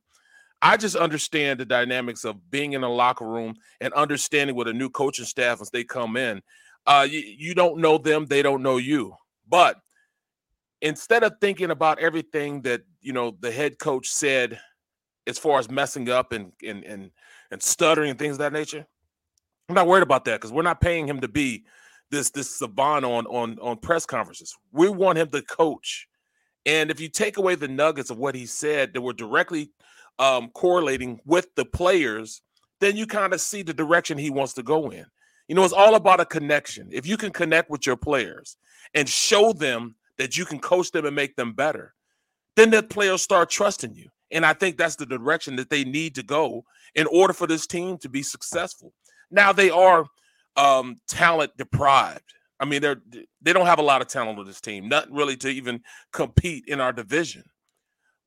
I 0.62 0.78
just 0.78 0.96
understand 0.96 1.60
the 1.60 1.66
dynamics 1.66 2.26
of 2.26 2.50
being 2.50 2.74
in 2.74 2.84
a 2.84 2.90
locker 2.90 3.28
room 3.28 3.56
and 3.80 3.94
understanding 3.94 4.56
with 4.56 4.68
a 4.68 4.74
new 4.74 4.90
coaching 4.90 5.26
staff 5.26 5.62
as 5.62 5.70
they 5.70 5.84
come 5.84 6.18
in. 6.18 6.42
Uh, 6.86 7.08
you, 7.10 7.20
you 7.20 7.54
don't 7.54 7.80
know 7.80 7.98
them, 7.98 8.26
they 8.26 8.42
don't 8.42 8.64
know 8.64 8.78
you. 8.78 9.16
But 9.48 9.78
instead 10.82 11.24
of 11.24 11.34
thinking 11.40 11.72
about 11.72 12.00
everything 12.00 12.62
that 12.62 12.82
you 13.02 13.14
know 13.14 13.36
the 13.40 13.52
head 13.52 13.80
coach 13.80 14.10
said 14.10 14.60
as 15.26 15.38
far 15.38 15.60
as 15.60 15.70
messing 15.70 16.10
up 16.10 16.32
and 16.32 16.52
and 16.66 16.84
and, 16.84 17.12
and 17.52 17.62
stuttering 17.62 18.10
and 18.10 18.20
things 18.20 18.34
of 18.34 18.40
that 18.40 18.54
nature, 18.54 18.86
I'm 19.70 19.76
not 19.76 19.88
worried 19.88 20.04
about 20.04 20.26
that 20.26 20.40
because 20.40 20.52
we're 20.52 20.64
not 20.64 20.82
paying 20.82 21.08
him 21.08 21.22
to 21.22 21.28
be 21.28 21.66
this 22.10 22.30
this 22.32 22.58
savant 22.58 23.06
on 23.06 23.26
on 23.28 23.60
on 23.60 23.78
press 23.78 24.06
conferences. 24.06 24.56
We 24.72 24.90
want 24.90 25.18
him 25.18 25.30
to 25.30 25.42
coach. 25.42 26.08
And 26.66 26.92
if 26.92 27.00
you 27.00 27.08
take 27.08 27.38
away 27.38 27.56
the 27.56 27.70
nuggets 27.70 28.10
of 28.10 28.18
what 28.18 28.36
he 28.36 28.46
said 28.46 28.94
that 28.94 29.02
were 29.02 29.14
directly 29.14 29.72
um, 30.20 30.50
correlating 30.50 31.20
with 31.26 31.54
the 31.56 31.66
players, 31.66 32.42
then 32.80 32.96
you 32.96 33.08
kind 33.08 33.34
of 33.34 33.42
see 33.42 33.62
the 33.62 33.74
direction 33.74 34.18
he 34.18 34.30
wants 34.30 34.54
to 34.54 34.64
go 34.64 34.90
in. 34.90 35.06
You 35.48 35.56
know, 35.56 35.64
it's 35.64 35.74
all 35.74 35.96
about 35.96 36.20
a 36.20 36.26
connection. 36.26 36.90
If 36.92 37.06
you 37.06 37.18
can 37.18 37.32
connect 37.32 37.70
with 37.70 37.86
your 37.86 37.96
players 37.96 38.58
and 38.94 39.08
show 39.08 39.54
them 39.54 39.96
that 40.18 40.38
you 40.38 40.46
can 40.46 40.60
coach 40.60 40.92
them 40.92 41.06
and 41.06 41.16
make 41.16 41.36
them 41.36 41.54
better, 41.54 41.94
then 42.56 42.72
the 42.72 42.84
players 42.84 43.22
start 43.22 43.50
trusting 43.50 43.96
you. 43.96 44.10
And 44.32 44.46
I 44.46 44.54
think 44.54 44.78
that's 44.78 44.98
the 44.98 45.06
direction 45.06 45.56
that 45.56 45.70
they 45.70 45.86
need 45.86 46.16
to 46.16 46.24
go 46.24 46.66
in 46.96 47.08
order 47.08 47.34
for 47.34 47.48
this 47.48 47.66
team 47.66 47.98
to 48.00 48.10
be 48.10 48.24
successful. 48.24 48.94
Now 49.32 49.54
they 49.54 49.70
are 49.70 50.06
um, 50.58 51.00
talent 51.08 51.56
deprived. 51.58 52.34
I 52.60 52.66
mean, 52.66 52.82
they're 52.82 53.02
they 53.42 53.54
don't 53.54 53.68
have 53.68 53.80
a 53.80 53.84
lot 53.84 54.02
of 54.02 54.08
talent 54.08 54.40
on 54.40 54.46
this 54.46 54.60
team, 54.60 54.90
not 54.90 55.10
really 55.12 55.38
to 55.38 55.48
even 55.48 55.82
compete 56.12 56.66
in 56.68 56.82
our 56.82 56.92
division. 56.92 57.44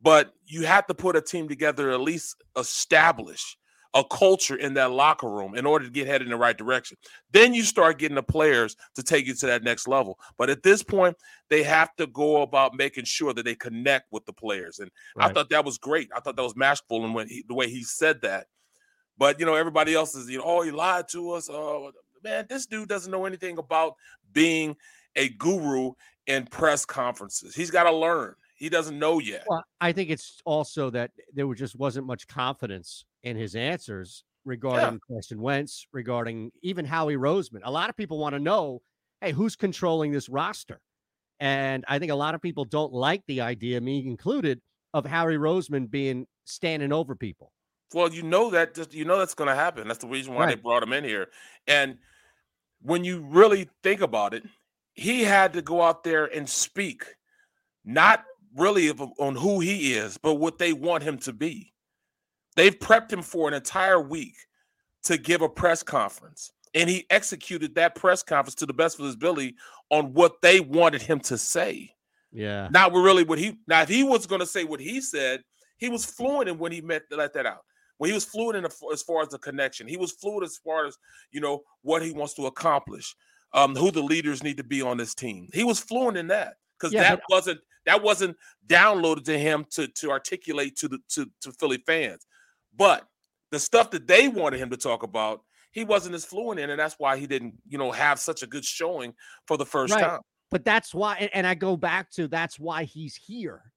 But 0.03 0.33
you 0.47 0.65
have 0.67 0.87
to 0.87 0.95
put 0.95 1.17
a 1.17 1.21
team 1.21 1.49
together, 1.49 1.91
at 1.91 2.01
least 2.01 2.43
establish 2.57 3.57
a 3.95 4.05
culture 4.05 4.55
in 4.55 4.75
that 4.75 4.93
locker 4.93 5.29
room 5.29 5.57
in 5.57 5.67
order 5.67 5.85
to 5.85 5.91
get 5.91 6.07
headed 6.07 6.27
in 6.27 6.31
the 6.31 6.37
right 6.37 6.57
direction. 6.57 6.97
Then 7.33 7.53
you 7.53 7.65
start 7.65 7.99
getting 7.99 8.15
the 8.15 8.23
players 8.23 8.77
to 8.95 9.03
take 9.03 9.27
you 9.27 9.35
to 9.35 9.47
that 9.47 9.65
next 9.65 9.89
level. 9.89 10.19
But 10.39 10.49
at 10.49 10.63
this 10.63 10.83
point, 10.83 11.17
they 11.49 11.65
have 11.65 11.95
to 11.97 12.07
go 12.07 12.43
about 12.43 12.75
making 12.75 13.05
sure 13.05 13.35
that 13.35 13.45
they 13.45 13.57
connect 13.57 14.13
with 14.13 14.25
the 14.27 14.33
players. 14.33 14.79
And 14.79 14.91
I 15.19 15.33
thought 15.33 15.51
that 15.51 15.65
was 15.65 15.77
great. 15.77 16.09
I 16.15 16.21
thought 16.21 16.37
that 16.37 16.43
was 16.43 16.57
masterful 16.57 17.05
and 17.05 17.15
when 17.15 17.29
he, 17.29 17.45
the 17.49 17.55
way 17.55 17.69
he 17.69 17.83
said 17.83 18.23
that. 18.23 18.47
But 19.19 19.41
you 19.41 19.45
know, 19.45 19.55
everybody 19.55 19.95
else 19.95 20.15
is, 20.15 20.31
you 20.31 20.39
know, 20.39 20.45
oh, 20.47 20.63
he 20.63 20.71
lied 20.71 21.09
to 21.11 21.33
us. 21.33 21.51
Oh, 21.51 21.91
man, 22.23 22.47
this 22.49 22.67
dude 22.67 22.89
doesn't 22.89 23.11
know 23.11 23.27
anything 23.27 23.59
about 23.59 23.95
being 24.33 24.77
a 25.17 25.31
guru 25.31 25.93
in 26.27 26.47
press 26.47 26.85
conferences. 26.85 27.55
He's 27.55 27.73
got 27.73 27.85
to 27.85 27.93
learn. 27.93 28.35
He 28.61 28.69
doesn't 28.69 28.99
know 28.99 29.21
yet. 29.21 29.45
Well, 29.49 29.65
I 29.81 29.93
think 29.93 30.11
it's 30.11 30.43
also 30.45 30.91
that 30.91 31.13
there 31.33 31.47
was 31.47 31.59
just 31.59 31.77
wasn't 31.77 32.07
much 32.07 32.29
confidence 32.29 33.07
in 33.23 33.35
his 33.35 33.57
answers 33.57 34.23
regarding 34.45 35.01
Carson 35.09 35.41
Wentz, 35.41 35.87
regarding 35.93 36.53
even 36.63 36.85
Howie 36.85 37.17
Roseman. 37.17 37.61
A 37.65 37.71
lot 37.71 37.89
of 37.89 37.97
people 37.97 38.19
want 38.19 38.35
to 38.35 38.39
know, 38.39 38.83
hey, 39.23 39.33
who's 39.33 39.57
controlling 39.57 40.13
this 40.13 40.29
roster? 40.29 40.79
And 41.41 41.87
I 41.89 41.99
think 41.99 42.13
a 42.13 42.17
lot 42.17 42.35
of 42.35 42.43
people 42.43 42.67
don't 42.67 42.93
like 42.93 43.23
the 43.27 43.41
idea, 43.41 43.81
me 43.81 44.07
included, 44.07 44.61
of 44.93 45.07
Howie 45.07 45.39
Roseman 45.39 45.91
being 45.91 46.27
standing 46.45 46.93
over 46.93 47.17
people. 47.17 47.53
Well, 47.95 48.13
you 48.13 48.23
know 48.23 48.51
that 48.51 48.75
just 48.75 48.93
you 48.93 49.07
know 49.07 49.19
that's 49.19 49.35
going 49.35 49.49
to 49.49 49.55
happen. 49.55 49.89
That's 49.89 50.01
the 50.01 50.07
reason 50.07 50.35
why 50.35 50.47
they 50.47 50.55
brought 50.55 50.83
him 50.83 50.93
in 50.93 51.03
here. 51.03 51.29
And 51.67 51.97
when 52.83 53.05
you 53.05 53.25
really 53.27 53.71
think 53.83 54.03
about 54.03 54.35
it, 54.35 54.45
he 54.93 55.23
had 55.23 55.55
to 55.55 55.63
go 55.63 55.81
out 55.81 56.05
there 56.05 56.27
and 56.27 56.47
speak, 56.47 57.05
not 57.87 58.25
really 58.57 58.91
on 58.91 59.35
who 59.35 59.61
he 59.61 59.95
is, 59.95 60.19
but 60.19 60.35
what 60.35 60.59
they 60.59 60.73
want 60.73 61.03
him 61.03 61.19
to 61.19 61.33
be. 61.33 61.73
They've 62.57 62.79
prepped 62.79 63.13
him 63.13 63.23
for 63.23 63.49
an 63.49 63.55
entire 63.55 64.01
week 64.01 64.35
to 65.05 65.17
give 65.17 65.43
a 65.43 65.49
press 65.49 65.83
conference 65.83 66.53
and 66.75 66.89
he 66.89 67.07
executed 67.11 67.75
that 67.75 67.95
press 67.95 68.23
conference 68.23 68.55
to 68.57 68.67
the 68.67 68.73
best 68.73 68.99
of 68.99 69.05
his 69.05 69.15
ability 69.15 69.57
on 69.91 70.13
what 70.13 70.41
they 70.43 70.61
wanted 70.61 71.03
him 71.03 71.21
to 71.21 71.37
say. 71.37 71.95
Yeah. 72.33 72.69
Not 72.71 72.93
really 72.93 73.25
what 73.25 73.39
he 73.39 73.59
now 73.67 73.83
if 73.83 73.89
he 73.89 74.05
was 74.05 74.27
going 74.27 74.41
to 74.41 74.47
say 74.47 74.65
what 74.65 74.81
he 74.81 75.01
said, 75.01 75.43
he 75.79 75.89
was 75.89 76.05
fluent 76.05 76.49
in 76.49 76.59
when 76.59 76.73
he 76.73 76.81
met 76.81 77.03
let 77.11 77.33
that 77.35 77.47
out. 77.47 77.65
When 77.99 78.09
he 78.09 78.15
was 78.15 78.25
fluent 78.25 78.57
in 78.57 78.63
the, 78.63 78.75
as 78.93 79.03
far 79.03 79.23
as 79.23 79.29
the 79.29 79.39
connection, 79.39 79.87
he 79.87 79.97
was 79.97 80.13
fluent 80.13 80.45
as 80.45 80.57
far 80.57 80.87
as 80.87 80.97
you 81.33 81.41
know 81.41 81.63
what 81.83 82.03
he 82.03 82.13
wants 82.13 82.35
to 82.35 82.47
accomplish, 82.47 83.15
um, 83.53 83.75
who 83.75 83.91
the 83.91 84.03
leaders 84.03 84.43
need 84.43 84.57
to 84.59 84.65
be 84.65 84.81
on 84.81 84.97
this 84.97 85.15
team. 85.15 85.49
He 85.53 85.65
was 85.65 85.81
fluent 85.81 86.17
in 86.17 86.29
that 86.29 86.55
because 86.79 86.95
Yeah, 86.95 87.03
that 87.03 87.23
wasn't 87.29 87.61
that 87.87 88.03
wasn't 88.03 88.37
downloaded 88.67 89.25
to 89.25 89.39
him 89.39 89.65
to 89.71 89.89
to 89.89 90.11
articulate 90.11 90.77
to 90.77 90.89
the 90.89 90.99
to, 91.11 91.27
to 91.43 91.53
Philly 91.53 91.83
fans. 91.87 92.27
But 92.77 93.07
the 93.51 93.59
stuff 93.59 93.91
that 93.91 94.07
they 94.07 94.29
wanted 94.29 94.61
him 94.61 94.71
to 94.71 94.77
talk 94.77 95.03
about, 95.03 95.43
he 95.73 95.85
wasn't 95.85 96.15
as 96.15 96.25
fluent 96.25 96.61
in, 96.61 96.71
and 96.71 96.79
that's 96.79 96.95
why 96.99 97.17
he 97.17 97.27
didn't, 97.27 97.55
you 97.69 97.79
know, 97.79 97.91
have 97.91 98.19
such 98.21 98.43
a 98.43 98.47
good 98.47 98.65
showing 98.65 99.15
for 99.47 99.57
the 99.57 99.67
first 99.67 99.93
Right. 99.95 100.05
time. 100.05 100.21
But 100.51 100.65
that's 100.65 100.95
why, 100.95 101.29
and- 101.33 101.47
I 101.47 101.55
go 101.55 101.77
back 101.77 102.11
to 102.13 102.27
that's 102.29 102.59
why 102.59 102.85
he's 102.85 103.15
here, 103.15 103.73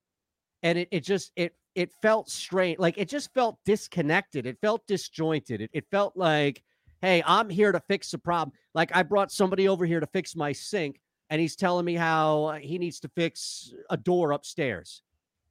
and 0.63 0.77
it, 0.77 0.87
it 0.91 1.01
just 1.01 1.31
it 1.35 1.55
it 1.75 1.91
felt 2.01 2.29
strange, 2.29 2.79
like 2.79 2.97
it 2.97 3.09
just 3.09 3.33
felt 3.33 3.57
disconnected. 3.65 4.45
It 4.45 4.57
felt 4.61 4.85
disjointed. 4.87 5.61
It, 5.61 5.69
it 5.73 5.85
felt 5.89 6.15
like, 6.15 6.63
hey, 7.01 7.23
I'm 7.25 7.49
here 7.49 7.71
to 7.71 7.79
fix 7.87 8.11
the 8.11 8.17
problem. 8.19 8.55
Like 8.75 8.95
I 8.95 9.03
brought 9.03 9.31
somebody 9.31 9.67
over 9.67 9.85
here 9.85 9.99
to 9.99 10.07
fix 10.07 10.35
my 10.35 10.51
sink, 10.51 10.99
and 11.29 11.39
he's 11.41 11.55
telling 11.55 11.85
me 11.85 11.95
how 11.95 12.45
uh, 12.45 12.53
he 12.59 12.77
needs 12.77 12.99
to 13.01 13.09
fix 13.09 13.73
a 13.89 13.97
door 13.97 14.31
upstairs, 14.31 15.01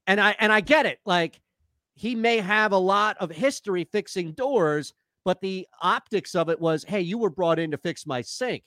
and 0.07 0.21
I 0.21 0.35
and 0.39 0.53
I 0.53 0.61
get 0.61 0.87
it. 0.87 0.99
Like 1.05 1.41
he 1.95 2.15
may 2.15 2.39
have 2.39 2.73
a 2.73 2.79
lot 2.79 3.17
of 3.19 3.31
history 3.31 3.85
fixing 3.85 4.33
doors, 4.33 4.95
but 5.25 5.41
the 5.41 5.67
optics 5.83 6.35
of 6.35 6.49
it 6.49 6.61
was, 6.61 6.85
hey, 6.85 7.01
you 7.01 7.19
were 7.19 7.31
brought 7.31 7.59
in 7.59 7.71
to 7.71 7.77
fix 7.79 8.07
my 8.07 8.23
sink. 8.23 8.65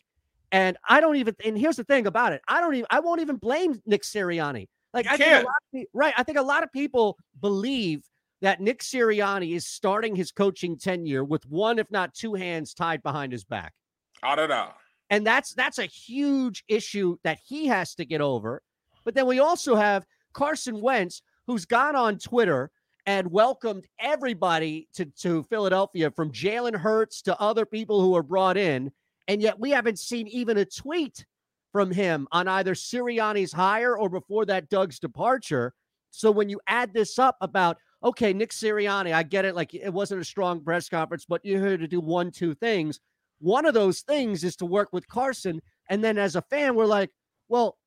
And 0.52 0.78
I 0.88 1.02
don't 1.02 1.16
even, 1.16 1.36
and 1.44 1.58
here's 1.58 1.76
the 1.76 1.84
thing 1.84 2.06
about 2.06 2.32
it. 2.34 2.42
I 2.48 2.62
don't 2.62 2.76
even, 2.76 2.86
I 2.92 3.00
won't 3.00 3.20
even 3.20 3.38
blame 3.38 3.82
Nick 3.88 4.04
Sirianni. 4.04 4.68
Like, 4.94 5.06
You 5.06 5.12
I 5.12 5.18
think 5.18 5.28
a 5.28 5.32
can't. 5.34 5.46
lot 5.46 5.56
of, 5.56 5.74
pe- 5.74 5.86
right. 5.92 6.14
I 6.16 6.24
think 6.24 6.38
a 6.38 6.44
lot 6.44 6.64
of 6.64 6.72
people 6.72 7.18
believe 7.42 8.04
that 8.42 8.62
Nick 8.62 8.82
Sirianni 8.82 9.56
is 9.56 9.66
starting 9.66 10.16
his 10.16 10.32
coaching 10.32 10.78
tenure 10.78 11.24
with 11.26 11.46
one, 11.48 11.80
if 11.80 11.90
not 11.90 12.14
two 12.14 12.36
hands 12.36 12.76
tied 12.76 13.02
behind 13.02 13.32
his 13.32 13.44
back. 13.44 13.74
I 14.22 14.36
don't 14.36 14.50
know. 14.50 14.70
And 15.10 15.26
that's 15.26 15.54
that's 15.54 15.80
a 15.80 15.86
huge 15.86 16.64
issue 16.68 17.18
that 17.24 17.40
he 17.46 17.68
has 17.68 17.96
to 17.96 18.06
get 18.06 18.22
over. 18.22 18.62
But 19.04 19.14
then 19.14 19.28
we 19.28 19.40
also 19.40 19.76
have 19.76 20.06
Carson 20.34 20.82
Wentz, 20.82 21.22
who's 21.48 21.66
gone 21.66 21.96
on 21.96 22.18
Twitter 22.18 22.72
and 23.06 23.32
welcomed 23.32 23.86
everybody 24.00 24.88
to, 24.96 25.06
to 25.06 25.44
Philadelphia 25.44 26.10
from 26.10 26.32
Jalen 26.32 26.76
Hurts 26.76 27.22
to 27.24 27.40
other 27.40 27.66
people 27.66 28.02
who 28.02 28.12
were 28.12 28.24
brought 28.24 28.58
in. 28.58 28.92
And 29.28 29.42
yet 29.42 29.60
we 29.60 29.72
haven't 29.72 30.00
seen 30.00 30.28
even 30.28 30.58
a 30.58 30.66
tweet 30.66 31.26
from 31.72 31.92
him 31.92 32.28
on 32.32 32.48
either 32.48 32.74
Sirianni's 32.74 33.52
hire 33.52 33.98
or 33.98 34.10
before 34.10 34.46
that 34.46 34.70
Doug's 34.70 35.00
departure. 35.00 35.74
So 36.10 36.32
when 36.32 36.50
you 36.50 36.60
add 36.68 36.94
this 36.94 37.20
up 37.20 37.36
about, 37.42 37.78
okay, 38.04 38.34
Nick 38.34 38.52
Sirianni, 38.52 39.14
I 39.14 39.24
get 39.24 39.46
it, 39.46 39.56
like 39.56 39.74
it 39.74 39.94
wasn't 39.94 40.22
a 40.22 40.26
strong 40.26 40.64
press 40.64 40.90
conference, 40.90 41.26
but 41.28 41.42
you're 41.44 41.66
here 41.66 41.78
to 41.78 41.88
do 41.88 42.00
one, 42.00 42.32
two 42.32 42.56
things. 42.56 43.00
One 43.40 43.66
of 43.66 43.74
those 43.74 44.02
things 44.02 44.44
is 44.44 44.56
to 44.58 44.66
work 44.66 44.90
with 44.92 45.08
Carson. 45.08 45.62
And 45.90 46.04
then 46.04 46.18
as 46.18 46.36
a 46.36 46.42
fan, 46.44 46.76
we're 46.76 46.86
like, 46.86 47.12
well, 47.48 47.78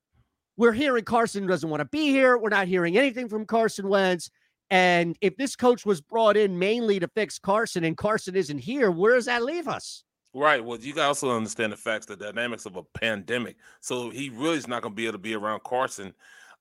we're 0.57 0.73
hearing 0.73 1.05
Carson 1.05 1.47
doesn't 1.47 1.69
want 1.69 1.81
to 1.81 1.85
be 1.85 2.07
here. 2.09 2.37
We're 2.37 2.49
not 2.49 2.67
hearing 2.67 2.97
anything 2.97 3.29
from 3.29 3.45
Carson 3.45 3.87
Wentz. 3.87 4.29
And 4.69 5.17
if 5.21 5.35
this 5.37 5.55
coach 5.55 5.85
was 5.85 6.01
brought 6.01 6.37
in 6.37 6.59
mainly 6.59 6.99
to 6.99 7.07
fix 7.07 7.39
Carson 7.39 7.83
and 7.83 7.97
Carson 7.97 8.35
isn't 8.35 8.59
here, 8.59 8.91
where 8.91 9.15
does 9.15 9.25
that 9.25 9.43
leave 9.43 9.67
us? 9.67 10.03
Right. 10.33 10.63
Well, 10.63 10.77
you 10.77 10.99
also 11.01 11.35
understand 11.35 11.73
the 11.73 11.77
facts, 11.77 12.05
the 12.05 12.15
dynamics 12.15 12.65
of 12.65 12.75
a 12.75 12.83
pandemic. 12.93 13.55
So 13.81 14.11
he 14.11 14.29
really 14.29 14.57
is 14.57 14.67
not 14.67 14.83
going 14.83 14.91
to 14.93 14.95
be 14.95 15.05
able 15.05 15.13
to 15.13 15.17
be 15.17 15.33
around 15.33 15.63
Carson 15.63 16.13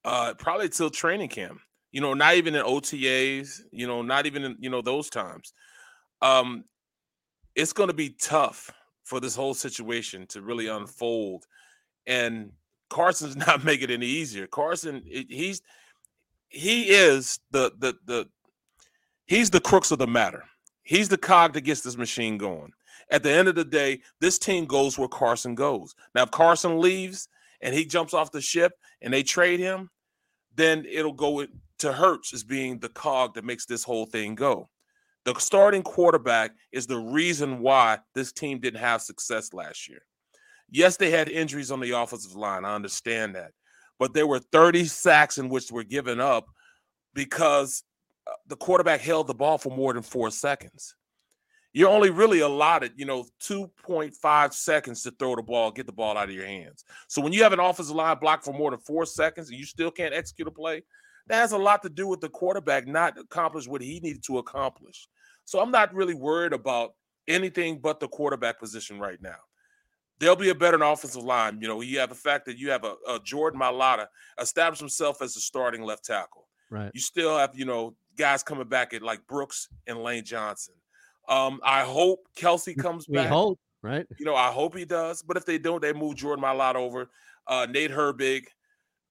uh, 0.05 0.35
probably 0.39 0.69
till 0.69 0.90
training 0.90 1.28
camp. 1.28 1.60
You 1.93 2.01
know, 2.01 2.15
not 2.15 2.35
even 2.35 2.55
in 2.55 2.65
OTAs. 2.65 3.60
You 3.73 3.86
know, 3.86 4.02
not 4.02 4.27
even 4.27 4.44
in 4.44 4.56
you 4.59 4.70
know 4.70 4.82
those 4.82 5.10
times. 5.10 5.52
Um, 6.23 6.65
it's 7.55 7.73
going 7.73 7.89
to 7.89 7.94
be 7.94 8.10
tough 8.10 8.70
for 9.09 9.20
this 9.20 9.35
whole 9.35 9.55
situation 9.55 10.26
to 10.26 10.43
really 10.43 10.66
mm-hmm. 10.66 10.82
unfold, 10.82 11.47
and 12.06 12.52
Carson's 12.90 13.36
not 13.47 13.64
making 13.64 13.90
it 13.90 13.94
any 13.94 14.06
easier. 14.06 14.47
Carson, 14.47 15.02
he's 15.06 15.62
he 16.48 16.90
is 16.90 17.40
the 17.51 17.72
the 17.78 17.94
the 18.05 18.28
he's 19.26 19.51
the 19.51 19.60
crux 19.60 19.90
of 19.90 19.98
the 19.98 20.06
matter. 20.06 20.44
He's 20.82 21.09
the 21.09 21.18
cog 21.18 21.55
that 21.55 21.62
gets 21.62 21.80
this 21.80 21.97
machine 21.97 22.39
going. 22.39 22.72
At 23.10 23.22
the 23.22 23.30
end 23.30 23.48
of 23.48 23.55
the 23.55 23.64
day, 23.64 24.01
this 24.20 24.39
team 24.39 24.66
goes 24.66 24.98
where 24.98 25.09
Carson 25.09 25.55
goes. 25.55 25.94
Now, 26.14 26.24
if 26.24 26.30
Carson 26.30 26.78
leaves 26.80 27.28
and 27.62 27.74
he 27.74 27.85
jumps 27.86 28.12
off 28.12 28.32
the 28.32 28.40
ship 28.40 28.72
and 29.01 29.12
they 29.12 29.22
trade 29.22 29.60
him, 29.60 29.90
then 30.55 30.85
it'll 30.90 31.12
go 31.12 31.47
to 31.78 31.93
Hurts 31.93 32.35
as 32.35 32.44
being 32.44 32.78
the 32.78 32.89
cog 32.89 33.35
that 33.35 33.44
makes 33.44 33.64
this 33.64 33.85
whole 33.85 34.06
thing 34.06 34.35
go. 34.35 34.68
The 35.28 35.38
starting 35.40 35.82
quarterback 35.82 36.52
is 36.72 36.86
the 36.86 36.96
reason 36.96 37.59
why 37.59 37.98
this 38.14 38.32
team 38.32 38.60
didn't 38.60 38.80
have 38.80 39.02
success 39.02 39.52
last 39.52 39.86
year. 39.86 40.00
Yes, 40.70 40.96
they 40.96 41.10
had 41.10 41.28
injuries 41.28 41.70
on 41.70 41.80
the 41.80 41.90
offensive 41.90 42.34
line. 42.34 42.64
I 42.64 42.74
understand 42.74 43.34
that. 43.34 43.50
But 43.98 44.14
there 44.14 44.26
were 44.26 44.38
30 44.38 44.86
sacks 44.86 45.36
in 45.36 45.50
which 45.50 45.70
were 45.70 45.84
given 45.84 46.18
up 46.18 46.46
because 47.12 47.82
uh, 48.26 48.32
the 48.46 48.56
quarterback 48.56 49.02
held 49.02 49.26
the 49.26 49.34
ball 49.34 49.59
for 49.59 49.68
more 49.68 49.92
than 49.92 50.02
four 50.02 50.30
seconds. 50.30 50.96
You're 51.74 51.90
only 51.90 52.09
really 52.09 52.40
allotted, 52.40 52.92
you 52.96 53.05
know, 53.05 53.26
2.5 53.42 54.55
seconds 54.55 55.02
to 55.02 55.10
throw 55.10 55.36
the 55.36 55.42
ball, 55.42 55.70
get 55.70 55.84
the 55.84 55.92
ball 55.92 56.16
out 56.16 56.30
of 56.30 56.34
your 56.34 56.46
hands. 56.46 56.86
So 57.06 57.20
when 57.20 57.34
you 57.34 57.42
have 57.42 57.52
an 57.52 57.60
offensive 57.60 57.94
line 57.94 58.16
block 58.18 58.42
for 58.42 58.55
more 58.55 58.70
than 58.70 58.80
four 58.80 59.05
seconds 59.05 59.50
and 59.50 59.59
you 59.59 59.66
still 59.66 59.90
can't 59.90 60.14
execute 60.14 60.48
a 60.48 60.52
play, 60.52 60.84
that 61.26 61.36
has 61.36 61.52
a 61.52 61.59
lot 61.59 61.82
to 61.82 61.90
do 61.90 62.09
with 62.09 62.22
the 62.22 62.30
quarterback 62.30 62.86
not 62.86 63.18
accomplish 63.18 63.68
what 63.68 63.82
he 63.82 64.00
needed 64.00 64.24
to 64.24 64.38
accomplish. 64.38 65.06
So 65.49 65.61
I'm 65.61 65.70
not 65.70 65.95
really 65.95 66.12
worried 66.12 66.53
about 66.53 66.93
anything 67.27 67.79
but 67.79 68.01
the 68.01 68.07
quarterback 68.07 68.59
position 68.59 69.01
right 69.01 69.16
now. 69.23 69.39
There'll 70.19 70.37
be 70.37 70.51
a 70.51 70.55
better 70.55 70.77
offensive 70.83 71.23
line. 71.23 71.62
You 71.62 71.69
know, 71.69 71.81
you 71.81 72.01
have 72.01 72.11
the 72.11 72.15
fact 72.15 72.45
that 72.45 72.59
you 72.59 72.69
have 72.69 72.85
a, 72.85 72.97
a 73.09 73.19
Jordan 73.25 73.59
Mailata 73.59 74.09
establish 74.39 74.79
himself 74.79 75.23
as 75.23 75.33
the 75.33 75.41
starting 75.41 75.81
left 75.81 76.05
tackle. 76.05 76.49
Right. 76.69 76.91
You 76.93 77.01
still 77.01 77.39
have, 77.39 77.59
you 77.59 77.65
know, 77.65 77.95
guys 78.19 78.43
coming 78.43 78.69
back 78.69 78.93
at 78.93 79.01
like 79.01 79.27
Brooks 79.27 79.70
and 79.87 80.03
Lane 80.03 80.23
Johnson. 80.23 80.75
Um, 81.31 81.61
I 81.65 81.81
hope 81.81 82.29
Kelce 82.37 82.77
comes 82.77 83.07
back. 83.07 83.12
We 83.12 83.16
back. 83.16 83.29
hope, 83.29 83.59
right? 83.81 84.07
You 84.19 84.27
know, 84.27 84.37
I 84.37 84.51
hope 84.51 84.77
he 84.77 84.85
does. 84.85 85.23
But 85.23 85.39
if 85.39 85.47
they 85.47 85.57
don't, 85.57 85.81
they 85.81 85.95
move 85.95 86.16
Jordan 86.16 86.45
Mailata 86.45 86.75
over. 86.75 87.09
Uh, 87.47 87.66
Nate 87.70 87.91
Herbig, 87.91 88.43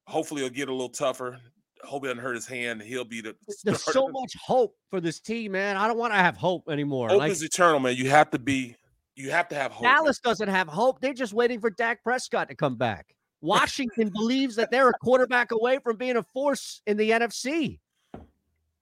hopefully 0.05 0.41
he'll 0.41 0.51
get 0.51 0.69
a 0.69 0.71
little 0.71 0.89
tougher. 0.89 1.39
Hope 1.83 2.03
he 2.03 2.07
doesn't 2.07 2.23
hurt 2.23 2.35
his 2.35 2.47
hand. 2.47 2.81
He'll 2.81 3.03
be 3.05 3.21
the 3.21 3.35
There's 3.63 3.81
starter. 3.81 3.99
so 3.99 4.07
much 4.09 4.35
hope 4.41 4.75
for 4.89 4.99
this 4.99 5.19
team, 5.19 5.53
man. 5.53 5.77
I 5.77 5.87
don't 5.87 5.97
want 5.97 6.13
to 6.13 6.17
have 6.19 6.37
hope 6.37 6.69
anymore. 6.69 7.09
hope 7.09 7.19
Like 7.19 7.31
is 7.31 7.43
eternal, 7.43 7.79
man. 7.79 7.95
You 7.95 8.09
have 8.09 8.29
to 8.31 8.39
be, 8.39 8.75
you 9.15 9.31
have 9.31 9.47
to 9.49 9.55
have 9.55 9.71
hope. 9.71 9.83
man. 9.83 9.95
Dallas 9.95 10.19
doesn't 10.19 10.49
have 10.49 10.67
hope. 10.67 10.99
They're 11.01 11.13
just 11.13 11.33
waiting 11.33 11.59
for 11.59 11.69
Dak 11.69 12.03
Prescott 12.03 12.49
to 12.49 12.55
come 12.55 12.75
back. 12.75 13.13
Washington 13.41 14.09
believes 14.09 14.55
that 14.55 14.71
they're 14.71 14.89
a 14.89 14.93
quarterback 15.03 15.51
away 15.51 15.79
from 15.83 15.95
being 15.97 16.17
a 16.17 16.23
force 16.23 16.81
in 16.87 16.97
the 16.97 17.11
NFC. 17.11 17.79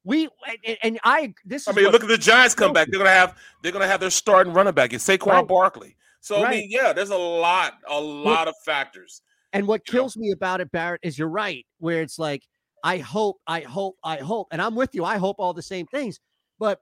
We 0.04 0.30
and, 0.66 0.78
and 0.84 1.00
I 1.04 1.34
this 1.46 1.68
I 1.68 1.72
mean, 1.72 1.86
look 1.88 2.04
at 2.04 2.08
the 2.08 2.18
Giants 2.18 2.54
come 2.54 2.72
back. 2.74 2.90
They're 2.90 3.00
gonna 3.00 3.10
have 3.10 3.36
they're 3.64 3.72
gonna 3.72 3.88
have 3.88 4.00
their 4.00 4.12
starting 4.12 4.54
running 4.54 4.74
back. 4.74 4.94
It's 4.94 5.06
Saquon 5.06 5.26
Right. 5.26 5.48
Barkley. 5.48 5.96
So 6.22 6.44
I 6.44 6.50
mean, 6.52 6.68
yeah, 6.72 6.94
there's 6.94 7.10
a 7.10 7.18
lot, 7.18 7.74
a 7.88 8.00
lot 8.00 8.48
of 8.48 8.54
factors. 8.66 9.22
And 9.54 9.68
what 9.68 9.86
kills 9.86 10.16
me 10.18 10.32
about 10.32 10.60
it, 10.62 10.72
Barrett, 10.72 11.02
is 11.04 11.18
you're 11.20 11.28
right, 11.30 11.66
where 11.80 12.02
it's 12.02 12.18
like, 12.20 12.44
I 12.86 13.00
hope, 13.00 13.38
I 13.48 13.62
hope, 13.62 13.98
I 14.04 14.18
hope. 14.18 14.48
And 14.52 14.62
I'm 14.62 14.76
with 14.76 14.94
you. 14.94 15.04
I 15.04 15.18
hope 15.18 15.38
all 15.40 15.54
the 15.54 15.64
same 15.64 15.88
things. 15.88 16.20
But 16.60 16.80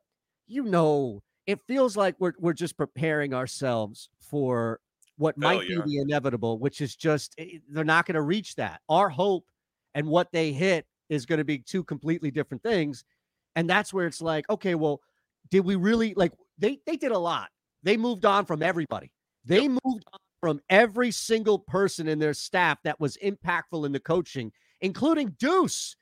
you 0.47 0.65
know, 0.65 1.23
it 1.47 1.61
feels 1.65 1.95
like 1.95 2.15
we're 2.19 2.33
we're 2.39 2.53
just 2.53 2.77
preparing 2.77 3.33
ourselves 3.33 4.09
for 4.19 4.81
what 5.15 5.35
Hell 5.41 5.55
might 5.55 5.69
yeah. 5.69 5.77
be 5.77 5.95
the 5.95 6.01
inevitable, 6.01 6.59
which 6.59 6.81
is 6.81 6.97
just 6.97 7.33
eh, 7.37 7.59
they're 7.69 7.85
not 7.85 8.05
going 8.05 8.15
to 8.15 8.21
reach 8.21 8.55
that. 8.55 8.81
Our 8.89 9.07
hope 9.07 9.45
and 9.95 10.07
what 10.07 10.31
they 10.33 10.51
hit 10.51 10.85
is 11.07 11.25
going 11.25 11.37
to 11.37 11.45
be 11.45 11.59
two 11.59 11.85
completely 11.85 12.31
different 12.31 12.63
things. 12.63 13.05
And 13.55 13.69
that's 13.69 13.93
where 13.93 14.05
it's 14.05 14.21
like, 14.21 14.49
okay, 14.49 14.75
well, 14.75 14.99
did 15.51 15.61
we 15.61 15.75
really 15.75 16.13
like 16.15 16.33
they 16.57 16.79
they 16.85 16.97
did 16.97 17.11
a 17.11 17.17
lot. 17.17 17.49
They 17.83 17.95
moved 17.95 18.25
on 18.25 18.45
from 18.45 18.61
everybody. 18.61 19.11
They 19.45 19.69
moved 19.69 19.83
on 19.85 20.19
from 20.41 20.59
every 20.69 21.11
single 21.11 21.59
person 21.59 22.09
in 22.09 22.19
their 22.19 22.33
staff 22.33 22.79
that 22.83 22.99
was 22.99 23.17
impactful 23.23 23.85
in 23.85 23.93
the 23.93 23.99
coaching, 23.99 24.51
including 24.83 25.35
Duce 25.39 25.95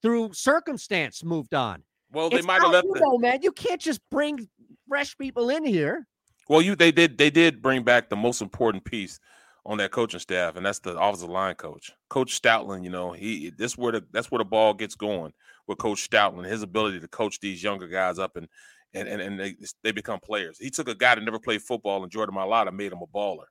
through 0.00 0.32
circumstance 0.32 1.22
moved 1.22 1.52
on. 1.52 1.82
Well, 2.12 2.30
they 2.30 2.38
It's 2.38 2.46
might 2.46 2.62
have 2.62 2.72
left 2.72 2.86
you 2.86 2.94
the- 2.94 3.00
know, 3.00 3.18
man. 3.18 3.40
You 3.42 3.52
can't 3.52 3.80
just 3.80 4.00
bring 4.10 4.48
fresh 4.88 5.16
people 5.18 5.50
in 5.50 5.64
here. 5.66 6.06
Well, 6.48 6.62
you 6.62 6.74
they 6.74 6.90
did 6.90 7.18
they 7.18 7.30
did 7.30 7.60
bring 7.62 7.84
back 7.84 8.08
the 8.08 8.16
most 8.16 8.40
important 8.40 8.84
piece 8.84 9.20
on 9.66 9.76
that 9.78 9.92
coaching 9.92 10.18
staff, 10.18 10.56
and 10.56 10.64
that's 10.66 10.78
the 10.80 10.98
offensive 10.98 11.28
line 11.28 11.54
coach, 11.54 11.92
Coach 12.08 12.40
Stoutland. 12.40 12.82
You 12.82 12.90
know, 12.90 13.12
he 13.12 13.50
this 13.50 13.76
where 13.78 13.92
the 13.92 14.04
that's 14.10 14.30
where 14.30 14.38
the 14.38 14.44
ball 14.44 14.74
gets 14.74 14.94
going 14.96 15.32
with 15.68 15.78
Coach 15.78 16.08
Stoutland, 16.10 16.46
his 16.46 16.62
ability 16.62 16.98
to 17.00 17.08
coach 17.08 17.38
these 17.40 17.62
younger 17.62 17.86
guys 17.86 18.18
up 18.18 18.36
and 18.36 18.48
and 18.94 19.06
and, 19.06 19.20
and 19.22 19.38
they 19.38 19.54
they 19.84 19.92
become 19.92 20.18
players. 20.18 20.58
He 20.58 20.70
took 20.70 20.88
a 20.88 20.94
guy 20.94 21.14
that 21.14 21.22
never 21.22 21.38
played 21.38 21.62
football 21.62 22.02
and 22.02 22.10
Jordan 22.10 22.34
Mailata 22.34 22.72
made 22.72 22.90
him 22.90 23.02
a 23.02 23.06
baller. 23.06 23.44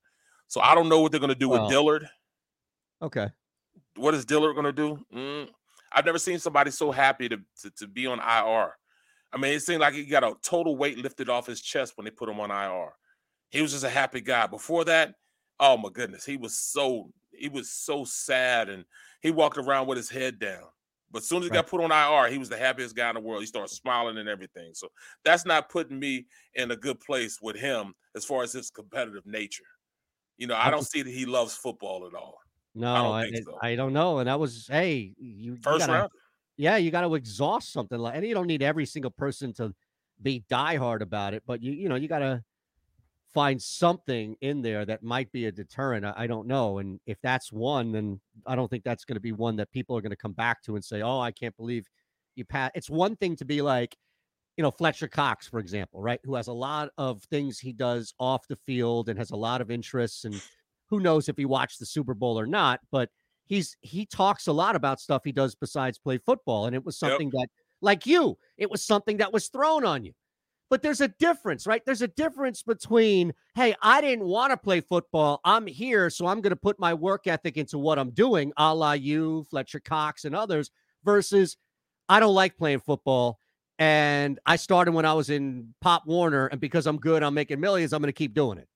So 0.47 0.59
I 0.59 0.75
don't 0.75 0.89
know 0.89 0.99
what 0.99 1.11
they're 1.11 1.21
going 1.21 1.29
to 1.29 1.35
do 1.39 1.47
Well, 1.47 1.61
with 1.63 1.71
Dillard. 1.71 2.09
Okay. 3.01 3.29
What 3.95 4.13
is 4.13 4.25
Dillard 4.25 4.55
going 4.55 4.65
to 4.65 4.71
do? 4.71 4.99
Mm, 5.13 5.49
I've 5.91 6.05
never 6.05 6.19
seen 6.19 6.39
somebody 6.39 6.71
so 6.71 6.91
happy 6.91 7.29
to, 7.29 7.37
to 7.61 7.69
to 7.77 7.87
be 7.87 8.07
on 8.07 8.19
IR. 8.19 8.73
I 9.31 9.37
mean, 9.37 9.53
it 9.53 9.61
seemed 9.61 9.81
like 9.81 9.93
he 9.93 10.05
got 10.05 10.23
a 10.23 10.33
total 10.41 10.75
weight 10.75 10.97
lifted 10.97 11.29
off 11.29 11.45
his 11.47 11.61
chest 11.61 11.93
when 11.95 12.05
they 12.05 12.11
put 12.11 12.29
him 12.29 12.39
on 12.39 12.51
IR. 12.51 12.93
He 13.49 13.61
was 13.61 13.71
just 13.71 13.83
a 13.83 13.89
happy 13.89 14.21
guy. 14.21 14.47
Before 14.47 14.85
that, 14.85 15.13
oh 15.59 15.77
my 15.77 15.89
goodness, 15.89 16.25
he 16.25 16.37
was 16.37 16.57
so 16.57 17.11
he 17.31 17.49
was 17.49 17.71
so 17.71 18.05
sad 18.05 18.69
and 18.69 18.85
he 19.21 19.31
walked 19.31 19.57
around 19.57 19.87
with 19.87 19.97
his 19.97 20.09
head 20.09 20.39
down. 20.39 20.63
But 21.11 21.23
as 21.23 21.27
soon 21.27 21.39
as 21.39 21.45
he 21.45 21.49
got 21.49 21.67
put 21.67 21.81
on 21.81 21.91
IR, 21.91 22.31
he 22.31 22.37
was 22.37 22.49
the 22.49 22.57
happiest 22.57 22.95
guy 22.95 23.09
in 23.09 23.15
the 23.15 23.21
world. 23.21 23.41
He 23.41 23.47
started 23.47 23.73
smiling 23.73 24.17
and 24.17 24.29
everything. 24.29 24.71
So 24.73 24.89
that's 25.25 25.45
not 25.45 25.69
putting 25.69 25.97
me 25.97 26.27
in 26.53 26.69
a 26.69 26.75
good 26.75 26.99
place 26.99 27.39
with 27.41 27.55
him 27.55 27.95
as 28.15 28.25
far 28.25 28.43
as 28.43 28.53
his 28.53 28.69
competitive 28.69 29.25
nature. 29.25 29.63
You 30.37 30.47
know, 30.47 30.55
I 30.55 30.69
don't 30.69 30.85
see 30.85 31.01
that 31.01 31.09
he 31.09 31.25
loves 31.25 31.55
football 31.55 32.05
at 32.05 32.13
all. 32.13 32.37
No, 32.75 32.93
don't 32.95 33.13
I, 33.13 33.21
I- 33.23 33.41
so. 33.43 33.57
I 33.61 33.75
don't 33.75 33.93
know. 33.93 34.19
And 34.19 34.27
that 34.27 34.39
was 34.39 34.67
hey, 34.67 35.13
you 35.17 35.53
you 35.53 35.57
First 35.61 35.79
gotta- 35.87 35.93
round. 35.93 36.11
Yeah, 36.57 36.75
you 36.75 36.91
got 36.91 37.01
to 37.01 37.15
exhaust 37.15 37.71
something 37.71 37.97
like, 37.97 38.15
and 38.15 38.25
you 38.25 38.33
don't 38.33 38.45
need 38.47 38.61
every 38.61 38.85
single 38.85 39.11
person 39.11 39.53
to 39.53 39.73
be 40.21 40.43
diehard 40.51 40.99
about 41.01 41.33
it, 41.33 41.41
but 41.47 41.63
you 41.63 41.71
you 41.71 41.87
know 41.87 41.95
you 41.95 42.09
got 42.09 42.19
to 42.19 42.43
find 43.33 43.61
something 43.61 44.35
in 44.41 44.61
there 44.61 44.83
that 44.85 45.01
might 45.03 45.31
be 45.31 45.45
a 45.45 45.51
deterrent. 45.51 46.03
I, 46.05 46.13
I 46.17 46.27
don't 46.27 46.47
know, 46.47 46.79
and 46.79 46.99
if 47.05 47.17
that's 47.21 47.53
one, 47.53 47.91
then 47.93 48.19
I 48.45 48.55
don't 48.55 48.67
think 48.69 48.83
that's 48.83 49.05
going 49.05 49.15
to 49.15 49.21
be 49.21 49.31
one 49.31 49.55
that 49.55 49.71
people 49.71 49.95
are 49.95 50.01
going 50.01 50.09
to 50.09 50.15
come 50.17 50.33
back 50.33 50.61
to 50.63 50.75
and 50.75 50.83
say, 50.83 51.01
"Oh, 51.01 51.19
I 51.21 51.31
can't 51.31 51.55
believe 51.55 51.87
you 52.35 52.43
passed." 52.43 52.73
It's 52.75 52.89
one 52.89 53.15
thing 53.15 53.37
to 53.37 53.45
be 53.45 53.61
like, 53.61 53.95
you 54.57 54.61
know, 54.61 54.71
Fletcher 54.71 55.07
Cox, 55.07 55.47
for 55.47 55.59
example, 55.59 56.01
right, 56.01 56.19
who 56.25 56.35
has 56.35 56.47
a 56.47 56.53
lot 56.53 56.89
of 56.97 57.23
things 57.23 57.57
he 57.57 57.71
does 57.71 58.13
off 58.19 58.45
the 58.49 58.57
field 58.57 59.07
and 59.07 59.17
has 59.17 59.31
a 59.31 59.35
lot 59.37 59.61
of 59.61 59.71
interests, 59.71 60.25
and 60.25 60.41
who 60.89 60.99
knows 60.99 61.29
if 61.29 61.37
he 61.37 61.45
watched 61.45 61.79
the 61.79 61.85
Super 61.85 62.13
Bowl 62.13 62.39
or 62.39 62.47
not, 62.47 62.79
but 62.91 63.09
he's 63.45 63.77
he 63.81 64.05
talks 64.05 64.47
a 64.47 64.53
lot 64.53 64.75
about 64.75 64.99
stuff 64.99 65.23
he 65.23 65.31
does 65.31 65.55
besides 65.55 65.97
play 65.97 66.17
football, 66.17 66.65
and 66.65 66.75
it 66.75 66.85
was 66.85 66.99
Yep. 67.01 67.11
something 67.11 67.29
that, 67.31 67.47
like 67.81 68.05
you, 68.05 68.37
it 68.57 68.69
was 68.69 68.83
something 68.83 69.17
that 69.17 69.33
was 69.33 69.47
thrown 69.47 69.85
on 69.85 70.03
you. 70.03 70.13
But 70.69 70.83
there's 70.83 71.01
a 71.01 71.07
difference, 71.07 71.65
right? 71.65 71.83
There's 71.83 72.03
a 72.03 72.07
difference 72.07 72.61
between, 72.61 73.33
hey, 73.55 73.73
I 73.81 74.01
didn't 74.01 74.25
want 74.25 74.51
to 74.51 74.57
play 74.57 74.81
football. 74.81 75.41
I'm 75.43 75.65
here, 75.65 76.11
so 76.11 76.27
I'm 76.27 76.41
going 76.41 76.51
to 76.51 76.55
put 76.55 76.79
my 76.79 76.93
work 76.93 77.25
ethic 77.25 77.57
into 77.57 77.79
what 77.79 77.97
I'm 77.97 78.11
doing, 78.11 78.53
a 78.55 78.73
la 78.75 78.91
you, 78.91 79.45
Fletcher 79.49 79.79
Cox, 79.79 80.25
and 80.25 80.35
others, 80.35 80.69
versus 81.03 81.57
I 82.07 82.19
don't 82.19 82.35
like 82.35 82.55
playing 82.55 82.81
football. 82.81 83.39
And 83.79 84.39
I 84.45 84.57
started 84.57 84.91
when 84.91 85.05
I 85.05 85.13
was 85.13 85.31
in 85.31 85.73
Pop 85.81 86.05
Warner, 86.05 86.47
and 86.47 86.61
because 86.61 86.85
I'm 86.85 86.97
good, 86.97 87.23
I'm 87.23 87.33
making 87.33 87.59
millions, 87.59 87.91
I'm 87.91 88.01
going 88.01 88.09
to 88.09 88.13
keep 88.13 88.35
doing 88.35 88.59
it. 88.59 88.67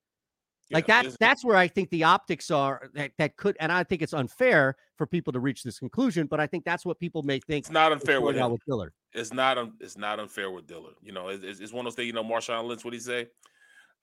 Like 0.72 0.88
Yeah, 0.88 1.04
that's 1.04 1.18
that's 1.18 1.46
where 1.46 1.58
I 1.58 1.68
think 1.68 1.90
the 1.90 2.04
optics 2.04 2.50
are 2.50 2.90
that, 2.94 3.12
that 3.18 3.36
could, 3.38 3.58
and 3.60 3.72
I 3.72 3.84
think 3.84 4.02
it's 4.02 4.14
unfair 4.14 4.76
for 4.98 5.06
people 5.06 5.34
to 5.34 5.40
reach 5.40 5.64
this 5.64 5.80
conclusion, 5.80 6.28
but 6.28 6.40
I 6.40 6.48
think 6.48 6.64
that's 6.64 6.86
what 6.86 7.00
people 7.00 7.22
may 7.24 7.40
think. 7.40 7.66
It's 7.66 7.72
not 7.72 7.92
unfair 7.92 8.22
with 8.22 8.38
with 8.38 8.62
Dillard. 8.66 8.94
It's 9.14 9.34
not 9.34 9.58
it's 9.80 9.98
not 9.98 10.20
unfair 10.20 10.52
with 10.52 10.68
Dillard. 10.68 10.96
You 11.02 11.12
know, 11.12 11.28
it's, 11.28 11.60
it's 11.60 11.74
one 11.74 11.86
of 11.86 11.92
those 11.92 11.96
things. 11.96 12.08
You 12.08 12.14
know, 12.14 12.24
Marshawn 12.24 12.66
Lynch. 12.66 12.86
What 12.86 12.94
he 12.94 13.00
say? 13.00 13.28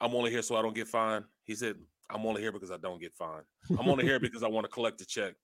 I'm 0.01 0.15
only 0.15 0.31
here 0.31 0.43
so 0.43 0.57
I 0.57 0.62
don't 0.62 0.74
get 0.74 0.89
fined. 0.89 1.24
He 1.45 1.55
said, 1.55 1.77
"I'm 2.09 2.24
only 2.27 2.41
here 2.41 2.53
because 2.53 2.70
I 2.70 2.77
don't 2.77 3.01
get 3.01 3.15
fined. 3.15 3.45
I'm 3.78 3.89
only 3.89 4.05
here 4.05 4.20
because 4.20 4.43
I 4.43 4.49
want 4.49 4.65
to 4.65 4.70
collect 4.70 4.99
the 4.99 5.05
check, 5.05 5.35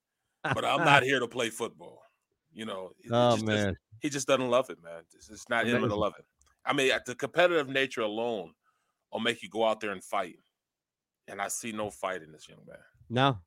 but 0.43 0.64
I'm 0.64 0.84
not 0.84 1.02
here 1.02 1.20
to 1.20 1.28
play 1.28 1.51
football." 1.51 2.02
You 2.52 2.64
know, 2.64 2.90
Oh, 3.10 3.32
just 3.32 3.44
man. 3.44 3.76
he 4.01 4.09
just 4.09 4.26
doesn't 4.26 4.48
love 4.48 4.70
it, 4.70 4.82
man. 4.82 5.02
It's, 5.14 5.28
it's 5.28 5.48
not 5.48 5.66
him 5.66 5.86
to 5.86 5.94
love 5.94 6.14
it. 6.18 6.24
I 6.64 6.72
mean, 6.72 6.90
the 7.06 7.14
competitive 7.14 7.68
nature 7.68 8.01
alone 8.01 8.52
will 9.12 9.20
make 9.20 9.43
you 9.43 9.48
go 9.48 9.64
out 9.64 9.80
there 9.80 9.90
and 9.93 10.02
fight, 10.02 10.38
and 11.28 11.40
I 11.40 11.48
see 11.48 11.72
no 11.72 11.90
fight 11.90 12.22
in 12.22 12.32
this 12.32 12.48
young 12.48 12.60
man. 12.66 12.78
No, 13.10 13.38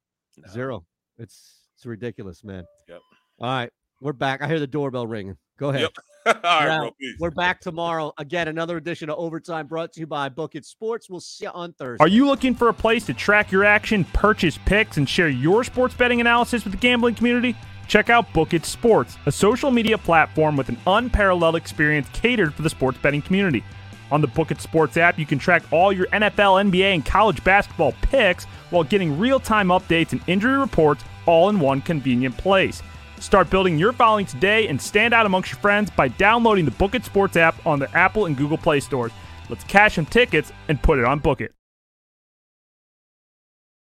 zero. 0.52 0.86
It's 1.18 1.60
it's 1.76 1.86
ridiculous, 1.86 2.44
man. 2.44 2.66
Yep. 2.88 3.00
All 3.40 3.48
right, 3.48 3.72
we're 4.02 4.14
back. 4.14 4.42
I 4.42 4.48
hear 4.48 4.60
the 4.60 4.68
doorbell 4.68 5.08
ringing. 5.08 5.38
Go 5.58 5.70
ahead. 5.70 5.82
Yep. 5.82 5.94
All 6.44 6.66
right, 6.66 6.80
bro. 6.80 6.92
Peace. 7.00 7.16
We're 7.20 7.32
back 7.32 7.60
tomorrow. 7.60 8.14
Again, 8.18 8.48
another 8.48 8.78
edition 8.78 9.10
of 9.10 9.18
Overtime 9.18 9.68
brought 9.68 9.94
to 9.94 10.00
you 10.00 10.08
by 10.08 10.30
Book 10.30 10.56
It 10.56 10.66
Sports. 10.66 11.10
We'll 11.10 11.20
see 11.20 11.46
you 11.46 11.52
on 11.52 11.74
Thursday. 11.74 12.04
Are 12.04 12.08
you 12.08 12.26
looking 12.26 12.56
for 12.56 12.70
a 12.70 12.74
place 12.74 13.06
to 13.08 13.14
track 13.14 13.52
your 13.52 13.64
action, 13.66 14.06
purchase 14.14 14.58
picks, 14.66 14.98
and 14.98 15.08
share 15.08 15.30
your 15.30 15.64
sports 15.64 15.96
betting 15.96 16.22
analysis 16.22 16.64
with 16.64 16.74
the 16.74 16.80
gambling 16.80 17.16
community? 17.16 17.56
Check 17.88 18.10
out 18.10 18.32
Book 18.34 18.54
It 18.54 18.66
Sports, 18.66 19.18
a 19.26 19.32
social 19.32 19.72
media 19.72 19.98
platform 19.98 20.56
with 20.56 20.70
an 20.70 20.78
unparalleled 20.86 21.56
experience 21.56 22.08
catered 22.14 22.54
for 22.54 22.62
the 22.62 22.70
sports 22.70 23.00
betting 23.02 23.22
community. 23.22 23.64
On 24.12 24.22
the 24.22 24.28
Book 24.28 24.52
It 24.52 24.62
Sports 24.62 24.98
app, 24.98 25.20
you 25.20 25.26
can 25.26 25.40
track 25.40 25.64
all 25.72 25.94
your 25.94 26.08
NFL, 26.08 26.72
NBA, 26.72 26.94
and 26.96 27.06
college 27.06 27.44
basketball 27.44 27.94
picks 28.02 28.46
while 28.72 28.84
getting 28.84 29.20
real 29.20 29.40
time 29.40 29.68
updates 29.68 30.12
and 30.12 30.22
injury 30.28 30.58
reports 30.58 31.04
all 31.26 31.50
in 31.50 31.60
one 31.60 31.82
convenient 31.82 32.36
place. 32.38 32.82
Start 33.20 33.50
building 33.50 33.78
your 33.78 33.92
following 33.92 34.26
today 34.26 34.68
and 34.68 34.82
stand 34.82 35.14
out 35.14 35.26
amongst 35.26 35.52
your 35.52 35.60
friends 35.60 35.92
by 35.92 36.08
downloading 36.08 36.66
the 36.66 36.72
Book 36.72 36.96
It 36.96 37.06
Sports 37.06 37.36
app 37.36 37.66
on 37.66 37.80
the 37.80 37.92
Apple 37.96 38.26
and 38.26 38.38
Google 38.38 38.58
Play 38.58 38.80
stores. 38.80 39.12
Let's 39.50 39.64
cash 39.66 39.96
some 39.96 40.06
tickets 40.06 40.52
and 40.68 40.82
put 40.82 41.00
it 41.00 41.06
on 41.06 41.20
Book 41.20 41.42
It. 41.42 41.59